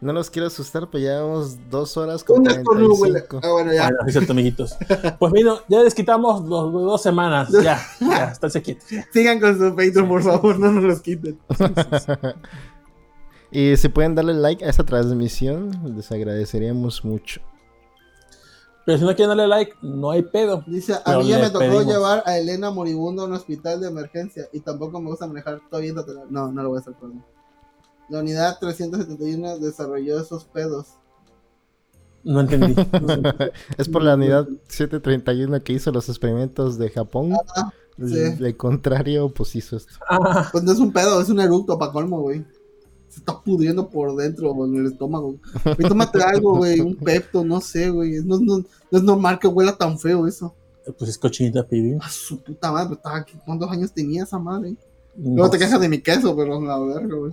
No 0.00 0.12
los 0.12 0.28
quiero 0.28 0.48
asustar, 0.48 0.88
pero 0.90 1.04
ya 1.04 1.14
llevamos 1.14 1.56
dos 1.70 1.96
horas 1.96 2.22
con 2.22 2.40
Un 2.40 2.50
estornudo 2.50 2.94
huele. 2.96 3.24
45. 3.26 3.40
Ah, 3.42 3.52
bueno, 3.52 3.72
ya. 3.72 3.82
Bueno, 3.84 3.98
sí 4.02 4.08
es 4.08 4.12
cierto, 4.12 4.32
amiguitos. 4.32 4.76
Pues 5.18 5.32
mira, 5.32 5.54
ya 5.68 5.82
les 5.82 5.94
quitamos 5.94 6.42
los 6.44 6.72
dos 6.72 7.02
semanas. 7.02 7.48
Ya, 7.50 7.80
ya, 8.00 8.24
estáse 8.32 8.60
quietos. 8.60 8.84
Sigan 9.12 9.40
con 9.40 9.56
su 9.56 9.74
Patreon, 9.74 10.08
por 10.08 10.22
favor. 10.22 10.58
No 10.58 10.70
nos 10.70 10.84
los 10.84 11.00
quiten. 11.00 11.38
y 13.50 13.76
si 13.78 13.88
pueden 13.88 14.14
darle 14.14 14.34
like 14.34 14.64
a 14.64 14.68
esta 14.68 14.84
transmisión, 14.84 15.70
les 15.96 16.12
agradeceríamos 16.12 17.02
mucho. 17.04 17.40
Pero 18.84 18.98
si 18.98 19.04
no 19.04 19.16
quieren 19.16 19.36
darle 19.36 19.48
like, 19.48 19.72
no 19.82 20.10
hay 20.10 20.22
pedo. 20.22 20.62
Dice, 20.66 20.94
a 21.04 21.18
mí 21.18 21.28
ya 21.28 21.38
me 21.38 21.46
tocó 21.48 21.60
pedimos. 21.60 21.86
llevar 21.86 22.22
a 22.26 22.38
Elena 22.38 22.70
moribunda 22.70 23.22
a 23.22 23.26
un 23.26 23.32
hospital 23.32 23.80
de 23.80 23.88
emergencia 23.88 24.44
y 24.52 24.60
tampoco 24.60 25.00
me 25.00 25.08
gusta 25.08 25.26
manejar 25.26 25.60
todavía. 25.70 25.94
No, 26.28 26.52
no 26.52 26.62
lo 26.62 26.68
voy 26.68 26.78
a 26.78 26.80
hacer, 26.82 26.92
perdón. 26.94 27.24
La 28.08 28.20
unidad 28.20 28.58
371 28.60 29.58
desarrolló 29.58 30.20
esos 30.20 30.44
pedos. 30.44 30.86
No 32.24 32.40
entendí. 32.40 32.74
Es 33.78 33.88
por 33.88 34.02
la 34.02 34.16
unidad 34.16 34.48
731 34.66 35.62
que 35.62 35.74
hizo 35.74 35.92
los 35.92 36.08
experimentos 36.08 36.76
de 36.76 36.90
Japón. 36.90 37.34
Ah, 37.56 37.72
El- 37.98 38.08
sí. 38.36 38.44
El 38.44 38.56
contrario, 38.56 39.32
pues 39.32 39.54
hizo 39.54 39.76
esto. 39.76 39.92
Ah, 40.10 40.48
Pues 40.50 40.64
no 40.64 40.72
es 40.72 40.78
un 40.80 40.92
pedo, 40.92 41.20
es 41.20 41.28
un 41.28 41.38
eructo 41.38 41.78
para 41.78 41.92
colmo, 41.92 42.22
güey. 42.22 42.44
Se 43.08 43.20
está 43.20 43.40
pudriendo 43.40 43.88
por 43.88 44.16
dentro, 44.16 44.52
güey, 44.54 44.72
en 44.72 44.76
el 44.80 44.86
estómago. 44.92 45.36
Güey, 45.64 45.88
tómate 45.88 46.20
algo, 46.20 46.56
güey, 46.56 46.80
un 46.80 46.96
pepto, 46.96 47.44
no 47.44 47.60
sé, 47.60 47.90
güey. 47.90 48.14
No, 48.24 48.40
no, 48.40 48.58
no 48.58 48.98
es 48.98 49.02
normal 49.04 49.38
que 49.38 49.46
huela 49.46 49.76
tan 49.78 49.96
feo 49.96 50.26
eso. 50.26 50.52
pues 50.98 51.10
es 51.10 51.18
cochinita 51.18 51.62
pibil. 51.68 51.96
A 52.02 52.10
su 52.10 52.42
puta 52.42 52.72
madre, 52.72 52.86
pero 52.88 52.96
estaba 52.96 53.16
aquí. 53.18 53.38
¿Cuántos 53.44 53.70
años 53.70 53.92
tenía 53.92 54.24
esa 54.24 54.38
madre? 54.40 54.76
No, 55.16 55.36
Luego 55.36 55.50
te 55.50 55.58
quejas 55.60 55.80
de 55.80 55.88
mi 55.88 56.00
queso, 56.02 56.34
pero 56.36 56.60
la 56.60 56.76
verga, 56.80 57.14
güey. 57.16 57.32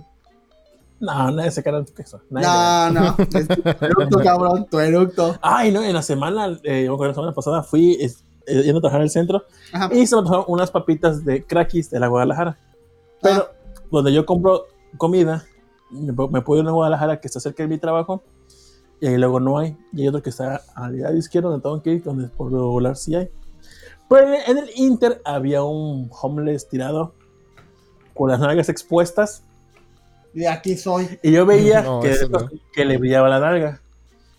No, 1.04 1.30
nadie 1.30 1.50
se 1.50 1.62
cara 1.62 1.78
en 1.78 1.84
tu 1.84 1.92
queso. 1.92 2.20
Nadie 2.30 2.46
No, 2.46 3.00
no. 3.00 3.16
Eructo, 3.80 4.18
cabrón, 4.22 4.66
tu 4.70 4.78
eructo. 4.80 5.36
Ay, 5.42 5.70
no, 5.72 5.82
en 5.82 5.92
la 5.92 6.02
semana, 6.02 6.58
eh, 6.62 6.84
yo 6.86 6.96
la 7.04 7.14
semana 7.14 7.32
pasada 7.32 7.62
fui 7.62 7.92
eh, 8.00 8.10
yendo 8.46 8.78
a 8.78 8.80
trabajar 8.80 9.00
en 9.00 9.04
el 9.04 9.10
centro 9.10 9.44
Ajá. 9.72 9.94
y 9.94 10.06
se 10.06 10.14
me 10.14 10.20
antojaron 10.20 10.44
unas 10.48 10.70
papitas 10.70 11.24
de 11.24 11.44
crackis 11.44 11.90
de 11.90 12.00
la 12.00 12.08
Guadalajara. 12.08 12.58
Pero 13.22 13.48
donde 13.90 14.12
yo 14.12 14.26
compro 14.26 14.64
comida, 14.96 15.44
me, 15.90 16.12
me 16.12 16.40
puedo 16.40 16.62
ir 16.62 16.68
a 16.68 16.72
Guadalajara 16.72 17.20
que 17.20 17.28
está 17.28 17.40
cerca 17.40 17.62
de 17.62 17.68
mi 17.68 17.78
trabajo 17.78 18.22
y 19.00 19.06
ahí 19.06 19.16
luego 19.18 19.40
no 19.40 19.58
hay. 19.58 19.76
Y 19.92 20.02
hay 20.02 20.08
otro 20.08 20.22
que 20.22 20.30
está 20.30 20.62
al 20.74 20.98
lado 20.98 21.16
izquierdo 21.16 21.50
donde 21.50 21.62
tengo 21.62 21.82
que 21.82 21.90
ir, 21.92 22.02
donde 22.02 22.28
por 22.28 22.50
lo 22.50 22.58
regular 22.58 22.96
sí 22.96 23.14
hay. 23.14 23.28
Pero 24.08 24.28
en, 24.34 24.40
en 24.46 24.58
el 24.58 24.70
Inter 24.76 25.20
había 25.24 25.62
un 25.62 26.10
homeless 26.22 26.68
tirado 26.68 27.14
con 28.14 28.30
las 28.30 28.40
nalgas 28.40 28.68
expuestas 28.68 29.42
Y 30.34 30.44
aquí 30.46 30.76
soy. 30.76 31.18
y 31.22 31.32
yo 31.32 31.46
veía 31.46 31.82
No, 31.82 32.00
que, 32.00 32.14
no. 32.28 32.48
que 32.72 32.84
le 32.84 32.98
brillaba 32.98 33.28
la 33.28 33.38
nalga. 33.40 33.80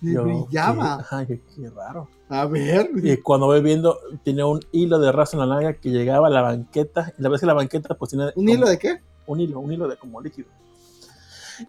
Me 0.02 0.14
Yo, 0.14 0.24
brillaba. 0.24 0.98
qué- 0.98 1.04
ajá, 1.04 1.26
qué- 1.26 1.42
raro. 1.76 2.08
A 2.30 2.46
ver. 2.46 2.90
Y 2.96 3.18
cuando 3.18 3.46
voy 3.46 3.62
viendo, 3.62 3.98
tiene 4.24 4.44
un 4.44 4.60
hilo 4.72 5.00
de 5.00 5.12
raza 5.12 5.38
en 5.38 5.48
la 5.48 5.56
nalga 5.56 5.74
que 5.74 5.90
llegaba 5.90 6.28
a 6.28 6.32
la 6.32 6.42
banqueta. 6.42 7.14
Y 7.18 7.22
la 7.22 7.30
vez 7.30 7.40
que 7.40 7.48
la 7.48 7.54
banqueta, 7.54 7.96
pues 7.96 8.10
tiene. 8.12 8.26
¿Un 8.26 8.32
como- 8.34 8.50
hilo 8.50 8.68
de 8.68 8.78
qué? 8.78 9.00
Un 9.28 9.40
hilo, 9.40 9.60
un 9.60 9.72
hilo 9.72 9.88
de 9.88 9.96
como 9.98 10.20
líquido. 10.22 10.48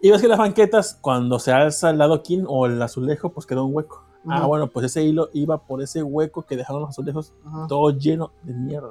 Y 0.02 0.10
ves 0.10 0.20
que 0.20 0.28
las 0.28 0.38
banquetas, 0.38 0.98
cuando 1.00 1.38
se 1.38 1.52
alza 1.52 1.90
el 1.90 2.02
adoquín 2.02 2.44
o 2.48 2.66
el 2.66 2.82
azulejo, 2.82 3.28
pues 3.30 3.46
queda 3.46 3.62
un 3.62 3.74
hueco. 3.74 4.02
Ah, 4.28 4.44
bueno, 4.44 4.66
pues 4.66 4.86
ese 4.86 5.04
hilo 5.04 5.30
iba 5.34 5.58
por 5.58 5.80
ese 5.80 6.02
hueco 6.02 6.42
que 6.42 6.56
dejaron 6.56 6.80
los 6.82 6.90
azulejos, 6.90 7.32
Ajá. 7.46 7.66
todo 7.68 7.90
lleno 7.96 8.32
de 8.42 8.52
mierda. 8.54 8.90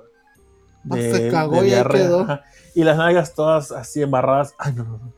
Ah, 0.89 0.95
se 0.95 1.29
cagó 1.29 1.63
y 1.63 1.73
ahí 1.73 1.83
quedó. 1.89 2.27
Y 2.73 2.83
las 2.83 2.97
nalgas 2.97 3.33
todas 3.33 3.71
así 3.71 4.01
embarradas. 4.01 4.53
Ay, 4.57 4.73
no, 4.73 4.83
no, 4.83 4.97
no. 4.97 5.13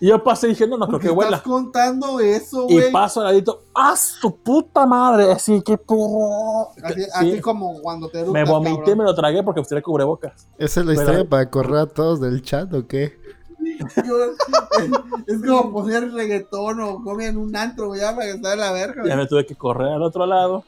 Y 0.00 0.08
yo 0.08 0.22
pasé 0.22 0.46
y 0.46 0.50
dije, 0.50 0.66
no, 0.66 0.78
no 0.78 0.86
creo 0.86 0.92
¿Por 0.92 1.00
qué 1.00 1.08
que 1.08 1.12
huela. 1.12 1.36
estás 1.36 1.42
contando 1.42 2.20
eso, 2.20 2.66
Y 2.68 2.74
güey? 2.74 2.92
paso 2.92 3.20
al 3.20 3.26
ladito, 3.26 3.62
¡ah, 3.74 3.94
su 3.96 4.36
puta 4.36 4.86
madre! 4.86 5.30
Así 5.32 5.60
que 5.60 5.76
perro. 5.76 6.70
Así, 6.82 7.02
Sí. 7.02 7.08
así 7.12 7.40
como 7.40 7.80
cuando 7.82 8.08
te 8.08 8.20
eructas, 8.20 8.32
Me 8.44 8.48
vomité, 8.50 8.76
cabrón. 8.78 8.98
me 8.98 9.04
lo 9.04 9.14
tragué 9.14 9.42
porque 9.42 9.60
usted 9.60 9.82
cubrebocas. 9.82 10.46
¿Esa 10.56 10.80
es 10.80 10.86
la 10.86 10.92
Pero- 10.92 11.02
historia 11.02 11.28
para 11.28 11.50
correr 11.50 11.76
a 11.78 11.86
todos 11.86 12.20
del 12.20 12.42
chat 12.42 12.72
o 12.72 12.86
qué? 12.86 13.20
Es 15.26 15.40
como 15.46 15.72
poner 15.72 16.12
reggaetón 16.12 16.80
o 16.80 17.02
comida 17.02 17.28
en 17.28 17.36
un 17.36 17.54
antro, 17.56 17.88
güey, 17.88 18.00
ya 18.00 18.14
para 18.14 18.26
que 18.26 18.32
en 18.32 18.42
la 18.42 18.72
verga. 18.72 19.02
Ya 19.02 19.14
güey. 19.14 19.16
me 19.16 19.26
tuve 19.26 19.46
que 19.46 19.54
correr 19.54 19.88
al 19.92 20.02
otro 20.02 20.26
lado, 20.26 20.64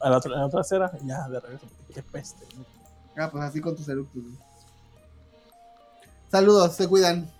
a 0.00 0.10
la 0.10 0.16
otra, 0.18 0.34
a 0.34 0.38
la 0.40 0.46
otra 0.46 0.60
acera, 0.60 0.90
y 1.02 1.08
ya 1.08 1.28
de 1.28 1.40
regreso. 1.40 1.66
Qué 1.94 2.02
peste. 2.02 2.44
Ah, 3.16 3.28
pues 3.30 3.44
así 3.44 3.60
con 3.60 3.76
tus 3.76 3.88
eructos. 3.88 4.22
güey. 4.22 4.34
Saludos, 6.30 6.72
se 6.74 6.88
cuidan. 6.88 7.30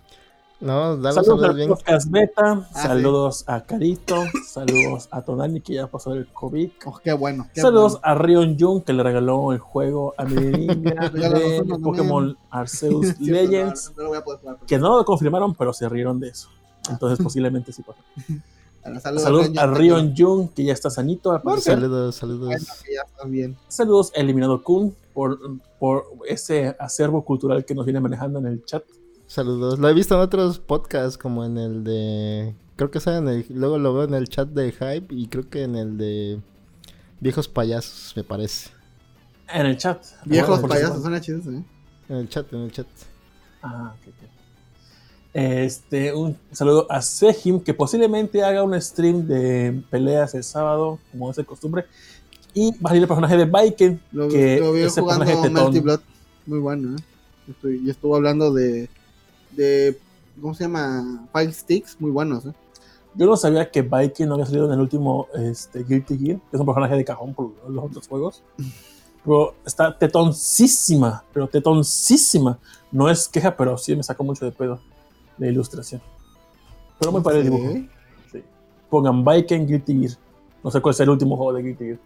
No, 0.61 0.97
dale 0.97 1.15
Saludos 1.15 1.27
saludos 1.27 1.49
al 1.51 1.57
bien. 1.57 1.69
podcast 1.71 2.11
Beta, 2.11 2.69
Ah, 2.73 2.83
saludos 2.83 3.45
a 3.49 3.63
Carito, 3.63 4.23
saludos 4.47 5.09
a 5.11 5.23
Tonani 5.23 5.61
que 5.61 5.75
ya 5.75 5.89
pasó 5.89 6.13
el 6.13 6.29
COVID. 6.29 6.71
Oh, 6.87 7.01
qué 7.03 7.13
bueno. 7.15 7.49
qué 7.53 7.61
Saludos 7.63 7.95
bueno. 8.01 8.07
a 8.07 8.15
Rion 8.15 8.57
Jung 8.61 8.85
que 8.85 8.93
le 8.93 9.03
regaló 9.03 9.53
el 9.53 9.59
juego 9.59 10.15
a 10.17 10.25
mi 10.25 10.35
niña 10.67 11.09
de. 11.11 11.65
Pokémon 11.83 12.37
Arceus 12.51 13.07
no, 13.21 13.27
Legends, 13.33 13.91
no, 13.91 13.97
no 13.97 14.03
lo 14.05 14.09
voy 14.11 14.19
a 14.19 14.25
poder 14.25 14.41
jugar. 14.41 14.59
que 14.67 14.79
no 14.79 14.97
lo 14.99 15.05
confirmaron, 15.05 15.53
pero 15.55 15.73
se 15.73 15.89
rieron 15.89 16.21
de 16.21 16.29
eso. 16.29 16.49
Entonces 16.89 17.21
posiblemente 17.25 17.73
sí 17.73 17.83
pasó. 17.83 17.99
Bueno, 18.83 19.01
saludos, 19.01 19.51
a 19.57 19.67
Rion 19.67 20.15
Jung 20.17 20.51
que 20.51 20.65
ya 20.65 20.73
está 20.73 20.91
sanito. 20.91 21.31
al 21.33 21.43
parecer. 21.43 21.75
Saludos, 21.75 22.21
Bueno, 22.21 22.39
saludos. 22.39 22.83
que 22.85 22.95
ya 22.95 23.03
estás 23.07 23.31
bien. 23.31 23.57
Saludos 23.69 24.13
a 24.17 24.21
Eliminado 24.21 24.63
Kun 24.65 24.95
por, 25.15 25.39
por 25.79 26.05
ese 26.29 26.75
acervo 26.79 27.25
cultural 27.25 27.65
que 27.65 27.75
nos 27.75 27.85
viene 27.85 28.01
manejando 28.01 28.39
en 28.41 28.47
el 28.47 28.65
chat. 28.65 28.83
Saludos. 29.27 29.79
Lo 29.79 29.89
he 29.89 29.95
visto 29.95 30.15
en 30.15 30.21
otros 30.21 30.59
podcasts, 30.59 31.17
como 31.17 31.45
en 31.45 31.57
el 31.59 31.85
de. 31.85 32.55
Creo 32.77 32.91
que 32.91 32.99
está 32.99 33.17
en 33.19 33.29
el. 33.29 33.47
Luego 33.51 33.79
lo 33.79 33.95
veo 33.95 34.05
en 34.05 34.15
el 34.15 34.29
chat 34.29 34.49
de 34.49 34.73
Hype 34.73 35.15
y 35.15 35.29
creo 35.29 35.49
que 35.49 35.63
en 35.63 35.77
el 35.77 35.97
de. 35.97 36.41
Viejos 37.21 37.47
payasos, 37.49 38.15
me 38.17 38.25
parece. 38.25 38.71
En 39.55 39.67
el 39.67 39.79
chat. 39.79 40.05
Viejos 40.25 40.49
Bueno, 40.49 40.63
por 40.63 40.71
payasos, 40.71 41.03
suena 41.03 41.21
chidos, 41.21 41.47
¿eh? 41.47 41.63
En 42.09 42.17
el 42.17 42.29
chat, 42.29 42.53
en 42.53 42.61
el 42.63 42.73
chat. 42.73 42.87
Ah, 43.63 43.95
ok, 43.97 44.09
ok. 44.09 44.42
Este, 45.35 46.13
un 46.13 46.37
saludo 46.51 46.87
a 46.91 47.01
Sejim, 47.01 47.61
que 47.61 47.73
posiblemente 47.73 48.43
haga 48.43 48.63
un 48.63 48.79
stream 48.81 49.27
de 49.27 49.83
peleas 49.91 50.35
el 50.35 50.45
sábado, 50.45 50.99
como 51.11 51.31
es 51.31 51.37
de 51.37 51.45
costumbre. 51.45 51.87
Y 52.53 52.73
va 52.73 52.85
a 52.85 52.89
salir 52.89 53.03
el 53.03 53.09
personaje 53.09 53.37
de 53.39 53.47
Viking, 53.47 53.99
Lo, 54.13 54.29
que 54.29 54.61
lo 54.61 54.77
ese 54.77 55.01
jugando 55.01 55.25
Melty. 55.25 55.81
Blood. 55.81 56.01
Muy 56.45 56.59
bueno, 56.59 56.97
¿eh? 56.97 57.03
Estoy, 57.49 57.83
y 57.85 57.91
estuvo 57.91 58.15
hablando 58.15 58.53
de, 58.53 58.91
de. 59.53 59.99
¿Cómo 60.41 60.55
se 60.55 60.65
llama? 60.65 61.27
File 61.33 61.53
Sticks, 61.53 61.97
muy 61.99 62.11
buenos, 62.11 62.45
¿eh? 62.45 62.53
Yo 63.15 63.27
no 63.27 63.37
sabía 63.37 63.71
que 63.71 63.83
Viking 63.83 64.27
no 64.27 64.35
había 64.35 64.47
salido 64.47 64.67
en 64.67 64.73
el 64.73 64.81
último 64.81 65.29
este, 65.35 65.83
Guilty 65.85 66.19
Gear, 66.19 66.39
que 66.51 66.57
es 66.57 66.61
un 66.61 66.67
personaje 66.67 66.97
de 66.97 67.05
cajón 67.05 67.35
por 67.35 67.53
los 67.69 67.85
otros 67.85 68.07
juegos. 68.07 68.43
Pero 69.25 69.55
está 69.65 69.97
tetoncísima, 69.97 71.23
pero 71.33 71.47
tetoncísima. 71.47 72.59
No 72.91 73.09
es 73.09 73.29
queja, 73.29 73.57
pero 73.57 73.79
sí 73.79 73.95
me 73.95 74.03
sacó 74.03 74.25
mucho 74.25 74.45
de 74.45 74.51
pedo 74.51 74.81
la 75.39 75.47
ilustración. 75.49 76.01
Pero 76.99 77.13
muy 77.13 77.21
padre 77.23 77.39
el 77.41 77.45
dibujo. 77.45 77.75
Sí. 78.31 78.43
Pongan 78.89 79.25
Viking 79.25 79.67
Guilty 79.67 79.99
Gear. 80.01 80.13
No 80.63 80.71
sé 80.71 80.81
cuál 80.81 80.95
es 80.95 81.01
el 81.01 81.11
último 81.11 81.37
juego 81.37 81.53
de 81.55 81.63
Guilty 81.63 81.85
Gear. 81.85 81.99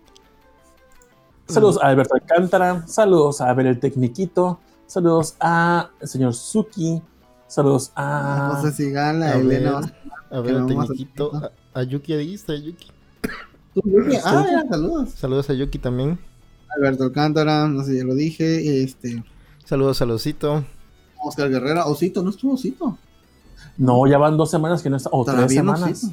Saludos 1.48 1.78
a 1.80 1.86
Alberto 1.88 2.14
Alcántara. 2.14 2.86
Saludos 2.86 3.40
a 3.40 3.50
Abel 3.50 3.66
el 3.66 3.78
Tecniquito. 3.78 4.58
Saludos 4.86 5.36
a 5.40 5.90
el 6.00 6.08
señor 6.08 6.34
Suki. 6.34 7.02
Saludos 7.46 7.92
a. 7.94 8.54
José 8.56 8.72
Sigala, 8.72 9.32
a 9.32 9.36
Elena. 9.36 9.80
ver. 9.80 9.94
A 10.30 10.40
ver, 10.40 10.52
no 10.54 10.58
el 10.60 10.88
tecniquito. 10.88 11.32
A, 11.74 11.80
a 11.80 11.82
Yuki, 11.84 12.14
ahí 12.14 12.34
está 12.34 12.56
Yuki. 12.56 12.88
Ah, 14.24 14.46
ya, 14.50 14.68
saludos. 14.68 15.10
Saludos 15.10 15.50
a 15.50 15.54
Yuki 15.54 15.78
también. 15.78 16.18
Alberto 16.76 17.04
Alcántara, 17.04 17.68
no 17.68 17.84
sé, 17.84 17.96
ya 17.96 18.04
lo 18.04 18.14
dije. 18.14 18.82
Este. 18.82 19.22
Saludos 19.64 20.02
a 20.02 20.06
Losito. 20.06 20.64
Oscar 21.24 21.48
Guerrera, 21.48 21.86
Osito, 21.86 22.22
no 22.22 22.30
estuvo 22.30 22.54
Osito. 22.54 22.98
No, 23.78 24.06
ya 24.06 24.18
van 24.18 24.36
dos 24.36 24.50
semanas 24.50 24.82
que 24.82 24.90
no 24.90 24.96
está. 24.96 25.10
O 25.12 25.24
tres 25.24 25.36
no 25.40 25.48
semanas. 25.48 26.10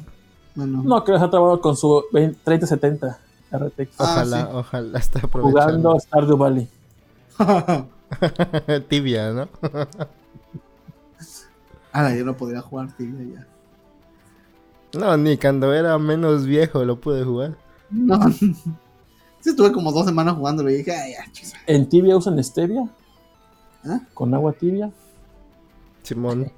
Bueno, 0.54 0.82
No, 0.84 1.04
creo 1.04 1.18
que 1.18 1.24
está 1.24 1.30
trabajando 1.30 1.60
con 1.60 1.76
su 1.76 2.04
20 2.12 2.38
3070 2.44 3.18
RTX. 3.50 3.94
Ah, 3.98 4.04
Ojalá, 4.04 4.40
sí. 4.40 4.46
ojalá 4.52 4.98
esté 4.98 5.20
jugando 5.20 5.48
aprovechando. 5.48 6.00
Stardew 6.00 6.36
Valley. 6.36 6.68
Tibia, 8.88 9.32
¿no? 9.32 9.48
Ala, 11.92 12.14
yo 12.16 12.24
no 12.24 12.36
podría 12.36 12.60
jugar 12.60 12.92
tibia 12.96 13.36
ya. 13.36 13.46
No, 14.98 15.16
ni 15.16 15.36
cuando 15.38 15.72
era 15.72 15.96
menos 15.98 16.44
viejo 16.44 16.84
lo 16.84 17.00
pude 17.00 17.24
jugar. 17.24 17.56
No. 17.90 18.30
Sí, 18.32 18.54
estuve 19.50 19.72
como 19.72 19.92
dos 19.92 20.06
semanas 20.06 20.34
jugándolo 20.34 20.70
y 20.70 20.76
dije, 20.78 20.92
ay, 20.94 21.12
ya. 21.12 21.24
¿En 21.66 21.88
tibia 21.88 22.16
usan 22.16 22.42
stevia? 22.42 22.88
¿Ah? 23.84 24.00
¿Con 24.12 24.34
agua 24.34 24.52
tibia? 24.52 24.90
Simón. 26.02 26.50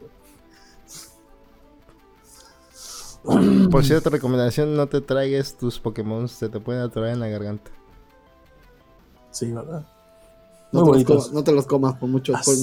Por 3.70 3.84
cierto, 3.84 4.10
recomendación, 4.10 4.76
no 4.76 4.86
te 4.86 5.00
traigas 5.00 5.56
tus 5.56 5.78
Pokémon, 5.80 6.28
se 6.28 6.48
te 6.48 6.60
pueden 6.60 6.82
atorar 6.82 7.10
en 7.10 7.20
la 7.20 7.28
garganta. 7.28 7.70
Sí, 9.30 9.50
¿verdad? 9.52 9.84
No, 10.72 10.80
Muy 10.84 10.84
te 10.84 10.86
los 10.86 10.88
bonitos. 10.88 11.16
comas, 11.24 11.32
no 11.32 11.44
te 11.44 11.52
los 11.52 11.66
comas 11.66 11.94
por 11.96 12.08
mucho, 12.08 12.32
Ah, 12.36 12.40
por, 12.44 12.54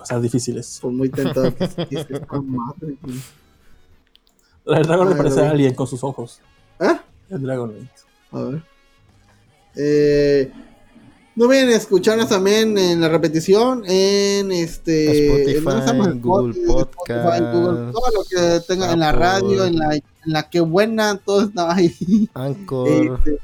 O 0.00 0.04
sea, 0.06 0.18
difíciles. 0.20 0.78
por 0.80 0.92
muy 0.92 1.08
tentado 1.10 1.54
que 1.54 1.64
estés. 1.64 1.86
que 2.06 2.14
está 2.14 2.40
madre, 2.40 2.96
le 4.64 4.74
Ay, 4.74 4.84
parece 5.16 5.40
a 5.46 5.50
alguien 5.50 5.74
con 5.74 5.86
sus 5.86 6.02
ojos. 6.04 6.40
¿Ah? 6.80 7.02
El 7.28 7.42
dragón. 7.42 7.88
A 8.32 8.40
ver. 8.42 8.62
Eh, 9.76 10.52
no 11.34 11.46
olviden 11.46 11.70
escucharnos 11.70 12.28
también 12.28 12.76
en 12.76 13.00
la 13.00 13.08
repetición 13.08 13.84
en 13.86 14.52
este 14.52 15.28
Spotify. 15.28 15.90
En 15.90 16.20
Google 16.20 16.52
Spotify, 16.52 16.94
Podcast, 16.96 17.54
Google, 17.54 17.92
todo 17.92 18.10
lo 18.14 18.24
que 18.28 18.60
tenga 18.66 18.92
en 18.92 19.00
la 19.00 19.12
radio, 19.12 19.64
en 19.64 19.78
la, 19.78 19.94
en 19.94 20.02
la 20.24 20.48
que 20.50 20.60
buena, 20.60 21.16
todo 21.16 21.42
está 21.42 21.74
ahí. 21.74 22.28
Anchor. 22.34 22.88
Este, 22.88 23.38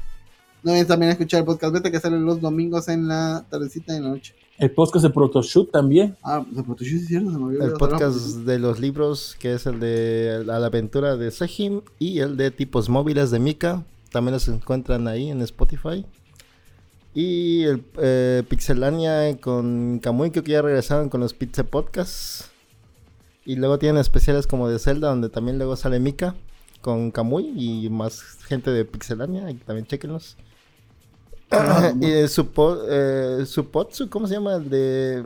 no 0.61 0.71
olviden 0.71 0.87
también 0.87 1.11
escuchar 1.11 1.39
el 1.39 1.45
podcast 1.45 1.73
beta 1.73 1.89
que 1.89 1.99
sale 1.99 2.19
los 2.19 2.41
domingos 2.41 2.89
en 2.89 3.07
la 3.07 3.45
tardecita 3.49 3.93
y 3.93 3.97
en 3.97 4.03
la 4.03 4.09
noche. 4.09 4.35
El 4.57 4.71
podcast 4.71 5.03
de 5.05 5.09
Protoshoot 5.09 5.71
también. 5.71 6.17
Ah, 6.21 6.45
de 6.51 6.61
Protoshoot, 6.61 7.01
es 7.01 7.07
cierto, 7.07 7.31
se 7.31 7.37
me 7.37 7.45
olvidó. 7.45 7.63
El 7.63 7.73
podcast 7.73 8.17
de 8.39 8.59
los 8.59 8.79
libros, 8.79 9.37
que 9.39 9.53
es 9.53 9.65
el 9.65 9.79
de 9.79 10.43
A 10.49 10.59
la 10.59 10.65
aventura 10.65 11.15
de 11.15 11.31
Sejim, 11.31 11.81
y 11.97 12.19
el 12.19 12.35
de 12.35 12.51
tipos 12.51 12.89
móviles 12.89 13.31
de 13.31 13.39
Mika, 13.39 13.85
también 14.11 14.33
los 14.33 14.49
encuentran 14.49 15.07
ahí 15.07 15.29
en 15.29 15.41
Spotify. 15.43 16.05
Y 17.13 17.63
el 17.63 17.83
eh, 17.97 18.43
Pixelania 18.47 19.35
con 19.39 19.99
Kamui, 19.99 20.31
creo 20.31 20.43
que 20.43 20.51
ya 20.51 20.61
regresaron 20.61 21.09
con 21.09 21.19
los 21.21 21.33
Pizza 21.33 21.63
Podcasts. 21.63 22.49
Y 23.45 23.55
luego 23.55 23.79
tienen 23.79 23.99
especiales 23.99 24.45
como 24.45 24.69
de 24.69 24.77
Zelda, 24.79 25.09
donde 25.09 25.29
también 25.29 25.57
luego 25.57 25.75
sale 25.75 25.99
Mika 25.99 26.35
con 26.81 27.11
Kamui 27.11 27.51
y 27.55 27.89
más 27.89 28.21
gente 28.45 28.71
de 28.71 28.85
Pixelania, 28.85 29.49
y 29.49 29.55
también 29.55 29.87
chequenlos. 29.87 30.37
Ah, 31.51 31.93
y 31.99 32.05
el 32.11 32.29
Supo, 32.29 32.77
eh, 32.87 33.43
Supotsu, 33.45 34.09
¿cómo 34.09 34.27
se 34.27 34.35
llama? 34.35 34.55
El 34.55 34.69
de. 34.69 35.25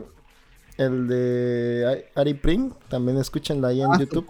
El 0.76 1.06
de 1.06 2.04
Ari- 2.16 2.34
Pring, 2.40 2.72
también 2.88 3.16
escúchenla 3.18 3.68
ahí 3.68 3.80
en 3.82 3.92
Ah, 3.92 3.98
YouTube. 4.00 4.26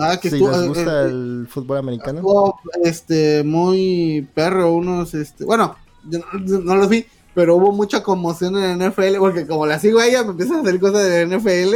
Ah, 0.00 0.18
que 0.20 0.28
Si 0.28 0.40
les 0.40 0.56
eh, 0.56 0.66
gusta 0.66 1.02
eh, 1.04 1.06
el 1.06 1.46
fútbol 1.48 1.78
americano. 1.78 2.18
Estuvo, 2.18 2.58
este, 2.82 3.44
muy 3.44 4.28
perro, 4.34 4.72
unos, 4.72 5.14
este, 5.14 5.44
bueno, 5.44 5.76
yo 6.08 6.18
no, 6.18 6.58
no 6.60 6.76
los 6.76 6.88
vi, 6.88 7.04
pero 7.34 7.56
hubo 7.56 7.72
mucha 7.72 8.02
conmoción 8.02 8.56
en 8.56 8.78
la 8.78 8.86
NFL, 8.90 9.16
porque 9.18 9.46
como 9.46 9.66
la 9.66 9.78
sigo 9.78 9.98
a 9.98 10.06
ella, 10.06 10.22
me 10.24 10.30
empiezan 10.30 10.58
a 10.58 10.60
hacer 10.60 10.78
cosas 10.80 11.04
de 11.04 11.26
la 11.26 11.36
NFL. 11.36 11.74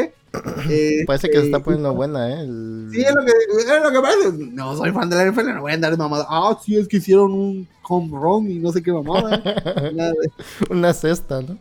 eh, 0.70 1.05
Parece 1.07 1.31
que 1.31 1.39
se 1.39 1.44
está 1.47 1.58
eh, 1.58 1.60
poniendo 1.60 1.94
buena, 1.94 2.31
¿eh? 2.31 2.40
El- 2.42 2.90
Sí, 2.92 3.02
es 3.02 3.15
lo 3.15 3.23
que, 3.24 3.32
es 3.58 3.82
lo 3.82 3.90
que 3.90 4.00
parece. 4.00 4.32
No 4.52 4.76
soy 4.76 4.92
fan 4.92 5.10
de 5.10 5.16
la 5.16 5.26
NFL, 5.31 5.55
no 5.55 5.60
voy 5.60 5.73
a 5.73 5.74
andar 5.74 5.90
de 5.90 5.97
mamada. 5.98 6.26
Ah, 6.28 6.58
sí, 6.65 6.76
es 6.76 6.89
que 6.89 6.97
hicieron 6.98 7.32
un 7.32 7.68
home 7.86 8.08
run 8.18 8.50
y 8.50 8.58
no 8.58 8.73
sé 8.73 8.82
qué 8.82 8.92
mamada. 8.92 9.36
De- 9.92 10.15
Una 10.70 10.92
cesta, 10.94 11.42
¿no? 11.42 11.58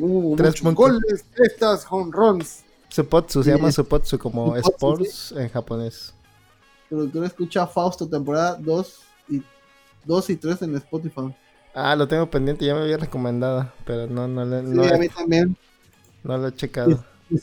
hubo 0.00 0.36
Tres 0.36 0.62
goles, 0.62 1.24
estas 1.36 1.84
home 1.90 2.10
runs. 2.12 2.60
Supotsu, 2.88 3.42
se 3.42 3.50
llama 3.50 3.70
Supotsu 3.72 4.18
como 4.18 4.54
Supotsu, 4.56 4.68
Sports 4.70 5.34
en 5.36 5.48
japonés. 5.50 6.14
Productora 6.88 7.26
escucha 7.26 7.66
Fausto, 7.66 8.06
temporada 8.06 8.56
2 8.60 8.98
y 9.30 9.42
2 10.04 10.30
y 10.30 10.36
3 10.36 10.62
en 10.62 10.76
Spotify. 10.76 11.34
Ah, 11.74 11.96
lo 11.96 12.06
tengo 12.06 12.28
pendiente, 12.30 12.64
ya 12.66 12.74
me 12.74 12.82
había 12.82 12.98
recomendado, 12.98 13.70
pero 13.86 14.06
no, 14.06 14.28
no, 14.28 14.44
le- 14.44 14.60
Sí, 14.60 14.66
no, 14.74 14.82
a 14.82 14.88
he- 14.88 14.98
mí 14.98 15.08
también. 15.08 15.56
no 16.22 16.36
lo 16.38 16.48
he 16.48 16.54
checado. 16.54 17.02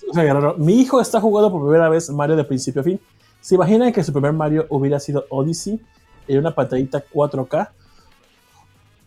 O 0.09 0.13
sea, 0.13 0.23
Guerrero, 0.23 0.55
Mi 0.57 0.79
hijo 0.79 1.01
está 1.01 1.19
jugando 1.19 1.51
por 1.51 1.63
primera 1.63 1.89
vez 1.89 2.09
Mario 2.11 2.35
de 2.35 2.43
principio 2.43 2.81
a 2.81 2.83
fin. 2.83 2.99
¿Se 3.41 3.55
imaginan 3.55 3.91
que 3.91 4.03
su 4.03 4.11
primer 4.13 4.33
Mario 4.33 4.67
hubiera 4.69 4.99
sido 4.99 5.25
Odyssey 5.29 5.81
en 6.27 6.37
una 6.37 6.53
pantallita 6.53 7.03
4K? 7.11 7.71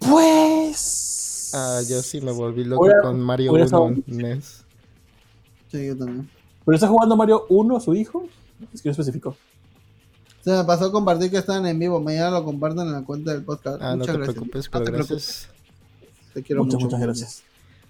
Pues. 0.01 1.53
Ah, 1.55 1.81
yo 1.89 2.01
sí 2.03 2.21
me 2.21 2.33
volví 2.33 2.65
loco 2.65 2.89
con 3.03 3.21
Mario 3.21 3.53
hubiera 3.53 3.67
1 3.69 3.89
estado- 3.95 4.03
en 4.09 4.19
NES. 4.19 4.65
Sí, 5.71 5.87
yo 5.87 5.97
también. 5.97 6.29
¿Pero 6.65 6.75
está 6.75 6.89
jugando 6.89 7.17
Mario 7.17 7.47
1 7.49 7.79
su 7.81 7.95
hijo? 7.95 8.25
Es 8.73 8.83
que 8.83 8.89
no 8.89 8.93
especificó. 8.93 9.37
Se 10.43 10.51
me 10.51 10.65
pasó 10.65 10.87
a 10.87 10.93
compartir 10.93 11.31
que 11.31 11.39
están 11.39 11.65
en 11.67 11.79
vivo. 11.79 12.01
Mañana 12.01 12.31
lo 12.31 12.45
compartan 12.45 12.87
en 12.89 12.93
la 12.95 13.03
cuenta 13.03 13.33
del 13.33 13.43
podcast. 13.45 13.81
Ah, 13.81 13.93
no 13.93 13.99
Muchas 13.99 14.07
te 14.15 14.19
gracias. 14.19 14.35
preocupes, 14.35 14.65
No 14.67 14.71
pero 14.73 14.85
te 14.85 14.91
gracias. 14.91 15.49
preocupes. 15.49 16.33
Te 16.35 16.43
quiero 16.43 16.65
Muchas, 16.65 16.75
mucho. 16.75 16.87
muchas 16.87 17.01
gracias. 17.01 17.43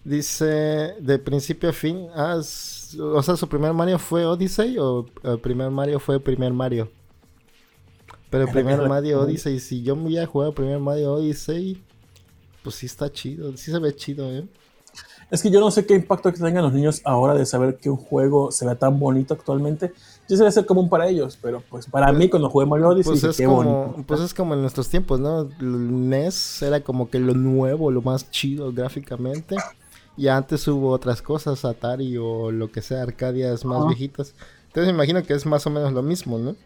Dice, 0.05 0.45
de 1.01 1.19
principio 1.19 1.71
a 1.71 1.73
fin, 1.73 2.09
ah, 2.15 2.37
o 2.39 3.23
sea, 3.23 3.37
su 3.37 3.49
primer 3.49 3.73
Mario 3.73 3.99
fue 4.01 4.27
Odyssey 4.27 4.77
o 4.79 5.07
el 5.23 5.39
primer 5.39 5.71
Mario 5.71 6.01
fue 6.01 6.19
primer 6.19 6.53
Mario. 6.53 6.91
Pero 8.29 8.45
el 8.45 8.51
primer 8.51 8.89
Mario 8.89 9.21
Odyssey, 9.21 9.61
si 9.61 9.83
yo 9.83 9.95
me 9.95 10.07
hubiera 10.07 10.27
jugado 10.27 10.51
el 10.51 10.55
primer 10.57 10.79
Mario 10.81 11.15
Odyssey, 11.15 11.81
pues 12.65 12.75
sí 12.77 12.87
está 12.87 13.13
chido, 13.13 13.57
sí 13.57 13.71
se 13.71 13.79
ve 13.79 13.95
chido, 13.95 14.31
¿eh? 14.31 14.45
Es 15.31 15.43
que 15.43 15.51
yo 15.51 15.61
no 15.61 15.71
sé 15.71 15.87
qué 15.87 15.95
impacto 15.95 16.31
que 16.33 16.39
tengan 16.39 16.65
los 16.65 16.73
niños 16.75 17.01
ahora 17.05 17.35
de 17.35 17.47
saber 17.47 17.77
que 17.79 17.89
un 17.89 17.97
juego 17.97 18.51
se 18.53 18.67
ve 18.67 18.75
tan 18.77 18.99
bonito 18.99 19.35
actualmente. 19.35 19.93
Yo 20.33 20.37
sé 20.39 20.45
debe 20.45 20.53
ser 20.53 20.65
común 20.67 20.89
para 20.89 21.07
ellos, 21.09 21.39
pero 21.43 21.63
pues 21.69 21.87
para 21.87 22.11
mí 22.11 22.31
cuando 22.31 22.49
jugué 22.49 22.65
Mario 22.65 22.89
Odyssey, 22.89 23.13
Pues 23.13 23.25
es, 23.25 23.37
qué 23.37 23.45
como, 23.45 23.57
bonito. 23.87 24.05
pues 24.07 24.21
es 24.23 24.33
como 24.33 24.55
en 24.55 24.63
nuestros 24.63 24.89
tiempos, 24.89 25.21
¿no? 25.21 25.43
El 25.61 26.09
NES 26.09 26.63
era 26.63 26.81
como 26.81 27.11
que 27.11 27.19
lo 27.19 27.35
nuevo, 27.35 27.91
lo 27.91 28.01
más 28.01 28.31
chido 28.31 28.73
gráficamente. 28.73 29.57
Y 30.17 30.29
antes 30.29 30.67
hubo 30.69 30.91
otras 30.91 31.21
cosas, 31.21 31.65
Atari 31.67 32.17
o 32.17 32.51
lo 32.51 32.71
que 32.73 32.81
sea, 32.81 33.03
Arcadias 33.03 33.65
más 33.67 33.87
viejitas. 33.87 34.35
Entonces 34.69 34.87
me 34.87 34.95
imagino 34.95 35.23
que 35.23 35.35
es 35.35 35.45
más 35.45 35.67
o 35.67 35.71
menos 35.71 35.93
lo 35.93 36.03
mismo, 36.03 36.39
¿no? 36.39 36.57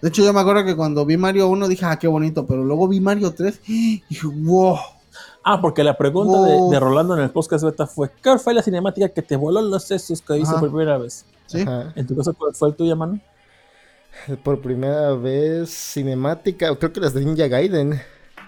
De 0.00 0.08
hecho, 0.08 0.22
yo 0.24 0.32
me 0.32 0.40
acuerdo 0.40 0.64
que 0.64 0.76
cuando 0.76 1.04
vi 1.04 1.16
Mario 1.16 1.48
1 1.48 1.66
dije, 1.68 1.84
ah, 1.84 1.98
qué 1.98 2.06
bonito, 2.08 2.46
pero 2.46 2.64
luego 2.64 2.86
vi 2.88 3.00
Mario 3.00 3.32
3 3.34 3.60
y 3.66 4.02
dije, 4.08 4.26
wow. 4.26 4.76
Ah, 5.42 5.60
porque 5.60 5.82
la 5.84 5.96
pregunta 5.98 6.38
Wow. 6.38 6.70
de, 6.70 6.74
de 6.76 6.80
Rolando 6.80 7.16
en 7.16 7.22
el 7.22 7.30
podcast 7.30 7.64
beta 7.64 7.86
fue, 7.86 8.10
¿qué 8.22 8.38
fue 8.38 8.54
la 8.54 8.62
cinemática 8.62 9.08
que 9.08 9.22
te 9.22 9.36
voló 9.36 9.60
los 9.60 9.82
sesos 9.84 10.22
que 10.22 10.38
hice 10.38 10.52
por 10.54 10.68
primera 10.70 10.98
vez? 10.98 11.24
¿Sí? 11.50 11.62
Ajá. 11.62 11.94
En 11.94 12.06
tu 12.06 12.16
caso, 12.16 12.34
¿cuál 12.34 12.54
fue 12.54 12.68
el 12.68 12.76
tuyo, 12.76 12.96
mano? 12.96 13.20
Por 14.44 14.60
primera 14.60 15.12
vez 15.14 15.70
cinemática, 15.70 16.74
creo 16.76 16.92
que 16.92 17.00
las 17.00 17.14
de 17.14 17.24
Ninja 17.24 17.48
Gaiden, 17.48 18.00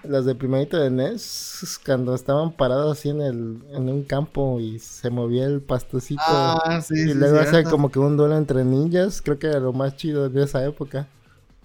las 0.03 0.25
de 0.25 0.35
primerito 0.35 0.77
de 0.77 0.89
NES, 0.89 1.81
cuando 1.85 2.15
estaban 2.15 2.53
parados 2.53 2.99
así 2.99 3.09
en, 3.11 3.21
el, 3.21 3.63
en 3.73 3.89
un 3.89 4.03
campo 4.05 4.61
y 4.61 4.79
se 4.79 5.11
movía 5.11 5.47
el 5.47 5.63
pastocito. 5.63 6.63
Ah, 6.65 6.81
sí, 6.83 6.95
y 7.05 7.09
sí, 7.09 7.19
luego 7.19 7.39
hacía 7.41 7.67
como 7.69 7.91
que 7.91 7.99
un 7.99 8.17
duelo 8.17 8.37
entre 8.37 8.65
ninjas, 8.65 9.23
creo 9.23 9.39
que 9.39 9.47
era 9.49 9.61
lo 9.61 9.73
más 9.73 9.97
chido 9.97 10.29
de 10.29 10.45
esa 10.45 10.65
época, 10.65 11.09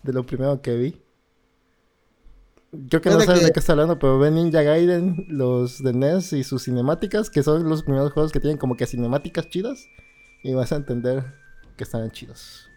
de 0.03 0.13
lo 0.13 0.25
primero 0.25 0.61
que 0.61 0.75
vi. 0.77 1.01
Creo 2.89 3.01
que 3.01 3.09
no 3.09 3.21
sabes 3.21 3.43
de 3.43 3.51
que- 3.51 3.53
qué 3.53 3.59
está 3.59 3.71
hablando, 3.73 3.97
pero 3.97 4.19
ve 4.19 4.29
Ninja 4.29 4.61
Gaiden, 4.61 5.25
los 5.29 5.81
de 5.81 5.91
NES 5.91 6.33
y 6.33 6.43
sus 6.43 6.63
cinemáticas, 6.63 7.29
que 7.29 7.41
son 7.43 7.67
los 7.69 7.83
primeros 7.83 8.11
juegos 8.11 8.31
que 8.31 8.39
tienen 8.41 8.57
como 8.57 8.75
que 8.75 8.85
cinemáticas 8.85 9.47
chidas, 9.49 9.87
y 10.43 10.53
vas 10.53 10.71
a 10.71 10.75
entender 10.77 11.23
que 11.75 11.83
están 11.83 12.09
chidos. 12.11 12.69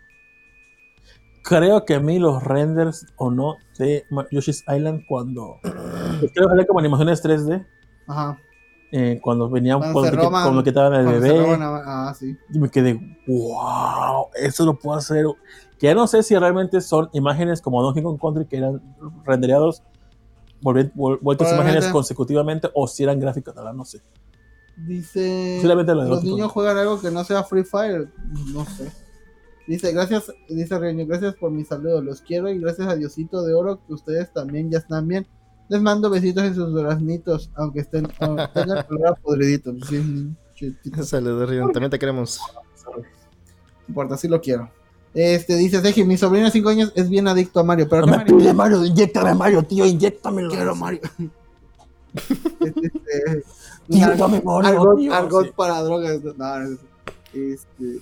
Creo 1.42 1.84
que 1.86 1.94
a 1.94 2.00
mí 2.00 2.18
los 2.18 2.42
renders 2.44 3.06
o 3.16 3.30
no 3.30 3.56
de 3.78 4.04
Yoshi's 4.30 4.62
Island 4.68 5.04
cuando... 5.08 5.56
creo 6.34 6.48
que 6.56 6.66
como 6.66 6.80
animaciones 6.80 7.24
3D. 7.24 7.66
Ajá. 8.06 8.38
eh, 8.92 9.20
cuando 9.22 9.48
venían, 9.48 9.78
Cuando 9.78 10.00
cuando, 10.00 10.16
roban- 10.18 10.42
cuando 10.42 10.64
quitaban 10.64 10.92
Cuando 11.04 11.12
se 11.12 11.32
bebé. 11.32 11.42
roban 11.46 11.62
a- 11.62 12.08
Ah, 12.08 12.14
sí. 12.14 12.36
Y 12.52 12.58
me 12.58 12.68
quedé, 12.68 12.94
wow, 13.26 14.26
eso 14.34 14.66
lo 14.66 14.78
puedo 14.78 14.98
hacer. 14.98 15.24
Que 15.78 15.86
ya 15.86 15.94
no 15.94 16.06
sé 16.08 16.22
si 16.22 16.36
realmente 16.36 16.80
son 16.80 17.08
imágenes 17.12 17.62
como 17.62 17.82
Donkey 17.82 18.02
Kong 18.02 18.18
Country 18.20 18.46
que 18.46 18.56
eran 18.58 18.82
rendereados, 19.24 19.82
Probablemente. 20.62 21.54
imágenes 21.54 21.86
consecutivamente, 21.88 22.68
o 22.74 22.86
si 22.86 23.02
eran 23.04 23.18
gráficos, 23.18 23.56
ahora 23.56 23.72
no 23.72 23.84
sé. 23.86 24.02
Dice, 24.76 25.56
Posiblemente 25.56 25.94
lo 25.94 26.04
los 26.04 26.24
niños 26.24 26.50
juegan 26.52 26.78
algo 26.78 27.00
que 27.00 27.10
no 27.10 27.22
sea 27.24 27.44
Free 27.44 27.64
Fire. 27.64 28.08
No 28.52 28.64
sé. 28.64 28.90
Dice, 29.66 29.92
gracias, 29.92 30.32
dice 30.48 30.78
Reño, 30.78 31.06
gracias 31.06 31.34
por 31.36 31.50
mi 31.50 31.64
saludo, 31.64 32.02
los 32.02 32.22
quiero 32.22 32.48
y 32.48 32.58
gracias 32.58 32.88
a 32.88 32.96
Diosito 32.96 33.42
de 33.44 33.54
Oro 33.54 33.80
que 33.86 33.92
ustedes 33.92 34.32
también 34.32 34.70
ya 34.70 34.78
están 34.78 35.06
bien. 35.06 35.26
Les 35.68 35.80
mando 35.80 36.10
besitos 36.10 36.42
en 36.42 36.54
sus 36.54 36.72
duraznitos, 36.72 37.50
aunque 37.54 37.80
estén 37.80 38.08
aunque 38.20 38.48
tengan 38.52 38.84
olor 38.90 39.06
a 39.08 39.14
podridito. 39.14 39.72
Sí, 39.88 40.34
chutito. 40.54 41.02
Saludos, 41.04 41.48
Rion, 41.48 41.70
también 41.72 41.90
te 41.90 41.98
queremos. 41.98 42.40
No 42.84 43.02
importa, 43.86 44.16
sí 44.16 44.26
lo 44.26 44.40
quiero. 44.40 44.70
Este, 45.14 45.56
dice 45.56 45.80
Seji, 45.80 46.04
mi 46.04 46.16
sobrino 46.16 46.46
de 46.46 46.52
5 46.52 46.68
años 46.68 46.92
es 46.94 47.08
bien 47.08 47.28
adicto 47.28 47.60
a 47.60 47.64
Mario, 47.64 47.88
pero 47.88 48.02
No 48.02 48.06
¿qué 48.06 48.10
me 48.12 48.16
Mario? 48.18 48.38
pide 48.38 48.54
Mario, 48.54 48.84
inyectame 48.84 49.34
Mario, 49.34 49.62
tío, 49.62 49.86
inyectamelo. 49.86 50.50
Quiero 50.50 50.74
Mario. 50.74 51.00
este, 52.60 52.80
Tío, 53.32 53.42
Mario, 53.98 54.24
argot, 54.68 54.98
tío, 54.98 55.12
argot 55.14 55.46
sí. 55.46 55.52
para 55.56 55.82
drogas. 55.82 56.20
No. 56.36 56.78
Este, 57.32 58.00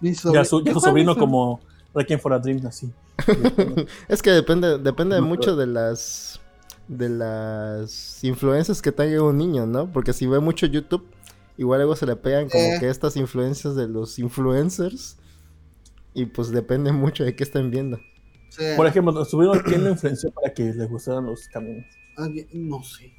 mi 0.00 0.12
Ya 0.12 0.20
sobrino- 0.20 0.44
su, 0.44 0.58
ya 0.60 0.64
¿qué 0.64 0.74
su 0.74 0.80
fue 0.80 0.92
mi 0.92 1.04
sobrino 1.04 1.16
como 1.16 1.60
Requiem 1.94 2.20
for 2.20 2.32
a 2.32 2.38
Dream, 2.38 2.66
así. 2.66 2.90
Es 4.08 4.20
que 4.22 4.30
depende, 4.30 4.78
depende 4.78 5.20
No, 5.20 5.26
mucho 5.26 5.56
de 5.56 5.66
las 5.66 6.40
de 6.88 7.08
las 7.08 8.22
influencias 8.24 8.82
que 8.82 8.92
tenga 8.92 9.22
un 9.22 9.38
niño, 9.38 9.66
¿no? 9.66 9.90
Porque 9.90 10.12
si 10.12 10.26
ve 10.26 10.38
mucho 10.40 10.66
YouTube, 10.66 11.06
igual 11.56 11.78
luego 11.80 11.96
se 11.96 12.04
le 12.04 12.16
pegan 12.16 12.48
como 12.50 12.62
Eh. 12.62 12.76
que 12.80 12.90
estas 12.90 13.16
influencias 13.16 13.74
de 13.74 13.88
los 13.88 14.18
influencers. 14.18 15.16
Y 16.12 16.26
pues 16.26 16.50
depende 16.50 16.92
mucho 16.92 17.24
de 17.24 17.34
qué 17.34 17.42
estén 17.44 17.70
viendo. 17.70 17.98
Sí. 18.50 18.62
Por 18.76 18.86
ejemplo, 18.86 19.12
su 19.24 19.30
sobrino, 19.30 19.54
¿quién 19.64 19.82
lo 19.82 19.90
influenció 19.90 20.30
para 20.30 20.52
que 20.54 20.62
les 20.72 20.88
gustaran 20.88 21.26
los 21.26 21.48
camiones? 21.48 21.86
Alguien- 22.16 22.46
No 22.52 22.82
sé. 22.84 23.12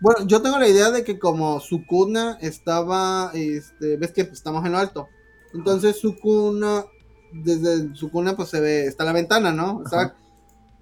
Bueno, 0.00 0.26
yo 0.26 0.40
tengo 0.40 0.58
la 0.58 0.68
idea 0.68 0.90
de 0.90 1.04
que 1.04 1.18
como 1.18 1.60
su 1.60 1.84
cuna 1.84 2.38
estaba, 2.40 3.30
este, 3.34 3.96
ves 3.98 4.12
que 4.12 4.22
estamos 4.22 4.64
en 4.64 4.72
lo 4.72 4.78
alto. 4.78 5.08
Entonces 5.52 5.96
su 5.98 6.18
cuna, 6.18 6.84
desde 7.32 7.94
su 7.94 8.10
cuna 8.10 8.34
pues 8.34 8.48
se 8.48 8.60
ve, 8.60 8.86
está 8.86 9.04
la 9.04 9.12
ventana, 9.12 9.52
¿no? 9.52 9.82
Estaba, 9.84 10.14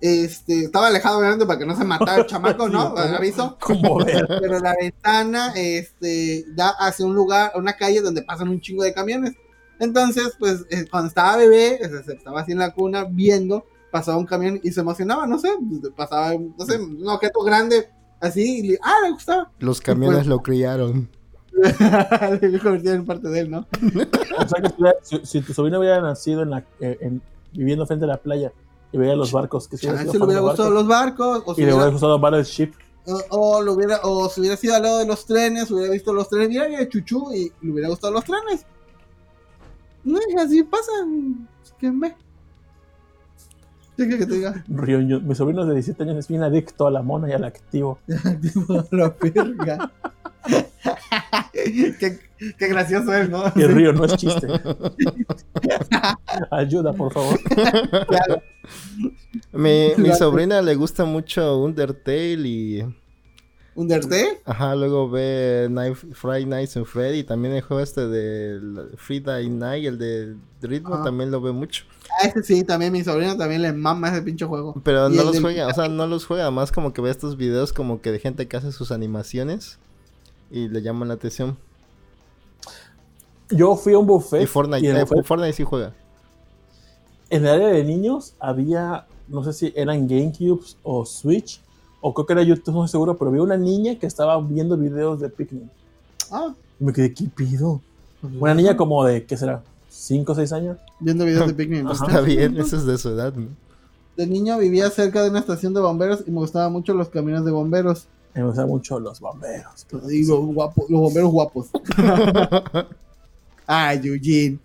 este, 0.01 0.65
estaba 0.65 0.87
alejado 0.87 1.19
obviamente 1.19 1.47
para 1.47 1.59
que 1.59 1.67
no 1.67 1.77
se 1.77 1.85
matara 1.85 2.19
el 2.19 2.27
chamaco, 2.29 2.69
¿no? 2.69 2.97
Al 2.97 3.17
aviso. 3.17 3.59
Ver. 4.07 4.27
Pero 4.41 4.61
la 4.61 4.75
ventana, 4.81 5.53
este, 5.57 6.45
da 6.55 6.71
hacia 6.79 7.05
un 7.05 7.15
lugar, 7.15 7.53
una 7.57 7.73
calle 7.73 8.01
donde 8.01 8.23
pasan 8.23 8.49
un 8.49 8.61
chingo 8.61 8.85
de 8.85 8.95
camiones. 8.95 9.35
Entonces, 9.81 10.35
pues, 10.39 10.65
eh, 10.71 10.87
cuando 10.91 11.09
estaba 11.09 11.37
bebé, 11.37 11.81
estaba 11.83 12.41
así 12.41 12.53
en 12.53 12.59
la 12.59 12.73
cuna 12.73 13.05
viendo, 13.05 13.65
pasaba 13.91 14.19
un 14.19 14.27
camión 14.27 14.61
y 14.63 14.71
se 14.71 14.81
emocionaba, 14.81 15.27
no 15.27 15.39
sé, 15.39 15.51
pues, 15.69 15.93
pasaba, 15.95 16.35
no 16.35 16.65
sé, 16.65 16.79
un 16.79 17.09
objeto 17.09 17.41
grande, 17.43 17.89
así, 18.21 18.59
y 18.61 18.63
le, 18.69 18.79
ah, 18.83 18.95
le 19.05 19.11
gustaba. 19.13 19.51
Los 19.59 19.81
camiones 19.81 20.19
pues- 20.19 20.27
lo 20.27 20.41
criaron. 20.43 21.09
le 22.41 22.59
convertía 22.61 22.95
en 22.95 23.05
parte 23.05 23.29
de 23.29 23.41
él, 23.41 23.51
¿no? 23.51 23.67
O 24.39 24.49
sea 24.49 24.63
que 24.63 25.25
si, 25.25 25.41
tu 25.41 25.53
sobrino 25.53 25.81
hubiera 25.81 26.01
nacido 26.01 26.43
en 26.43 26.51
la, 26.51 26.65
eh, 26.81 26.99
en- 27.01 27.21
viviendo 27.53 27.85
frente 27.87 28.05
a 28.05 28.09
la 28.09 28.17
playa 28.19 28.53
y 28.93 28.99
veía 28.99 29.17
los 29.17 29.33
barcos, 29.33 29.67
que 29.67 29.77
si 29.77 29.87
hubiera 29.87 30.05
le 30.05 30.11
hubiera 30.11 30.25
fan 30.27 30.35
de 30.35 30.41
gustado 30.41 30.69
barcos, 30.71 30.75
los 30.75 30.87
barcos, 30.89 31.43
o 31.47 31.53
y 31.53 31.55
si 31.57 31.61
le 31.63 31.67
hubiera, 31.67 31.77
hubiera 31.77 31.91
gustado 31.93 32.19
Battleship. 32.21 32.71
o, 33.07 33.23
o 33.31 33.63
lo 33.63 33.73
hubiera, 33.73 34.01
o 34.05 34.29
si 34.29 34.41
hubiera 34.41 34.57
sido 34.57 34.77
al 34.77 34.83
lado 34.83 34.99
de 34.99 35.07
los 35.07 35.27
trenes, 35.27 35.69
hubiera 35.71 35.93
visto 35.93 36.13
los 36.13 36.29
trenes, 36.29 36.49
mira, 36.51 36.69
mira, 36.69 36.89
chuchu, 36.89 37.33
y 37.33 37.53
le 37.61 37.73
hubiera 37.73 37.89
gustado 37.89 38.13
los 38.13 38.25
trenes. 38.25 38.65
No, 40.05 40.19
así 40.41 40.63
pasa, 40.63 40.93
que 41.79 41.91
me. 41.91 42.17
¿Qué 43.99 44.09
que 44.09 44.27
te 44.27 44.35
diga? 44.35 44.65
Río, 44.69 45.01
mi 45.01 45.35
sobrino 45.35 45.67
de 45.67 45.75
17 45.75 46.05
años 46.05 46.19
es 46.19 46.29
bien 46.29 46.45
adicto 46.45 46.87
a 46.87 46.91
la 46.93 47.03
mona 47.03 47.29
y 47.29 47.33
al 47.33 47.43
activo. 47.43 47.99
Tipo, 48.41 48.87
la 48.93 49.13
verga. 49.21 49.91
qué, 51.53 52.21
qué 52.57 52.69
gracioso 52.69 53.13
es, 53.13 53.29
¿no? 53.29 53.43
Y 53.57 53.65
Río 53.65 53.93
no 53.93 54.05
es 54.05 54.17
chiste. 54.17 54.47
Ayuda, 56.53 56.93
por 56.93 57.13
favor. 57.13 57.41
Claro. 58.07 58.41
Mi, 59.53 60.13
sobrina 60.17 60.63
le 60.63 60.77
gusta 60.77 61.05
mucho 61.05 61.61
Undertale 61.61 62.49
y... 62.49 62.85
¿Undertale? 63.79 64.41
Ajá, 64.45 64.75
luego 64.75 65.09
ve 65.09 65.69
Night, 65.71 65.95
Friday 65.95 66.47
Nights 66.47 66.77
and 66.77 66.85
Freddy. 66.87 67.23
También 67.23 67.55
el 67.55 67.63
juego 67.63 67.81
este 67.81 68.09
de 68.09 68.89
Friday 68.97 69.49
Night, 69.49 69.87
el 69.87 69.99
de 69.99 70.37
ritmo, 70.63 70.95
Ajá. 70.97 71.05
también 71.05 71.31
lo 71.31 71.41
ve 71.41 71.53
mucho. 71.53 71.85
A 72.21 72.27
ese 72.27 72.43
sí, 72.43 72.65
también 72.65 72.93
mi 72.93 73.05
sobrino 73.05 73.37
también 73.37 73.63
le 73.63 73.73
mama 73.73 74.09
ese 74.09 74.23
pinche 74.23 74.45
juego. 74.47 74.75
Pero 74.83 75.09
Y 75.09 75.17
no 75.17 75.23
los 75.23 75.39
juega, 75.41 75.69
o 75.69 75.73
sea, 75.73 75.89
no 75.89 76.09
los 76.09 76.27
juega, 76.27 76.51
más 76.51 76.73
como 76.73 76.93
que 76.93 77.01
ve 77.01 77.11
estos 77.11 77.37
videos 77.37 77.73
como 77.73 78.01
que 78.01 78.11
de 78.11 78.19
gente 78.19 78.49
que 78.49 78.57
hace 78.57 78.73
sus 78.73 78.91
animaciones 78.91 79.79
y 80.51 80.69
le 80.69 80.83
llaman 80.83 81.07
la 81.07 81.15
atención. 81.15 81.57
Yo 83.51 83.77
fui 83.77 83.95
a 83.95 83.99
un 83.99 84.07
buffet. 84.07 84.43
Y 84.43 84.47
Fortnite, 84.47 84.85
y 84.85 84.91
eh, 84.91 85.01
buffet, 85.05 85.25
Fortnite 85.25 85.53
sí 85.53 85.63
juega. 85.65 85.95
en 87.31 87.47
el 87.47 87.49
área 87.53 87.69
de 87.69 87.85
niños 87.85 88.35
había, 88.41 89.07
no 89.29 89.45
sé 89.45 89.53
si 89.53 89.73
eran 89.77 90.09
GameCubes 90.09 90.77
o 90.83 91.07
Switch, 91.07 91.61
o 92.01 92.15
creo 92.15 92.27
que 92.27 92.33
era 92.33 92.43
YouTube, 92.43 92.75
no 92.75 92.85
estoy 92.85 92.99
seguro, 92.99 93.17
pero 93.17 93.31
había 93.31 93.43
una 93.43 93.57
niña 93.57 93.99
que 93.99 94.07
estaba 94.07 94.41
viendo 94.41 94.77
videos 94.77 95.21
de 95.21 95.29
Pikmin. 95.29 95.71
Ah, 96.31 96.55
Y 96.81 96.85
me 96.85 96.93
quedé, 96.93 97.13
¿qué 97.13 97.25
pido? 97.35 97.81
Una 98.41 98.55
niña 98.55 98.77
como 98.77 99.05
de, 99.05 99.25
¿qué 99.25 99.37
será? 99.37 99.63
¿5 99.91 100.25
o 100.29 100.35
6 100.35 100.53
años? 100.53 100.79
viendo 101.01 101.25
videos 101.25 101.47
de 101.47 101.55
Pikmin. 101.55 101.87
Ajá. 101.89 102.07
Está 102.07 102.21
bien, 102.21 102.57
eso 102.59 102.77
es 102.77 102.85
de 102.85 102.99
su 102.99 103.11
edad, 103.11 103.33
¿no? 103.35 103.49
De 104.17 104.27
niño 104.27 104.59
vivía 104.59 104.91
cerca 104.91 105.23
de 105.23 105.31
una 105.31 105.39
estación 105.39 105.75
de 105.75 105.81
bomberos 105.81 106.25
y 106.27 106.31
me 106.31 106.39
gustaban 106.39 106.73
mucho 106.73 106.93
los 106.95 107.09
camiones 107.09 107.45
de 107.45 107.53
bomberos. 107.53 108.07
Me 108.35 108.45
gustan 108.45 108.69
mucho 108.69 108.99
los 108.99 109.21
bomberos. 109.21 109.87
Y 110.11 110.27
los, 110.27 110.41
guapos, 110.41 110.91
los 110.91 111.01
bomberos 111.01 111.31
guapos. 111.31 111.69
Ay, 113.67 114.01
Eugene. 114.05 114.59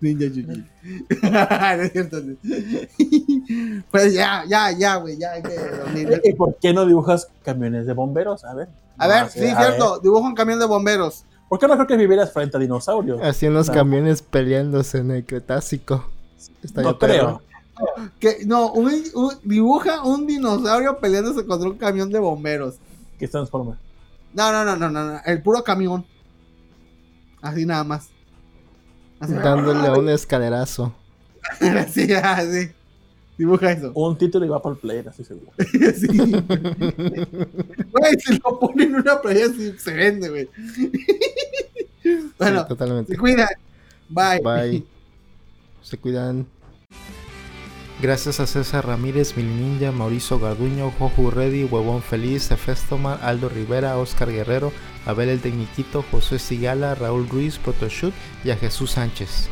Ninja 0.00 0.26
Yuji. 0.26 0.64
no 1.22 1.82
es 1.82 1.92
cierto. 1.92 2.18
pues 3.90 4.14
ya, 4.14 4.44
ya, 4.48 4.72
ya, 4.72 4.96
güey, 4.96 5.18
ya 5.18 5.32
hay 5.32 5.42
que 5.42 5.56
dormir. 5.58 6.20
¿Y 6.24 6.32
por 6.34 6.56
qué 6.56 6.72
no 6.72 6.86
dibujas 6.86 7.28
camiones 7.44 7.86
de 7.86 7.92
bomberos? 7.92 8.44
A 8.44 8.54
ver. 8.54 8.68
A 8.98 9.06
ver, 9.08 9.28
sí, 9.28 9.46
a 9.46 9.56
cierto. 9.56 9.92
ver. 9.94 10.02
Dibujo 10.02 10.20
un 10.26 10.34
camión 10.34 10.58
de 10.58 10.66
bomberos. 10.66 11.24
¿Por 11.48 11.58
qué 11.58 11.66
no 11.66 11.74
creo 11.74 11.86
que 11.86 11.96
vivieras 11.96 12.32
frente 12.32 12.56
a 12.56 12.60
dinosaurios? 12.60 13.20
Así 13.22 13.46
unos 13.46 13.68
No. 13.68 13.74
camiones 13.74 14.22
peleándose 14.22 14.98
en 14.98 15.10
el 15.10 15.24
Cretácico. 15.26 16.08
No 16.76 16.98
creo. 16.98 17.40
perro. 17.40 17.42
Que, 18.18 18.44
no, 18.46 18.72
un, 18.72 18.92
un- 19.14 19.34
dibuja 19.42 20.04
un 20.04 20.26
dinosaurio 20.26 20.98
peleándose 20.98 21.44
contra 21.46 21.68
un 21.68 21.76
camión 21.78 22.10
de 22.10 22.18
bomberos. 22.18 22.76
Que 23.18 23.26
se 23.26 23.32
transforma. 23.32 23.78
No, 24.32 24.52
no, 24.52 24.64
no, 24.64 24.76
no, 24.76 24.90
no, 24.90 25.04
no, 25.12 25.20
el 25.24 25.42
puro 25.42 25.64
camión. 25.64 26.04
Así 27.42 27.64
nada 27.66 27.84
más. 27.84 28.10
Así, 29.20 29.34
Dándole 29.34 29.90
un 29.98 30.08
escalerazo. 30.08 30.92
así, 31.60 32.12
así. 32.12 32.70
Dibuja 33.38 33.72
eso. 33.72 33.92
Un 33.94 34.18
título 34.18 34.44
y 34.44 34.48
va 34.48 34.60
para 34.60 34.74
el 34.74 34.80
player, 34.80 35.08
así 35.08 35.24
seguro. 35.24 35.52
Sí. 35.58 36.08
Güey, 37.92 38.14
si 38.18 38.38
lo 38.38 38.58
ponen 38.58 38.88
en 38.90 38.94
una 38.96 39.20
playa 39.20 39.46
sí, 39.48 39.74
se 39.78 39.92
vende, 39.94 40.28
güey. 40.28 40.48
bueno, 42.38 42.62
Sí, 42.62 42.68
totalmente. 42.68 43.12
se 43.12 43.18
cuidan. 43.18 43.48
Bye. 44.08 44.40
Bye. 44.42 44.84
Se 45.82 45.96
cuidan. 45.96 46.46
Gracias 48.02 48.38
a 48.38 48.46
César 48.46 48.86
Ramírez, 48.86 49.36
Mil 49.36 49.46
Ninja, 49.48 49.92
Mauricio 49.92 50.38
Garduño, 50.38 50.90
Joju 50.98 51.30
Reddy, 51.30 51.64
Huevón 51.64 52.02
Feliz, 52.02 52.50
Efestomar, 52.50 53.18
Aldo 53.22 53.48
Rivera, 53.48 53.96
Oscar 53.98 54.30
Guerrero, 54.30 54.72
Abel 55.06 55.28
el 55.28 55.40
Tecniquito, 55.40 56.04
José 56.10 56.38
Sigala, 56.38 56.94
Raúl 56.94 57.28
Ruiz, 57.28 57.58
Protoshut 57.58 58.14
y 58.44 58.50
a 58.50 58.56
Jesús 58.56 58.92
Sánchez. 58.92 59.48